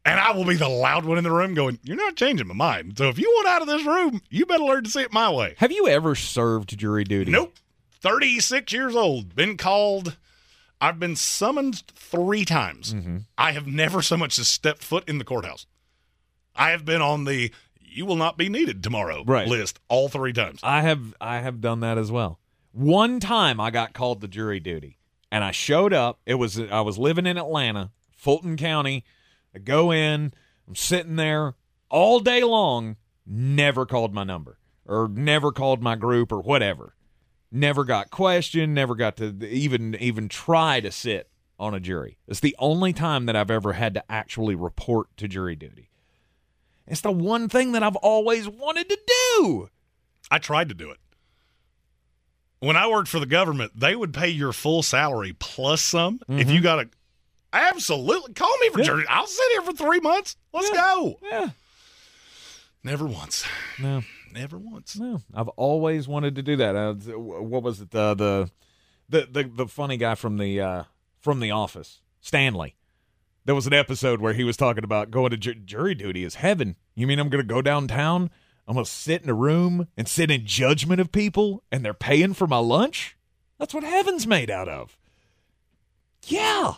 And 0.03 0.19
I 0.19 0.31
will 0.31 0.45
be 0.45 0.55
the 0.55 0.67
loud 0.69 1.05
one 1.05 1.17
in 1.19 1.23
the 1.23 1.31
room 1.31 1.53
going, 1.53 1.77
You're 1.83 1.97
not 1.97 2.15
changing 2.15 2.47
my 2.47 2.53
mind. 2.55 2.97
So 2.97 3.09
if 3.09 3.19
you 3.19 3.29
want 3.29 3.47
out 3.47 3.61
of 3.61 3.67
this 3.67 3.85
room, 3.85 4.21
you 4.29 4.45
better 4.45 4.63
learn 4.63 4.83
to 4.85 4.89
see 4.89 5.01
it 5.01 5.13
my 5.13 5.29
way. 5.29 5.53
Have 5.57 5.71
you 5.71 5.87
ever 5.87 6.15
served 6.15 6.77
jury 6.77 7.03
duty? 7.03 7.31
Nope. 7.31 7.53
36 7.99 8.73
years 8.73 8.95
old. 8.95 9.35
Been 9.35 9.57
called. 9.57 10.17
I've 10.79 10.99
been 10.99 11.15
summoned 11.15 11.83
three 11.93 12.45
times. 12.45 12.95
Mm-hmm. 12.95 13.17
I 13.37 13.51
have 13.51 13.67
never 13.67 14.01
so 14.01 14.17
much 14.17 14.39
as 14.39 14.47
stepped 14.47 14.83
foot 14.83 15.07
in 15.07 15.19
the 15.19 15.23
courthouse. 15.23 15.67
I 16.55 16.71
have 16.71 16.83
been 16.83 17.01
on 17.01 17.25
the 17.25 17.51
you 17.79 18.05
will 18.05 18.15
not 18.15 18.37
be 18.37 18.49
needed 18.49 18.81
tomorrow 18.83 19.23
Right. 19.25 19.47
list 19.47 19.79
all 19.89 20.09
three 20.09 20.33
times. 20.33 20.61
I 20.63 20.81
have 20.81 21.13
I 21.21 21.39
have 21.41 21.61
done 21.61 21.81
that 21.81 21.99
as 21.99 22.11
well. 22.11 22.39
One 22.71 23.19
time 23.19 23.59
I 23.59 23.69
got 23.69 23.93
called 23.93 24.21
to 24.21 24.27
jury 24.27 24.59
duty 24.59 24.97
and 25.31 25.43
I 25.43 25.51
showed 25.51 25.93
up. 25.93 26.19
It 26.25 26.35
was 26.35 26.59
I 26.59 26.81
was 26.81 26.97
living 26.97 27.25
in 27.25 27.37
Atlanta, 27.37 27.91
Fulton 28.11 28.57
County. 28.57 29.05
I 29.55 29.59
go 29.59 29.91
in, 29.91 30.33
I'm 30.67 30.75
sitting 30.75 31.15
there 31.15 31.55
all 31.89 32.19
day 32.19 32.43
long, 32.43 32.97
never 33.25 33.85
called 33.85 34.13
my 34.13 34.23
number 34.23 34.57
or 34.85 35.07
never 35.07 35.51
called 35.51 35.81
my 35.81 35.95
group 35.95 36.31
or 36.31 36.41
whatever. 36.41 36.95
Never 37.51 37.83
got 37.83 38.11
questioned, 38.11 38.73
never 38.73 38.95
got 38.95 39.17
to 39.17 39.47
even 39.47 39.95
even 39.95 40.29
try 40.29 40.79
to 40.79 40.91
sit 40.91 41.29
on 41.59 41.73
a 41.73 41.79
jury. 41.79 42.17
It's 42.27 42.39
the 42.39 42.55
only 42.59 42.93
time 42.93 43.25
that 43.25 43.35
I've 43.35 43.51
ever 43.51 43.73
had 43.73 43.93
to 43.93 44.11
actually 44.11 44.55
report 44.55 45.15
to 45.17 45.27
jury 45.27 45.55
duty. 45.55 45.89
It's 46.87 47.01
the 47.01 47.11
one 47.11 47.49
thing 47.49 47.73
that 47.73 47.83
I've 47.83 47.95
always 47.97 48.49
wanted 48.49 48.89
to 48.89 48.99
do. 49.07 49.69
I 50.29 50.39
tried 50.39 50.69
to 50.69 50.75
do 50.75 50.89
it. 50.91 50.97
When 52.61 52.77
I 52.77 52.87
worked 52.87 53.09
for 53.09 53.19
the 53.19 53.25
government, 53.25 53.73
they 53.75 53.95
would 53.95 54.13
pay 54.13 54.29
your 54.29 54.53
full 54.53 54.81
salary 54.83 55.33
plus 55.37 55.81
some 55.81 56.19
if 56.29 56.49
you 56.49 56.61
got 56.61 56.79
a. 56.79 56.89
Absolutely, 57.53 58.33
call 58.33 58.55
me 58.59 58.69
for 58.69 58.79
Yeah. 58.79 58.85
jury. 58.85 59.05
I'll 59.09 59.27
sit 59.27 59.51
here 59.51 59.61
for 59.63 59.73
three 59.73 59.99
months. 59.99 60.37
Let's 60.53 60.69
go. 60.69 61.19
Yeah. 61.23 61.49
Never 62.83 63.05
once. 63.05 63.43
No. 63.79 64.01
Never 64.33 64.57
once. 64.57 64.97
No, 64.97 65.21
I've 65.33 65.49
always 65.49 66.07
wanted 66.07 66.35
to 66.35 66.41
do 66.41 66.55
that. 66.55 66.75
Uh, 66.75 66.93
what 67.19 67.61
was 67.63 67.81
it? 67.81 67.93
Uh, 67.93 68.13
the 68.13 68.49
the 69.09 69.27
the 69.29 69.43
the 69.43 69.67
funny 69.67 69.97
guy 69.97 70.15
from 70.15 70.37
the 70.37 70.61
uh, 70.61 70.83
from 71.19 71.41
the 71.41 71.51
Office, 71.51 71.99
Stanley. 72.21 72.75
There 73.43 73.55
was 73.55 73.67
an 73.67 73.73
episode 73.73 74.21
where 74.21 74.33
he 74.33 74.43
was 74.45 74.55
talking 74.55 74.83
about 74.85 75.11
going 75.11 75.31
to 75.31 75.37
ju- 75.37 75.55
jury 75.55 75.95
duty 75.95 76.23
is 76.23 76.35
heaven. 76.35 76.75
You 76.95 77.07
mean 77.07 77.19
I'm 77.19 77.27
going 77.29 77.45
to 77.45 77.53
go 77.53 77.61
downtown? 77.61 78.29
I'm 78.71 78.75
going 78.75 78.85
to 78.85 78.89
sit 78.91 79.21
in 79.21 79.29
a 79.29 79.33
room 79.33 79.89
and 79.97 80.07
sit 80.07 80.31
in 80.31 80.45
judgment 80.45 81.01
of 81.01 81.11
people, 81.11 81.61
and 81.73 81.83
they're 81.83 81.93
paying 81.93 82.33
for 82.33 82.47
my 82.47 82.59
lunch. 82.59 83.17
That's 83.59 83.73
what 83.73 83.83
heaven's 83.83 84.25
made 84.25 84.49
out 84.49 84.69
of. 84.69 84.97
Yeah, 86.23 86.75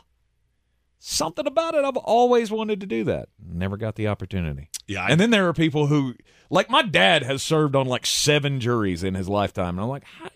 something 0.97 1.45
about 1.45 1.75
it. 1.75 1.85
I've 1.85 1.95
always 1.97 2.49
wanted 2.49 2.79
to 2.79 2.87
do 2.87 3.03
that. 3.03 3.29
Never 3.39 3.77
got 3.77 3.93
the 3.93 4.07
opportunity. 4.07 4.69
Yeah, 4.87 5.03
I- 5.03 5.09
and 5.09 5.19
then 5.21 5.29
there 5.29 5.47
are 5.47 5.53
people 5.53 5.85
who, 5.85 6.15
like 6.49 6.67
my 6.67 6.81
dad, 6.81 7.21
has 7.21 7.43
served 7.43 7.75
on 7.75 7.85
like 7.85 8.07
seven 8.07 8.59
juries 8.59 9.03
in 9.03 9.13
his 9.13 9.29
lifetime, 9.29 9.77
and 9.77 9.81
I'm 9.81 9.87
like, 9.89 10.05
how, 10.05 10.29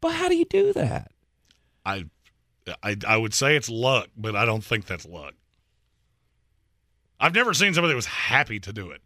but 0.00 0.12
how 0.14 0.28
do 0.28 0.36
you 0.36 0.44
do 0.44 0.72
that? 0.74 1.10
I, 1.84 2.04
I, 2.80 2.96
I 3.08 3.16
would 3.16 3.34
say 3.34 3.56
it's 3.56 3.68
luck, 3.68 4.08
but 4.16 4.36
I 4.36 4.44
don't 4.44 4.62
think 4.62 4.86
that's 4.86 5.04
luck. 5.04 5.34
I've 7.18 7.34
never 7.34 7.54
seen 7.54 7.74
somebody 7.74 7.90
that 7.90 7.96
was 7.96 8.06
happy 8.06 8.60
to 8.60 8.72
do 8.72 8.90
it, 8.92 9.00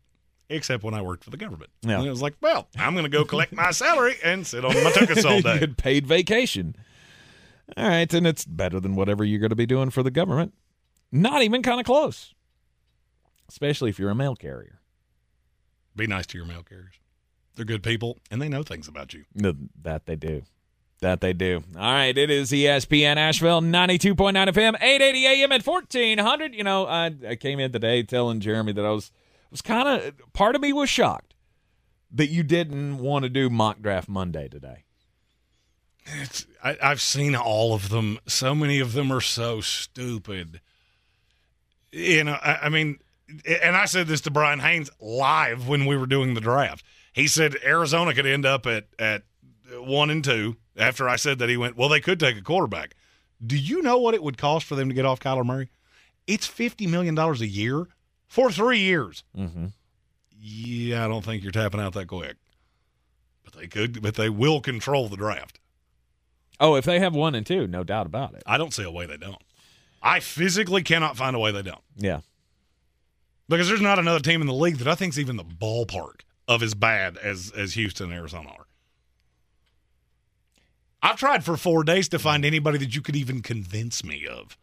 except 0.50 0.82
when 0.82 0.94
I 0.94 1.00
worked 1.02 1.24
for 1.24 1.30
the 1.30 1.36
government. 1.36 1.70
Yeah. 1.82 1.98
And 1.98 2.06
it 2.06 2.10
was 2.10 2.20
like, 2.20 2.34
well, 2.40 2.68
I'm 2.76 2.92
going 2.92 3.04
to 3.04 3.10
go 3.10 3.24
collect 3.24 3.52
my 3.52 3.70
salary 3.70 4.16
and 4.22 4.46
sit 4.46 4.64
on 4.64 4.74
my 4.74 4.90
tuchus 4.90 5.24
all 5.24 5.40
day. 5.42 5.58
Good 5.60 5.78
paid 5.78 6.06
vacation. 6.06 6.76
All 7.76 7.88
right, 7.88 8.12
and 8.12 8.26
it's 8.26 8.44
better 8.44 8.80
than 8.80 8.96
whatever 8.96 9.24
you're 9.24 9.38
going 9.38 9.50
to 9.50 9.56
be 9.56 9.66
doing 9.66 9.90
for 9.90 10.02
the 10.02 10.10
government. 10.10 10.52
Not 11.12 11.42
even 11.42 11.62
kind 11.62 11.80
of 11.80 11.86
close, 11.86 12.34
especially 13.48 13.90
if 13.90 13.98
you're 13.98 14.10
a 14.10 14.14
mail 14.14 14.34
carrier. 14.34 14.80
Be 15.96 16.06
nice 16.06 16.26
to 16.26 16.38
your 16.38 16.46
mail 16.46 16.62
carriers. 16.62 16.94
They're 17.56 17.64
good 17.64 17.82
people, 17.82 18.18
and 18.30 18.40
they 18.40 18.48
know 18.48 18.62
things 18.62 18.88
about 18.88 19.12
you. 19.14 19.24
No, 19.34 19.54
that 19.82 20.06
they 20.06 20.16
do. 20.16 20.42
That 21.00 21.20
they 21.20 21.32
do. 21.32 21.62
All 21.76 21.92
right, 21.92 22.16
it 22.16 22.30
is 22.30 22.50
ESPN 22.50 23.16
Asheville, 23.16 23.60
92.9 23.60 24.14
FM, 24.34 24.74
880 24.80 25.26
AM 25.26 25.52
at 25.52 25.66
1400. 25.66 26.54
You 26.54 26.62
know, 26.64 26.86
I, 26.86 27.14
I 27.26 27.36
came 27.36 27.58
in 27.58 27.72
today 27.72 28.02
telling 28.02 28.40
Jeremy 28.40 28.72
that 28.72 28.84
I 28.84 28.90
was, 28.90 29.10
was 29.50 29.62
kind 29.62 29.88
of, 29.88 30.32
part 30.32 30.54
of 30.54 30.62
me 30.62 30.72
was 30.72 30.88
shocked 30.88 31.34
that 32.12 32.28
you 32.28 32.42
didn't 32.42 32.98
want 32.98 33.24
to 33.24 33.28
do 33.28 33.50
mock 33.50 33.80
draft 33.80 34.08
Monday 34.08 34.48
today. 34.48 34.84
It's, 36.06 36.46
I, 36.62 36.76
I've 36.82 37.00
seen 37.00 37.36
all 37.36 37.74
of 37.74 37.88
them. 37.88 38.18
So 38.26 38.54
many 38.54 38.80
of 38.80 38.92
them 38.92 39.12
are 39.12 39.20
so 39.20 39.60
stupid. 39.60 40.60
You 41.92 42.24
know, 42.24 42.38
I, 42.42 42.58
I 42.62 42.68
mean, 42.68 42.98
and 43.62 43.76
I 43.76 43.84
said 43.84 44.06
this 44.06 44.20
to 44.22 44.30
Brian 44.30 44.60
Haynes 44.60 44.90
live 45.00 45.68
when 45.68 45.86
we 45.86 45.96
were 45.96 46.06
doing 46.06 46.34
the 46.34 46.40
draft. 46.40 46.84
He 47.12 47.26
said 47.26 47.56
Arizona 47.64 48.14
could 48.14 48.26
end 48.26 48.46
up 48.46 48.66
at 48.66 48.86
at 48.98 49.22
one 49.72 50.10
and 50.10 50.24
two. 50.24 50.56
After 50.76 51.08
I 51.08 51.16
said 51.16 51.38
that, 51.38 51.48
he 51.48 51.56
went, 51.56 51.76
"Well, 51.76 51.88
they 51.88 52.00
could 52.00 52.18
take 52.18 52.36
a 52.36 52.42
quarterback." 52.42 52.94
Do 53.44 53.56
you 53.56 53.82
know 53.82 53.98
what 53.98 54.14
it 54.14 54.22
would 54.22 54.38
cost 54.38 54.66
for 54.66 54.74
them 54.74 54.88
to 54.88 54.94
get 54.94 55.04
off 55.04 55.20
Kyler 55.20 55.44
Murray? 55.44 55.70
It's 56.26 56.46
fifty 56.46 56.86
million 56.86 57.14
dollars 57.14 57.40
a 57.40 57.46
year 57.46 57.86
for 58.30 58.50
three 58.50 58.78
years. 58.78 59.24
Mm-hmm. 59.36 59.66
Yeah, 60.40 61.04
I 61.04 61.08
don't 61.08 61.22
think 61.22 61.42
you're 61.42 61.52
tapping 61.52 61.80
out 61.80 61.92
that 61.92 62.06
quick. 62.06 62.36
But 63.44 63.52
they 63.52 63.66
could. 63.66 64.00
But 64.00 64.14
they 64.14 64.30
will 64.30 64.62
control 64.62 65.08
the 65.08 65.16
draft. 65.16 65.58
Oh, 66.58 66.76
if 66.76 66.84
they 66.84 67.00
have 67.00 67.14
one 67.14 67.34
and 67.34 67.44
two, 67.44 67.66
no 67.66 67.84
doubt 67.84 68.06
about 68.06 68.34
it. 68.34 68.42
I 68.46 68.56
don't 68.56 68.72
see 68.72 68.84
a 68.84 68.90
way 68.90 69.04
they 69.04 69.16
don't. 69.18 69.42
I 70.02 70.20
physically 70.20 70.82
cannot 70.82 71.16
find 71.16 71.36
a 71.36 71.38
way 71.38 71.52
they 71.52 71.62
don't. 71.62 71.82
Yeah. 71.96 72.20
Because 73.48 73.68
there's 73.68 73.80
not 73.80 73.98
another 73.98 74.20
team 74.20 74.40
in 74.40 74.46
the 74.46 74.54
league 74.54 74.76
that 74.76 74.88
I 74.88 74.94
think's 74.94 75.18
even 75.18 75.36
the 75.36 75.44
ballpark 75.44 76.20
of 76.46 76.62
as 76.62 76.74
bad 76.74 77.18
as 77.18 77.52
as 77.54 77.74
Houston 77.74 78.06
and 78.10 78.14
Arizona 78.14 78.50
are. 78.50 78.66
I've 81.02 81.16
tried 81.16 81.44
for 81.44 81.56
four 81.56 81.82
days 81.82 82.08
to 82.10 82.18
find 82.18 82.44
anybody 82.44 82.78
that 82.78 82.94
you 82.94 83.02
could 83.02 83.16
even 83.16 83.42
convince 83.42 84.04
me 84.04 84.26
of. 84.26 84.56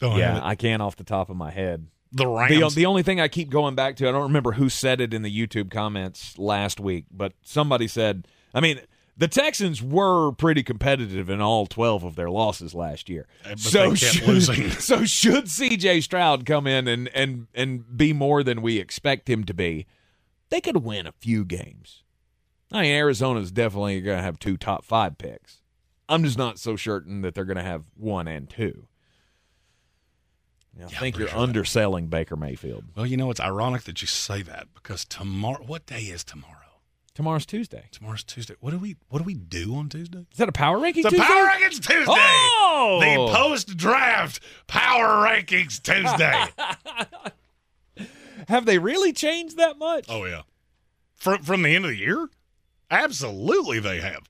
Don't 0.00 0.18
yeah. 0.18 0.40
I 0.42 0.54
can't 0.54 0.82
off 0.82 0.96
the 0.96 1.04
top 1.04 1.30
of 1.30 1.36
my 1.36 1.50
head. 1.50 1.86
The 2.12 2.24
The, 2.24 2.28
Rams. 2.28 2.74
the 2.74 2.86
only 2.86 3.02
thing 3.02 3.20
I 3.20 3.28
keep 3.28 3.50
going 3.50 3.74
back 3.74 3.96
to, 3.96 4.08
I 4.08 4.12
don't 4.12 4.22
remember 4.22 4.52
who 4.52 4.68
said 4.68 5.00
it 5.00 5.12
in 5.12 5.22
the 5.22 5.46
YouTube 5.46 5.70
comments 5.70 6.38
last 6.38 6.78
week, 6.78 7.06
but 7.10 7.32
somebody 7.42 7.88
said, 7.88 8.28
I 8.54 8.60
mean, 8.60 8.80
the 9.16 9.28
Texans 9.28 9.82
were 9.82 10.32
pretty 10.32 10.62
competitive 10.62 11.30
in 11.30 11.40
all 11.40 11.66
12 11.66 12.04
of 12.04 12.16
their 12.16 12.30
losses 12.30 12.74
last 12.74 13.08
year. 13.08 13.26
Uh, 13.44 13.50
but 13.50 13.58
so, 13.60 13.94
should, 13.94 14.28
losing. 14.28 14.70
so 14.80 15.04
should 15.04 15.46
CJ 15.46 16.02
Stroud 16.02 16.46
come 16.46 16.66
in 16.66 16.88
and, 16.88 17.08
and, 17.14 17.46
and 17.54 17.96
be 17.96 18.12
more 18.12 18.42
than 18.42 18.62
we 18.62 18.78
expect 18.78 19.28
him 19.28 19.44
to 19.44 19.54
be, 19.54 19.86
they 20.50 20.60
could 20.60 20.78
win 20.78 21.06
a 21.06 21.12
few 21.12 21.44
games. 21.44 22.02
I 22.72 22.82
mean, 22.82 22.92
Arizona's 22.92 23.52
definitely 23.52 24.00
going 24.00 24.18
to 24.18 24.22
have 24.22 24.38
two 24.38 24.56
top 24.56 24.84
five 24.84 25.18
picks. 25.18 25.62
I'm 26.08 26.24
just 26.24 26.38
not 26.38 26.58
so 26.58 26.76
certain 26.76 27.22
that 27.22 27.34
they're 27.34 27.44
going 27.44 27.56
to 27.56 27.62
have 27.62 27.84
one 27.96 28.28
and 28.28 28.48
two. 28.48 28.88
I 30.82 30.86
think 30.88 31.18
you're 31.18 31.34
underselling 31.34 32.08
Baker 32.08 32.36
Mayfield. 32.36 32.84
Well, 32.96 33.06
you 33.06 33.16
know, 33.16 33.30
it's 33.30 33.40
ironic 33.40 33.82
that 33.84 34.00
you 34.02 34.08
say 34.08 34.42
that 34.42 34.68
because 34.74 35.04
tomorrow, 35.04 35.62
what 35.64 35.86
day 35.86 36.02
is 36.02 36.24
tomorrow? 36.24 36.58
Tomorrow's 37.14 37.46
Tuesday. 37.46 37.84
Tomorrow's 37.92 38.24
Tuesday. 38.24 38.56
What 38.58 38.72
do 38.72 38.78
we 38.78 38.96
What 39.08 39.18
do 39.20 39.24
we 39.24 39.34
do 39.34 39.76
on 39.76 39.88
Tuesday? 39.88 40.26
Is 40.32 40.38
that 40.38 40.48
a 40.48 40.52
power 40.52 40.80
ranking? 40.80 41.04
It's 41.06 41.14
a 41.14 41.16
Power 41.16 41.46
Rankings 41.46 41.80
Tuesday. 41.80 42.04
Oh! 42.08 42.98
The 43.00 43.32
post 43.32 43.76
draft 43.76 44.40
Power 44.66 45.24
Rankings 45.24 45.80
Tuesday. 45.80 46.46
Have 48.48 48.66
they 48.66 48.78
really 48.78 49.12
changed 49.12 49.56
that 49.58 49.78
much? 49.78 50.06
oh 50.08 50.24
yeah, 50.24 50.42
from 51.14 51.42
from 51.42 51.62
the 51.62 51.74
end 51.74 51.84
of 51.84 51.92
the 51.92 51.96
year, 51.96 52.28
absolutely 52.90 53.78
they 53.78 54.00
have. 54.00 54.28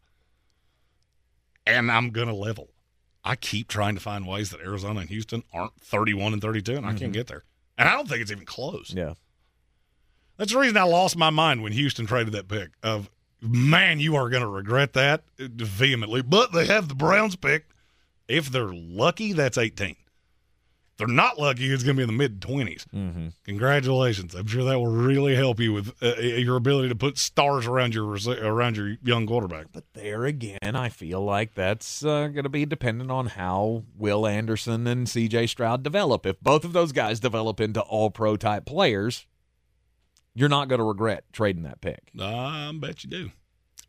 And 1.66 1.90
I'm 1.90 2.10
gonna 2.10 2.34
level. 2.34 2.68
I 3.24 3.36
keep 3.36 3.68
trying 3.68 3.94
to 3.94 4.00
find 4.00 4.26
ways 4.26 4.50
that 4.50 4.60
Arizona 4.60 5.00
and 5.00 5.08
Houston 5.08 5.42
aren't 5.52 5.80
31 5.80 6.34
and 6.34 6.42
32, 6.42 6.76
and 6.76 6.84
I 6.84 6.90
can't 6.90 7.00
mm-hmm. 7.00 7.12
get 7.12 7.26
there. 7.26 7.44
And 7.78 7.88
I 7.88 7.92
don't 7.92 8.08
think 8.08 8.20
it's 8.20 8.30
even 8.30 8.44
close. 8.44 8.92
Yeah. 8.94 9.14
That's 10.36 10.52
the 10.52 10.58
reason 10.58 10.76
I 10.76 10.82
lost 10.82 11.16
my 11.16 11.30
mind 11.30 11.62
when 11.62 11.72
Houston 11.72 12.06
traded 12.06 12.34
that 12.34 12.48
pick. 12.48 12.70
Of 12.82 13.08
man, 13.40 14.00
you 14.00 14.16
are 14.16 14.28
going 14.28 14.42
to 14.42 14.48
regret 14.48 14.92
that 14.94 15.22
uh, 15.40 15.46
vehemently. 15.50 16.22
But 16.22 16.52
they 16.52 16.66
have 16.66 16.88
the 16.88 16.94
Browns 16.94 17.36
pick. 17.36 17.66
If 18.28 18.50
they're 18.50 18.72
lucky, 18.72 19.32
that's 19.32 19.58
18. 19.58 19.96
They're 20.96 21.08
not 21.08 21.38
lucky, 21.38 21.72
it's 21.72 21.82
going 21.82 21.96
to 21.96 22.00
be 22.00 22.02
in 22.04 22.06
the 22.08 22.16
mid 22.16 22.40
20s. 22.40 22.86
Mm-hmm. 22.94 23.28
Congratulations! 23.44 24.34
I'm 24.34 24.46
sure 24.46 24.64
that 24.64 24.78
will 24.78 24.86
really 24.86 25.34
help 25.34 25.58
you 25.58 25.72
with 25.72 25.92
uh, 26.02 26.20
your 26.20 26.56
ability 26.56 26.88
to 26.90 26.94
put 26.94 27.18
stars 27.18 27.66
around 27.66 27.94
your 27.94 28.16
around 28.40 28.76
your 28.76 28.96
young 29.02 29.26
quarterback. 29.26 29.66
But 29.72 29.84
there 29.94 30.24
again, 30.24 30.76
I 30.76 30.88
feel 30.88 31.20
like 31.24 31.54
that's 31.54 32.04
uh, 32.04 32.28
going 32.28 32.44
to 32.44 32.48
be 32.48 32.64
dependent 32.64 33.10
on 33.10 33.26
how 33.26 33.84
Will 33.96 34.26
Anderson 34.26 34.86
and 34.86 35.08
C.J. 35.08 35.48
Stroud 35.48 35.82
develop. 35.82 36.26
If 36.26 36.40
both 36.40 36.64
of 36.64 36.72
those 36.72 36.92
guys 36.92 37.18
develop 37.18 37.60
into 37.60 37.80
all 37.80 38.10
pro 38.10 38.36
type 38.36 38.64
players, 38.64 39.26
you're 40.34 40.48
not 40.48 40.68
going 40.68 40.78
to 40.78 40.84
regret 40.84 41.24
trading 41.32 41.64
that 41.64 41.80
pick. 41.80 42.10
I 42.20 42.72
bet 42.72 43.02
you 43.02 43.10
do. 43.10 43.30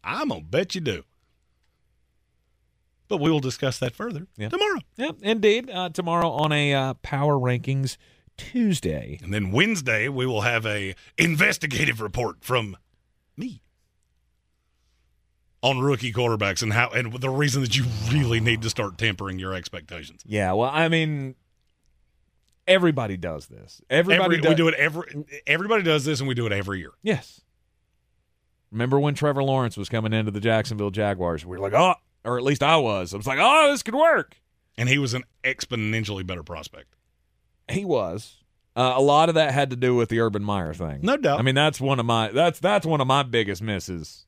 I'm 0.04 0.30
gonna 0.30 0.42
bet 0.42 0.76
you 0.76 0.82
do. 0.82 1.04
But 3.08 3.18
we 3.18 3.30
will 3.30 3.40
discuss 3.40 3.78
that 3.80 3.96
further 3.96 4.28
Yeah. 4.38 4.50
tomorrow. 4.50 4.80
Yeah, 4.98 5.12
indeed. 5.22 5.70
Uh, 5.70 5.90
tomorrow 5.90 6.30
on 6.32 6.52
a 6.52 6.74
uh, 6.74 6.94
Power 6.96 7.36
Rankings 7.36 7.98
Tuesday. 8.38 9.20
And 9.24 9.34
then 9.34 9.52
Wednesday 9.52 10.10
we 10.10 10.26
will 10.26 10.42
have 10.42 10.66
a 10.66 10.96
investigative 11.18 12.02
report 12.02 12.44
from 12.44 12.76
me 13.38 13.62
on 15.62 15.80
rookie 15.80 16.12
quarterbacks 16.14 16.62
and 16.62 16.74
how 16.74 16.90
and 16.90 17.14
the 17.14 17.30
reason 17.30 17.62
that 17.62 17.76
you 17.78 17.86
really 18.12 18.40
need 18.40 18.62
to 18.62 18.70
start 18.70 18.98
tempering 18.98 19.40
your 19.40 19.54
expectations. 19.54 20.22
Yeah, 20.26 20.52
well, 20.54 20.70
I 20.72 20.90
mean, 20.90 21.36
everybody 22.68 23.18
does 23.18 23.48
this. 23.48 23.82
Everybody 23.90 24.36
Every- 24.36 24.42
does. 24.42 24.50
we 24.50 24.56
do 24.56 24.68
it 24.68 24.74
every 24.76 25.26
everybody 25.48 25.84
does 25.84 26.06
this 26.06 26.20
and 26.20 26.28
we 26.28 26.36
do 26.36 26.46
it 26.46 26.52
every 26.52 26.80
year. 26.80 26.92
Yes. 27.04 27.42
Remember 28.72 29.00
when 29.00 29.14
Trevor 29.16 29.44
Lawrence 29.44 29.78
was 29.78 29.90
coming 29.90 30.12
into 30.12 30.32
the 30.32 30.42
Jacksonville 30.42 30.92
Jaguars? 30.92 31.46
We 31.46 31.58
were 31.58 31.64
like, 31.70 31.74
oh, 31.74 31.96
or 32.26 32.38
at 32.38 32.44
least 32.44 32.64
I 32.64 32.78
was. 32.78 33.14
I 33.14 33.18
was 33.18 33.28
like, 33.28 33.40
oh, 33.42 33.72
this 33.72 33.84
could 33.84 33.96
work. 33.96 34.38
And 34.78 34.90
he 34.90 34.98
was 34.98 35.14
an 35.14 35.24
exponentially 35.44 36.26
better 36.26 36.44
prospect. 36.44 36.96
He 37.70 37.86
was. 37.86 38.44
Uh, 38.76 38.94
a 38.96 39.02
lot 39.02 39.30
of 39.30 39.36
that 39.36 39.54
had 39.54 39.70
to 39.70 39.78
do 39.78 39.96
with 39.96 40.10
the 40.10 40.20
Urban 40.20 40.44
Meyer 40.44 40.74
thing. 40.74 41.00
No 41.02 41.16
doubt. 41.16 41.40
I 41.40 41.44
mean, 41.44 41.56
that's 41.56 41.80
one 41.80 42.00
of 42.00 42.06
my 42.06 42.28
that's 42.30 42.60
that's 42.60 42.86
one 42.86 43.00
of 43.00 43.08
my 43.08 43.24
biggest 43.24 43.62
misses 43.62 44.26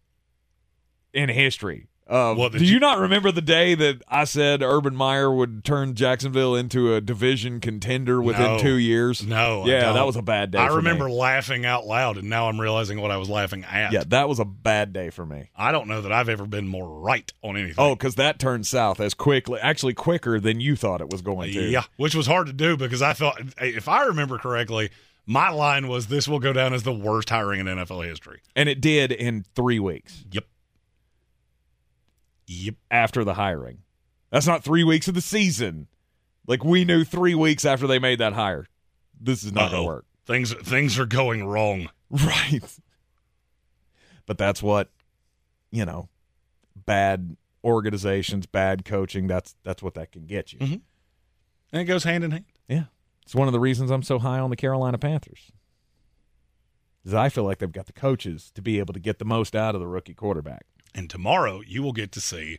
in 1.13 1.27
history. 1.27 1.87
Uh, 2.09 2.33
What, 2.35 2.53
do 2.53 2.63
you, 2.63 2.75
you- 2.75 2.79
not 2.79 2.99
remember 2.99 3.31
the 3.31 3.41
day 3.41 3.75
that 3.75 4.01
I 4.07 4.23
said 4.23 4.61
Urban 4.63 4.95
Meyer 4.95 5.31
would 5.31 5.65
turn 5.65 5.93
Jacksonville 5.93 6.55
into 6.55 6.93
a 6.93 7.01
division 7.01 7.59
contender 7.59 8.21
within 8.21 8.43
No. 8.43 8.59
two 8.59 8.75
years? 8.77 9.25
No, 9.25 9.65
yeah, 9.65 9.81
that 9.81 9.93
don't. 9.93 10.05
was 10.07 10.15
a 10.15 10.21
bad 10.21 10.51
day. 10.51 10.59
I 10.59 10.67
for 10.67 10.73
me. 10.73 10.77
remember 10.77 11.09
laughing 11.09 11.65
out 11.65 11.85
loud 11.85 12.17
and 12.17 12.29
now 12.29 12.47
I'm 12.47 12.59
realizing 12.61 13.01
what 13.01 13.11
I 13.11 13.17
was 13.17 13.29
laughing 13.29 13.65
at. 13.65 13.91
Yeah, 13.91 14.03
that 14.07 14.29
was 14.29 14.39
a 14.39 14.45
bad 14.45 14.93
day 14.93 15.09
for 15.09 15.25
me. 15.25 15.49
I 15.55 15.71
don't 15.71 15.87
know 15.87 16.01
that 16.01 16.11
I've 16.11 16.29
ever 16.29 16.45
been 16.45 16.67
more 16.67 16.87
right 17.01 17.31
on 17.41 17.57
anything. 17.57 17.75
Oh, 17.77 17.95
because 17.95 18.15
that 18.15 18.39
turned 18.39 18.65
south 18.67 18.99
as 18.99 19.13
quickly, 19.13 19.59
actually 19.61 19.93
quicker 19.93 20.39
than 20.39 20.59
you 20.61 20.75
thought 20.75 21.01
it 21.01 21.09
was 21.09 21.21
going 21.21 21.51
to. 21.53 21.61
Yeah, 21.69 21.83
which 21.97 22.15
was 22.15 22.27
hard 22.27 22.47
to 22.47 22.53
do 22.53 22.77
because 22.77 23.01
I 23.01 23.13
thought, 23.13 23.39
if 23.61 23.87
I 23.89 24.03
remember 24.05 24.37
correctly, 24.37 24.89
my 25.25 25.49
line 25.49 25.89
was 25.89 26.07
this 26.07 26.25
will 26.25 26.39
go 26.39 26.53
down 26.53 26.73
as 26.73 26.83
the 26.83 26.93
worst 26.93 27.29
hiring 27.29 27.59
in 27.59 27.65
NFL 27.67 28.05
history. 28.07 28.39
And 28.55 28.69
it 28.69 28.79
did 28.79 29.11
in 29.11 29.43
three 29.55 29.77
weeks 29.79 30.23
Yep. 30.31 30.45
Yep. 32.47 32.75
after 32.89 33.23
the 33.23 33.33
hiring. 33.35 33.79
That's 34.31 34.47
not 34.47 34.63
three 34.63 34.83
weeks 34.83 35.07
of 35.07 35.13
the 35.15 35.21
season. 35.21 35.87
Like 36.47 36.63
we 36.63 36.85
knew 36.85 37.03
three 37.03 37.35
weeks 37.35 37.65
after 37.65 37.87
they 37.87 37.99
made 37.99 38.19
that 38.19 38.33
hire. 38.33 38.67
This 39.19 39.43
is 39.43 39.51
not 39.53 39.71
going 39.71 39.73
Uh-oh. 39.73 39.81
to 39.81 39.87
work. 39.87 40.05
Things 40.25 40.53
things 40.53 40.97
are 40.99 41.05
going 41.05 41.45
wrong. 41.45 41.89
Right. 42.09 42.61
But 44.25 44.37
that's 44.37 44.63
what, 44.63 44.89
you 45.71 45.83
know, 45.85 46.07
bad 46.85 47.35
organizations, 47.65 48.45
bad 48.45 48.85
coaching, 48.85 49.27
that's 49.27 49.55
that's 49.63 49.83
what 49.83 49.93
that 49.95 50.13
can 50.13 50.25
get 50.25 50.53
you. 50.53 50.59
Mhm. 50.59 50.81
And 51.73 51.81
it 51.81 51.85
goes 51.85 52.05
hand 52.05 52.23
in 52.23 52.31
hand. 52.31 52.45
Yeah. 52.69 52.85
It's 53.23 53.35
one 53.35 53.47
of 53.49 53.51
the 53.51 53.59
reasons 53.59 53.91
I'm 53.91 54.03
so 54.03 54.19
high 54.19 54.39
on 54.39 54.49
the 54.49 54.55
Carolina 54.55 54.97
Panthers. 54.97 55.51
Is 57.03 57.13
I 57.13 57.27
feel 57.27 57.43
like 57.43 57.57
they've 57.59 57.69
got 57.71 57.87
the 57.87 57.93
coaches 57.93 58.51
to 58.55 58.61
be 58.61 58.79
able 58.79 58.93
to 58.93 58.99
get 59.01 59.19
the 59.19 59.25
most 59.25 59.53
out 59.55 59.75
of 59.75 59.81
the 59.81 59.87
rookie 59.87 60.13
quarterback. 60.13 60.65
And 60.97 61.11
tomorrow 61.11 61.61
you 61.61 61.83
will 61.83 61.93
get 61.93 62.11
to 62.13 62.19
see 62.19 62.57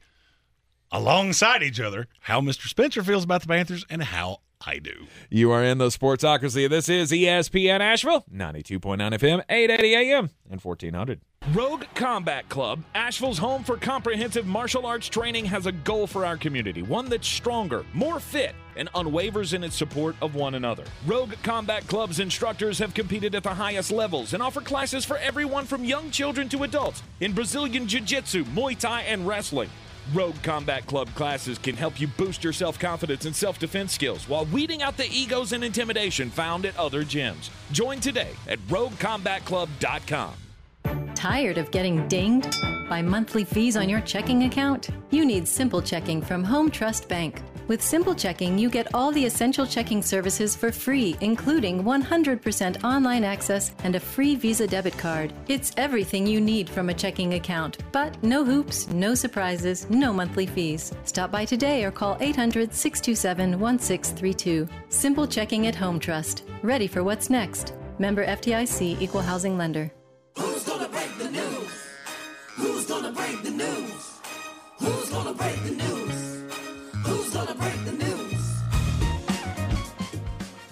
alongside 0.93 1.63
each 1.63 1.81
other 1.81 2.07
how 2.21 2.41
Mr. 2.41 2.69
Spencer 2.69 3.03
feels 3.03 3.25
about 3.25 3.43
the 3.43 3.49
Panthers 3.49 3.85
and 3.91 4.01
how 4.01 4.39
I 4.65 4.79
do. 4.79 5.09
You 5.29 5.51
are 5.51 5.65
in 5.65 5.79
the 5.79 5.89
Sportsocracy. 5.89 6.71
This 6.71 6.89
is 6.89 7.11
ESPN 7.11 7.81
Asheville, 7.81 8.25
92.9 8.33 8.81
FM, 8.81 9.43
880 9.49 9.95
AM, 9.95 10.31
and 10.49 10.61
1400. 10.61 11.21
Rogue 11.53 11.85
Combat 11.95 12.49
Club, 12.49 12.85
Asheville's 12.95 13.39
home 13.39 13.65
for 13.65 13.77
comprehensive 13.77 14.47
martial 14.47 14.87
arts 14.87 15.09
training, 15.09 15.45
has 15.47 15.67
a 15.67 15.73
goal 15.73 16.07
for 16.07 16.25
our 16.25 16.37
community, 16.37 16.83
one 16.83 17.09
that's 17.09 17.27
stronger, 17.27 17.85
more 17.93 18.21
fit, 18.21 18.55
and 18.79 18.91
unwavers 18.93 19.53
in 19.53 19.63
its 19.63 19.77
support 19.77 20.17
of 20.23 20.35
one 20.35 20.55
another. 20.55 20.85
Rogue 21.07 21.35
Combat 21.43 21.87
Club's 21.87 22.21
instructors 22.21 22.79
have 22.79 22.95
competed 22.95 23.35
at 23.35 23.43
the 23.43 23.55
highest 23.55 23.93
levels 23.93 24.33
and 24.33 24.43
offer 24.43 24.63
classes 24.63 25.05
for 25.05 25.19
everyone 25.19 25.67
from 25.67 25.85
young 25.85 26.11
children 26.11 26.49
to 26.49 26.63
adults 26.63 27.03
in 27.21 27.33
Brazilian 27.33 27.87
Jiu 27.87 28.01
Jitsu, 28.01 28.45
Muay 28.45 28.79
Thai, 28.79 29.03
and 29.03 29.27
wrestling. 29.27 29.69
Rogue 30.15 30.43
Combat 30.43 30.87
Club 30.87 31.13
classes 31.15 31.59
can 31.59 31.77
help 31.77 32.01
you 32.01 32.07
boost 32.09 32.43
your 32.43 32.53
self 32.53 32.79
confidence 32.79 33.27
and 33.27 33.37
self 33.37 33.59
defense 33.59 33.93
skills 33.93 34.27
while 34.29 34.47
weeding 34.47 34.81
out 34.83 34.97
the 34.97 35.09
egos 35.11 35.53
and 35.53 35.63
intimidation 35.63 36.31
found 36.31 36.65
at 36.65 36.77
other 36.79 37.05
gyms. 37.05 37.51
Join 37.73 38.01
today 38.01 38.31
at 38.47 38.59
roguecombatclub.com. 38.69 40.35
Tired 41.15 41.59
of 41.59 41.71
getting 41.73 42.07
dinged 42.09 42.57
by 42.89 43.03
monthly 43.03 43.45
fees 43.45 43.77
on 43.77 43.89
your 43.89 44.01
checking 44.01 44.45
account? 44.45 44.89
You 45.11 45.27
need 45.27 45.47
Simple 45.47 45.83
Checking 45.83 46.23
from 46.23 46.45
Home 46.45 46.71
Trust 46.71 47.09
Bank. 47.09 47.43
With 47.69 47.83
Simple 47.83 48.15
Checking, 48.15 48.59
you 48.59 48.71
get 48.71 48.95
all 48.95 49.13
the 49.13 49.27
essential 49.27 49.67
checking 49.67 50.01
services 50.01 50.57
for 50.57 50.73
free, 50.73 51.19
including 51.21 51.85
100% 51.85 52.83
online 52.83 53.25
access 53.25 53.73
and 53.85 53.95
a 53.95 54.01
free 54.01 54.37
Visa 54.37 54.67
debit 54.67 54.97
card. 54.97 55.35
It's 55.49 55.73
everything 55.77 56.27
you 56.27 56.41
need 56.41 56.71
from 56.71 56.89
a 56.89 56.95
checking 56.95 57.35
account, 57.35 57.77
but 57.93 58.21
no 58.25 58.43
hoops, 58.43 58.89
no 58.89 59.15
surprises, 59.15 59.87
no 59.91 60.15
monthly 60.15 60.47
fees. 60.47 60.95
Stop 61.05 61.31
by 61.31 61.45
today 61.45 61.85
or 61.85 61.91
call 61.91 62.17
800 62.21 62.73
627 62.73 63.61
1632. 63.61 64.67
Simple 64.89 65.27
Checking 65.27 65.67
at 65.67 65.77
Home 65.77 66.01
Trust. 66.01 66.45
Ready 66.63 66.87
for 66.87 67.05
what's 67.05 67.29
next. 67.29 67.75
Member 67.99 68.25
FDIC 68.25 68.99
Equal 68.99 69.21
Housing 69.21 69.59
Lender. 69.59 69.93
Who's 70.39 70.65
gonna 70.65 70.89
break 70.89 71.19
the 71.19 71.31
news? 71.31 71.69
Who's 72.55 72.87
gonna 72.87 73.13
break 73.13 73.43
the 73.43 73.51
news? 73.51 73.58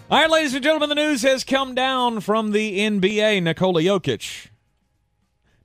All 0.09 0.21
right, 0.21 0.31
ladies 0.31 0.55
and 0.55 0.63
gentlemen, 0.63 0.89
the 0.89 0.95
news 0.95 1.23
has 1.23 1.43
come 1.43 1.75
down 1.75 2.21
from 2.21 2.53
the 2.53 2.79
NBA. 2.79 3.43
Nikola 3.43 3.83
Jokic 3.83 4.51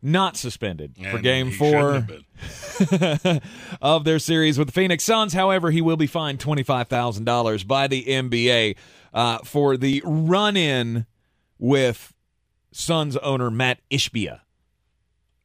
not 0.02 0.36
suspended 0.36 0.96
for 1.12 1.20
game 1.20 1.52
four 1.52 2.08
of 3.82 4.04
their 4.04 4.18
series 4.18 4.58
with 4.58 4.70
the 4.70 4.74
Phoenix 4.74 5.04
Suns. 5.04 5.34
However, 5.34 5.70
he 5.70 5.80
will 5.80 5.96
be 5.96 6.08
fined 6.08 6.40
$25,000 6.40 7.68
by 7.68 7.86
the 7.86 8.04
NBA 8.04 8.78
uh, 9.14 9.38
for 9.44 9.78
the 9.78 10.02
run 10.04 10.58
in 10.58 11.06
with 11.60 12.12
Suns 12.72 13.18
owner 13.18 13.52
Mat 13.52 13.80
Ishbia 13.92 14.40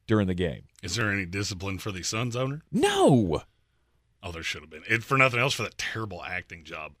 during 0.07 0.25
the 0.25 0.33
game. 0.33 0.63
Is 0.81 0.95
there 0.95 1.11
any 1.11 1.27
discipline 1.27 1.77
for 1.77 1.91
the 1.91 2.01
Suns 2.01 2.35
owner? 2.35 2.63
No. 2.71 3.43
Oh, 4.23 4.31
there 4.31 4.41
should 4.41 4.61
have 4.61 4.71
been. 4.71 4.83
It, 4.89 5.03
for 5.03 5.19
nothing 5.19 5.39
else, 5.39 5.53
for 5.53 5.61
that 5.63 5.77
terrible 5.77 6.23
acting 6.23 6.63
job. 6.63 6.93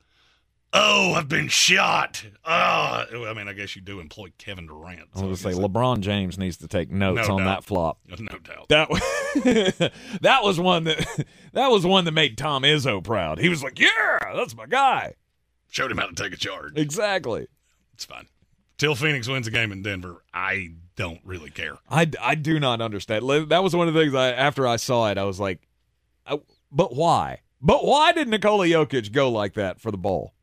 Oh, 0.73 1.13
I've 1.13 1.29
been 1.29 1.47
shot. 1.47 2.23
Oh, 2.45 2.49
I 2.49 3.33
mean, 3.33 3.47
I 3.47 3.53
guess 3.53 3.75
you 3.75 3.81
do 3.81 3.99
employ 3.99 4.33
Kevin 4.37 4.67
Durant. 4.67 5.07
I 5.15 5.19
so 5.19 5.27
was 5.27 5.41
going 5.41 5.55
to 5.55 5.61
say, 5.61 5.67
LeBron 5.67 6.01
James 6.01 6.37
needs 6.37 6.57
to 6.57 6.67
take 6.67 6.91
notes 6.91 7.27
No 7.27 7.35
on 7.35 7.39
doubt. 7.39 7.45
that 7.45 7.63
flop. 7.63 7.99
No 8.19 8.37
doubt. 8.37 8.67
That 8.69 8.89
was, 8.89 9.01
that 10.21 10.43
was 10.43 10.59
one 10.59 10.83
that 10.83 11.25
that 11.53 11.69
was 11.69 11.85
one 11.85 12.05
that 12.05 12.11
made 12.11 12.37
Tom 12.37 12.63
Izzo 12.63 13.03
proud. 13.03 13.39
He 13.39 13.49
was 13.49 13.63
like, 13.63 13.79
"Yeah, 13.79 14.19
that's 14.35 14.55
my 14.55 14.65
guy." 14.65 15.15
Showed 15.69 15.91
him 15.91 15.97
how 15.97 16.07
to 16.07 16.15
take 16.15 16.33
a 16.33 16.37
charge. 16.37 16.77
Exactly. 16.77 17.47
It's 17.93 18.05
fine. 18.05 18.27
Till 18.77 18.93
Phoenix 18.95 19.27
wins 19.27 19.47
a 19.47 19.51
game 19.51 19.71
in 19.71 19.81
Denver, 19.81 20.23
I 20.33 20.69
don't 20.95 21.19
really 21.23 21.49
care. 21.49 21.77
I, 21.89 22.09
I 22.21 22.35
do 22.35 22.59
not 22.59 22.79
understand. 22.81 23.27
That 23.49 23.63
was 23.63 23.75
one 23.75 23.87
of 23.87 23.93
the 23.93 23.99
things 24.01 24.13
I 24.13 24.31
after 24.31 24.67
I 24.67 24.75
saw 24.75 25.09
it, 25.09 25.17
I 25.17 25.23
was 25.23 25.39
like, 25.39 25.67
I, 26.25 26.39
but 26.71 26.95
why? 26.95 27.39
But 27.61 27.85
why 27.85 28.11
did 28.11 28.27
Nikola 28.27 28.67
Jokic 28.67 29.11
go 29.11 29.31
like 29.31 29.53
that 29.53 29.81
for 29.81 29.91
the 29.91 29.97
ball? 29.97 30.33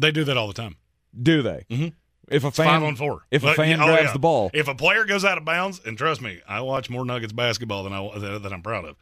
They 0.00 0.10
do 0.12 0.24
that 0.24 0.36
all 0.36 0.46
the 0.48 0.54
time. 0.54 0.76
Do 1.20 1.42
they? 1.42 1.64
Mm-hmm. 1.70 1.88
If 2.28 2.44
a 2.44 2.48
It's 2.48 2.56
fan, 2.56 2.66
five 2.66 2.82
on 2.84 2.94
four. 2.96 3.22
if 3.30 3.42
a 3.42 3.54
fan 3.54 3.80
oh, 3.80 3.86
grabs 3.86 4.02
yeah. 4.04 4.12
the 4.12 4.18
ball, 4.20 4.50
if 4.54 4.68
a 4.68 4.74
player 4.74 5.04
goes 5.04 5.24
out 5.24 5.36
of 5.38 5.44
bounds, 5.44 5.80
and 5.84 5.98
trust 5.98 6.20
me, 6.22 6.40
I 6.48 6.60
watch 6.60 6.88
more 6.88 7.04
Nuggets 7.04 7.32
basketball 7.32 7.82
than 7.84 7.92
I 7.92 8.38
than 8.38 8.52
I'm 8.52 8.62
proud 8.62 8.84
of. 8.84 8.96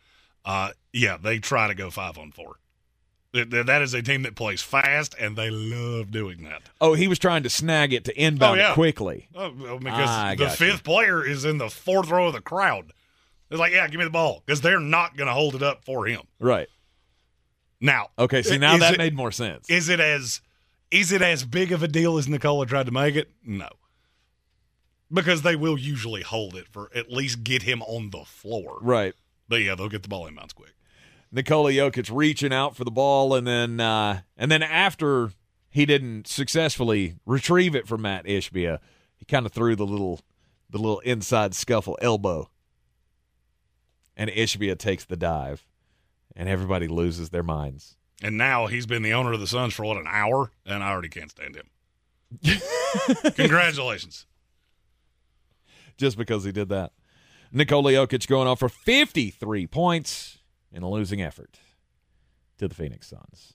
Uh, 0.44 0.70
yeah, 0.92 1.18
they 1.18 1.38
try 1.38 1.68
to 1.68 1.74
go 1.74 1.90
five 1.90 2.16
on 2.16 2.32
four. 2.32 2.56
That- 3.34 3.50
that- 3.50 3.66
that 3.66 3.82
is 3.82 3.92
a 3.92 4.00
team 4.00 4.22
that 4.22 4.34
plays 4.34 4.62
fast, 4.62 5.14
and 5.20 5.36
they 5.36 5.50
love 5.50 6.10
doing 6.10 6.44
that. 6.44 6.62
oh, 6.80 6.94
he 6.94 7.06
was 7.06 7.18
trying 7.18 7.42
to 7.42 7.50
snag 7.50 7.92
it 7.92 8.04
to 8.06 8.18
inbound 8.18 8.58
Oh, 8.58 8.62
yeah. 8.62 8.72
quickly. 8.72 9.28
Oh, 9.34 9.50
because 9.78 10.08
I 10.08 10.34
the 10.34 10.44
got 10.46 10.58
you. 10.58 10.66
fifth 10.70 10.82
player 10.84 11.22
is 11.22 11.44
in 11.44 11.58
the 11.58 11.68
fourth 11.68 12.08
row 12.08 12.28
of 12.28 12.32
the 12.32 12.40
crowd. 12.40 12.94
It's 13.50 13.60
like, 13.60 13.72
yeah, 13.72 13.86
give 13.88 13.98
me 13.98 14.04
the 14.04 14.10
ball 14.10 14.42
because 14.46 14.62
they're 14.62 14.80
not 14.80 15.18
going 15.18 15.26
to 15.28 15.34
hold 15.34 15.54
it 15.54 15.62
up 15.62 15.84
for 15.84 16.06
him. 16.06 16.22
Right. 16.40 16.68
Now, 17.80 18.08
Okay. 18.18 18.42
See, 18.42 18.56
now 18.58 18.78
that 18.78 18.94
it- 18.94 18.98
made 18.98 19.14
more 19.14 19.30
sense. 19.32 19.68
Is 19.68 19.88
it 19.90 20.00
as 20.00 20.40
is 20.90 21.12
it 21.12 21.22
as 21.22 21.44
big 21.44 21.72
of 21.72 21.82
a 21.82 21.88
deal 21.88 22.18
as 22.18 22.28
Nikola 22.28 22.66
tried 22.66 22.86
to 22.86 22.92
make 22.92 23.14
it? 23.14 23.30
No. 23.44 23.68
Because 25.12 25.42
they 25.42 25.56
will 25.56 25.78
usually 25.78 26.22
hold 26.22 26.54
it 26.54 26.68
for 26.68 26.90
at 26.94 27.10
least 27.10 27.44
get 27.44 27.62
him 27.62 27.82
on 27.82 28.10
the 28.10 28.24
floor. 28.24 28.78
Right. 28.80 29.14
But 29.48 29.62
yeah, 29.62 29.74
they'll 29.74 29.88
get 29.88 30.02
the 30.02 30.08
ball 30.08 30.26
in 30.26 30.34
bounds 30.34 30.52
quick. 30.52 30.74
Nikola 31.30 31.72
Jokic 31.72 32.10
reaching 32.12 32.52
out 32.52 32.76
for 32.76 32.84
the 32.84 32.90
ball, 32.90 33.34
and 33.34 33.46
then 33.46 33.80
uh, 33.80 34.22
and 34.36 34.50
then 34.50 34.62
after 34.62 35.32
he 35.68 35.84
didn't 35.84 36.26
successfully 36.26 37.16
retrieve 37.26 37.74
it 37.74 37.86
from 37.86 38.02
Mat 38.02 38.24
Ishbia, 38.24 38.78
he 39.16 39.24
kind 39.26 39.44
of 39.44 39.52
threw 39.52 39.76
the 39.76 39.86
little 39.86 40.20
the 40.70 40.78
little 40.78 41.00
inside 41.00 41.54
scuffle 41.54 41.98
elbow, 42.00 42.50
and 44.16 44.30
Ishbia 44.30 44.78
takes 44.78 45.04
the 45.04 45.16
dive, 45.16 45.66
and 46.34 46.48
everybody 46.48 46.88
loses 46.88 47.28
their 47.28 47.42
minds. 47.42 47.97
And 48.22 48.36
now 48.36 48.66
he's 48.66 48.86
been 48.86 49.02
the 49.02 49.12
owner 49.12 49.32
of 49.32 49.40
the 49.40 49.46
Suns 49.46 49.74
for 49.74 49.84
what 49.84 49.96
an 49.96 50.06
hour, 50.08 50.50
and 50.66 50.82
I 50.82 50.90
already 50.90 51.08
can't 51.08 51.30
stand 51.30 51.56
him. 51.56 51.70
Congratulations. 53.36 54.26
just 55.96 56.16
because 56.18 56.44
he 56.44 56.52
did 56.52 56.68
that. 56.68 56.92
Nikola 57.52 57.92
Jokic 57.92 58.26
going 58.26 58.46
off 58.48 58.58
for 58.58 58.68
53 58.68 59.66
points 59.68 60.38
in 60.70 60.82
a 60.82 60.90
losing 60.90 61.22
effort 61.22 61.58
to 62.58 62.68
the 62.68 62.74
Phoenix 62.74 63.08
Suns. 63.08 63.54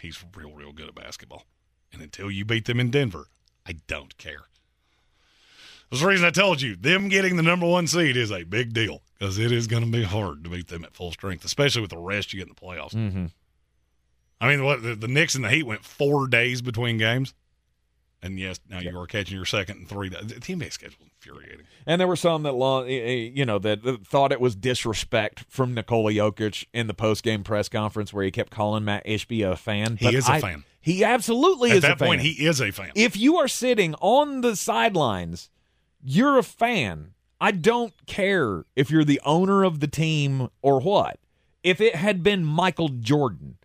He's 0.00 0.24
real, 0.34 0.52
real 0.52 0.72
good 0.72 0.88
at 0.88 0.94
basketball. 0.94 1.44
And 1.92 2.02
until 2.02 2.30
you 2.30 2.44
beat 2.44 2.64
them 2.66 2.80
in 2.80 2.90
Denver, 2.90 3.26
I 3.66 3.76
don't 3.86 4.16
care. 4.18 4.46
That's 5.90 6.02
the 6.02 6.08
reason 6.08 6.26
I 6.26 6.30
told 6.30 6.60
you 6.60 6.76
them 6.76 7.08
getting 7.08 7.36
the 7.36 7.42
number 7.42 7.66
one 7.66 7.86
seed 7.86 8.16
is 8.16 8.30
a 8.30 8.44
big 8.44 8.72
deal 8.74 9.02
because 9.18 9.38
it 9.38 9.50
is 9.52 9.66
going 9.66 9.84
to 9.84 9.90
be 9.90 10.04
hard 10.04 10.44
to 10.44 10.50
beat 10.50 10.68
them 10.68 10.84
at 10.84 10.94
full 10.94 11.12
strength, 11.12 11.44
especially 11.44 11.80
with 11.80 11.90
the 11.90 11.98
rest 11.98 12.32
you 12.32 12.38
get 12.40 12.48
in 12.48 12.54
the 12.54 12.60
playoffs. 12.60 12.92
Mm-hmm. 12.94 13.26
I 14.40 14.48
mean, 14.48 14.64
what 14.64 14.82
the, 14.82 14.94
the 14.94 15.08
Knicks 15.08 15.34
and 15.34 15.44
the 15.44 15.48
Heat 15.50 15.64
went 15.64 15.84
four 15.84 16.28
days 16.28 16.62
between 16.62 16.96
games, 16.98 17.34
and 18.22 18.38
yes, 18.38 18.60
now 18.68 18.78
you 18.80 18.96
are 18.98 19.06
catching 19.06 19.36
your 19.36 19.44
second 19.44 19.78
and 19.78 19.88
three. 19.88 20.08
The 20.08 20.16
NBA 20.18 20.72
schedule 20.72 20.98
is 21.00 21.10
infuriating. 21.24 21.66
And 21.86 22.00
there 22.00 22.06
were 22.06 22.16
some 22.16 22.42
that, 22.44 22.52
eh, 22.54 22.92
eh, 22.92 23.30
you 23.34 23.44
know, 23.44 23.58
that 23.58 23.82
thought 24.06 24.30
it 24.30 24.40
was 24.40 24.54
disrespect 24.54 25.44
from 25.48 25.74
Nikola 25.74 26.12
Jokic 26.12 26.66
in 26.72 26.86
the 26.86 26.94
post-game 26.94 27.42
press 27.44 27.68
conference 27.68 28.12
where 28.12 28.24
he 28.24 28.30
kept 28.30 28.50
calling 28.50 28.84
Mat 28.84 29.04
Ishbia 29.06 29.52
a 29.52 29.56
fan. 29.56 29.96
He 29.96 30.04
But 30.06 30.14
is 30.14 30.28
a 30.28 30.32
I- 30.32 30.40
fan. 30.40 30.64
He 30.80 31.02
absolutely 31.04 31.70
At 31.72 31.78
is 31.78 31.84
a 31.84 31.86
fan. 31.88 31.90
At 31.92 31.98
that 31.98 32.06
point, 32.06 32.20
he 32.20 32.30
is 32.46 32.60
a 32.60 32.70
fan. 32.70 32.92
if 32.94 33.16
you 33.16 33.36
are 33.38 33.48
sitting 33.48 33.94
on 34.00 34.40
the 34.42 34.54
sidelines, 34.56 35.50
you're 36.02 36.38
a 36.38 36.42
fan. 36.42 37.12
I 37.40 37.52
don't 37.52 37.94
care 38.06 38.64
if 38.74 38.90
you're 38.90 39.04
the 39.04 39.20
owner 39.24 39.62
of 39.64 39.80
the 39.80 39.86
team 39.86 40.48
or 40.62 40.80
what. 40.80 41.18
If 41.62 41.80
it 41.80 41.94
had 41.94 42.22
been 42.22 42.44
Michael 42.44 42.88
Jordan, 42.88 43.56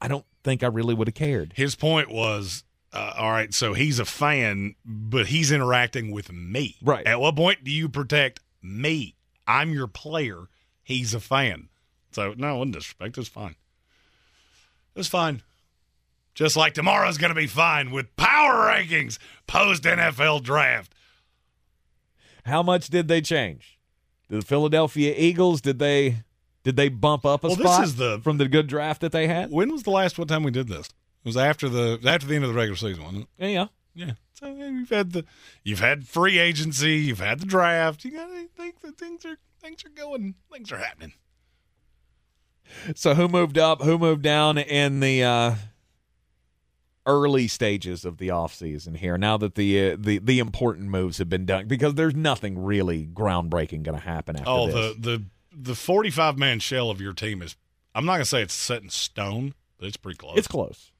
I 0.00 0.08
don't 0.08 0.24
think 0.42 0.62
I 0.62 0.66
really 0.66 0.94
would 0.94 1.08
have 1.08 1.14
cared. 1.14 1.52
His 1.56 1.74
point 1.74 2.10
was, 2.10 2.64
uh, 2.92 3.12
all 3.16 3.30
right, 3.30 3.52
so 3.54 3.72
he's 3.74 3.98
a 3.98 4.04
fan, 4.04 4.74
but 4.84 5.26
he's 5.26 5.52
interacting 5.52 6.10
with 6.10 6.32
me. 6.32 6.76
Right. 6.82 7.06
At 7.06 7.20
what 7.20 7.36
point 7.36 7.64
do 7.64 7.70
you 7.70 7.88
protect 7.88 8.40
me? 8.62 9.16
I'm 9.46 9.72
your 9.72 9.86
player. 9.86 10.48
He's 10.82 11.14
a 11.14 11.20
fan. 11.20 11.68
So 12.12 12.34
no, 12.36 12.56
wasn't 12.56 12.74
disrespect. 12.74 13.18
It's 13.18 13.28
fine. 13.28 13.54
It's 14.96 15.08
fine. 15.08 15.42
Just 16.34 16.56
like 16.56 16.74
tomorrow's 16.74 17.18
going 17.18 17.30
to 17.30 17.34
be 17.34 17.46
fine 17.46 17.90
with 17.90 18.14
power 18.16 18.72
rankings 18.72 19.18
post 19.46 19.82
NFL 19.82 20.42
draft. 20.42 20.94
How 22.50 22.62
much 22.62 22.88
did 22.88 23.08
they 23.08 23.20
change? 23.20 23.78
The 24.28 24.42
Philadelphia 24.42 25.14
Eagles 25.16 25.60
did 25.60 25.78
they 25.78 26.22
did 26.62 26.76
they 26.76 26.88
bump 26.90 27.24
up 27.24 27.42
a 27.42 27.48
Well, 27.48 27.56
this 27.56 27.66
spot 27.66 27.84
is 27.84 27.96
the- 27.96 28.20
from 28.22 28.36
the 28.38 28.46
good 28.48 28.66
draft 28.66 29.00
that 29.00 29.12
they 29.12 29.26
had? 29.26 29.50
When 29.50 29.72
was 29.72 29.82
the 29.84 29.90
last 29.90 30.18
one 30.18 30.28
time 30.28 30.42
we 30.42 30.50
did 30.50 30.68
this? 30.68 30.86
It 30.88 31.28
was 31.28 31.36
after 31.36 31.68
the 31.68 31.98
after 32.04 32.26
the 32.26 32.34
end 32.34 32.44
of 32.44 32.50
the 32.50 32.54
regular 32.56 32.76
season, 32.76 33.02
wasn't 33.02 33.22
it? 33.22 33.28
Yeah, 33.38 33.48
yeah. 33.48 33.66
Yeah. 34.06 34.12
So 34.34 34.46
you've 34.54 34.88
had 34.90 35.12
the 35.12 35.24
you've 35.64 35.80
had 35.80 36.06
free 36.06 36.38
agency, 36.38 36.96
you've 36.98 37.18
had 37.18 37.40
the 37.40 37.46
draft. 37.46 38.04
You 38.04 38.12
got 38.12 38.26
to 38.28 38.46
think 38.56 38.80
that 38.82 38.96
things 38.98 39.24
are 39.24 39.36
things 39.60 39.84
are 39.84 39.90
going, 39.90 40.34
things 40.52 40.70
are 40.72 40.78
happening. 40.78 41.12
So 42.94 43.14
who 43.14 43.26
moved 43.28 43.58
up, 43.58 43.82
who 43.82 43.98
moved 43.98 44.22
down 44.22 44.56
in 44.56 45.00
the 45.00 45.24
uh, 45.24 45.54
early 47.10 47.48
stages 47.48 48.04
of 48.04 48.18
the 48.18 48.28
offseason 48.28 48.96
here? 48.96 49.18
Now 49.18 49.36
that 49.38 49.54
the 49.54 49.92
uh, 49.92 49.96
the 49.98 50.18
the 50.18 50.38
important 50.38 50.88
moves 50.88 51.18
have 51.18 51.28
been 51.28 51.46
done, 51.46 51.66
because 51.66 51.94
there's 51.94 52.14
nothing 52.14 52.62
really 52.62 53.06
groundbreaking 53.06 53.82
going 53.82 53.98
to 53.98 54.04
happen 54.04 54.36
after 54.36 54.48
Oh, 54.50 54.66
this. 54.66 54.96
the 54.96 55.00
the 55.18 55.24
the 55.70 55.74
forty 55.74 56.10
five 56.10 56.38
man 56.38 56.58
shell 56.60 56.90
of 56.90 57.00
your 57.00 57.12
team 57.12 57.42
is. 57.42 57.56
I'm 57.94 58.04
not 58.06 58.12
gonna 58.12 58.24
say 58.24 58.40
it's 58.42 58.54
set 58.54 58.82
in 58.82 58.88
stone, 58.88 59.52
but 59.78 59.88
it's 59.88 59.96
pretty 59.96 60.16
close. 60.16 60.38
it's 60.38 60.46
close. 60.48 60.92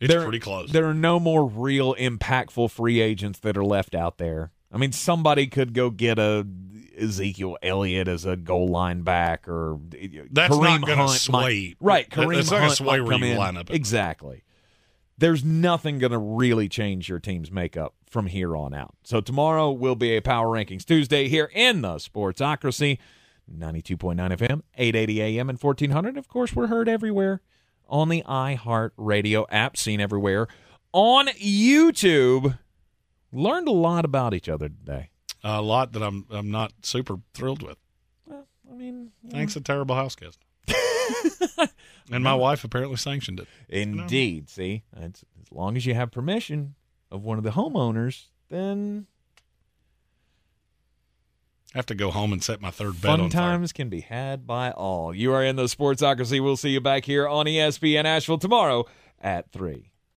It's 0.00 0.12
There- 0.12 0.22
pretty 0.22 0.40
close. 0.40 0.72
There 0.72 0.86
are 0.86 0.94
no 0.94 1.20
more 1.20 1.46
real 1.46 1.94
impactful 1.94 2.70
free 2.70 3.00
agents 3.00 3.38
that 3.40 3.56
are 3.56 3.64
left 3.64 3.94
out 3.94 4.18
there. 4.18 4.50
I 4.72 4.78
mean, 4.78 4.92
somebody 4.92 5.46
could 5.48 5.74
go 5.74 5.90
get 5.90 6.18
a 6.18 6.46
Ezekiel 6.98 7.56
Elliott 7.62 8.08
as 8.08 8.24
a 8.24 8.36
goal 8.36 8.68
line 8.68 9.02
back, 9.02 9.46
or 9.46 9.78
That's 10.30 10.54
Kareem 10.54 10.80
not 10.80 10.88
gonna 10.88 11.06
Hunt 11.06 11.10
sway- 11.20 11.40
might- 11.42 11.76
right? 11.80 12.08
Kareem 12.10 12.36
that's 12.36 12.50
not 12.50 12.60
gonna 12.60 12.74
sway 12.74 13.00
where 13.02 13.18
you 13.18 13.24
in. 13.26 13.36
line 13.36 13.56
up. 13.58 13.70
Exactly. 13.70 14.42
There's 15.18 15.44
nothing 15.44 15.98
going 15.98 16.12
to 16.12 16.18
really 16.18 16.68
change 16.68 17.08
your 17.08 17.18
team's 17.20 17.50
makeup 17.50 17.94
from 18.08 18.26
here 18.26 18.56
on 18.56 18.74
out. 18.74 18.94
So 19.04 19.20
tomorrow 19.20 19.70
will 19.70 19.94
be 19.94 20.16
a 20.16 20.20
Power 20.22 20.48
Rankings 20.48 20.84
Tuesday 20.84 21.28
here 21.28 21.50
in 21.54 21.82
the 21.82 21.94
Sportsocracy, 21.96 22.98
92.9 23.54 24.16
FM, 24.16 24.62
880 24.76 25.22
AM, 25.22 25.48
and 25.50 25.60
1400. 25.62 26.16
Of 26.16 26.28
course, 26.28 26.54
we're 26.54 26.66
heard 26.68 26.88
everywhere 26.88 27.40
on 27.88 28.08
the 28.08 28.22
iHeart 28.26 28.90
Radio 28.96 29.46
app, 29.50 29.76
seen 29.76 30.00
everywhere 30.00 30.48
on 30.92 31.28
YouTube. 31.28 32.58
Learned 33.32 33.68
a 33.68 33.72
lot 33.72 34.04
about 34.04 34.34
each 34.34 34.48
other 34.48 34.68
today. 34.68 35.10
a 35.44 35.62
lot 35.62 35.92
that 35.92 36.02
I'm 36.02 36.26
I'm 36.30 36.50
not 36.50 36.72
super 36.82 37.16
thrilled 37.34 37.62
with. 37.62 37.78
Well, 38.26 38.46
I 38.70 38.74
mean, 38.74 39.10
Thanks, 39.30 39.56
a 39.56 39.60
terrible 39.60 39.94
house 39.94 40.14
guest. 40.16 40.38
and 42.10 42.24
my 42.24 42.34
wife 42.34 42.64
apparently 42.64 42.96
sanctioned 42.96 43.40
it. 43.40 43.48
Indeed. 43.68 44.48
See, 44.48 44.82
it's, 44.96 45.24
as 45.40 45.52
long 45.52 45.76
as 45.76 45.86
you 45.86 45.94
have 45.94 46.10
permission 46.10 46.74
of 47.10 47.22
one 47.22 47.38
of 47.38 47.44
the 47.44 47.50
homeowners, 47.50 48.26
then 48.48 49.06
I 51.74 51.78
have 51.78 51.86
to 51.86 51.94
go 51.94 52.10
home 52.10 52.32
and 52.32 52.42
set 52.42 52.60
my 52.60 52.70
third 52.70 53.00
bed 53.00 53.08
fun 53.08 53.20
on 53.20 53.30
fire. 53.30 53.50
times 53.50 53.72
can 53.72 53.88
be 53.88 54.00
had 54.00 54.46
by 54.46 54.70
all. 54.72 55.14
You 55.14 55.32
are 55.32 55.44
in 55.44 55.56
the 55.56 55.64
Sportsocracy. 55.64 56.42
We'll 56.42 56.56
see 56.56 56.70
you 56.70 56.80
back 56.80 57.04
here 57.04 57.26
on 57.26 57.46
ESPN 57.46 58.04
Asheville 58.04 58.38
tomorrow 58.38 58.84
at 59.20 59.50
3. 59.52 59.91